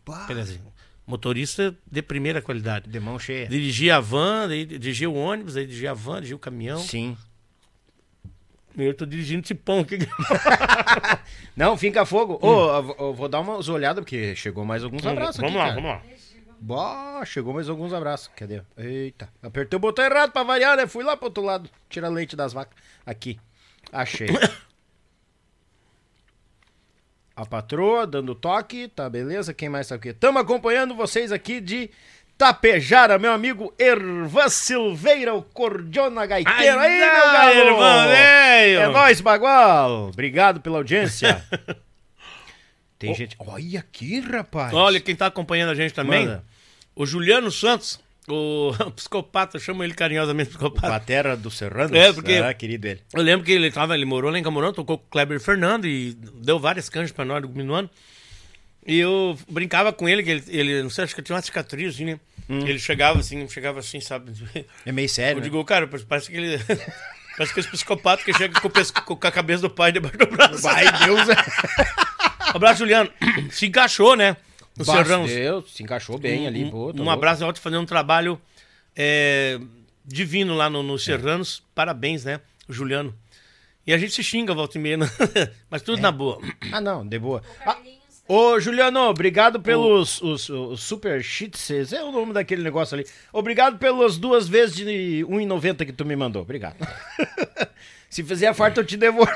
Bah. 0.05 0.25
Pelézinho. 0.27 0.61
Motorista 1.07 1.75
de 1.89 2.01
primeira 2.01 2.41
qualidade. 2.41 2.87
De 2.89 2.99
mão 2.99 3.17
cheia. 3.17 3.47
Dirigia 3.47 3.97
a 3.97 3.99
van, 3.99 4.47
dirigia 4.47 5.09
o 5.09 5.15
ônibus, 5.15 5.55
aí 5.57 5.65
dirigia 5.65 5.91
a 5.91 5.93
van, 5.95 6.15
dirigia 6.15 6.35
o 6.35 6.39
caminhão. 6.39 6.79
Sim. 6.79 7.17
Eu 8.77 8.93
tô 8.93 9.05
dirigindo 9.05 9.41
tipão 9.41 9.79
aqui. 9.79 9.99
Não, 11.55 11.77
finca 11.77 12.05
fogo. 12.05 12.37
Ô, 12.41 12.69
eu- 12.73 12.95
eu 12.99 13.13
vou 13.13 13.29
dar 13.29 13.39
uma 13.39 13.55
olhada, 13.71 14.01
porque 14.01 14.35
chegou 14.35 14.65
mais 14.65 14.83
alguns 14.83 15.05
abraços 15.05 15.37
vamos 15.37 15.55
aqui, 15.55 15.57
lá, 15.57 15.69
cara. 15.69 15.81
vamos 15.81 15.91
lá. 15.91 16.01
Bah, 16.59 17.23
chegou 17.25 17.53
mais 17.53 17.69
alguns 17.69 17.93
abraços. 17.93 18.29
Cadê? 18.35 18.61
Eita. 18.77 19.29
Apertei 19.41 19.77
o 19.77 19.79
botão 19.79 20.03
errado 20.03 20.31
pra 20.31 20.43
variar, 20.43 20.75
né? 20.77 20.87
Fui 20.87 21.03
lá 21.03 21.15
pro 21.15 21.27
outro 21.27 21.43
lado. 21.43 21.69
Tirar 21.89 22.09
leite 22.09 22.35
das 22.35 22.53
vacas. 22.53 22.75
Aqui. 23.05 23.39
Achei. 23.91 24.27
A 27.35 27.45
patroa 27.45 28.07
dando 28.07 28.33
toque. 28.33 28.87
Tá, 28.87 29.09
beleza? 29.09 29.53
Quem 29.53 29.67
mais 29.69 29.87
tá 29.89 29.95
aqui? 29.95 30.13
Tamo 30.13 30.39
acompanhando 30.39 30.95
vocês 30.95 31.31
aqui 31.31 31.59
de 31.59 31.89
Tapejara, 32.37 33.17
meu 33.17 33.31
amigo 33.31 33.73
Ervan 33.79 34.49
Silveira, 34.49 35.33
o 35.33 35.41
cordiona 35.41 36.25
gaiteiro. 36.25 36.59
Ai, 36.59 36.91
aí, 36.91 36.99
meu 36.99 37.31
galo! 37.31 37.51
Ervan, 37.69 38.07
velho! 38.07 38.79
É 38.81 38.87
nóis, 38.89 39.21
Bagual! 39.21 40.09
Obrigado 40.09 40.59
pela 40.59 40.77
audiência. 40.77 41.41
Tem 42.99 43.13
gente... 43.13 43.35
Olha 43.39 43.79
aqui, 43.79 44.19
rapaz. 44.19 44.73
Olha 44.73 44.99
quem 44.99 45.15
tá 45.15 45.27
acompanhando 45.27 45.69
a 45.71 45.75
gente 45.75 45.93
também. 45.93 46.25
Manda. 46.25 46.43
O 46.95 47.05
Juliano 47.05 47.51
Santos, 47.51 47.99
o 48.27 48.71
psicopata, 48.95 49.57
eu 49.57 49.61
chamo 49.61 49.83
ele 49.83 49.93
carinhosamente 49.93 50.49
psicopata. 50.49 50.87
Patera 50.89 51.35
do 51.37 51.51
Serrano. 51.51 51.95
É, 51.95 52.11
porque- 52.13 52.33
Ah, 52.35 52.53
querido 52.53 52.87
ele. 52.87 53.01
Eu 53.13 53.21
lembro 53.21 53.45
que 53.45 53.51
ele 53.51 53.71
tava, 53.71 53.95
ele 53.95 54.05
morou 54.05 54.31
lá 54.31 54.39
em 54.39 54.43
Camorão, 54.43 54.73
tocou 54.73 54.97
com 54.97 55.05
o 55.05 55.09
Kleber 55.09 55.39
Fernando 55.39 55.85
e 55.85 56.13
deu 56.35 56.57
várias 56.59 56.89
canjas 56.89 57.11
pra 57.11 57.23
nós 57.25 57.41
do 57.41 57.49
Minuano. 57.49 57.89
E 58.85 58.99
eu 58.99 59.37
brincava 59.49 59.91
com 59.91 60.07
ele, 60.07 60.21
que 60.23 60.29
ele, 60.29 60.43
ele 60.47 60.83
não 60.83 60.89
sei, 60.89 61.03
acho 61.05 61.15
que 61.15 61.21
tinha 61.21 61.35
uma 61.35 61.41
cicatriz, 61.41 61.95
assim, 61.95 62.05
né? 62.05 62.19
Ele 62.47 62.77
chegava 62.77 63.19
assim, 63.19 63.47
chegava 63.49 63.79
assim, 63.79 63.99
sabe? 63.99 64.31
É 64.85 64.91
meio 64.91 65.09
sério, 65.09 65.37
Eu 65.37 65.41
né? 65.41 65.43
digo, 65.45 65.63
cara, 65.65 65.87
parece 66.07 66.29
que 66.29 66.37
ele. 66.37 66.59
Parece 67.37 67.53
que 67.53 67.59
esse 67.59 67.69
psicopata 67.69 68.23
que 68.23 68.31
chega 68.31 68.61
com, 68.61 68.69
pesco- 68.69 69.13
com 69.17 69.27
a 69.27 69.31
cabeça 69.31 69.63
do 69.63 69.69
pai 69.69 69.91
debaixo 69.91 70.17
do 70.17 70.25
braço. 70.27 70.61
Vai, 70.61 70.85
Deus. 70.99 71.19
Abraço, 72.53 72.79
Juliano. 72.79 73.11
Se 73.51 73.65
encaixou, 73.65 74.15
né? 74.15 74.37
No 74.77 74.85
Serrão. 74.85 75.25
Deus, 75.25 75.73
se 75.73 75.83
encaixou 75.83 76.17
bem 76.17 76.43
um, 76.43 76.47
ali. 76.47 76.63
um- 76.63 76.69
pô, 76.69 76.93
tá 76.93 77.01
um 77.01 77.03
louco. 77.03 77.09
abraço 77.11 77.43
alto 77.43 77.59
fazendo 77.59 77.81
um 77.81 77.85
trabalho 77.85 78.39
é, 78.95 79.59
divino 80.05 80.53
lá 80.55 80.69
no, 80.69 80.81
no 80.83 80.97
Serranos. 80.97 81.61
Parabéns, 81.75 82.23
né? 82.23 82.39
Juliano. 82.69 83.13
E 83.85 83.93
a 83.93 83.97
gente 83.97 84.13
se 84.13 84.23
xinga, 84.23 84.53
volta 84.53 84.77
e 84.77 84.81
meia, 84.81 84.95
né? 84.97 85.09
mas 85.69 85.81
tudo 85.81 86.01
na 86.01 86.11
boa. 86.13 86.39
Ah, 86.71 86.79
não, 86.79 87.05
de 87.05 87.19
boa. 87.19 87.41
Ah, 87.65 87.77
ô, 88.27 88.59
Juliano, 88.59 88.99
obrigado 89.01 89.59
pelos 89.59 90.21
os, 90.21 90.49
os 90.49 90.81
super 90.81 91.23
cheats. 91.23 91.93
É 91.93 92.03
o 92.03 92.11
nome 92.11 92.33
daquele 92.33 92.63
negócio 92.63 92.95
ali. 92.95 93.05
Obrigado 93.31 93.77
pelas 93.77 94.17
duas 94.17 94.47
vezes 94.47 94.75
de 94.75 95.25
1,90 95.29 95.85
que 95.85 95.93
tu 95.93 96.05
me 96.05 96.15
mandou. 96.15 96.41
Obrigado. 96.41 96.77
Se 98.09 98.23
fizer 98.23 98.47
a 98.47 98.53
farta, 98.53 98.79
eu 98.79 98.85
te 98.85 98.95
devolvo. 98.95 99.31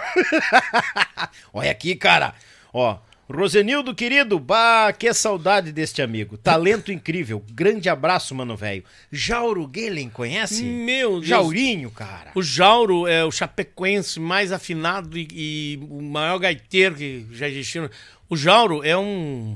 Olha 1.53 1.71
aqui, 1.71 1.95
cara. 1.95 2.33
Ó, 2.73 2.97
Rosenildo, 3.31 3.93
querido, 3.93 4.39
bah, 4.39 4.91
que 4.91 5.13
saudade 5.13 5.71
deste 5.71 6.01
amigo. 6.01 6.35
Talento 6.35 6.91
incrível. 6.91 7.45
Grande 7.51 7.87
abraço, 7.87 8.33
mano 8.33 8.57
velho. 8.57 8.83
Jauro 9.11 9.69
Gelen, 9.71 10.09
conhece? 10.09 10.63
Meu 10.63 11.11
Deus. 11.11 11.27
Jaurinho, 11.27 11.91
cara. 11.91 12.31
O 12.33 12.41
Jauro 12.41 13.05
é 13.05 13.23
o 13.23 13.31
chapecoense 13.31 14.19
mais 14.19 14.51
afinado 14.51 15.15
e, 15.15 15.27
e 15.31 15.79
o 15.89 16.01
maior 16.01 16.39
gaiteiro 16.39 16.95
que 16.95 17.27
já 17.31 17.47
existiu. 17.47 17.87
O 18.27 18.35
Jauro 18.35 18.83
é 18.83 18.97
um 18.97 19.55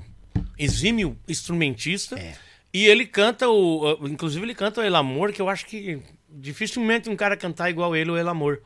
exímio 0.58 1.18
instrumentista. 1.27 2.19
É. 2.19 2.35
E 2.72 2.85
ele 2.85 3.08
canta 3.08 3.50
o. 3.50 3.98
Inclusive, 4.08 4.45
ele 4.45 4.56
canta 4.56 4.82
o 4.82 4.84
El 4.84 4.95
Amor, 4.95 5.32
que 5.32 5.42
eu 5.42 5.50
acho 5.50 5.66
que 5.66 6.00
dificilmente 6.30 7.10
um 7.10 7.16
cara 7.16 7.35
cantar 7.35 7.72
igual 7.72 7.95
ele, 7.95 8.11
o 8.11 8.18
El 8.18 8.30
Amor. 8.30 8.61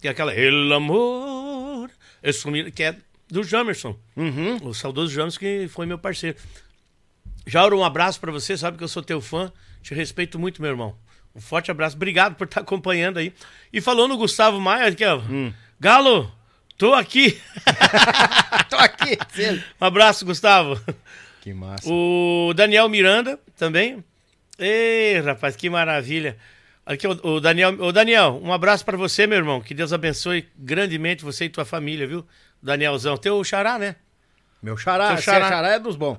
Que 0.00 0.08
é 0.08 0.10
aquela 0.10 0.34
El 0.34 0.72
Amor. 0.72 1.90
esse 2.22 2.70
Que 2.72 2.84
é 2.84 2.96
do 3.28 3.42
Jamerson. 3.42 3.96
Uhum. 4.16 4.56
O 4.62 4.74
saudoso 4.74 5.12
Jamerson, 5.12 5.38
que 5.38 5.68
foi 5.68 5.86
meu 5.86 5.98
parceiro. 5.98 6.36
Jauro, 7.46 7.78
um 7.78 7.84
abraço 7.84 8.20
pra 8.20 8.32
você. 8.32 8.56
Sabe 8.56 8.76
que 8.76 8.84
eu 8.84 8.88
sou 8.88 9.02
teu 9.02 9.20
fã. 9.20 9.52
Te 9.82 9.94
respeito 9.94 10.38
muito, 10.38 10.60
meu 10.60 10.70
irmão. 10.70 10.96
Um 11.34 11.40
forte 11.40 11.70
abraço. 11.70 11.96
Obrigado 11.96 12.34
por 12.34 12.46
estar 12.46 12.60
acompanhando 12.60 13.18
aí. 13.18 13.32
E 13.72 13.80
falou 13.80 14.08
no 14.08 14.16
Gustavo 14.16 14.60
Maia, 14.60 14.88
aqui, 14.88 15.04
ó. 15.04 15.20
Galo, 15.78 16.32
tô 16.78 16.94
aqui. 16.94 17.40
Tô 18.68 18.76
aqui. 18.76 19.16
Um 19.80 19.84
abraço, 19.84 20.24
Gustavo. 20.26 20.80
Que 21.40 21.54
massa. 21.54 21.88
O 21.88 22.52
Daniel 22.54 22.88
Miranda 22.88 23.38
também. 23.56 24.02
Ei, 24.58 25.20
rapaz, 25.20 25.54
que 25.54 25.70
maravilha. 25.70 26.36
Aqui, 26.86 27.06
o, 27.06 27.10
o 27.24 27.40
Daniel, 27.40 27.70
o 27.82 27.90
Daniel, 27.90 28.40
um 28.42 28.52
abraço 28.52 28.84
pra 28.84 28.96
você, 28.96 29.26
meu 29.26 29.38
irmão. 29.38 29.60
Que 29.60 29.74
Deus 29.74 29.92
abençoe 29.92 30.46
grandemente 30.56 31.24
você 31.24 31.46
e 31.46 31.48
tua 31.48 31.64
família, 31.64 32.06
viu? 32.06 32.24
Danielzão, 32.62 33.16
teu 33.16 33.42
xará, 33.42 33.76
né? 33.78 33.96
Meu 34.62 34.76
xará, 34.76 35.16
xará. 35.16 35.46
é 35.46 35.48
xará 35.48 35.68
é 35.74 35.78
dos 35.80 35.96
bons. 35.96 36.16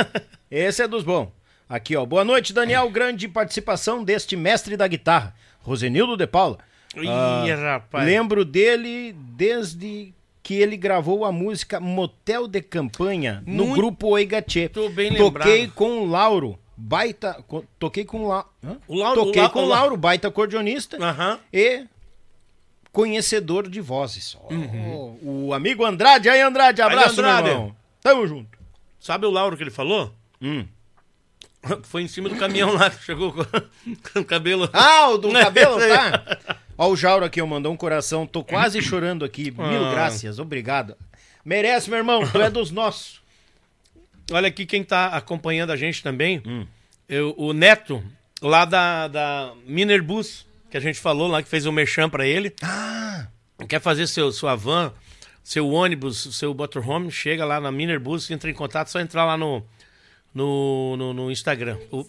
Esse 0.50 0.82
é 0.82 0.88
dos 0.88 1.02
bons. 1.04 1.28
Aqui, 1.68 1.96
ó. 1.96 2.04
Boa 2.04 2.24
noite, 2.24 2.52
Daniel. 2.52 2.90
Grande 2.90 3.26
participação 3.28 4.04
deste 4.04 4.36
mestre 4.36 4.76
da 4.76 4.86
guitarra, 4.86 5.34
Rosenildo 5.60 6.16
de 6.16 6.26
Paula. 6.26 6.58
Ih, 6.96 7.52
rapaz. 7.54 8.04
Lembro 8.04 8.44
dele 8.44 9.14
desde 9.36 10.12
que 10.42 10.54
ele 10.54 10.76
gravou 10.76 11.24
a 11.24 11.30
música 11.32 11.78
Motel 11.78 12.48
de 12.48 12.60
Campanha 12.60 13.42
no 13.46 13.64
Muito- 13.66 13.76
grupo 13.76 14.08
Oigatê. 14.08 14.68
Tô 14.68 14.88
bem 14.88 15.14
Toquei 15.14 15.60
lembrado. 15.62 15.74
com 15.74 16.00
o 16.00 16.06
Lauro, 16.06 16.58
baita. 16.80 17.44
toquei 17.78 18.04
com 18.04 18.24
o 18.24 18.28
Lauro. 18.28 18.48
O 18.88 18.94
Lauro- 18.96 19.24
Toquei 19.26 19.40
o 19.42 19.44
La- 19.44 19.50
com 19.50 19.64
o 19.64 19.68
La- 19.68 19.76
Lauro, 19.80 19.96
baita 19.96 20.28
acordeonista 20.28 20.96
Aham. 21.02 21.38
e 21.52 21.84
conhecedor 22.92 23.68
de 23.68 23.80
vozes. 23.80 24.36
Uhum. 24.50 25.18
O 25.22 25.54
amigo 25.54 25.84
Andrade. 25.84 26.28
Aí, 26.28 26.40
Andrade, 26.40 26.82
abraço, 26.82 27.20
Andrade. 27.20 27.42
meu 27.44 27.52
irmão. 27.52 27.76
Tamo 28.02 28.26
junto. 28.26 28.58
Sabe 28.98 29.26
o 29.26 29.30
Lauro 29.30 29.56
que 29.56 29.62
ele 29.62 29.70
falou? 29.70 30.12
Hum. 30.40 30.66
Foi 31.84 32.02
em 32.02 32.08
cima 32.08 32.28
do 32.28 32.36
caminhão 32.36 32.72
lá 32.74 32.88
que 32.90 33.02
chegou 33.04 33.32
com, 33.32 33.42
o 34.20 34.24
cabelo. 34.24 34.68
Ah, 34.72 35.08
o 35.10 35.18
do 35.18 35.30
cabelo, 35.32 35.78
tá? 35.78 36.38
Ó, 36.76 36.88
o 36.88 36.96
Jauro 36.96 37.24
aqui, 37.24 37.40
eu 37.40 37.46
mandou 37.46 37.72
um 37.72 37.76
coração. 37.76 38.26
Tô 38.26 38.42
quase 38.42 38.80
chorando 38.82 39.24
aqui. 39.24 39.50
Mil 39.50 39.84
Ah. 39.86 39.90
graças, 39.92 40.38
obrigado. 40.38 40.96
Merece, 41.44 41.88
meu 41.90 41.98
irmão. 41.98 42.26
Tu 42.26 42.40
é 42.40 42.50
dos 42.50 42.70
nossos. 42.70 43.20
Olha 44.30 44.48
aqui 44.48 44.64
quem 44.66 44.82
tá 44.84 45.08
acompanhando 45.08 45.70
a 45.70 45.76
gente 45.76 46.02
também. 46.02 46.42
Hum. 46.46 46.66
Eu- 47.08 47.34
o 47.36 47.52
Neto, 47.52 48.02
lá 48.40 48.64
da, 48.64 49.08
da 49.08 49.52
Minerbus, 49.66 50.46
que 50.70 50.76
a 50.76 50.80
gente 50.80 50.98
falou 51.00 51.26
lá, 51.28 51.42
que 51.42 51.48
fez 51.48 51.66
o 51.66 51.72
merchan 51.72 52.08
pra 52.08 52.26
ele. 52.26 52.54
Ah, 52.62 53.26
Quer 53.68 53.80
fazer 53.80 54.06
seu, 54.06 54.32
sua 54.32 54.54
van, 54.56 54.92
seu 55.44 55.68
ônibus, 55.68 56.28
seu 56.36 56.54
motorhome, 56.54 57.10
chega 57.10 57.44
lá 57.44 57.60
na 57.60 57.70
Minerbus, 57.70 58.30
entra 58.30 58.48
em 58.50 58.54
contato, 58.54 58.88
só 58.88 59.00
entrar 59.00 59.24
lá 59.26 59.36
no, 59.36 59.62
no, 60.34 60.96
no, 60.96 61.12
no 61.12 61.30
Instagram. 61.30 61.76
O, 61.90 62.06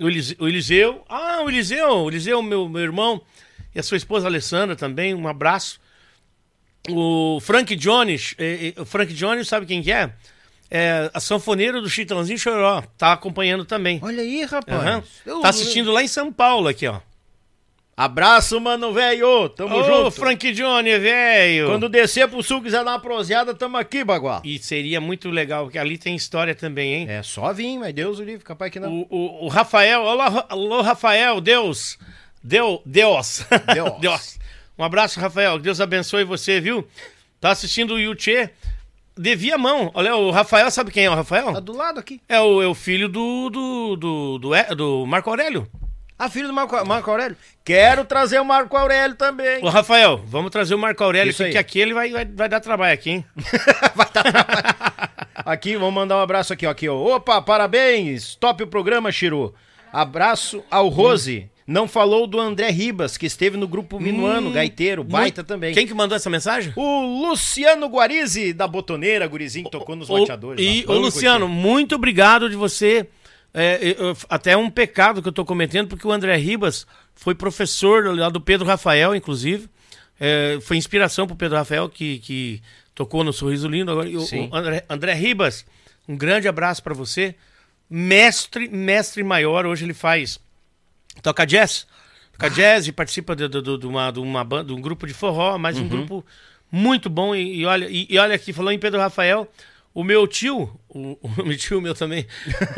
o, 0.00 0.08
Elise- 0.08 0.36
o 0.40 0.48
Eliseu. 0.48 1.04
Ah, 1.08 1.42
o 1.42 1.50
Eliseu. 1.50 2.04
O 2.04 2.10
Eliseu, 2.10 2.40
meu, 2.42 2.68
meu 2.68 2.80
irmão. 2.82 3.20
E 3.74 3.78
a 3.78 3.82
sua 3.82 3.96
esposa 3.98 4.26
Alessandra 4.26 4.74
também. 4.76 5.14
Um 5.14 5.28
abraço. 5.28 5.78
O 6.88 7.40
Frank 7.40 7.74
Jones. 7.76 8.34
eh, 8.38 8.72
eh, 8.76 8.80
o 8.80 8.84
Frank 8.84 9.12
Jones, 9.12 9.48
sabe 9.48 9.66
quem 9.66 9.82
que 9.82 9.90
é? 9.92 10.12
É 10.76 11.08
a 11.14 11.20
sanfoneira 11.20 11.80
do 11.80 11.88
Chitãozinho 11.88 12.36
Choró. 12.36 12.82
Tá 12.98 13.12
acompanhando 13.12 13.64
também. 13.64 14.00
olha 14.02 14.20
aí, 14.22 14.44
rapaz. 14.44 15.04
Eu- 15.24 15.40
Tá 15.40 15.48
assistindo 15.50 15.92
lá 15.92 16.02
em 16.02 16.08
São 16.08 16.32
Paulo, 16.32 16.66
aqui, 16.66 16.88
ó. 16.88 16.98
Abraço, 17.96 18.60
mano, 18.60 18.92
velho. 18.92 19.48
Tamo 19.50 19.76
Ô, 19.76 19.84
junto. 19.84 20.10
Frank 20.10 20.50
Johnny, 20.52 20.98
velho. 20.98 21.68
Quando 21.68 21.88
descer 21.88 22.26
pro 22.26 22.42
sul, 22.42 22.60
quiser 22.60 22.82
dar 22.82 22.90
uma 22.90 22.98
proseada, 22.98 23.54
tamo 23.54 23.76
aqui, 23.76 24.02
bagual. 24.02 24.42
E 24.44 24.58
seria 24.58 25.00
muito 25.00 25.30
legal, 25.30 25.66
porque 25.66 25.78
ali 25.78 25.96
tem 25.96 26.16
história 26.16 26.56
também, 26.56 26.92
hein? 26.92 27.06
É 27.08 27.22
só 27.22 27.52
vir, 27.52 27.78
mas 27.78 27.94
Deus 27.94 28.18
o 28.18 28.24
livre, 28.24 28.44
capaz 28.44 28.72
que 28.72 28.80
não. 28.80 28.92
O, 28.92 29.06
o, 29.08 29.44
o 29.44 29.48
Rafael, 29.48 30.02
olá, 30.02 30.44
alô, 30.48 30.82
Rafael, 30.82 31.40
Deus, 31.40 31.96
Deu, 32.42 32.82
Deus, 32.84 33.46
Deus. 33.72 33.92
Deus. 34.00 34.38
Um 34.76 34.82
abraço, 34.82 35.20
Rafael, 35.20 35.56
Deus 35.60 35.80
abençoe 35.80 36.24
você, 36.24 36.60
viu? 36.60 36.84
Tá 37.40 37.50
assistindo 37.52 37.94
o 37.94 38.00
Yuchê, 38.00 38.50
devia 39.16 39.56
mão. 39.58 39.90
Olha, 39.94 40.14
o 40.16 40.30
Rafael, 40.30 40.70
sabe 40.70 40.90
quem 40.90 41.04
é 41.04 41.08
o 41.08 41.12
Tá 41.12 41.16
Rafael? 41.18 41.60
do 41.60 41.76
lado 41.76 42.00
aqui. 42.00 42.20
É 42.28 42.40
o, 42.40 42.62
é 42.62 42.66
o 42.66 42.74
filho 42.74 43.08
do, 43.08 43.50
do, 43.50 43.96
do, 43.96 44.38
do, 44.38 44.74
do 44.74 45.06
Marco 45.06 45.30
Aurélio. 45.30 45.66
Ah, 46.16 46.28
filho 46.30 46.46
do 46.46 46.54
Marco, 46.54 46.86
Marco 46.86 47.10
Aurélio. 47.10 47.36
Quero 47.64 48.04
trazer 48.04 48.38
o 48.40 48.44
Marco 48.44 48.76
Aurélio 48.76 49.16
também. 49.16 49.62
Ô, 49.64 49.68
Rafael, 49.68 50.22
vamos 50.26 50.50
trazer 50.52 50.74
o 50.74 50.78
Marco 50.78 51.02
Aurélio, 51.02 51.30
Isso 51.30 51.42
aí. 51.42 51.48
porque 51.48 51.58
aqui 51.58 51.80
ele 51.80 51.92
vai, 51.92 52.10
vai, 52.10 52.24
vai 52.24 52.48
dar 52.48 52.60
trabalho 52.60 52.94
aqui, 52.94 53.10
hein? 53.10 53.24
Aqui, 55.44 55.76
vamos 55.76 55.94
mandar 55.94 56.16
um 56.16 56.20
abraço 56.22 56.52
aqui, 56.52 56.66
ó. 56.66 56.70
Aqui, 56.70 56.88
ó. 56.88 56.94
Opa, 56.96 57.42
parabéns! 57.42 58.34
Top 58.36 58.62
o 58.62 58.66
programa, 58.66 59.10
Chiru. 59.12 59.54
Abraço 59.92 60.64
ao 60.70 60.88
Rose. 60.88 61.50
Não 61.66 61.88
falou 61.88 62.26
do 62.26 62.38
André 62.38 62.70
Ribas, 62.70 63.16
que 63.16 63.24
esteve 63.24 63.56
no 63.56 63.66
grupo 63.66 63.98
Minuano, 63.98 64.50
gaiteiro, 64.52 65.02
baita 65.02 65.40
Muito- 65.40 65.48
também. 65.48 65.72
Quem 65.72 65.86
que 65.86 65.94
mandou 65.94 66.14
essa 66.14 66.28
mensagem? 66.28 66.72
O 66.76 67.26
Luciano 67.26 67.86
Guarizi, 67.86 68.52
da 68.52 68.68
Botoneira, 68.68 69.26
gurizinho, 69.26 69.64
que 69.64 69.70
tocou 69.70 69.96
nos 69.96 70.08
bateadores. 70.08 70.62
E, 70.62 70.82
ô, 70.84 70.88
Vamos 70.88 71.14
Luciano, 71.14 71.46
curtir. 71.46 71.60
muito 71.62 71.94
obrigado 71.94 72.50
de 72.50 72.56
você. 72.56 73.06
é, 73.56 73.78
eu- 73.80 74.08
eu- 74.08 74.16
até 74.28 74.50
é 74.50 74.56
um 74.56 74.68
pecado 74.68 75.22
que 75.22 75.28
eu 75.28 75.32
tô 75.32 75.44
cometendo, 75.44 75.86
porque 75.88 76.04
o 76.06 76.10
André 76.10 76.34
Ribas 76.36 76.84
foi 77.14 77.36
professor 77.36 78.12
lá 78.18 78.28
do 78.28 78.40
Pedro 78.40 78.66
Rafael, 78.66 79.14
inclusive. 79.14 79.68
É, 80.18 80.58
foi 80.60 80.76
inspiração 80.76 81.24
pro 81.26 81.36
Pedro 81.36 81.56
Rafael, 81.56 81.88
que, 81.88 82.18
que 82.18 82.60
tocou 82.96 83.22
no 83.22 83.32
Sorriso 83.32 83.68
Lindo. 83.68 83.92
Agora, 83.92 84.08
o- 84.08 84.50
o 84.50 84.54
André, 84.56 84.84
André 84.90 85.14
Ribas, 85.14 85.64
um 86.08 86.16
grande 86.16 86.48
abraço 86.48 86.82
para 86.82 86.94
você. 86.94 87.36
Mestre, 87.88 88.68
mestre 88.68 89.22
maior, 89.22 89.66
hoje 89.66 89.84
ele 89.84 89.94
faz. 89.94 90.40
Toca 91.22 91.44
jazz. 91.44 91.86
Toca 92.32 92.50
jazz 92.50 92.86
e 92.88 92.92
participa 92.92 93.34
de, 93.36 93.48
de- 93.48 93.62
de- 93.62 93.78
de 93.78 93.86
uma, 93.86 94.10
de, 94.10 94.18
uma 94.20 94.42
banda, 94.44 94.64
de 94.64 94.72
um 94.72 94.80
grupo 94.80 95.06
de 95.06 95.14
forró, 95.14 95.56
mas 95.58 95.78
Uhum. 95.78 95.84
um 95.84 95.88
grupo 95.88 96.26
muito 96.70 97.08
bom. 97.08 97.34
E, 97.34 97.60
e 97.60 97.66
olha, 97.66 97.86
e, 97.88 98.06
e 98.10 98.18
olha 98.18 98.34
aqui, 98.34 98.52
falou 98.52 98.72
em 98.72 98.78
Pedro 98.78 99.00
Rafael, 99.00 99.48
o 99.94 100.02
meu 100.02 100.26
tio, 100.26 100.68
o, 100.88 101.16
o 101.22 101.44
meu 101.44 101.56
tio 101.58 101.80
meu 101.80 101.94
também, 101.94 102.26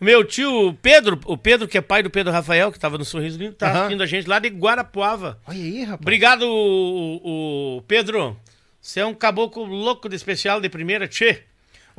o, 0.00 0.04
meu 0.04 0.24
tio 0.24 0.72
Pedro, 0.80 1.18
o 1.26 1.36
Pedro 1.36 1.66
que 1.66 1.76
é 1.76 1.80
pai 1.80 2.02
do 2.02 2.10
Pedro 2.10 2.32
Rafael, 2.32 2.70
que 2.70 2.78
estava 2.78 2.96
no 2.96 3.04
Sorriso 3.04 3.38
Lindo, 3.38 3.54
tá 3.54 3.66
Aham. 3.68 3.78
assistindo 3.80 4.02
a 4.02 4.06
gente 4.06 4.28
lá 4.28 4.38
de 4.38 4.48
Guarapuava. 4.48 5.40
Olha 5.46 5.58
aí, 5.58 5.80
rapaz. 5.82 6.00
Obrigado, 6.00 6.42
o, 6.48 7.76
o 7.78 7.82
Pedro. 7.82 8.38
Você 8.80 9.00
é 9.00 9.06
um 9.06 9.12
caboclo 9.14 9.64
louco 9.64 10.08
de 10.08 10.14
especial 10.16 10.60
de 10.60 10.68
primeira, 10.68 11.08
tchê. 11.08 11.42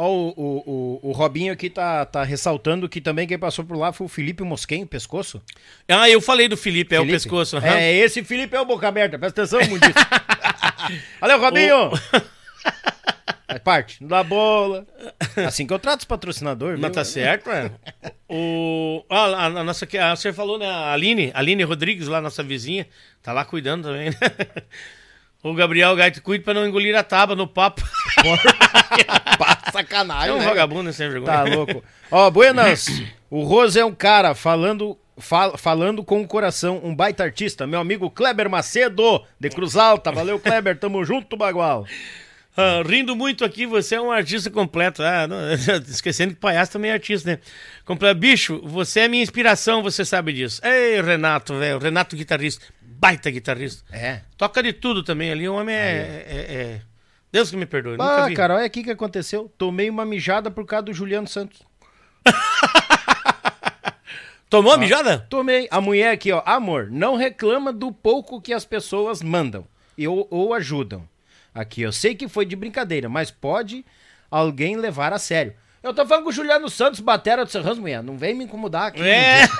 Ó, 0.02 0.10
o, 0.10 0.30
o, 0.30 1.00
o, 1.04 1.10
o 1.10 1.12
Robinho 1.12 1.52
aqui 1.52 1.70
tá, 1.70 2.06
tá 2.06 2.24
ressaltando 2.24 2.88
que 2.88 3.02
também 3.02 3.28
quem 3.28 3.38
passou 3.38 3.66
por 3.66 3.78
lá 3.78 3.92
foi 3.92 4.06
o 4.06 4.10
Felipe 4.10 4.42
Mosquem, 4.44 4.86
pescoço. 4.86 5.42
Ah, 5.90 6.10
eu 6.10 6.22
falei 6.22 6.48
do 6.48 6.56
Felipe, 6.56 6.96
é 6.96 7.00
Felipe? 7.00 7.18
o 7.18 7.20
pescoço. 7.20 7.58
aham. 7.58 7.68
É, 7.68 7.98
esse 7.98 8.24
Felipe 8.24 8.56
é 8.56 8.62
o 8.62 8.66
boca 8.66 8.88
aberta, 8.88 9.20
presta 9.20 9.42
atenção, 9.42 9.60
Mundito. 9.68 10.00
Valeu, 11.20 11.42
Robinho! 11.42 11.92
Faz 13.46 13.62
parte, 13.62 13.98
dá 14.02 14.24
bola. 14.24 14.88
Assim 15.46 15.68
que 15.68 15.74
eu 15.74 15.80
trato 15.80 16.00
os 16.00 16.06
patrocinadores, 16.06 16.80
Mas 16.80 16.92
tá 16.92 17.04
certo, 17.04 17.50
mano. 17.50 17.78
O, 18.30 19.04
ah, 19.10 19.48
a, 19.48 19.64
nossa, 19.66 19.86
que 19.86 19.98
a, 19.98 20.16
você 20.16 20.32
falou, 20.32 20.58
né? 20.58 20.70
A 20.70 20.94
Aline, 20.94 21.30
Aline 21.34 21.64
Rodrigues, 21.64 22.08
lá, 22.08 22.22
nossa 22.22 22.42
vizinha, 22.42 22.88
tá 23.22 23.34
lá 23.34 23.44
cuidando 23.44 23.90
também, 23.90 24.12
né? 24.12 24.16
O 25.42 25.54
Gabriel 25.54 25.96
Gaito, 25.96 26.22
cuide 26.22 26.44
pra 26.44 26.54
não 26.54 26.68
engolir 26.68 26.94
a 26.98 27.04
tábua 27.04 27.34
no 27.34 27.48
papo. 27.48 27.82
Pá, 29.72 29.80
É 29.80 29.84
sacanagem, 29.84 30.32
um 30.36 30.40
né? 30.40 30.46
vagabundo 30.46 30.92
sem 30.94 31.10
vergonha. 31.10 31.32
Tá 31.34 31.44
louco. 31.44 31.84
Ó, 32.12 32.30
Buenas, 32.30 32.88
o 33.30 33.44
Rose 33.44 33.80
é 33.80 33.86
um 33.86 33.94
cara 33.94 34.34
falando, 34.36 34.98
fal- 35.18 35.58
falando 35.58 36.04
com 36.04 36.22
o 36.22 36.28
coração, 36.28 36.80
um 36.84 36.96
baita 36.96 37.24
artista, 37.24 37.66
meu 37.68 37.80
amigo 37.80 38.10
Kleber 38.10 38.50
Macedo, 38.50 39.24
de 39.40 39.50
Cruz 39.50 39.76
Alta. 39.76 40.12
Valeu, 40.12 40.40
Kleber, 40.40 40.78
tamo 40.78 41.04
junto, 41.04 41.38
Bagual. 41.38 41.86
Ah, 42.58 42.82
rindo 42.86 43.16
muito 43.16 43.46
aqui, 43.46 43.66
você 43.66 43.96
é 43.96 44.02
um 44.02 44.12
artista 44.12 44.50
completo. 44.50 45.02
Ah, 45.02 45.28
não, 45.28 45.38
esquecendo 45.88 46.34
que 46.34 46.40
palhaço 46.42 46.74
também 46.74 46.92
é 46.92 46.96
artista, 46.96 47.32
né? 47.32 47.40
Completo. 47.86 48.20
Bicho, 48.20 48.60
você 48.66 49.02
é 49.02 49.08
minha 49.08 49.24
inspiração, 49.24 49.82
você 49.82 50.04
sabe 50.04 50.34
disso. 50.34 50.60
Ei, 50.66 51.02
Renato, 51.02 51.58
velho. 51.58 51.78
Renato 51.80 52.18
guitarrista. 52.18 52.66
Baita 52.82 53.30
guitarrista. 53.32 53.84
É. 53.96 54.22
Toca 54.36 54.62
de 54.62 54.74
tudo 54.74 55.04
também 55.04 55.32
ali. 55.32 55.48
O 55.48 55.54
homem 55.56 55.74
é. 55.74 55.80
é- 56.28 56.36
é- 56.54 56.82
Deus 57.32 57.52
que 57.52 57.58
me 57.58 57.66
perdoe. 57.66 57.94
nunca 57.94 58.24
Ah, 58.24 58.28
vi. 58.28 58.34
cara, 58.36 58.56
olha 58.56 58.66
aqui 58.66 58.84
que 58.84 58.92
aconteceu. 58.92 59.52
Tomei 59.58 59.90
uma 59.90 60.06
mijada 60.06 60.50
por 60.50 60.66
causa 60.66 60.86
do 60.86 60.94
Juliano 60.94 61.28
Santos. 61.28 61.62
Tomou 64.50 64.74
a 64.74 64.78
mijada? 64.78 65.28
Tomei. 65.30 65.68
A 65.70 65.80
mulher 65.80 66.12
aqui, 66.12 66.32
ó. 66.32 66.42
Amor, 66.46 66.90
não 66.90 67.16
reclama 67.16 67.72
do 67.72 67.92
pouco 67.92 68.42
que 68.42 68.52
as 68.52 68.66
pessoas 68.66 69.22
mandam 69.22 69.68
e, 69.96 70.08
ou, 70.08 70.28
ou 70.32 70.54
ajudam. 70.56 71.08
Aqui, 71.54 71.84
eu 71.84 71.92
sei 71.92 72.16
que 72.16 72.28
foi 72.28 72.46
de 72.46 72.56
brincadeira, 72.56 73.08
mas 73.08 73.30
pode 73.30 73.86
alguém 74.32 74.76
levar 74.76 75.14
a 75.14 75.20
sério. 75.20 75.54
Eu 75.84 75.94
tô 75.94 76.06
falando 76.06 76.24
com 76.24 76.30
o 76.30 76.34
Juliano 76.34 76.68
Santos, 76.70 77.00
batera 77.00 77.46
do 77.46 77.52
Serrans, 77.52 77.78
mulher. 77.78 78.02
Não 78.04 78.18
vem 78.18 78.34
me 78.34 78.44
incomodar 78.44 78.88
aqui. 78.88 79.02
É. 79.02 79.48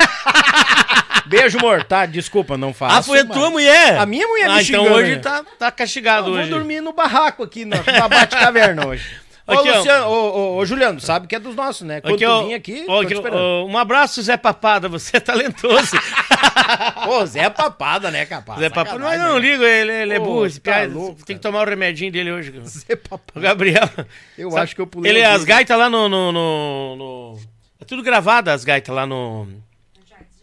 Beijo, 1.30 1.58
amor. 1.60 1.84
Tá, 1.84 2.06
desculpa, 2.06 2.58
não 2.58 2.74
faço. 2.74 2.98
Ah, 2.98 3.02
foi 3.04 3.20
a 3.20 3.26
tua 3.26 3.50
mulher? 3.50 3.98
A 3.98 4.06
minha 4.06 4.28
mulher 4.28 4.48
me 4.50 4.56
Ah, 4.56 4.62
então 4.62 4.84
xingando, 4.84 4.96
hoje 4.96 5.16
né? 5.16 5.22
tá, 5.22 5.44
tá 5.58 5.72
castigado 5.72 6.28
Eu 6.28 6.32
vou 6.34 6.42
hoje. 6.42 6.50
dormir 6.50 6.82
no 6.82 6.92
barraco 6.94 7.44
aqui, 7.44 7.66
na, 7.66 7.78
na 7.84 8.08
Bate-Caverna 8.08 8.88
hoje. 8.88 9.06
Ô, 9.50 9.52
Aqui, 9.52 9.70
ó. 9.72 9.78
Luciano, 9.78 10.06
ô, 10.06 10.12
ô, 10.14 10.58
ô, 10.58 10.66
Juliano, 10.66 11.00
sabe 11.02 11.26
que 11.26 11.36
é 11.36 11.40
dos 11.40 11.56
nossos, 11.56 11.82
né? 11.82 12.02
Quando 12.02 12.14
Aqui, 12.14 12.24
tu 12.24 12.30
ó, 12.30 12.44
vir 12.44 12.54
aqui, 12.54 12.86
ó, 12.88 13.02
aqui, 13.02 13.16
ó, 13.16 13.66
um 13.66 13.76
abraço, 13.80 14.22
Zé 14.22 14.38
Papada, 14.38 14.88
você 14.88 15.18
é 15.18 15.20
talentoso. 15.20 15.98
Ô, 17.10 17.26
Zé 17.26 17.50
Papada, 17.50 18.12
né, 18.12 18.28
capaz? 18.28 18.60
Zé 18.60 18.70
Papada, 18.70 19.00
mas 19.00 19.20
não 19.20 19.34
né? 19.34 19.40
ligo, 19.40 19.64
ele, 19.64 19.92
ele 19.92 20.14
é 20.14 20.20
burro, 20.20 20.46
esse 20.46 20.60
tá 20.60 20.74
piá, 20.74 20.88
louco, 20.88 21.26
tem 21.26 21.36
que 21.36 21.42
tomar 21.42 21.66
o 21.66 21.70
remedinho 21.70 22.12
dele 22.12 22.32
hoje. 22.32 22.52
cara. 22.52 22.64
Zé 22.66 22.94
O 22.94 22.98
Papada. 22.98 23.40
Gabriel. 23.40 23.90
Eu 24.38 24.52
Sabe, 24.52 24.62
acho 24.64 24.76
que 24.76 24.82
eu 24.82 24.86
pulei. 24.88 25.12
Ele, 25.12 25.22
o 25.26 25.30
as 25.32 25.44
gaitas 25.44 25.76
lá 25.76 25.90
no, 25.90 26.08
no, 26.08 26.32
no- 26.32 26.96
no- 26.96 27.40
É 27.82 27.86
tudo 27.86 28.04
gravado, 28.04 28.52
as 28.52 28.64
gaitas 28.64 28.94
lá 28.94 29.08
no. 29.08 29.48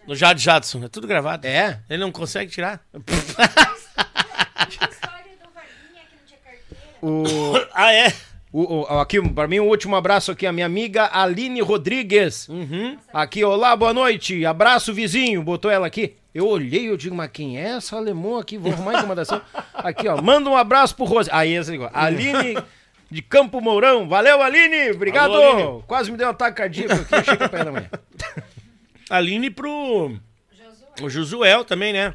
No 0.06 0.14
Jade 0.14 0.42
Jadson. 0.42 0.84
É 0.84 0.88
tudo 0.88 1.06
gravado. 1.06 1.46
É? 1.46 1.80
Ele 1.90 2.00
não 2.00 2.12
consegue 2.12 2.50
tirar. 2.50 2.80
A 2.94 3.00
história 4.68 5.32
do 5.42 5.48
Varginha 5.54 6.02
que 6.08 6.16
não 6.16 6.26
tinha 6.26 6.38
carteira. 6.44 6.86
O, 7.02 7.66
Ah, 7.74 7.92
é? 7.92 8.12
o, 8.52 8.82
o- 8.82 8.98
aqui, 9.00 9.20
pra 9.30 9.48
mim, 9.48 9.60
um 9.60 9.68
último 9.68 9.96
abraço 9.96 10.30
aqui, 10.30 10.46
a 10.46 10.52
minha 10.52 10.66
amiga 10.66 11.10
Aline 11.12 11.60
Rodrigues. 11.60 12.48
Uhum. 12.48 12.96
Aqui, 13.12 13.44
olá, 13.44 13.74
boa 13.76 13.92
noite. 13.92 14.46
Abraço, 14.46 14.94
vizinho. 14.94 15.42
Botou 15.42 15.70
ela 15.70 15.86
aqui. 15.86 16.16
Eu 16.34 16.46
olhei, 16.46 16.88
eu 16.88 16.96
digo, 16.96 17.14
mas 17.14 17.30
quem 17.32 17.58
é 17.58 17.70
essa 17.76 17.96
alemã 17.96 18.40
aqui? 18.40 18.58
Vou 18.58 18.70
arrumar 18.70 18.92
a 18.92 18.98
incomodação. 18.98 19.40
Aqui, 19.74 20.06
ó. 20.06 20.20
Manda 20.20 20.50
um 20.50 20.56
abraço 20.56 20.94
pro 20.94 21.04
Rose. 21.06 21.30
Aí, 21.32 21.54
esse 21.56 21.72
igual. 21.72 21.90
Aline 21.94 22.58
de 23.10 23.22
Campo 23.22 23.58
Mourão. 23.60 24.06
Valeu, 24.06 24.42
Aline. 24.42 24.90
Obrigado. 24.90 25.32
Alô, 25.32 25.50
Aline. 25.52 25.82
Quase 25.86 26.10
me 26.10 26.18
deu 26.18 26.26
um 26.26 26.30
ataque 26.30 26.58
cardíaco 26.58 26.92
aqui. 26.92 27.24
Chega 27.24 27.48
perto 27.48 27.64
da 27.64 27.72
manhã. 27.72 27.88
Aline 29.10 29.50
pro. 29.50 30.18
O 31.02 31.10
Josuel 31.10 31.64
também, 31.64 31.92
né? 31.92 32.14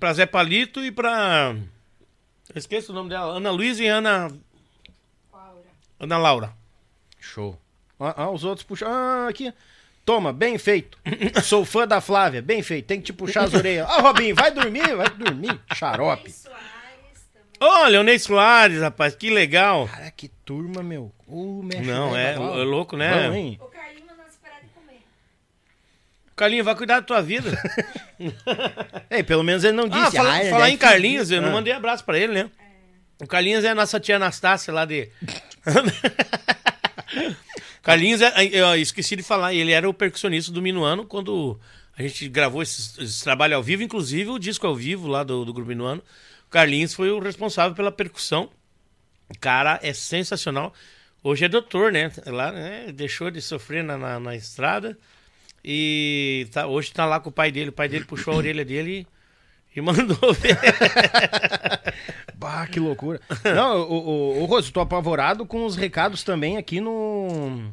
Pra 0.00 0.12
Zé 0.12 0.26
Palito 0.26 0.82
e 0.84 0.90
pra. 0.90 1.54
Eu 2.54 2.58
esqueço 2.58 2.92
o 2.92 2.94
nome 2.94 3.10
dela. 3.10 3.36
Ana 3.36 3.50
Luísa 3.50 3.82
e 3.82 3.88
Ana. 3.88 4.30
Ana 5.98 6.18
Laura. 6.18 6.52
Show. 7.18 7.58
Ah, 7.98 8.24
ah, 8.24 8.30
os 8.30 8.44
outros 8.44 8.66
puxam. 8.66 8.88
Ah, 8.90 9.28
aqui. 9.28 9.52
Toma, 10.04 10.32
bem 10.32 10.56
feito. 10.58 10.98
Sou 11.42 11.64
fã 11.64 11.86
da 11.86 12.00
Flávia, 12.00 12.40
bem 12.40 12.62
feito. 12.62 12.86
Tem 12.86 13.00
que 13.00 13.06
te 13.06 13.12
puxar 13.12 13.44
as 13.44 13.54
orelhas. 13.54 13.88
Ah, 13.90 14.00
Robinho, 14.00 14.34
vai 14.34 14.52
dormir, 14.52 14.94
vai 14.94 15.10
dormir. 15.10 15.60
Xarope. 15.74 16.30
Soares 16.30 17.28
também. 17.32 17.48
Olha, 17.60 18.00
o 18.00 18.04
Ney 18.04 18.18
Soares, 18.18 18.80
rapaz, 18.80 19.16
que 19.16 19.30
legal. 19.30 19.88
Cara, 19.88 20.10
que 20.12 20.28
turma, 20.28 20.82
meu. 20.82 21.12
Mexe 21.28 21.82
Não, 21.82 22.12
né, 22.12 22.32
é, 22.32 22.34
é 22.34 22.64
louco, 22.64 22.96
né? 22.96 23.22
Vamos, 23.22 23.36
hein? 23.36 23.58
O 23.60 23.66
Carlinho 23.66 24.06
mandando 24.06 24.30
se 24.30 24.38
parar 24.38 24.60
de 24.60 24.68
comer. 24.68 25.02
Carlinhos, 26.36 26.64
vai 26.66 26.74
cuidar 26.76 27.00
da 27.00 27.06
tua 27.06 27.22
vida. 27.22 27.50
Ei, 29.10 29.22
pelo 29.24 29.42
menos 29.42 29.64
ele 29.64 29.72
não 29.76 29.84
ah, 29.84 29.88
disse. 30.04 30.16
fala- 30.16 30.30
"Ai, 30.32 30.50
falar 30.50 30.70
em 30.70 30.76
Carlinhos, 30.76 31.24
fugir." 31.28 31.36
eu 31.36 31.42
não 31.42 31.48
Ah. 31.48 31.52
mandei 31.52 31.72
abraço 31.72 32.04
pra 32.04 32.18
ele, 32.18 32.32
né? 32.34 32.50
O 33.18 33.26
Carlinhos 33.26 33.64
é 33.64 33.70
a 33.70 33.74
nossa 33.74 33.98
tia 33.98 34.16
Anastácia 34.16 34.72
lá 34.72 34.84
de. 34.84 35.08
Carlinhos, 37.82 38.20
é, 38.20 38.32
eu 38.52 38.74
esqueci 38.76 39.16
de 39.16 39.22
falar, 39.22 39.54
ele 39.54 39.72
era 39.72 39.88
o 39.88 39.94
percussionista 39.94 40.50
do 40.52 40.60
Minuano 40.60 41.06
quando 41.06 41.58
a 41.96 42.02
gente 42.02 42.28
gravou 42.28 42.62
esse, 42.62 43.00
esse 43.02 43.22
trabalho 43.22 43.56
ao 43.56 43.62
vivo, 43.62 43.82
inclusive 43.82 44.30
o 44.30 44.38
disco 44.38 44.66
ao 44.66 44.74
vivo 44.74 45.06
lá 45.06 45.22
do, 45.22 45.44
do 45.44 45.52
Grupo 45.52 45.68
Minuano. 45.68 46.02
O 46.46 46.50
Carlinhos 46.50 46.94
foi 46.94 47.10
o 47.10 47.18
responsável 47.18 47.74
pela 47.74 47.92
percussão. 47.92 48.50
O 49.28 49.38
cara 49.38 49.78
é 49.82 49.92
sensacional. 49.92 50.72
Hoje 51.22 51.44
é 51.44 51.48
doutor, 51.48 51.90
né? 51.92 52.10
Lá, 52.26 52.52
né? 52.52 52.92
Deixou 52.92 53.30
de 53.30 53.40
sofrer 53.40 53.82
na, 53.82 53.96
na, 53.96 54.20
na 54.20 54.36
estrada. 54.36 54.96
E 55.68 56.46
tá, 56.52 56.66
hoje 56.68 56.92
tá 56.92 57.04
lá 57.04 57.18
com 57.18 57.28
o 57.28 57.32
pai 57.32 57.50
dele. 57.50 57.70
O 57.70 57.72
pai 57.72 57.88
dele 57.88 58.04
puxou 58.04 58.34
a 58.34 58.36
orelha 58.36 58.64
dele 58.64 59.04
e, 59.74 59.78
e 59.78 59.82
mandou 59.82 60.16
ver. 60.32 60.56
Bah, 62.36 62.68
que 62.68 62.78
loucura. 62.78 63.20
Não, 63.44 63.80
o, 63.82 63.94
o, 63.94 64.42
o 64.42 64.44
Roso, 64.44 64.72
tô 64.72 64.80
apavorado 64.80 65.44
com 65.44 65.66
os 65.66 65.74
recados 65.74 66.22
também 66.22 66.56
aqui 66.56 66.80
no. 66.80 67.72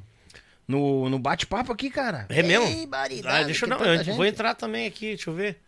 No, 0.67 1.09
no 1.09 1.19
bate-papo 1.19 1.71
aqui, 1.73 1.89
cara. 1.91 2.25
É 2.29 2.41
mesmo? 2.41 2.65
Ei, 2.65 2.87
baridade, 2.87 3.35
Ah, 3.35 3.43
deixa 3.43 3.65
eu 3.65 3.69
não, 3.69 3.83
eu 3.83 4.15
vou 4.15 4.25
entrar 4.25 4.55
também 4.55 4.87
aqui, 4.87 5.07
deixa 5.07 5.29
eu 5.29 5.35
ver. 5.35 5.59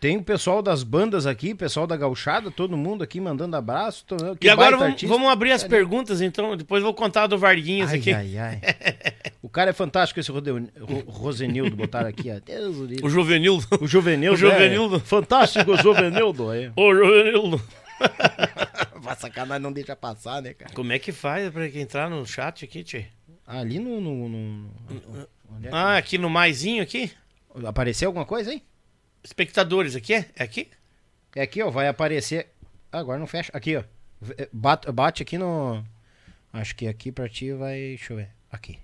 Tem 0.00 0.16
o 0.16 0.22
pessoal 0.22 0.62
das 0.62 0.82
bandas 0.82 1.26
aqui, 1.26 1.54
pessoal 1.54 1.86
da 1.86 1.94
gauchada, 1.94 2.50
todo 2.50 2.74
mundo 2.74 3.04
aqui 3.04 3.20
mandando 3.20 3.54
abraço. 3.54 4.02
Tô- 4.06 4.16
que 4.34 4.46
e 4.46 4.50
agora 4.50 4.74
vamos, 4.78 5.02
vamos 5.02 5.28
abrir 5.30 5.52
as 5.52 5.62
perguntas, 5.62 6.22
então. 6.22 6.56
Depois 6.56 6.82
vou 6.82 6.94
contar 6.94 7.26
do 7.26 7.36
Varguinhas 7.36 7.90
Ai, 7.90 7.98
aqui. 7.98 8.12
ai, 8.12 8.38
ai. 8.38 8.60
O 9.42 9.48
cara 9.48 9.70
é 9.70 9.72
fantástico, 9.72 10.20
esse 10.20 10.30
Rode- 10.30 10.50
Ro- 10.50 11.04
Rosenildo, 11.06 11.74
botaram 11.74 12.08
aqui. 12.08 12.30
ó. 12.30 12.38
Deus 12.44 12.76
o. 12.76 13.06
O 13.06 13.10
Juvenildo. 13.10 13.66
O 13.80 13.86
Juvenildo. 13.86 14.34
O 14.34 14.38
Juvenildo. 14.38 14.96
É. 14.96 15.00
Fantástico, 15.00 15.76
Juvenildo. 15.76 16.52
É. 16.52 16.70
Ô, 16.76 16.94
Juvenildo. 16.94 17.60
Vai 19.02 19.16
sacanagem, 19.16 19.62
não 19.62 19.72
deixa 19.72 19.96
passar, 19.96 20.40
né, 20.40 20.54
cara? 20.54 20.72
Como 20.74 20.92
é 20.92 20.98
que 20.98 21.10
faz 21.12 21.50
pra 21.50 21.66
entrar 21.68 22.08
no 22.08 22.24
chat 22.26 22.64
aqui, 22.64 22.82
tchê? 22.84 23.06
Ali 23.46 23.78
no. 23.78 24.00
no, 24.00 24.28
no- 24.28 24.70
é 25.62 25.68
que- 25.68 25.74
Ah, 25.74 25.96
aqui 25.96 26.16
no 26.16 26.30
maisinho 26.30 26.82
aqui? 26.82 27.10
Apareceu 27.66 28.08
alguma 28.08 28.24
coisa 28.24 28.50
aí? 28.50 28.62
Espectadores 29.22 29.94
aqui, 29.96 30.14
é? 30.14 30.26
É 30.36 30.42
aqui? 30.42 30.68
É 31.36 31.42
aqui, 31.42 31.62
ó, 31.62 31.70
vai 31.70 31.88
aparecer. 31.88 32.48
Ah, 32.92 32.98
Agora 32.98 33.18
não 33.18 33.26
fecha. 33.26 33.50
Aqui, 33.54 33.76
ó. 33.76 33.82
V- 34.20 34.48
Bate, 34.52 34.90
bate 34.92 35.22
aqui 35.22 35.38
no. 35.38 35.84
Acho 36.52 36.74
que 36.74 36.86
aqui 36.88 37.12
pra 37.12 37.28
ti 37.28 37.52
vai. 37.52 37.78
Deixa 37.78 38.12
eu 38.12 38.16
ver. 38.18 38.28
Aqui. 38.50 38.78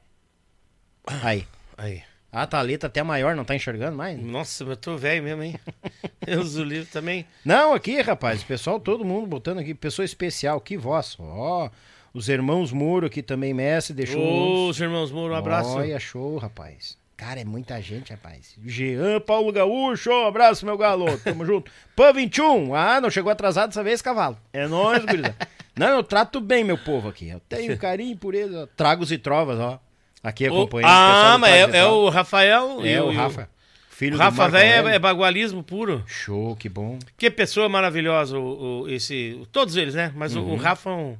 Aí. 1.22 1.46
Aí. 1.76 2.02
Ah, 2.32 2.46
tá 2.46 2.58
a 2.58 2.62
letra 2.62 2.86
até 2.88 3.02
maior, 3.02 3.34
não 3.34 3.44
tá 3.44 3.54
enxergando 3.54 3.96
mais? 3.96 4.20
Nossa, 4.20 4.62
eu 4.64 4.76
tô 4.76 4.96
velho 4.96 5.22
mesmo, 5.22 5.42
hein? 5.42 5.58
Deus 6.24 6.56
o 6.56 6.64
livro 6.64 6.88
também. 6.90 7.26
Não, 7.44 7.72
aqui, 7.72 8.00
rapaz, 8.02 8.42
pessoal, 8.44 8.78
todo 8.78 9.04
mundo 9.04 9.26
botando 9.26 9.58
aqui, 9.60 9.72
pessoa 9.74 10.04
especial, 10.04 10.60
que 10.60 10.76
voz. 10.76 11.16
Ó, 11.18 11.70
os 12.12 12.28
irmãos 12.28 12.72
Muro 12.72 13.06
aqui 13.06 13.22
também, 13.22 13.54
mestre, 13.54 13.94
deixou. 13.94 14.20
Ô, 14.20 14.68
os 14.68 14.78
irmãos 14.78 15.10
Moro, 15.10 15.32
um 15.32 15.36
abraço. 15.36 15.70
Olha, 15.70 15.98
show, 15.98 16.36
rapaz. 16.36 16.98
Cara, 17.16 17.40
é 17.40 17.44
muita 17.44 17.80
gente, 17.80 18.10
rapaz. 18.12 18.54
Jean, 18.64 19.20
Paulo 19.20 19.50
Gaúcho, 19.50 20.12
abraço, 20.26 20.66
meu 20.66 20.76
galo. 20.76 21.16
Tamo 21.18 21.44
junto. 21.46 21.70
Pan 21.94 22.12
21. 22.12 22.74
Ah, 22.74 23.00
não 23.00 23.08
chegou 23.10 23.32
atrasado 23.32 23.68
dessa 23.70 23.82
vez, 23.82 24.02
cavalo. 24.02 24.36
É 24.52 24.66
nóis, 24.66 25.04
gurizada. 25.04 25.34
Não, 25.78 25.88
eu 25.88 26.02
trato 26.02 26.40
bem 26.40 26.64
meu 26.64 26.78
povo 26.78 27.06
aqui. 27.08 27.28
Eu 27.28 27.38
tenho 27.38 27.76
carinho 27.76 28.16
por 28.16 28.34
eles. 28.34 28.54
ó. 28.56 28.66
Tragos 28.66 29.12
e 29.12 29.18
trovas, 29.18 29.58
ó. 29.60 29.78
Aqui 30.22 30.46
acompanhando 30.46 30.88
o 30.88 30.90
ah, 30.90 31.36
mas 31.38 31.50
e 31.54 31.58
é, 31.58 31.76
é 31.80 31.84
o 31.86 32.08
Rafael 32.08 32.78
e 32.84 32.88
É, 32.88 33.02
o 33.02 33.12
e 33.12 33.14
Rafa. 33.14 33.48
Filho 33.90 34.14
O 34.14 34.18
do 34.18 34.22
Rafa 34.22 34.48
velho 34.48 34.88
é, 34.88 34.94
é 34.94 34.98
bagualismo 34.98 35.62
puro. 35.62 36.02
Show, 36.06 36.56
que 36.56 36.66
bom. 36.70 36.98
Que 37.18 37.30
pessoa 37.30 37.68
maravilhosa, 37.68 38.38
o, 38.38 38.84
o- 38.84 38.88
esse, 38.88 39.38
todos 39.52 39.76
eles, 39.76 39.94
né? 39.94 40.10
Mas 40.16 40.34
o- 40.34 40.40
Uhum. 40.40 40.54
o, 40.54 40.56
Rafa 40.56 40.88
é 40.88 40.92
um, 40.94 41.16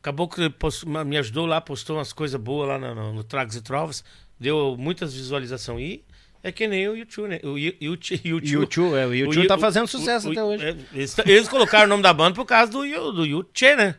acabou 0.00 0.26
que 0.28 0.48
post- 0.48 0.86
me 0.88 1.18
ajudou 1.18 1.44
lá, 1.44 1.60
postou 1.60 1.96
umas 1.98 2.10
coisas 2.12 2.40
boas 2.40 2.68
lá 2.70 2.78
no, 2.78 2.94
no, 2.94 3.12
no 3.12 3.22
Tragos 3.24 3.54
e 3.54 3.60
Trovas, 3.60 4.02
deu 4.40 4.74
muitas 4.78 5.12
visualizações. 5.14 5.82
E 5.82 6.04
é 6.42 6.50
que 6.50 6.66
nem 6.66 6.88
o 6.88 6.96
YouTube, 6.96 7.28
né? 7.28 7.40
O 7.44 7.58
Yuchi- 7.58 8.20
YouTube, 8.24 8.96
é, 8.96 9.06
o 9.06 9.14
YouTube 9.14 9.46
tá 9.46 9.58
fazendo 9.58 9.86
sucesso 9.86 10.28
o- 10.28 10.32
até 10.32 10.42
o- 10.42 10.46
hoje. 10.46 10.64
é, 10.66 10.76
eles, 10.94 11.16
eles 11.18 11.48
colocaram 11.48 11.84
o 11.84 11.88
nome 11.88 12.02
da 12.02 12.12
banda 12.14 12.34
por 12.34 12.46
causa 12.46 12.72
do, 12.72 12.84
Yu- 12.84 13.12
do 13.12 13.26
Yuchê, 13.26 13.76
né? 13.76 13.96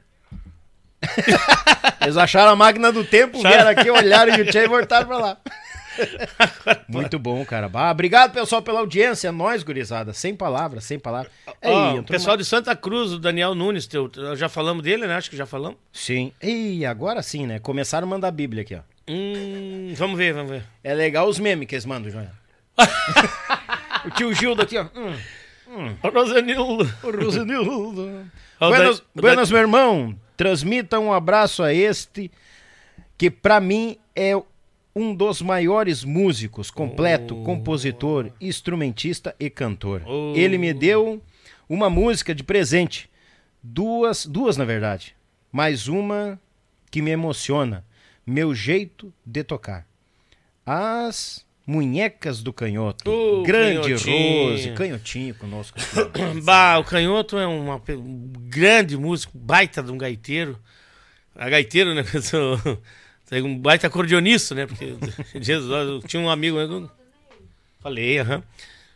Eles 2.01 2.17
acharam 2.17 2.51
a 2.51 2.55
máquina 2.55 2.91
do 2.91 3.03
tempo, 3.03 3.41
vieram 3.41 3.69
aqui, 3.69 3.89
olharam 3.89 4.33
o 4.33 4.45
Tchê 4.45 4.63
e 4.63 4.67
voltaram 4.67 5.07
pra 5.07 5.17
lá. 5.17 5.37
Muito 6.87 7.19
bom, 7.19 7.43
cara. 7.45 7.67
Bah, 7.67 7.91
obrigado, 7.91 8.31
pessoal, 8.33 8.61
pela 8.61 8.79
audiência. 8.79 9.27
É 9.27 9.31
nóis, 9.31 9.61
gurizada. 9.61 10.13
Sem 10.13 10.35
palavras, 10.35 10.83
sem 10.85 10.97
palavras. 10.99 11.31
Ei, 11.61 11.69
Ó, 11.71 11.85
o 11.85 11.89
entrou 11.97 12.03
pessoal 12.05 12.31
uma- 12.35 12.37
de 12.37 12.45
Santa 12.45 12.75
Cruz, 12.75 13.11
o 13.11 13.19
Daniel 13.19 13.53
Nunes, 13.53 13.87
teu, 13.87 14.09
já 14.35 14.47
falamos 14.47 14.83
dele, 14.83 15.05
né? 15.05 15.15
Acho 15.15 15.29
que 15.29 15.35
já 15.37 15.45
falamos. 15.45 15.77
Sim. 15.91 16.31
Ei, 16.41 16.85
agora 16.85 17.21
sim, 17.21 17.45
né? 17.45 17.59
Começaram 17.59 18.07
a 18.07 18.09
mandar 18.09 18.29
a 18.29 18.31
Bíblia 18.31 18.61
aqui, 18.61 18.75
ó. 18.75 18.79
Hum, 19.07 19.93
vamos 19.95 20.17
ver, 20.17 20.33
vamos 20.33 20.51
ver. 20.51 20.63
É 20.83 20.93
legal 20.93 21.27
os 21.27 21.39
memes 21.39 21.67
que 21.67 21.75
eles 21.75 21.85
mandam, 21.85 22.11
Joel. 22.11 22.29
O 24.05 24.09
tio 24.11 24.33
Gildo 24.33 24.63
aqui, 24.63 24.77
ó. 24.77 24.85
Hum, 25.67 25.95
Rosenildo. 26.03 26.91
o 27.03 27.11
Rosenildo. 27.11 28.25
O 28.59 28.67
Buenas, 28.67 28.99
da- 28.99 29.05
o 29.15 29.21
buenas 29.21 29.49
da- 29.49 29.53
meu 29.53 29.61
irmão. 29.61 30.15
Transmita 30.35 30.99
um 30.99 31.13
abraço 31.13 31.61
a 31.61 31.71
este, 31.71 32.31
que 33.17 33.29
pra 33.29 33.59
mim 33.59 33.97
é 34.15 34.33
um 34.95 35.13
dos 35.13 35.41
maiores 35.41 36.03
músicos, 36.03 36.71
completo, 36.71 37.35
compositor, 37.43 38.31
instrumentista 38.41 39.35
e 39.39 39.49
cantor. 39.51 40.01
Oh. 40.05 40.33
Ele 40.35 40.57
me 40.57 40.73
deu 40.73 41.21
uma 41.69 41.89
música 41.91 42.33
de 42.33 42.43
presente. 42.43 43.07
Duas, 43.61 44.25
duas 44.25 44.57
na 44.57 44.65
verdade. 44.65 45.15
Mais 45.51 45.87
uma 45.87 46.39
que 46.89 47.03
me 47.03 47.11
emociona. 47.11 47.85
Meu 48.25 48.53
jeito 48.53 49.13
de 49.25 49.43
tocar. 49.43 49.85
As 50.65 51.45
Munhecas 51.65 52.41
do 52.41 52.51
Canhoto. 52.51 53.09
Oh, 53.09 53.43
Grande 53.43 53.81
Canhotinho. 53.81 54.49
Rose. 54.49 54.71
Canhotinho 54.71 55.35
conosco. 55.35 55.77
Bah, 56.43 56.79
o 56.79 56.83
Canhoto 56.83 57.37
é 57.37 57.45
uma 57.47 57.81
um 57.89 58.31
grande 58.47 58.97
músico, 58.97 59.37
baita 59.37 59.81
de 59.81 59.91
um 59.91 59.97
gaiteiro. 59.97 60.59
A 61.35 61.49
gaiteiro, 61.49 61.93
né? 61.93 62.03
um 63.43 63.57
baita 63.57 63.87
acordeonista, 63.87 64.53
né? 64.53 64.65
Porque 64.65 64.95
Jesus, 65.39 66.03
tinha 66.07 66.21
um 66.21 66.29
amigo. 66.29 66.57
Falei, 67.79 68.19
aham. 68.19 68.43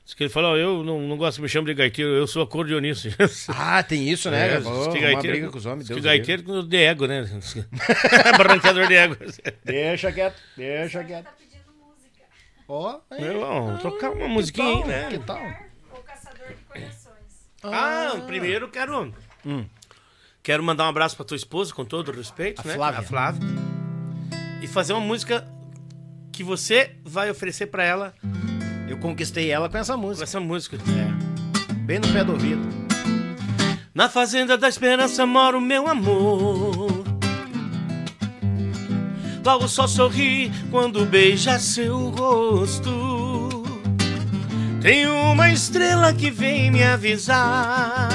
Diz 0.06 0.14
que 0.14 0.22
ele 0.24 0.30
falou, 0.30 0.52
ó, 0.52 0.56
eu 0.56 0.84
não, 0.84 1.02
não 1.02 1.18
gosto 1.18 1.38
de 1.38 1.42
me 1.42 1.50
chamar 1.50 1.66
de 1.66 1.74
gaiteiro, 1.74 2.12
eu 2.12 2.28
sou 2.28 2.44
acordeonista. 2.44 3.10
Ah, 3.50 3.82
tem 3.82 4.08
isso, 4.08 4.30
né? 4.30 4.54
É, 4.54 4.60
Oh, 4.60 4.92
que 4.92 5.00
uma 5.04 5.20
briga 5.20 5.50
com 5.50 5.58
os 5.58 5.66
homens. 5.66 5.88
que 5.88 5.94
Deus 5.96 6.00
o 6.00 6.08
gaiteiro 6.08 6.44
com 6.44 6.64
de 6.64 6.78
ego, 6.78 7.08
né? 7.08 7.26
Barranqueador 8.38 8.88
de 8.88 8.94
ego. 8.94 9.18
Deixa 9.64 10.12
quieto, 10.12 10.40
deixa 10.56 11.04
quieto. 11.04 11.26
Tá 11.26 11.32
pedindo 11.32 11.64
música. 11.74 12.24
Ó, 12.68 13.00
aí. 13.10 13.20
Meu, 13.22 13.40
vamos 13.40 13.82
tocar 13.82 14.12
uma 14.12 14.28
Que 14.28 14.32
musiquinha, 14.32 14.74
tal, 14.74 14.84
aí, 14.84 14.88
né? 14.88 15.08
Que 15.10 15.20
tal? 15.20 15.42
O 15.92 16.04
caçador 16.04 16.48
de 16.50 16.64
corações. 16.66 17.50
Ah, 17.64 18.22
primeiro 18.28 18.70
quero. 18.70 19.12
Quero 20.44 20.64
mandar 20.64 20.86
um 20.86 20.90
abraço 20.90 21.16
pra 21.16 21.26
tua 21.26 21.36
esposa, 21.38 21.74
com 21.74 21.84
todo 21.84 22.10
o 22.10 22.16
respeito, 22.16 22.62
A 22.62 22.68
né? 22.68 22.76
Flávia. 22.76 23.00
A 23.00 23.04
Flávia. 23.04 23.42
E 24.62 24.68
fazer 24.68 24.94
uma 24.94 25.02
música 25.02 25.48
que 26.32 26.44
você 26.44 26.96
vai 27.04 27.32
oferecer 27.32 27.66
pra 27.68 27.84
ela 27.84 28.14
Eu 28.88 28.98
conquistei 28.98 29.52
ela 29.52 29.70
com 29.70 29.78
essa 29.78 29.94
com 29.96 30.02
música. 30.02 30.24
essa 30.24 30.40
música. 30.40 30.78
Bem 31.86 32.00
no 32.00 32.08
pé 32.10 32.24
do 32.24 32.34
ouvido. 32.34 32.62
Na 33.94 34.10
fazenda 34.10 34.58
da 34.58 34.68
esperança 34.68 35.26
mora 35.26 35.58
o 35.58 35.62
meu 35.62 35.88
amor. 35.88 37.04
Logo 39.44 39.68
só 39.68 39.88
sorri 39.88 40.52
quando 40.72 41.06
beija 41.06 41.60
seu 41.60 42.10
rosto. 42.10 43.64
Tem 44.82 45.08
uma 45.08 45.52
estrela 45.52 46.14
que 46.14 46.30
vem 46.30 46.70
me 46.72 46.84
avisar 46.84 48.10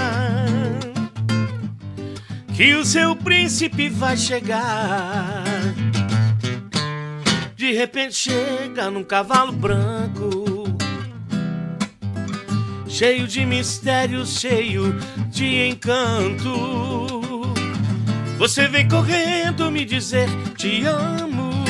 que 2.57 2.74
o 2.74 2.84
seu 2.84 3.16
príncipe 3.16 3.89
vai 3.89 4.16
chegar. 4.16 5.44
De 7.57 7.73
repente 7.73 8.15
chega 8.15 8.90
num 8.90 9.02
cavalo 9.02 9.50
branco 9.50 10.30
cheio 13.00 13.26
de 13.26 13.46
mistérios, 13.46 14.38
cheio 14.38 14.94
de 15.30 15.68
encanto. 15.68 17.50
Você 18.36 18.68
vem 18.68 18.86
correndo 18.86 19.70
me 19.70 19.86
dizer 19.86 20.28
te 20.58 20.84
amo. 20.84 21.64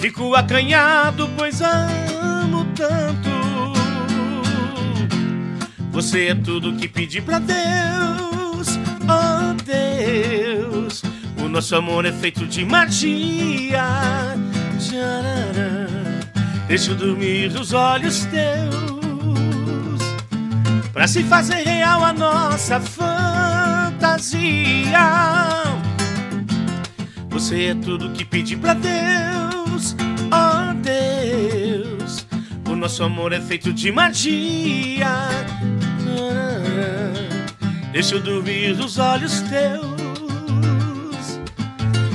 Fico 0.00 0.34
acanhado, 0.34 1.30
pois 1.34 1.62
amo 1.62 2.66
tanto. 2.74 3.30
Você 5.92 6.26
é 6.26 6.34
tudo 6.34 6.76
que 6.76 6.86
pedi 6.86 7.22
pra 7.22 7.38
Deus, 7.38 8.78
oh 9.08 9.54
Deus. 9.64 11.02
O 11.42 11.48
nosso 11.48 11.74
amor 11.74 12.04
é 12.04 12.12
feito 12.12 12.44
de 12.44 12.66
magia. 12.66 14.36
Deixa 16.68 16.90
eu 16.90 16.96
dormir 16.96 17.58
os 17.58 17.72
olhos 17.72 18.26
teus 18.26 18.95
Pra 20.96 21.06
se 21.06 21.22
fazer 21.24 21.56
real 21.56 22.02
a 22.02 22.10
nossa 22.14 22.80
fantasia. 22.80 24.30
Você 27.28 27.64
é 27.64 27.74
tudo 27.74 28.12
que 28.12 28.24
pedi 28.24 28.56
pra 28.56 28.72
Deus 28.72 29.94
Oh 30.32 30.72
Deus. 30.80 32.26
O 32.66 32.74
nosso 32.74 33.04
amor 33.04 33.34
é 33.34 33.42
feito 33.42 33.74
de 33.74 33.92
magia. 33.92 35.28
Deixa 37.92 38.14
eu 38.14 38.22
dormir 38.22 38.70
os 38.80 38.96
olhos 38.96 39.42
teus. 39.42 39.84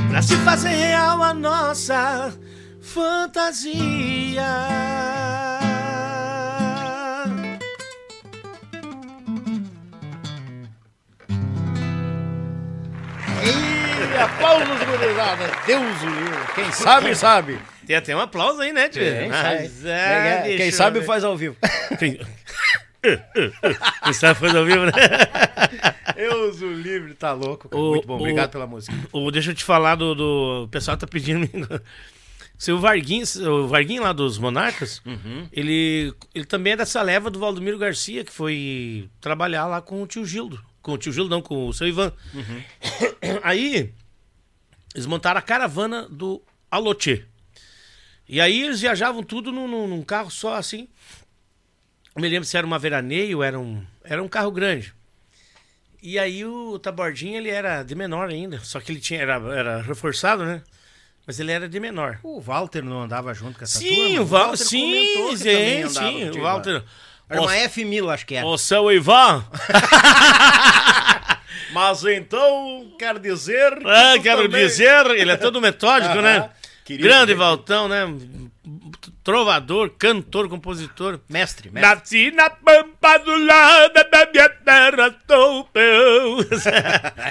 Pra 0.09 0.23
se 0.23 0.35
fazer 0.37 0.69
real 0.69 1.21
a 1.21 1.35
nossa 1.35 2.33
fantasia. 2.81 4.41
Aplausos, 14.21 14.67
gurizada. 14.85 15.51
Deus 15.65 16.01
o 16.03 16.05
livre. 16.09 16.53
Quem 16.55 16.71
sabe, 16.71 17.15
sabe. 17.15 17.59
Tem 17.85 17.95
até 17.95 18.15
um 18.15 18.19
aplauso 18.19 18.61
aí, 18.61 18.71
né, 18.71 18.87
tio? 18.89 19.01
Quem 19.01 19.29
Mas, 19.29 19.71
sabe, 19.71 19.89
é, 19.89 20.41
Quem 20.47 20.57
deixa 20.57 20.77
sabe 20.77 21.01
faz 21.01 21.23
ao 21.23 21.35
vivo. 21.37 21.55
Quem 21.99 22.19
Quem 24.03 24.13
sabe 24.13 24.39
faz 24.39 24.55
ao 24.55 24.65
vivo, 24.65 24.85
né? 24.85 24.91
Deus 26.15 26.61
o 26.61 26.71
livre, 26.71 27.13
tá 27.13 27.33
louco. 27.33 27.67
cara. 27.69 27.81
O- 27.81 27.91
Muito 27.91 28.07
bom, 28.07 28.13
o- 28.13 28.19
obrigado 28.19 28.51
pela 28.51 28.67
música. 28.67 28.95
Ô, 29.11 29.29
deixa 29.31 29.51
eu 29.51 29.55
te 29.55 29.63
falar 29.63 29.95
do, 29.95 30.13
do- 30.13 30.63
O 30.65 30.67
pessoal 30.67 30.95
tá 30.97 31.07
pedindo. 31.07 31.49
Seu 32.57 32.77
Varguinho, 32.79 33.25
o 33.49 33.67
Varguinho 33.67 34.03
lá 34.03 34.13
dos 34.13 34.37
Monarcas, 34.37 35.01
Uhum. 35.03 35.47
ele, 35.51 36.13
ele 36.35 36.45
também 36.45 36.73
é 36.73 36.77
dessa 36.77 37.01
leva 37.01 37.31
do 37.31 37.39
Valdomiro 37.39 37.79
Garcia, 37.79 38.23
que 38.23 38.31
foi 38.31 39.09
trabalhar 39.19 39.65
lá 39.65 39.81
com 39.81 40.03
o 40.03 40.05
tio 40.05 40.23
Gildo. 40.23 40.63
Com 40.79 40.91
o 40.93 40.97
tio 40.97 41.11
Gildo, 41.11 41.29
não, 41.31 41.41
com 41.41 41.67
o 41.67 41.73
seu 41.73 41.87
Ivan. 41.87 42.13
Uhum. 42.35 42.61
Aí, 43.41 43.91
eles 44.93 45.05
montaram 45.05 45.39
a 45.39 45.41
caravana 45.41 46.07
do 46.09 46.41
Alote. 46.69 47.25
E 48.27 48.39
aí 48.39 48.61
eles 48.61 48.81
viajavam 48.81 49.23
tudo 49.23 49.51
num, 49.51 49.67
num- 49.87 50.03
carro 50.03 50.29
só 50.31 50.55
assim. 50.55 50.87
Não 52.15 52.21
me 52.21 52.29
lembro 52.29 52.45
se 52.45 52.57
era 52.57 52.65
uma 52.65 52.79
veraneio, 52.79 53.43
era 53.43 53.59
um, 53.59 53.83
era 54.03 54.21
um 54.21 54.27
carro 54.27 54.51
grande. 54.51 54.93
E 56.01 56.17
aí 56.17 56.43
o 56.45 56.79
Tabordinho, 56.79 57.37
ele 57.37 57.49
era 57.49 57.83
de 57.83 57.93
menor 57.93 58.29
ainda. 58.29 58.59
Só 58.59 58.79
que 58.79 58.91
ele 58.91 58.99
tinha, 58.99 59.21
era, 59.21 59.35
era 59.55 59.81
reforçado, 59.81 60.43
né? 60.45 60.61
Mas 61.27 61.39
ele 61.39 61.51
era 61.51 61.69
de 61.69 61.79
menor. 61.79 62.19
O 62.23 62.41
Walter 62.41 62.83
não 62.83 63.01
andava 63.03 63.33
junto 63.33 63.57
com 63.57 63.63
essa 63.63 63.79
turma? 63.79 63.93
Sim, 63.95 64.19
o 64.19 64.25
Val, 64.25 64.47
Walter 64.47 64.65
sim, 64.65 65.37
sim, 65.37 65.87
sim. 65.89 66.29
O 66.31 66.41
Walter. 66.41 66.83
Era 67.29 67.41
uma 67.41 67.53
F1000, 67.55 68.13
acho 68.13 68.25
que 68.25 68.35
era. 68.35 68.45
Ô, 68.45 68.57
seu 68.57 68.91
Ivan, 68.91 69.45
Mas 71.71 72.03
então, 72.05 72.93
quer 72.99 73.17
dizer... 73.19 73.73
ah, 73.85 74.15
quero 74.21 74.43
também- 74.43 74.65
dizer, 74.67 75.05
ele 75.11 75.31
é 75.31 75.37
todo 75.37 75.61
metódico, 75.61 76.15
né? 76.21 76.49
Querido, 76.83 77.07
Grande 77.07 77.31
gente. 77.31 77.37
Valtão, 77.37 77.87
né? 77.87 78.05
Trovador, 79.23 79.91
cantor, 79.97 80.49
compositor. 80.49 81.19
Mestre, 81.29 81.69
mestre. 81.69 81.95
Nasci 81.95 82.31
na 82.31 82.49
pampa 82.49 83.17
do 83.19 83.35
lado 83.45 83.93
da 83.93 84.29
minha 84.31 84.49
terra, 84.49 85.15
sou 85.29 85.69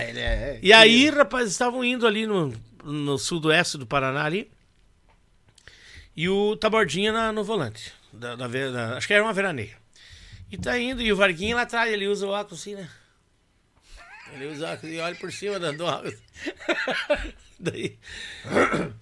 ele 0.09 0.21
é- 0.21 0.59
E 0.63 0.73
aí, 0.73 1.11
rapaz, 1.11 1.51
estavam 1.51 1.85
indo 1.85 2.07
ali 2.07 2.27
no, 2.27 2.53
no 2.85 3.19
sudoeste 3.19 3.77
do 3.77 3.87
Paraná 3.87 4.25
ali. 4.25 4.49
E 6.17 6.29
o 6.29 6.57
Tabordinha 6.57 7.13
na- 7.13 7.33
no 7.33 7.43
volante. 7.43 7.93
Da, 8.13 8.37
da 8.37 8.47
da- 8.47 8.97
acho 8.97 9.07
que 9.07 9.13
era 9.15 9.23
uma 9.23 9.33
veraneia. 9.33 9.77
E 10.51 10.57
tá 10.59 10.79
indo, 10.79 11.01
e 11.03 11.13
o 11.13 11.17
Varguinho 11.17 11.57
lá 11.57 11.63
atrás, 11.63 11.93
ele 11.93 12.09
usa 12.09 12.27
o 12.27 12.31
óculos 12.31 12.61
assim, 12.61 12.75
né? 12.75 12.89
Ele 14.35 14.47
usa 14.47 14.73
óculos 14.73 14.95
e 14.95 14.99
olha 14.99 15.15
por 15.17 15.33
cima 15.33 15.59
do 15.59 15.85
óculos. 15.85 16.17
Daí, 17.59 17.99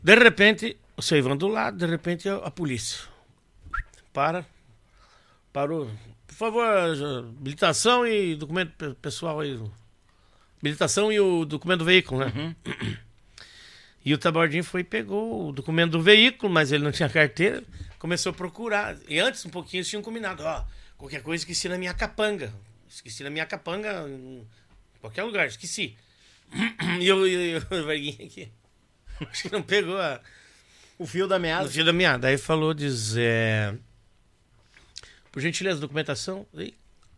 de 0.02 0.14
repente, 0.16 0.76
o 0.96 1.02
seu 1.02 1.16
Ivan 1.18 1.36
do 1.36 1.46
lado, 1.48 1.76
de 1.78 1.86
repente 1.86 2.28
a, 2.28 2.50
polícia. 2.50 3.00
Para. 4.12 4.44
Parou. 5.52 5.90
Por 6.26 6.34
favor, 6.34 6.64
habilitação 6.64 8.06
e 8.06 8.34
documento 8.34 8.72
pe- 8.76 8.94
pessoal 8.94 9.40
aí. 9.40 9.58
Habilitação 10.60 11.12
e 11.12 11.20
o 11.20 11.44
documento 11.44 11.80
do 11.80 11.84
veículo, 11.84 12.24
né? 12.24 12.56
E 14.04 14.14
o 14.14 14.18
Tabordinho 14.18 14.64
foi 14.64 14.80
e 14.80 14.84
pegou 14.84 15.48
o 15.48 15.52
documento 15.52 15.90
do 15.92 16.00
veículo, 16.02 16.50
mas 16.50 16.72
ele 16.72 16.82
não 16.82 16.90
tinha 16.92 17.10
carteira. 17.10 17.62
Começou 17.98 18.30
a 18.30 18.32
procurar. 18.32 18.96
E 19.06 19.18
antes, 19.18 19.44
um 19.44 19.50
pouquinho, 19.50 19.80
eles 19.80 19.88
tinham 19.88 20.00
combinado. 20.00 20.42
Ó, 20.44 20.64
qualquer 20.96 21.20
coisa 21.22 21.42
esqueci 21.42 21.68
na 21.68 21.76
minha 21.76 21.92
capanga. 21.92 22.50
Esqueci 22.88 23.22
na 23.22 23.28
minha 23.28 23.44
capanga 23.44 24.06
qualquer 25.00 25.22
lugar, 25.24 25.46
esqueci. 25.46 25.96
E 27.00 27.06
eu, 27.06 27.26
e 27.26 27.50
eu, 27.52 27.60
o 27.60 27.84
Varguinho 27.84 28.26
aqui. 28.26 28.50
Acho 29.30 29.42
que 29.42 29.52
não 29.52 29.62
pegou 29.62 30.00
a, 30.00 30.20
O 30.98 31.06
fio 31.06 31.28
da 31.28 31.38
meada. 31.38 31.68
fio 31.68 31.84
da 31.84 31.92
meada. 31.92 32.28
Aí 32.28 32.38
falou, 32.38 32.72
diz, 32.72 33.14
é... 33.16 33.74
por 35.30 35.40
gentileza, 35.40 35.80
documentação. 35.80 36.46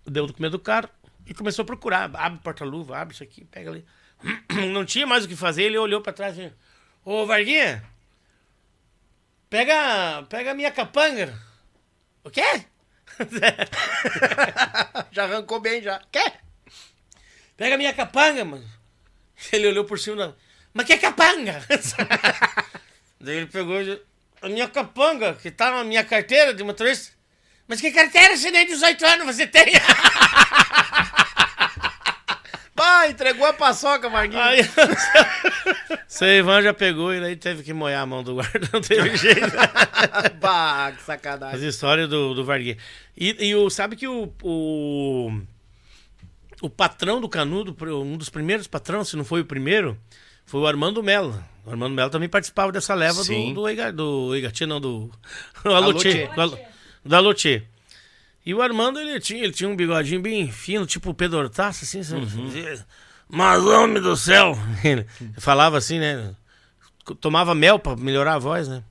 Deu 0.06 0.24
o 0.24 0.26
documento 0.26 0.52
do 0.52 0.58
carro 0.58 0.88
e 1.26 1.32
começou 1.34 1.62
a 1.62 1.66
procurar. 1.66 2.10
Abre 2.14 2.38
o 2.38 2.42
porta-luva, 2.42 2.98
abre 2.98 3.14
isso 3.14 3.22
aqui, 3.22 3.44
pega 3.44 3.70
ali. 3.70 3.84
Não 4.72 4.84
tinha 4.84 5.06
mais 5.06 5.24
o 5.24 5.28
que 5.28 5.36
fazer, 5.36 5.62
ele 5.64 5.78
olhou 5.78 6.00
pra 6.00 6.12
trás 6.12 6.36
e 6.36 6.52
Ô, 7.04 7.24
Varguinha, 7.24 7.82
pega, 9.48 10.22
pega 10.28 10.50
a 10.50 10.54
minha 10.54 10.70
capanga. 10.70 11.32
O 12.24 12.30
quê? 12.30 12.42
Já 15.12 15.24
arrancou 15.24 15.60
bem, 15.60 15.82
já. 15.82 16.00
Quê? 16.10 16.32
Pega 17.60 17.74
a 17.74 17.78
minha 17.78 17.92
capanga, 17.92 18.42
mano. 18.42 18.64
Ele 19.52 19.68
olhou 19.68 19.84
por 19.84 19.98
cima 19.98 20.16
da. 20.16 20.32
Mas 20.72 20.86
que 20.86 20.96
capanga? 20.96 21.62
Daí 23.20 23.36
ele 23.36 23.46
pegou 23.46 23.82
e- 23.82 24.00
a 24.40 24.48
minha 24.48 24.66
capanga, 24.66 25.34
que 25.34 25.50
tá 25.50 25.70
na 25.70 25.84
minha 25.84 26.02
carteira 26.02 26.54
de 26.54 26.64
motorista. 26.64 27.12
Mas 27.68 27.82
que 27.82 27.90
carteira? 27.90 28.34
Você 28.34 28.50
nem 28.50 28.64
18 28.66 29.04
anos 29.04 29.26
você 29.36 29.46
tem. 29.46 29.66
Pá, 32.74 33.08
entregou 33.08 33.44
a 33.46 33.52
paçoca, 33.52 34.08
Marguinhos. 34.08 34.42
Aí, 34.42 34.62
seu 36.08 36.28
Ivan 36.28 36.62
já 36.62 36.72
pegou 36.72 37.12
e 37.14 37.20
daí 37.20 37.36
teve 37.36 37.62
que 37.62 37.74
molhar 37.74 38.02
a 38.02 38.06
mão 38.06 38.22
do 38.22 38.36
guarda, 38.36 38.70
não 38.72 38.80
teve 38.80 39.14
jeito. 39.18 39.40
bah, 40.40 40.92
que 40.92 41.00
As 41.00 41.04
sacanagem. 41.04 41.68
histórias 41.68 42.08
do, 42.08 42.32
do 42.32 42.42
Varguinha. 42.42 42.78
E, 43.14 43.48
e 43.48 43.54
o, 43.54 43.68
sabe 43.68 43.96
que 43.96 44.08
o, 44.08 44.32
o, 44.42 45.42
o 46.60 46.68
patrão 46.70 47.20
do 47.20 47.28
Canudo, 47.28 47.76
um 48.02 48.16
dos 48.16 48.28
primeiros 48.28 48.66
patrões, 48.66 49.08
se 49.08 49.16
não 49.16 49.24
foi 49.24 49.40
o 49.40 49.44
primeiro, 49.44 49.96
foi 50.44 50.60
o 50.60 50.66
Armando 50.66 51.02
Mello. 51.02 51.42
O 51.64 51.70
Armando 51.70 51.94
Mello 51.94 52.10
também 52.10 52.28
participava 52.28 52.72
dessa 52.72 52.94
leva 52.94 53.22
Sim. 53.22 53.48
do, 53.54 53.62
do, 53.62 53.68
Ega- 53.68 53.92
do 53.92 54.34
não, 54.66 54.80
do, 54.80 55.10
do. 55.64 56.56
E 58.44 58.54
o 58.54 58.62
Armando, 58.62 58.98
ele 58.98 59.20
tinha, 59.20 59.44
ele 59.44 59.52
tinha 59.52 59.68
um 59.68 59.76
bigodinho 59.76 60.20
bem 60.20 60.50
fino, 60.50 60.86
tipo 60.86 61.10
o 61.10 61.14
Pedro 61.14 61.38
Hortaço, 61.38 61.84
assim. 61.84 62.02
sabe? 62.02 62.26
Mas, 63.28 63.62
homem 63.64 64.02
do 64.02 64.16
céu! 64.16 64.58
Ele 64.82 65.06
falava 65.38 65.78
assim, 65.78 66.00
né? 66.00 66.34
Tomava 67.20 67.54
mel 67.54 67.78
pra 67.78 67.94
melhorar 67.94 68.34
a 68.34 68.38
voz, 68.38 68.66
né? 68.66 68.82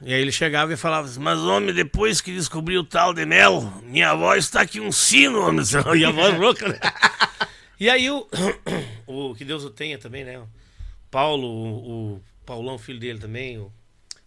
E 0.00 0.12
aí 0.12 0.20
ele 0.20 0.32
chegava 0.32 0.72
e 0.72 0.76
falava 0.76 1.06
assim, 1.06 1.20
mas 1.20 1.38
homem, 1.38 1.74
depois 1.74 2.20
que 2.20 2.32
descobri 2.32 2.76
o 2.76 2.84
tal 2.84 3.14
de 3.14 3.24
mel, 3.24 3.62
minha 3.82 4.14
voz 4.14 4.50
tá 4.50 4.60
aqui 4.60 4.78
um 4.78 4.92
sino, 4.92 5.40
homem. 5.40 5.60
do 5.60 5.64
céu." 5.66 5.96
E 5.96 6.04
a 6.04 6.10
voz 6.10 6.38
louca, 6.38 6.68
né? 6.68 6.78
E 7.78 7.90
aí 7.90 8.10
o, 8.10 8.26
o 9.06 9.34
que 9.34 9.44
Deus 9.44 9.62
o 9.62 9.68
tenha 9.68 9.98
também, 9.98 10.24
né? 10.24 10.38
O 10.38 10.48
Paulo, 11.10 11.46
o, 11.46 12.14
o 12.14 12.22
Paulão, 12.46 12.78
filho 12.78 12.98
dele 12.98 13.18
também, 13.18 13.58
o 13.58 13.70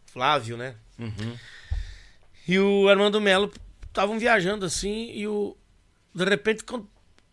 Flávio, 0.05 0.55
né? 0.55 0.75
E 2.47 2.59
o 2.59 2.87
Armando 2.87 3.19
Melo 3.19 3.51
estavam 3.87 4.19
viajando 4.19 4.65
assim 4.65 5.11
e 5.13 5.27
o 5.27 5.57
de 6.13 6.25
repente 6.25 6.63
quando 6.63 6.87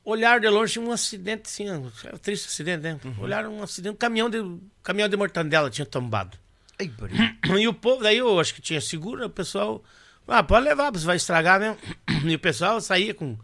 olharam 0.05 0.41
de 0.41 0.49
longe 0.49 0.75
tinha 0.75 0.85
um 0.85 0.93
acidente 0.93 1.43
assim, 1.47 1.71
um 1.71 1.91
triste 2.23 2.47
acidente, 2.47 2.83
né? 2.83 2.99
Olharam 3.19 3.53
um 3.55 3.63
acidente, 3.63 3.93
um 3.93 3.97
caminhão 3.99 4.31
de 4.31 4.39
caminhão 4.83 5.09
de 5.09 5.17
mortandela 5.17 5.69
tinha 5.69 5.85
tombado. 5.85 6.39
Ai. 6.81 6.91
E 7.61 7.69
o 7.69 7.75
povo, 7.75 8.03
daí 8.03 8.19
eu 8.19 8.39
acho 8.41 8.55
que 8.55 8.61
tinha 8.61 8.81
seguro, 8.81 9.25
o 9.25 9.31
pessoal. 9.31 9.83
Ah, 10.29 10.43
pode 10.43 10.65
levar, 10.67 10.91
você 10.91 11.07
vai 11.07 11.17
estragar 11.17 11.61
mesmo. 11.61 11.79
E 12.25 12.35
o 12.35 12.39
pessoal 12.39 12.81
saía 12.81 13.15
com 13.15 13.39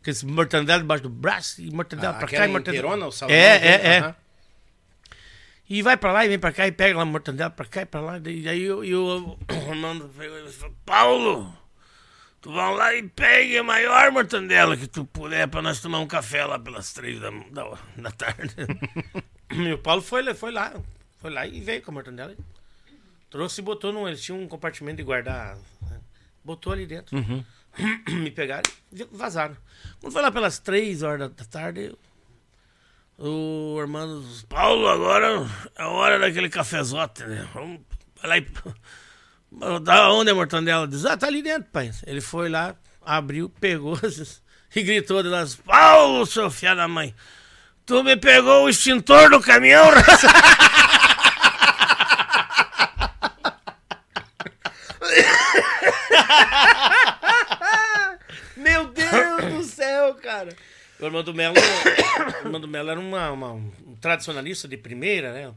aqueles 0.00 0.22
mortandela 0.22 0.78
debaixo 0.80 1.02
do 1.02 1.08
braço 1.10 1.60
e 1.62 1.70
mortandela 1.70 2.14
pra 2.14 2.28
cá 2.28 2.44
e 2.46 2.48
mortandela. 2.48 3.06
o 3.06 3.12
salão 3.12 3.34
É, 3.34 3.56
é, 3.56 3.86
é. 3.94 3.98
aham. 4.00 4.14
E 5.70 5.82
vai 5.82 5.96
pra 5.98 6.12
lá 6.12 6.24
e 6.24 6.28
vem 6.28 6.38
pra 6.38 6.50
cá 6.52 6.66
e 6.66 6.72
pega 6.72 6.96
lá 6.96 7.02
a 7.02 7.06
mortandela 7.06 7.50
pra 7.50 7.66
cá 7.66 7.82
e 7.82 7.86
pra 7.86 8.00
lá. 8.00 8.18
E 8.24 8.48
aí 8.48 8.62
eu- 8.62 8.82
e 8.84 8.94
o 8.94 9.38
Armando 9.68 10.10
e 10.18 10.50
falou, 10.52 10.74
Paulo, 10.86 11.58
tu 12.40 12.52
vai 12.52 12.74
lá 12.74 12.94
e 12.94 13.02
pegue 13.02 13.58
a 13.58 13.62
maior 13.62 14.10
mortandela 14.10 14.76
que 14.76 14.86
tu 14.86 15.04
puder 15.04 15.46
pra 15.48 15.60
nós 15.60 15.80
tomar 15.80 15.98
um 15.98 16.06
café 16.06 16.44
lá 16.46 16.58
pelas 16.58 16.92
três 16.94 17.20
da, 17.20 17.30
da, 17.50 17.78
da 17.98 18.10
tarde. 18.10 18.54
e 19.52 19.72
o 19.72 19.78
Paulo 19.78 20.00
foi, 20.00 20.32
foi 20.34 20.52
lá, 20.52 20.72
foi 21.18 21.30
lá 21.30 21.46
e 21.46 21.60
veio 21.60 21.82
com 21.82 21.90
a 21.90 21.94
mortandela. 21.94 22.34
Trouxe 23.30 23.60
e 23.60 23.64
botou 23.64 23.92
num. 23.92 24.06
Eles 24.08 24.22
tinham 24.22 24.40
um 24.40 24.48
compartimento 24.48 24.96
de 24.96 25.02
guardar. 25.02 25.56
né? 25.90 25.98
Botou 26.44 26.72
ali 26.72 26.86
dentro. 26.86 27.16
Me 28.08 28.30
pegaram 28.30 28.70
e 28.92 29.04
vazaram. 29.12 29.56
Quando 30.00 30.12
foi 30.12 30.22
lá 30.22 30.32
pelas 30.32 30.58
três 30.58 31.02
horas 31.02 31.30
da- 31.30 31.44
tarde, 31.44 31.94
o 33.18 33.76
Armando. 33.80 34.22
disse, 34.26 34.46
Paulo, 34.46 34.88
agora 34.88 35.46
é 35.76 35.84
hora 35.84 36.18
daquele 36.18 36.48
cafezote, 36.48 37.24
né? 37.24 37.46
Vamos 37.54 37.80
lá 38.22 38.38
e. 38.38 38.46
Da 39.82 40.10
onde 40.12 40.28
é 40.30 40.32
a 40.32 40.36
mortandela? 40.36 40.86
Diz, 40.86 41.04
ah, 41.06 41.16
tá 41.16 41.26
ali 41.26 41.42
dentro, 41.42 41.70
pai. 41.70 41.90
Ele 42.06 42.20
foi 42.20 42.48
lá, 42.48 42.74
abriu, 43.02 43.48
pegou 43.48 43.96
e 44.74 44.82
gritou 44.82 45.22
de 45.22 45.28
lá: 45.28 45.44
Paulo, 45.64 46.26
seu 46.26 46.50
filho 46.50 46.76
da 46.76 46.86
mãe, 46.88 47.14
tu 47.86 48.02
me 48.04 48.16
pegou 48.16 48.64
o 48.64 48.68
extintor 48.68 49.30
do 49.30 49.40
caminhão, 49.40 49.86
Meu 58.56 58.88
Deus 58.88 59.66
céu, 60.12 60.22
cara. 60.22 60.54
O 61.00 61.06
Armando 61.06 61.32
Melo, 61.32 61.54
o 62.42 62.46
Armando 62.46 62.66
Melo 62.68 62.90
era 62.90 63.00
uma, 63.00 63.30
uma- 63.30 63.52
um 63.52 63.96
tradicionalista 64.00 64.66
de 64.66 64.76
primeira, 64.76 65.32
né? 65.32 65.54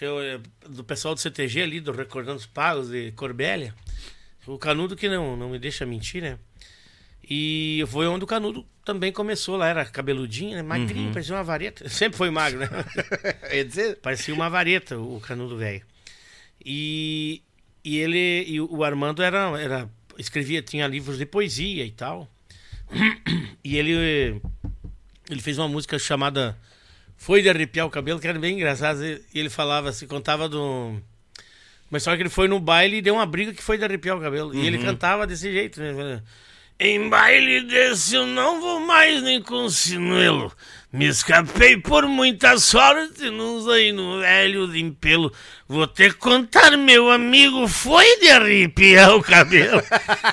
Eh, 0.00 0.40
do 0.68 0.84
pessoal 0.84 1.14
do 1.14 1.20
CTG 1.20 1.62
ali, 1.62 1.80
do 1.80 1.92
Recordando 1.92 2.36
os 2.38 2.46
Pagos, 2.46 2.90
de 2.90 3.12
Corbélia. 3.12 3.74
O 4.46 4.58
Canudo 4.58 4.94
que 4.94 5.08
não, 5.08 5.36
não 5.36 5.48
me 5.50 5.58
deixa 5.58 5.86
mentir, 5.86 6.22
né? 6.22 6.38
E 7.28 7.82
foi 7.88 8.06
onde 8.06 8.22
o 8.22 8.26
Canudo 8.26 8.64
também 8.84 9.10
começou 9.10 9.56
lá, 9.56 9.68
era 9.68 9.84
cabeludinho, 9.86 10.54
né? 10.56 10.62
Magrinho, 10.62 11.12
parecia 11.12 11.34
uma 11.34 11.42
vareta. 11.42 11.88
Sempre 11.90 12.18
foi 12.18 12.30
magro, 12.30 12.60
né? 12.60 12.68
Eu 13.50 13.56
ia 13.56 13.64
dizer, 13.64 13.96
Parecia 13.96 14.32
uma 14.34 14.48
vareta, 14.50 14.98
o 14.98 15.18
Canudo 15.20 15.56
velho. 15.56 15.82
E, 16.64 17.42
e 17.82 17.96
ele, 17.96 18.44
e 18.46 18.60
o 18.60 18.84
Armando 18.84 19.22
era, 19.22 19.60
era, 19.60 19.90
escrevia, 20.18 20.62
tinha 20.62 20.86
livros 20.86 21.18
de 21.18 21.26
poesia 21.26 21.84
e 21.84 21.90
tal. 21.90 22.30
E 23.64 23.76
ele, 23.76 24.40
ele 25.28 25.42
fez 25.42 25.58
uma 25.58 25.68
música 25.68 25.98
chamada 25.98 26.56
Foi 27.16 27.42
de 27.42 27.48
Arrepiar 27.48 27.86
o 27.86 27.90
Cabelo, 27.90 28.20
que 28.20 28.28
era 28.28 28.38
bem 28.38 28.54
engraçado. 28.54 29.04
E 29.04 29.20
ele 29.34 29.50
falava 29.50 29.88
assim, 29.88 30.06
contava 30.06 30.48
do. 30.48 31.00
Mas 31.90 32.02
só 32.02 32.14
que 32.16 32.22
ele 32.22 32.28
foi 32.28 32.48
no 32.48 32.58
baile 32.58 32.96
e 32.96 33.02
deu 33.02 33.14
uma 33.14 33.26
briga 33.26 33.52
que 33.52 33.62
foi 33.62 33.78
de 33.78 33.84
arrepiar 33.84 34.16
o 34.16 34.20
cabelo. 34.20 34.54
E 34.54 34.66
ele 34.66 34.78
cantava 34.78 35.26
desse 35.26 35.52
jeito, 35.52 35.80
né? 35.80 36.22
Em 36.78 37.08
baile 37.08 37.62
desse 37.62 38.16
eu 38.16 38.26
não 38.26 38.60
vou 38.60 38.80
mais 38.80 39.22
nem 39.22 39.40
com 39.40 39.66
sinuelo. 39.70 40.52
Me 40.92 41.06
escapei 41.06 41.78
por 41.78 42.06
muita 42.06 42.58
sorte, 42.58 43.30
não 43.30 43.56
usei 43.56 43.92
no 43.92 44.20
velho 44.20 44.68
de 44.68 44.80
empelo. 44.80 45.32
Vou 45.66 45.86
ter 45.86 46.12
que 46.12 46.20
contar, 46.20 46.76
meu 46.76 47.10
amigo, 47.10 47.66
foi 47.66 48.20
de 48.20 48.28
arrepiar 48.28 49.14
o 49.16 49.22
cabelo. 49.22 49.80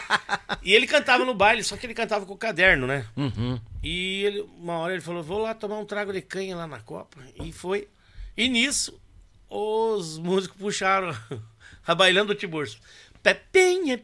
e 0.61 0.73
ele 0.73 0.85
cantava 0.85 1.23
no 1.23 1.33
baile, 1.33 1.63
só 1.63 1.77
que 1.77 1.85
ele 1.85 1.93
cantava 1.93 2.25
com 2.25 2.33
o 2.33 2.37
caderno, 2.37 2.87
né? 2.87 3.05
E 3.81 4.23
ele, 4.25 4.45
uma 4.57 4.79
hora 4.79 4.93
ele 4.93 5.01
falou: 5.01 5.23
vou 5.23 5.39
lá 5.39 5.53
tomar 5.53 5.77
um 5.79 5.85
trago 5.85 6.11
de 6.11 6.21
canha 6.21 6.57
lá 6.57 6.67
na 6.67 6.79
Copa. 6.79 7.19
E 7.41 7.53
foi. 7.53 7.87
E 8.35 8.49
nisso, 8.49 8.99
os 9.49 10.17
músicos 10.17 10.57
puxaram 10.57 11.15
a 11.87 11.95
bailando 11.95 12.33
do 12.33 12.37
Tiburcio. 12.37 12.79
Pepinha, 13.21 13.97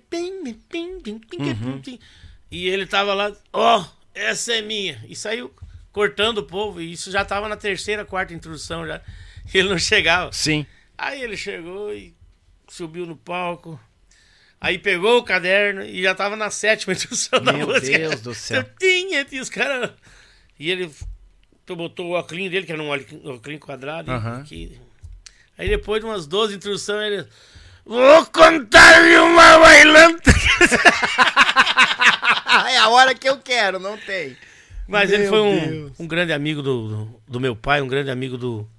E 2.51 2.67
ele 2.67 2.85
tava 2.85 3.13
lá, 3.13 3.31
ó, 3.53 3.85
essa 4.13 4.53
é 4.53 4.61
minha. 4.61 5.03
E 5.07 5.15
saiu 5.15 5.53
cortando 5.91 6.39
o 6.39 6.43
povo. 6.43 6.81
E 6.81 6.91
isso 6.91 7.11
já 7.11 7.23
tava 7.23 7.47
na 7.47 7.55
terceira, 7.57 8.03
quarta 8.05 8.33
introdução 8.33 8.85
já. 8.87 9.01
E 9.53 9.57
ele 9.57 9.69
não 9.69 9.77
chegava. 9.79 10.31
sim. 10.31 10.65
Aí 10.97 11.21
ele 11.21 11.37
chegou 11.37 11.93
e 11.93 12.13
subiu 12.67 13.05
no 13.05 13.15
palco. 13.15 13.79
Aí 14.59 14.77
pegou 14.77 15.17
o 15.19 15.23
caderno 15.23 15.81
e 15.85 16.03
já 16.03 16.13
tava 16.13 16.35
na 16.35 16.49
sétima 16.49 16.91
introdução 16.93 17.41
da 17.41 17.53
Meu 17.53 17.67
música. 17.67 17.97
Deus 17.97 18.19
do 18.19 18.33
céu. 18.33 18.65
Tinha, 18.77 19.23
tinha 19.23 19.41
os 19.41 19.49
caras. 19.49 19.91
E 20.59 20.69
ele 20.69 20.91
botou 21.67 22.07
o 22.07 22.11
óculos 22.11 22.49
dele, 22.51 22.65
que 22.65 22.71
era 22.73 22.83
um 22.83 22.89
óculos 22.89 23.59
quadrado. 23.61 24.11
e 24.11 24.13
Aham. 24.13 24.41
aqui. 24.41 24.77
Aí 25.57 25.69
depois 25.69 26.01
de 26.01 26.05
umas 26.07 26.27
12 26.27 26.55
introduções, 26.55 27.13
ele. 27.13 27.27
Vou 27.89 28.23
contar 28.27 29.01
de 29.01 29.17
uma 29.17 29.57
bailanta. 29.57 30.29
é 32.69 32.77
a 32.77 32.87
hora 32.87 33.15
que 33.15 33.27
eu 33.27 33.39
quero, 33.39 33.79
não 33.79 33.97
tem. 33.97 34.37
Mas 34.87 35.11
ele 35.11 35.23
Meu 35.23 35.31
foi 35.31 35.41
um, 35.41 35.91
um 35.97 36.07
grande 36.07 36.31
amigo 36.31 36.61
do, 36.61 37.19
do, 37.27 37.39
meu 37.39 37.55
pai, 37.55 37.81
um 37.81 37.87
grande 37.87 38.11
amigo 38.11 38.37
do, 38.37 38.69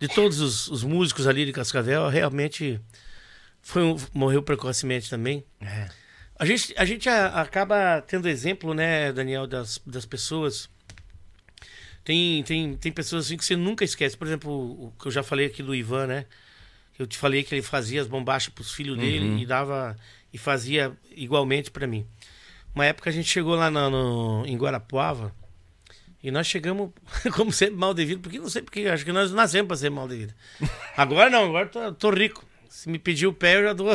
de 0.00 0.08
todos 0.08 0.40
os, 0.40 0.66
os 0.68 0.82
músicos 0.82 1.26
ali 1.26 1.44
de 1.44 1.52
Cascavel. 1.52 2.08
Realmente 2.08 2.80
foi 3.60 3.82
um- 3.82 3.98
morreu 4.14 4.42
precocemente 4.42 5.10
também. 5.10 5.44
É. 5.60 5.90
A 6.38 6.46
gente, 6.46 6.72
a 6.78 6.86
gente 6.86 7.06
acaba 7.06 8.00
tendo 8.00 8.30
exemplo, 8.30 8.72
né, 8.72 9.12
Daniel, 9.12 9.46
das, 9.46 9.78
das 9.84 10.06
pessoas. 10.06 10.70
Tem, 12.02 12.42
tem, 12.44 12.78
tem 12.78 12.92
pessoas 12.92 13.26
assim 13.26 13.36
que 13.36 13.44
você 13.44 13.56
nunca 13.56 13.84
esquece. 13.84 14.16
Por 14.16 14.26
exemplo, 14.26 14.50
o 14.50 14.90
que 14.98 15.08
eu 15.08 15.12
já 15.12 15.22
falei 15.22 15.44
aqui 15.44 15.62
do 15.62 15.74
Ivan, 15.74 16.06
né? 16.06 16.24
Eu 16.98 17.06
te 17.06 17.16
falei 17.16 17.42
que 17.44 17.54
ele 17.54 17.62
fazia 17.62 18.00
as 18.00 18.06
bombachas 18.08 18.48
pros 18.52 18.72
filhos 18.72 18.96
dele 18.98 19.40
e 19.42 19.46
dava 19.46 19.96
e 20.32 20.38
fazia 20.38 20.92
igualmente 21.14 21.70
pra 21.70 21.86
mim. 21.86 22.04
Uma 22.74 22.84
época 22.86 23.08
a 23.08 23.12
gente 23.12 23.28
chegou 23.28 23.54
lá 23.54 23.70
no, 23.70 23.88
no- 23.90 24.46
em 24.46 24.56
Guarapuava 24.56 25.32
e 26.22 26.30
nós 26.30 26.46
chegamos, 26.46 26.90
como 27.34 27.52
sempre, 27.52 27.76
mal 27.76 27.94
devido, 27.94 28.20
porque 28.20 28.38
não 28.38 28.48
sei 28.50 28.62
porque, 28.62 28.80
acho 28.88 29.04
que 29.04 29.12
nós 29.12 29.30
nascemos 29.32 29.68
pra 29.68 29.76
ser 29.76 29.90
mal 29.90 30.08
devido. 30.08 30.34
Agora 30.96 31.30
não, 31.30 31.44
agora 31.46 31.66
tô, 31.68 31.92
tô 31.92 32.10
rico. 32.10 32.44
Se 32.68 32.88
me 32.88 32.98
pedir 32.98 33.26
o 33.26 33.32
pé, 33.32 33.56
eu 33.56 33.62
já 33.64 33.72
dou. 33.72 33.88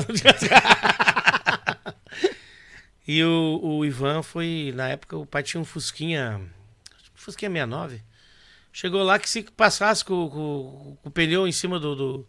e 3.07 3.23
o, 3.23 3.59
o 3.61 3.85
Ivan 3.85 4.23
foi, 4.23 4.71
na 4.75 4.87
época, 4.89 5.17
o 5.17 5.25
pai 5.25 5.43
tinha 5.43 5.59
um 5.61 5.65
Fusquinha, 5.65 6.41
Fusquinha 7.13 7.51
69. 7.51 8.01
Chegou 8.71 9.03
lá 9.03 9.19
que 9.19 9.29
se 9.29 9.43
passasse 9.43 10.03
com, 10.03 10.29
com- 10.29 10.97
com 11.01 11.09
o 11.09 11.11
pneu 11.11 11.47
em 11.47 11.51
cima 11.51 11.79
do, 11.79 11.95
do. 11.95 12.27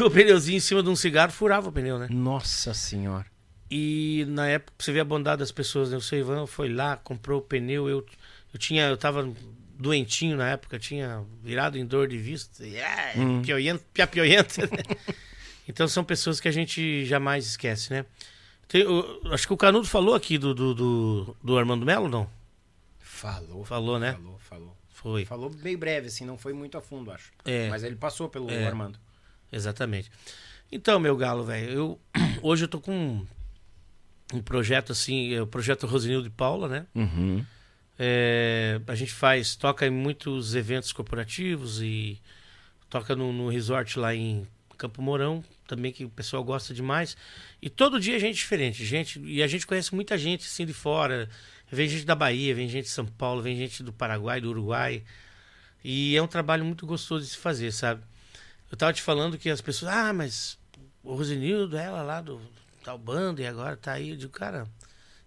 O 0.00 0.10
pneuzinho 0.10 0.56
em 0.56 0.60
cima 0.60 0.82
de 0.82 0.88
um 0.88 0.96
cigarro, 0.96 1.32
furava 1.32 1.68
o 1.68 1.72
pneu, 1.72 1.98
né? 1.98 2.08
Nossa 2.10 2.72
senhora. 2.74 3.26
E 3.70 4.24
na 4.28 4.46
época, 4.48 4.72
você 4.78 4.92
ver 4.92 5.00
a 5.00 5.04
bondade 5.04 5.40
das 5.40 5.50
pessoas, 5.52 5.90
né? 5.90 5.96
O 5.96 6.00
seu 6.00 6.18
Ivan 6.18 6.46
foi 6.46 6.68
lá, 6.68 6.96
comprou 6.96 7.38
o 7.40 7.42
pneu. 7.42 7.88
Eu, 7.88 8.04
eu 8.52 8.58
tinha, 8.58 8.84
eu 8.88 8.96
tava 8.96 9.30
doentinho 9.78 10.36
na 10.36 10.50
época, 10.50 10.78
tinha 10.78 11.22
virado 11.42 11.78
em 11.78 11.84
dor 11.86 12.06
de 12.08 12.18
vista. 12.18 12.64
E, 12.66 12.76
é, 12.76 13.14
pioiento, 13.42 13.82
piapioiento, 13.92 14.60
né? 14.70 14.96
Então 15.68 15.88
são 15.88 16.04
pessoas 16.04 16.38
que 16.40 16.48
a 16.48 16.52
gente 16.52 17.04
jamais 17.04 17.46
esquece, 17.46 17.92
né? 17.92 18.04
Tem, 18.68 18.86
o- 18.86 19.20
acho 19.32 19.46
que 19.46 19.52
o 19.52 19.56
Canudo 19.56 19.86
falou 19.86 20.14
aqui 20.14 20.36
do, 20.38 20.54
do, 20.54 20.74
do, 20.74 21.36
do 21.42 21.58
Armando 21.58 21.84
Melo, 21.86 22.08
não? 22.08 22.28
Falou. 23.00 23.64
Falou, 23.64 23.98
né? 23.98 24.12
Falou, 24.12 24.38
falou. 24.38 24.76
Foi. 24.90 25.24
Falou 25.24 25.50
bem 25.50 25.76
breve, 25.76 26.06
assim, 26.08 26.24
não 26.24 26.38
foi 26.38 26.52
muito 26.52 26.76
a 26.78 26.80
fundo, 26.80 27.10
acho. 27.10 27.32
É. 27.44 27.68
Mas 27.68 27.82
ele 27.82 27.96
passou 27.96 28.28
pelo 28.28 28.50
É. 28.50 28.66
Armando. 28.66 28.98
Exatamente. 29.52 30.10
Então, 30.70 30.98
meu 30.98 31.16
galo, 31.16 31.44
velho, 31.44 31.70
eu 31.70 32.00
hoje 32.42 32.64
eu 32.64 32.68
tô 32.68 32.80
com 32.80 32.92
um, 32.92 33.26
um 34.32 34.42
projeto 34.42 34.92
assim, 34.92 35.34
é 35.34 35.42
o 35.42 35.46
projeto 35.46 35.86
Rosinildo 35.86 36.28
de 36.28 36.34
Paula, 36.34 36.66
né? 36.66 36.86
Uhum. 36.94 37.44
É, 37.98 38.80
a 38.86 38.94
gente 38.94 39.12
faz, 39.12 39.54
toca 39.54 39.86
em 39.86 39.90
muitos 39.90 40.54
eventos 40.54 40.92
corporativos 40.92 41.82
e 41.82 42.18
toca 42.88 43.14
no, 43.14 43.32
no 43.32 43.48
resort 43.48 43.98
lá 43.98 44.14
em 44.14 44.46
Campo 44.78 45.00
Mourão, 45.00 45.44
também 45.68 45.92
que 45.92 46.04
o 46.04 46.08
pessoal 46.08 46.42
gosta 46.42 46.74
demais. 46.74 47.16
E 47.60 47.70
todo 47.70 48.00
dia 48.00 48.16
a 48.16 48.18
gente 48.18 48.30
é 48.30 48.34
diferente, 48.34 48.84
gente, 48.84 49.20
e 49.20 49.42
a 49.42 49.46
gente 49.46 49.66
conhece 49.66 49.94
muita 49.94 50.18
gente 50.18 50.46
assim 50.46 50.66
de 50.66 50.72
fora. 50.72 51.28
Vem 51.70 51.88
gente 51.88 52.04
da 52.04 52.14
Bahia, 52.14 52.54
vem 52.54 52.68
gente 52.68 52.84
de 52.84 52.90
São 52.90 53.06
Paulo, 53.06 53.40
vem 53.40 53.56
gente 53.56 53.82
do 53.82 53.92
Paraguai, 53.92 54.40
do 54.40 54.50
Uruguai. 54.50 55.02
E 55.84 56.16
é 56.16 56.22
um 56.22 56.26
trabalho 56.26 56.64
muito 56.64 56.86
gostoso 56.86 57.24
de 57.24 57.30
se 57.30 57.36
fazer, 57.38 57.72
sabe? 57.72 58.02
Eu 58.72 58.76
tava 58.76 58.92
te 58.92 59.02
falando 59.02 59.36
que 59.38 59.48
as 59.50 59.60
pessoas, 59.60 59.92
ah, 59.92 60.12
mas 60.12 60.58
o 61.04 61.14
Rosenildo, 61.14 61.76
ela 61.76 62.02
lá 62.02 62.20
do 62.22 62.40
tal 62.82 62.96
bando 62.98 63.40
e 63.42 63.46
agora 63.46 63.76
tá 63.76 63.92
aí. 63.92 64.10
Eu 64.10 64.16
digo, 64.16 64.32
cara, 64.32 64.66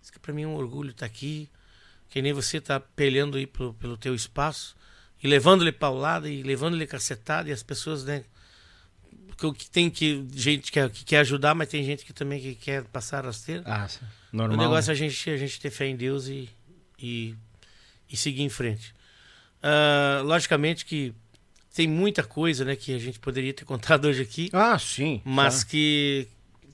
isso 0.02 0.12
que 0.12 0.20
pra 0.20 0.34
mim 0.34 0.42
é 0.42 0.48
um 0.48 0.56
orgulho 0.56 0.90
estar 0.90 1.06
aqui. 1.06 1.48
Que 2.10 2.22
nem 2.22 2.34
você 2.34 2.60
tá 2.60 2.80
peleando 2.80 3.38
aí 3.38 3.46
pelo, 3.46 3.74
pelo 3.76 3.96
teu 3.98 4.16
espaço 4.16 4.76
e 5.22 5.28
levando-lhe 5.28 5.72
paulada 5.72 6.28
e 6.30 6.42
levando-lhe 6.44 6.88
cacetada 6.88 7.48
e 7.50 7.52
as 7.54 7.62
pessoas, 7.64 8.04
né? 8.04 8.24
Que, 9.38 9.54
que 9.54 9.70
tem 9.70 9.90
que 9.92 10.26
gente 10.34 10.72
que, 10.72 10.90
que 10.90 11.06
quer 11.06 11.20
ajudar, 11.20 11.54
mas 11.54 11.68
tem 11.70 11.84
gente 11.84 12.04
que 12.04 12.14
também 12.14 12.42
que 12.42 12.56
quer 12.56 12.84
passar 12.86 13.20
a 13.20 13.28
rasteira. 13.28 13.64
Ah, 13.66 13.88
O 14.34 14.38
normal. 14.38 14.58
negócio 14.58 14.90
é 14.90 14.94
a 14.94 14.96
gente, 14.96 15.30
a 15.30 15.38
gente 15.38 15.60
ter 15.60 15.70
fé 15.70 15.86
em 15.88 15.96
Deus 15.96 16.28
e, 16.28 16.50
e, 16.98 17.36
e 18.10 18.18
seguir 18.18 18.42
em 18.44 18.50
frente. 18.50 18.94
Ah, 19.62 20.22
logicamente 20.24 20.84
que 20.86 21.14
tem 21.76 21.88
muita 21.88 22.24
coisa 22.24 22.64
né, 22.66 22.76
que 22.76 22.96
a 22.96 22.98
gente 22.98 23.20
poderia 23.20 23.54
ter 23.54 23.66
contado 23.66 24.06
hoje 24.06 24.22
aqui, 24.22 24.50
Ah, 24.54 24.80
sim. 24.80 25.22
mas 25.26 25.64
que, 25.64 26.26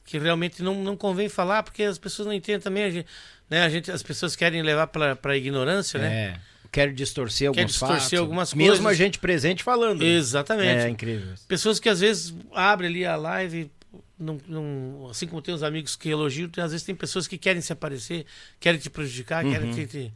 que 0.05 0.17
realmente 0.19 0.61
não, 0.61 0.75
não 0.83 0.95
convém 0.95 1.27
falar, 1.27 1.63
porque 1.63 1.81
as 1.83 1.97
pessoas 1.97 2.27
não 2.27 2.33
entendem 2.33 2.61
também. 2.61 2.83
A 2.83 2.89
gente, 2.91 3.07
né, 3.49 3.63
a 3.63 3.69
gente, 3.69 3.91
as 3.91 4.03
pessoas 4.03 4.35
querem 4.35 4.61
levar 4.61 4.87
para 4.87 5.17
a 5.23 5.35
ignorância, 5.37 5.99
né? 5.99 6.13
É. 6.13 6.39
Quero 6.71 6.93
distorcer 6.93 7.49
alguns 7.49 7.65
distorcer 7.71 7.99
fatos. 7.99 8.19
algumas 8.19 8.53
Mesmo 8.53 8.83
coisas. 8.83 8.87
a 9.01 9.03
gente 9.03 9.19
presente 9.19 9.61
falando. 9.63 10.03
Exatamente. 10.03 10.85
É 10.85 10.89
incrível. 10.89 11.33
Pessoas 11.47 11.79
que 11.81 11.89
às 11.89 11.99
vezes 11.99 12.33
abrem 12.53 12.89
ali 12.89 13.05
a 13.05 13.17
live, 13.17 13.69
não, 14.17 14.37
não- 14.47 15.07
assim 15.09 15.27
como 15.27 15.41
tem 15.41 15.53
os 15.53 15.63
amigos 15.63 15.97
que 15.97 16.07
elogiam, 16.09 16.47
tem- 16.47 16.63
às 16.63 16.71
vezes 16.71 16.85
tem 16.85 16.95
pessoas 16.95 17.27
que 17.27 17.37
querem 17.37 17.61
se 17.61 17.73
aparecer, 17.73 18.25
querem 18.59 18.79
te 18.79 18.89
prejudicar, 18.89 19.43
Uhum. 19.43 19.51
querem 19.51 19.71
te, 19.73 19.85
te- 19.87 20.13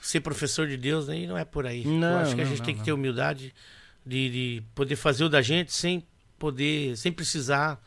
ser 0.00 0.20
professor 0.20 0.68
de 0.68 0.76
Deus, 0.76 1.08
né? 1.08 1.18
e 1.20 1.26
não 1.26 1.36
é 1.36 1.44
por 1.44 1.66
aí. 1.66 1.84
Não, 1.84 2.12
Eu 2.12 2.18
acho 2.18 2.34
que 2.36 2.40
a 2.42 2.44
não, 2.44 2.50
gente 2.50 2.58
não, 2.60 2.66
tem 2.66 2.76
que 2.76 2.84
ter 2.84 2.92
humildade 2.92 3.52
de, 4.06 4.30
de 4.30 4.62
poder 4.74 4.96
fazer 4.96 5.24
o 5.24 5.28
da 5.28 5.42
gente 5.42 5.72
sem 5.72 6.02
poder, 6.38 6.96
sem 6.96 7.10
precisar 7.10 7.82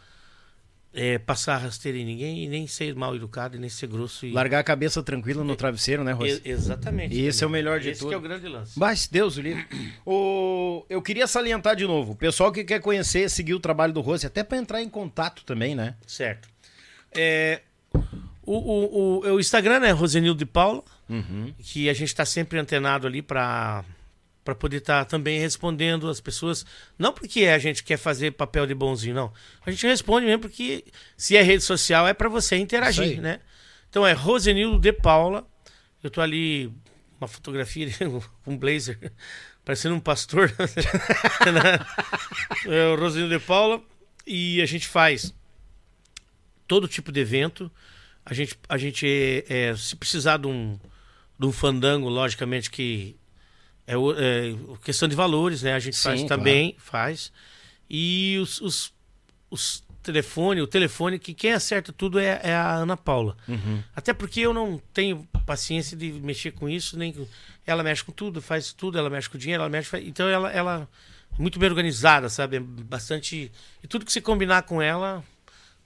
é, 0.91 1.19
passar 1.19 1.57
rasteira 1.57 1.97
em 1.99 2.03
ninguém 2.03 2.43
e 2.43 2.47
nem 2.47 2.65
ser 2.65 2.95
mal 2.95 3.15
educado 3.15 3.55
e 3.55 3.59
nem 3.59 3.69
ser 3.69 3.87
grosso. 3.87 4.25
E... 4.25 4.31
Largar 4.31 4.59
a 4.59 4.63
cabeça 4.63 5.01
tranquila 5.03 5.43
no 5.43 5.55
travesseiro, 5.55 6.03
né, 6.03 6.11
Rossi? 6.11 6.41
E- 6.43 6.49
exatamente. 6.49 7.15
E 7.15 7.25
esse 7.27 7.43
é 7.43 7.47
o 7.47 7.49
entendeu? 7.49 7.63
melhor 7.71 7.79
de 7.79 7.89
Esse 7.89 7.99
tudo. 7.99 8.09
que 8.09 8.15
é 8.15 8.17
o 8.17 8.21
grande 8.21 8.47
lance. 8.47 8.77
Mas 8.77 9.07
Deus 9.07 9.37
o 9.37 9.41
livre. 9.41 9.65
O... 10.05 10.83
Eu 10.89 11.01
queria 11.01 11.27
salientar 11.27 11.75
de 11.75 11.85
novo. 11.85 12.13
O 12.13 12.15
pessoal 12.15 12.51
que 12.51 12.63
quer 12.63 12.81
conhecer, 12.81 13.29
seguir 13.29 13.53
o 13.53 13.59
trabalho 13.59 13.93
do 13.93 14.01
Rossi, 14.01 14.25
até 14.25 14.43
para 14.43 14.57
entrar 14.57 14.81
em 14.81 14.89
contato 14.89 15.43
também, 15.45 15.75
né? 15.75 15.95
Certo. 16.07 16.49
É, 17.11 17.61
o, 18.43 18.53
o, 18.57 19.19
o, 19.27 19.33
o 19.35 19.39
Instagram 19.39 19.85
é 19.85 19.91
Rosenildo 19.91 20.39
de 20.39 20.45
Paula, 20.45 20.83
Uhum. 21.07 21.51
que 21.57 21.89
a 21.89 21.93
gente 21.93 22.09
está 22.09 22.23
sempre 22.23 22.59
antenado 22.59 23.07
ali 23.07 23.21
para 23.21 23.83
para 24.43 24.55
poder 24.55 24.77
estar 24.77 25.05
também 25.05 25.39
respondendo 25.39 26.09
as 26.09 26.19
pessoas. 26.19 26.65
Não 26.97 27.13
porque 27.13 27.45
a 27.45 27.59
gente 27.59 27.83
quer 27.83 27.97
fazer 27.97 28.31
papel 28.31 28.65
de 28.65 28.73
bonzinho, 28.73 29.15
não. 29.15 29.33
A 29.65 29.71
gente 29.71 29.85
responde 29.85 30.25
mesmo 30.25 30.41
porque 30.41 30.85
se 31.17 31.35
é 31.35 31.41
rede 31.41 31.63
social 31.63 32.07
é 32.07 32.13
para 32.13 32.29
você 32.29 32.55
interagir, 32.55 33.21
né? 33.21 33.39
Então 33.89 34.05
é 34.05 34.13
Rosenildo 34.13 34.79
de 34.79 34.93
Paula. 34.93 35.47
Eu 36.01 36.09
tô 36.09 36.21
ali 36.21 36.71
uma 37.19 37.27
fotografia 37.27 37.89
um 38.47 38.57
blazer 38.57 39.11
parecendo 39.65 39.95
um 39.95 39.99
pastor. 39.99 40.53
é 42.65 42.87
o 42.87 42.95
Rosenildo 42.95 43.37
de 43.37 43.45
Paula 43.45 43.81
e 44.25 44.61
a 44.61 44.65
gente 44.65 44.87
faz 44.87 45.33
todo 46.67 46.87
tipo 46.87 47.11
de 47.11 47.19
evento. 47.19 47.71
A 48.25 48.33
gente, 48.33 48.57
a 48.69 48.77
gente 48.77 49.07
é, 49.07 49.69
é, 49.69 49.75
se 49.75 49.95
precisar 49.95 50.37
de 50.37 50.47
um, 50.47 50.79
de 51.37 51.45
um 51.45 51.51
fandango, 51.51 52.07
logicamente 52.07 52.69
que 52.69 53.18
é, 53.93 54.49
é 54.51 54.55
questão 54.83 55.07
de 55.07 55.15
valores, 55.15 55.61
né? 55.61 55.73
A 55.73 55.79
gente 55.79 55.97
Sim, 55.97 56.03
faz 56.03 56.19
claro. 56.21 56.37
também, 56.37 56.75
faz. 56.77 57.31
E 57.89 58.37
os, 58.39 58.61
os, 58.61 58.93
os 59.49 59.83
telefone, 60.01 60.61
o 60.61 60.67
telefone 60.67 61.19
que 61.19 61.33
quem 61.33 61.53
acerta 61.53 61.91
tudo 61.91 62.19
é, 62.19 62.39
é 62.43 62.53
a 62.53 62.75
Ana 62.75 62.97
Paula. 62.97 63.35
Uhum. 63.47 63.83
Até 63.95 64.13
porque 64.13 64.41
eu 64.41 64.53
não 64.53 64.81
tenho 64.93 65.27
paciência 65.45 65.95
de 65.95 66.11
mexer 66.11 66.51
com 66.51 66.69
isso, 66.69 66.97
nem 66.97 67.15
ela 67.65 67.83
mexe 67.83 68.03
com 68.03 68.11
tudo, 68.11 68.41
faz 68.41 68.73
tudo, 68.73 68.97
ela 68.97 69.09
mexe 69.09 69.29
com 69.29 69.37
o 69.37 69.39
dinheiro, 69.39 69.61
ela 69.61 69.69
mexe, 69.69 69.95
então 69.99 70.27
ela 70.27 70.51
ela 70.51 70.87
é 71.37 71.41
muito 71.41 71.59
bem 71.59 71.69
organizada, 71.69 72.29
sabe? 72.29 72.57
É 72.57 72.59
bastante 72.59 73.51
e 73.83 73.87
tudo 73.87 74.05
que 74.05 74.11
você 74.11 74.21
combinar 74.21 74.63
com 74.63 74.81
ela 74.81 75.23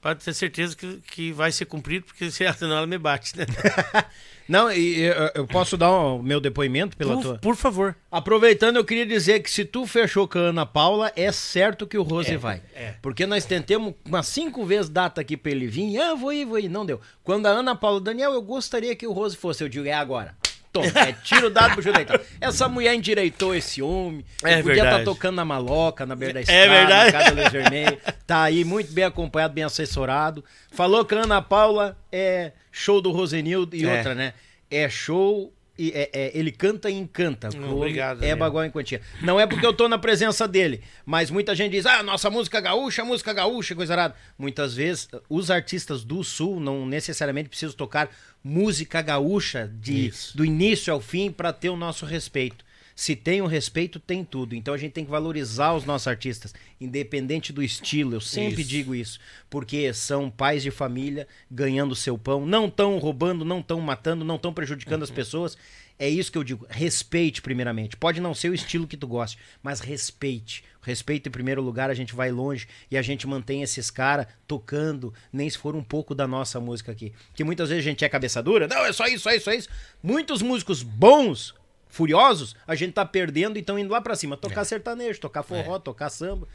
pode 0.01 0.23
ter 0.23 0.33
certeza 0.33 0.75
que, 0.75 1.01
que 1.07 1.31
vai 1.31 1.51
ser 1.51 1.65
cumprido, 1.65 2.05
porque 2.05 2.29
senão 2.31 2.77
ela 2.77 2.87
me 2.87 2.97
bate, 2.97 3.37
né? 3.37 3.45
Não, 4.47 4.71
e 4.71 5.01
eu, 5.01 5.13
eu 5.35 5.47
posso 5.47 5.77
dar 5.77 5.89
o 5.91 6.21
meu 6.21 6.39
depoimento 6.39 6.95
pela 6.97 7.15
Por, 7.15 7.21
tua. 7.21 7.37
por 7.39 7.55
favor. 7.55 7.95
Aproveitando, 8.11 8.75
eu 8.77 8.85
queria 8.85 9.05
dizer 9.05 9.39
que 9.41 9.49
se 9.49 9.63
tu 9.65 9.85
fechou 9.87 10.27
com 10.27 10.37
a 10.37 10.41
Ana 10.41 10.65
Paula, 10.65 11.11
é 11.15 11.31
certo 11.31 11.87
que 11.87 11.97
o 11.97 12.03
Rose 12.03 12.33
É, 12.33 12.37
vai. 12.37 12.61
é. 12.75 12.93
Porque 13.01 13.25
nós 13.25 13.45
tentamos 13.45 13.93
umas 14.05 14.27
cinco 14.27 14.65
vezes 14.65 14.89
data 14.89 15.21
aqui 15.21 15.35
pra 15.37 15.51
ele 15.51 15.67
vir. 15.67 15.97
Ah, 15.99 16.13
vou 16.13 16.31
ir, 16.33 16.45
vou 16.45 16.59
ir. 16.59 16.69
Não 16.69 16.85
deu. 16.85 16.99
Quando 17.23 17.45
a 17.45 17.49
Ana 17.49 17.75
Paula, 17.75 17.99
Daniel, 18.01 18.33
eu 18.33 18.41
gostaria 18.41 18.95
que 18.95 19.07
o 19.07 19.11
Rose 19.13 19.35
fosse. 19.37 19.63
Eu 19.63 19.69
digo, 19.69 19.87
é 19.87 19.93
agora. 19.93 20.35
Toma, 20.73 20.87
é 21.07 21.13
tiro 21.13 21.51
dado 21.51 21.73
pro 21.73 21.81
Julietão. 21.83 22.19
Essa 22.41 22.67
mulher 22.67 22.95
endireitou 22.95 23.53
esse 23.55 23.79
homem. 23.81 24.25
É 24.43 24.57
podia 24.57 24.73
estar 24.73 24.83
verdade. 24.85 25.05
tocando 25.05 25.35
na 25.35 25.45
maloca, 25.45 26.03
na 26.05 26.15
beira 26.15 26.33
da 26.33 26.39
É 26.39 26.41
estrada, 26.43 26.67
verdade. 26.69 27.05
na 27.05 27.11
casa 27.19 27.35
da 27.35 27.41
Luz 27.43 27.51
Vermelha. 27.53 27.99
Tá 28.25 28.41
aí 28.41 28.63
muito 28.65 28.91
bem 28.91 29.03
acompanhado, 29.03 29.53
bem 29.53 29.63
assessorado. 29.63 30.43
Falou 30.71 31.05
que 31.05 31.13
a 31.13 31.19
Ana 31.19 31.41
Paula 31.43 31.95
é 32.11 32.51
show 32.71 32.99
do 32.99 33.11
Rosenildo 33.11 33.75
e 33.75 33.85
É. 33.85 33.95
outra, 33.97 34.15
né? 34.15 34.33
É 34.71 34.89
show 34.89 35.53
e 35.77 35.91
é- 35.91 36.09
é- 36.13 36.31
ele 36.37 36.51
canta 36.51 36.89
e 36.89 36.93
encanta. 36.93 37.49
Não, 37.55 37.77
obrigado, 37.77 38.23
É 38.23 38.35
bagual 38.35 38.65
em 38.65 38.69
quantia. 38.69 39.01
Não 39.21 39.39
é 39.39 39.47
porque 39.47 39.65
eu 39.65 39.73
tô 39.73 39.87
na 39.87 39.97
presença 39.97 40.47
dele, 40.47 40.81
mas 41.05 41.31
muita 41.31 41.55
gente 41.55 41.71
diz, 41.71 41.85
ah, 41.85 42.03
nossa 42.03 42.29
música 42.29 42.59
gaúcha, 42.61 43.03
música 43.03 43.33
gaúcha, 43.33 43.73
coisa 43.75 43.93
errada. 43.93 44.15
Muitas 44.37 44.75
vezes, 44.75 45.07
os 45.29 45.49
artistas 45.49 46.03
do 46.03 46.23
Sul 46.23 46.59
não 46.59 46.85
necessariamente 46.85 47.49
precisam 47.49 47.75
tocar 47.75 48.09
música 48.43 49.01
gaúcha 49.01 49.71
de, 49.79 50.07
Isso. 50.07 50.35
do 50.37 50.45
início 50.45 50.93
ao 50.93 51.01
fim 51.01 51.31
para 51.31 51.51
ter 51.53 51.69
o 51.69 51.75
nosso 51.77 52.05
respeito. 52.05 52.63
Se 52.95 53.15
tem 53.15 53.41
o 53.41 53.47
respeito, 53.47 53.99
tem 53.99 54.23
tudo. 54.23 54.55
Então 54.55 54.73
a 54.73 54.77
gente 54.77 54.91
tem 54.91 55.05
que 55.05 55.11
valorizar 55.11 55.73
os 55.73 55.85
nossos 55.85 56.07
artistas, 56.07 56.53
independente 56.79 57.51
do 57.51 57.63
estilo. 57.63 58.15
Eu 58.15 58.21
sempre 58.21 58.61
Isso. 58.61 58.69
digo 58.69 58.95
isso, 58.95 59.19
porque 59.49 59.93
são 59.93 60.29
pais 60.29 60.63
de 60.63 60.71
família 60.71 61.27
ganhando 61.49 61.95
seu 61.95 62.17
pão, 62.17 62.45
não 62.45 62.67
estão 62.67 62.97
roubando, 62.97 63.43
não 63.43 63.59
estão 63.59 63.79
matando, 63.79 64.23
não 64.25 64.35
estão 64.35 64.53
prejudicando 64.53 65.03
as 65.03 65.11
pessoas. 65.11 65.57
É 65.97 66.09
isso 66.09 66.31
que 66.31 66.37
eu 66.37 66.43
digo. 66.43 66.65
Respeite, 66.69 67.41
primeiramente. 67.41 67.95
Pode 67.95 68.19
não 68.19 68.33
ser 68.33 68.49
o 68.49 68.53
estilo 68.53 68.87
que 68.87 68.97
tu 68.97 69.07
goste, 69.07 69.37
mas 69.61 69.79
respeite. 69.79 70.63
Respeito 70.81 71.29
em 71.29 71.31
primeiro 71.31 71.61
lugar, 71.61 71.89
a 71.89 71.93
gente 71.93 72.13
vai 72.13 72.31
longe 72.31 72.67
e 72.91 72.97
a 72.97 73.01
gente 73.01 73.25
mantém 73.25 73.61
esses 73.61 73.89
caras 73.89 74.27
tocando, 74.47 75.13
nem 75.31 75.49
se 75.49 75.57
for 75.57 75.75
um 75.75 75.83
pouco 75.83 76.13
da 76.13 76.27
nossa 76.27 76.59
música 76.59 76.91
aqui. 76.91 77.13
Que 77.33 77.43
muitas 77.43 77.69
vezes 77.69 77.85
a 77.85 77.89
gente 77.89 78.03
é 78.03 78.09
cabeça 78.09 78.41
dura. 78.41 78.67
Não, 78.67 78.83
é 78.83 78.91
só 78.91 79.05
isso, 79.05 79.23
só 79.23 79.31
isso, 79.31 79.45
só 79.45 79.53
isso. 79.53 79.69
Muitos 80.01 80.41
músicos 80.41 80.83
bons, 80.83 81.53
furiosos, 81.93 82.55
a 82.67 82.73
gente 82.73 82.93
tá 82.93 83.05
perdendo 83.05 83.55
e 83.55 83.59
estão 83.59 83.77
indo 83.77 83.91
lá 83.91 84.01
pra 84.01 84.15
cima. 84.15 84.35
Tocar 84.35 84.65
sertanejo, 84.65 85.19
tocar 85.19 85.43
forró, 85.43 85.77
tocar 85.77 86.09
samba. 86.09 86.47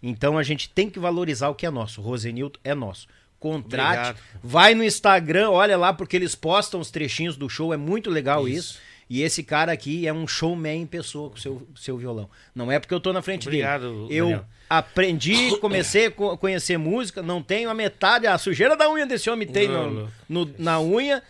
Então 0.00 0.38
a 0.38 0.42
gente 0.42 0.68
tem 0.68 0.88
que 0.88 0.98
valorizar 1.00 1.48
o 1.48 1.54
que 1.54 1.66
é 1.66 1.70
nosso. 1.70 2.00
Rosenilton 2.00 2.60
é 2.62 2.74
nosso. 2.74 3.08
Contrate, 3.40 4.10
Obrigado. 4.10 4.18
vai 4.42 4.74
no 4.74 4.84
Instagram, 4.84 5.50
olha 5.50 5.76
lá, 5.76 5.92
porque 5.92 6.16
eles 6.16 6.34
postam 6.34 6.80
os 6.80 6.90
trechinhos 6.90 7.36
do 7.36 7.48
show, 7.48 7.74
é 7.74 7.76
muito 7.76 8.08
legal 8.08 8.48
isso. 8.48 8.78
E 9.10 9.20
esse 9.20 9.42
cara 9.42 9.70
aqui 9.72 10.06
é 10.06 10.12
um 10.12 10.26
showman 10.26 10.80
em 10.82 10.86
pessoa 10.86 11.28
com 11.28 11.36
seu, 11.36 11.66
seu 11.76 11.98
violão. 11.98 12.30
Não 12.54 12.72
é 12.72 12.78
porque 12.78 12.94
eu 12.94 13.00
tô 13.00 13.12
na 13.12 13.20
frente 13.20 13.46
Obrigado, 13.48 14.06
dele. 14.06 14.06
Eu 14.16 14.24
Daniel. 14.26 14.44
aprendi, 14.70 15.56
comecei 15.60 16.06
a 16.06 16.10
co- 16.10 16.38
conhecer 16.38 16.78
música, 16.78 17.22
não 17.22 17.42
tenho 17.42 17.68
a 17.68 17.74
metade, 17.74 18.26
a 18.26 18.38
sujeira 18.38 18.74
da 18.76 18.90
unha 18.90 19.04
desse 19.04 19.28
homem 19.28 19.46
tem 19.46 19.68
Não, 19.68 19.90
no- 19.90 20.10
no- 20.46 20.54
na 20.58 20.80
unha 20.80 21.22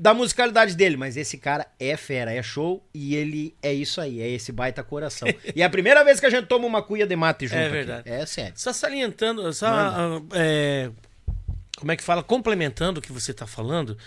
da 0.00 0.14
musicalidade 0.14 0.74
dele, 0.74 0.96
mas 0.96 1.14
esse 1.18 1.36
cara 1.36 1.66
é 1.78 1.94
fera, 1.94 2.32
é 2.32 2.42
show 2.42 2.82
e 2.94 3.14
ele 3.14 3.54
é 3.62 3.70
isso 3.70 4.00
aí, 4.00 4.22
é 4.22 4.30
esse 4.30 4.50
baita 4.50 4.82
coração. 4.82 5.28
e 5.54 5.60
é 5.60 5.64
a 5.64 5.68
primeira 5.68 6.02
vez 6.02 6.18
que 6.18 6.24
a 6.24 6.30
gente 6.30 6.46
toma 6.46 6.66
uma 6.66 6.82
cuia 6.82 7.06
de 7.06 7.14
mate 7.14 7.46
junto. 7.46 7.58
É 7.58 7.64
aqui. 7.64 7.70
verdade. 7.70 8.08
É 8.10 8.24
sério. 8.24 8.54
Só 8.56 8.72
salientando, 8.72 9.52
só. 9.52 9.66
ah, 9.66 10.22
é, 10.32 10.90
como 11.76 11.92
é 11.92 11.96
que 11.96 12.02
fala? 12.02 12.22
Complementando 12.22 12.98
o 12.98 13.02
que 13.02 13.12
você 13.12 13.32
está 13.32 13.46
falando. 13.46 13.98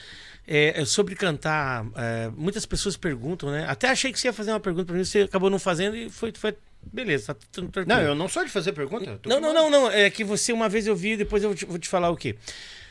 é, 0.47 0.81
é 0.81 0.85
sobre 0.85 1.15
cantar. 1.15 1.85
é, 1.95 2.31
muitas 2.35 2.65
pessoas 2.65 2.97
perguntam, 2.97 3.51
né? 3.51 3.67
Até 3.69 3.87
achei 3.87 4.11
que 4.11 4.19
você 4.19 4.29
ia 4.29 4.33
fazer 4.33 4.49
uma 4.51 4.59
pergunta 4.59 4.87
para 4.87 4.95
mim, 4.95 5.05
você 5.05 5.21
acabou 5.21 5.51
não 5.51 5.59
fazendo 5.59 5.95
e 5.95 6.09
foi. 6.09 6.33
foi 6.35 6.55
beleza, 6.91 7.35
tá 7.35 7.39
tudo 7.51 7.69
tranquilo. 7.69 7.99
Não, 7.99 8.03
eu 8.03 8.15
não 8.15 8.27
sou 8.27 8.43
de 8.43 8.49
fazer 8.49 8.73
pergunta. 8.73 9.19
Não, 9.27 9.39
não, 9.39 9.53
não, 9.53 9.69
não. 9.69 9.91
É 9.91 10.09
que 10.09 10.23
você 10.23 10.51
uma 10.51 10.67
vez 10.67 10.87
eu 10.87 10.95
vi, 10.95 11.15
depois 11.15 11.43
eu 11.43 11.49
vou 11.49 11.55
te, 11.55 11.65
vou 11.65 11.77
te 11.77 11.87
falar 11.87 12.09
o 12.09 12.17
quê. 12.17 12.35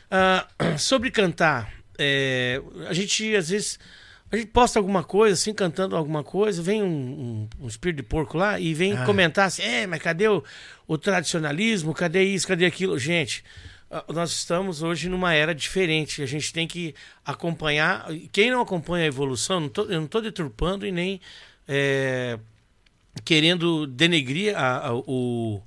Ah, 0.09 0.47
sobre 0.79 1.11
cantar, 1.11 1.82
é, 1.97 2.61
a 2.87 2.93
gente 2.93 3.35
às 3.35 3.49
vezes 3.49 3.79
a 4.31 4.35
gente 4.35 4.47
posta 4.47 4.79
alguma 4.79 5.03
coisa, 5.03 5.35
assim, 5.35 5.53
cantando 5.53 5.95
alguma 5.95 6.23
coisa, 6.23 6.61
vem 6.63 6.81
um, 6.81 6.87
um, 6.87 7.49
um 7.65 7.67
espírito 7.67 7.97
de 7.97 8.03
porco 8.03 8.35
lá 8.37 8.59
e 8.59 8.73
vem 8.73 8.93
comentar 9.05 9.45
assim, 9.45 9.61
é, 9.61 9.85
mas 9.85 10.01
cadê 10.01 10.27
o, 10.27 10.43
o 10.87 10.97
tradicionalismo? 10.97 11.93
Cadê 11.93 12.23
isso? 12.23 12.47
Cadê 12.47 12.65
aquilo? 12.65 12.97
Gente, 12.97 13.43
ah, 13.91 14.03
nós 14.11 14.31
estamos 14.31 14.81
hoje 14.81 15.07
numa 15.07 15.35
era 15.35 15.53
diferente. 15.53 16.23
A 16.23 16.25
gente 16.25 16.51
tem 16.51 16.67
que 16.67 16.95
acompanhar. 17.23 18.07
Quem 18.31 18.49
não 18.49 18.61
acompanha 18.61 19.03
a 19.05 19.07
evolução, 19.07 19.59
não 19.59 19.69
tô- 19.69 19.83
eu 19.83 19.97
não 19.99 20.05
estou 20.05 20.19
deturpando 20.19 20.83
e 20.87 20.91
nem 20.91 21.21
é, 21.67 22.39
querendo 23.23 23.85
denegrir 23.85 24.57
a, 24.57 24.87
a- 24.87 24.93
o- 24.95 25.61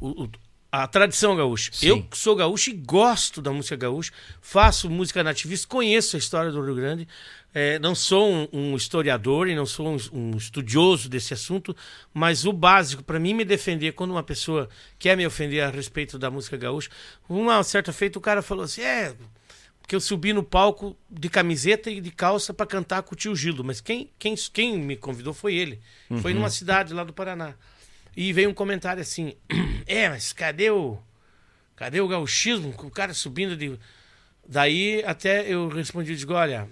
o- 0.00 0.28
a 0.70 0.86
tradição 0.86 1.34
gaúcha. 1.34 1.70
Sim. 1.72 1.88
Eu 1.88 2.06
sou 2.12 2.36
gaúcho 2.36 2.70
e 2.70 2.74
gosto 2.74 3.40
da 3.40 3.50
música 3.50 3.76
gaúcha, 3.76 4.12
faço 4.40 4.90
música 4.90 5.24
nativista, 5.24 5.66
conheço 5.66 6.16
a 6.16 6.18
história 6.18 6.50
do 6.50 6.62
Rio 6.62 6.74
Grande, 6.74 7.08
é, 7.54 7.78
não 7.78 7.94
sou 7.94 8.30
um, 8.30 8.48
um 8.52 8.76
historiador 8.76 9.48
e 9.48 9.54
não 9.54 9.64
sou 9.64 9.88
um, 9.88 9.96
um 10.12 10.36
estudioso 10.36 11.08
desse 11.08 11.32
assunto, 11.32 11.74
mas 12.12 12.44
o 12.44 12.52
básico 12.52 13.02
para 13.02 13.18
mim 13.18 13.32
me 13.32 13.44
defender 13.44 13.92
quando 13.92 14.10
uma 14.10 14.22
pessoa 14.22 14.68
quer 14.98 15.16
me 15.16 15.26
ofender 15.26 15.62
a 15.62 15.70
respeito 15.70 16.18
da 16.18 16.30
música 16.30 16.56
gaúcha, 16.56 16.90
uma 17.28 17.62
certa 17.62 17.92
feita 17.92 18.18
o 18.18 18.22
cara 18.22 18.42
falou 18.42 18.64
assim, 18.64 18.82
é 18.82 19.14
que 19.88 19.96
eu 19.96 20.00
subi 20.02 20.34
no 20.34 20.42
palco 20.42 20.94
de 21.10 21.30
camiseta 21.30 21.90
e 21.90 21.98
de 21.98 22.10
calça 22.10 22.52
para 22.52 22.66
cantar 22.66 23.02
com 23.02 23.14
o 23.14 23.16
tio 23.16 23.34
Gildo. 23.34 23.64
Mas 23.64 23.80
quem, 23.80 24.10
quem, 24.18 24.34
quem 24.52 24.78
me 24.78 24.94
convidou 24.94 25.32
foi 25.32 25.54
ele. 25.54 25.80
Foi 26.20 26.34
numa 26.34 26.50
cidade 26.50 26.92
lá 26.92 27.02
do 27.04 27.12
Paraná. 27.14 27.54
E 28.20 28.32
veio 28.32 28.50
um 28.50 28.54
comentário 28.54 29.00
assim: 29.00 29.34
É, 29.86 30.08
mas 30.08 30.32
cadê 30.32 30.72
o. 30.72 30.98
Cadê 31.76 32.00
o 32.00 32.08
gauchismo? 32.08 32.74
O 32.76 32.90
cara 32.90 33.14
subindo 33.14 33.56
de. 33.56 33.78
Daí 34.44 35.04
até 35.06 35.48
eu 35.48 35.68
respondi: 35.68 36.16
digo, 36.16 36.32
olha, 36.32 36.68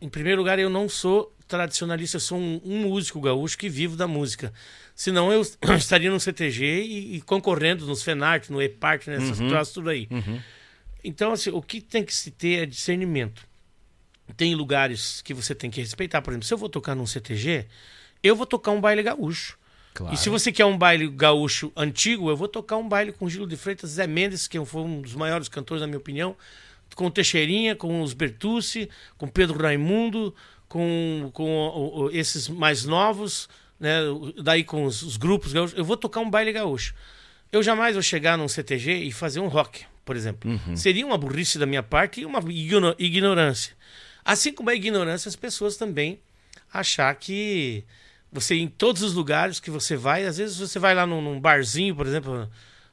em 0.00 0.08
primeiro 0.08 0.40
lugar, 0.40 0.58
eu 0.58 0.70
não 0.70 0.88
sou 0.88 1.36
tradicionalista, 1.46 2.16
eu 2.16 2.20
sou 2.20 2.38
um, 2.38 2.62
um 2.64 2.78
músico 2.78 3.20
gaúcho 3.20 3.58
que 3.58 3.68
vivo 3.68 3.94
da 3.94 4.08
música. 4.08 4.54
Senão 4.94 5.30
eu 5.30 5.42
estaria 5.76 6.10
no 6.10 6.18
CTG 6.18 6.82
e, 6.82 7.16
e 7.16 7.20
concorrendo 7.20 7.84
nos 7.84 8.02
FENART, 8.02 8.48
no 8.48 8.62
EPART, 8.62 9.06
nessas 9.08 9.36
troças 9.36 9.74
tudo 9.74 9.90
aí. 9.90 10.08
Então, 11.04 11.32
assim, 11.32 11.50
o 11.50 11.60
que 11.60 11.82
tem 11.82 12.02
que 12.02 12.14
se 12.14 12.30
ter 12.30 12.62
é 12.62 12.64
discernimento. 12.64 13.46
Tem 14.34 14.54
lugares 14.54 15.20
que 15.20 15.34
você 15.34 15.54
tem 15.54 15.70
que 15.70 15.82
respeitar. 15.82 16.22
Por 16.22 16.30
exemplo, 16.30 16.46
se 16.46 16.54
eu 16.54 16.58
vou 16.58 16.70
tocar 16.70 16.94
num 16.94 17.06
CTG, 17.06 17.66
eu 18.22 18.34
vou 18.34 18.46
tocar 18.46 18.70
um 18.70 18.80
baile 18.80 19.02
gaúcho. 19.02 19.59
E 20.12 20.16
se 20.16 20.28
você 20.28 20.50
quer 20.52 20.64
um 20.64 20.76
baile 20.78 21.08
gaúcho 21.08 21.72
antigo, 21.76 22.30
eu 22.30 22.36
vou 22.36 22.48
tocar 22.48 22.76
um 22.76 22.88
baile 22.88 23.12
com 23.12 23.28
Gilo 23.28 23.46
de 23.46 23.56
Freitas, 23.56 23.90
Zé 23.90 24.06
Mendes, 24.06 24.46
que 24.48 24.62
foi 24.64 24.82
um 24.82 25.00
dos 25.02 25.14
maiores 25.14 25.48
cantores, 25.48 25.80
na 25.80 25.86
minha 25.86 25.98
opinião, 25.98 26.36
com 26.94 27.06
o 27.06 27.10
Teixeirinha, 27.10 27.74
com 27.76 28.02
os 28.02 28.12
Bertucci, 28.12 28.88
com 29.18 29.28
Pedro 29.28 29.62
Raimundo, 29.62 30.34
com, 30.68 31.30
com 31.32 32.08
esses 32.12 32.48
mais 32.48 32.84
novos, 32.84 33.48
né? 33.78 34.00
daí 34.42 34.62
com 34.64 34.84
os, 34.84 35.02
os 35.02 35.16
grupos 35.16 35.52
gaúchos. 35.52 35.76
Eu 35.78 35.84
vou 35.84 35.96
tocar 35.96 36.20
um 36.20 36.30
baile 36.30 36.52
gaúcho. 36.52 36.94
Eu 37.52 37.62
jamais 37.62 37.94
vou 37.94 38.02
chegar 38.02 38.38
num 38.38 38.46
CTG 38.48 38.94
e 39.04 39.10
fazer 39.12 39.40
um 39.40 39.48
rock, 39.48 39.84
por 40.04 40.14
exemplo. 40.16 40.50
Seria 40.76 41.04
uma 41.04 41.18
burrice 41.18 41.58
da 41.58 41.66
minha 41.66 41.82
parte 41.82 42.20
e 42.20 42.24
uma 42.24 42.38
igno- 42.48 42.94
ignorância. 42.98 43.74
Assim 44.24 44.52
como 44.52 44.70
a 44.70 44.74
ignorância, 44.74 45.28
as 45.28 45.34
pessoas 45.36 45.76
também 45.76 46.20
achar 46.72 47.12
que 47.16 47.82
você 48.32 48.54
em 48.56 48.68
todos 48.68 49.02
os 49.02 49.14
lugares 49.14 49.58
que 49.60 49.70
você 49.70 49.96
vai, 49.96 50.24
às 50.24 50.36
vezes 50.38 50.56
você 50.58 50.78
vai 50.78 50.94
lá 50.94 51.06
num, 51.06 51.20
num 51.20 51.40
barzinho, 51.40 51.94
por 51.96 52.06
exemplo, 52.06 52.48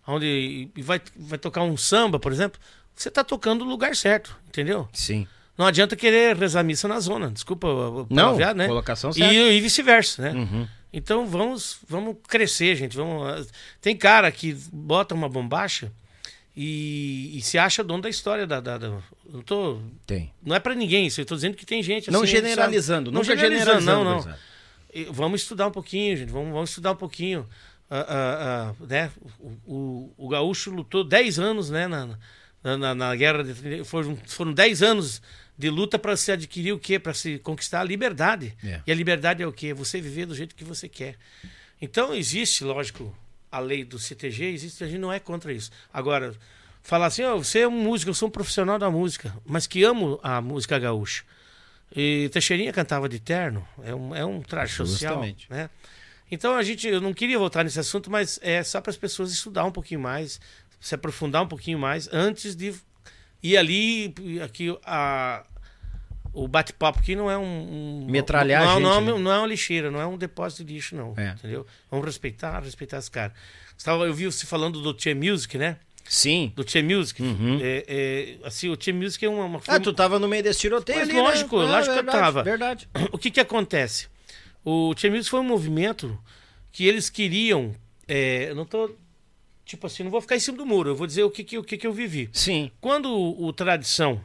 onde 0.07 0.69
e 0.75 0.81
vai, 0.81 1.01
vai 1.15 1.37
tocar 1.37 1.61
um 1.63 1.77
samba, 1.77 2.19
por 2.19 2.31
exemplo, 2.31 2.59
você 2.95 3.09
está 3.09 3.23
tocando 3.23 3.63
no 3.65 3.69
lugar 3.71 3.95
certo, 3.95 4.35
entendeu? 4.47 4.87
Sim. 4.93 5.27
Não 5.57 5.65
adianta 5.65 5.95
querer 5.95 6.35
rezar 6.37 6.63
missa 6.63 6.87
na 6.87 6.99
zona, 6.99 7.29
desculpa 7.31 7.67
Não, 8.09 8.37
né? 8.55 8.67
colocação 8.67 9.09
E, 9.11 9.13
certa. 9.15 9.33
e 9.33 9.61
vice-versa, 9.61 10.21
né? 10.21 10.67
Então 10.93 11.25
vamos, 11.27 11.79
vamos 11.87 12.15
crescer, 12.27 12.75
gente. 12.75 12.95
Vamos... 12.95 13.47
Tem 13.81 13.95
cara 13.95 14.31
que 14.31 14.53
bota 14.71 15.13
uma 15.13 15.27
bombacha 15.27 15.91
e, 16.55 17.37
e 17.37 17.41
se 17.41 17.57
acha 17.57 17.83
dono 17.83 18.01
da 18.03 18.09
história 18.09 18.47
da. 18.47 18.59
da, 18.59 18.77
da- 18.77 18.97
Não, 19.31 19.41
tô, 19.41 19.79
Tem. 20.07 20.31
não 20.43 20.55
é 20.55 20.59
pra 20.59 20.73
ninguém 20.73 21.05
isso, 21.05 21.21
eu 21.21 21.25
tô 21.25 21.35
dizendo 21.35 21.55
que 21.55 21.65
tem 21.65 21.83
gente 21.83 22.09
Não 22.09 22.21
assim, 22.23 22.31
generalizando? 22.31 23.11
Não 23.11 23.23
generalizando, 23.23 23.81
generalizando, 23.81 24.03
não, 24.25 24.31
não. 24.31 24.37
Vamos 25.05 25.41
estudar 25.41 25.67
um 25.67 25.71
pouquinho, 25.71 26.17
gente. 26.17 26.31
Vamos, 26.31 26.51
vamos 26.51 26.69
estudar 26.69 26.91
um 26.91 26.95
pouquinho. 26.95 27.47
Ah, 27.89 28.05
ah, 28.07 28.75
ah, 28.79 28.85
né? 28.85 29.11
o, 29.39 29.49
o, 29.65 30.13
o 30.17 30.27
gaúcho 30.27 30.71
lutou 30.71 31.03
10 31.03 31.39
anos 31.39 31.69
né? 31.69 31.87
na, 31.87 32.17
na, 32.63 32.95
na, 32.95 33.15
guerra. 33.15 33.43
De, 33.43 33.53
30, 33.53 33.85
foram, 33.85 34.17
foram 34.27 34.53
10 34.53 34.83
anos 34.83 35.21
de 35.57 35.69
luta 35.69 35.97
para 35.97 36.15
se 36.17 36.31
adquirir 36.31 36.73
o 36.73 36.79
quê? 36.79 36.99
Para 36.99 37.13
se 37.13 37.39
conquistar 37.39 37.81
a 37.81 37.83
liberdade. 37.83 38.55
É. 38.63 38.81
E 38.85 38.91
a 38.91 38.95
liberdade 38.95 39.41
é 39.41 39.47
o 39.47 39.53
quê? 39.53 39.73
Você 39.73 40.01
viver 40.01 40.25
do 40.25 40.35
jeito 40.35 40.55
que 40.55 40.63
você 40.63 40.87
quer. 40.89 41.15
Então 41.81 42.13
existe, 42.13 42.63
lógico, 42.63 43.15
a 43.51 43.59
lei 43.59 43.83
do 43.83 43.97
CTG, 43.97 44.45
existe, 44.45 44.83
a 44.83 44.87
gente 44.87 44.99
não 44.99 45.11
é 45.11 45.19
contra 45.19 45.53
isso. 45.53 45.71
Agora, 45.93 46.33
falar 46.81 47.07
assim, 47.07 47.23
"Ó, 47.23 47.37
você 47.37 47.59
é 47.59 47.67
um 47.67 47.71
músico, 47.71 48.09
eu 48.09 48.13
sou 48.13 48.27
um 48.27 48.31
profissional 48.31 48.77
da 48.77 48.89
música, 48.89 49.35
mas 49.45 49.65
que 49.67 49.83
amo 49.83 50.19
a 50.21 50.41
música 50.41 50.77
gaúcha. 50.77 51.23
E 51.95 52.29
Teixeirinha 52.29 52.73
cantava 52.73 53.07
de 53.07 53.19
terno, 53.19 53.65
é 53.83 53.95
um, 53.95 54.15
é 54.15 54.25
um 54.25 54.41
traje 54.41 54.73
social, 54.73 55.15
Justamente. 55.15 55.47
né? 55.49 55.69
Então 56.29 56.55
a 56.55 56.63
gente, 56.63 56.87
eu 56.87 56.99
não 56.99 57.13
queria 57.13 57.39
voltar 57.39 57.63
nesse 57.63 57.79
assunto, 57.79 58.11
mas 58.11 58.37
é 58.41 58.61
só 58.63 58.81
para 58.81 58.89
as 58.91 58.97
pessoas 58.97 59.31
estudar 59.31 59.63
um 59.63 59.71
pouquinho 59.71 60.01
mais, 60.01 60.39
se 60.79 60.93
aprofundar 60.93 61.41
um 61.43 61.47
pouquinho 61.47 61.79
mais 61.79 62.09
antes 62.11 62.55
de 62.55 62.73
ir 63.41 63.57
ali, 63.57 64.13
aqui 64.43 64.77
a 64.83 65.45
o 66.33 66.47
bate-papo 66.47 66.99
aqui 66.99 67.15
não 67.15 67.31
é 67.31 67.37
um, 67.37 68.03
um 68.03 68.07
Metralhar 68.11 68.63
não, 68.63 68.69
a 68.69 68.79
não, 68.79 68.93
gente, 68.93 69.05
não, 69.07 69.17
né? 69.17 69.23
não 69.23 69.31
é 69.31 69.37
uma 69.39 69.47
lixeira, 69.47 69.89
não 69.89 69.99
é 69.99 70.05
um 70.05 70.17
depósito 70.17 70.63
de 70.63 70.73
lixo 70.75 70.95
não, 70.95 71.15
É. 71.17 71.29
entendeu? 71.31 71.65
Vamos 71.89 72.05
respeitar, 72.05 72.59
respeitar 72.59 72.99
os 72.99 73.09
caras. 73.09 73.35
Eu 73.85 74.13
vi 74.13 74.25
você 74.25 74.45
falando 74.45 74.79
do 74.79 74.93
Tchê 74.93 75.15
Music, 75.15 75.57
né? 75.57 75.77
Sim. 76.09 76.51
Do 76.55 76.63
Tchê 76.63 76.81
Music. 76.81 77.21
É, 77.61 77.85
é, 78.41 78.47
assim, 78.47 78.69
o 78.69 78.75
Tchê 78.77 78.93
Music 78.93 79.23
é 79.25 79.29
uma, 79.29 79.45
uma 79.45 79.61
Ah, 79.67 79.79
tu 79.79 79.91
tava 79.93 80.17
no 80.19 80.27
meio 80.27 80.41
desse 80.43 80.59
tiroteio 80.61 80.99
Mas 80.99 81.09
ali, 81.09 81.17
né? 81.17 81.23
lógico, 81.23 81.59
Ah, 81.59 81.65
lógico 81.65 81.93
que 81.93 81.99
eu 81.99 82.03
verdade, 82.03 82.19
tava. 82.19 82.43
Verdade. 82.43 82.89
o 83.11 83.17
que 83.17 83.29
que 83.31 83.39
acontece? 83.39 84.07
O 84.63 84.93
Tchê 84.95 85.09
Music 85.09 85.29
foi 85.29 85.39
um 85.39 85.43
movimento 85.43 86.17
que 86.71 86.85
eles 86.85 87.09
queriam. 87.09 87.73
é, 88.07 88.49
eu 88.49 88.55
não 88.55 88.65
tô. 88.65 88.89
Tipo 89.65 89.85
assim, 89.87 90.01
não 90.03 90.09
vou 90.11 90.21
ficar 90.21 90.37
em 90.37 90.39
cima 90.39 90.57
do 90.57 90.65
muro, 90.65 90.91
eu 90.91 90.95
vou 90.95 91.05
dizer 91.05 91.23
o 91.23 91.29
que, 91.29 91.43
que, 91.43 91.57
o 91.57 91.63
que, 91.63 91.77
que 91.77 91.85
eu 91.85 91.91
vivi. 91.91 92.29
Sim. 92.31 92.71
Quando 92.79 93.09
o, 93.11 93.47
o 93.47 93.51
Tradição. 93.53 94.21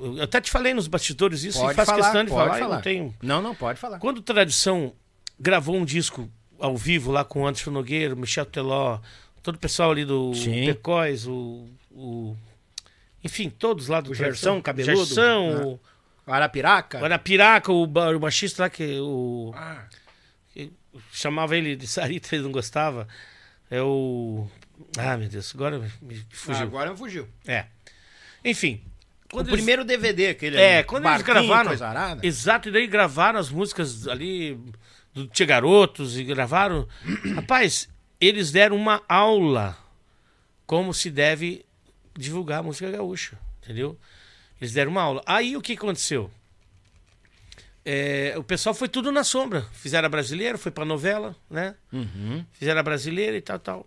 Eu 0.00 0.22
até 0.22 0.40
te 0.40 0.50
falei 0.50 0.74
nos 0.74 0.86
bastidores 0.88 1.42
isso 1.44 1.58
Pode 1.60 1.72
e 1.72 1.74
faço 1.76 1.90
falar, 1.92 2.02
questão 2.02 2.24
de 2.24 2.30
falar, 2.30 2.58
falar. 2.58 2.74
não 2.76 2.82
tenho. 2.82 3.14
Não, 3.22 3.40
não, 3.42 3.54
pode 3.54 3.78
falar. 3.78 3.98
Quando 3.98 4.18
o 4.18 4.22
Tradição 4.22 4.92
gravou 5.38 5.76
um 5.76 5.84
disco 5.84 6.28
ao 6.58 6.76
vivo 6.76 7.10
lá 7.12 7.24
com 7.24 7.42
o 7.42 7.46
Anderson 7.46 7.70
Nogueira, 7.70 8.14
Michel 8.14 8.44
Teló, 8.46 8.98
todo 9.44 9.54
o 9.54 9.58
pessoal 9.58 9.92
ali 9.92 10.04
do 10.04 10.34
Sim. 10.34 10.66
Pecóis, 10.66 11.26
o, 11.28 11.68
o- 11.92 12.36
Enfim, 13.22 13.48
todos 13.50 13.86
lá 13.88 14.00
do 14.00 14.10
O. 14.10 14.14
Gersão, 14.14 14.60
cabeludo. 14.60 14.96
Gersão, 15.06 15.78
Ah. 16.26 16.30
o 16.30 16.34
Arapiraca? 17.04 17.72
O, 17.72 17.86
ba- 17.86 18.10
o 18.10 18.18
baixista 18.18 18.64
lá 18.64 18.70
que 18.70 18.98
o. 18.98 19.52
Ah. 19.54 19.84
que 20.52 20.72
chamava 21.12 21.56
ele 21.56 21.76
de 21.76 21.86
Sarita, 21.86 22.34
ele 22.34 22.42
não 22.44 22.52
gostava. 22.52 23.06
É 23.70 23.80
o. 23.82 24.46
Ah, 24.98 25.16
meu 25.16 25.28
Deus, 25.28 25.52
agora 25.54 25.78
me 26.02 26.16
fugiu. 26.32 26.62
Agora 26.62 26.96
fugiu. 26.96 27.28
É. 27.46 27.66
Enfim. 28.44 28.82
O 29.26 29.36
quando 29.36 29.48
eles- 29.48 29.56
primeiro 29.60 29.84
DVD, 29.84 30.28
aquele 30.28 30.56
É, 30.56 30.78
ali, 30.78 30.84
quando 30.84 31.06
eles 31.08 31.22
gravaram. 31.22 31.70
Exato, 32.22 32.68
e 32.68 32.72
daí 32.72 32.86
gravaram 32.86 33.38
as 33.38 33.50
músicas 33.50 34.06
ali 34.08 34.58
do 35.12 35.26
Tia 35.26 35.46
Garotos 35.46 36.18
e 36.18 36.24
gravaram. 36.24 36.86
Rapaz, 37.34 37.88
eles 38.26 38.50
deram 38.50 38.76
uma 38.76 39.02
aula 39.08 39.76
como 40.66 40.94
se 40.94 41.10
deve 41.10 41.64
divulgar 42.16 42.60
a 42.60 42.62
música 42.62 42.90
gaúcha, 42.90 43.38
entendeu? 43.62 43.98
Eles 44.60 44.72
deram 44.72 44.90
uma 44.90 45.02
aula. 45.02 45.22
Aí 45.26 45.56
o 45.56 45.60
que 45.60 45.72
aconteceu? 45.74 46.30
É, 47.84 48.34
o 48.38 48.42
pessoal 48.42 48.74
foi 48.74 48.88
tudo 48.88 49.12
na 49.12 49.22
sombra. 49.22 49.62
Fizeram 49.72 50.06
a 50.06 50.08
brasileira, 50.08 50.56
foi 50.56 50.72
pra 50.72 50.84
novela, 50.84 51.36
né? 51.50 51.74
Fizeram 52.52 52.80
a 52.80 52.82
brasileira 52.82 53.36
e 53.36 53.42
tal, 53.42 53.58
tal. 53.58 53.86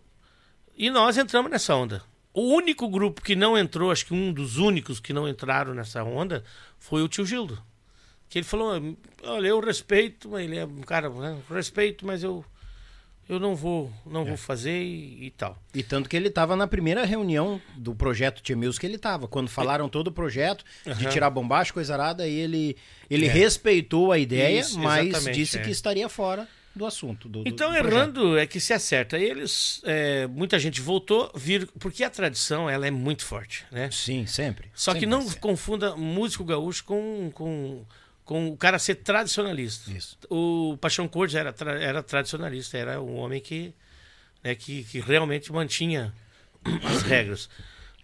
E 0.77 0.89
nós 0.89 1.17
entramos 1.17 1.49
nessa 1.49 1.75
onda. 1.75 2.03
O 2.33 2.53
único 2.53 2.87
grupo 2.87 3.21
que 3.23 3.35
não 3.35 3.57
entrou, 3.57 3.89
acho 3.89 4.05
que 4.05 4.13
um 4.13 4.31
dos 4.31 4.57
únicos 4.57 4.99
que 4.99 5.11
não 5.11 5.27
entraram 5.27 5.73
nessa 5.73 6.03
onda, 6.03 6.43
foi 6.77 7.01
o 7.01 7.07
tio 7.07 7.25
Gildo. 7.25 7.59
Que 8.29 8.37
ele 8.37 8.45
falou: 8.45 8.79
Olha, 9.23 9.47
eu 9.47 9.59
respeito, 9.59 10.29
mas 10.29 10.43
ele 10.43 10.57
é 10.57 10.65
um 10.65 10.81
cara, 10.81 11.09
né? 11.09 11.39
respeito, 11.49 12.05
mas 12.05 12.21
eu, 12.21 12.45
eu 13.29 13.39
não 13.39 13.55
vou, 13.55 13.91
não 14.05 14.23
vou 14.25 14.37
fazer 14.37 14.81
e, 14.81 15.25
e 15.25 15.31
tal. 15.31 15.57
E 15.73 15.83
tanto 15.83 16.07
que 16.09 16.15
ele 16.15 16.29
tava 16.29 16.55
na 16.55 16.67
primeira 16.67 17.03
reunião 17.05 17.61
do 17.75 17.93
projeto 17.93 18.41
Tia 18.41 18.55
Music, 18.55 18.85
ele 18.85 18.97
tava. 18.97 19.27
Quando 19.27 19.49
falaram 19.49 19.89
todo 19.89 20.07
o 20.07 20.11
projeto 20.11 20.63
de 20.85 20.91
Aham. 20.91 21.09
tirar 21.09 21.29
bombacha, 21.29 21.73
coisa 21.73 21.93
arada, 21.93 22.27
ele, 22.27 22.75
ele 23.09 23.25
É. 23.27 23.29
respeitou 23.31 24.11
a 24.11 24.17
ideia, 24.17 24.59
Isso, 24.61 24.79
mas 24.79 25.23
disse 25.25 25.57
é. 25.57 25.61
que 25.61 25.69
estaria 25.71 26.07
fora 26.07 26.47
do 26.75 26.85
assunto. 26.85 27.27
do- 27.27 27.43
Então, 27.47 27.71
do 27.71 27.75
errando 27.75 28.37
é 28.37 28.45
que 28.45 28.59
se 28.59 28.71
acerta. 28.71 29.17
Eles, 29.17 29.81
é, 29.83 30.27
muita 30.27 30.59
gente 30.59 30.79
voltou, 30.79 31.31
vir, 31.35 31.67
porque 31.79 32.03
a 32.03 32.09
tradição 32.09 32.69
ela 32.69 32.85
é 32.85 32.91
muito 32.91 33.25
forte, 33.25 33.65
né? 33.71 33.89
Sim, 33.91 34.27
sempre. 34.27 34.69
Só 34.75 34.91
que 34.93 34.99
Sempre 34.99 35.09
não 35.09 35.21
vai 35.21 35.33
ser. 35.33 35.39
confunda 35.39 35.95
músico 35.97 36.43
gaúcho 36.43 36.83
com, 36.83 37.31
com, 37.33 37.83
com 38.27 38.49
o 38.49 38.57
cara 38.57 38.77
ser 38.77 38.95
tradicionalista. 38.95 39.89
Isso. 39.89 40.17
O 40.29 40.77
Paixão 40.81 41.07
Cordes 41.07 41.33
era, 41.33 41.53
tra- 41.53 41.81
era 41.81 42.03
tradicionalista, 42.03 42.77
era 42.77 43.01
um 43.01 43.15
homem 43.15 43.39
que, 43.39 43.73
né, 44.43 44.53
que, 44.53 44.83
que 44.83 44.99
realmente 44.99 45.49
mantinha 45.49 46.13
as 46.83 47.03
regras. 47.03 47.49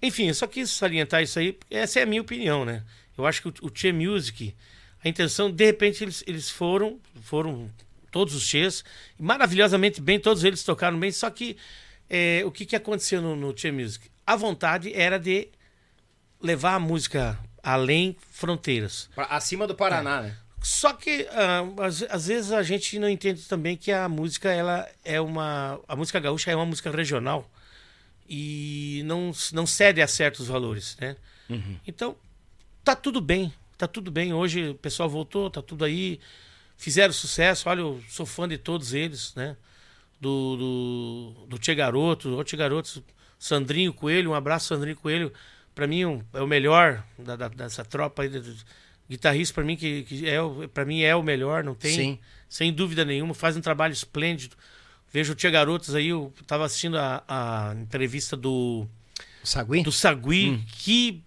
Enfim, 0.02 0.30
eu 0.30 0.34
só 0.34 0.48
quis 0.48 0.72
salientar 0.72 1.22
isso 1.22 1.38
aí, 1.38 1.60
essa 1.69 2.00
é 2.00 2.03
a 2.03 2.06
minha 2.06 2.22
opinião, 2.22 2.64
né? 2.64 2.84
Eu 3.18 3.26
acho 3.26 3.42
que 3.42 3.50
o, 3.50 3.53
o 3.68 3.93
Music, 3.93 4.56
a 5.03 5.10
intenção, 5.10 5.52
de 5.52 5.66
repente, 5.66 6.02
eles, 6.06 6.24
eles 6.26 6.50
foram, 6.50 7.02
foram 7.22 7.69
todos 8.10 8.34
os 8.34 8.48
Ches, 8.48 8.82
maravilhosamente 9.19 10.00
bem, 10.00 10.22
todos 10.22 10.45
eles 10.45 10.64
tocaram 10.64 10.98
bem, 10.98 11.11
só 11.11 11.30
que 11.30 11.58
é, 12.10 12.43
o 12.45 12.52
que, 12.52 12.66
que 12.66 12.77
aconteceu 12.77 13.22
no, 13.22 13.35
no 13.35 13.53
Music? 13.74 14.10
A 14.26 14.38
vontade 14.38 14.93
era 14.93 15.19
de 15.19 15.50
levar 16.42 16.76
a 16.76 16.80
música 16.80 17.38
além 17.64 18.16
fronteiras. 18.32 19.09
Pra- 19.16 19.25
Acima 19.25 19.66
do 19.66 19.74
Paraná, 19.74 20.22
né? 20.22 20.38
Só 20.61 20.93
que 20.93 21.27
ah, 21.32 21.64
às, 21.85 22.03
às 22.03 22.27
vezes 22.27 22.51
a 22.51 22.61
gente 22.64 23.00
não 23.00 23.09
entende 23.09 23.42
também 23.43 23.75
que 23.75 23.92
a 23.92 24.08
música 24.08 24.50
ela 24.51 24.88
é 25.03 25.19
uma 25.19 25.80
a 25.88 25.95
música 25.95 26.19
gaúcha 26.19 26.51
é 26.51 26.56
uma 26.56 26.66
música 26.66 26.90
regional 26.92 27.50
e 28.30 29.01
não 29.06 29.32
não 29.51 29.66
cede 29.66 30.01
a 30.01 30.08
certos 30.08 30.48
valores, 30.48 30.98
né? 31.00 31.16
Então 31.85 32.16
tá 32.83 32.95
tudo 32.95 33.19
bem, 33.22 33.53
tá 33.77 33.88
tudo 33.88 34.09
bem. 34.09 34.33
Hoje 34.33 34.69
o 34.69 34.75
pessoal 34.75 35.09
voltou, 35.09 35.50
tá 35.51 35.61
tudo 35.61 35.83
aí, 35.85 36.19
fizeram 36.77 37.14
sucesso. 37.14 37.69
Olha, 37.69 37.82
eu 37.82 38.01
sou 38.09 38.25
fã 38.25 38.48
de 38.48 38.58
todos 38.58 38.93
eles, 38.93 39.35
né? 39.35 39.56
Do 40.19 40.56
do, 40.56 41.45
do 41.50 41.58
Tchê 41.59 41.75
Garoto, 41.75 42.30
o 42.40 42.43
Tchê 42.43 42.56
Garoto, 42.56 43.03
Sandrinho 43.38 43.93
Coelho, 43.93 44.32
um 44.32 44.33
abraço 44.33 44.67
Sandrinho 44.69 44.95
Coelho. 44.95 45.32
Pra 45.76 45.88
mim 45.88 46.06
um- 46.06 46.22
é 46.34 46.42
o 46.42 46.48
melhor 46.48 47.03
da, 47.18 47.35
da- 47.35 47.48
dessa 47.48 47.84
tropa 47.84 48.22
aí 48.24 48.30
de- 48.30 48.42
de- 48.42 48.64
guitarrista 49.10 49.53
para 49.56 49.64
mim 49.64 49.76
que, 49.76 50.03
que 50.03 50.27
é 50.30 50.38
pra 50.74 50.85
mim 50.85 51.02
é 51.02 51.16
o 51.16 51.22
melhor, 51.24 51.64
não 51.64 51.76
tem 51.76 51.93
Sim. 51.95 52.19
sem 52.48 52.72
dúvida 52.72 53.03
nenhuma, 53.03 53.34
faz 53.34 53.58
um 53.58 53.61
trabalho 53.61 53.92
esplêndido. 53.93 54.56
Vejo 55.11 55.34
o 55.34 55.35
Tia 55.35 55.52
Garotos 55.52 55.93
aí, 55.93 56.08
eu 56.10 56.34
tava 56.48 56.66
assistindo 56.66 56.98
a, 56.98 57.24
a 57.27 57.76
entrevista 57.80 58.35
do 58.38 58.88
Sagui? 59.43 59.84
do 59.84 59.92
Sagui, 59.92 60.64
que 60.80 61.22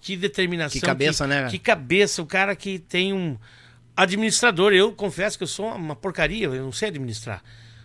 que 0.00 0.16
determinação, 0.16 0.78
Que 0.80 0.86
cabeça, 0.86 1.24
que, 1.24 1.30
né? 1.30 1.48
Que 1.50 1.58
cabeça, 1.58 2.22
o 2.22 2.26
cara 2.26 2.54
que 2.54 2.78
tem 2.78 3.12
um 3.12 3.36
administrador. 3.96 4.72
Eu 4.72 4.92
confesso 4.92 5.36
que 5.36 5.42
eu 5.42 5.48
sou 5.48 5.66
uma 5.74 5.96
porcaria, 5.96 6.46
eu 6.46 6.62
não 6.64 6.70
sei 6.72 6.88
administrar. 6.88 7.42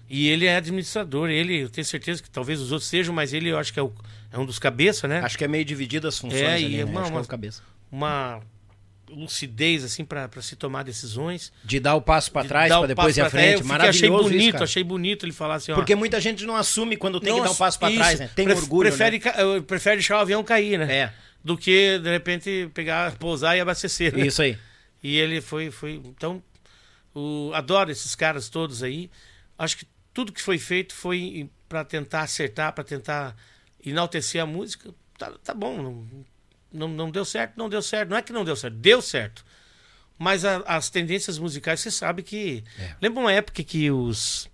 E 0.09 0.27
ele 0.27 0.45
é 0.45 0.55
administrador, 0.57 1.29
ele, 1.29 1.61
eu 1.63 1.69
tenho 1.69 1.85
certeza 1.85 2.21
que 2.21 2.29
talvez 2.29 2.59
os 2.59 2.71
outros 2.71 2.89
sejam, 2.89 3.15
mas 3.15 3.33
ele 3.33 3.49
eu 3.49 3.57
acho 3.57 3.71
que 3.73 3.79
é, 3.79 3.83
o- 3.83 3.93
é 4.31 4.37
um 4.39 4.45
dos 4.45 4.57
cabeça, 4.59 5.07
né? 5.07 5.19
Acho 5.19 5.37
que 5.37 5.43
é 5.43 5.47
meio 5.47 5.65
dividido 5.65 6.07
as 6.07 6.17
funções 6.17 6.41
É, 6.41 6.53
ali, 6.55 6.75
e 6.75 6.77
né? 6.77 6.85
uma- 6.85 7.01
é 7.01 7.09
uma- 7.09 7.21
o 7.21 7.27
cabeça. 7.27 7.61
Uma 7.91 8.41
lucidez 9.09 9.83
assim 9.83 10.05
para 10.05 10.29
se 10.41 10.55
tomar 10.55 10.83
decisões. 10.83 11.51
De 11.63 11.79
dar 11.79 11.95
o 11.95 12.01
passo 12.01 12.31
De 12.31 12.47
trás, 12.47 12.71
o 12.71 12.87
depois 12.87 13.17
ir 13.17 13.21
à 13.21 13.29
trás. 13.29 13.45
frente. 13.45 13.61
Eu 13.61 13.67
Maravilhoso 13.67 13.97
achei 13.99 14.09
isso, 14.09 14.29
bonito, 14.29 14.51
cara. 14.53 14.63
achei 14.63 14.83
bonito 14.83 15.25
ele 15.25 15.33
falar 15.33 15.55
assim, 15.55 15.71
ó. 15.73 15.75
Porque 15.75 15.95
muita 15.95 16.21
gente 16.21 16.45
não 16.45 16.55
assume 16.55 16.95
quando 16.95 17.19
tem 17.19 17.33
que 17.35 17.41
dar 17.41 17.51
um 17.51 17.55
passo 17.55 17.77
isso. 17.89 17.97
trás, 17.99 18.19
né? 18.19 18.29
Tem 18.33 18.45
Pref- 18.45 18.61
orgulho, 18.61 18.87
prefere, 18.89 19.19
né? 19.19 19.61
prefere 19.67 19.97
deixar 19.97 20.15
o 20.17 20.19
avião 20.21 20.43
cair, 20.43 20.79
né? 20.79 20.93
É, 20.93 21.13
Do 21.43 21.57
que, 21.57 21.99
de 21.99 22.09
repente, 22.09 22.69
pegar, 22.73 23.17
pousar 23.17 23.57
e 23.57 23.59
abastecer. 23.59 24.15
né? 24.15 24.25
isso 24.27 24.41
aí. 24.41 24.57
E 25.03 25.17
ele 25.17 25.41
foi, 25.41 25.71
foi. 25.71 25.93
Então, 26.05 26.41
o, 27.13 27.51
adoro 27.53 27.91
esses 27.91 28.15
caras 28.15 28.47
todos 28.47 28.81
aí. 28.83 29.09
Acho 29.57 29.75
que 29.77 29.85
tudo 30.13 30.31
que 30.31 30.41
foi 30.41 30.57
feito 30.57 30.93
foi 30.93 31.49
para 31.67 31.83
tentar 31.83 32.21
acertar, 32.21 32.71
para 32.73 32.83
tentar 32.83 33.35
enaltecer 33.85 34.41
a 34.41 34.45
música. 34.45 34.89
Tá, 35.17 35.31
tá 35.43 35.53
bom. 35.53 35.77
Não, 35.81 36.07
não, 36.73 36.87
não 36.87 37.11
deu 37.11 37.25
certo, 37.25 37.53
não 37.57 37.69
deu 37.69 37.81
certo. 37.81 38.09
Não 38.09 38.17
é 38.17 38.21
que 38.21 38.33
não 38.33 38.43
deu 38.45 38.55
certo, 38.55 38.75
deu 38.75 39.01
certo. 39.01 39.43
Mas 40.17 40.45
a- 40.45 40.63
as 40.65 40.89
tendências 40.89 41.37
musicais, 41.39 41.79
você 41.79 41.89
sabe 41.91 42.21
que. 42.23 42.63
É. 42.79 42.95
Lembra 43.01 43.21
uma 43.21 43.31
época 43.31 43.63
que 43.63 43.89
os. 43.91 44.47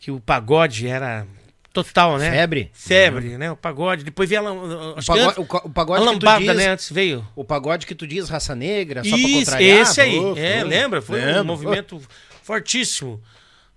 que 0.00 0.10
o 0.10 0.18
pagode 0.20 0.86
era 0.86 1.26
total, 1.72 2.16
né? 2.16 2.30
Febre. 2.30 2.70
Febre, 2.72 3.36
né? 3.36 3.50
O 3.52 3.56
pagode. 3.56 4.02
Depois 4.04 4.28
veio 4.28 4.46
a. 4.46 4.52
O 4.52 5.04
pagode, 5.04 5.40
o 5.40 5.42
o 5.42 5.56
a 5.56 5.68
pagode 5.70 6.00
que 6.02 6.06
tu 6.06 6.12
lambada, 6.24 6.38
diz... 6.44 6.56
né? 6.56 6.68
Antes 6.68 6.90
veio. 6.90 7.28
O 7.36 7.44
pagode 7.44 7.86
que 7.86 7.94
tu 7.94 8.06
diz 8.06 8.28
raça 8.30 8.54
negra, 8.54 9.04
só 9.04 9.10
pra 9.10 9.18
Isso, 9.18 9.38
contrariar. 9.40 9.78
esse 9.82 10.00
aí. 10.00 10.18
É, 10.38 10.64
lembra? 10.64 11.02
Foi 11.02 11.20
um 11.20 11.26
Lembro. 11.26 11.44
movimento 11.44 12.00
fortíssimo. 12.42 13.22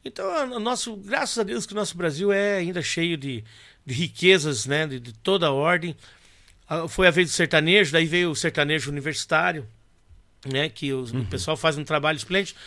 Então, 0.06 0.26
a- 0.32 0.44
a 0.44 0.60
nosso, 0.60 0.96
graças 0.96 1.38
a 1.38 1.44
Deus 1.44 1.66
que 1.66 1.74
o 1.74 1.76
nosso 1.76 1.98
Brasil 1.98 2.32
é 2.32 2.58
ainda 2.60 2.82
cheio 2.82 3.18
de, 3.18 3.44
de 3.90 3.96
riquezas, 3.96 4.66
né? 4.68 4.86
De, 4.88 5.00
de 5.00 5.14
toda 5.14 5.48
a 5.48 5.52
ordem. 5.52 5.96
Ah, 6.68 6.88
Foi 6.88 7.08
a 7.08 7.12
vez 7.12 7.30
do 7.30 7.34
sertanejo, 7.34 7.92
daí 7.92 8.06
veio 8.06 8.30
o 8.30 8.36
sertanejo 8.36 8.92
universitário, 8.92 9.66
né? 10.46 10.70
Que 10.70 10.94
os- 10.94 11.12
Uhum. 11.12 11.22
o 11.22 11.26
pessoal 11.26 11.58
faz 11.58 11.78
um 11.78 11.84
trabalho 11.84 12.18
esplêndido. 12.18 12.58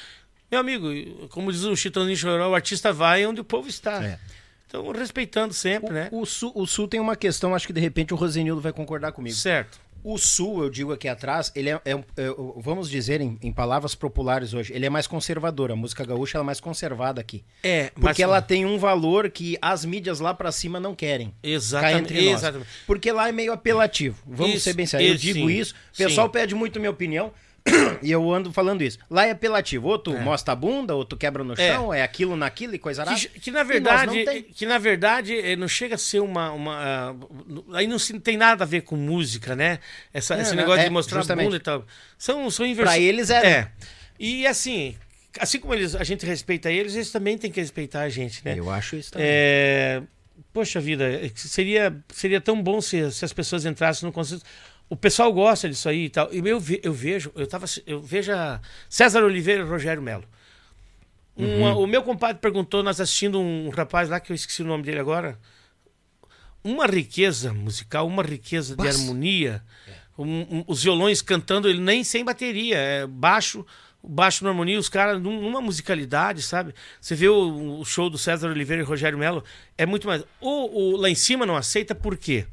Meu 0.50 0.60
amigo, 0.60 0.88
como 1.28 1.50
diz 1.52 1.62
o 1.62 1.74
Chitãozinho 1.76 2.16
Choró, 2.16 2.50
o 2.50 2.54
artista 2.54 2.92
vai 2.92 3.24
onde 3.24 3.40
o 3.40 3.44
povo 3.44 3.68
está. 3.68 4.04
É. 4.04 4.18
Então, 4.66 4.90
respeitando 4.90 5.54
sempre, 5.54 5.92
né? 5.92 6.08
O 6.12 6.24
sul, 6.26 6.50
o 6.54 6.66
Sul 6.66 6.88
tem 6.88 6.98
uma 6.98 7.14
questão, 7.14 7.54
acho 7.54 7.66
que 7.66 7.72
de 7.72 7.80
repente 7.80 8.12
o 8.12 8.16
Rosenildo 8.16 8.60
vai 8.60 8.72
concordar 8.72 9.12
comigo. 9.12 9.36
Certo. 9.36 9.78
O 10.04 10.18
Sul, 10.18 10.64
eu 10.64 10.70
digo 10.70 10.92
aqui 10.92 11.06
atrás, 11.06 11.52
ele 11.54 11.70
é, 11.70 11.80
é 11.84 11.92
é, 11.92 12.34
vamos 12.56 12.90
dizer 12.90 13.20
em, 13.20 13.38
em 13.40 13.52
palavras 13.52 13.94
populares 13.94 14.52
hoje, 14.52 14.72
ele 14.72 14.84
é 14.84 14.90
mais 14.90 15.06
conservador. 15.06 15.70
A 15.70 15.76
música 15.76 16.04
gaúcha 16.04 16.38
é 16.38 16.42
mais 16.42 16.60
conservada 16.60 17.20
aqui. 17.20 17.44
É, 17.62 17.84
Porque 17.90 18.00
mas- 18.02 18.18
ela 18.20 18.42
tem 18.42 18.66
um 18.66 18.78
valor 18.78 19.30
que 19.30 19.56
as 19.62 19.84
mídias 19.84 20.18
lá 20.20 20.34
pra 20.34 20.50
cima 20.50 20.80
não 20.80 20.94
querem. 20.94 21.32
Exatamente. 21.42 22.12
entre 22.14 22.24
nós. 22.26 22.34
exatamente. 22.40 22.68
Porque 22.86 23.12
lá 23.12 23.28
é 23.28 23.32
meio 23.32 23.52
apelativo. 23.52 24.18
Vamos 24.26 24.56
Isso, 24.56 24.64
ser 24.64 24.72
bem 24.74 24.86
sérios. 24.86 25.10
Eu 25.12 25.16
digo 25.16 25.48
sim, 25.48 25.54
isso. 25.54 25.74
O 25.94 25.96
pessoal 25.96 26.26
sim. 26.26 26.32
pede 26.32 26.54
muito 26.54 26.80
minha 26.80 26.90
opinião. 26.90 27.32
E 28.02 28.10
eu 28.10 28.32
ando 28.32 28.52
falando 28.52 28.82
isso. 28.82 28.98
Lá 29.08 29.26
é 29.26 29.30
apelativo. 29.30 29.86
Ou 29.88 29.98
tu 29.98 30.12
mostra 30.18 30.52
a 30.52 30.56
bunda, 30.56 30.94
ou 30.96 31.04
tu 31.04 31.16
quebra 31.16 31.44
no 31.44 31.52
É. 31.54 31.56
chão, 31.72 31.94
é, 31.94 32.02
aquilo 32.02 32.36
naquilo 32.36 32.74
e 32.74 32.78
coisa 32.78 33.02
arada. 33.02 33.16
Que, 33.18 33.28
que 33.28 33.50
na 33.50 33.62
verdade, 33.62 34.42
que 34.54 34.66
na 34.66 34.78
verdade 34.78 35.36
eh, 35.38 35.54
não 35.56 35.68
chega 35.68 35.94
a 35.94 35.98
ser 35.98 36.20
uma, 36.20 36.50
uma 36.52 36.74
ah, 36.76 37.14
aí 37.74 37.86
não 37.86 37.98
se- 37.98 38.18
tem 38.18 38.36
nada 38.36 38.64
a 38.64 38.66
ver 38.66 38.82
com 38.82 38.96
música, 38.96 39.54
né? 39.54 39.78
Essa- 40.12 40.34
Não, 40.34 40.42
esse 40.42 40.50
não, 40.50 40.62
negócio 40.62 40.80
é, 40.80 40.84
de 40.84 40.90
mostrar 40.90 41.18
a 41.18 41.20
justamente. 41.22 41.44
bunda 41.46 41.56
e 41.56 41.60
tal. 41.60 41.86
São 42.18 42.50
são 42.50 42.66
inversões. 42.66 42.96
Pra 42.96 42.98
eles 43.02 43.30
é, 43.30 43.46
É. 43.46 43.68
E 44.18 44.46
assim, 44.46 44.96
assim 45.38 45.58
como 45.60 45.72
eles, 45.74 45.94
a 45.94 46.02
gente 46.04 46.26
respeita 46.26 46.70
eles, 46.70 46.94
eles 46.94 47.10
também 47.12 47.38
têm 47.38 47.50
que 47.50 47.60
respeitar 47.60 48.00
a 48.02 48.08
gente, 48.08 48.44
né? 48.44 48.54
Eu 48.58 48.70
acho 48.70 48.96
isso 48.96 49.12
também. 49.12 49.26
É, 49.30 50.02
Poxa 50.52 50.80
vida, 50.80 51.04
é 51.10 51.30
seria, 51.34 51.96
seria 52.12 52.38
tão 52.40 52.60
bom 52.62 52.78
se, 52.80 53.10
se 53.10 53.24
as 53.24 53.32
pessoas 53.32 53.64
entrassem 53.64 54.06
no 54.06 54.12
conceito. 54.12 54.44
O 54.92 54.96
pessoal 54.96 55.32
gosta 55.32 55.70
disso 55.70 55.88
aí 55.88 56.04
e 56.04 56.10
tal. 56.10 56.28
E 56.30 56.38
eu, 56.46 56.60
ve- 56.60 56.80
eu 56.84 56.92
vejo, 56.92 57.32
eu 57.34 57.46
tava, 57.46 57.64
eu 57.86 57.98
vejo 57.98 58.30
César 58.90 59.22
Oliveira 59.24 59.62
e 59.62 59.66
Rogério 59.66 60.02
Melo. 60.02 60.24
Uma- 61.34 61.74
Uhum. 61.74 61.84
o 61.84 61.86
meu 61.86 62.02
compadre 62.02 62.42
perguntou, 62.42 62.82
nós 62.82 63.00
assistindo 63.00 63.40
um 63.40 63.70
rapaz 63.70 64.10
lá, 64.10 64.20
que 64.20 64.30
eu 64.32 64.34
esqueci 64.36 64.60
o 64.60 64.66
nome 64.66 64.82
dele 64.82 65.00
agora. 65.00 65.38
Uma 66.62 66.86
riqueza 66.86 67.54
musical, 67.54 68.06
uma 68.06 68.22
riqueza 68.22 68.76
de 68.76 68.84
Nossa. 68.84 68.98
harmonia. 69.00 69.62
um- 70.18 70.58
um- 70.58 70.64
os 70.68 70.82
violões 70.82 71.22
cantando, 71.22 71.70
ele 71.70 71.80
nem 71.80 72.04
sem 72.04 72.22
bateria, 72.22 72.76
é 72.76 73.06
baixo, 73.06 73.64
baixo 74.04 74.44
na 74.44 74.50
harmonia, 74.50 74.78
os 74.78 74.90
caras 74.90 75.20
num- 75.20 75.40
numa 75.40 75.60
musicalidade, 75.62 76.42
sabe? 76.42 76.74
Você 77.00 77.14
vê 77.14 77.28
o, 77.30 77.80
o 77.80 77.84
show 77.86 78.10
do 78.10 78.18
César 78.18 78.50
Oliveira 78.50 78.82
e 78.82 78.84
Rogério 78.84 79.18
Melo, 79.18 79.42
é 79.76 79.86
muito 79.86 80.06
mais. 80.06 80.22
O, 80.38 80.96
lá 80.98 81.08
em 81.08 81.14
cima 81.14 81.46
não 81.46 81.56
aceita 81.56 81.94
por 81.94 82.18
quê? 82.18 82.44
Porque 82.44 82.46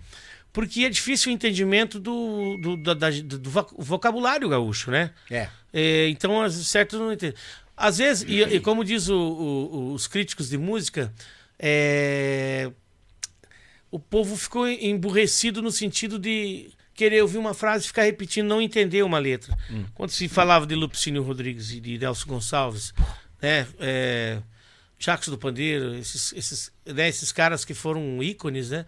é 0.85 0.89
difícil 0.89 1.31
o 1.31 1.33
entendimento 1.35 1.99
do, 1.99 2.57
do, 2.57 2.77
da- 2.77 2.93
da- 2.93 3.09
do 3.09 3.49
voc- 3.49 3.73
vocabulário 3.77 4.49
gaúcho, 4.49 4.91
né? 4.91 5.11
É. 5.29 5.47
É, 5.71 6.09
então, 6.09 6.41
as- 6.41 6.55
certo 6.67 6.97
não 6.97 7.13
entende. 7.13 7.35
Às 7.77 7.97
vezes, 7.99 8.23
e, 8.27 8.41
e 8.55 8.59
como 8.59 8.83
diz 8.83 9.07
o- 9.07 9.15
o- 9.17 9.93
os 9.93 10.07
críticos 10.07 10.49
de 10.49 10.57
música, 10.57 11.13
é, 11.57 12.71
o 13.91 13.99
povo 13.99 14.35
ficou 14.35 14.67
emburrecido 14.67 15.61
no 15.61 15.71
sentido 15.71 16.17
de 16.19 16.71
querer 16.93 17.21
ouvir 17.21 17.37
uma 17.37 17.53
frase 17.53 17.85
e 17.85 17.87
ficar 17.87 18.03
repetindo, 18.03 18.47
não 18.47 18.61
entender 18.61 19.03
uma 19.03 19.19
letra. 19.19 19.57
Quando 19.93 20.09
se 20.09 20.27
falava 20.27 20.67
de 20.67 20.75
Lupicínio 20.75 21.23
Rodrigues 21.23 21.71
e 21.71 21.79
de 21.79 21.97
Nelson 21.97 22.27
Gonçalves, 22.27 22.93
né, 23.41 23.65
é, 23.79 24.41
Chacos 24.97 25.29
do 25.29 25.37
Pandeiro, 25.37 25.95
esses, 25.95 26.33
esses, 26.33 26.71
né, 26.85 27.07
esses 27.07 27.31
caras 27.31 27.63
que 27.63 27.73
foram 27.73 28.21
ícones, 28.21 28.69
né? 28.71 28.85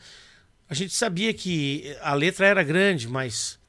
A 0.72 0.74
gente 0.74 0.94
sabia 0.94 1.34
que 1.34 1.96
a 2.02 2.14
letra 2.14 2.48
era 2.48 2.64
grande, 2.64 3.06
mas 3.10 3.60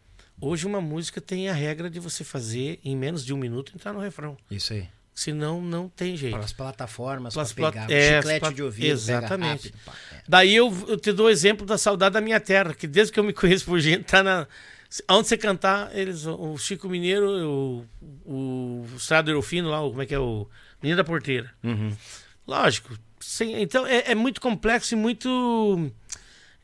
hoje 0.40 0.64
uma 0.68 0.80
música 0.80 1.20
tem 1.20 1.48
a 1.48 1.52
regra 1.52 1.90
de 1.90 1.98
você 1.98 2.22
fazer 2.22 2.78
em 2.84 2.96
menos 2.96 3.24
de 3.24 3.34
um 3.34 3.36
minuto 3.36 3.72
entrar 3.74 3.92
no 3.92 3.98
refrão. 3.98 4.36
Isso 4.48 4.72
aí. 4.72 4.88
Senão 5.12 5.60
não 5.60 5.88
tem 5.88 6.16
jeito. 6.16 6.32
Para 6.36 6.44
as 6.44 6.52
plataformas, 6.52 7.34
para 7.34 7.44
plat- 7.44 7.72
pegar 7.74 7.90
é, 7.90 8.16
chiclete 8.18 8.40
plat- 8.40 8.54
de 8.54 8.62
ouvido. 8.62 8.86
Exatamente. 8.86 9.72
rápido, 9.84 9.98
é. 10.12 10.22
Daí 10.28 10.54
eu, 10.54 10.72
eu 10.88 10.96
te 10.96 11.12
dou 11.12 11.26
o 11.26 11.30
exemplo 11.30 11.66
da 11.66 11.76
saudade 11.76 12.12
da 12.14 12.20
minha 12.20 12.38
terra, 12.40 12.72
que 12.72 12.86
desde 12.86 13.12
que 13.12 13.18
eu 13.20 13.24
me 13.24 13.32
conheço 13.34 13.64
por 13.64 13.80
gente, 13.80 14.04
tá 14.04 14.22
na. 14.22 14.46
Onde 15.10 15.26
você 15.28 15.36
cantar, 15.36 15.90
eles. 15.96 16.24
O 16.24 16.56
Chico 16.56 16.88
Mineiro, 16.88 17.28
o, 17.28 17.86
o 18.24 18.86
Estrado 18.96 19.28
Erofino 19.30 19.68
lá, 19.70 19.82
o- 19.82 19.90
como 19.90 20.02
é 20.02 20.06
que 20.06 20.14
é? 20.14 20.18
O 20.20 20.48
Menino 20.80 20.96
da 20.98 21.04
Porteira. 21.04 21.50
Uhum. 21.64 21.94
Lógico. 22.46 22.96
Sim, 23.20 23.54
então 23.60 23.86
é, 23.86 24.12
é 24.12 24.14
muito 24.14 24.40
complexo 24.40 24.94
e 24.94 24.96
muito. 24.96 25.90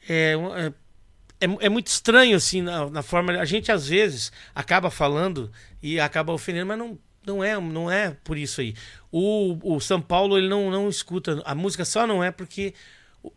É, 0.09 0.35
é, 0.57 1.47
é, 1.47 1.57
é 1.61 1.69
muito 1.69 1.89
estranho, 1.89 2.37
assim, 2.37 2.63
na, 2.63 2.89
na 2.91 3.03
forma. 3.03 3.33
A 3.33 3.45
gente 3.45 3.71
às 3.71 3.89
vezes 3.89 4.33
acaba 4.55 4.91
falando 4.91 5.51
e 5.83 6.01
acaba 6.01 6.33
ofendendo, 6.33 6.67
mas 6.67 6.79
não, 6.79 6.99
não, 7.27 7.45
é, 7.45 7.61
não 7.61 7.91
é 7.91 8.17
por 8.25 8.37
isso 8.37 8.61
aí. 8.61 8.75
O, 9.13 9.59
o 9.63 9.81
São 9.81 10.01
Paulo, 10.01 10.39
ele 10.39 10.49
não, 10.49 10.71
não 10.71 10.89
escuta. 10.89 11.43
A 11.45 11.55
música 11.55 11.85
só 11.85 12.07
não 12.07 12.25
é 12.25 12.31
porque 12.31 12.75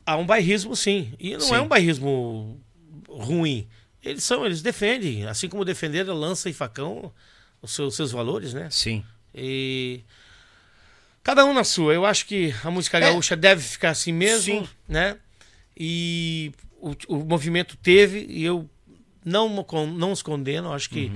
há 0.05 0.15
um 0.15 0.25
bairrismo, 0.25 0.75
sim. 0.75 1.13
E 1.19 1.33
não 1.33 1.41
Sim. 1.41 1.55
é 1.55 1.61
um 1.61 1.67
bairrismo 1.67 2.59
ruim. 3.07 3.67
Eles 4.03 4.23
são, 4.23 4.45
eles 4.45 4.61
defendem, 4.61 5.27
assim 5.27 5.47
como 5.47 5.63
defenderam 5.63 6.15
lança 6.15 6.49
e 6.49 6.53
facão, 6.53 7.11
os 7.61 7.71
seus, 7.71 7.95
seus 7.95 8.11
valores, 8.11 8.53
né? 8.53 8.67
Sim. 8.71 9.03
E 9.35 10.01
cada 11.23 11.45
um 11.45 11.53
na 11.53 11.63
sua. 11.63 11.93
Eu 11.93 12.05
acho 12.05 12.25
que 12.25 12.53
a 12.63 12.71
música 12.71 12.97
É. 12.97 13.01
gaúcha 13.01 13.35
deve 13.35 13.61
ficar 13.61 13.91
assim 13.91 14.11
mesmo, 14.11 14.65
Sim. 14.65 14.69
né? 14.87 15.17
E 15.77 16.51
o, 16.79 16.91
o 17.07 17.25
movimento 17.25 17.77
teve 17.77 18.25
e 18.29 18.43
eu 18.43 18.69
não 19.23 19.47
não 19.87 20.11
os 20.11 20.21
condeno. 20.21 20.73
Acho 20.73 20.89
que 20.89 21.11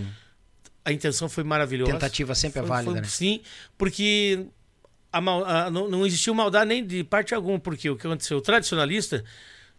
a 0.84 0.92
intenção 0.92 1.28
foi 1.28 1.44
maravilhosa. 1.44 1.92
Tentativa 1.92 2.34
sempre 2.36 2.60
é 2.60 2.62
Foi- 2.62 2.70
válida, 2.70 2.92
foi- 2.92 3.02
né? 3.02 3.08
Sim, 3.08 3.42
porque 3.78 4.46
a 5.12 5.18
a- 5.20 5.72
não, 5.72 5.90
não 5.90 6.06
existiu 6.06 6.34
maldade 6.34 6.68
nem 6.68 6.86
de 6.86 7.04
parte 7.04 7.34
alguma, 7.34 7.60
porque 7.60 7.90
o 7.90 7.96
que 7.96 8.06
aconteceu? 8.06 8.38
O 8.38 8.42
tradicionalista, 8.42 9.24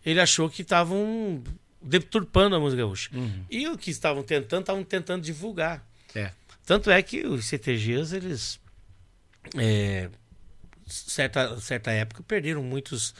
ele 0.04 0.20
achou 0.20 0.48
que 0.50 0.62
estavam 0.62 1.42
deturpando 1.80 2.56
a 2.56 2.60
música 2.60 2.82
gaúcha. 2.82 3.10
Uhum. 3.14 3.44
E 3.50 3.68
o 3.68 3.76
que 3.78 3.90
estavam 3.90 4.22
tentando, 4.22 4.60
estavam 4.62 4.82
tentando 4.82 5.22
divulgar. 5.22 5.86
É. 6.14 6.32
Tanto 6.64 6.90
é 6.90 7.00
que 7.02 7.24
os 7.26 7.44
CTGs, 7.46 8.16
eles. 8.16 8.58
É, 9.56 10.08
certa, 10.86 11.60
certa 11.60 11.90
época 11.92 12.22
perderam 12.24 12.62
muitos, 12.64 13.14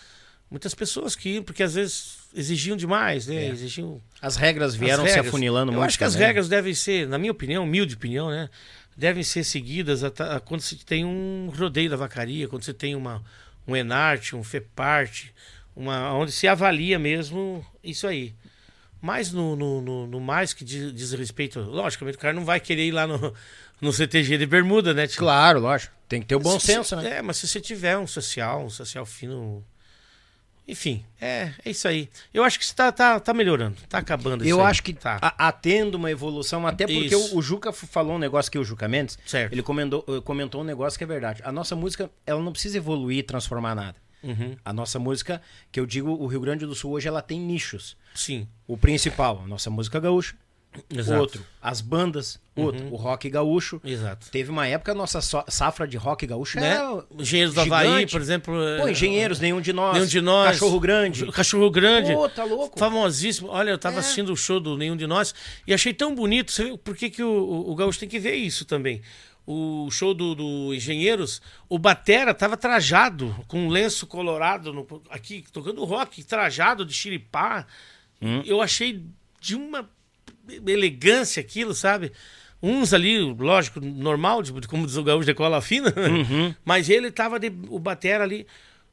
muitas 0.50 0.74
pessoas 0.74 1.14
que 1.16 1.30
iam, 1.30 1.42
porque 1.42 1.62
às 1.62 1.74
vezes 1.74 2.18
exigiam 2.34 2.76
demais, 2.76 3.26
né? 3.26 3.46
É. 3.46 3.48
Exigiam. 3.48 4.00
As 4.20 4.36
regras 4.36 4.74
vieram 4.74 5.04
as 5.04 5.10
se 5.10 5.16
regras. 5.16 5.28
afunilando 5.32 5.72
Eu 5.72 5.76
muito. 5.76 5.86
acho 5.88 5.98
que 5.98 6.04
as 6.04 6.12
também. 6.12 6.26
regras 6.28 6.48
devem 6.48 6.74
ser, 6.74 7.06
na 7.08 7.18
minha 7.18 7.32
opinião, 7.32 7.64
humilde 7.64 7.94
opinião, 7.94 8.30
né? 8.30 8.48
Devem 8.96 9.22
ser 9.22 9.44
seguidas 9.44 10.02
a- 10.04 10.12
a- 10.36 10.40
quando 10.40 10.60
se 10.62 10.76
tem 10.76 11.04
um 11.04 11.52
rodeio 11.56 11.90
da 11.90 11.96
vacaria, 11.96 12.48
quando 12.48 12.62
você 12.62 12.72
tem 12.72 12.94
uma, 12.94 13.22
um 13.66 13.76
Enarte, 13.76 14.34
um 14.34 14.42
FEPART, 14.42 15.26
uma, 15.74 16.12
onde 16.14 16.32
se 16.32 16.48
avalia 16.48 16.98
mesmo 16.98 17.64
isso 17.84 18.06
aí. 18.06 18.34
Mas 19.02 19.30
no, 19.32 19.54
no, 19.54 19.80
no- 19.82 20.06
no 20.06 20.20
mais 20.20 20.54
que 20.54 20.64
diz, 20.64 20.92
diz 20.94 21.12
respeito, 21.12 21.60
logicamente, 21.60 22.16
o 22.16 22.20
cara 22.20 22.32
não 22.32 22.44
vai 22.44 22.58
querer 22.58 22.86
ir 22.86 22.92
lá 22.92 23.06
no, 23.06 23.34
no 23.80 23.92
CTG 23.92 24.38
de 24.38 24.46
bermuda, 24.46 24.94
né? 24.94 25.06
tio? 25.06 25.18
Claro, 25.18 25.60
lógico. 25.60 25.94
Tem 26.08 26.20
que 26.20 26.26
ter 26.26 26.34
o 26.36 26.40
bom 26.40 26.58
Se- 26.58 26.66
senso, 26.66 26.96
né? 26.96 27.18
É, 27.18 27.22
mas 27.22 27.36
se 27.36 27.46
você 27.46 27.60
tiver 27.60 27.98
um 27.98 28.06
social, 28.06 28.64
um 28.64 28.70
social 28.70 29.04
fino. 29.04 29.62
Enfim, 30.68 31.04
é, 31.20 31.52
é 31.64 31.70
isso 31.70 31.86
aí. 31.86 32.08
Eu 32.34 32.42
acho 32.42 32.58
que 32.58 32.64
está 32.64 32.90
tá, 32.90 33.20
tá 33.20 33.32
melhorando, 33.32 33.76
tá 33.88 33.98
acabando 33.98 34.44
Eu 34.44 34.60
aí. 34.60 34.66
acho 34.66 34.82
que 34.82 34.92
tá. 34.92 35.18
a- 35.22 35.48
atendo 35.48 35.96
uma 35.96 36.10
evolução, 36.10 36.66
até 36.66 36.86
porque 36.86 37.14
o, 37.14 37.36
o 37.36 37.42
Juca 37.42 37.72
falou 37.72 38.16
um 38.16 38.18
negócio 38.18 38.50
que 38.50 38.58
o 38.58 38.64
Juca 38.64 38.88
Mendes, 38.88 39.16
Certo. 39.24 39.52
ele 39.52 39.62
comentou, 39.62 40.04
eh, 40.08 40.20
comentou 40.22 40.60
um 40.62 40.64
negócio 40.64 40.98
que 40.98 41.04
é 41.04 41.06
verdade. 41.06 41.40
A 41.44 41.52
nossa 41.52 41.76
música, 41.76 42.10
ela 42.26 42.42
não 42.42 42.50
precisa 42.50 42.76
evoluir 42.78 43.18
e 43.18 43.22
transformar 43.22 43.74
nada. 43.76 43.96
Uhum, 44.24 44.56
A 44.64 44.72
nossa 44.72 44.98
música, 44.98 45.40
que 45.70 45.78
eu 45.78 45.86
digo, 45.86 46.10
o 46.10 46.26
Rio 46.26 46.40
Grande 46.40 46.66
do 46.66 46.74
Sul 46.74 46.90
hoje 46.92 47.06
ela 47.06 47.22
tem 47.22 47.38
nichos. 47.38 47.96
sim, 48.12 48.48
O 48.66 48.76
principal, 48.76 49.42
a 49.44 49.46
nossa 49.46 49.70
música 49.70 50.00
gaúcha. 50.00 50.34
Exato. 50.90 51.12
Uhum. 51.14 51.20
Outro, 51.20 51.46
as 51.60 51.80
bandas. 51.80 52.40
Outro, 52.54 52.86
o 52.90 52.96
rock 52.96 53.28
gaúcho. 53.28 53.80
Exato. 53.84 54.30
Teve 54.30 54.50
uma 54.50 54.66
época 54.66 54.92
a 54.92 54.94
nossa 54.94 55.20
safra 55.20 55.86
de 55.86 55.96
rock 55.98 56.26
gaúcho 56.26 56.58
Né? 56.58 56.68
era 56.68 57.04
Engenheiros 57.18 57.54
do 57.54 57.60
Havaí, 57.60 57.86
gigante. 57.88 58.12
por 58.12 58.20
exemplo. 58.22 58.54
Pô, 58.80 58.88
é, 58.88 58.90
engenheiros, 58.92 59.40
nenhum 59.40 59.60
de 59.60 59.72
nós. 59.74 59.94
Nenhum 59.94 60.06
de 60.06 60.20
nós. 60.22 60.52
Cachorro 60.52 60.80
grande. 60.80 61.26
Cachorro 61.32 61.70
Grande. 61.70 62.12
Pô, 62.14 62.28
tá 62.28 62.44
louco. 62.44 62.78
Famosíssimo. 62.78 63.48
Olha, 63.48 63.70
eu 63.70 63.78
tava 63.78 63.96
É. 63.96 63.98
assistindo 63.98 64.32
o 64.32 64.36
show 64.36 64.58
do 64.58 64.76
Nenhum 64.76 64.96
de 64.96 65.06
Nós 65.06 65.34
e 65.66 65.74
achei 65.74 65.92
tão 65.92 66.14
bonito. 66.14 66.50
Você 66.50 66.64
vê 66.64 66.78
por 66.78 66.96
que, 66.96 67.10
que 67.10 67.22
o, 67.22 67.28
o, 67.28 67.72
o 67.72 67.74
Gaúcho 67.74 67.98
tem 68.00 68.08
que 68.08 68.18
ver 68.18 68.34
isso 68.36 68.64
também? 68.64 69.02
O 69.46 69.88
show 69.92 70.12
do, 70.12 70.34
do 70.34 70.74
Engenheiros, 70.74 71.40
o 71.68 71.78
Batera 71.78 72.34
tava 72.34 72.56
trajado, 72.56 73.32
com 73.46 73.66
um 73.66 73.68
lenço 73.68 74.06
colorado 74.06 74.72
no- 74.72 74.86
aqui, 75.10 75.44
tocando 75.52 75.84
rock, 75.84 76.24
trajado 76.24 76.84
de 76.84 76.92
xiripá. 76.94 77.64
Hum. 78.20 78.42
Eu 78.44 78.60
achei 78.62 79.04
de 79.40 79.54
uma 79.54 79.88
elegância 80.66 81.40
aquilo, 81.40 81.74
sabe? 81.74 82.12
Uns 82.62 82.92
ali, 82.94 83.18
lógico, 83.20 83.80
normal, 83.80 84.42
tipo, 84.42 84.66
como 84.68 84.86
diz 84.86 84.96
o 84.96 85.02
Gaúcho 85.04 85.26
de 85.26 85.34
cola 85.34 85.60
fina, 85.60 85.92
Uhum. 85.96 86.54
mas 86.64 86.88
ele 86.88 87.10
tava 87.10 87.38
de, 87.38 87.52
o 87.68 87.78
Batera 87.78 88.24
ali. 88.24 88.46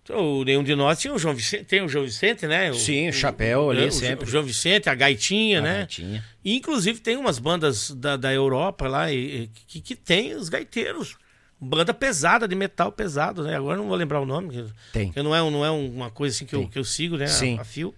O 0.09 0.43
nenhum 0.43 0.65
de 0.65 0.75
nós 0.75 0.99
tinha 0.99 1.13
o 1.13 1.17
João 1.17 1.33
Vicente, 1.33 1.63
tem 1.63 1.81
o 1.81 1.87
João 1.87 2.03
Vicente, 2.03 2.45
né? 2.45 2.69
O- 2.69 2.75
Sim, 2.75 3.07
o 3.07 3.13
chapéu 3.13 3.69
ali 3.71 3.85
o, 3.87 3.91
sempre. 3.91 4.25
O 4.25 4.29
João 4.29 4.43
Vicente, 4.43 4.89
a 4.89 4.93
Gaitinha, 4.95 5.59
A 5.59 5.61
né? 5.61 5.77
Gaitinha. 5.77 6.23
E, 6.43 6.57
inclusive 6.57 6.99
tem 6.99 7.15
umas 7.15 7.39
bandas 7.39 7.89
da, 7.91 8.17
da 8.17 8.33
Europa 8.33 8.85
lá 8.89 9.09
e- 9.09 9.43
e 9.43 9.47
que, 9.65 9.79
que 9.79 9.95
tem 9.95 10.35
os 10.35 10.49
gaiteiros. 10.49 11.15
Banda 11.57 11.93
pesada, 11.93 12.45
de 12.49 12.53
metal 12.55 12.91
pesado, 12.91 13.43
né? 13.43 13.55
Agora 13.55 13.77
eu 13.77 13.81
não 13.83 13.87
vou 13.87 13.95
lembrar 13.95 14.19
o 14.19 14.25
nome. 14.25 14.49
que- 14.49 14.65
Tem. 14.91 15.09
que 15.13 15.23
não 15.23 15.33
é, 15.33 15.39
não 15.49 15.63
é 15.63 15.71
uma 15.71 16.09
coisa 16.11 16.35
assim 16.35 16.45
que, 16.45 16.53
eu, 16.53 16.67
que 16.67 16.77
eu 16.77 16.83
sigo, 16.83 17.15
né? 17.15 17.23
a- 17.23 17.27
Sim. 17.29 17.57
A, 17.57 17.63
fio. 17.63 17.95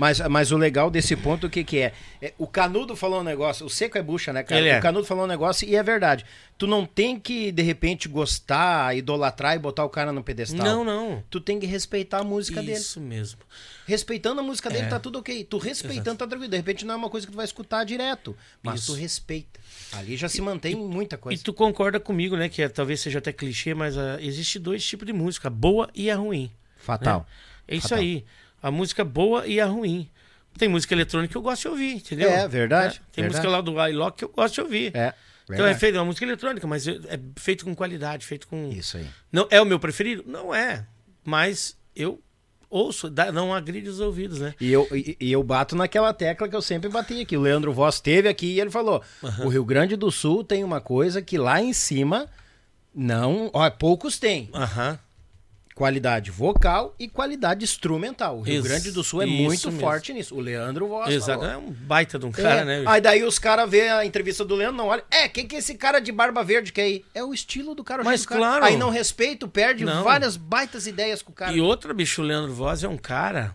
Mas, 0.00 0.18
mas 0.20 0.50
o 0.50 0.56
legal 0.56 0.90
desse 0.90 1.14
ponto, 1.14 1.46
o 1.46 1.50
que 1.50 1.62
que 1.62 1.78
é? 1.78 1.92
É, 2.22 2.32
O 2.38 2.46
Canudo 2.46 2.96
falou 2.96 3.20
um 3.20 3.22
negócio, 3.22 3.66
o 3.66 3.68
Seco 3.68 3.98
é 3.98 4.02
bucha, 4.02 4.32
né, 4.32 4.42
cara? 4.42 4.58
Ele 4.58 4.70
é. 4.70 4.78
O 4.78 4.82
Canudo 4.82 5.04
falou 5.04 5.24
um 5.24 5.26
negócio 5.26 5.68
e 5.68 5.76
é 5.76 5.82
verdade. 5.82 6.24
Tu 6.56 6.66
não 6.66 6.86
tem 6.86 7.20
que, 7.20 7.52
de 7.52 7.60
repente, 7.62 8.08
gostar, 8.08 8.96
idolatrar 8.96 9.56
e 9.56 9.58
botar 9.58 9.84
o 9.84 9.90
cara 9.90 10.10
no 10.10 10.22
pedestal. 10.24 10.64
Não, 10.64 10.82
não. 10.84 11.22
Tu 11.28 11.38
tem 11.38 11.60
que 11.60 11.66
respeitar 11.66 12.20
a 12.20 12.24
música 12.24 12.62
dele. 12.62 12.78
Isso 12.78 12.98
mesmo. 12.98 13.40
Respeitando 13.86 14.40
a 14.40 14.42
música 14.42 14.70
dele, 14.70 14.86
É. 14.86 14.88
tá 14.88 14.98
tudo 14.98 15.18
ok. 15.18 15.44
Tu 15.44 15.58
respeitando, 15.58 16.16
tá 16.16 16.26
tranquilo. 16.26 16.50
De 16.50 16.56
repente 16.56 16.86
não 16.86 16.94
é 16.94 16.96
uma 16.96 17.10
coisa 17.10 17.26
que 17.26 17.32
tu 17.32 17.36
vai 17.36 17.44
escutar 17.44 17.84
direto. 17.84 18.34
Mas 18.62 18.80
Isso. 18.80 18.94
tu 18.94 18.98
respeita. 18.98 19.60
Ali 19.92 20.16
já 20.16 20.30
se 20.30 20.40
mantém 20.40 20.74
muita 20.76 21.16
E 21.16 21.18
coisa. 21.18 21.42
tu 21.44 21.52
concorda 21.52 22.00
comigo, 22.00 22.36
né? 22.38 22.48
Que 22.48 22.62
é- 22.62 22.68
talvez 22.70 23.00
seja 23.02 23.18
até 23.18 23.34
clichê, 23.34 23.74
mas 23.74 23.98
ah, 23.98 24.16
existe 24.18 24.58
dois 24.58 24.82
tipos 24.82 25.04
de 25.06 25.12
música, 25.12 25.48
a 25.48 25.50
boa 25.50 25.90
e 25.94 26.10
a 26.10 26.16
ruim. 26.16 26.50
Fatal. 26.78 27.26
É 27.68 27.74
isso 27.76 27.88
Fatal. 27.88 27.98
aí. 27.98 28.24
A 28.62 28.70
música 28.70 29.04
boa 29.04 29.46
e 29.46 29.60
a 29.60 29.66
ruim. 29.66 30.08
Tem 30.58 30.68
música 30.68 30.94
eletrônica 30.94 31.30
que 31.30 31.36
eu 31.36 31.42
gosto 31.42 31.62
de 31.62 31.68
ouvir, 31.68 31.94
entendeu? 31.96 32.28
É, 32.30 32.46
verdade, 32.48 33.00
Tem 33.12 33.22
verdade. 33.22 33.46
música 33.46 33.48
lá 33.48 33.60
do 33.60 33.88
iLock 33.88 34.18
que 34.18 34.24
eu 34.24 34.28
gosto 34.28 34.54
de 34.54 34.60
ouvir. 34.60 34.96
É. 34.96 35.14
Então 35.44 35.54
é 35.54 35.68
verdade. 35.68 35.78
feito 35.80 35.94
uma 35.96 36.04
música 36.04 36.24
eletrônica, 36.24 36.66
mas 36.66 36.86
é 36.86 36.92
é 37.08 37.20
feito 37.36 37.64
com 37.64 37.74
qualidade, 37.74 38.26
feito 38.26 38.46
com. 38.46 38.70
Isso 38.70 38.96
aí. 38.96 39.06
Não 39.32 39.46
é 39.50 39.60
o 39.60 39.64
meu 39.64 39.78
preferido? 39.80 40.24
Não 40.26 40.54
é. 40.54 40.86
Mas 41.24 41.76
eu 41.94 42.20
ouço, 42.68 43.12
não 43.32 43.52
agride 43.52 43.88
os 43.88 43.98
ouvidos, 44.00 44.38
né? 44.38 44.54
E 44.60 44.70
eu, 44.72 44.86
e, 44.92 45.16
e 45.20 45.32
eu 45.32 45.42
bato 45.42 45.74
naquela 45.74 46.12
tecla 46.14 46.48
que 46.48 46.54
eu 46.54 46.62
sempre 46.62 46.88
bati 46.88 47.20
aqui. 47.20 47.36
O 47.36 47.40
Leandro 47.40 47.72
Voss 47.72 47.96
esteve 47.96 48.28
aqui 48.28 48.46
e 48.54 48.60
ele 48.60 48.70
falou: 48.70 49.02
o 49.44 49.48
Rio 49.48 49.64
Grande 49.64 49.96
do 49.96 50.10
Sul 50.10 50.44
tem 50.44 50.62
uma 50.62 50.80
coisa 50.80 51.20
que 51.20 51.36
lá 51.36 51.60
em 51.60 51.72
cima 51.72 52.28
não. 52.94 53.50
Ó, 53.52 53.68
poucos 53.70 54.18
têm. 54.18 54.50
Aham. 54.54 54.98
Qualidade 55.80 56.30
vocal 56.30 56.94
e 56.98 57.08
qualidade 57.08 57.64
instrumental. 57.64 58.36
O 58.36 58.42
Rio 58.42 58.56
Isso, 58.56 58.62
Grande 58.64 58.90
do 58.92 59.02
Sul 59.02 59.22
é 59.22 59.26
muito 59.26 59.68
mesmo. 59.68 59.80
forte 59.80 60.12
nisso. 60.12 60.34
O 60.34 60.40
Leandro 60.40 60.86
Voz 60.88 61.08
Exato. 61.10 61.40
falou. 61.40 61.54
É 61.54 61.56
um 61.56 61.70
baita 61.72 62.18
de 62.18 62.26
um 62.26 62.30
cara, 62.30 62.60
É, 62.60 62.64
né? 62.66 62.84
Aí 62.86 63.00
daí 63.00 63.24
os 63.24 63.38
caras 63.38 63.68
vê 63.70 63.88
a 63.88 64.04
entrevista 64.04 64.44
do 64.44 64.54
Leandro, 64.54 64.76
não 64.76 64.88
olha. 64.88 65.02
É, 65.10 65.26
quem 65.26 65.46
que 65.46 65.56
é 65.56 65.58
esse 65.58 65.74
cara 65.76 65.98
de 65.98 66.12
barba 66.12 66.44
verde 66.44 66.70
que 66.70 66.82
é 66.82 66.84
aí? 66.84 67.04
É 67.14 67.24
o 67.24 67.32
estilo 67.32 67.74
do 67.74 67.82
cara. 67.82 68.04
Mas 68.04 68.20
do 68.22 68.28
cara. 68.28 68.40
claro. 68.40 68.64
Aí 68.66 68.76
não 68.76 68.90
respeito, 68.90 69.48
perde 69.48 69.86
Não. 69.86 70.04
várias 70.04 70.36
baitas 70.36 70.86
ideias 70.86 71.22
com 71.22 71.32
o 71.32 71.34
cara. 71.34 71.50
E 71.56 71.62
outra, 71.62 71.94
bicho, 71.94 72.20
o 72.20 72.24
Leandro 72.26 72.52
Voz 72.52 72.84
é 72.84 72.88
um 72.88 72.98
cara 72.98 73.54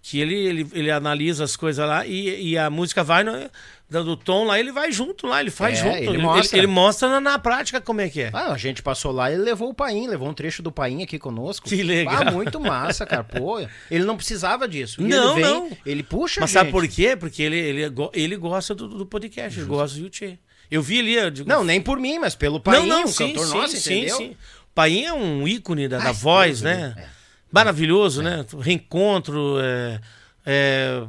que 0.00 0.20
ele, 0.20 0.36
ele, 0.36 0.68
ele 0.74 0.90
analisa 0.92 1.42
as 1.42 1.56
coisas 1.56 1.84
lá 1.88 2.06
e, 2.06 2.50
e 2.52 2.56
a 2.58 2.70
música 2.70 3.02
vai 3.02 3.24
no- 3.24 3.50
dando 3.94 4.16
tom 4.16 4.44
lá, 4.44 4.60
ele 4.60 4.70
vai 4.72 4.92
junto 4.92 5.26
lá, 5.26 5.40
ele 5.40 5.50
faz 5.50 5.78
É, 5.78 5.82
junto. 5.82 5.96
ele 5.96 6.08
Ele, 6.08 6.18
mostra. 6.18 6.58
ele 6.58 6.66
mostra 6.66 7.08
na, 7.08 7.20
na 7.20 7.38
prática 7.38 7.80
como 7.80 8.00
é 8.02 8.08
que 8.10 8.22
é. 8.22 8.30
Ah, 8.32 8.52
a 8.52 8.58
gente 8.58 8.82
passou 8.82 9.10
lá 9.12 9.32
e 9.32 9.36
levou 9.36 9.70
o 9.70 9.74
Paim, 9.74 10.06
levou 10.06 10.28
um 10.28 10.34
trecho 10.34 10.62
do 10.62 10.70
Paim 10.70 11.02
aqui 11.02 11.18
conosco. 11.18 11.68
Que 11.68 11.82
legal. 11.82 12.22
Ah, 12.26 12.30
muito 12.30 12.60
massa, 12.60 13.06
cara. 13.06 13.24
Pô, 13.24 13.58
ele 13.90 14.04
não 14.04 14.16
precisava 14.16 14.68
disso. 14.68 15.00
E 15.00 15.04
Não, 15.04 15.32
ele 15.38 15.42
vem, 15.42 15.54
não. 15.54 15.70
Ele 15.86 16.02
puxa 16.02 16.40
Mas 16.40 16.50
sabe 16.50 16.70
por 16.70 16.86
quê? 16.86 17.16
Porque 17.16 17.42
ele, 17.42 17.56
ele, 17.56 17.94
ele 18.12 18.36
gosta 18.36 18.74
do, 18.74 18.86
do 18.88 19.06
podcast, 19.06 19.58
ele 19.58 19.66
gosta 19.68 19.96
do 19.96 20.04
YouTube. 20.04 20.38
Eu 20.70 20.82
vi 20.82 20.98
ali, 20.98 21.14
eu 21.14 21.30
digo, 21.30 21.48
Não, 21.48 21.62
nem 21.62 21.80
por 21.80 21.98
mim, 22.00 22.18
mas 22.18 22.34
pelo 22.34 22.58
Paim, 22.60 22.90
um 22.90 23.12
cantor 23.12 23.46
nosso, 23.48 23.76
entendeu? 23.76 24.18
O 24.32 24.36
Paim 24.74 25.04
é 25.04 25.12
um 25.12 25.46
ícone 25.46 25.86
da, 25.88 25.98
da 25.98 26.06
Ai, 26.08 26.12
voz, 26.12 26.62
né? 26.62 26.94
é. 26.98 27.04
Maravilhoso, 27.52 28.20
né? 28.22 28.44
Reencontro, 28.60 29.58
é, 29.60 30.00
é, 30.44 31.02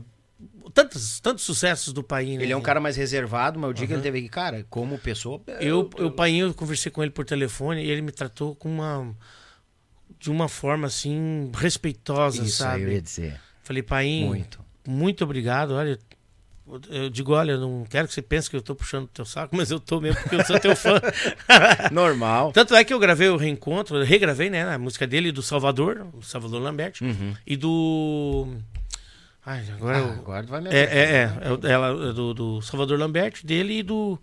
tantos, 0.76 1.20
tantos 1.22 1.44
sucessos 1.44 1.94
do 1.94 2.04
Paim. 2.04 2.38
né? 2.38 2.44
Ele 2.44 2.52
é 2.52 2.58
um 2.58 2.62
cara 2.62 2.80
mais 2.80 2.96
reservado, 2.98 3.58
mas 3.58 3.72
o 3.72 3.74
dia 3.74 3.88
que 3.88 3.94
ele 3.94 4.02
teve 4.02 4.28
cara, 4.30 4.64
como 4.70 5.00
pessoa. 5.00 5.42
Eu, 5.60 5.90
eu, 5.98 6.12
Paim, 6.12 6.38
eu 6.40 6.54
conversei 6.54 6.92
com 6.92 7.02
ele 7.02 7.12
por 7.12 7.26
telefone 7.26 7.84
e 7.84 7.90
ele 7.90 8.02
me 8.02 8.12
tratou 8.12 8.54
com 8.56 8.70
uma. 8.70 9.16
De 10.20 10.30
uma 10.30 10.48
forma 10.48 10.88
assim, 10.88 11.50
respeitosa, 11.54 12.44
Isso 12.44 12.58
sabe? 12.58 12.84
eu 12.84 12.92
ia 12.92 13.02
dizer. 13.02 13.40
Falei, 13.64 13.82
Paim, 13.84 14.26
Muito. 14.28 14.60
muito 14.88 15.24
obrigado. 15.24 15.72
Olha, 15.72 16.00
eu 16.90 17.10
digo, 17.10 17.34
olha, 17.34 17.54
eu 17.54 17.60
não 17.60 17.86
quero 17.86 18.08
que 18.08 18.14
você 18.14 18.22
pense 18.22 18.50
que 18.50 18.56
eu 18.56 18.62
tô 18.62 18.74
puxando 18.76 19.04
o 19.06 19.08
teu 19.08 19.26
saco, 19.26 19.56
mas 19.56 19.70
eu 19.72 19.80
tô 19.80 20.00
mesmo 20.02 20.20
porque 20.22 20.36
eu 20.36 20.46
sou 20.46 20.60
teu 20.60 20.76
fã. 20.76 21.00
Normal. 21.92 22.52
Tanto 22.52 22.74
é 22.76 22.84
que 22.84 22.94
eu 22.94 23.00
gravei 23.00 23.30
o 23.30 23.38
reencontro, 23.38 23.98
eu 23.98 24.06
regravei, 24.06 24.50
né? 24.50 24.64
A 24.74 24.78
música 24.78 25.06
dele 25.06 25.30
e 25.30 25.32
do 25.32 25.42
Salvador, 25.44 26.08
o 26.14 26.22
Salvador 26.24 26.62
Lambert, 26.62 26.96
e 27.46 27.56
do. 27.56 28.48
Ai, 29.46 29.64
agora 29.74 29.98
Ah, 29.98 30.00
eu. 30.02 30.10
agora 30.10 30.46
vai 30.48 30.62
me 30.62 30.70
É, 30.70 30.74
é, 30.74 30.84
é, 30.84 31.32
é 31.44 31.52
o- 31.52 31.68
ela, 31.68 32.10
é 32.10 32.14
do, 32.14 32.34
do 32.34 32.62
Salvador 32.62 32.98
Lambert, 33.00 33.44
dele 33.46 33.80
e 33.80 33.84
do. 33.84 34.20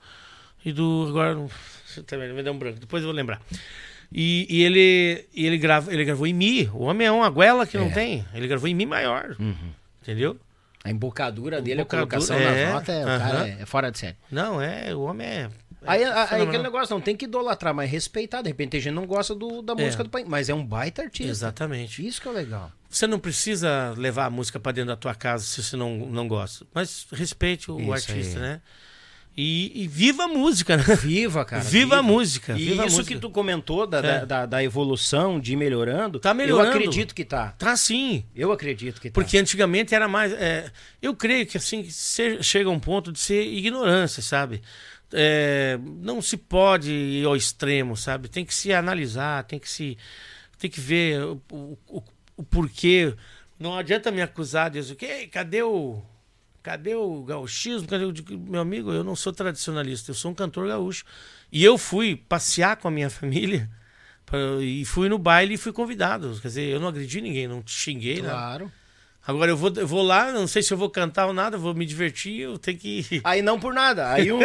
E 0.65 0.73
do. 0.73 1.07
Agora. 1.09 1.35
não- 1.35 1.49
Também 2.07 2.33
me 2.33 2.43
deu 2.43 2.53
um 2.53 2.59
branco, 2.59 2.81
depois 2.81 3.03
eu 3.03 3.09
vou 3.09 3.15
lembrar. 3.17 3.41
E, 4.11 4.47
e 4.51 4.63
ele, 4.63 5.25
ele, 5.35 5.57
grava, 5.59 5.93
ele 5.93 6.05
gravou 6.05 6.27
em 6.27 6.33
Mi. 6.35 6.69
O 6.75 6.83
homem 6.85 7.07
é 7.07 7.13
uma 7.13 7.29
goela 7.31 7.67
que 7.67 7.79
não 7.79 7.87
É. 7.87 7.91
tem. 7.91 8.25
Ele 8.35 8.49
gravou 8.49 8.69
em 8.69 8.75
Mi 8.75 8.85
maior. 8.87 9.37
Entendeu? 10.03 10.37
A 10.85 10.91
embocadura 10.91 11.63
dele, 11.63 11.83
a 11.83 11.85
colocação 11.85 12.37
é, 12.37 12.65
nas 12.65 12.75
notas, 12.75 12.89
é, 12.95 13.49
é, 13.59 13.63
é 13.63 13.67
fora 13.67 13.91
de 13.93 13.99
série. 13.99 14.17
Não, 14.31 14.61
é. 14.61 14.95
O 14.95 15.03
homem 15.03 15.27
é. 15.27 15.51
Aí, 15.87 16.03
é 16.03 16.07
aí 16.07 16.43
aquele 16.43 16.63
negócio, 16.63 16.95
não 16.95 17.01
tem 17.01 17.17
que 17.17 17.25
idolatrar, 17.25 17.75
mas 17.75 17.91
respeitar. 17.91 18.43
De 18.43 18.49
repente, 18.49 18.71
tem 18.71 18.81
gente 18.81 18.95
não 18.95 19.07
gosta 19.07 19.35
do, 19.35 19.63
da 19.63 19.75
música 19.75 20.05
do 20.05 20.11
país, 20.11 20.27
mas 20.27 20.49
é 20.49 20.55
um 20.55 20.65
baita 20.65 21.03
artista. 21.03 21.31
Exatamente. 21.31 22.07
Isso 22.07 22.21
que 22.21 22.29
é 22.29 22.33
legal. 22.33 22.71
Você 22.89 23.07
não 23.07 23.19
precisa 23.19 23.95
levar 23.97 24.27
a 24.27 24.31
música 24.31 24.61
pra 24.61 24.71
dentro 24.73 24.89
da 24.89 24.97
tua 24.97 25.15
casa 25.15 25.45
se 25.45 25.63
você 25.63 25.77
não, 25.77 25.97
não 26.07 26.29
gosta. 26.29 26.67
Mas 26.75 27.07
respeite 27.13 27.71
o 27.71 27.81
Isso 27.81 27.93
artista, 27.93 28.37
aí. 28.39 28.43
né? 28.43 28.61
E, 29.35 29.85
e 29.85 29.89
viva 29.89 30.25
a 30.25 30.29
música, 30.29 30.77
né? 30.77 30.85
Viva, 31.01 31.43
cara. 31.43 31.63
Viva 31.65 31.97
a 31.97 32.03
música, 32.03 32.53
E 32.53 32.67
viva 32.67 32.83
a 32.83 32.87
isso 32.87 32.97
música. 32.99 33.15
que 33.15 33.19
tu 33.21 33.31
comentou 33.31 33.87
da, 33.87 33.99
É. 34.01 34.27
da, 34.27 34.45
da- 34.45 34.63
evolução, 34.63 35.41
de 35.41 35.55
ir 35.55 35.57
melhorando, 35.57 36.21
Tá 36.21 36.35
melhorando. 36.35 36.69
eu 36.69 36.75
acredito 36.77 37.15
que 37.15 37.25
tá. 37.25 37.55
Tá 37.59 37.75
sim. 37.75 38.27
Eu 38.37 38.53
acredito 38.53 39.01
que 39.01 39.09
tá. 39.09 39.15
Porque 39.15 39.39
antigamente 39.39 39.95
era 39.95 40.07
mais. 40.07 40.35
é, 40.35 40.71
eu 41.01 41.17
creio 41.17 41.47
que 41.47 41.57
assim 41.57 41.83
chega 42.43 42.69
um 42.69 42.79
ponto 42.79 43.11
de 43.11 43.19
ser 43.21 43.43
ignorância, 43.47 44.23
sabe? 44.23 44.61
É, 45.13 45.79
não 46.01 46.21
se 46.23 46.37
pode 46.37 46.91
ir 46.91 47.27
ao 47.27 47.37
extremo, 47.37 47.97
sabe? 47.97 48.29
Tem 48.29 48.45
que 48.45 48.55
se 48.55 48.73
analisar, 48.73 49.45
tem 49.45 49.59
que 49.59 49.69
se. 49.69 49.97
Tem 50.59 50.71
que 50.71 50.81
ver 50.81 51.21
o, 51.23 51.43
o, 51.89 52.03
o- 52.37 52.43
porquê. 52.45 53.15
Não 53.59 53.77
adianta 53.77 54.11
me 54.11 54.23
acusar 54.23 54.71
dizer, 54.71 54.97
"Ei, 55.03 55.27
cadê 55.27 55.63
o. 55.63 56.03
Cadê 56.63 56.95
o 56.95 57.25
gauchismo? 57.25 57.89
Cadê 57.89 58.05
o... 58.05 58.13
Meu 58.39 58.61
amigo, 58.61 58.93
eu 58.93 59.03
não 59.03 59.17
sou 59.17 59.33
tradicionalista, 59.33 60.13
eu 60.13 60.15
sou 60.15 60.31
um 60.31 60.35
cantor 60.35 60.69
gaúcho. 60.69 61.05
E 61.51 61.65
eu 61.65 61.77
fui 61.77 62.15
passear 62.15 62.77
com 62.77 62.87
a 62.87 62.91
minha 62.91 63.11
família 63.11 63.69
pra- 64.25 64.39
e 64.63 64.85
fui 64.85 65.09
no 65.09 65.19
baile 65.19 65.55
e 65.55 65.59
fui 65.59 65.73
convidado. 65.73 66.39
Quer 66.41 66.49
dizer, 66.49 66.63
eu 66.69 66.79
não 66.81 66.87
agredi 66.89 67.21
ninguém, 67.21 67.49
não 67.49 67.63
xinguei, 67.67 68.23
nada. 68.23 68.35
Claro. 68.35 68.73
Agora 69.25 69.53
eu 69.53 69.57
vou, 69.57 69.73
eu 69.77 69.87
vou 69.87 70.03
lá, 70.03 70.33
não 70.33 70.49
sei 70.49 70.63
se 70.63 70.75
eu 70.75 70.77
vou 70.77 70.91
cantar 70.91 71.27
ou 71.27 71.33
nada, 71.33 71.57
vou 71.57 71.73
me 71.75 71.87
divertir, 71.87 72.41
eu 72.41 72.59
tenho 72.59 72.77
que. 72.77 73.21
Aí 73.23 73.41
não 73.41 73.59
por 73.61 73.73
nada. 73.73 74.11
Aí 74.11 74.33
uns. 74.33 74.45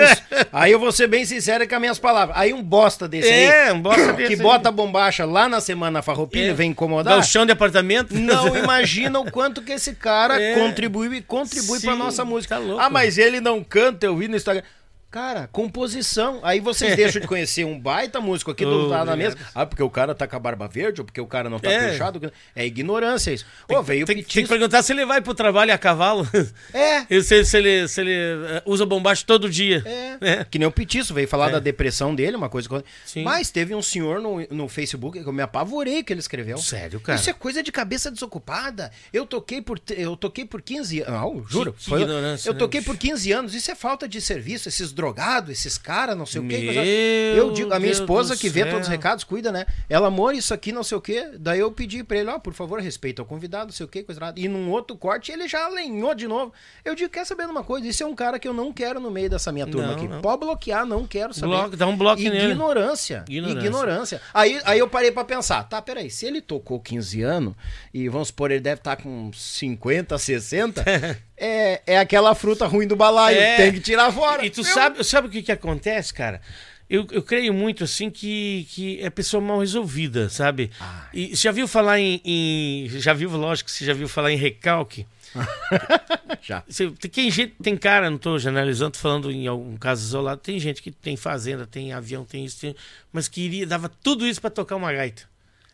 aí 0.54 0.72
eu 0.72 0.80
vou 0.80 0.92
ser 0.92 1.08
bem 1.08 1.26
sincero 1.26 1.68
com 1.68 1.74
as 1.74 1.82
minhas 1.82 1.98
palavras. 1.98 2.38
Aí 2.38 2.54
um 2.54 2.62
bosta 2.62 3.08
desse 3.08 3.28
É, 3.28 3.70
aí. 3.70 3.74
um 3.74 3.82
bosta 3.82 4.14
desse 4.14 4.28
Que 4.28 4.34
aí. 4.36 4.40
bota 4.40 4.70
a 4.70 4.72
bombacha 4.72 5.26
lá 5.26 5.50
na 5.50 5.60
semana 5.60 6.04
farroupilha 6.04 6.52
É. 6.52 6.54
vem 6.54 6.70
incomodar. 6.72 7.14
Galchão 7.16 7.44
de 7.44 7.52
apartamento? 7.52 8.14
Não 8.14 8.56
imagina 8.56 9.20
o 9.20 9.32
quanto 9.32 9.64
que 9.64 9.72
esse 9.72 9.96
cara 9.96 10.38
É. 10.42 10.54
contribuiu 10.54 11.12
e 11.14 11.22
contribui 11.24 11.80
pra 11.80 11.94
Sim, 11.94 11.98
nossa 12.00 12.24
música. 12.24 12.56
tá 12.56 12.62
louco. 12.62 12.80
ah, 12.80 12.90
mas 12.90 13.18
ele 13.18 13.42
não 13.42 13.64
canta, 13.64 14.06
eu 14.06 14.16
vi 14.16 14.28
no 14.28 14.36
Instagram. 14.36 14.62
Cara, 15.10 15.48
composição. 15.48 16.42
Aí 16.44 16.60
vocês 16.60 16.96
deixam 16.96 17.22
de 17.22 17.28
conhecer 17.28 17.64
um 17.66 17.80
baita 17.80 18.20
músico 18.20 18.52
aqui 18.52 18.66
do 18.66 18.88
lado 18.88 19.06
da 19.08 19.16
mesa. 19.16 19.38
Ah, 19.56 19.66
porque 19.66 19.82
o 19.82 19.90
cara 19.90 20.14
tá 20.14 20.28
com 20.28 20.36
a 20.36 20.40
barba 20.40 20.68
verde, 20.68 21.00
ou 21.02 21.06
porque 21.06 21.22
o 21.22 21.26
cara 21.26 21.50
não 21.50 21.60
tá 21.60 21.72
É. 21.72 21.92
fechado. 21.92 22.32
É 22.56 22.66
ignorância 22.66 23.32
isso. 23.32 23.46
Ô, 23.70 23.82
veio 23.82 24.06
tem, 24.06 24.18
tem 24.22 24.44
que 24.44 24.50
perguntar 24.50 24.84
se 24.84 24.92
ele 24.92 25.06
vai 25.06 25.22
pro 25.22 25.34
trabalho 25.34 25.74
a 25.74 25.78
cavalo. 25.78 26.28
É. 26.74 26.98
E 27.10 27.22
se, 27.24 27.46
se 27.46 27.58
ele, 27.58 27.88
se 27.88 28.02
ele 28.02 28.12
eh, 28.14 28.64
usa 28.66 28.86
bombacho 28.86 29.26
todo 29.26 29.50
dia. 29.50 29.82
É. 29.86 30.18
É. 30.40 30.44
Que 30.44 30.60
nem 30.60 30.68
o 30.68 30.72
Petiço 30.72 31.14
veio 31.14 31.28
falar 31.28 31.50
É. 31.50 31.52
da 31.54 31.60
depressão 31.60 32.14
dele, 32.14 32.36
uma 32.36 32.50
coisa. 32.50 32.68
Sim. 33.06 33.24
Mas 33.24 33.50
teve 33.50 33.74
um 33.74 33.82
senhor 33.82 34.20
no, 34.20 34.46
no 34.52 34.68
Facebook 34.68 35.22
que 35.24 35.28
eu 35.28 35.32
me 35.34 35.42
apavorei 35.42 36.04
que 36.04 36.12
ele 36.12 36.20
escreveu. 36.20 36.58
Sério, 36.58 37.00
cara? 37.00 37.18
Isso 37.18 37.30
é 37.30 37.34
coisa 37.34 37.64
de 37.64 37.72
cabeça 37.72 38.12
desocupada. 38.12 38.92
Eu 39.14 39.26
toquei 39.26 39.62
por 39.62 39.80
eu 39.96 40.18
toquei 40.18 40.44
por 40.46 40.62
15 40.62 41.02
anos. 41.02 41.14
Não, 41.14 41.46
juro. 41.48 41.72
Que- 41.72 41.80
que 41.80 41.90
Foi- 41.90 42.02
ignorância, 42.02 42.50
eu 42.50 42.54
né, 42.54 42.60
toquei 42.60 42.82
por 42.82 42.98
15 42.98 43.32
anos. 43.32 43.54
Isso 43.56 43.72
é 43.72 43.76
falta 43.76 44.06
de 44.08 44.20
serviço. 44.20 44.68
Esses 44.68 44.92
drogados, 44.98 45.50
esses 45.52 45.78
caras, 45.78 46.18
não 46.18 46.26
sei 46.26 46.42
o 46.42 46.48
quê. 46.48 47.34
Eu 47.38 47.52
digo, 47.54 47.72
a 47.74 47.80
minha 47.80 47.92
Deus 47.92 48.00
esposa 48.02 48.36
que 48.36 48.50
vê 48.50 48.64
céu. 48.64 48.72
todos 48.72 48.88
os 48.88 48.92
recados, 48.92 49.24
cuida, 49.24 49.52
né? 49.52 49.66
Ela, 49.88 50.08
amor, 50.08 50.34
isso 50.34 50.54
aqui, 50.54 50.72
não 50.72 50.84
sei 50.84 50.98
o 50.98 51.02
quê. 51.02 51.30
Daí 51.40 51.60
eu 51.60 51.72
pedi 51.72 52.04
pra 52.04 52.18
ele, 52.18 52.30
ó, 52.30 52.40
por 52.40 52.54
favor, 52.54 52.80
respeita 52.82 53.22
o 53.22 53.26
convidado, 53.26 53.66
não 53.68 53.72
sei 53.72 53.86
o 53.86 53.90
quê, 53.90 54.04
coisa 54.04 54.20
errada. 54.20 54.40
E 54.40 54.48
num 54.48 54.70
outro 54.72 54.98
corte, 54.98 55.32
ele 55.32 55.48
já 55.48 55.64
alenhou 55.66 56.14
de 56.16 56.28
novo. 56.28 56.52
Eu 56.84 56.96
digo, 56.96 57.10
quer 57.10 57.26
saber 57.26 57.46
de 57.46 57.52
uma 57.52 57.64
coisa? 57.64 57.88
Isso 57.88 58.04
é 58.04 58.06
um 58.06 58.16
cara 58.16 58.40
que 58.40 58.48
eu 58.48 58.54
não 58.54 58.74
quero 58.74 59.00
no 59.00 59.12
meio 59.12 59.30
dessa 59.30 59.52
minha 59.52 59.68
turma 59.68 59.88
Não, 59.90 59.94
aqui. 59.96 60.08
não. 60.08 60.22
Pode 60.22 60.40
bloquear, 60.40 60.86
não 60.86 61.06
quero 61.06 61.34
saber. 61.34 61.48
Bloco, 61.48 61.78
dá 61.78 61.88
um 61.88 61.96
bloco. 61.96 62.22
Ignorância. 62.22 63.24
Ignorância. 63.30 63.66
Ignorância. 63.68 64.22
Aí, 64.34 64.60
aí 64.66 64.80
eu 64.80 64.88
parei 64.90 65.12
pra 65.12 65.24
pensar, 65.24 65.64
tá, 65.64 65.82
peraí, 65.82 66.10
se 66.10 66.26
ele 66.26 66.42
tocou 66.42 66.80
15 66.80 67.22
anos, 67.22 67.54
e 67.94 68.10
vamos 68.10 68.30
supor, 68.30 68.50
ele 68.52 68.62
deve 68.62 68.80
estar 68.80 68.96
com 68.98 69.32
50, 69.32 70.18
60, 70.18 70.84
é, 71.38 71.82
é 71.86 72.00
aquela 72.00 72.34
fruta 72.36 72.66
ruim 72.68 72.88
do 72.88 72.96
balaio, 72.96 73.38
É. 73.40 73.58
tem 73.58 73.72
que 73.74 73.80
tirar 73.80 74.12
fora. 74.12 74.46
E 74.46 74.50
tu 74.50 74.62
Eu- 74.62 74.66
sabe, 74.66 75.04
sabe 75.04 75.28
o 75.28 75.32
que, 75.32 75.42
que 75.44 75.52
acontece, 75.52 76.14
cara? 76.14 76.42
Eu, 76.90 77.06
eu 77.12 77.22
creio 77.22 77.54
muito 77.54 77.84
assim 77.84 78.10
que, 78.10 78.66
que 78.72 79.00
é 79.04 79.10
pessoa 79.10 79.42
mal 79.42 79.60
resolvida, 79.60 80.30
sabe? 80.30 80.72
E 81.14 81.36
você 81.36 81.44
já 81.44 81.52
viu 81.52 81.68
falar 81.68 82.00
em, 82.00 82.22
em- 82.24 82.88
Já 83.00 83.14
viu, 83.14 83.30
lógico 83.32 83.70
que 83.70 83.76
você 83.76 83.84
já 83.86 83.94
viu 83.94 84.08
falar 84.08 84.32
em 84.32 84.38
recalque. 84.38 85.06
Já. 86.42 86.64
Tem, 87.12 87.30
gente, 87.30 87.54
tem 87.62 87.76
cara, 87.76 88.10
não 88.10 88.18
tô 88.18 88.40
generalizando, 88.40 88.92
tô 88.92 89.00
falando 89.00 89.30
em 89.32 89.46
algum 89.48 89.76
caso 89.78 90.02
isolado, 90.06 90.40
tem 90.42 90.58
gente 90.60 90.82
que 90.82 90.90
tem 90.90 91.18
fazenda, 91.18 91.68
tem 91.68 91.92
avião, 91.92 92.24
tem 92.24 92.46
isso, 92.46 92.62
tem- 92.62 92.76
mas 93.12 93.28
queria, 93.28 93.68
dava 93.68 93.90
tudo 93.90 94.26
isso 94.26 94.40
pra 94.40 94.50
tocar 94.50 94.78
uma 94.78 94.92
gaita. 94.92 95.24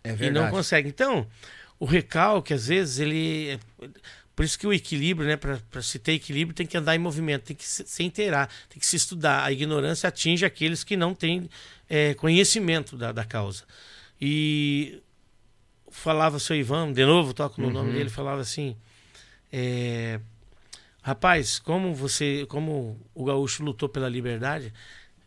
É 0.04 0.10
E 0.10 0.14
verdade. 0.14 0.46
não 0.46 0.52
consegue. 0.52 0.90
Então, 0.90 1.28
o 1.80 1.86
recalque, 1.86 2.54
às 2.54 2.68
vezes, 2.68 3.00
ele. 3.00 3.60
Por 4.36 4.44
isso 4.44 4.58
que 4.58 4.66
o 4.66 4.74
equilíbrio, 4.74 5.28
né? 5.28 5.38
Para 5.38 5.82
se 5.82 6.00
ter 6.00 6.14
equilíbrio, 6.14 6.56
tem 6.56 6.66
que 6.66 6.76
andar 6.76 6.96
em 6.96 7.00
movimento, 7.00 7.44
tem 7.44 7.56
que 7.56 7.66
se, 7.68 7.86
se 7.86 8.04
inteirar, 8.04 8.50
tem 8.70 8.80
que 8.80 8.86
se 8.86 8.96
estudar. 8.96 9.44
A 9.44 9.52
ignorância 9.52 10.08
atinge 10.08 10.46
aqueles 10.46 10.84
que 10.84 10.98
não 10.98 11.14
têm 11.14 11.50
é, 11.88 12.14
conhecimento 12.16 12.98
da, 12.98 13.12
da 13.12 13.24
causa. 13.24 13.64
E 14.20 15.02
falava 15.92 16.38
o 16.38 16.40
seu 16.40 16.56
Ivan, 16.56 16.92
de 16.92 17.06
novo, 17.06 17.34
toco 17.34 17.62
no 17.62 17.70
nome 17.70 17.94
dele, 17.94 18.10
falava 18.10 18.42
assim. 18.42 18.76
é, 19.52 20.20
Rapaz, 21.04 21.60
como 21.60 21.94
você, 21.94 22.46
como 22.48 22.98
o 23.14 23.26
gaúcho 23.26 23.62
lutou 23.62 23.90
pela 23.90 24.08
liberdade, 24.08 24.74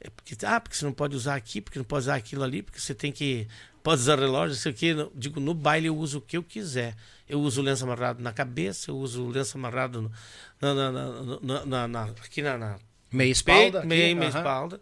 é 0.01 0.09
porque, 0.09 0.35
ah, 0.47 0.59
porque 0.59 0.75
você 0.75 0.87
não 0.87 0.93
pode 0.93 1.15
usar 1.15 1.35
aqui, 1.35 1.61
porque 1.61 1.79
não 1.79 1.85
pode 1.85 2.05
usar 2.05 2.15
aquilo 2.15 2.43
ali, 2.43 2.63
porque 2.63 2.81
você 2.81 2.95
tem 2.95 3.13
que. 3.13 3.47
Pode 3.83 4.01
usar 4.01 4.19
relógio, 4.19 4.55
não 4.55 4.61
sei 4.63 4.73
o 4.73 4.75
quê. 4.75 4.95
Digo, 5.15 5.39
no 5.39 5.53
baile 5.53 5.89
eu 5.89 5.97
uso 5.97 6.19
o 6.19 6.21
que 6.21 6.37
eu 6.37 6.43
quiser. 6.43 6.97
Eu 7.29 7.41
uso 7.41 7.61
lenço 7.63 7.85
amarrado 7.85 8.23
na 8.23 8.33
cabeça, 8.33 8.91
eu 8.91 8.97
uso 8.97 9.27
lenço 9.29 9.57
amarrado 9.59 10.03
no- 10.03 10.13
na, 10.61 11.65
na- 11.65 11.89
na- 11.89 12.05
aqui 12.25 12.41
na, 12.43 12.79
Meia 13.13 13.31
espalda. 13.31 13.81
peito, 13.81 13.87
meia, 13.87 14.07
aqui, 14.07 14.15
meia 14.15 14.31
aham. 14.31 14.39
espalda. 14.39 14.81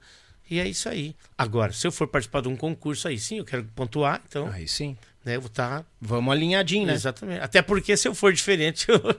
E 0.50 0.58
é 0.60 0.68
isso 0.68 0.88
aí. 0.88 1.16
Agora, 1.38 1.72
se 1.72 1.86
eu 1.86 1.92
for 1.92 2.06
participar 2.06 2.42
de 2.42 2.48
um 2.48 2.56
concurso 2.56 3.08
aí 3.08 3.18
sim, 3.18 3.38
eu 3.38 3.44
quero 3.44 3.64
pontuar, 3.74 4.20
então. 4.28 4.46
Aí 4.48 4.68
sim. 4.68 4.96
Né? 5.24 5.36
Eu 5.36 5.40
vou 5.40 5.48
estar 5.48 5.84
Vamos 6.00 6.32
alinhadinho, 6.32 6.86
né? 6.86 6.92
Exatamente. 6.92 7.40
Até 7.40 7.62
porque 7.62 7.96
se 7.96 8.06
eu 8.06 8.14
for 8.14 8.32
diferente, 8.32 8.86
eu, 8.90 9.16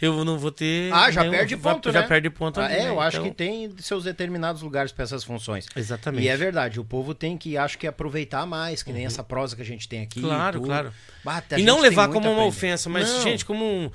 eu 0.00 0.24
não 0.24 0.38
vou 0.38 0.50
ter. 0.50 0.92
Ah, 0.92 1.10
já 1.10 1.20
nenhum- 1.20 1.32
perde 1.34 1.56
ponto, 1.56 1.92
já 1.92 2.00
né? 2.02 2.06
perde 2.06 2.28
ponto 2.30 2.60
Ah, 2.60 2.64
ali, 2.66 2.74
é, 2.74 2.78
né? 2.84 2.88
eu 2.90 3.00
acho 3.00 3.18
Então, 3.18 3.30
que 3.30 3.36
tem 3.36 3.72
seus 3.78 4.04
determinados 4.04 4.62
lugares 4.62 4.90
para 4.92 5.04
essas 5.04 5.22
funções. 5.22 5.66
Exatamente. 5.76 6.24
E 6.24 6.28
é 6.28 6.36
verdade, 6.36 6.80
o 6.80 6.84
povo 6.84 7.14
tem 7.14 7.36
que, 7.38 7.56
acho 7.56 7.78
que, 7.78 7.86
aproveitar 7.86 8.44
mais, 8.46 8.82
que 8.82 8.92
nem 8.92 9.06
essa 9.06 9.22
prosa 9.22 9.54
que 9.54 9.62
a 9.62 9.64
gente 9.64 9.88
tem 9.88 10.02
aqui. 10.02 10.20
Uhum. 10.20 10.26
Claro, 10.28 10.60
claro. 10.60 10.92
E 11.56 11.62
não 11.62 11.80
levar 11.80 12.08
como 12.08 12.30
uma 12.30 12.44
ofensa, 12.44 12.88
mas, 12.90 13.08
Não. 13.08 13.22
gente, 13.22 13.44
como 13.44 13.64
um, 13.64 13.90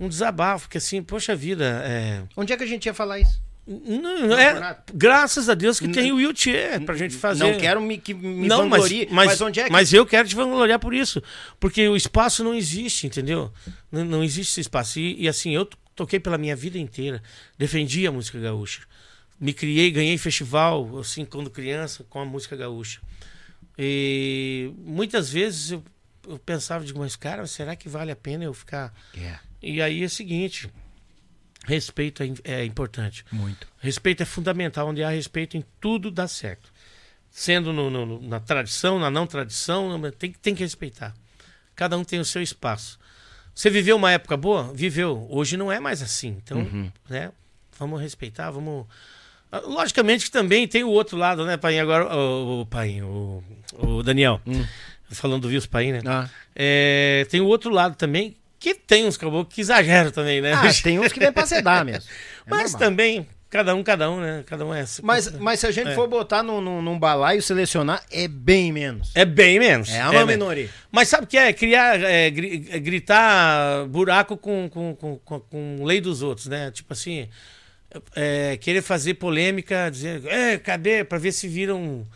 um 0.00 0.08
desabafo, 0.08 0.66
porque 0.66 0.78
assim, 0.78 1.02
poxa 1.02 1.34
vida, 1.36 1.64
é. 1.84 2.22
Onde 2.36 2.52
é 2.52 2.56
que 2.56 2.64
a 2.64 2.66
gente 2.66 2.86
ia 2.86 2.94
falar 2.94 3.18
isso? 3.20 3.40
Não, 3.68 4.38
é 4.38 4.52
Renato. 4.54 4.92
graças 4.96 5.48
a 5.48 5.54
Deus 5.54 5.78
que 5.78 5.88
tem 5.88 6.10
o 6.10 6.16
wheelchair 6.16 6.80
pra 6.86 6.96
gente 6.96 7.14
fazer. 7.14 7.44
Não 7.44 7.58
quero 7.60 7.82
me, 7.82 7.98
que 7.98 8.14
me 8.14 8.48
não, 8.48 8.66
mas, 8.66 8.80
vanglorie, 8.80 9.08
mas, 9.10 9.26
mas 9.26 9.40
onde 9.42 9.60
é 9.60 9.64
que... 9.64 9.70
mas 9.70 9.92
eu 9.92 10.06
quero 10.06 10.26
te 10.26 10.34
vangloriar 10.34 10.78
por 10.78 10.94
isso. 10.94 11.22
Porque 11.60 11.86
o 11.86 11.94
espaço 11.94 12.42
não 12.42 12.54
existe, 12.54 13.06
entendeu? 13.06 13.52
Não, 13.92 14.04
não 14.04 14.24
existe 14.24 14.52
esse 14.52 14.60
espaço. 14.62 14.98
E, 14.98 15.22
e, 15.22 15.28
assim, 15.28 15.54
eu 15.54 15.66
to- 15.66 15.76
toquei 15.94 16.18
pela 16.18 16.38
minha 16.38 16.56
vida 16.56 16.78
inteira. 16.78 17.22
Defendi 17.58 18.06
a 18.06 18.10
música 18.12 18.38
gaúcha. 18.38 18.80
Me 19.38 19.52
criei, 19.52 19.90
ganhei 19.90 20.16
festival, 20.16 20.98
assim, 20.98 21.24
quando 21.26 21.50
criança, 21.50 22.04
com 22.08 22.20
a 22.20 22.24
música 22.24 22.56
gaúcha. 22.56 23.00
E 23.78 24.72
muitas 24.78 25.30
vezes 25.30 25.70
eu, 25.72 25.84
eu 26.26 26.38
pensava, 26.38 26.84
digo, 26.84 26.98
mas 26.98 27.14
cara, 27.16 27.46
será 27.46 27.76
que 27.76 27.88
vale 27.88 28.10
a 28.10 28.16
pena 28.16 28.44
eu 28.44 28.52
ficar. 28.54 28.92
É, 29.16 29.38
E 29.62 29.80
aí 29.80 30.02
é 30.02 30.06
o 30.06 30.10
seguinte: 30.10 30.68
respeito 31.68 32.22
é, 32.22 32.32
é 32.44 32.64
importante. 32.64 33.24
muito. 33.30 33.66
Respeito 33.78 34.22
é 34.22 34.26
fundamental. 34.26 34.88
Onde 34.88 35.02
há 35.04 35.10
respeito 35.10 35.56
em 35.56 35.64
tudo 35.80 36.10
dá 36.10 36.26
certo. 36.26 36.72
Sendo 37.30 37.72
no- 37.72 37.90
no- 37.90 38.20
na 38.22 38.40
tradição, 38.40 38.98
na 38.98 39.10
não 39.10 39.26
tradição, 39.26 40.00
tem, 40.18 40.32
que- 40.32 40.38
tem 40.38 40.54
que 40.54 40.62
respeitar. 40.62 41.14
Cada 41.76 41.96
um 41.96 42.02
tem 42.04 42.18
o 42.18 42.24
seu 42.24 42.42
espaço. 42.42 42.98
Você 43.54 43.68
viveu 43.70 43.96
uma 43.96 44.10
época 44.10 44.36
boa? 44.36 44.72
Viveu. 44.74 45.26
Hoje 45.30 45.56
não 45.56 45.70
é 45.70 45.78
mais 45.78 46.00
assim. 46.02 46.36
Então, 46.42 46.58
Uhum. 46.58 46.90
né? 47.08 47.30
Vamos 47.78 48.00
respeitar, 48.00 48.50
vamos. 48.50 48.86
Ah, 49.52 49.60
Logicamente 49.60 50.24
que 50.24 50.30
também 50.30 50.66
tem 50.66 50.82
o 50.84 50.88
outro 50.90 51.16
lado, 51.16 51.44
né, 51.44 51.56
Pai? 51.56 51.78
Agora, 51.78 52.14
o, 52.16 52.62
o 52.62 52.66
Pai, 52.66 53.00
o, 53.02 53.42
o 53.78 54.02
Daniel. 54.02 54.40
Falando 55.10 55.42
do 55.42 55.48
Vils 55.48 55.66
Pai, 55.66 55.92
né? 55.92 56.00
Hum. 56.04 56.08
Ah. 56.08 56.30
É, 56.54 57.26
tem 57.30 57.40
o 57.40 57.46
outro 57.46 57.70
lado 57.70 57.94
também, 57.96 58.36
que 58.58 58.74
tem 58.74 59.06
uns 59.06 59.16
caboclos 59.16 59.54
que 59.54 59.60
exageram 59.60 60.10
também, 60.10 60.40
né? 60.40 60.52
Ah, 60.52 60.68
tem 60.82 60.98
uns 60.98 61.12
que 61.12 61.20
vem 61.20 61.32
pra 61.32 61.46
sedar 61.46 61.84
mesmo. 61.86 62.08
É 62.46 62.50
Mas 62.50 62.72
normal. 62.72 62.78
também, 62.90 63.26
cada 63.48 63.74
um, 63.74 63.82
cada 63.84 64.10
um, 64.10 64.20
né? 64.20 64.42
Cada 64.46 64.66
um 64.66 64.74
é 64.74 64.80
assim. 64.80 65.00
Mas, 65.04 65.30
mas 65.38 65.60
se 65.60 65.66
a 65.66 65.70
gente 65.70 65.90
É. 65.90 65.94
for 65.94 66.08
botar 66.08 66.42
num, 66.42 66.60
num, 66.60 66.82
num 66.82 66.98
balaio 66.98 67.40
selecionar, 67.40 68.02
é 68.10 68.26
bem 68.26 68.72
menos. 68.72 69.12
É 69.14 69.24
bem 69.24 69.58
menos. 69.58 69.88
É 69.90 70.02
uma 70.02 70.12
menos. 70.12 70.26
minoria. 70.28 70.68
Mas 70.90 71.08
sabe 71.08 71.24
o 71.24 71.26
que 71.26 71.36
é? 71.38 71.52
Criar, 71.52 72.00
é, 72.02 72.26
é, 72.26 72.30
gritar 72.80 73.86
buraco 73.86 74.36
com, 74.36 74.68
com, 74.68 74.94
com, 74.94 75.40
com, 75.40 75.84
lei 75.84 76.00
dos 76.00 76.22
outros, 76.22 76.46
né? 76.48 76.70
Tipo 76.72 76.92
assim, 76.92 77.28
é, 78.16 78.56
querer 78.60 78.82
fazer 78.82 79.14
polêmica, 79.14 79.88
dizer, 79.90 80.22
é, 80.26 80.58
cadê? 80.58 81.04
Pra 81.04 81.18
ver 81.18 81.32
se 81.32 81.46
viram. 81.46 82.06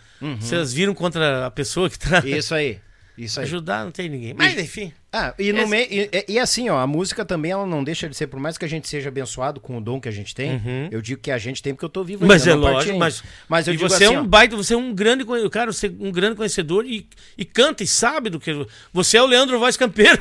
Se 0.41 0.55
elas 0.55 0.73
viram 0.73 0.95
contra 0.95 1.47
a 1.47 1.51
pessoa 1.51 1.91
que 1.91 1.99
tá. 1.99 2.21
Isso 2.25 2.55
aí. 2.55 2.79
Isso 3.19 3.41
aí. 3.41 3.45
Ajudar, 3.47 3.85
não 3.85 3.91
tem 3.91 4.09
ninguém. 4.09 4.35
Mas 4.35 4.57
enfim. 4.57 4.93
Ah, 5.13 5.35
e, 5.39 5.53
no 5.53 5.61
Esse- 5.61 5.71
meio, 5.71 5.87
e, 5.91 6.09
e- 6.11 6.25
e 6.35 6.39
assim, 6.39 6.71
ó, 6.71 6.79
a 6.79 6.87
música 6.87 7.23
também 7.25 7.51
ela 7.53 7.67
não 7.67 7.85
deixa 7.85 8.09
de 8.09 8.17
ser, 8.17 8.29
por 8.29 8.41
mais 8.41 8.57
que 8.57 8.65
a 8.65 8.69
gente 8.69 8.89
seja 8.89 9.09
abençoado 9.11 9.61
com 9.61 9.77
o 9.77 9.81
dom 9.81 10.01
que 10.01 10.09
a 10.09 10.13
gente 10.13 10.35
tem, 10.35 10.53
Uhum. 10.53 10.89
eu 10.91 11.03
digo 11.03 11.21
que 11.21 11.31
a 11.31 11.37
gente 11.37 11.63
tem 11.63 11.75
porque 11.75 11.85
eu 11.85 11.89
tô 11.91 12.03
vivo 12.03 12.27
Mas 12.27 12.47
é 12.47 12.55
lógico, 12.55 12.99
mas, 12.99 13.23
mas 13.47 13.67
eu 13.69 13.75
e 13.75 13.77
digo 13.77 13.89
você 13.91 14.05
assim, 14.05 14.15
é 14.15 14.19
um 14.19 14.23
ó, 14.23 14.27
baita, 14.27 14.57
você 14.57 14.73
é 14.73 14.77
um 14.77 14.95
grande, 14.95 15.23
cara, 15.51 15.71
você 15.71 15.89
é 15.89 15.91
um 16.01 16.11
grande 16.11 16.37
conhecedor 16.37 16.87
e, 16.87 17.07
e 17.37 17.45
canta 17.45 17.83
e 17.83 17.87
sabe 17.87 18.31
do 18.31 18.41
que. 18.41 18.67
Você 18.93 19.19
é 19.19 19.23
o 19.23 19.27
Leandro 19.27 19.59
Voz 19.59 19.77
Campeiro. 19.77 20.19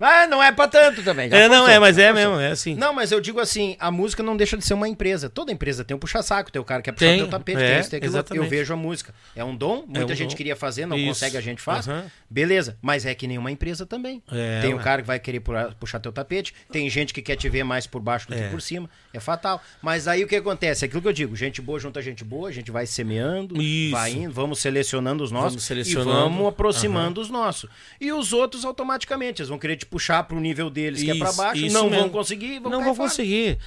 Ah, 0.00 0.26
não 0.28 0.42
é 0.42 0.52
pra 0.52 0.68
tanto 0.68 1.02
também. 1.02 1.28
É, 1.32 1.48
não, 1.48 1.66
é, 1.66 1.78
mas 1.78 1.96
é 1.98 2.12
mesmo, 2.12 2.38
é 2.38 2.48
assim. 2.50 2.74
Não, 2.74 2.92
mas 2.92 3.12
eu 3.12 3.20
digo 3.20 3.40
assim, 3.40 3.76
a 3.78 3.90
música 3.90 4.22
não 4.22 4.36
deixa 4.36 4.56
de 4.56 4.64
ser 4.64 4.74
uma 4.74 4.88
empresa. 4.88 5.28
Toda 5.30 5.52
empresa 5.52 5.84
tem 5.84 5.96
um 5.96 6.00
puxa-saco, 6.00 6.50
tem 6.50 6.60
o 6.60 6.64
cara 6.64 6.82
que 6.82 6.90
quer 6.90 6.92
puxar 6.92 7.06
Tem, 7.06 7.18
teu 7.18 7.28
tapete, 7.28 7.58
é, 7.62 7.70
tem 7.70 7.80
isso, 7.80 7.90
tem 7.90 7.96
aquilo. 7.98 8.12
exatamente. 8.12 8.44
Eu 8.44 8.50
vejo 8.50 8.72
a 8.72 8.76
música. 8.76 9.14
É 9.34 9.44
um 9.44 9.54
dom, 9.56 9.84
muita 9.86 10.12
um 10.12 10.16
gente 10.16 10.30
dom. 10.30 10.36
queria 10.36 10.56
fazer, 10.56 10.86
não 10.86 10.96
Isso. 10.96 11.06
consegue, 11.08 11.36
a 11.36 11.40
gente 11.40 11.60
faz. 11.62 11.88
Aham. 11.88 12.04
Beleza, 12.28 12.76
mas 12.82 13.06
é 13.06 13.14
que 13.14 13.26
nenhuma 13.26 13.50
empresa 13.50 13.86
também. 13.86 14.22
É, 14.30 14.60
tem 14.60 14.74
o 14.74 14.76
ué. 14.76 14.82
cara 14.82 15.00
que 15.00 15.06
vai 15.08 15.18
querer 15.20 15.40
pu- 15.40 15.52
puxar 15.80 16.00
teu 16.00 16.12
tapete, 16.12 16.52
tem 16.70 16.90
gente 16.90 17.14
que 17.14 17.22
quer 17.22 17.36
te 17.36 17.48
ver 17.48 17.62
mais 17.64 17.86
por 17.86 18.02
baixo 18.02 18.26
do 18.28 18.34
É. 18.34 18.42
que 18.42 18.48
por 18.50 18.60
cima. 18.60 18.90
É 19.14 19.20
fatal. 19.20 19.62
Mas 19.80 20.08
aí 20.08 20.24
o 20.24 20.26
que 20.28 20.34
acontece? 20.36 20.84
É 20.84 20.86
aquilo 20.86 21.00
que 21.00 21.08
eu 21.08 21.12
digo, 21.12 21.34
gente 21.36 21.62
boa 21.62 21.78
junta 21.78 22.02
gente 22.02 22.24
boa, 22.24 22.48
a 22.48 22.52
gente 22.52 22.70
vai 22.70 22.84
semeando, 22.86 23.62
Isso. 23.62 23.92
vai 23.92 24.12
indo, 24.12 24.32
vamos 24.32 24.58
selecionando 24.58 25.22
os 25.22 25.30
nossos 25.30 25.52
Vamos 25.52 25.64
e 25.64 25.66
selecionando. 25.66 26.10
vamos 26.12 26.46
aproximando 26.48 27.20
os 27.20 27.30
nossos. 27.30 27.70
E 28.00 28.10
os 28.12 28.32
outros 28.32 28.64
automaticamente, 28.64 29.40
eles 29.40 29.48
vão 29.48 29.58
querer 29.58 29.76
te 29.76 29.86
puxar 29.86 30.24
pro 30.24 30.40
nível 30.40 30.68
deles, 30.68 31.02
que 31.02 31.10
é 31.10 31.14
Isso, 31.14 31.36
baixo, 31.36 31.64
isso 31.64 31.72
não 31.74 31.82
vão 31.88 31.90
mesmo. 31.90 32.10
conseguir, 32.10 32.58
vão 32.58 32.70
não 32.72 32.82
vou 32.82 32.94
fora. 32.94 33.08
conseguir. 33.08 33.58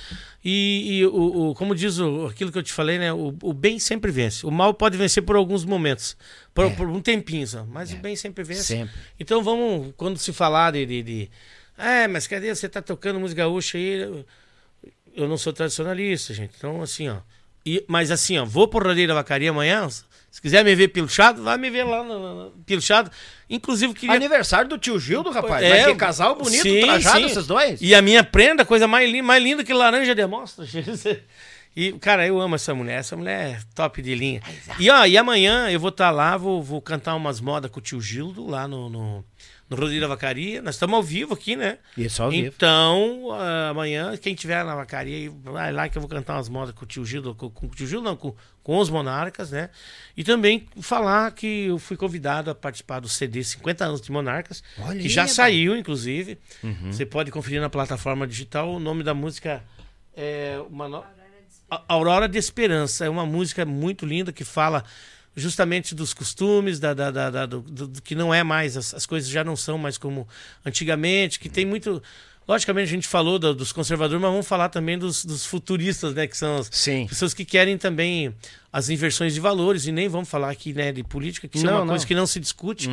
E, 0.47 0.99
e 0.99 1.05
o, 1.07 1.49
o- 1.49 1.55
como 1.55 1.73
diz 1.73 1.97
o, 1.97 2.27
aquilo 2.27 2.51
que 2.51 2.57
eu 2.59 2.61
te 2.63 2.71
falei, 2.71 2.99
né? 2.99 3.11
O, 3.11 3.35
o 3.41 3.51
bem 3.51 3.79
sempre 3.79 4.11
vence. 4.11 4.45
O 4.45 4.51
mal 4.51 4.75
pode 4.75 4.95
vencer 4.95 5.23
por 5.23 5.35
alguns 5.35 5.65
momentos, 5.65 6.15
por, 6.53 6.69
por 6.75 6.87
um 6.87 7.01
tempinho 7.01 7.47
só, 7.47 7.65
mas 7.65 7.91
o 7.91 7.95
bem 7.97 8.15
sempre 8.15 8.43
vence. 8.43 8.73
É. 8.75 8.77
Sempre. 8.77 8.93
Então 9.19 9.41
vamos, 9.43 9.91
quando 9.97 10.19
se 10.19 10.31
falar 10.31 10.71
de, 10.73 10.85
de, 10.85 11.01
de, 11.01 11.29
É, 11.75 12.07
mas 12.07 12.27
cadê 12.27 12.53
você 12.53 12.69
tá 12.69 12.79
tocando 12.81 13.19
música 13.19 13.41
gaúcha 13.41 13.77
aí? 13.79 14.01
Eu- 14.03 14.25
Eu 15.15 15.27
não 15.29 15.37
sou 15.37 15.51
tradicionalista, 15.53 16.33
gente. 16.33 16.53
Então, 16.57 16.81
assim, 16.81 17.07
ó. 17.09 17.17
E, 17.65 17.83
mas 17.87 18.11
assim, 18.11 18.37
ó, 18.37 18.45
vou 18.45 18.67
pro 18.67 18.85
Rodeio 18.87 19.07
da 19.07 19.13
Vacaria 19.15 19.49
amanhã. 19.49 19.87
Se 20.35 20.41
quiser 20.41 20.65
me 20.65 20.75
ver 20.75 20.89
pilchado, 20.89 21.41
vai 21.41 21.57
me 21.57 21.69
ver 21.69 21.85
lá 21.85 22.03
no, 22.03 22.19
no, 22.19 22.51
pilchado. 22.65 23.09
Inclusive, 23.49 23.93
queria. 23.93 24.17
Aniversário 24.17 24.67
do 24.67 24.77
tio 24.77 24.99
Gildo, 24.99 25.31
rapaz. 25.31 25.63
É, 25.63 25.69
Mas 25.69 25.85
que 25.85 25.95
casal 25.95 26.35
bonito, 26.35 26.61
sim, 26.61 26.81
trajado 26.81 27.19
sim. 27.19 27.25
esses 27.27 27.47
dois. 27.47 27.81
E 27.81 27.95
a 27.95 28.01
minha 28.01 28.21
prenda, 28.21 28.65
coisa 28.65 28.85
mais 28.85 29.09
linda, 29.09 29.23
mais 29.23 29.41
linda 29.41 29.63
que 29.63 29.73
laranja 29.73 30.13
de 30.13 30.21
amostra. 30.21 30.65
E, 31.77 31.91
cara, 31.99 32.25
eu 32.25 32.39
amo 32.39 32.55
essa 32.55 32.73
mulher. 32.73 32.99
Essa 32.99 33.17
mulher 33.17 33.49
é 33.49 33.59
top 33.75 34.01
de 34.01 34.15
linha. 34.15 34.41
E, 34.79 34.89
ó, 34.89 35.05
e 35.05 35.17
amanhã 35.17 35.69
eu 35.69 35.77
vou 35.77 35.89
estar 35.89 36.09
lá, 36.09 36.37
vou, 36.37 36.63
vou 36.63 36.81
cantar 36.81 37.13
umas 37.15 37.41
modas 37.41 37.69
com 37.69 37.79
o 37.79 37.83
tio 37.83 37.99
Gildo 37.99 38.47
lá 38.47 38.65
no, 38.65 38.89
no, 38.89 39.25
no 39.69 39.75
Rodeio 39.75 39.99
da 40.01 40.07
Vacaria. 40.07 40.61
Nós 40.61 40.75
estamos 40.75 40.95
ao 40.95 41.03
vivo 41.03 41.33
aqui, 41.33 41.55
né? 41.55 41.79
Isso, 41.97 42.21
ao 42.21 42.29
vivo. 42.29 42.47
Então, 42.47 43.29
ah, 43.31 43.69
amanhã, 43.69 44.15
quem 44.17 44.35
tiver 44.35 44.63
na 44.63 44.75
vacaria, 44.75 45.31
vai 45.43 45.71
lá 45.71 45.89
que 45.89 45.97
eu 45.97 46.01
vou 46.01 46.09
cantar 46.09 46.35
umas 46.35 46.49
modas 46.49 46.73
com 46.75 46.85
o 46.85 46.87
tio 46.87 47.05
Gildo, 47.05 47.33
com, 47.33 47.49
com 47.49 47.65
o 47.65 47.69
tio 47.69 47.87
Gildo, 47.87 48.05
não, 48.05 48.15
com, 48.15 48.35
com 48.61 48.77
os 48.77 48.89
Monarcas, 48.89 49.51
né? 49.51 49.69
E 50.15 50.23
também 50.23 50.67
falar 50.81 51.31
que 51.31 51.65
eu 51.65 51.79
fui 51.79 51.97
convidado 51.97 52.51
a 52.51 52.55
participar 52.55 52.99
do 52.99 53.09
CD 53.09 53.43
50 53.43 53.85
anos 53.85 54.01
de 54.01 54.11
Monarcas, 54.11 54.63
Olha 54.79 54.99
que 54.99 55.09
já 55.09 55.27
saiu, 55.27 55.75
inclusive. 55.75 56.37
Uhum. 56.63 56.91
Você 56.91 57.05
pode 57.05 57.31
conferir 57.31 57.59
na 57.59 57.69
plataforma 57.69 58.27
digital. 58.27 58.71
O 58.73 58.79
nome 58.79 59.03
da 59.03 59.13
música 59.13 59.63
é 60.15 60.59
uma 60.69 60.87
no... 60.87 61.03
Aurora 61.87 62.29
de 62.29 62.37
Esperança. 62.37 63.05
É 63.05 63.09
uma 63.09 63.25
música 63.25 63.65
muito 63.65 64.05
linda 64.05 64.31
que 64.31 64.43
fala 64.43 64.83
justamente 65.35 65.93
dos 65.93 66.13
costumes, 66.13 66.79
da, 66.79 66.93
da, 66.93 67.11
da- 67.11 67.29
da- 67.29 67.45
do, 67.45 67.59
do- 67.61 67.87
do 67.87 68.01
que 68.01 68.15
não 68.15 68.33
é 68.33 68.43
mais, 68.43 68.77
as, 68.77 68.93
as 68.93 69.05
coisas 69.05 69.29
já 69.29 69.43
não 69.43 69.55
são 69.55 69.77
mais 69.77 69.97
como 69.97 70.27
antigamente, 70.65 71.39
que 71.39 71.49
tem 71.49 71.65
muito. 71.65 72.01
Logicamente 72.47 72.83
a 72.89 72.91
gente 72.91 73.07
falou 73.07 73.39
do- 73.39 73.55
dos 73.55 73.71
conservadores, 73.71 74.21
mas 74.21 74.29
vamos 74.31 74.47
falar 74.47 74.69
também 74.69 74.99
dos, 74.99 75.25
dos 75.25 75.45
futuristas, 75.45 76.13
né? 76.13 76.27
Que 76.27 76.37
são 76.37 76.57
as 76.57 76.69
Sim. 76.71 77.07
pessoas 77.07 77.33
que 77.33 77.43
querem 77.43 77.75
também 77.75 78.35
as 78.71 78.87
inversões 78.89 79.33
de 79.33 79.39
valores, 79.39 79.87
e 79.87 79.91
nem 79.91 80.07
vamos 80.07 80.29
falar 80.29 80.51
aqui 80.51 80.71
né, 80.71 80.91
de 80.91 81.03
política, 81.03 81.47
que 81.47 81.57
isso 81.57 81.65
é 81.65 81.71
Não, 81.71 81.77
uma 81.79 81.87
coisa 81.87 82.03
não. 82.03 82.07
que 82.07 82.13
não 82.15 82.27
se 82.27 82.39
discute, 82.39 82.87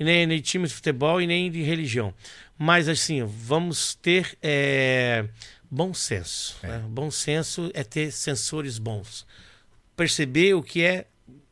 e 0.00 0.04
nem, 0.04 0.26
nem 0.26 0.38
de 0.38 0.42
time 0.42 0.66
de 0.66 0.72
futebol 0.72 1.20
e 1.20 1.26
nem 1.26 1.50
de 1.50 1.60
religião. 1.62 2.14
Mas 2.58 2.88
assim, 2.88 3.22
vamos 3.24 3.94
ter 3.96 4.38
é, 4.42 5.26
bom 5.70 5.92
senso. 5.92 6.56
né? 6.62 6.82
Bom 6.88 7.10
senso 7.10 7.70
é 7.74 7.84
ter 7.84 8.10
sensores 8.10 8.78
bons. 8.78 9.26
Perceber 9.96 10.54
o 10.54 10.62
que 10.62 10.82
é 10.82 11.06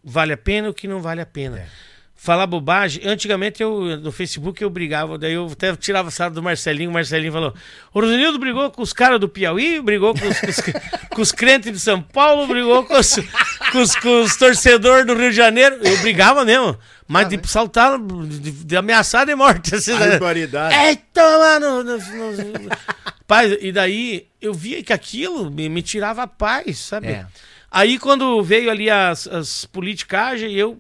vale 0.05 0.33
a 0.33 0.37
pena 0.37 0.67
e 0.69 0.71
o 0.71 0.75
que 0.75 0.87
não 0.89 1.01
vale 1.01 1.21
a 1.21 1.27
pena. 1.27 1.67
Falar 2.15 2.47
bobagem. 2.47 3.03
Antigamente 3.05 3.61
eu 3.61 3.97
no 3.99 4.13
Facebook 4.13 4.63
eu 4.63 4.71
brigava, 4.71 5.19
daí 5.19 5.33
eu 5.33 5.49
até 5.51 5.75
tirava 5.75 6.09
sarro 6.09 6.33
do 6.35 6.41
Marcelinho. 6.43 6.89
O 6.89 6.93
Marcelinho 6.93 7.33
falou: 7.33 7.53
O 7.93 8.01
Rosenildo 8.01 8.39
brigou 8.39 8.71
com 8.71 8.81
os 8.81 8.93
caras 8.93 9.19
do 9.19 9.29
Piauí, 9.29 9.81
brigou 9.83 10.15
com 10.15 10.29
os, 10.29 10.39
com 10.41 10.47
os, 10.49 10.61
com 11.17 11.21
os 11.23 11.33
crentes 11.33 11.73
de 11.73 11.81
São 11.81 12.01
Paulo, 12.01 12.47
brigou 12.47 12.85
com 12.85 12.95
os, 12.97 13.17
com 13.73 13.79
os, 13.81 13.97
os 13.97 14.37
torcedores 14.37 15.05
do 15.05 15.15
Rio 15.17 15.31
de 15.31 15.37
Janeiro. 15.37 15.81
Eu 15.83 15.99
brigava 15.99 16.45
mesmo, 16.45 16.79
mas 17.09 17.29
de 17.29 17.41
saltar, 17.49 17.99
de, 17.99 18.53
de 18.53 18.77
ameaçar 18.77 19.27
de 19.27 19.35
morte. 19.35 19.75
Assim, 19.75 19.93
né? 19.99 20.11
Barbaridade. 20.11 20.75
É, 20.77 20.95
toma 21.13 21.59
no, 21.59 21.83
no- 21.83 21.99
no- 21.99 22.71
Pai, 23.27 23.59
e 23.61 23.73
daí 23.73 24.29
eu 24.41 24.55
via 24.55 24.81
que 24.85 24.93
aquilo 24.93 25.51
me, 25.51 25.69
me 25.69 25.83
tirava 25.83 26.23
a 26.23 26.27
paz, 26.29 26.79
sabe? 26.79 27.09
É. 27.09 27.27
Aí 27.73 27.99
quando 27.99 28.42
veio 28.42 28.70
ali 28.70 28.91
as, 28.91 29.26
as 29.26 29.65
politicagens, 29.65 30.52
eu 30.55 30.78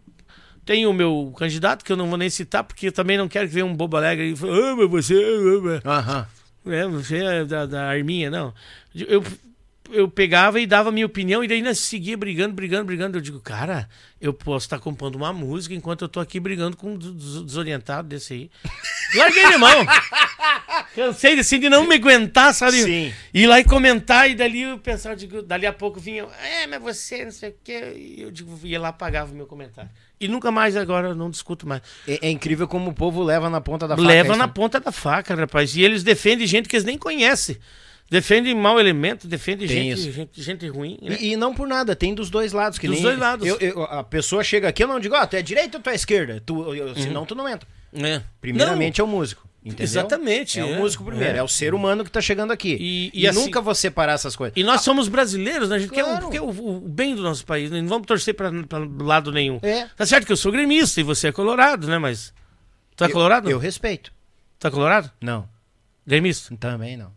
tenho 0.64 0.90
o 0.90 0.94
meu 0.94 1.32
candidato, 1.38 1.84
que 1.84 1.90
eu 1.90 1.96
não 1.96 2.08
vou 2.08 2.18
nem 2.18 2.28
citar, 2.30 2.62
porque 2.62 2.88
eu 2.88 2.92
também 2.92 3.16
não 3.16 3.28
quero 3.28 3.48
que 3.48 3.54
venha 3.54 3.64
um 3.66 3.74
bobo 3.74 3.96
alegre 3.96 4.30
e 4.32 4.36
fale, 4.36 4.52
ah, 4.52 4.76
mas 4.76 4.90
você... 4.90 5.80
ah, 5.84 5.98
Aham. 5.98 6.26
é, 6.66 6.86
você 6.86 7.16
é 7.16 7.44
da, 7.44 7.64
da 7.66 7.88
Arminha, 7.88 8.30
não. 8.30 8.52
Eu, 8.94 9.24
eu 9.90 10.06
pegava 10.08 10.60
e 10.60 10.66
dava 10.66 10.92
minha 10.92 11.06
opinião 11.06 11.42
e 11.42 11.48
daí 11.48 11.62
nós 11.62 11.78
seguia 11.78 12.16
brigando, 12.16 12.54
brigando, 12.54 12.84
brigando. 12.84 13.16
Eu 13.18 13.22
digo, 13.22 13.40
cara, 13.40 13.88
eu 14.20 14.32
posso 14.34 14.66
estar 14.66 14.78
compondo 14.78 15.16
uma 15.16 15.32
música 15.32 15.74
enquanto 15.74 16.02
eu 16.02 16.08
tô 16.08 16.20
aqui 16.20 16.38
brigando 16.38 16.76
com 16.76 16.92
um 16.94 16.98
des- 16.98 17.42
desorientado 17.42 18.06
desse 18.08 18.34
aí. 18.34 18.50
Larguei 19.16 19.46
de 19.50 19.56
mão. 19.56 19.84
Cansei 20.94 21.38
assim, 21.38 21.58
de 21.58 21.68
não 21.68 21.86
me 21.86 21.94
aguentar, 21.94 22.52
sabe? 22.54 22.82
Sim. 22.82 23.12
Ir 23.32 23.46
lá 23.46 23.58
e 23.60 23.64
comentar, 23.64 24.30
e 24.30 24.34
dali 24.34 24.70
o 24.72 24.78
pessoal, 24.78 25.14
digo, 25.16 25.42
dali 25.42 25.64
a 25.66 25.72
pouco 25.72 25.98
vinha, 25.98 26.26
é, 26.42 26.66
mas 26.66 26.82
você, 26.82 27.24
não 27.24 27.30
sei 27.32 27.50
o 27.50 27.54
quê. 27.64 27.92
E 27.96 28.22
eu 28.22 28.30
digo, 28.30 28.58
ia 28.64 28.80
lá, 28.80 28.88
apagava 28.88 29.32
o 29.32 29.34
meu 29.34 29.46
comentário. 29.46 29.90
E 30.20 30.28
nunca 30.28 30.50
mais 30.50 30.76
agora, 30.76 31.08
eu 31.08 31.14
não 31.14 31.30
discuto 31.30 31.66
mais. 31.66 31.82
É, 32.06 32.26
é 32.28 32.30
incrível 32.30 32.68
como 32.68 32.90
o 32.90 32.94
povo 32.94 33.22
leva 33.22 33.48
na 33.50 33.60
ponta 33.60 33.88
da 33.88 33.96
faca. 33.96 34.06
Leva 34.06 34.36
na 34.36 34.46
né? 34.46 34.52
ponta 34.54 34.78
da 34.78 34.92
faca, 34.92 35.34
rapaz. 35.34 35.74
E 35.74 35.82
eles 35.82 36.02
defendem 36.02 36.46
gente 36.46 36.68
que 36.68 36.76
eles 36.76 36.84
nem 36.84 36.96
conhecem. 36.98 37.56
Defendem 38.10 38.54
mau 38.54 38.78
elemento, 38.78 39.26
defendem 39.26 39.66
gente, 39.66 40.12
gente, 40.12 40.42
gente 40.42 40.68
ruim. 40.68 40.98
né? 41.00 41.16
E, 41.18 41.32
e 41.32 41.36
não 41.36 41.54
por 41.54 41.66
nada, 41.66 41.96
tem 41.96 42.14
dos 42.14 42.28
dois 42.28 42.52
lados. 42.52 42.78
Que 42.78 42.86
Dos 42.86 42.96
nem 42.96 43.02
dois 43.04 43.18
lados. 43.18 43.48
eu- 43.48 43.56
eu- 43.58 43.82
a 43.84 44.04
pessoa 44.04 44.44
chega 44.44 44.68
aqui, 44.68 44.84
eu 44.84 44.88
não 44.88 45.00
digo, 45.00 45.14
ó, 45.14 45.24
tu 45.24 45.34
é 45.34 45.40
direita 45.40 45.78
ou 45.78 45.82
tu 45.82 45.88
é 45.88 45.94
esquerda? 45.94 46.42
Tu, 46.44 46.74
eu- 46.74 46.94
Senão 46.94 47.24
tu 47.24 47.34
não 47.34 47.48
entra. 47.48 47.66
É. 47.94 48.20
Primeiramente 48.38 49.00
é 49.00 49.04
o 49.04 49.06
músico. 49.06 49.48
Entendeu? 49.64 49.84
Exatamente, 49.84 50.58
É, 50.58 50.62
é. 50.62 50.64
o 50.76 50.80
músico 50.80 51.04
primeiro, 51.04 51.36
é. 51.36 51.38
É. 51.38 51.42
o 51.42 51.46
ser 51.46 51.72
humano 51.72 52.02
que 52.04 52.10
tá 52.10 52.20
chegando 52.20 52.50
aqui. 52.52 52.76
E- 52.80 53.10
E, 53.14 53.22
e 53.22 53.28
assim- 53.28 53.44
nunca 53.44 53.60
vou 53.60 53.74
separar 53.74 54.14
essas 54.14 54.34
coisas. 54.34 54.56
E 54.56 54.64
nós 54.64 54.80
somos 54.80 55.06
brasileiros, 55.06 55.68
né? 55.68 55.76
A 55.76 55.78
gente 55.78 55.90
Claro. 55.90 56.28
quer, 56.30 56.40
o, 56.42 56.50
quer 56.52 56.60
o, 56.60 56.76
o 56.76 56.80
bem 56.80 57.14
do 57.14 57.22
nosso 57.22 57.46
país. 57.46 57.70
né? 57.70 57.80
Não 57.80 57.88
vamos 57.88 58.06
torcer 58.06 58.34
pra 58.34 58.50
lado 59.00 59.30
nenhum. 59.30 59.60
É. 59.62 59.86
Tá 59.96 60.04
certo 60.04 60.26
que 60.26 60.32
eu 60.32 60.36
sou 60.36 60.50
gremista 60.50 60.98
e 61.00 61.04
você 61.04 61.28
é 61.28 61.32
colorado, 61.32 61.86
né? 61.86 61.96
Mas. 61.98 62.34
Tu 62.96 63.04
é 63.04 63.08
colorado? 63.08 63.48
Eu 63.48 63.58
respeito. 63.58 64.12
Tu 64.58 64.66
é 64.66 64.70
colorado? 64.70 65.10
Não, 65.20 65.48
Gremista? 66.06 66.54
também 66.56 66.96
não. 66.96 67.12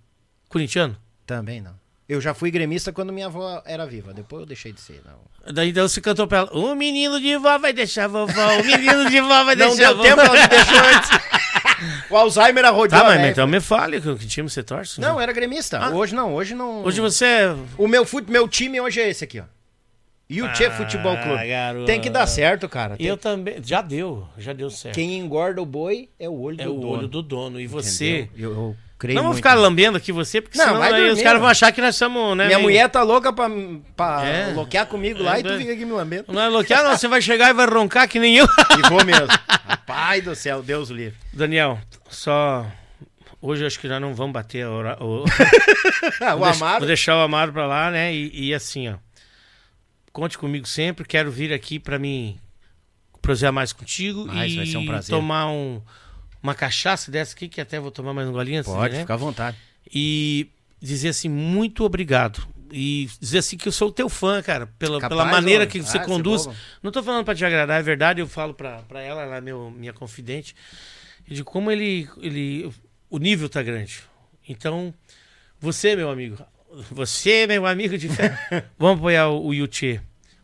Corintiano? 0.47 0.95
Também 1.25 1.59
não. 1.61 1.73
Eu 2.07 2.21
já 2.21 2.35
fui 2.35 2.51
gremista 2.51 2.91
quando 2.93 3.11
minha 3.11 3.25
avó 3.25 3.63
era 3.65 3.83
viva. 3.85 4.13
Depois 4.13 4.41
eu 4.41 4.45
deixei 4.45 4.71
de 4.71 4.79
ser. 4.79 5.01
Não. 5.03 5.53
Daí 5.53 5.69
então 5.69 5.87
você 5.87 5.99
cantou 5.99 6.27
pra 6.27 6.39
ela: 6.39 6.51
O 6.53 6.75
menino 6.75 7.19
de 7.19 7.35
vó 7.37 7.57
vai 7.57 7.73
deixar 7.73 8.05
a 8.05 8.07
vovó, 8.07 8.59
o 8.59 8.63
menino 8.63 9.09
de 9.09 9.19
vó 9.21 9.43
vai 9.43 9.55
Não 9.55 9.75
deixar 9.75 9.89
a 9.89 9.93
deu 9.93 9.97
vovó. 9.97 10.03
tempo, 10.03 10.21
ela 10.21 10.41
me 10.41 10.47
deixou 10.47 10.77
antes. 10.77 11.09
o 12.11 12.15
Alzheimer 12.17 12.63
arrodeou. 12.65 13.01
Tá, 13.01 13.07
mas 13.07 13.17
velha. 13.19 13.31
então 13.31 13.47
me 13.47 13.59
fale 13.59 13.99
que, 13.99 14.27
time 14.27 14.47
você 14.47 14.61
torce. 14.61 15.01
Não, 15.01 15.19
era 15.19 15.33
gremista. 15.33 15.79
Ah. 15.79 15.89
Hoje 15.89 16.13
não, 16.13 16.33
hoje 16.35 16.53
não. 16.53 16.83
Hoje 16.83 17.01
você 17.01 17.25
é. 17.25 17.55
O 17.77 17.87
meu, 17.87 18.05
fute... 18.05 18.29
meu 18.31 18.47
time 18.47 18.79
hoje 18.79 19.01
é 19.01 19.09
esse 19.09 19.23
aqui, 19.23 19.39
ó. 19.39 19.43
Yuchê 20.31 20.65
Ah, 20.65 20.71
Futebol 20.71 21.15
Clube. 21.17 21.47
garoto. 21.47 21.85
Tem 21.85 22.01
que 22.01 22.09
dar 22.09 22.25
certo, 22.27 22.67
cara. 22.69 22.97
Tem- 22.97 23.05
Eu 23.05 23.15
também. 23.17 23.61
Já 23.63 23.81
deu, 23.81 24.27
já 24.37 24.53
deu 24.53 24.69
certo. 24.71 24.95
Quem 24.95 25.17
engorda 25.19 25.61
o 25.61 25.65
boi 25.65 26.09
é 26.19 26.27
o 26.29 26.33
olho 26.39 26.59
É 26.61 26.65
do 26.65 26.75
o 26.75 26.79
dono. 26.79 26.93
olho 26.93 27.07
do 27.07 27.21
dono. 27.21 27.59
E 27.59 27.67
você. 27.67 28.27
Eu 28.35 28.75
creio 28.97 29.15
Não 29.17 29.25
muito 29.25 29.35
ficar 29.37 29.53
lambendo 29.55 29.97
aqui 29.97 30.11
você, 30.11 30.41
porque 30.41 30.57
Não, 30.57 30.65
senão 30.65 30.81
aí 30.81 31.09
os 31.09 31.21
caras 31.21 31.39
vão 31.39 31.49
achar 31.49 31.71
que 31.71 31.81
nós 31.81 31.95
somos, 31.95 32.37
né? 32.37 32.45
Minha 32.47 32.57
meio- 32.57 32.61
mulher 32.69 32.89
tá 32.89 33.03
louca 33.03 33.31
pra, 33.33 33.49
pra 33.95 34.25
É. 34.25 34.53
loquear 34.53 34.85
comigo 34.87 35.21
lá 35.23 35.37
É, 35.37 35.39
e 35.39 35.43
tu 35.43 35.57
fica 35.57 35.73
aqui 35.73 35.85
me 35.85 35.91
lambendo. 35.91 36.25
Não 36.31 36.41
é 36.41 36.49
bloquear, 36.49 36.83
não. 36.83 36.97
Você 36.97 37.07
vai 37.07 37.21
chegar 37.21 37.49
e 37.49 37.53
vai 37.53 37.65
roncar 37.67 38.07
que 38.07 38.19
nem 38.19 38.37
eu. 38.37 38.45
E 38.77 38.89
vou 38.89 39.03
mesmo. 39.05 39.27
Pai 39.85 40.21
do 40.21 40.35
céu, 40.35 40.61
Deus 40.63 40.89
o 40.89 40.93
livre. 40.93 41.17
Daniel, 41.33 41.79
só. 42.09 42.65
Hoje 43.41 43.63
eu 43.63 43.67
acho 43.67 43.79
que 43.79 43.87
nós 43.87 44.01
não 44.01 44.15
vamos 44.15 44.33
bater 44.33 44.65
a 44.65 44.71
hora. 44.71 44.97
O... 45.03 45.23
Ah, 46.21 46.35
o 46.35 46.39
Vou 46.39 46.47
amado. 46.47 46.79
Vou 46.79 46.87
deixar 46.87 47.15
o 47.17 47.19
Amado 47.21 47.51
pra 47.53 47.67
lá, 47.67 47.91
né? 47.91 48.13
E, 48.13 48.47
e 48.49 48.53
assim, 48.53 48.89
ó. 48.89 48.95
Conte 50.11 50.37
comigo 50.37 50.65
sempre. 50.67 51.05
Quero 51.05 51.29
vir 51.29 51.51
aqui 51.53 51.77
pra 51.77 51.99
mim 51.99 52.39
prosear 53.21 53.51
mais 53.51 53.73
contigo. 53.73 54.25
Mas 54.25 54.51
e 54.51 54.55
vai 54.55 54.65
ser 54.65 54.77
um 54.77 54.85
prazer. 54.85 55.15
tomar 55.15 55.47
um, 55.47 55.81
uma 56.45 56.55
cachaça 56.55 57.09
dessa 57.11 57.33
aqui, 57.35 57.47
que 57.49 57.59
até 57.59 57.79
vou 57.79 57.89
tomar 57.91 58.13
mais 58.13 58.27
um 58.29 58.31
golinho. 58.31 58.61
assim, 58.61 58.71
Pode, 58.71 58.93
né? 58.93 58.99
fica 59.01 59.13
à 59.13 59.17
vontade. 59.17 59.57
E 59.93 60.47
dizer 60.81 61.09
assim, 61.09 61.27
muito 61.29 61.83
obrigado. 61.83 62.47
E 62.71 63.09
dizer 63.19 63.39
assim 63.39 63.57
que 63.57 63.67
eu 63.67 63.71
sou 63.71 63.89
o 63.89 63.91
teu 63.91 64.07
fã, 64.09 64.41
cara, 64.41 64.67
pela, 64.79 64.99
Capaz, 64.99 65.09
pela 65.19 65.25
maneira 65.31 65.63
ó. 65.63 65.67
que 65.67 65.81
você 65.81 65.97
Ah, 65.97 66.01
você 66.01 66.05
conduz. 66.07 66.45
boba. 66.45 66.55
Não 66.83 66.91
tô 66.91 67.01
falando 67.01 67.25
pra 67.25 67.33
te 67.35 67.43
agradar, 67.45 67.79
é 67.79 67.83
verdade, 67.83 68.21
eu 68.21 68.27
falo 68.27 68.53
pra, 68.53 68.81
pra 68.83 69.01
ela, 69.01 69.21
ela 69.23 69.37
é 69.37 69.41
meu, 69.41 69.71
minha 69.71 69.93
confidente, 69.93 70.55
de 71.27 71.43
como 71.43 71.71
ele, 71.71 72.07
ele. 72.21 72.71
O 73.09 73.17
nível 73.17 73.47
tá 73.49 73.61
grande. 73.63 74.01
Então, 74.47 74.93
você, 75.59 75.95
meu 75.95 76.09
amigo, 76.11 76.37
você, 76.91 77.47
meu 77.47 77.65
amigo 77.65 77.97
de 77.97 78.09
fé, 78.09 78.37
vamos 78.77 78.97
apoiar 78.99 79.29
o, 79.29 79.47
o 79.47 79.53
Yuchê. 79.53 79.99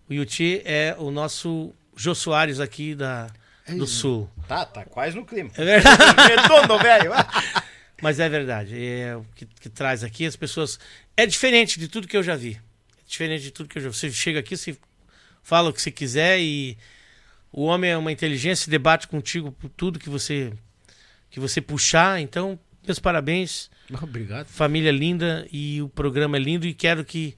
O 0.09 0.13
Yuchê 0.13 0.61
é 0.65 0.95
o 0.97 1.11
nosso 1.11 1.73
Jô 1.95 2.15
Soares 2.15 2.59
aqui 2.59 2.95
da, 2.95 3.27
do 3.77 3.85
Sul. 3.87 4.29
Tá, 4.51 4.65
tá 4.65 4.83
quase 4.83 5.15
no 5.15 5.25
clima. 5.25 5.49
É 5.55 5.63
verdade. 5.63 5.97
Redondo, 6.27 6.77
velho. 6.77 7.11
Mas 8.01 8.19
é 8.19 8.27
verdade. 8.27 8.85
É 8.85 9.15
o 9.15 9.25
que, 9.33 9.45
que 9.45 9.69
traz 9.69 10.03
aqui 10.03 10.25
as 10.25 10.35
pessoas. 10.35 10.77
É 11.15 11.25
diferente 11.25 11.79
de 11.79 11.87
tudo 11.87 12.05
que 12.05 12.17
eu 12.17 12.21
já 12.21 12.35
vi. 12.35 12.59
É 12.99 13.03
diferente 13.07 13.43
de 13.43 13.51
tudo 13.51 13.69
que 13.69 13.77
eu 13.77 13.81
já 13.81 13.87
vi. 13.87 13.95
Você 13.95 14.11
chega 14.11 14.41
aqui, 14.41 14.57
você 14.57 14.75
fala 15.41 15.69
o 15.69 15.73
que 15.73 15.81
você 15.81 15.89
quiser 15.89 16.41
e 16.41 16.77
o 17.49 17.63
homem 17.63 17.91
é 17.91 17.97
uma 17.97 18.11
inteligência 18.11 18.69
debate 18.69 19.07
contigo 19.07 19.53
por 19.53 19.69
tudo 19.69 19.97
que 19.97 20.09
você 20.09 20.51
que 21.29 21.39
você 21.39 21.61
puxar. 21.61 22.19
Então, 22.19 22.59
meus 22.85 22.99
parabéns. 22.99 23.71
Obrigado. 24.01 24.47
Família 24.47 24.91
linda 24.91 25.47
e 25.49 25.81
o 25.81 25.87
programa 25.87 26.35
é 26.35 26.41
lindo 26.41 26.67
e 26.67 26.73
quero 26.73 27.05
que 27.05 27.37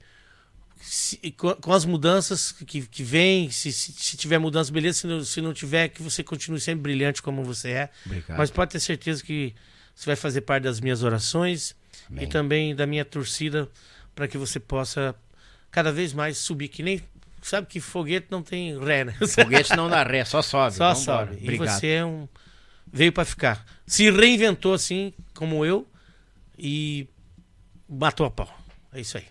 se- 0.84 1.16
com, 1.32 1.54
com 1.54 1.72
as 1.72 1.84
mudanças 1.84 2.52
que, 2.52 2.82
que 2.86 3.02
vem, 3.02 3.50
se, 3.50 3.72
se, 3.72 3.92
se 3.92 4.16
tiver 4.16 4.38
mudança, 4.38 4.70
beleza. 4.72 4.98
Se 5.00 5.06
não, 5.06 5.24
se 5.24 5.40
não 5.40 5.52
tiver, 5.54 5.88
que 5.88 6.02
você 6.02 6.22
continue 6.22 6.60
sempre 6.60 6.82
brilhante 6.82 7.22
como 7.22 7.42
você 7.42 7.70
é. 7.70 7.90
Obrigado. 8.06 8.36
Mas 8.38 8.50
pode 8.50 8.70
ter 8.72 8.80
certeza 8.80 9.22
que 9.22 9.54
você 9.94 10.06
vai 10.06 10.16
fazer 10.16 10.42
parte 10.42 10.64
das 10.64 10.80
minhas 10.80 11.02
orações 11.02 11.74
e 12.20 12.26
também 12.26 12.74
da 12.74 12.86
minha 12.86 13.04
torcida 13.04 13.68
para 14.14 14.28
que 14.28 14.36
você 14.36 14.60
possa 14.60 15.14
cada 15.70 15.90
vez 15.90 16.12
mais 16.12 16.36
subir. 16.38 16.68
Que 16.68 16.82
nem 16.82 17.00
sabe 17.42 17.66
que 17.66 17.80
foguete 17.80 18.26
não 18.30 18.42
tem 18.42 18.78
ré, 18.78 19.04
né? 19.04 19.14
Foguete 19.26 19.74
não 19.76 19.88
dá 19.88 20.02
ré, 20.02 20.24
só 20.24 20.42
sobe. 20.42 20.76
Só 20.76 20.92
Vambora. 20.94 21.26
sobe. 21.28 21.38
E 21.40 21.42
Obrigado. 21.44 21.80
você 21.80 21.86
é 21.88 22.04
um 22.04 22.28
veio 22.92 23.12
para 23.12 23.24
ficar. 23.24 23.64
Se 23.86 24.10
reinventou 24.10 24.72
assim 24.74 25.12
como 25.34 25.64
eu 25.64 25.86
e 26.58 27.08
matou 27.88 28.24
a 28.26 28.30
pau. 28.30 28.48
É 28.92 29.00
isso 29.00 29.16
aí. 29.18 29.24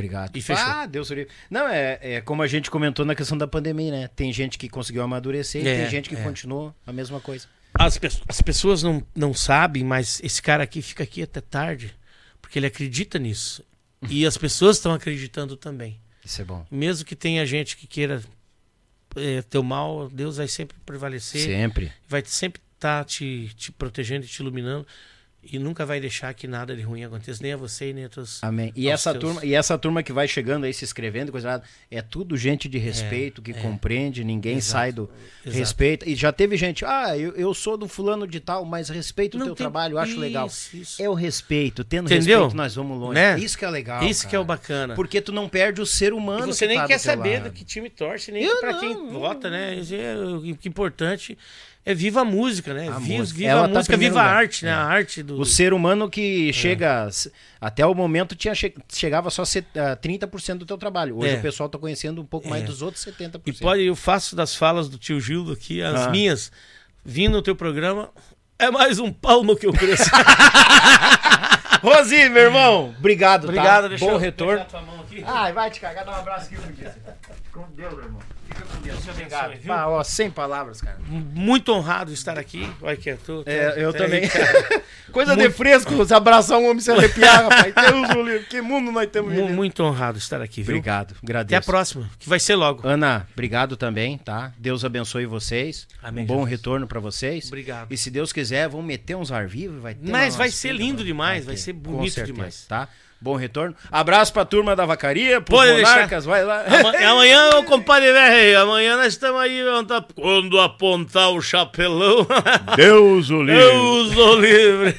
Obrigado. 0.00 0.36
E 0.36 0.42
fechou. 0.42 0.64
Ah, 0.64 0.86
Deus 0.86 1.10
o 1.10 1.14
livre. 1.14 1.32
Não, 1.50 1.68
é, 1.68 1.98
é 2.00 2.20
como 2.20 2.42
a 2.42 2.46
gente 2.46 2.70
comentou 2.70 3.04
na 3.04 3.14
questão 3.14 3.36
da 3.38 3.46
pandemia, 3.46 3.90
né? 3.90 4.08
Tem 4.08 4.32
gente 4.32 4.58
que 4.58 4.68
conseguiu 4.68 5.02
amadurecer 5.02 5.66
É, 5.66 5.74
e 5.74 5.80
tem 5.82 5.90
gente 5.90 6.08
que 6.08 6.16
é. 6.16 6.22
continuou 6.22 6.74
a 6.86 6.92
mesma 6.92 7.20
coisa. 7.20 7.46
As, 7.74 7.96
pe- 7.98 8.08
as 8.28 8.42
pessoas 8.42 8.82
não, 8.82 9.02
não 9.14 9.32
sabem, 9.32 9.84
mas 9.84 10.20
esse 10.24 10.42
cara 10.42 10.64
aqui 10.64 10.82
fica 10.82 11.04
aqui 11.04 11.22
até 11.22 11.40
tarde 11.40 11.94
porque 12.42 12.58
ele 12.58 12.66
acredita 12.66 13.18
nisso. 13.18 13.64
E 14.08 14.24
as 14.26 14.36
pessoas 14.36 14.76
estão 14.76 14.92
acreditando 14.92 15.56
também. 15.56 16.00
Isso 16.24 16.40
é 16.40 16.44
bom. 16.44 16.66
Mesmo 16.70 17.04
que 17.04 17.14
tenha 17.14 17.44
gente 17.46 17.76
que 17.76 17.86
queira 17.86 18.22
é, 19.16 19.42
teu 19.42 19.62
mal, 19.62 20.08
Deus 20.10 20.36
vai 20.38 20.48
sempre 20.48 20.76
prevalecer. 20.86 21.42
Sempre. 21.42 21.92
Vai 22.08 22.22
sempre 22.26 22.60
estar 22.74 23.04
te, 23.04 23.50
te 23.56 23.70
protegendo 23.72 24.24
e 24.24 24.28
te 24.28 24.40
iluminando. 24.40 24.86
E 25.42 25.58
nunca 25.58 25.86
vai 25.86 25.98
deixar 25.98 26.34
que 26.34 26.46
nada 26.46 26.76
de 26.76 26.82
ruim 26.82 27.02
aconteça, 27.02 27.42
nem 27.42 27.54
a 27.54 27.56
você 27.56 27.88
e 27.88 27.92
nem 27.94 28.04
a 28.04 28.08
teus. 28.10 28.42
Amém. 28.44 28.72
E 28.76 28.88
essa, 28.90 29.12
teus- 29.12 29.22
turma, 29.24 29.44
e 29.44 29.54
essa 29.54 29.78
turma 29.78 30.02
que 30.02 30.12
vai 30.12 30.28
chegando 30.28 30.64
aí, 30.64 30.74
se 30.74 30.84
inscrevendo, 30.84 31.32
coisa 31.32 31.48
nada, 31.48 31.64
é 31.90 32.02
tudo 32.02 32.36
gente 32.36 32.68
de 32.68 32.76
respeito, 32.76 33.40
que 33.40 33.54
compreende, 33.54 34.22
ninguém 34.22 34.58
Exato. 34.58 34.70
sai 34.72 34.92
do 34.92 35.08
Exato. 35.42 35.58
respeito. 35.58 36.06
E 36.08 36.14
já 36.14 36.30
teve 36.30 36.58
gente, 36.58 36.84
ah, 36.84 37.16
eu, 37.16 37.34
eu 37.36 37.54
sou 37.54 37.78
do 37.78 37.88
fulano 37.88 38.26
de 38.28 38.38
tal, 38.38 38.66
mas 38.66 38.90
respeito 38.90 39.36
o 39.36 39.40
teu 39.40 39.46
tem- 39.48 39.54
trabalho, 39.56 39.94
eu 39.94 39.98
acho 39.98 40.20
legal. 40.20 40.46
Isso, 40.46 40.76
isso. 40.76 41.02
É 41.02 41.08
o 41.08 41.14
respeito, 41.14 41.84
tendo 41.84 42.12
Entendeu? 42.12 42.40
respeito 42.40 42.56
nós 42.58 42.74
vamos 42.74 42.98
longe. 42.98 43.14
Né? 43.14 43.38
Isso 43.38 43.56
que 43.56 43.64
é 43.64 43.70
legal. 43.70 44.04
Isso 44.04 44.28
que 44.28 44.36
é 44.36 44.38
o 44.38 44.44
cara. 44.44 44.58
bacana. 44.58 44.94
Porque 44.94 45.22
tu 45.22 45.32
não 45.32 45.48
perde 45.48 45.80
o 45.80 45.86
ser 45.86 46.12
E 46.12 46.16
humano. 46.16 46.48
você 46.52 46.66
que 46.66 46.68
nem 46.74 46.78
tá 46.82 46.86
quer 46.86 46.98
saber 46.98 47.38
lado. 47.38 47.44
do 47.50 47.52
que 47.54 47.64
time 47.64 47.88
torce, 47.88 48.30
nem 48.30 48.44
não, 48.46 48.78
quem 48.78 49.08
vota, 49.10 49.48
né? 49.48 49.74
Isso 49.76 49.94
é, 49.94 50.14
o 50.18 50.42
que 50.56 50.68
é 50.68 50.70
importante 50.70 51.38
é 51.84 51.94
viva 51.94 52.20
a 52.20 52.24
música, 52.24 52.74
né? 52.74 52.88
A 52.88 52.98
viva 52.98 53.18
música. 53.18 53.38
viva 53.38 53.50
Ela 53.50 53.64
a 53.64 53.68
tá 53.68 53.74
música, 53.74 53.96
viva 53.96 54.20
a 54.20 54.24
arte, 54.24 54.64
né? 54.64 54.70
É. 54.70 54.74
A 54.74 54.84
arte 54.84 55.22
do. 55.22 55.40
O 55.40 55.44
ser 55.44 55.72
humano 55.72 56.08
que 56.10 56.52
chega. 56.52 57.08
Até 57.60 57.84
o 57.86 57.94
momento 57.94 58.34
tinha 58.36 58.54
che- 58.54 58.74
chegava 58.88 59.30
só 59.30 59.44
set- 59.44 59.66
ah, 59.78 59.96
30% 59.96 60.58
do 60.58 60.66
teu 60.66 60.76
trabalho. 60.78 61.18
Hoje 61.18 61.34
É. 61.34 61.38
o 61.38 61.42
pessoal 61.42 61.68
tá 61.68 61.78
conhecendo 61.78 62.20
um 62.20 62.26
pouco 62.26 62.48
mais 62.48 62.62
É. 62.62 62.66
dos 62.66 62.82
outros 62.82 63.02
70%. 63.02 63.42
E 63.46 63.52
pode, 63.62 63.82
eu 63.82 63.96
faço 63.96 64.36
das 64.36 64.54
falas 64.54 64.88
do 64.88 64.98
tio 64.98 65.20
Gildo 65.20 65.52
aqui, 65.52 65.82
as 65.82 66.06
Ah. 66.06 66.10
minhas, 66.10 66.52
vindo 67.04 67.32
no 67.32 67.42
teu 67.42 67.56
programa, 67.56 68.10
é 68.58 68.70
mais 68.70 68.98
um 68.98 69.10
palmo 69.12 69.56
que 69.56 69.66
eu 69.66 69.72
cresço. 69.72 70.04
Rosi, 71.82 72.28
meu 72.28 72.42
irmão, 72.42 72.94
obrigado, 72.98 73.44
Obrigado, 73.44 73.82
tá? 73.84 73.88
deixa 73.88 74.04
Bom 74.04 74.12
eu 74.12 74.18
retorno. 74.18 74.58
pegar 74.58 74.68
tua 74.68 74.82
mão 74.82 75.00
aqui. 75.00 75.24
Ai, 75.26 75.52
vai 75.54 75.70
te 75.70 75.80
cagar, 75.80 76.04
dá 76.04 76.12
um 76.12 76.14
abraço 76.16 76.46
aqui 76.52 76.56
pro 76.56 76.72
dia. 76.74 76.94
Com 77.52 77.66
Deus, 77.74 77.94
meu 77.94 78.04
irmão. 78.04 78.20
Deus. 78.82 79.08
Obrigado. 79.08 79.54
viu? 79.58 79.72
Ah, 79.72 79.88
ó, 79.88 80.02
sem 80.02 80.30
palavras, 80.30 80.80
cara. 80.80 80.98
Muito 81.08 81.72
honrado 81.72 82.10
de 82.10 82.16
estar 82.18 82.38
aqui. 82.38 82.68
Olha 82.82 82.96
que 82.96 83.10
eu 83.10 83.18
tô. 83.18 83.42
É, 83.46 83.74
eu 83.76 83.92
tô- 83.92 83.98
também. 83.98 84.22
Coisa 85.12 85.36
de 85.36 85.50
fresco, 85.50 85.94
você 85.96 86.14
abraçar 86.14 86.58
um 86.58 86.68
homem 86.70 86.80
se 86.80 86.90
arrepiar, 86.90 87.42
rapaz. 87.42 87.74
Deus, 87.74 88.10
o 88.10 88.22
livre. 88.22 88.46
Que 88.46 88.60
mundo 88.60 88.92
nós 88.92 89.08
temos 89.10 89.32
vivendo. 89.32 89.50
Muito 89.54 89.82
honrado 89.82 90.18
de 90.18 90.22
estar 90.24 90.40
aqui, 90.40 90.62
viu? 90.62 90.74
Obrigado, 90.76 91.12
Até 91.16 91.26
agradeço. 91.26 91.58
a 91.58 91.72
próxima, 91.72 92.10
que 92.18 92.28
vai 92.28 92.38
ser 92.38 92.54
logo. 92.54 92.86
Ana, 92.86 93.26
obrigado 93.32 93.76
também, 93.76 94.16
tá? 94.18 94.52
Deus 94.56 94.84
abençoe 94.84 95.26
vocês. 95.26 95.88
Amém, 96.02 96.24
um 96.24 96.26
bom 96.26 96.34
Jesus. 96.44 96.50
retorno 96.50 96.86
pra 96.86 97.00
vocês. 97.00 97.46
Obrigado. 97.48 97.90
E 97.92 97.96
se 97.96 98.10
Deus 98.10 98.32
quiser, 98.32 98.68
vamos 98.68 98.86
meter 98.86 99.16
uns 99.16 99.32
ar 99.32 99.46
vivo 99.48 99.80
vai 99.80 99.94
ter 99.94 100.08
Mas 100.10 100.36
vai 100.36 100.50
ser 100.50 100.72
lindo 100.72 100.94
mano. 100.98 101.04
demais, 101.06 101.44
vai 101.44 101.54
ter. 101.56 101.60
ser 101.60 101.72
Com 101.72 101.78
bonito 101.80 102.12
certeza, 102.14 102.32
demais. 102.34 102.64
Tá? 102.68 102.88
Bom 103.22 103.36
retorno. 103.36 103.76
Abraço 103.92 104.32
pra 104.32 104.46
turma 104.46 104.74
da 104.74 104.86
vacaria, 104.86 105.42
pros 105.42 105.58
Pode 105.60 105.72
monarcas, 105.72 106.24
vai 106.24 106.42
lá. 106.42 106.64
Ama- 106.66 106.96
Amanhã, 107.06 107.50
ô 107.58 107.62
compadre 107.64 108.10
velho, 108.12 108.60
amanhã 108.62 108.96
nós 108.96 109.08
estamos 109.08 109.38
aí. 109.40 109.60
tá- 109.86 110.02
Quando 110.14 110.58
apontar 110.58 111.28
o 111.30 111.42
chapelão. 111.42 112.26
Deus 112.76 113.28
o 113.28 113.42
livre. 113.42 113.60
Deus 113.62 114.16
o 114.16 114.36
livre. 114.36 114.96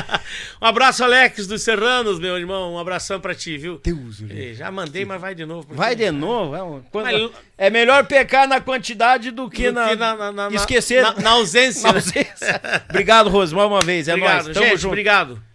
um 0.62 0.66
abraço, 0.66 1.04
Alex 1.04 1.46
dos 1.46 1.62
Serranos, 1.62 2.18
meu 2.18 2.38
irmão. 2.38 2.72
Um 2.74 2.78
abração 2.78 3.20
pra 3.20 3.34
ti, 3.34 3.58
viu? 3.58 3.78
Deus 3.84 4.20
o 4.20 4.24
livre. 4.26 4.54
Já 4.54 4.70
mandei, 4.70 5.04
mas 5.04 5.20
vai 5.20 5.34
de 5.34 5.44
novo. 5.44 5.66
porque- 5.66 5.76
Vai 5.78 5.94
de 5.94 6.10
novo. 6.10 6.52
vamos. 6.52 6.82
Quando- 6.90 7.04
Mas- 7.04 7.30
É 7.58 7.68
melhor 7.68 8.06
pecar 8.06 8.48
na 8.48 8.58
quantidade 8.58 9.30
do 9.30 9.50
que, 9.50 9.66
Do 9.66 9.74
na, 9.74 9.88
que 9.90 9.96
na- 9.96 10.16
na- 10.16 10.32
na- 10.32 10.48
esquecer. 10.54 11.02
na- 11.02 11.30
ausência, 11.32 11.90
ausência. 11.90 12.62
Obrigado, 12.88 13.28
Rose, 13.28 13.54
mais 13.54 13.68
uma 13.68 13.80
vez. 13.80 14.08
É 14.08 14.12
Obrigado, 14.14 14.44
nóis. 14.44 14.54
Tamo 14.54 14.66
gente. 14.66 14.78
junto. 14.78 14.92
Obrigado. 14.92 15.49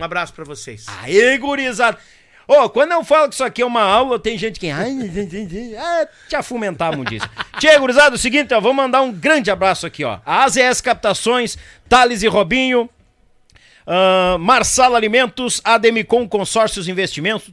Um 0.00 0.04
abraço 0.04 0.32
pra 0.32 0.44
vocês. 0.44 0.86
Aê, 1.02 1.36
gurizada. 1.36 1.98
Ô, 2.48 2.70
quando 2.70 2.92
eu 2.92 3.04
falo 3.04 3.28
que 3.28 3.34
isso 3.34 3.44
aqui 3.44 3.60
é 3.60 3.66
uma 3.66 3.82
aula, 3.82 4.18
tem 4.18 4.38
gente 4.38 4.58
que. 4.58 4.70
Ai, 4.70 4.90
ah, 5.78 6.08
te 6.26 6.34
afumentar, 6.34 6.96
mundice. 6.96 7.28
Tia, 7.60 7.78
gurizada, 7.78 8.14
é 8.14 8.16
o 8.16 8.18
seguinte, 8.18 8.54
ó, 8.54 8.60
vou 8.60 8.72
mandar 8.72 9.02
um 9.02 9.12
grande 9.12 9.50
abraço 9.50 9.86
aqui, 9.86 10.02
ó. 10.02 10.18
A 10.24 10.44
AZS 10.44 10.80
Captações, 10.80 11.58
Thales 11.86 12.22
e 12.22 12.26
Robinho, 12.26 12.88
ah, 13.86 14.38
Marsala 14.40 14.96
Alimentos, 14.96 15.60
Ademicon 15.62 16.26
Consórcios 16.26 16.88
Investimentos, 16.88 17.50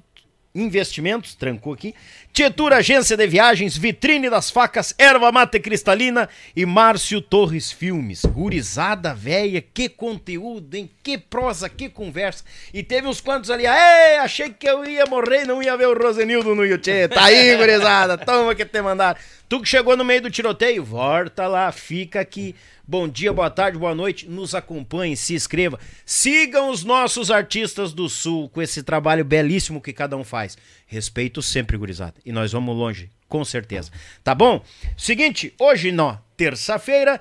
Investimentos, 0.56 1.36
trancou 1.36 1.74
aqui. 1.74 1.94
Tietura 2.38 2.78
Agência 2.78 3.18
de 3.18 3.26
Viagens, 3.26 3.76
Vitrine 3.76 4.30
das 4.30 4.52
Facas, 4.52 4.94
Erva 4.96 5.32
Mate 5.32 5.60
Cristalina 5.60 6.30
e 6.56 6.68
Márcio 6.68 7.20
Torres 7.20 7.72
Filmes. 7.72 8.24
Gurizada 8.26 9.12
véia, 9.12 9.60
que 9.60 9.90
conteúdo, 9.90 10.76
hein? 10.76 10.88
Que 11.02 11.18
prosa, 11.18 11.68
que 11.68 11.90
conversa. 11.90 12.44
E 12.72 12.84
teve 12.84 13.08
uns 13.08 13.20
quantos 13.20 13.50
ali, 13.50 13.66
ei, 13.66 14.18
achei 14.20 14.52
que 14.52 14.70
eu 14.70 14.86
ia 14.86 15.08
morrer 15.08 15.46
e 15.46 15.48
não 15.48 15.64
ia 15.64 15.76
ver 15.76 15.88
o 15.88 15.98
Rosenildo 15.98 16.54
no 16.54 16.64
YouTube. 16.64 17.08
Tá 17.08 17.24
aí, 17.24 17.56
gurizada, 17.56 18.20
toma 18.20 18.54
que 18.54 18.66
te 18.66 18.84
mandaram. 18.84 19.20
Tu 19.50 19.60
que 19.60 19.68
chegou 19.68 19.98
no 19.98 20.06
meio 20.06 20.22
do 20.22 20.30
tiroteio, 20.30 20.84
volta 20.84 21.48
lá, 21.48 21.72
fica 21.72 22.20
aqui. 22.20 22.54
Bom 22.90 23.06
dia, 23.06 23.34
boa 23.34 23.50
tarde, 23.50 23.78
boa 23.78 23.94
noite. 23.94 24.30
Nos 24.30 24.56
acompanhe, 24.56 25.18
se 25.18 25.34
inscreva. 25.34 25.78
Sigam 26.06 26.70
os 26.70 26.86
nossos 26.86 27.30
artistas 27.30 27.92
do 27.92 28.08
Sul 28.08 28.48
com 28.48 28.62
esse 28.62 28.82
trabalho 28.82 29.26
belíssimo 29.26 29.82
que 29.82 29.92
cada 29.92 30.16
um 30.16 30.24
faz. 30.24 30.58
Respeito 30.86 31.42
sempre, 31.42 31.76
gurizada. 31.76 32.14
E 32.26 32.32
nós 32.32 32.54
vamos 32.54 32.74
longe, 32.74 33.12
com 33.28 33.44
certeza. 33.44 33.92
Tá 34.24 34.34
bom? 34.34 34.64
Seguinte, 34.96 35.54
hoje, 35.60 35.92
não, 35.92 36.18
terça-feira. 36.38 37.20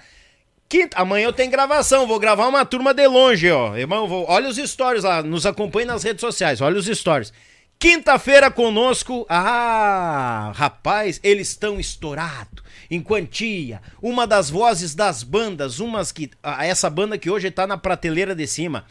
Quinta, 0.69 1.01
amanhã 1.01 1.25
eu 1.25 1.33
tenho 1.33 1.51
gravação, 1.51 2.07
vou 2.07 2.21
gravar 2.21 2.47
uma 2.47 2.65
turma 2.65 2.95
de 2.95 3.09
longe, 3.09 3.51
ó. 3.51 3.77
Irmão, 3.77 4.07
vou, 4.07 4.25
olha 4.29 4.49
os 4.49 4.59
stories 4.59 5.03
lá, 5.03 5.21
nos 5.21 5.47
acompanhe 5.47 5.85
nas 5.85 6.05
redes 6.05 6.21
sociais, 6.21 6.61
olha 6.61 6.79
os 6.79 6.87
stories. 6.87 7.33
Quinta-feira 7.79 8.51
conosco, 8.51 9.27
ah, 9.29 10.53
rapaz, 10.55 11.21
eles 11.23 11.49
estão 11.49 11.79
estourados, 11.79 12.56
em 12.91 13.01
quantia. 13.01 13.81
Uma 14.01 14.27
das 14.27 14.51
vozes 14.51 14.95
das 14.95 15.23
bandas, 15.23 15.81
umas 15.81 16.13
que, 16.13 16.31
essa 16.61 16.89
banda 16.91 17.19
que 17.19 17.31
hoje 17.31 17.51
tá 17.51 17.67
na 17.67 17.77
prateleira 17.77 18.35
de 18.35 18.47
cima. 18.47 18.85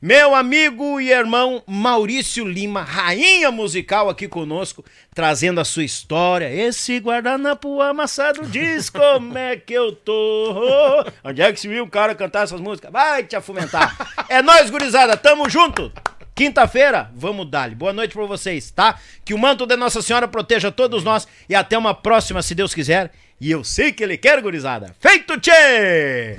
Meu 0.00 0.34
amigo 0.34 1.00
e 1.00 1.10
irmão 1.10 1.62
Maurício 1.66 2.46
Lima, 2.46 2.82
rainha 2.82 3.50
musical 3.50 4.10
aqui 4.10 4.28
conosco, 4.28 4.84
trazendo 5.14 5.58
a 5.58 5.64
sua 5.64 5.84
história. 5.84 6.52
Esse 6.52 6.98
guardanapo 6.98 7.80
amassado 7.80 8.46
diz 8.46 8.90
como 8.90 9.38
é 9.38 9.56
que 9.56 9.72
eu 9.72 9.92
tô. 9.92 11.02
Onde 11.24 11.40
é 11.40 11.50
que 11.50 11.58
se 11.58 11.66
viu 11.66 11.82
um 11.82 11.88
cara 11.88 12.14
cantar 12.14 12.44
essas 12.44 12.60
músicas? 12.60 12.92
Vai 12.92 13.24
te 13.24 13.36
afumentar. 13.36 13.96
É 14.28 14.42
nóis, 14.42 14.68
gurizada, 14.68 15.16
tamo 15.16 15.48
junto. 15.48 15.90
Quinta-feira, 16.34 17.10
vamos 17.14 17.50
dar 17.50 17.70
Boa 17.70 17.94
noite 17.94 18.12
pra 18.12 18.26
vocês, 18.26 18.70
tá? 18.70 19.00
Que 19.24 19.32
o 19.32 19.38
manto 19.38 19.66
de 19.66 19.74
Nossa 19.76 20.02
Senhora 20.02 20.28
proteja 20.28 20.70
todos 20.70 21.02
nós 21.02 21.26
e 21.48 21.54
até 21.54 21.78
uma 21.78 21.94
próxima, 21.94 22.42
se 22.42 22.54
Deus 22.54 22.74
quiser. 22.74 23.10
E 23.40 23.50
eu 23.50 23.62
sei 23.62 23.92
que 23.92 24.02
Ele 24.02 24.16
quer, 24.16 24.40
gurizada. 24.40 24.94
Feito, 24.98 25.38
tchê! 25.38 26.38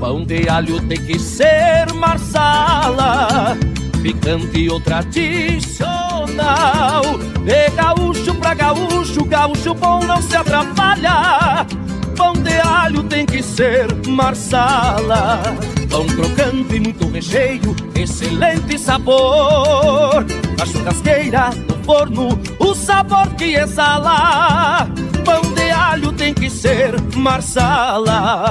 Pão 0.00 0.24
de 0.24 0.48
alho 0.48 0.80
tem 0.88 1.06
que 1.06 1.16
ser 1.16 1.92
marsala, 1.94 3.56
picante 4.02 4.68
ou 4.68 4.80
tradicional. 4.80 7.02
De 7.44 7.70
gaúcho 7.70 8.34
pra 8.34 8.54
gaúcho, 8.54 9.24
gaúcho 9.24 9.72
bom 9.74 10.04
não 10.04 10.20
se 10.20 10.36
atrapalha. 10.36 11.64
Pão 12.16 12.32
de 12.34 12.58
alho 12.60 13.02
tem 13.04 13.24
que 13.24 13.42
ser 13.42 13.86
marsala. 14.08 15.40
Pão 15.88 16.06
crocante 16.06 16.76
e 16.76 16.80
muito 16.80 17.08
recheio, 17.08 17.74
excelente 17.94 18.78
sabor. 18.78 20.26
Na 20.58 20.66
churrasqueira, 20.66 21.50
no 21.50 21.84
forno, 21.84 22.38
o 22.58 22.74
sabor 22.74 23.28
que 23.34 23.54
exala. 23.54 24.88
Pão 25.24 25.54
de 25.54 25.70
alho 25.70 26.12
tem 26.12 26.34
que 26.34 26.50
ser 26.50 27.00
marsala. 27.16 28.50